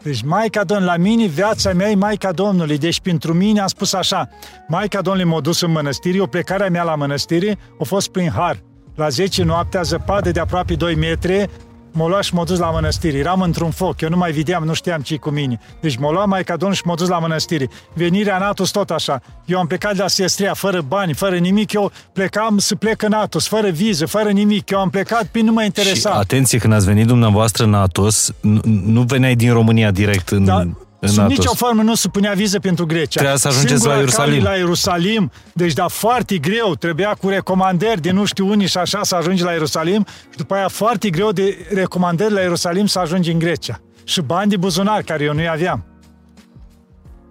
Deci 0.04 0.22
Maica 0.24 0.64
Domnului, 0.64 0.94
la 0.98 1.02
mine 1.02 1.26
viața 1.26 1.74
mea 1.74 1.90
e 1.90 1.96
Maica 1.96 2.32
Domnului. 2.32 2.78
Deci 2.78 3.00
pentru 3.00 3.34
mine 3.34 3.60
am 3.60 3.68
spus 3.68 3.94
așa, 3.94 4.30
Maica 4.68 5.02
Domnului 5.02 5.32
m-a 5.32 5.42
dus 5.42 5.62
în 5.62 5.72
mănăstire, 5.72 6.20
o 6.20 6.26
plecarea 6.26 6.70
mea 6.70 6.84
la 6.84 6.96
mănăstire 6.96 7.58
a 7.80 7.84
fost 7.84 8.10
prin 8.10 8.30
har. 8.30 8.60
La 8.96 9.10
10 9.10 9.44
noaptea, 9.44 9.82
zăpadă 9.82 10.32
de 10.32 10.40
aproape 10.40 10.74
2 10.76 10.96
metri, 10.96 11.50
m-a 11.92 12.08
luat 12.08 12.24
și 12.24 12.34
m-a 12.34 12.44
dus 12.44 12.60
la 12.60 12.72
mănăstire. 12.72 13.18
Eram 13.18 13.42
într-un 13.42 13.72
foc, 13.72 14.02
eu 14.02 14.10
nu 14.10 14.18
mai 14.18 14.32
vedeam, 14.32 14.64
nu 14.64 14.74
știam 14.74 15.02
ce 15.02 15.18
cu 15.18 15.30
mine. 15.30 15.60
Deci 15.82 15.98
m-a 15.98 16.12
luat 16.12 16.28
Maica 16.28 16.56
Domnului 16.56 16.76
și 16.76 16.88
m-a 16.88 16.96
dus 16.96 17.08
la 17.08 17.20
mănăstire. 17.20 17.70
Venirea 17.94 18.36
în 18.36 18.42
Atos 18.42 18.72
tot 18.72 18.90
așa. 18.90 19.22
Eu 19.46 19.60
am 19.60 19.68
plecat 19.68 19.96
de 19.96 20.02
la 20.02 20.08
Siestria, 20.08 20.54
fără 20.54 20.82
bani, 20.82 21.14
fără 21.14 21.36
nimic. 21.36 21.74
Eu 21.74 21.92
plecam 22.14 22.58
să 22.58 22.76
plec 22.76 23.02
în 23.02 23.14
Atos, 23.14 23.48
fără 23.48 23.70
viză, 23.70 24.06
fără 24.06 24.30
nimic. 24.30 24.70
Eu 24.70 24.80
am 24.80 24.90
plecat, 24.90 25.24
prin 25.24 25.46
nu 25.46 25.52
mă 25.52 25.64
interesa. 25.64 26.10
Și 26.10 26.18
atenție, 26.18 26.58
când 26.58 26.74
ați 26.74 26.86
venit 26.86 27.08
dumneavoastră 27.08 27.64
în 27.64 27.74
Atos, 27.74 28.32
nu, 28.42 28.60
nu 28.86 29.02
veneai 29.02 29.36
din 29.36 29.54
România 29.54 29.92
direct 29.92 30.30
în... 30.30 30.46
Da, 30.46 30.68
în 31.00 31.10
Sub 31.10 31.24
Atos. 31.24 31.38
nicio 31.38 31.54
formă 31.54 31.82
nu 31.82 31.96
se 31.96 32.08
punea 32.08 32.34
viză 32.34 32.60
pentru 32.60 32.86
Grecia. 32.86 33.20
Trebuia 33.20 33.36
să 33.38 33.48
ajungeți 33.48 33.74
Singura 33.74 33.94
la 33.94 34.00
Ierusalim. 34.00 34.34
cale 34.34 34.50
la 34.50 34.56
Ierusalim, 34.56 35.32
deci 35.54 35.74
da, 35.74 35.88
foarte 35.88 36.38
greu, 36.38 36.76
trebuia 36.76 37.18
cu 37.22 37.30
recomandări 37.30 38.02
de 38.02 38.12
nu 38.12 38.26
știu 38.26 38.48
unii 38.50 38.68
și 38.68 38.78
așa 38.78 39.00
să 39.04 39.16
ajungi 39.16 39.44
la 39.44 39.52
Ierusalim 39.52 40.06
și 40.30 40.38
după 40.38 40.54
aia 40.54 40.68
foarte 40.68 41.10
greu 41.10 41.32
de 41.32 41.68
recomandări 41.74 42.34
la 42.34 42.40
Ierusalim 42.40 42.86
să 42.86 43.00
ajungi 43.00 43.32
în 43.32 43.40
Grecia. 43.40 43.82
Și 44.04 44.22
bani 44.22 44.50
de 44.50 44.58
buzunar, 44.58 45.02
care 45.02 45.24
eu 45.24 45.34
nu-i 45.34 45.50
aveam. 45.50 45.84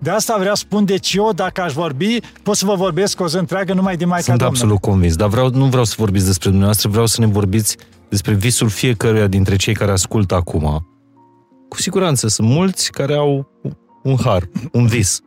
De 0.01 0.11
asta 0.11 0.36
vreau 0.39 0.55
să 0.55 0.62
spun, 0.66 0.85
deci 0.85 1.12
eu, 1.15 1.32
dacă 1.32 1.61
aș 1.61 1.73
vorbi, 1.73 2.16
pot 2.43 2.57
să 2.57 2.65
vă 2.65 2.74
vorbesc 2.74 3.20
o 3.20 3.28
zi 3.28 3.36
întreagă 3.36 3.73
numai 3.73 3.97
de 3.97 4.05
Maica 4.05 4.24
Sunt 4.24 4.39
Domnului. 4.39 4.61
absolut 4.61 4.81
convins, 4.82 5.16
dar 5.16 5.28
vreau, 5.28 5.51
nu 5.51 5.65
vreau 5.65 5.85
să 5.85 5.95
vorbiți 5.99 6.24
despre 6.24 6.49
dumneavoastră, 6.49 6.89
vreau 6.89 7.07
să 7.07 7.20
ne 7.20 7.27
vorbiți 7.27 7.77
despre 8.09 8.35
visul 8.35 8.69
fiecăruia 8.69 9.27
dintre 9.27 9.57
cei 9.57 9.74
care 9.74 9.90
ascultă 9.90 10.35
acum. 10.35 10.86
Cu 11.69 11.81
siguranță 11.81 12.28
sunt 12.28 12.49
mulți 12.49 12.90
care 12.90 13.15
au 13.15 13.51
un 14.03 14.16
har, 14.24 14.49
un 14.73 14.86
vis. 14.86 15.20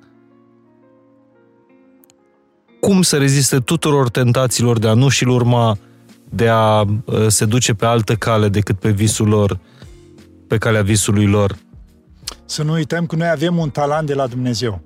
Cum 2.79 3.01
să 3.01 3.17
reziste 3.17 3.59
tuturor 3.59 4.09
tentațiilor 4.09 4.79
de 4.79 4.87
a 4.87 4.93
nu 4.93 5.07
și-l 5.09 5.27
urma, 5.27 5.77
de 6.29 6.47
a 6.47 6.81
uh, 6.81 7.27
se 7.27 7.45
duce 7.45 7.73
pe 7.73 7.85
altă 7.85 8.15
cale 8.15 8.49
decât 8.49 8.79
pe 8.79 8.89
visul 8.91 9.27
lor, 9.27 9.59
pe 10.47 10.57
calea 10.57 10.81
visului 10.81 11.25
lor? 11.25 11.55
Să 12.45 12.63
nu 12.63 12.71
uităm 12.71 13.05
că 13.05 13.15
noi 13.15 13.29
avem 13.29 13.57
un 13.57 13.69
talent 13.69 14.07
de 14.07 14.13
la 14.13 14.27
Dumnezeu. 14.27 14.81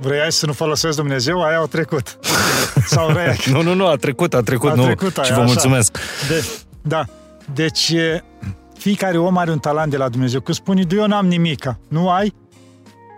Vrei 0.00 0.32
să 0.32 0.46
nu 0.46 0.52
folosesc 0.52 0.96
Dumnezeu? 0.96 1.42
Aia 1.42 1.56
au 1.56 1.66
trecut. 1.66 2.18
Sau 2.86 3.12
vrei 3.12 3.36
Nu, 3.46 3.62
nu, 3.62 3.74
nu, 3.74 3.86
a 3.86 3.96
trecut, 3.96 4.34
a 4.34 4.40
trecut, 4.40 4.70
A 4.70 4.74
nu. 4.74 4.82
trecut 4.84 5.16
aia, 5.16 5.26
și 5.26 5.32
vă 5.32 5.40
așa. 5.40 5.46
mulțumesc. 5.52 5.98
De, 6.28 6.44
da. 6.82 7.04
Deci, 7.54 7.88
e, 7.88 8.24
fiecare 8.80 9.18
om 9.18 9.36
are 9.36 9.50
un 9.50 9.58
talent 9.58 9.90
de 9.90 9.96
la 9.96 10.08
Dumnezeu. 10.08 10.40
Când 10.40 10.56
spune, 10.56 10.82
eu 10.90 11.06
n-am 11.06 11.26
nimica, 11.26 11.78
nu 11.88 12.10
ai? 12.10 12.34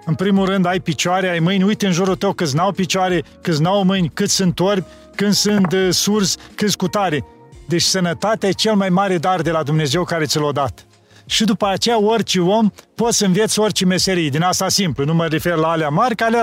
În 0.05 0.15
primul 0.15 0.47
rând, 0.47 0.67
ai 0.67 0.81
picioare, 0.81 1.29
ai 1.29 1.39
mâini, 1.39 1.63
uite 1.63 1.87
în 1.87 1.93
jurul 1.93 2.17
tău 2.17 2.33
câți 2.33 2.57
n-au 2.57 2.73
picioare, 2.73 3.25
câți 3.43 3.63
n-au 3.63 3.85
mâini, 3.85 4.11
cât 4.15 4.31
sunt 4.31 4.61
orbi, 4.61 4.87
când 5.15 5.33
sunt 5.33 5.73
uh, 5.73 5.89
surzi, 5.91 6.37
câți 6.55 6.77
cu 6.77 6.89
tare. 6.89 7.25
Deci 7.69 7.83
sănătatea 7.83 8.49
e 8.49 8.53
cel 8.53 8.75
mai 8.75 8.89
mare 8.89 9.19
dar 9.19 9.41
de 9.41 9.51
la 9.51 9.63
Dumnezeu 9.63 10.05
care 10.05 10.25
ți 10.25 10.39
l-a 10.39 10.53
dat. 10.53 10.87
Și 11.27 11.45
după 11.45 11.67
aceea, 11.67 12.03
orice 12.03 12.41
om 12.41 12.71
poți 12.95 13.17
să 13.19 13.25
înveți 13.25 13.59
orice 13.59 13.85
meserie. 13.85 14.29
Din 14.29 14.43
asta 14.43 14.69
simplu, 14.69 15.05
nu 15.05 15.15
mă 15.15 15.27
refer 15.27 15.55
la 15.55 15.69
alea 15.69 15.89
mari, 15.89 16.15
că 16.15 16.25
alea 16.25 16.43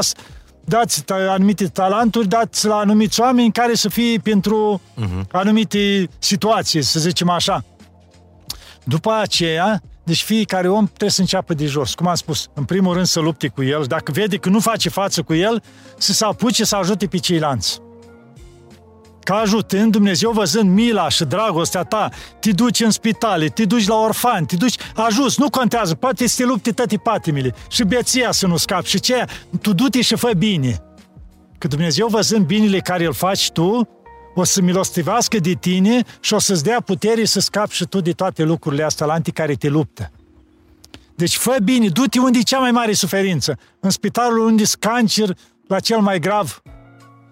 dați 0.66 1.04
ta- 1.04 1.30
anumite 1.30 1.66
talenturi, 1.68 2.28
dați 2.28 2.66
la 2.66 2.76
anumiți 2.76 3.20
oameni 3.22 3.52
care 3.52 3.74
să 3.74 3.90
fie 3.90 4.20
pentru 4.24 4.82
uh-huh. 4.98 5.32
anumite 5.32 6.10
situații, 6.20 6.82
să 6.82 7.00
zicem 7.00 7.30
așa. 7.30 7.64
După 8.84 9.11
aceea, 9.11 9.81
deci 10.03 10.23
fiecare 10.23 10.69
om 10.69 10.85
trebuie 10.85 11.10
să 11.10 11.22
înceapă 11.22 11.53
de 11.53 11.65
jos. 11.65 11.93
Cum 11.93 12.07
am 12.07 12.15
spus, 12.15 12.47
în 12.53 12.64
primul 12.64 12.93
rând 12.93 13.06
să 13.06 13.19
lupte 13.19 13.47
cu 13.47 13.64
el. 13.64 13.84
Dacă 13.88 14.11
vede 14.11 14.38
că 14.38 14.49
nu 14.49 14.60
face 14.60 14.89
față 14.89 15.22
cu 15.22 15.34
el, 15.34 15.64
să 15.97 16.14
se 16.14 16.26
apuce 16.26 16.64
să 16.64 16.76
ajute 16.76 17.06
pe 17.06 17.18
ceilalți. 17.18 17.81
Ca 19.23 19.35
ajutând 19.35 19.91
Dumnezeu, 19.91 20.31
văzând 20.31 20.73
mila 20.73 21.10
și 21.10 21.23
dragostea 21.23 21.84
ta, 21.84 22.10
te 22.39 22.51
duci 22.51 22.80
în 22.80 22.91
spitale, 22.91 23.47
te 23.47 23.65
duci 23.65 23.88
la 23.88 23.95
orfani, 23.95 24.45
te 24.45 24.56
duci, 24.56 24.76
ajuți, 24.95 25.39
nu 25.39 25.49
contează, 25.49 25.95
poate 25.95 26.27
să 26.27 26.35
te 26.41 26.47
lupte 26.47 26.72
toate 26.72 26.97
patimile 26.97 27.56
și 27.69 27.84
beția 27.84 28.31
să 28.31 28.47
nu 28.47 28.57
scapi 28.57 28.88
și 28.88 28.99
ce, 28.99 29.26
tu 29.61 29.73
du-te 29.73 30.01
și 30.01 30.15
fă 30.15 30.31
bine. 30.38 30.84
Că 31.57 31.68
Dumnezeu 31.68 32.07
văzând 32.07 32.45
binele 32.45 32.80
care 32.80 33.06
îl 33.06 33.14
faci 33.14 33.51
tu, 33.51 33.88
o 34.35 34.43
să 34.43 34.61
milostivească 34.61 35.38
de 35.38 35.53
tine 35.53 36.03
și 36.19 36.34
o 36.34 36.39
să-ți 36.39 36.64
dea 36.64 36.81
putere 36.81 37.26
să 37.26 37.39
scapi 37.39 37.73
și 37.73 37.85
tu 37.85 38.01
de 38.01 38.11
toate 38.11 38.43
lucrurile 38.43 38.84
astea 38.84 39.06
la 39.06 39.14
anti 39.14 39.31
care 39.31 39.53
te 39.53 39.68
luptă. 39.68 40.11
Deci 41.15 41.35
fă 41.35 41.57
bine, 41.64 41.88
du-te 41.88 42.19
unde 42.19 42.38
e 42.38 42.41
cea 42.41 42.60
mai 42.60 42.72
mare 42.72 42.93
suferință. 42.93 43.60
În 43.80 43.89
spitalul 43.89 44.45
unde 44.45 44.64
e 44.64 44.72
cancer 44.80 45.38
la 45.68 45.80
cel 45.80 45.99
mai 45.99 46.19
grav. 46.19 46.61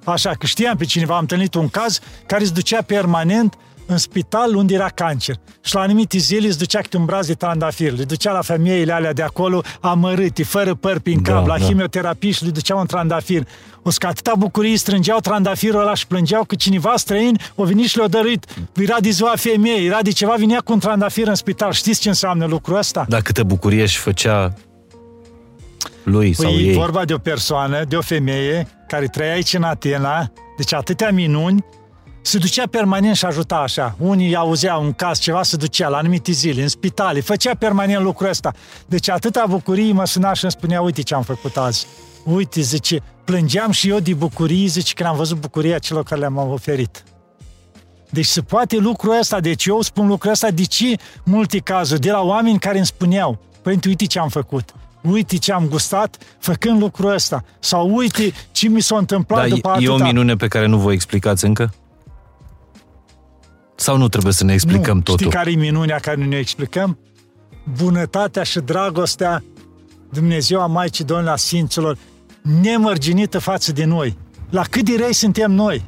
Așa, 0.04 0.32
că 0.32 0.46
știam 0.46 0.78
pe 0.78 0.86
cineva, 0.86 1.14
am 1.14 1.20
întâlnit 1.20 1.54
un 1.54 1.70
caz 1.70 2.00
care 2.26 2.44
se 2.44 2.52
ducea 2.52 2.82
permanent 2.82 3.58
în 3.88 3.98
spital 3.98 4.56
unde 4.56 4.74
era 4.74 4.90
cancer. 4.94 5.36
Și 5.64 5.76
la 5.76 5.82
anumite 5.82 6.18
zile 6.18 6.48
îți 6.48 6.58
ducea 6.58 6.82
câte 6.82 6.98
un 6.98 7.06
braz 7.06 7.28
de 7.28 7.34
trandafir. 7.34 7.92
Le 7.98 8.04
ducea 8.04 8.32
la 8.32 8.42
femeile 8.42 8.92
alea 8.94 9.14
de 9.14 9.22
acolo 9.22 9.62
amărâte, 9.80 10.44
fără 10.44 10.76
păr 10.76 11.00
prin 11.00 11.22
cap, 11.22 11.46
Da, 11.46 11.54
la 11.54 11.58
da. 11.60 11.66
chimioterapie 11.66 12.32
și 12.32 12.44
le 12.44 12.50
duceau 12.50 12.80
un 12.80 12.86
trandafir. 12.86 13.48
O 13.84 13.90
să 13.90 13.98
că 14.00 14.08
atâta 14.08 14.34
bucurie 14.38 14.78
strângeau 14.78 15.20
trandafirul 15.20 15.80
ăla 15.82 15.94
și 15.94 16.08
plângeau 16.08 16.44
că 16.44 16.56
cineva 16.56 16.94
străin 16.96 17.38
o 17.56 17.64
venit 17.64 17.88
și 17.88 17.98
le-a 17.98 18.08
dăruit. 18.08 18.46
Era 18.76 19.00
de 19.00 19.10
ziua 19.10 19.34
femeii, 19.36 19.86
era 19.86 20.02
de 20.02 20.12
ceva, 20.12 20.34
vinea 20.38 20.60
cu 20.60 20.74
un 20.74 20.80
trandafir 20.80 21.28
în 21.28 21.36
spital. 21.36 21.72
Știți 21.72 22.02
ce 22.02 22.08
înseamnă 22.10 22.46
lucrul 22.46 22.78
ăsta? 22.78 23.06
Dar 23.10 23.22
câtă 23.22 23.44
bucurie 23.44 23.86
și 23.86 23.98
făcea 23.98 24.54
lui 26.04 26.34
sau 26.34 26.52
Păi 26.52 26.62
e 26.64 26.68
ei. 26.68 26.74
vorba 26.74 27.06
de 27.06 27.14
o 27.14 27.18
persoană, 27.18 27.84
de 27.88 27.96
o 27.96 28.02
femeie 28.02 28.68
care 28.88 29.06
trăia 29.06 29.34
aici 29.34 29.54
în 29.54 29.64
Atena, 29.64 30.32
deci 30.58 30.74
atâtea 30.74 31.12
minuni, 31.12 31.66
se 32.28 32.38
ducea 32.38 32.64
permanent 32.72 33.16
și 33.16 33.26
ajuta 33.26 33.56
așa. 33.56 33.96
Unii 33.98 34.36
auzeau 34.36 34.84
un 34.84 34.94
caz, 34.94 35.20
ceva, 35.20 35.44
se 35.44 35.56
ducea 35.56 35.88
la 35.88 35.98
anumite 35.98 36.32
zile, 36.32 36.62
în 36.62 36.68
spitale, 36.68 37.22
făcea 37.22 37.56
permanent 37.56 38.04
lucrul 38.04 38.30
ăsta. 38.30 38.54
Deci 38.88 39.10
atâta 39.10 39.46
bucurie 39.50 39.94
mă 39.94 40.06
suna 40.06 40.34
și 40.34 40.44
îmi 40.44 40.52
spunea, 40.52 40.82
uite 40.82 41.02
ce 41.02 41.16
am 41.16 41.22
făcut 41.22 41.58
azi. 41.58 41.88
Uite, 42.24 42.62
zice, 42.62 43.00
plângeam 43.24 43.72
și 43.72 43.90
eu 43.90 44.00
de 44.00 44.14
bucurie, 44.14 44.68
zice, 44.68 44.94
când 44.94 45.10
am 45.10 45.16
văzut 45.16 45.38
bucuria 45.38 45.78
celor 45.78 46.04
care 46.04 46.20
le-am 46.20 46.38
oferit. 46.38 47.04
Deci 48.10 48.26
se 48.26 48.42
poate 48.42 48.78
lucrul 48.78 49.18
ăsta, 49.20 49.40
deci 49.40 49.66
eu 49.66 49.82
spun 49.82 50.08
lucrul 50.08 50.32
ăsta, 50.32 50.50
de 50.50 50.64
ce 50.64 50.96
multe 51.24 51.58
cazuri? 51.58 52.00
De 52.02 52.12
la 52.12 52.22
oameni 52.22 52.60
care 52.60 52.78
îmi 52.78 52.86
spuneau, 52.86 53.40
păi 53.62 53.80
uite 53.88 54.06
ce 54.06 54.20
am 54.20 54.30
făcut, 54.30 54.74
uite 55.02 55.38
ce 55.38 55.54
am 55.54 55.68
gustat 55.68 56.18
făcând 56.40 56.80
lucrul 56.82 57.14
ăsta, 57.14 57.44
sau 57.60 57.96
uite 57.96 58.34
ce 58.52 58.68
mi 58.68 58.82
s-a 58.82 58.98
întâmplat 58.98 59.40
Dar 59.40 59.50
după 59.50 59.70
e 59.70 59.72
atâta. 59.72 59.94
o 59.94 59.98
minune 59.98 60.36
pe 60.36 60.48
care 60.48 60.66
nu 60.66 60.78
vă 60.78 60.92
explicați 60.92 61.46
încă? 61.46 61.74
Sau 63.80 63.98
nu 63.98 64.08
trebuie 64.08 64.34
să 64.34 64.44
ne 64.44 64.54
explicăm 64.54 64.96
nu, 64.96 65.02
totul? 65.02 65.20
Știi 65.20 65.38
care 65.38 65.52
e 65.52 65.56
minunea 65.56 65.98
care 66.00 66.18
nu 66.18 66.26
ne 66.26 66.38
explicăm? 66.38 66.98
Bunătatea 67.78 68.44
și 68.44 68.60
dragostea 68.60 69.44
Dumnezeu 70.10 70.62
a 70.62 70.66
Maicii 70.66 71.06
Domnului 71.06 71.32
a 71.32 71.36
Sfinților 71.36 71.98
nemărginită 72.62 73.40
față 73.40 73.72
de 73.72 73.86
noi. 73.86 74.18
La 74.50 74.62
cât 74.62 74.86
de 74.86 74.96
răi 74.98 75.14
suntem 75.14 75.52
noi. 75.52 75.86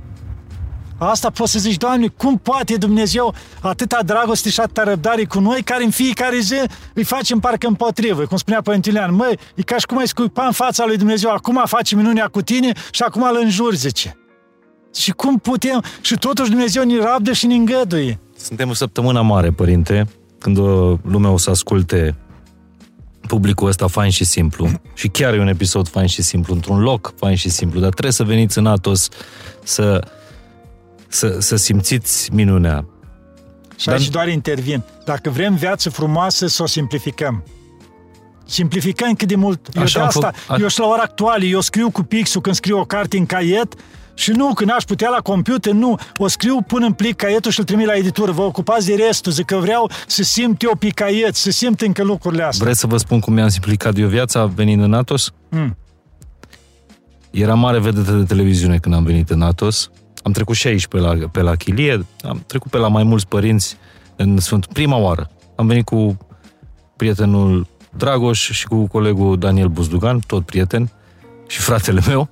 Asta 0.98 1.30
poți 1.30 1.52
să 1.52 1.60
zici, 1.60 1.78
Doamne, 1.78 2.08
cum 2.08 2.38
poate 2.38 2.76
Dumnezeu 2.76 3.34
atâta 3.62 4.00
dragoste 4.06 4.50
și 4.50 4.60
atâta 4.60 4.84
răbdare 4.84 5.26
cu 5.26 5.40
noi, 5.40 5.62
care 5.62 5.84
în 5.84 5.90
fiecare 5.90 6.40
zi 6.40 6.56
îi 6.94 7.04
facem 7.04 7.40
parcă 7.40 7.68
împotrivă. 7.68 8.26
Cum 8.26 8.38
spunea 8.38 8.62
Părintele 8.62 8.98
Ilean, 8.98 9.16
măi, 9.16 9.40
e 9.56 9.62
ca 9.62 9.78
și 9.78 9.86
cum 9.86 9.98
ai 9.98 10.08
scuipa 10.08 10.46
în 10.46 10.52
fața 10.52 10.86
lui 10.86 10.98
Dumnezeu, 10.98 11.32
acum 11.32 11.64
face 11.66 11.96
minunea 11.96 12.28
cu 12.28 12.42
tine 12.42 12.74
și 12.92 13.02
acum 13.02 13.24
îl 13.24 13.40
înjuri, 13.42 13.76
zice. 13.76 14.19
Și 14.96 15.12
cum 15.12 15.38
putem? 15.38 15.84
Și 16.02 16.16
totuși 16.18 16.50
Dumnezeu 16.50 16.84
ne 16.84 16.98
rabdă 17.00 17.32
și 17.34 17.46
ne 17.46 17.54
îngăduie. 17.56 18.20
Suntem 18.38 18.70
o 18.70 18.74
săptămână 18.74 19.22
mare, 19.22 19.52
părinte, 19.52 20.08
când 20.40 20.58
o, 20.58 20.98
lumea 21.04 21.30
o 21.30 21.38
să 21.38 21.50
asculte 21.50 22.16
publicul 23.28 23.68
ăsta 23.68 23.88
fain 23.88 24.10
și 24.12 24.24
simplu. 24.24 24.70
Și 24.94 25.08
chiar 25.08 25.34
e 25.34 25.40
un 25.40 25.48
episod 25.48 25.88
fain 25.88 26.08
și 26.08 26.22
simplu, 26.22 26.54
într-un 26.54 26.80
loc 26.80 27.14
fain 27.18 27.36
și 27.36 27.50
simplu, 27.50 27.80
dar 27.80 27.90
trebuie 27.90 28.12
să 28.14 28.24
veniți 28.24 28.58
în 28.58 28.66
Atos 28.66 29.08
să, 29.64 30.08
să, 31.08 31.36
să 31.40 31.56
simțiți 31.56 32.34
minunea. 32.34 32.86
Și 33.76 33.86
Dar- 33.86 33.96
aici 33.96 34.10
doar 34.10 34.28
intervin. 34.28 34.84
Dacă 35.06 35.30
vrem 35.30 35.56
viață 35.56 35.90
frumoasă, 35.90 36.48
să 36.48 36.64
o 36.64 36.66
simplificăm. 36.66 37.44
Simplificăm 38.46 39.14
cât 39.14 39.28
de 39.28 39.36
mult. 39.36 39.68
Eu 39.74 39.82
Așa 39.82 39.94
de 39.94 40.00
am 40.00 40.08
asta, 40.08 40.32
făcut- 40.36 40.50
a- 40.58 40.62
eu 40.62 40.68
și 40.68 40.80
la 40.80 40.86
ora 40.88 41.02
actuală, 41.02 41.44
eu 41.44 41.60
scriu 41.62 41.90
cu 41.90 42.04
pixul 42.04 42.42
când 42.42 42.56
scriu 42.56 42.80
o 42.80 42.86
carte 42.86 43.18
în 43.18 43.26
caiet 43.26 43.74
Și 44.20 44.32
nu, 44.32 44.54
când 44.54 44.72
aș 44.72 44.84
putea 44.84 45.10
la 45.10 45.18
computer, 45.18 45.74
nu. 45.74 45.98
O 46.18 46.28
scriu, 46.28 46.62
pun 46.62 46.84
în 46.84 46.94
plic 46.94 47.16
caietul 47.16 47.52
și 47.52 47.60
îl 47.60 47.66
trimit 47.66 47.86
la 47.86 47.96
editură. 47.96 48.32
Vă 48.32 48.42
ocupați 48.42 48.86
de 48.86 48.96
restul. 48.96 49.32
Zic 49.32 49.46
că 49.46 49.56
vreau 49.56 49.92
să 50.08 50.24
simt 50.24 50.62
eu 50.62 50.76
pe 50.80 50.90
caiet, 50.90 51.36
să 51.36 51.52
simt 51.52 51.82
încă 51.82 52.04
lucrurile 52.04 52.44
astea. 52.44 52.66
Vreți 52.66 52.80
să 52.80 52.88
vă 52.88 52.98
spun 52.98 53.20
cum 53.20 53.34
mi-am 53.34 53.48
simplificat 53.48 53.98
eu 53.98 54.08
viața 54.08 54.46
venind 54.46 54.84
în 54.84 54.94
Atos? 54.94 55.32
Mm. 55.50 55.78
Era 57.32 57.54
mare 57.54 57.80
vedetă 57.80 58.12
de 58.12 58.24
televiziune 58.24 58.78
când 58.78 58.96
am 58.96 59.04
venit 59.04 59.30
în 59.30 59.42
Atos. 59.42 59.90
Am 60.24 60.32
trecut 60.32 60.56
și 60.56 60.68
aici 60.68 60.88
pe 60.88 60.98
la, 60.98 61.14
pe 61.32 61.42
la 61.42 61.56
Chilie, 61.56 62.06
am 62.24 62.44
trecut 62.46 62.72
pe 62.72 62.78
la 62.78 62.88
mai 62.88 63.04
mulți 63.04 63.28
părinți 63.28 63.78
în 64.16 64.38
Sfânt. 64.40 64.66
Prima 64.66 64.98
oară. 64.98 65.30
Am 65.56 65.68
venit 65.68 65.86
cu 65.86 66.18
prietenul 66.96 67.68
Dragoș 67.98 68.52
și 68.52 68.68
cu 68.68 68.88
colegul 68.88 69.38
Daniel 69.38 69.68
Buzdugan, 69.68 70.20
tot 70.20 70.46
prieten, 70.46 70.92
și 71.48 71.60
fratele 71.60 72.02
meu. 72.08 72.30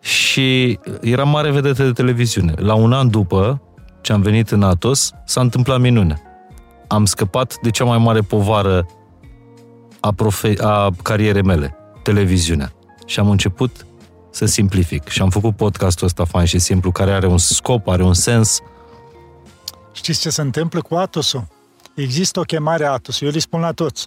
Și 0.00 0.78
era 1.00 1.24
mare 1.24 1.50
vedetă 1.50 1.84
de 1.84 1.92
televiziune. 1.92 2.54
La 2.56 2.74
un 2.74 2.92
an 2.92 3.10
după 3.10 3.62
ce 4.00 4.12
am 4.12 4.22
venit 4.22 4.50
în 4.50 4.62
Atos, 4.62 5.10
s-a 5.24 5.40
întâmplat 5.40 5.80
minune. 5.80 6.22
Am 6.86 7.04
scăpat 7.04 7.58
de 7.62 7.70
cea 7.70 7.84
mai 7.84 7.98
mare 7.98 8.20
povară 8.20 8.86
a, 10.00 10.12
profe- 10.12 10.62
a 10.62 10.90
carierei 11.02 11.42
mele, 11.42 11.76
televiziunea. 12.02 12.72
Și 13.06 13.20
am 13.20 13.30
început 13.30 13.86
să 14.30 14.46
simplific. 14.46 15.08
Și 15.08 15.22
am 15.22 15.30
făcut 15.30 15.56
podcastul 15.56 16.06
ăsta 16.06 16.24
fain 16.24 16.46
și 16.46 16.58
simplu, 16.58 16.90
care 16.90 17.12
are 17.12 17.26
un 17.26 17.38
scop, 17.38 17.88
are 17.88 18.02
un 18.02 18.14
sens. 18.14 18.60
Știți 19.92 20.20
ce 20.20 20.30
se 20.30 20.40
întâmplă 20.40 20.80
cu 20.80 20.94
Atosul? 20.94 21.46
Există 21.94 22.40
o 22.40 22.42
chemare 22.42 22.84
Atos. 22.84 23.20
Eu 23.20 23.28
le 23.28 23.38
spun 23.38 23.60
la 23.60 23.72
toți. 23.72 24.06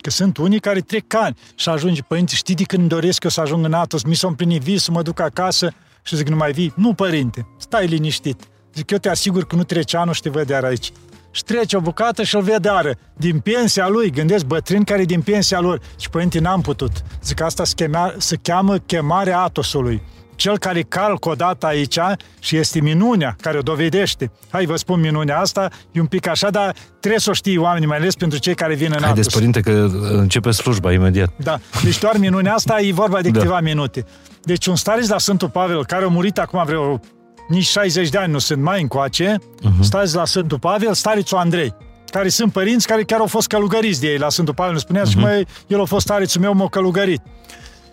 Că 0.00 0.10
sunt 0.10 0.36
unii 0.36 0.60
care 0.60 0.80
trec 0.80 1.14
ani 1.14 1.36
și 1.54 1.68
ajunge, 1.68 2.02
părinte, 2.02 2.34
știi 2.34 2.54
de 2.54 2.62
când 2.62 2.88
doresc 2.88 3.24
eu 3.24 3.30
să 3.30 3.40
ajung 3.40 3.64
în 3.64 3.72
Atos, 3.72 4.02
mi 4.02 4.14
s-a 4.14 4.26
împlinit 4.26 4.62
visul, 4.62 4.94
mă 4.94 5.02
duc 5.02 5.20
acasă 5.20 5.72
și 6.02 6.16
zic, 6.16 6.28
nu 6.28 6.36
mai 6.36 6.52
vii? 6.52 6.72
Nu, 6.76 6.94
părinte, 6.94 7.46
stai 7.58 7.86
liniștit. 7.86 8.48
Zic, 8.74 8.90
eu 8.90 8.98
te 8.98 9.08
asigur 9.08 9.44
că 9.44 9.56
nu 9.56 9.64
trece 9.64 9.96
anul 9.96 10.14
și 10.14 10.22
te 10.22 10.28
văd 10.28 10.48
iar 10.48 10.64
aici. 10.64 10.92
Și 11.30 11.44
trece 11.44 11.76
o 11.76 11.80
bucată 11.80 12.22
și 12.22 12.34
îl 12.34 12.42
vede 12.42 12.68
ară. 12.68 12.94
Din 13.16 13.40
pensia 13.40 13.88
lui, 13.88 14.10
gândesc, 14.10 14.44
bătrâni 14.44 14.84
care 14.84 15.04
din 15.04 15.22
pensia 15.22 15.60
lor. 15.60 15.80
Și 15.98 16.10
părinte, 16.10 16.38
n-am 16.38 16.60
putut. 16.60 16.92
Zic, 17.22 17.40
asta 17.40 17.64
se, 17.64 17.74
chema, 17.74 18.14
se 18.18 18.36
cheamă 18.36 18.76
chemarea 18.78 19.40
Atosului 19.40 20.02
cel 20.40 20.58
care 20.58 20.82
calcă 20.82 21.28
odată 21.28 21.66
aici 21.66 21.98
și 22.38 22.56
este 22.56 22.80
minunea 22.80 23.36
care 23.40 23.58
o 23.58 23.60
dovedește. 23.60 24.30
Hai, 24.50 24.64
vă 24.64 24.76
spun 24.76 25.00
minunea 25.00 25.38
asta, 25.38 25.68
e 25.92 26.00
un 26.00 26.06
pic 26.06 26.28
așa, 26.28 26.50
dar 26.50 26.74
trebuie 27.00 27.20
să 27.20 27.30
o 27.30 27.32
știi 27.32 27.56
oamenii, 27.56 27.86
mai 27.86 27.96
ales 27.96 28.14
pentru 28.14 28.38
cei 28.38 28.54
care 28.54 28.74
vin 28.74 28.92
în 28.96 29.02
Haideți, 29.02 29.28
Atos. 29.28 29.34
părinte, 29.34 29.60
că 29.60 29.88
începe 30.12 30.50
slujba 30.50 30.92
imediat. 30.92 31.30
Da, 31.36 31.58
deci 31.82 31.98
doar 31.98 32.16
minunea 32.16 32.54
asta 32.54 32.80
e 32.80 32.92
vorba 32.92 33.20
de 33.20 33.28
Da. 33.30 33.38
câteva 33.38 33.60
minute. 33.60 34.04
Deci 34.42 34.66
un 34.66 34.76
stareț 34.76 35.08
la 35.08 35.18
Sfântul 35.18 35.48
Pavel, 35.48 35.84
care 35.84 36.04
a 36.04 36.08
murit 36.08 36.38
acum 36.38 36.62
vreo 36.66 37.00
nici 37.48 37.66
60 37.66 38.08
de 38.08 38.18
ani, 38.18 38.32
nu 38.32 38.38
sunt 38.38 38.62
mai 38.62 38.80
încoace, 38.80 39.36
uh-huh. 39.38 39.80
stareț 39.80 40.12
la 40.12 40.24
Sfântul 40.24 40.58
Pavel, 40.58 40.94
starețul 40.94 41.38
Andrei 41.38 41.74
care 42.10 42.28
sunt 42.28 42.52
părinți 42.52 42.86
care 42.86 43.02
chiar 43.02 43.20
au 43.20 43.26
fost 43.26 43.46
călugăriți 43.46 44.00
de 44.00 44.06
ei 44.06 44.18
la 44.18 44.28
Sfântul 44.28 44.54
Pavel. 44.54 44.72
Ne 44.72 44.78
spunea 44.78 45.02
uh-huh. 45.02 45.10
și 45.10 45.18
mai 45.18 45.46
el 45.66 45.80
a 45.80 45.84
fost 45.84 46.06
starețul 46.06 46.40
meu, 46.40 46.54
m-a 46.54 46.68
călugărit. 46.68 47.20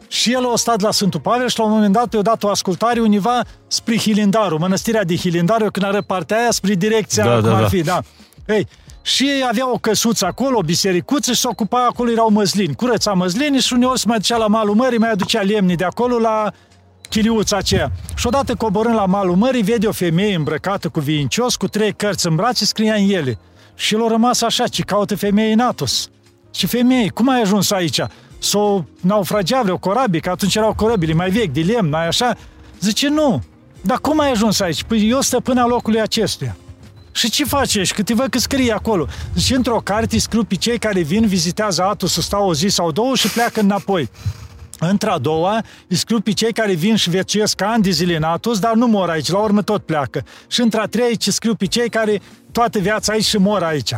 Și 0.07 0.33
el 0.33 0.51
a 0.51 0.55
stat 0.55 0.81
la 0.81 0.91
Sfântul 0.91 1.19
Pavel 1.19 1.47
și 1.47 1.59
la 1.59 1.65
un 1.65 1.71
moment 1.71 1.93
dat 1.93 2.13
i-a 2.13 2.21
dat 2.21 2.43
o 2.43 2.49
ascultare 2.49 2.99
univa 2.99 3.41
spre 3.67 3.97
Hilindaru, 3.97 4.57
mănăstirea 4.59 5.03
de 5.03 5.15
Hilindaru, 5.15 5.71
când 5.71 5.85
are 5.85 5.99
partea 6.01 6.37
aia 6.37 6.51
spre 6.51 6.73
direcția 6.73 7.23
Da, 7.23 7.33
cum 7.33 7.49
da, 7.49 7.55
ar 7.55 7.61
da. 7.61 7.67
fi, 7.67 7.81
da. 7.81 7.99
Ei, 8.47 8.67
și 9.01 9.23
ei 9.23 9.43
aveau 9.47 9.71
o 9.71 9.77
căsuță 9.77 10.25
acolo, 10.25 10.57
o 10.57 10.61
bisericuță 10.61 11.31
și 11.31 11.39
se 11.39 11.47
ocupa 11.47 11.85
acolo, 11.85 12.11
erau 12.11 12.29
măslini. 12.29 12.75
Curăța 12.75 13.13
măslini 13.13 13.59
și 13.59 13.73
uneori 13.73 13.99
se 13.99 14.07
mai 14.07 14.17
ducea 14.17 14.37
la 14.37 14.47
malul 14.47 14.75
mării, 14.75 14.97
mai 14.97 15.11
aducea 15.11 15.41
lemni 15.41 15.75
de 15.75 15.83
acolo 15.83 16.17
la 16.19 16.51
chiliuța 17.09 17.57
aceea. 17.57 17.91
Și 18.15 18.27
odată 18.27 18.55
coborând 18.55 18.95
la 18.95 19.05
malul 19.05 19.35
mării, 19.35 19.61
vede 19.61 19.87
o 19.87 19.91
femeie 19.91 20.35
îmbrăcată 20.35 20.89
cu 20.89 20.99
viincios, 20.99 21.55
cu 21.55 21.67
trei 21.67 21.93
cărți 21.93 22.27
în 22.27 22.35
brațe, 22.35 22.65
scria 22.65 22.93
în 22.93 23.09
ele. 23.09 23.39
Și 23.75 23.93
el 23.93 24.03
a 24.03 24.07
rămas 24.07 24.41
așa, 24.41 24.67
ce 24.67 24.81
caută 24.81 25.15
femeie 25.15 25.53
în 25.53 25.59
Atos. 25.59 26.09
Și 26.53 26.65
femeie, 26.65 27.09
cum 27.09 27.29
ai 27.29 27.41
ajuns 27.41 27.71
aici? 27.71 28.01
S-o 28.39 28.83
naufragea 29.01 29.61
vreo 29.61 29.77
corabie, 29.77 30.19
că 30.19 30.29
atunci 30.29 30.55
erau 30.55 30.73
corabile 30.73 31.13
mai 31.13 31.29
vechi, 31.29 31.51
de 31.51 31.61
lemn, 31.61 31.93
ai 31.93 32.07
așa? 32.07 32.35
Zice, 32.79 33.07
nu. 33.07 33.43
Dar 33.81 33.97
cum 33.97 34.19
ai 34.19 34.31
ajuns 34.31 34.59
aici? 34.59 34.83
Păi 34.83 35.09
eu 35.09 35.21
stăpâna 35.21 35.65
locului 35.65 36.01
acestuia. 36.01 36.55
Și 37.11 37.29
ce 37.29 37.45
faci 37.45 37.75
ești? 37.75 37.95
Că 37.95 38.03
te 38.03 38.13
văd 38.13 38.27
că 38.27 38.39
scrie 38.39 38.73
acolo. 38.73 39.07
Zice, 39.35 39.55
într-o 39.55 39.81
carte 39.83 40.19
scriu 40.19 40.43
pe 40.43 40.55
cei 40.55 40.77
care 40.77 41.01
vin, 41.01 41.27
vizitează 41.27 41.83
atul 41.83 42.07
să 42.07 42.21
stau 42.21 42.47
o 42.47 42.53
zi 42.53 42.67
sau 42.67 42.91
două 42.91 43.15
și 43.15 43.27
pleacă 43.27 43.59
înapoi. 43.59 44.09
Într-a 44.79 45.17
doua, 45.17 45.63
îi 45.87 45.95
scriu 45.95 46.19
pe 46.19 46.31
cei 46.31 46.53
care 46.53 46.73
vin 46.73 46.95
și 46.95 47.09
viețuiesc 47.09 47.61
ani 47.61 47.83
de 47.83 47.89
zile 47.89 48.15
în 48.15 48.23
Atos, 48.23 48.59
dar 48.59 48.73
nu 48.73 48.87
mor 48.87 49.09
aici, 49.09 49.29
la 49.29 49.37
urmă 49.37 49.61
tot 49.61 49.85
pleacă. 49.85 50.23
Și 50.47 50.61
într-a 50.61 50.85
treia, 50.85 51.07
îi 51.07 51.17
scriu 51.31 51.55
pe 51.55 51.65
cei 51.65 51.89
care 51.89 52.21
toată 52.51 52.79
viața 52.79 53.13
aici 53.13 53.25
și 53.25 53.37
mor 53.37 53.63
aici. 53.63 53.93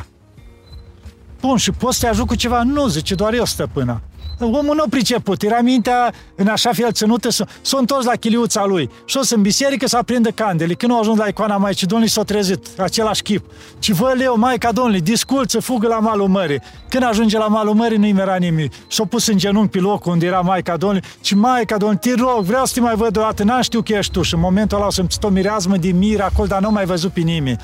Bun, 1.40 1.58
și 1.58 1.72
poți 1.72 1.98
să 1.98 2.06
te 2.06 2.10
ajut 2.10 2.28
cu 2.28 2.36
ceva? 2.36 2.64
Nu, 2.64 2.88
zice, 2.88 3.16
doar 3.16 3.34
eu 3.34 3.46
stăpâna. 3.46 4.02
Omul 4.42 4.76
nu 4.76 4.82
a 4.82 4.86
priceput, 4.90 5.42
era 5.42 5.62
mintea 5.62 6.14
în 6.36 6.48
așa 6.48 6.72
fel 6.74 6.92
ținută, 6.92 7.30
s-a 7.30 7.46
s-a 7.62 7.78
întors 7.78 8.06
la 8.06 8.12
chiliuța 8.12 8.66
lui. 8.66 8.90
Și 9.06 9.18
o 9.18 9.22
să 9.22 9.36
în 9.36 9.42
biserică 9.42 9.88
să 9.88 9.98
aprindă 9.98 10.30
candele. 10.30 10.74
Când 10.74 10.92
au 10.92 11.00
ajuns 11.00 11.18
la 11.18 11.28
icoana 11.28 11.58
Maicii 11.58 11.88
Domnului, 11.88 12.14
s-a 12.14 12.24
trezit 12.24 12.68
același 12.78 13.22
chip. 13.22 13.46
Ci 13.80 13.92
vă 13.92 14.14
leu, 14.18 14.38
Maica 14.38 14.72
Domnului, 14.72 15.02
disculță, 15.02 15.60
fugă 15.60 15.88
la 15.88 16.00
malul 16.00 16.28
mării. 16.28 16.62
Când 16.90 17.04
ajunge 17.04 17.38
la 17.38 17.48
malul 17.48 17.74
mării, 17.74 17.98
nu-i 17.98 18.12
mera 18.12 18.36
nimic. 18.36 18.74
S-a 18.88 19.04
pus 19.06 19.28
în 19.28 19.38
genunchi 19.38 19.72
pe 19.72 19.80
locul 19.80 20.12
unde 20.12 20.26
era 20.26 20.40
Maica 20.40 20.78
Domnului. 20.78 21.08
Ci 21.22 21.34
Maica 21.34 21.78
Domnului, 21.78 22.02
te 22.02 22.22
rog, 22.22 22.44
vreau 22.44 22.66
să 22.66 22.74
te 22.74 22.80
mai 22.80 22.96
văd 22.96 23.18
o 23.18 23.22
dată, 23.22 23.44
n-am 23.44 23.62
știu 23.62 23.82
că 23.82 23.94
ești 23.94 24.12
tu. 24.12 24.22
Și 24.22 24.34
în 24.34 24.40
momentul 24.40 24.78
ăla 24.78 24.88
o 24.88 24.92
să-mi 24.92 25.08
țit 25.08 25.24
o 25.24 25.30
mireazmă 25.30 25.78
de 25.78 25.92
mir 25.92 26.22
acolo, 26.22 26.48
dar 26.48 26.62
nu 26.62 26.72
mai 26.72 26.86
văzut 26.86 27.12
pe 27.12 27.20
nimeni. 27.20 27.60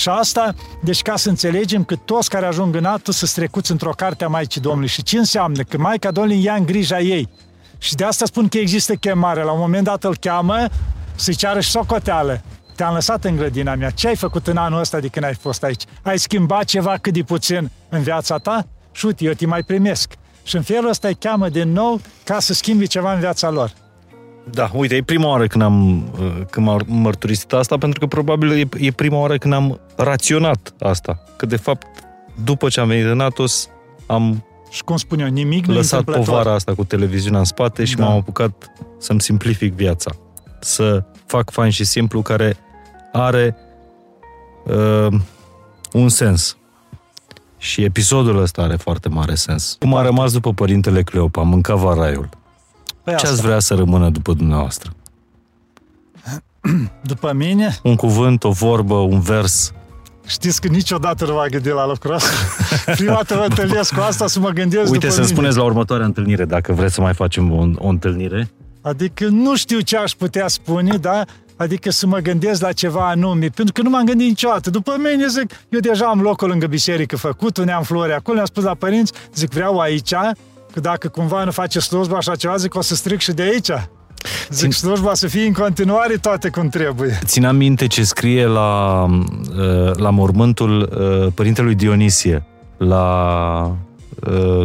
Și 0.00 0.08
asta, 0.08 0.54
deci 0.82 1.02
ca 1.02 1.16
să 1.16 1.28
înțelegem 1.28 1.84
că 1.84 1.94
toți 1.96 2.28
care 2.28 2.46
ajung 2.46 2.74
în 2.74 2.84
Atos 2.84 3.16
să 3.16 3.26
strecuți 3.26 3.70
într-o 3.70 3.90
carte 3.90 4.24
a 4.24 4.28
Maicii 4.28 4.60
Domnului. 4.60 4.88
Și 4.88 5.02
ce 5.02 5.18
înseamnă? 5.18 5.62
Că 5.62 5.78
Maica 5.78 6.10
Domnului 6.10 6.42
ia 6.42 6.54
în 6.54 6.66
grija 6.66 7.00
ei. 7.00 7.28
Și 7.78 7.94
de 7.94 8.04
asta 8.04 8.24
spun 8.24 8.48
că 8.48 8.58
există 8.58 8.94
chemare. 8.94 9.42
La 9.42 9.52
un 9.52 9.58
moment 9.58 9.84
dat 9.84 10.04
îl 10.04 10.16
cheamă 10.16 10.66
să-i 11.14 11.34
ceară 11.34 11.60
și 11.60 11.70
socoteală. 11.70 12.40
Te-am 12.76 12.94
lăsat 12.94 13.24
în 13.24 13.36
grădina 13.36 13.74
mea. 13.74 13.90
Ce 13.90 14.08
ai 14.08 14.16
făcut 14.16 14.46
în 14.46 14.56
anul 14.56 14.80
ăsta 14.80 15.00
de 15.00 15.08
când 15.08 15.24
ai 15.24 15.34
fost 15.34 15.62
aici? 15.62 15.82
Ai 16.02 16.18
schimbat 16.18 16.64
ceva 16.64 16.96
cât 17.00 17.12
de 17.12 17.22
puțin 17.22 17.70
în 17.88 18.02
viața 18.02 18.38
ta? 18.38 18.66
Și 18.92 19.06
uite, 19.06 19.24
eu 19.24 19.32
te 19.32 19.46
mai 19.46 19.62
primesc. 19.62 20.12
Și 20.42 20.56
în 20.56 20.62
felul 20.62 20.88
ăsta 20.88 21.08
îi 21.08 21.14
cheamă 21.14 21.48
din 21.48 21.72
nou 21.72 22.00
ca 22.24 22.40
să 22.40 22.52
schimbi 22.52 22.86
ceva 22.86 23.12
în 23.12 23.20
viața 23.20 23.50
lor. 23.50 23.72
Da, 24.50 24.70
uite, 24.74 24.94
e 24.94 25.02
prima 25.02 25.28
oară 25.28 25.46
când 25.46 25.62
am 25.62 25.96
uh, 26.20 26.40
când 26.50 26.66
m-am 26.66 26.80
mărturisit 26.86 27.52
asta, 27.52 27.78
pentru 27.78 28.00
că 28.00 28.06
probabil 28.06 28.50
e, 28.50 28.86
e 28.86 28.90
prima 28.90 29.18
oară 29.18 29.38
când 29.38 29.54
am 29.54 29.80
raționat 29.96 30.74
asta. 30.80 31.22
Că 31.36 31.46
de 31.46 31.56
fapt, 31.56 31.86
după 32.44 32.68
ce 32.68 32.80
am 32.80 32.88
venit 32.88 33.04
în 33.04 33.20
Atos, 33.20 33.68
am 34.06 34.44
Și 34.70 34.84
cum 34.84 34.96
spun 34.96 35.20
eu, 35.20 35.28
nimic 35.28 35.66
nu 35.66 35.74
lăsat 35.74 35.98
întâmplător. 35.98 36.34
povara 36.34 36.54
asta 36.54 36.74
cu 36.74 36.84
televiziunea 36.84 37.38
în 37.38 37.44
spate 37.44 37.84
și 37.84 37.96
Da. 37.96 38.04
m-am 38.04 38.16
apucat 38.16 38.70
să-mi 38.98 39.20
simplific 39.20 39.72
viața. 39.72 40.10
Să 40.60 41.04
fac 41.26 41.50
fain 41.50 41.70
și 41.70 41.84
simplu 41.84 42.22
care 42.22 42.56
are 43.12 43.56
uh, 44.64 45.12
un 45.92 46.08
sens. 46.08 46.56
Și 47.58 47.82
episodul 47.84 48.42
ăsta 48.42 48.62
are 48.62 48.76
foarte 48.76 49.08
mare 49.08 49.34
sens. 49.34 49.76
Cum 49.78 49.94
a 49.94 50.02
rămas 50.02 50.32
după 50.32 50.52
părintele 50.52 51.02
Cleopa, 51.02 51.42
mâncava 51.42 51.94
raiul. 51.94 52.28
Păi 53.04 53.14
Ce 53.16 53.24
asta. 53.24 53.28
ați 53.28 53.40
vrea 53.42 53.58
să 53.58 53.74
rămână 53.74 54.08
după 54.08 54.32
dumneavoastră? 54.32 54.90
După 57.02 57.32
mine, 57.32 57.76
Un 57.82 57.96
cuvânt, 57.96 58.44
o 58.44 58.50
vorbă, 58.50 58.94
un 58.94 59.20
vers? 59.20 59.72
știți 60.26 60.60
că 60.60 60.68
niciodată 60.68 61.24
nu 61.26 61.34
m-am 61.34 61.46
gândit 61.50 61.72
la 61.72 61.86
lucrul 61.86 62.14
ăsta. 62.14 62.28
Prima 62.96 63.12
dată 63.14 63.34
mă 63.34 63.44
întâlnesc 63.48 63.94
cu 63.94 64.00
asta 64.00 64.26
să 64.26 64.40
mă 64.40 64.48
gândesc 64.48 64.84
Uite, 64.90 64.98
după 64.98 65.08
să-mi 65.08 65.24
mine. 65.24 65.36
spuneți 65.36 65.56
la 65.56 65.62
următoarea 65.62 66.06
întâlnire, 66.06 66.44
dacă 66.44 66.72
vreți 66.72 66.94
să 66.94 67.00
mai 67.00 67.14
facem 67.14 67.52
o, 67.52 67.66
o 67.76 67.88
întâlnire. 67.88 68.50
Adică 68.80 69.26
nu 69.26 69.56
știu 69.56 69.80
ce 69.80 69.96
aș 69.96 70.12
putea 70.12 70.48
spune, 70.48 70.96
da? 70.96 71.24
Adică 71.56 71.90
să 71.90 72.06
mă 72.06 72.18
gândesc 72.18 72.60
la 72.60 72.72
ceva 72.72 73.08
anume, 73.08 73.46
pentru 73.46 73.72
că 73.72 73.82
nu 73.82 73.90
m-am 73.90 74.04
gândit 74.04 74.26
niciodată. 74.28 74.70
După 74.70 74.94
mine 74.98 75.26
zic, 75.26 75.52
eu 75.68 75.80
deja 75.80 76.06
am 76.06 76.20
locul 76.20 76.48
lângă 76.48 76.66
biserică 76.66 77.16
făcut, 77.16 77.56
unde 77.56 77.72
am 77.72 77.82
flori 77.82 78.12
acolo, 78.12 78.34
le-am 78.34 78.46
spus 78.46 78.62
la 78.64 78.74
părinți, 78.74 79.12
zic, 79.34 79.50
vreau 79.52 79.78
aici, 79.78 80.12
că 80.72 80.80
dacă 80.80 81.08
cumva 81.08 81.44
nu 81.44 81.50
face 81.50 81.78
slujba 81.80 82.16
așa 82.16 82.34
ceva, 82.36 82.56
zic, 82.56 82.74
o 82.74 82.80
să 82.80 82.94
stric 82.94 83.20
și 83.20 83.32
de 83.32 83.42
aici. 83.42 83.70
Zic, 84.50 84.72
slujba 84.72 85.14
să 85.14 85.26
fie 85.26 85.46
în 85.46 85.52
continuare 85.52 86.14
toate 86.16 86.48
cum 86.48 86.68
trebuie. 86.68 87.18
Țineam 87.24 87.56
minte 87.56 87.86
ce 87.86 88.04
scrie 88.04 88.46
la, 88.46 89.02
uh, 89.04 89.90
la 89.96 90.10
mormântul 90.10 90.80
uh, 91.26 91.32
părintelui 91.34 91.74
Dionisie, 91.74 92.44
la 92.76 93.76
uh, 94.26 94.62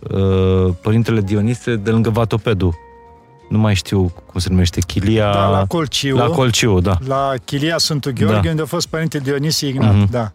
uh, 0.00 0.74
părintele 0.82 1.20
Dionisie 1.20 1.74
de 1.74 1.90
lângă 1.90 2.10
Vatopedu. 2.10 2.74
Nu 3.48 3.58
mai 3.58 3.74
știu 3.74 4.12
cum 4.26 4.40
se 4.40 4.48
numește, 4.50 4.80
Chilia... 4.80 5.32
Da, 5.32 5.48
la 5.48 5.64
Colciu. 5.66 6.16
La 6.16 6.26
Colciu, 6.26 6.80
da. 6.80 6.98
La 7.06 7.32
Chilia 7.44 7.78
Sfântul 7.78 8.12
Gheorghe, 8.12 8.40
Da. 8.42 8.50
unde 8.50 8.62
a 8.62 8.64
fost 8.64 8.86
părinte 8.86 9.18
Dionisie 9.18 9.68
Ignat, 9.68 9.94
Mhm. 9.94 10.10
da. 10.10 10.32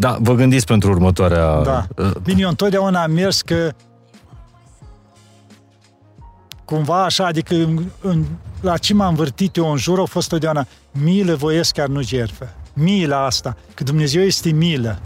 Da, 0.00 0.16
vă 0.20 0.34
gândiți 0.34 0.66
pentru 0.66 0.90
următoarea... 0.90 1.62
Da. 1.62 1.86
uh, 1.96 2.10
Bine, 2.22 2.40
eu 2.40 2.48
întotdeauna 2.48 3.02
am 3.02 3.10
mers 3.10 3.42
că 3.42 3.72
cumva 6.64 7.04
așa, 7.04 7.26
adică 7.26 7.54
în, 7.54 7.84
în 8.00 8.24
la 8.60 8.76
ce 8.76 8.94
m-am 8.94 9.08
învârtit 9.08 9.56
eu 9.56 9.70
în 9.70 9.76
jur, 9.76 10.00
a 10.00 10.04
fost 10.04 10.28
totdeauna 10.28 10.66
milă 10.92 11.34
voiesc 11.34 11.72
chiar 11.72 11.88
nu 11.88 12.02
jertfă. 12.02 12.54
Mila 12.72 13.24
asta, 13.24 13.56
că 13.74 13.82
Dumnezeu 13.82 14.22
este 14.22 14.50
milă. 14.50 15.00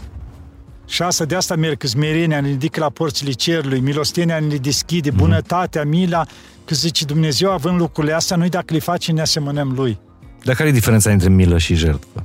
Și 0.87 1.01
asta 1.01 1.25
de 1.25 1.35
asta 1.35 1.55
merg, 1.55 1.77
că 1.77 1.87
smerenia 1.87 2.41
ne 2.41 2.47
ridică 2.47 2.79
la 2.79 2.89
porțile 2.89 3.31
cerului, 3.31 3.79
milostenia 3.79 4.39
ne 4.39 4.55
deschide, 4.55 5.09
mm. 5.11 5.17
bunătatea, 5.17 5.83
mila, 5.83 6.25
că 6.65 6.75
zice 6.75 7.05
Dumnezeu 7.05 7.51
având 7.51 7.79
lucrurile 7.79 8.13
astea, 8.13 8.37
noi 8.37 8.49
dacă 8.49 8.73
le 8.73 8.79
facem 8.79 9.15
ne 9.15 9.21
asemănăm 9.21 9.71
Lui. 9.75 9.99
Dar 10.43 10.55
care 10.55 10.69
e 10.69 10.71
diferența 10.71 11.11
între 11.11 11.29
milă 11.29 11.57
și 11.57 11.75
jertfă? 11.75 12.23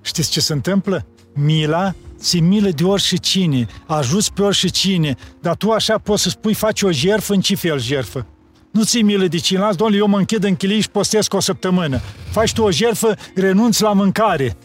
Știți 0.00 0.30
ce 0.30 0.40
se 0.40 0.52
întâmplă? 0.52 1.06
Mila 1.34 1.94
ți 2.18 2.40
milă 2.40 2.68
de 2.68 2.84
orice 2.84 3.16
cine, 3.16 3.66
ajuți 3.86 4.32
pe 4.32 4.42
orice 4.42 4.68
cine, 4.68 5.16
dar 5.40 5.56
tu 5.56 5.70
așa 5.70 5.98
poți 5.98 6.22
să 6.22 6.28
spui, 6.28 6.54
faci 6.54 6.82
o 6.82 6.90
jerfă, 6.90 7.32
în 7.32 7.40
ce 7.40 7.54
fel 7.54 7.80
jerfă? 7.80 8.26
Nu 8.70 8.84
ți 8.84 9.02
milă 9.02 9.26
de 9.26 9.36
cineva, 9.36 9.72
domnule, 9.72 9.98
eu 9.98 10.06
mă 10.06 10.18
închid 10.18 10.44
în 10.44 10.56
chilii 10.56 10.80
și 10.80 10.90
postesc 10.90 11.34
o 11.34 11.40
săptămână. 11.40 12.00
Faci 12.30 12.52
tu 12.52 12.62
o 12.62 12.70
jerfă, 12.70 13.16
renunți 13.34 13.82
la 13.82 13.92
mâncare. 13.92 14.56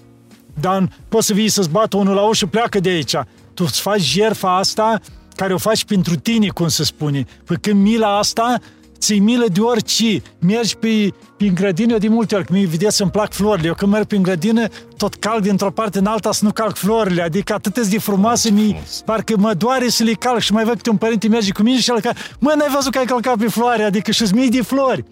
Dar 0.60 0.90
poți 1.10 1.28
să 1.28 1.34
vii 1.34 1.50
să-ți 1.50 1.70
bată 1.70 1.98
unul 1.98 2.16
la 2.16 2.22
ușă, 2.22 2.46
pleacă 2.46 2.80
de 2.80 2.90
aici. 2.90 3.16
Tu 3.54 3.64
îți 3.68 3.82
faci 3.82 4.02
jerfa 4.02 4.58
asta 4.58 5.00
care 5.36 5.54
o 5.54 5.58
faci 5.58 5.86
pentru 5.86 6.16
tine, 6.16 6.48
cum 6.48 6.68
se 6.68 6.84
spune. 6.84 7.26
Păi 7.46 7.58
când 7.62 7.82
mila 7.82 8.18
asta 8.18 8.60
ți 9.00 9.20
milă 9.20 9.46
de 9.52 9.60
orice. 9.60 10.22
Mergi 10.40 10.76
pe, 10.76 11.14
prin 11.38 11.54
grădină, 11.54 11.92
eu 11.92 11.98
de 11.98 12.08
multe 12.08 12.36
ori, 12.36 12.52
mi 12.52 12.66
vedeți 12.66 12.96
să-mi 12.96 13.12
plac 13.12 13.34
florile. 13.34 13.68
Eu 13.68 13.74
când 13.74 13.92
merg 13.92 14.06
prin 14.06 14.22
grădină, 14.22 14.68
tot 14.98 15.16
calc 15.16 15.42
dintr-o 15.42 15.72
parte 15.72 16.00
în 16.00 16.06
alta 16.06 16.32
să 16.32 16.46
nu 16.46 16.52
calc 16.52 16.76
florile. 16.76 17.22
Adică 17.22 17.54
atât 17.54 17.88
de 17.88 18.00
frumoase, 18.00 18.50
mi, 18.50 18.82
parcă 19.06 19.34
mă 19.38 19.54
doare 19.54 19.90
să 19.90 20.04
le 20.04 20.14
calc 20.14 20.40
și 20.40 20.54
mai 20.54 20.64
văd 20.64 20.82
că 20.82 20.90
un 20.90 20.98
părinte 20.98 21.28
merge 21.28 21.52
cu 21.52 21.62
mine 21.62 21.80
și 21.80 21.90
el 21.90 22.14
mă, 22.40 22.54
n-ai 22.58 22.70
văzut 22.74 22.92
că 22.92 22.98
ai 22.98 23.06
calcat 23.06 23.38
pe 23.38 23.48
floare, 23.48 23.84
adică 23.84 24.12
și 24.12 24.24
mii 24.34 24.50
de 24.50 24.62
flori. 24.62 25.04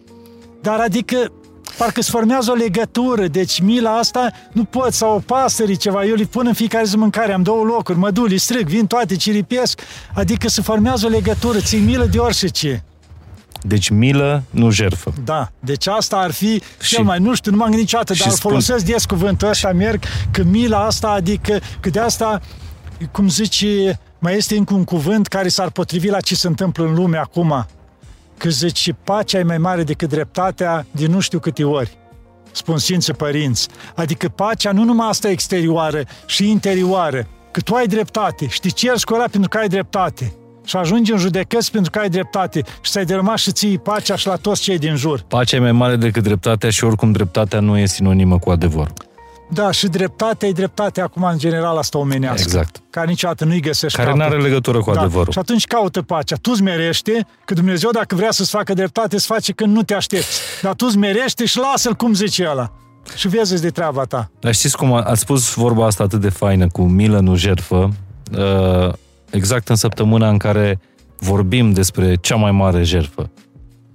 Dar 0.62 0.80
adică 0.80 1.32
parcă 1.78 2.02
se 2.02 2.12
formează 2.12 2.52
o 2.52 2.54
legătură, 2.54 3.28
deci 3.28 3.60
mila 3.60 3.98
asta 3.98 4.32
nu 4.52 4.64
pot, 4.64 4.94
sau 4.94 5.16
o 5.16 5.20
pasăre 5.20 5.74
ceva, 5.74 6.06
eu 6.06 6.16
le 6.16 6.24
pun 6.24 6.48
în 6.48 6.54
fiecare 6.54 6.84
zi 6.84 6.98
mâncare, 6.98 7.34
am 7.34 7.44
două 7.44 7.64
locuri, 7.64 7.98
mă 7.98 8.12
duc, 8.12 8.28
le 8.28 8.36
strâng, 8.36 8.68
vin 8.68 8.88
toate, 8.88 9.16
ciripesc, 9.16 9.80
adică 10.14 10.48
se 10.48 10.62
formează 10.62 11.06
o 11.06 11.10
legătură, 11.10 11.60
ții 11.60 11.80
milă 11.80 12.06
de 12.06 12.18
orice 12.18 12.48
ce. 12.48 12.82
Deci 13.62 13.90
milă, 13.90 14.44
nu 14.50 14.70
jerfă. 14.70 15.14
Da, 15.24 15.52
deci 15.60 15.88
asta 15.88 16.18
ar 16.18 16.32
fi 16.32 16.62
și, 16.82 16.94
cel 16.94 17.04
mai, 17.04 17.20
nu 17.20 17.36
știu, 17.36 17.52
nu 17.52 17.58
m-am 17.58 17.68
gândit 17.68 17.86
niciodată, 17.86 18.14
dar 18.20 18.30
spun... 18.30 18.52
folosesc 18.52 18.86
des 18.86 19.06
cuvântul 19.06 19.48
ăsta, 19.48 19.72
merg, 19.72 20.04
că 20.32 20.44
mila 20.44 20.86
asta, 20.86 21.08
adică, 21.10 21.60
că 21.80 21.90
de 21.90 22.00
asta, 22.00 22.42
cum 23.12 23.30
zice, 23.30 24.00
mai 24.20 24.36
este 24.36 24.58
încă 24.58 24.74
un 24.74 24.84
cuvânt 24.84 25.28
care 25.28 25.48
s-ar 25.48 25.70
potrivi 25.70 26.10
la 26.10 26.20
ce 26.20 26.36
se 26.36 26.48
întâmplă 26.48 26.86
în 26.86 26.94
lume 26.94 27.18
acum, 27.18 27.66
că 28.38 28.50
zice, 28.50 28.94
pacea 29.04 29.40
e 29.40 29.44
mai 29.44 29.58
mare 29.58 29.84
decât 29.84 30.10
dreptatea 30.10 30.86
din 30.92 31.12
nu 31.12 31.20
știu 31.20 31.40
câte 31.40 31.64
ori 31.64 31.98
spun 32.58 32.78
Sfinții 32.78 33.14
Părinți. 33.14 33.68
Adică 33.96 34.28
pacea 34.28 34.72
nu 34.72 34.84
numai 34.84 35.08
asta 35.08 35.30
exterioară 35.30 36.02
și 36.26 36.50
interioară, 36.50 37.28
că 37.52 37.60
tu 37.60 37.74
ai 37.76 37.88
dreptate 37.88 38.48
și 38.48 38.60
te 38.60 38.70
ceri 38.70 39.04
cu 39.04 39.26
pentru 39.32 39.50
că 39.50 39.58
ai 39.58 39.68
dreptate 39.68 40.34
și 40.68 40.76
ajungi 40.76 41.11
în 41.11 41.18
judecăți 41.18 41.72
pentru 41.72 41.91
că 41.91 41.99
ai 41.99 42.10
dreptate 42.10 42.64
și 42.81 42.91
să-i 42.91 43.06
dărâma 43.06 43.35
și 43.35 43.52
ții 43.52 43.77
pacea 43.77 44.15
și 44.15 44.27
la 44.27 44.35
toți 44.35 44.61
cei 44.61 44.77
din 44.77 44.95
jur. 44.95 45.23
Pacea 45.27 45.56
e 45.56 45.60
mai 45.60 45.72
mare 45.72 45.95
decât 45.95 46.23
dreptatea 46.23 46.69
și 46.69 46.84
oricum 46.84 47.11
dreptatea 47.11 47.60
nu 47.60 47.77
e 47.77 47.85
sinonimă 47.85 48.39
cu 48.39 48.49
adevăr. 48.49 48.94
Da, 49.49 49.72
și 49.72 49.88
dreptatea 49.88 50.48
e 50.48 50.52
dreptatea 50.52 51.03
acum 51.03 51.23
în 51.23 51.38
general 51.38 51.77
asta 51.77 51.98
omenească. 51.98 52.41
Exact. 52.41 52.81
Care 52.89 53.07
niciodată 53.07 53.45
nu-i 53.45 53.60
găsești 53.60 53.98
Care 53.98 54.14
nu 54.14 54.23
are 54.23 54.38
legătură 54.38 54.80
cu 54.80 54.94
da. 54.94 54.99
adevărul. 54.99 55.31
Și 55.31 55.39
atunci 55.39 55.65
caută 55.65 56.02
pacea. 56.02 56.35
Tu 56.41 56.53
zmerește, 56.53 57.27
că 57.45 57.53
Dumnezeu 57.53 57.89
dacă 57.89 58.15
vrea 58.15 58.31
să-ți 58.31 58.49
facă 58.49 58.73
dreptate, 58.73 59.15
îți 59.15 59.26
face 59.26 59.52
când 59.52 59.76
nu 59.76 59.84
te 59.84 59.94
aștepți. 59.94 60.39
Dar 60.61 60.73
tu 60.73 60.88
zmerește 60.88 61.45
și 61.45 61.57
lasă-l 61.57 61.94
cum 61.94 62.14
zice 62.14 62.48
ăla. 62.49 62.72
Și 63.15 63.27
vezi 63.27 63.61
de 63.61 63.69
treaba 63.69 64.03
ta. 64.03 64.31
Dar 64.39 64.53
știți 64.53 64.77
cum 64.77 64.94
ați 64.94 65.19
spus 65.19 65.53
vorba 65.53 65.85
asta 65.85 66.03
atât 66.03 66.22
de 66.22 66.30
faină, 66.30 66.68
cu 66.68 66.81
milă 66.81 67.19
nu 67.19 67.35
jertfă, 67.35 67.91
uh, 68.38 68.94
exact 69.30 69.70
în 69.70 69.76
săptămâna 69.76 70.30
în 70.30 70.38
care 70.38 70.80
vorbim 71.20 71.72
despre 71.72 72.16
cea 72.16 72.36
mai 72.36 72.52
mare 72.52 72.84
jertfă. 72.84 73.30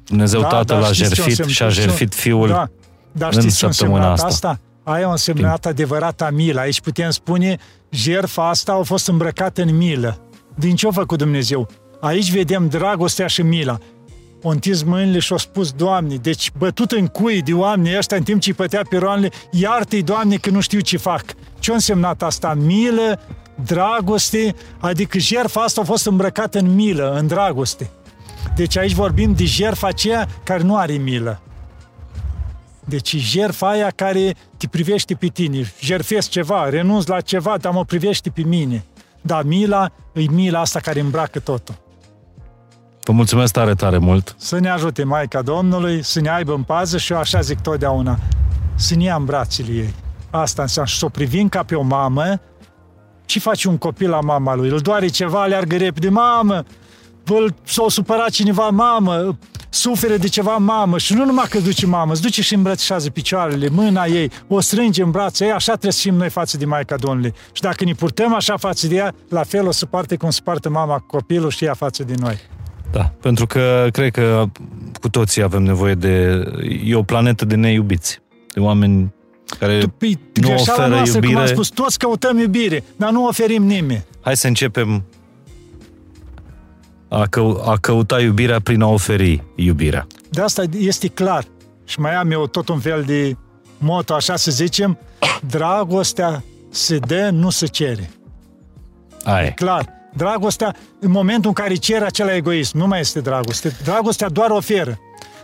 Dumnezeu 0.04 0.40
da, 0.40 0.46
Tatăl 0.46 0.80
da, 0.80 0.86
a 0.86 0.92
jertfit 0.92 1.44
și 1.46 1.62
a 1.62 1.68
jertfit 1.68 2.14
Fiul 2.14 2.48
da, 2.48 2.68
dar 3.12 3.34
în 3.34 3.50
săptămâna 3.50 4.10
asta. 4.10 4.26
asta? 4.26 4.60
Aia 4.82 5.06
a 5.06 5.10
însemnat 5.10 5.66
adevărata 5.66 6.30
milă. 6.30 6.60
Aici 6.60 6.80
putem 6.80 7.10
spune, 7.10 7.59
jertfa 7.90 8.48
asta 8.48 8.72
a 8.72 8.82
fost 8.82 9.09
îmbrăcată 9.09 9.62
în 9.62 9.76
milă. 9.76 10.20
Din 10.54 10.74
ce 10.74 10.86
a 10.86 10.90
făcut 10.90 11.18
Dumnezeu? 11.18 11.68
Aici 12.00 12.32
vedem 12.32 12.68
dragostea 12.68 13.26
și 13.26 13.42
mila. 13.42 13.78
O 14.42 14.48
întins 14.48 14.82
mâinile 14.82 15.18
și-a 15.18 15.36
spus, 15.36 15.72
Doamne, 15.72 16.14
deci 16.14 16.50
bătut 16.59 16.90
în 16.90 17.06
cui 17.06 17.42
de 17.42 17.52
oameni 17.52 17.96
ăștia 17.96 18.16
în 18.16 18.22
timp 18.22 18.40
ce 18.40 18.48
îi 18.48 18.56
pătea 18.56 18.82
piroanele, 18.88 19.30
iartă-i, 19.50 20.02
Doamne, 20.02 20.36
că 20.36 20.50
nu 20.50 20.60
știu 20.60 20.80
ce 20.80 20.96
fac. 20.96 21.24
Ce 21.59 21.70
a 21.70 21.74
însemnat 21.74 22.22
asta? 22.22 22.54
Milă, 22.54 23.20
dragoste, 23.64 24.54
adică 24.78 25.18
jertfa 25.18 25.60
asta 25.60 25.80
a 25.80 25.84
fost 25.84 26.06
îmbrăcată 26.06 26.58
în 26.58 26.74
milă, 26.74 27.12
în 27.18 27.26
dragoste. 27.26 27.90
Deci 28.54 28.76
aici 28.76 28.92
vorbim 28.92 29.34
de 29.34 29.44
jertfa 29.44 29.86
aceea 29.86 30.28
care 30.44 30.62
nu 30.62 30.76
are 30.76 30.92
milă. 30.92 31.40
Deci 32.84 33.16
jertfa 33.16 33.68
aia 33.68 33.90
care 33.94 34.34
te 34.56 34.66
privește 34.66 35.14
pe 35.14 35.26
tine, 35.26 35.72
jertfesc 35.80 36.28
ceva, 36.28 36.68
renunț 36.68 37.06
la 37.06 37.20
ceva, 37.20 37.56
dar 37.60 37.72
mă 37.72 37.84
privește 37.84 38.30
pe 38.30 38.42
mine. 38.42 38.84
Dar 39.20 39.42
mila, 39.42 39.92
e 40.12 40.20
mila 40.30 40.60
asta 40.60 40.80
care 40.80 41.00
îmbracă 41.00 41.38
totul. 41.38 41.74
Vă 43.04 43.12
mulțumesc 43.12 43.52
tare, 43.52 43.74
tare 43.74 43.98
mult. 43.98 44.34
Să 44.38 44.58
ne 44.58 44.70
ajute 44.70 45.04
Maica 45.04 45.42
Domnului, 45.42 46.04
să 46.04 46.20
ne 46.20 46.30
aibă 46.30 46.54
în 46.54 46.62
pază 46.62 46.98
și 46.98 47.12
eu 47.12 47.18
așa 47.18 47.40
zic 47.40 47.60
totdeauna, 47.60 48.18
să 48.74 48.94
ne 48.96 49.02
ia 49.02 49.14
în 49.14 49.24
brațele 49.24 49.72
ei. 49.72 49.94
Asta 50.30 50.62
înseamnă 50.62 50.90
și 50.90 50.98
să 50.98 51.04
o 51.04 51.08
privim 51.08 51.48
ca 51.48 51.62
pe 51.62 51.74
o 51.74 51.82
mamă 51.82 52.40
ce 53.24 53.38
face 53.38 53.68
un 53.68 53.78
copil 53.78 54.10
la 54.10 54.20
mama 54.20 54.54
lui? 54.54 54.68
Îl 54.68 54.78
doare 54.78 55.06
ceva, 55.06 55.42
aleargă 55.42 55.76
repede, 55.76 56.08
mamă! 56.08 56.64
S-a 57.64 57.84
supărat 57.88 58.30
cineva, 58.30 58.68
mamă! 58.68 59.38
Suferă 59.68 60.16
de 60.16 60.28
ceva, 60.28 60.56
mamă! 60.56 60.98
Și 60.98 61.14
nu 61.14 61.24
numai 61.24 61.46
că 61.50 61.58
duce 61.58 61.86
mamă, 61.86 62.12
îți 62.12 62.22
duce 62.22 62.42
și 62.42 62.54
îmbrățișează 62.54 63.10
picioarele, 63.10 63.68
mâna 63.68 64.04
ei, 64.04 64.30
o 64.48 64.60
strânge 64.60 65.02
în 65.02 65.10
brațe 65.10 65.44
ei, 65.44 65.50
așa 65.50 65.72
trebuie 65.72 65.92
să 65.92 66.00
fim 66.00 66.14
noi 66.14 66.28
față 66.28 66.56
de 66.56 66.64
Maica 66.64 66.96
Domnului. 66.96 67.32
Și 67.52 67.62
dacă 67.62 67.84
ne 67.84 67.92
purtăm 67.92 68.34
așa 68.34 68.56
față 68.56 68.86
de 68.86 68.94
ea, 68.94 69.14
la 69.28 69.42
fel 69.42 69.66
o 69.66 69.70
să 69.70 69.86
parte 69.86 70.16
cum 70.16 70.30
se 70.30 70.40
poartă 70.44 70.70
mama 70.70 70.98
cu 70.98 71.06
copilul 71.06 71.50
și 71.50 71.64
ea 71.64 71.74
față 71.74 72.02
de 72.02 72.14
noi. 72.18 72.38
Da, 72.92 73.12
pentru 73.20 73.46
că 73.46 73.88
cred 73.92 74.10
că 74.10 74.44
cu 75.00 75.08
toții 75.08 75.42
avem 75.42 75.62
nevoie 75.62 75.94
de... 75.94 76.44
E 76.84 76.94
o 76.94 77.02
planetă 77.02 77.44
de 77.44 77.54
neiubiți, 77.54 78.20
de 78.54 78.60
oameni 78.60 79.12
care 79.58 79.78
tu, 79.78 79.88
păi, 79.88 80.18
nu 80.32 80.54
oferă 80.54 80.86
noastră, 80.86 81.14
iubire. 81.14 81.32
Cum 81.32 81.42
am 81.42 81.46
spus, 81.46 81.68
toți 81.68 81.98
căutăm 81.98 82.38
iubire, 82.38 82.84
dar 82.96 83.10
nu 83.10 83.26
oferim 83.26 83.62
nimeni. 83.62 84.04
Hai 84.20 84.36
să 84.36 84.46
începem 84.46 85.04
a, 87.08 87.26
că, 87.26 87.62
a 87.64 87.76
căuta 87.80 88.20
iubirea 88.20 88.60
prin 88.60 88.82
a 88.82 88.86
oferi 88.86 89.44
iubirea. 89.54 90.06
De 90.30 90.40
asta 90.40 90.62
este 90.78 91.08
clar. 91.08 91.44
Și 91.84 92.00
mai 92.00 92.14
am 92.14 92.30
eu 92.30 92.46
tot 92.46 92.68
un 92.68 92.78
fel 92.78 93.02
de 93.02 93.36
moto, 93.78 94.14
așa 94.14 94.36
să 94.36 94.50
zicem, 94.50 94.98
dragostea 95.46 96.44
se 96.70 96.98
dă, 96.98 97.28
nu 97.32 97.50
se 97.50 97.66
cere. 97.66 98.10
Aia. 99.24 99.46
E 99.46 99.50
clar. 99.50 99.86
Dragostea, 100.14 100.76
în 101.00 101.10
momentul 101.10 101.48
în 101.48 101.54
care 101.54 101.74
cere 101.74 102.04
acela 102.04 102.34
egoism, 102.34 102.78
nu 102.78 102.86
mai 102.86 103.00
este 103.00 103.20
dragoste. 103.20 103.76
Dragostea 103.84 104.28
doar 104.28 104.50
oferă. 104.50 104.98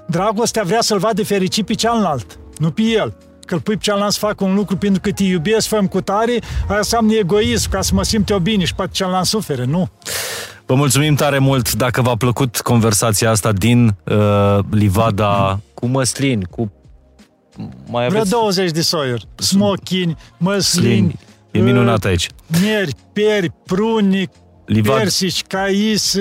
Dragostea 0.06 0.62
vrea 0.62 0.80
să-l 0.80 0.98
vadă 0.98 1.24
fericit 1.24 1.66
pe 1.66 1.74
cealaltă, 1.74 2.34
nu 2.58 2.70
pe 2.70 2.82
el 2.82 3.16
că 3.48 3.54
îl 3.54 3.60
pui 3.60 3.74
pe 3.74 3.80
cealaltă 3.82 4.12
să 4.12 4.18
facă 4.18 4.44
un 4.44 4.54
lucru 4.54 4.76
pentru 4.76 5.00
că 5.00 5.12
te 5.12 5.22
iubesc, 5.22 5.68
făm 5.68 5.86
cu 5.86 6.00
tare, 6.00 6.38
aia 6.68 6.78
înseamnă 6.78 7.12
egoism, 7.12 7.70
ca 7.70 7.80
să 7.80 7.94
mă 7.94 8.02
simt 8.02 8.28
eu 8.28 8.38
bine 8.38 8.64
și 8.64 8.74
poate 8.74 8.90
cealaltă 8.94 9.26
sufere, 9.26 9.64
nu. 9.64 9.88
Vă 10.66 10.74
mulțumim 10.74 11.14
tare 11.14 11.38
mult 11.38 11.72
dacă 11.72 12.02
v-a 12.02 12.14
plăcut 12.14 12.60
conversația 12.60 13.30
asta 13.30 13.52
din 13.52 13.96
uh, 14.04 14.58
Livada 14.70 15.60
cu 15.74 15.86
măslin, 15.86 16.42
cu 16.42 16.72
mai 17.86 18.04
aveți... 18.04 18.28
Vreo 18.28 18.40
20 18.40 18.70
de 18.70 18.80
soiuri. 18.80 19.28
Smochini, 19.34 20.16
măslini, 20.36 21.18
E 21.50 21.58
minunat 21.60 22.04
aici. 22.04 22.28
Mieri, 22.62 22.92
pieri, 23.12 23.52
pruni, 23.66 24.28
Livad... 24.64 24.96
persici, 24.96 25.42
cais, 25.42 26.16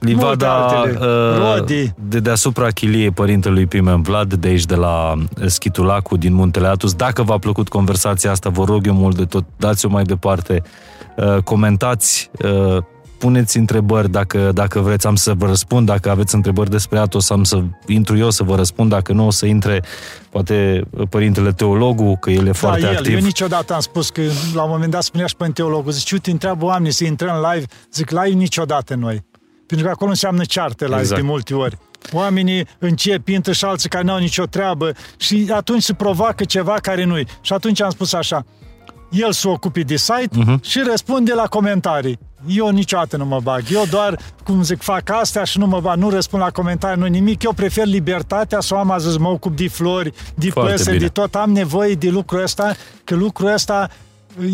Livada 0.00 0.82
uh, 1.00 1.90
de 2.08 2.20
deasupra 2.20 2.68
chiliei 2.68 3.10
părintelui 3.10 3.66
Pimen 3.66 4.02
Vlad, 4.02 4.34
de 4.34 4.48
aici 4.48 4.64
de 4.64 4.74
la 4.74 5.14
Schitulacu 5.46 6.16
din 6.16 6.34
Muntele 6.34 6.66
Atus. 6.66 6.94
Dacă 6.94 7.22
v-a 7.22 7.38
plăcut 7.38 7.68
conversația 7.68 8.30
asta, 8.30 8.48
vă 8.48 8.64
rog 8.64 8.86
eu 8.86 8.94
mult 8.94 9.16
de 9.16 9.24
tot, 9.24 9.44
dați-o 9.56 9.88
mai 9.88 10.02
departe, 10.02 10.62
uh, 11.16 11.36
comentați, 11.42 12.30
uh, 12.42 12.82
puneți 13.18 13.58
întrebări 13.58 14.10
dacă, 14.10 14.50
dacă 14.54 14.80
vreți, 14.80 15.06
am 15.06 15.16
să 15.16 15.32
vă 15.36 15.46
răspund, 15.46 15.86
dacă 15.86 16.10
aveți 16.10 16.34
întrebări 16.34 16.70
despre 16.70 16.98
Atos, 16.98 17.30
am 17.30 17.44
să 17.44 17.62
intru 17.86 18.16
eu 18.16 18.30
să 18.30 18.42
vă 18.42 18.54
răspund, 18.54 18.90
dacă 18.90 19.12
nu 19.12 19.26
o 19.26 19.30
să 19.30 19.46
intre 19.46 19.82
poate 20.30 20.84
părintele 21.08 21.52
teologul, 21.52 22.16
că 22.16 22.30
el 22.30 22.42
e 22.42 22.44
da, 22.44 22.52
foarte 22.52 22.86
el. 22.86 22.96
activ. 22.96 23.14
Eu 23.14 23.20
niciodată 23.20 23.74
am 23.74 23.80
spus 23.80 24.10
că 24.10 24.20
la 24.54 24.62
un 24.62 24.70
moment 24.70 24.90
dat 24.90 25.02
spunea 25.02 25.26
și 25.26 25.36
părinte 25.36 25.62
teologul, 25.62 25.92
zice, 25.92 26.14
uite, 26.14 26.30
întreabă 26.30 26.64
oamenii 26.64 26.92
să 26.92 27.04
intrăm 27.04 27.46
live, 27.52 27.66
zic, 27.92 28.10
live 28.10 28.36
niciodată 28.36 28.94
noi. 28.94 29.28
Pentru 29.70 29.86
că 29.86 29.92
acolo 29.92 30.10
înseamnă 30.10 30.44
ceartă 30.44 30.86
la 30.86 30.98
exact. 30.98 31.20
de 31.20 31.26
multe 31.26 31.54
ori. 31.54 31.78
Oamenii 32.12 32.66
încep, 32.78 33.28
intră 33.28 33.52
și 33.52 33.64
alții 33.64 33.88
care 33.88 34.04
nu 34.04 34.12
au 34.12 34.18
nicio 34.18 34.44
treabă 34.44 34.92
și 35.16 35.50
atunci 35.54 35.82
se 35.82 35.94
provoacă 35.94 36.44
ceva 36.44 36.72
care 36.72 37.04
nu-i. 37.04 37.26
Și 37.40 37.52
atunci 37.52 37.82
am 37.82 37.90
spus 37.90 38.12
așa, 38.12 38.44
el 39.10 39.32
se 39.32 39.48
ocupe 39.48 39.80
de 39.80 39.96
site 39.96 40.28
uh-huh. 40.28 40.60
și 40.60 40.82
răspunde 40.90 41.32
la 41.32 41.42
comentarii. 41.42 42.18
Eu 42.48 42.68
niciodată 42.68 43.16
nu 43.16 43.24
mă 43.24 43.40
bag. 43.42 43.62
Eu 43.72 43.84
doar, 43.90 44.18
cum 44.44 44.62
zic, 44.62 44.82
fac 44.82 45.10
astea 45.10 45.44
și 45.44 45.58
nu 45.58 45.66
mă 45.66 45.80
bag, 45.80 45.98
nu 45.98 46.10
răspund 46.10 46.42
la 46.42 46.50
comentarii, 46.50 47.00
nu 47.00 47.06
nimic. 47.06 47.42
Eu 47.42 47.52
prefer 47.52 47.86
libertatea 47.86 48.60
să 48.60 48.74
o 48.74 48.78
am 48.78 48.90
azi, 48.90 49.18
mă 49.18 49.28
ocup 49.28 49.56
de 49.56 49.68
flori, 49.68 50.12
de 50.34 50.48
păsări, 50.54 50.98
de 50.98 51.08
tot. 51.08 51.34
Am 51.34 51.50
nevoie 51.52 51.94
de 51.94 52.08
lucrul 52.08 52.42
ăsta, 52.42 52.74
că 53.04 53.14
lucrul 53.14 53.52
ăsta 53.52 53.90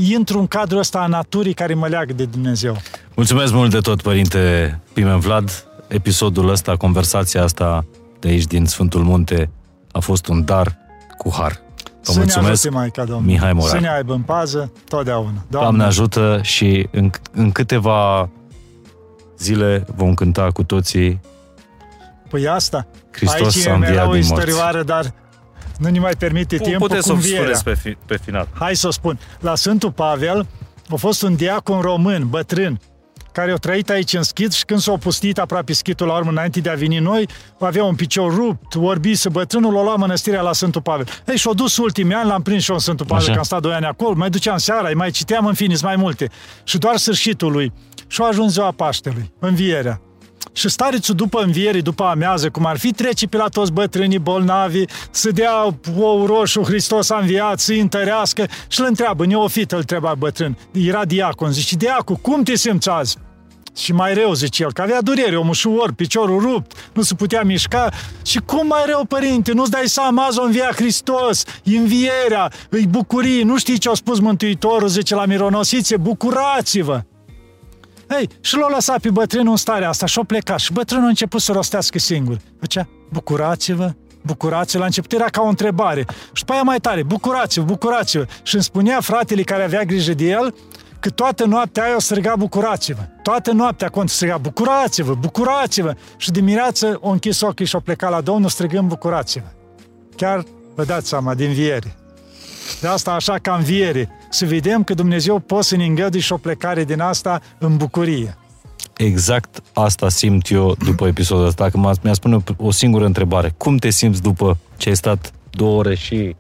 intru 0.09 0.39
în 0.39 0.47
cadrul 0.47 0.79
ăsta 0.79 0.99
a 0.99 1.07
naturii 1.07 1.55
care 1.55 1.75
mă 1.75 1.89
leagă 1.89 2.13
de 2.13 2.25
Dumnezeu. 2.25 2.77
Mulțumesc 3.15 3.53
mult 3.53 3.71
de 3.71 3.79
tot, 3.79 4.03
Părinte 4.03 4.81
Pimen 4.93 5.19
Vlad. 5.19 5.67
Episodul 5.89 6.49
ăsta, 6.49 6.77
conversația 6.77 7.43
asta 7.43 7.85
de 8.21 8.29
aici 8.29 8.45
din 8.45 8.67
Sfântul 8.67 9.03
Munte 9.03 9.51
a 9.93 9.99
fost 9.99 10.27
un 10.27 10.45
dar 10.45 10.79
cu 11.19 11.33
har. 11.33 11.61
Vă 12.03 12.13
să 12.13 12.19
mulțumesc, 12.19 12.43
ne 12.43 12.51
ajute, 12.51 12.71
Maica, 12.71 13.05
Domnul. 13.05 13.27
Mihai 13.27 13.53
Morar. 13.53 13.71
Să 13.71 13.79
ne 13.79 13.91
aibă 13.91 14.13
în 14.13 14.23
pază 14.23 14.73
totdeauna. 14.89 15.31
Doamne, 15.31 15.69
Doamne 15.69 15.85
ajută 15.85 16.41
și 16.43 16.89
în, 16.91 17.11
în 17.33 17.53
câteva 17.53 18.29
zile 19.39 19.87
vom 19.95 20.15
cânta 20.15 20.51
cu 20.53 20.63
toții 20.63 21.21
Păi 22.29 22.49
asta, 22.49 22.87
Hristos 23.11 23.67
aici 23.67 23.89
era 23.89 24.09
o 24.09 24.17
istorioară, 24.17 24.83
dar 24.83 25.13
nu 25.79 25.89
ne 25.89 25.99
mai 25.99 26.13
permite 26.19 26.57
timpul 26.57 26.89
Puteți 26.89 27.07
să 27.07 27.13
o 27.13 27.19
spuneți 27.19 27.65
pe, 27.65 27.75
fi, 27.75 27.97
pe 28.07 28.17
final. 28.25 28.49
Hai 28.55 28.77
să 28.77 28.87
o 28.87 28.91
spun. 28.91 29.19
La 29.41 29.55
Sfântul 29.55 29.93
Pavel 29.93 30.47
a 30.89 30.95
fost 30.95 31.23
un 31.23 31.37
diacon 31.37 31.81
român, 31.81 32.27
bătrân, 32.29 32.81
care 33.33 33.51
au 33.51 33.57
trăit 33.57 33.91
aici 33.91 34.13
în 34.13 34.23
schid 34.23 34.53
și 34.53 34.65
când 34.65 34.81
s-a 34.81 34.93
opustit 34.93 35.39
aproape 35.39 35.73
schitul 35.73 36.07
la 36.07 36.17
urmă 36.17 36.31
înainte 36.31 36.61
de 36.61 36.71
a 36.71 36.75
veni 36.75 36.99
noi, 36.99 37.29
avea 37.61 37.85
un 37.85 37.95
picior 37.95 38.35
rupt, 38.35 38.75
orbise 38.75 39.29
bătrânul, 39.29 39.73
l-a 39.73 39.83
luat 39.83 39.97
mănăstirea 39.97 40.41
la 40.41 40.53
Sfântul 40.53 40.83
Pavel. 40.83 41.07
Ei, 41.27 41.37
și-a 41.37 41.53
dus 41.53 41.77
ultimii 41.77 42.15
ani, 42.15 42.29
l-am 42.29 42.43
prins 42.43 42.63
și 42.63 42.71
eu 42.71 42.77
în 42.77 42.83
Sfântul 42.83 43.07
Pavel, 43.07 43.23
Așa. 43.23 43.33
că 43.33 43.39
am 43.39 43.45
stat 43.45 43.61
doi 43.61 43.73
ani 43.73 43.85
acolo, 43.85 44.15
mai 44.17 44.31
duceam 44.31 44.57
seara, 44.57 44.91
mai 44.95 45.11
citeam, 45.11 45.47
în 45.47 45.55
fine, 45.55 45.75
mai 45.83 45.97
multe. 45.97 46.31
Și 46.65 46.79
doar 46.79 46.97
sfârșitul 46.97 47.53
lui. 47.53 47.73
Și-a 48.07 48.25
ajuns 48.25 48.53
ziua 48.53 48.71
Paștelui, 48.71 49.33
învierea. 49.39 50.01
Și 50.53 50.69
starețul 50.69 51.15
după 51.15 51.43
înviere, 51.43 51.81
după 51.81 52.05
amează, 52.05 52.51
cum 52.51 52.67
ar 52.67 52.79
fi, 52.79 52.93
trece 52.93 53.27
pe 53.27 53.37
la 53.37 53.49
toți 53.49 53.73
bătrânii 53.73 54.19
bolnavi, 54.19 54.85
să 55.11 55.31
dea 55.31 55.79
ou 55.99 56.27
roșu, 56.27 56.63
Hristos 56.63 57.11
a 57.11 57.19
înviat, 57.19 57.59
să-i 57.59 57.81
întărească 57.81 58.47
și 58.69 58.81
îl 58.81 58.87
întreabă, 58.87 59.27
neofit 59.27 59.73
îl 59.73 59.79
întreba 59.79 60.15
bătrân, 60.19 60.59
era 60.73 61.05
diacon, 61.05 61.53
zice, 61.53 61.77
diacon, 61.77 62.17
cum 62.17 62.43
te 62.43 62.57
simți 62.57 62.89
azi? 62.89 63.17
Și 63.77 63.93
mai 63.93 64.15
rău, 64.15 64.33
zice 64.33 64.63
el, 64.63 64.73
că 64.73 64.83
avea 64.83 65.01
durere, 65.03 65.37
omul 65.37 65.55
și 65.55 65.67
ori, 65.67 65.95
piciorul 65.95 66.41
rupt, 66.41 66.91
nu 66.93 67.03
se 67.03 67.15
putea 67.15 67.43
mișca. 67.43 67.89
Și 68.25 68.39
cum 68.39 68.67
mai 68.67 68.83
rău, 68.87 69.05
părinte, 69.05 69.53
nu-ți 69.53 69.71
dai 69.71 69.87
seama, 69.87 70.25
azi 70.25 70.39
o 70.39 70.43
învia 70.43 70.71
Hristos, 70.75 71.45
învierea, 71.65 72.53
îi 72.69 72.87
bucurii, 72.87 73.43
nu 73.43 73.59
știi 73.59 73.79
ce 73.79 73.89
a 73.89 73.95
spus 73.95 74.19
Mântuitorul, 74.21 74.89
zice 74.89 75.15
la 75.15 75.25
mironosițe, 75.27 75.97
bucurați-vă! 75.97 77.01
Ei, 78.11 78.29
și 78.41 78.57
l-a 78.57 78.69
lăsat 78.69 79.01
pe 79.01 79.11
bătrânul 79.11 79.51
în 79.51 79.57
starea 79.57 79.89
asta 79.89 80.07
și-a 80.07 80.23
plecat. 80.27 80.59
Și 80.59 80.73
bătrânul 80.73 81.05
a 81.05 81.09
început 81.09 81.41
să 81.41 81.53
rostească 81.53 81.99
singur. 81.99 82.37
Făcea, 82.61 82.89
bucurați-vă, 83.13 83.95
bucurați-vă. 84.23 84.79
La 84.79 84.85
început 84.85 85.13
era 85.13 85.25
ca 85.25 85.43
o 85.43 85.47
întrebare. 85.47 86.07
Și 86.33 86.41
după 86.45 86.53
aia 86.53 86.63
mai 86.63 86.79
tare, 86.79 87.03
bucurați-vă, 87.03 87.65
bucurați-vă. 87.65 88.27
Și 88.43 88.55
îmi 88.55 88.65
spunea 88.65 89.01
fratele 89.01 89.43
care 89.43 89.63
avea 89.63 89.83
grijă 89.83 90.13
de 90.15 90.25
el, 90.25 90.55
că 91.01 91.11
toată 91.11 91.45
noaptea 91.45 91.85
aia 91.85 91.97
o 91.97 92.01
striga 92.01 92.35
bucurați-vă. 92.37 93.01
Toată 93.23 93.53
noaptea 93.53 93.89
cont 93.89 94.09
striga 94.11 94.37
bucurați-vă, 94.37 95.15
bucurați-vă. 95.15 95.95
Și 96.17 96.31
dimineață 96.31 96.99
o 97.01 97.09
închis 97.09 97.41
ochii 97.41 97.67
și 97.67 97.77
o 97.77 97.81
plecat 97.81 98.11
la 98.11 98.21
Domnul 98.21 98.49
strigând 98.49 98.89
bucurați-vă. 98.89 99.47
Chiar 100.17 100.45
vă 100.75 100.85
dați 100.85 101.09
seama, 101.09 101.35
din 101.35 101.53
viere. 101.53 101.97
De 102.81 102.87
asta 102.87 103.13
așa 103.13 103.39
ca 103.39 103.55
înviere. 103.55 104.09
Să 104.31 104.45
vedem 104.45 104.85
că 104.85 104.95
Dumnezeu 104.95 105.39
poate 105.39 105.65
să 105.65 105.77
ne 105.77 105.85
îngădui 105.85 106.21
și 106.21 106.33
o 106.33 106.37
plecare 106.37 106.85
din 106.85 107.01
asta 107.01 107.41
în 107.59 107.77
bucurie. 107.77 108.37
Exact 108.97 109.63
asta 109.73 110.09
simt 110.09 110.51
eu 110.51 110.77
după 110.85 111.07
episodul 111.07 111.47
ăsta. 111.47 111.69
Dacă 111.69 111.97
mi-a 112.03 112.13
spune 112.13 112.43
o 112.57 112.71
singură 112.71 113.05
întrebare. 113.05 113.55
Cum 113.57 113.77
te 113.77 113.91
simți 113.91 114.23
după 114.23 114.59
ce 114.77 114.89
ai 114.89 114.97
stat 114.97 115.33
două 115.51 115.79
ore 115.79 115.95
și 115.95 116.37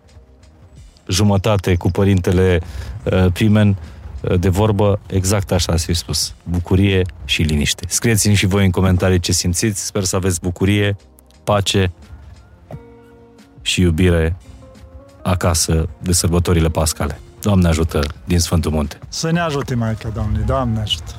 jumătate 1.09 1.74
cu 1.74 1.90
părintele 1.90 2.61
uh, 3.05 3.27
Pimen 3.32 3.77
uh, 4.20 4.40
de 4.40 4.48
vorbă, 4.48 5.01
exact 5.07 5.53
așa 5.53 5.73
ați 5.73 5.85
fi 5.85 5.94
spus. 5.94 6.35
Bucurie 6.43 7.03
și 7.24 7.43
liniște. 7.43 7.85
Scrieți-mi 7.89 8.35
și 8.35 8.47
voi 8.47 8.65
în 8.65 8.70
comentarii 8.70 9.20
ce 9.20 9.32
simțiți. 9.32 9.85
Sper 9.85 10.05
să 10.05 10.16
aveți 10.16 10.40
bucurie, 10.40 10.97
pace 11.44 11.93
și 13.62 13.81
iubire 13.81 14.36
acasă 15.27 15.89
de 15.98 16.12
sărbătorile 16.12 16.69
pascale. 16.69 17.20
Doamne 17.40 17.69
ajută 17.69 18.01
din 18.24 18.39
Sfântul 18.39 18.70
Munte. 18.70 18.98
Să 19.09 19.31
ne 19.31 19.40
ajute, 19.40 19.74
Maica 19.74 20.09
Doamne, 20.09 20.39
Doamne 20.47 20.81
ajută. 20.81 21.12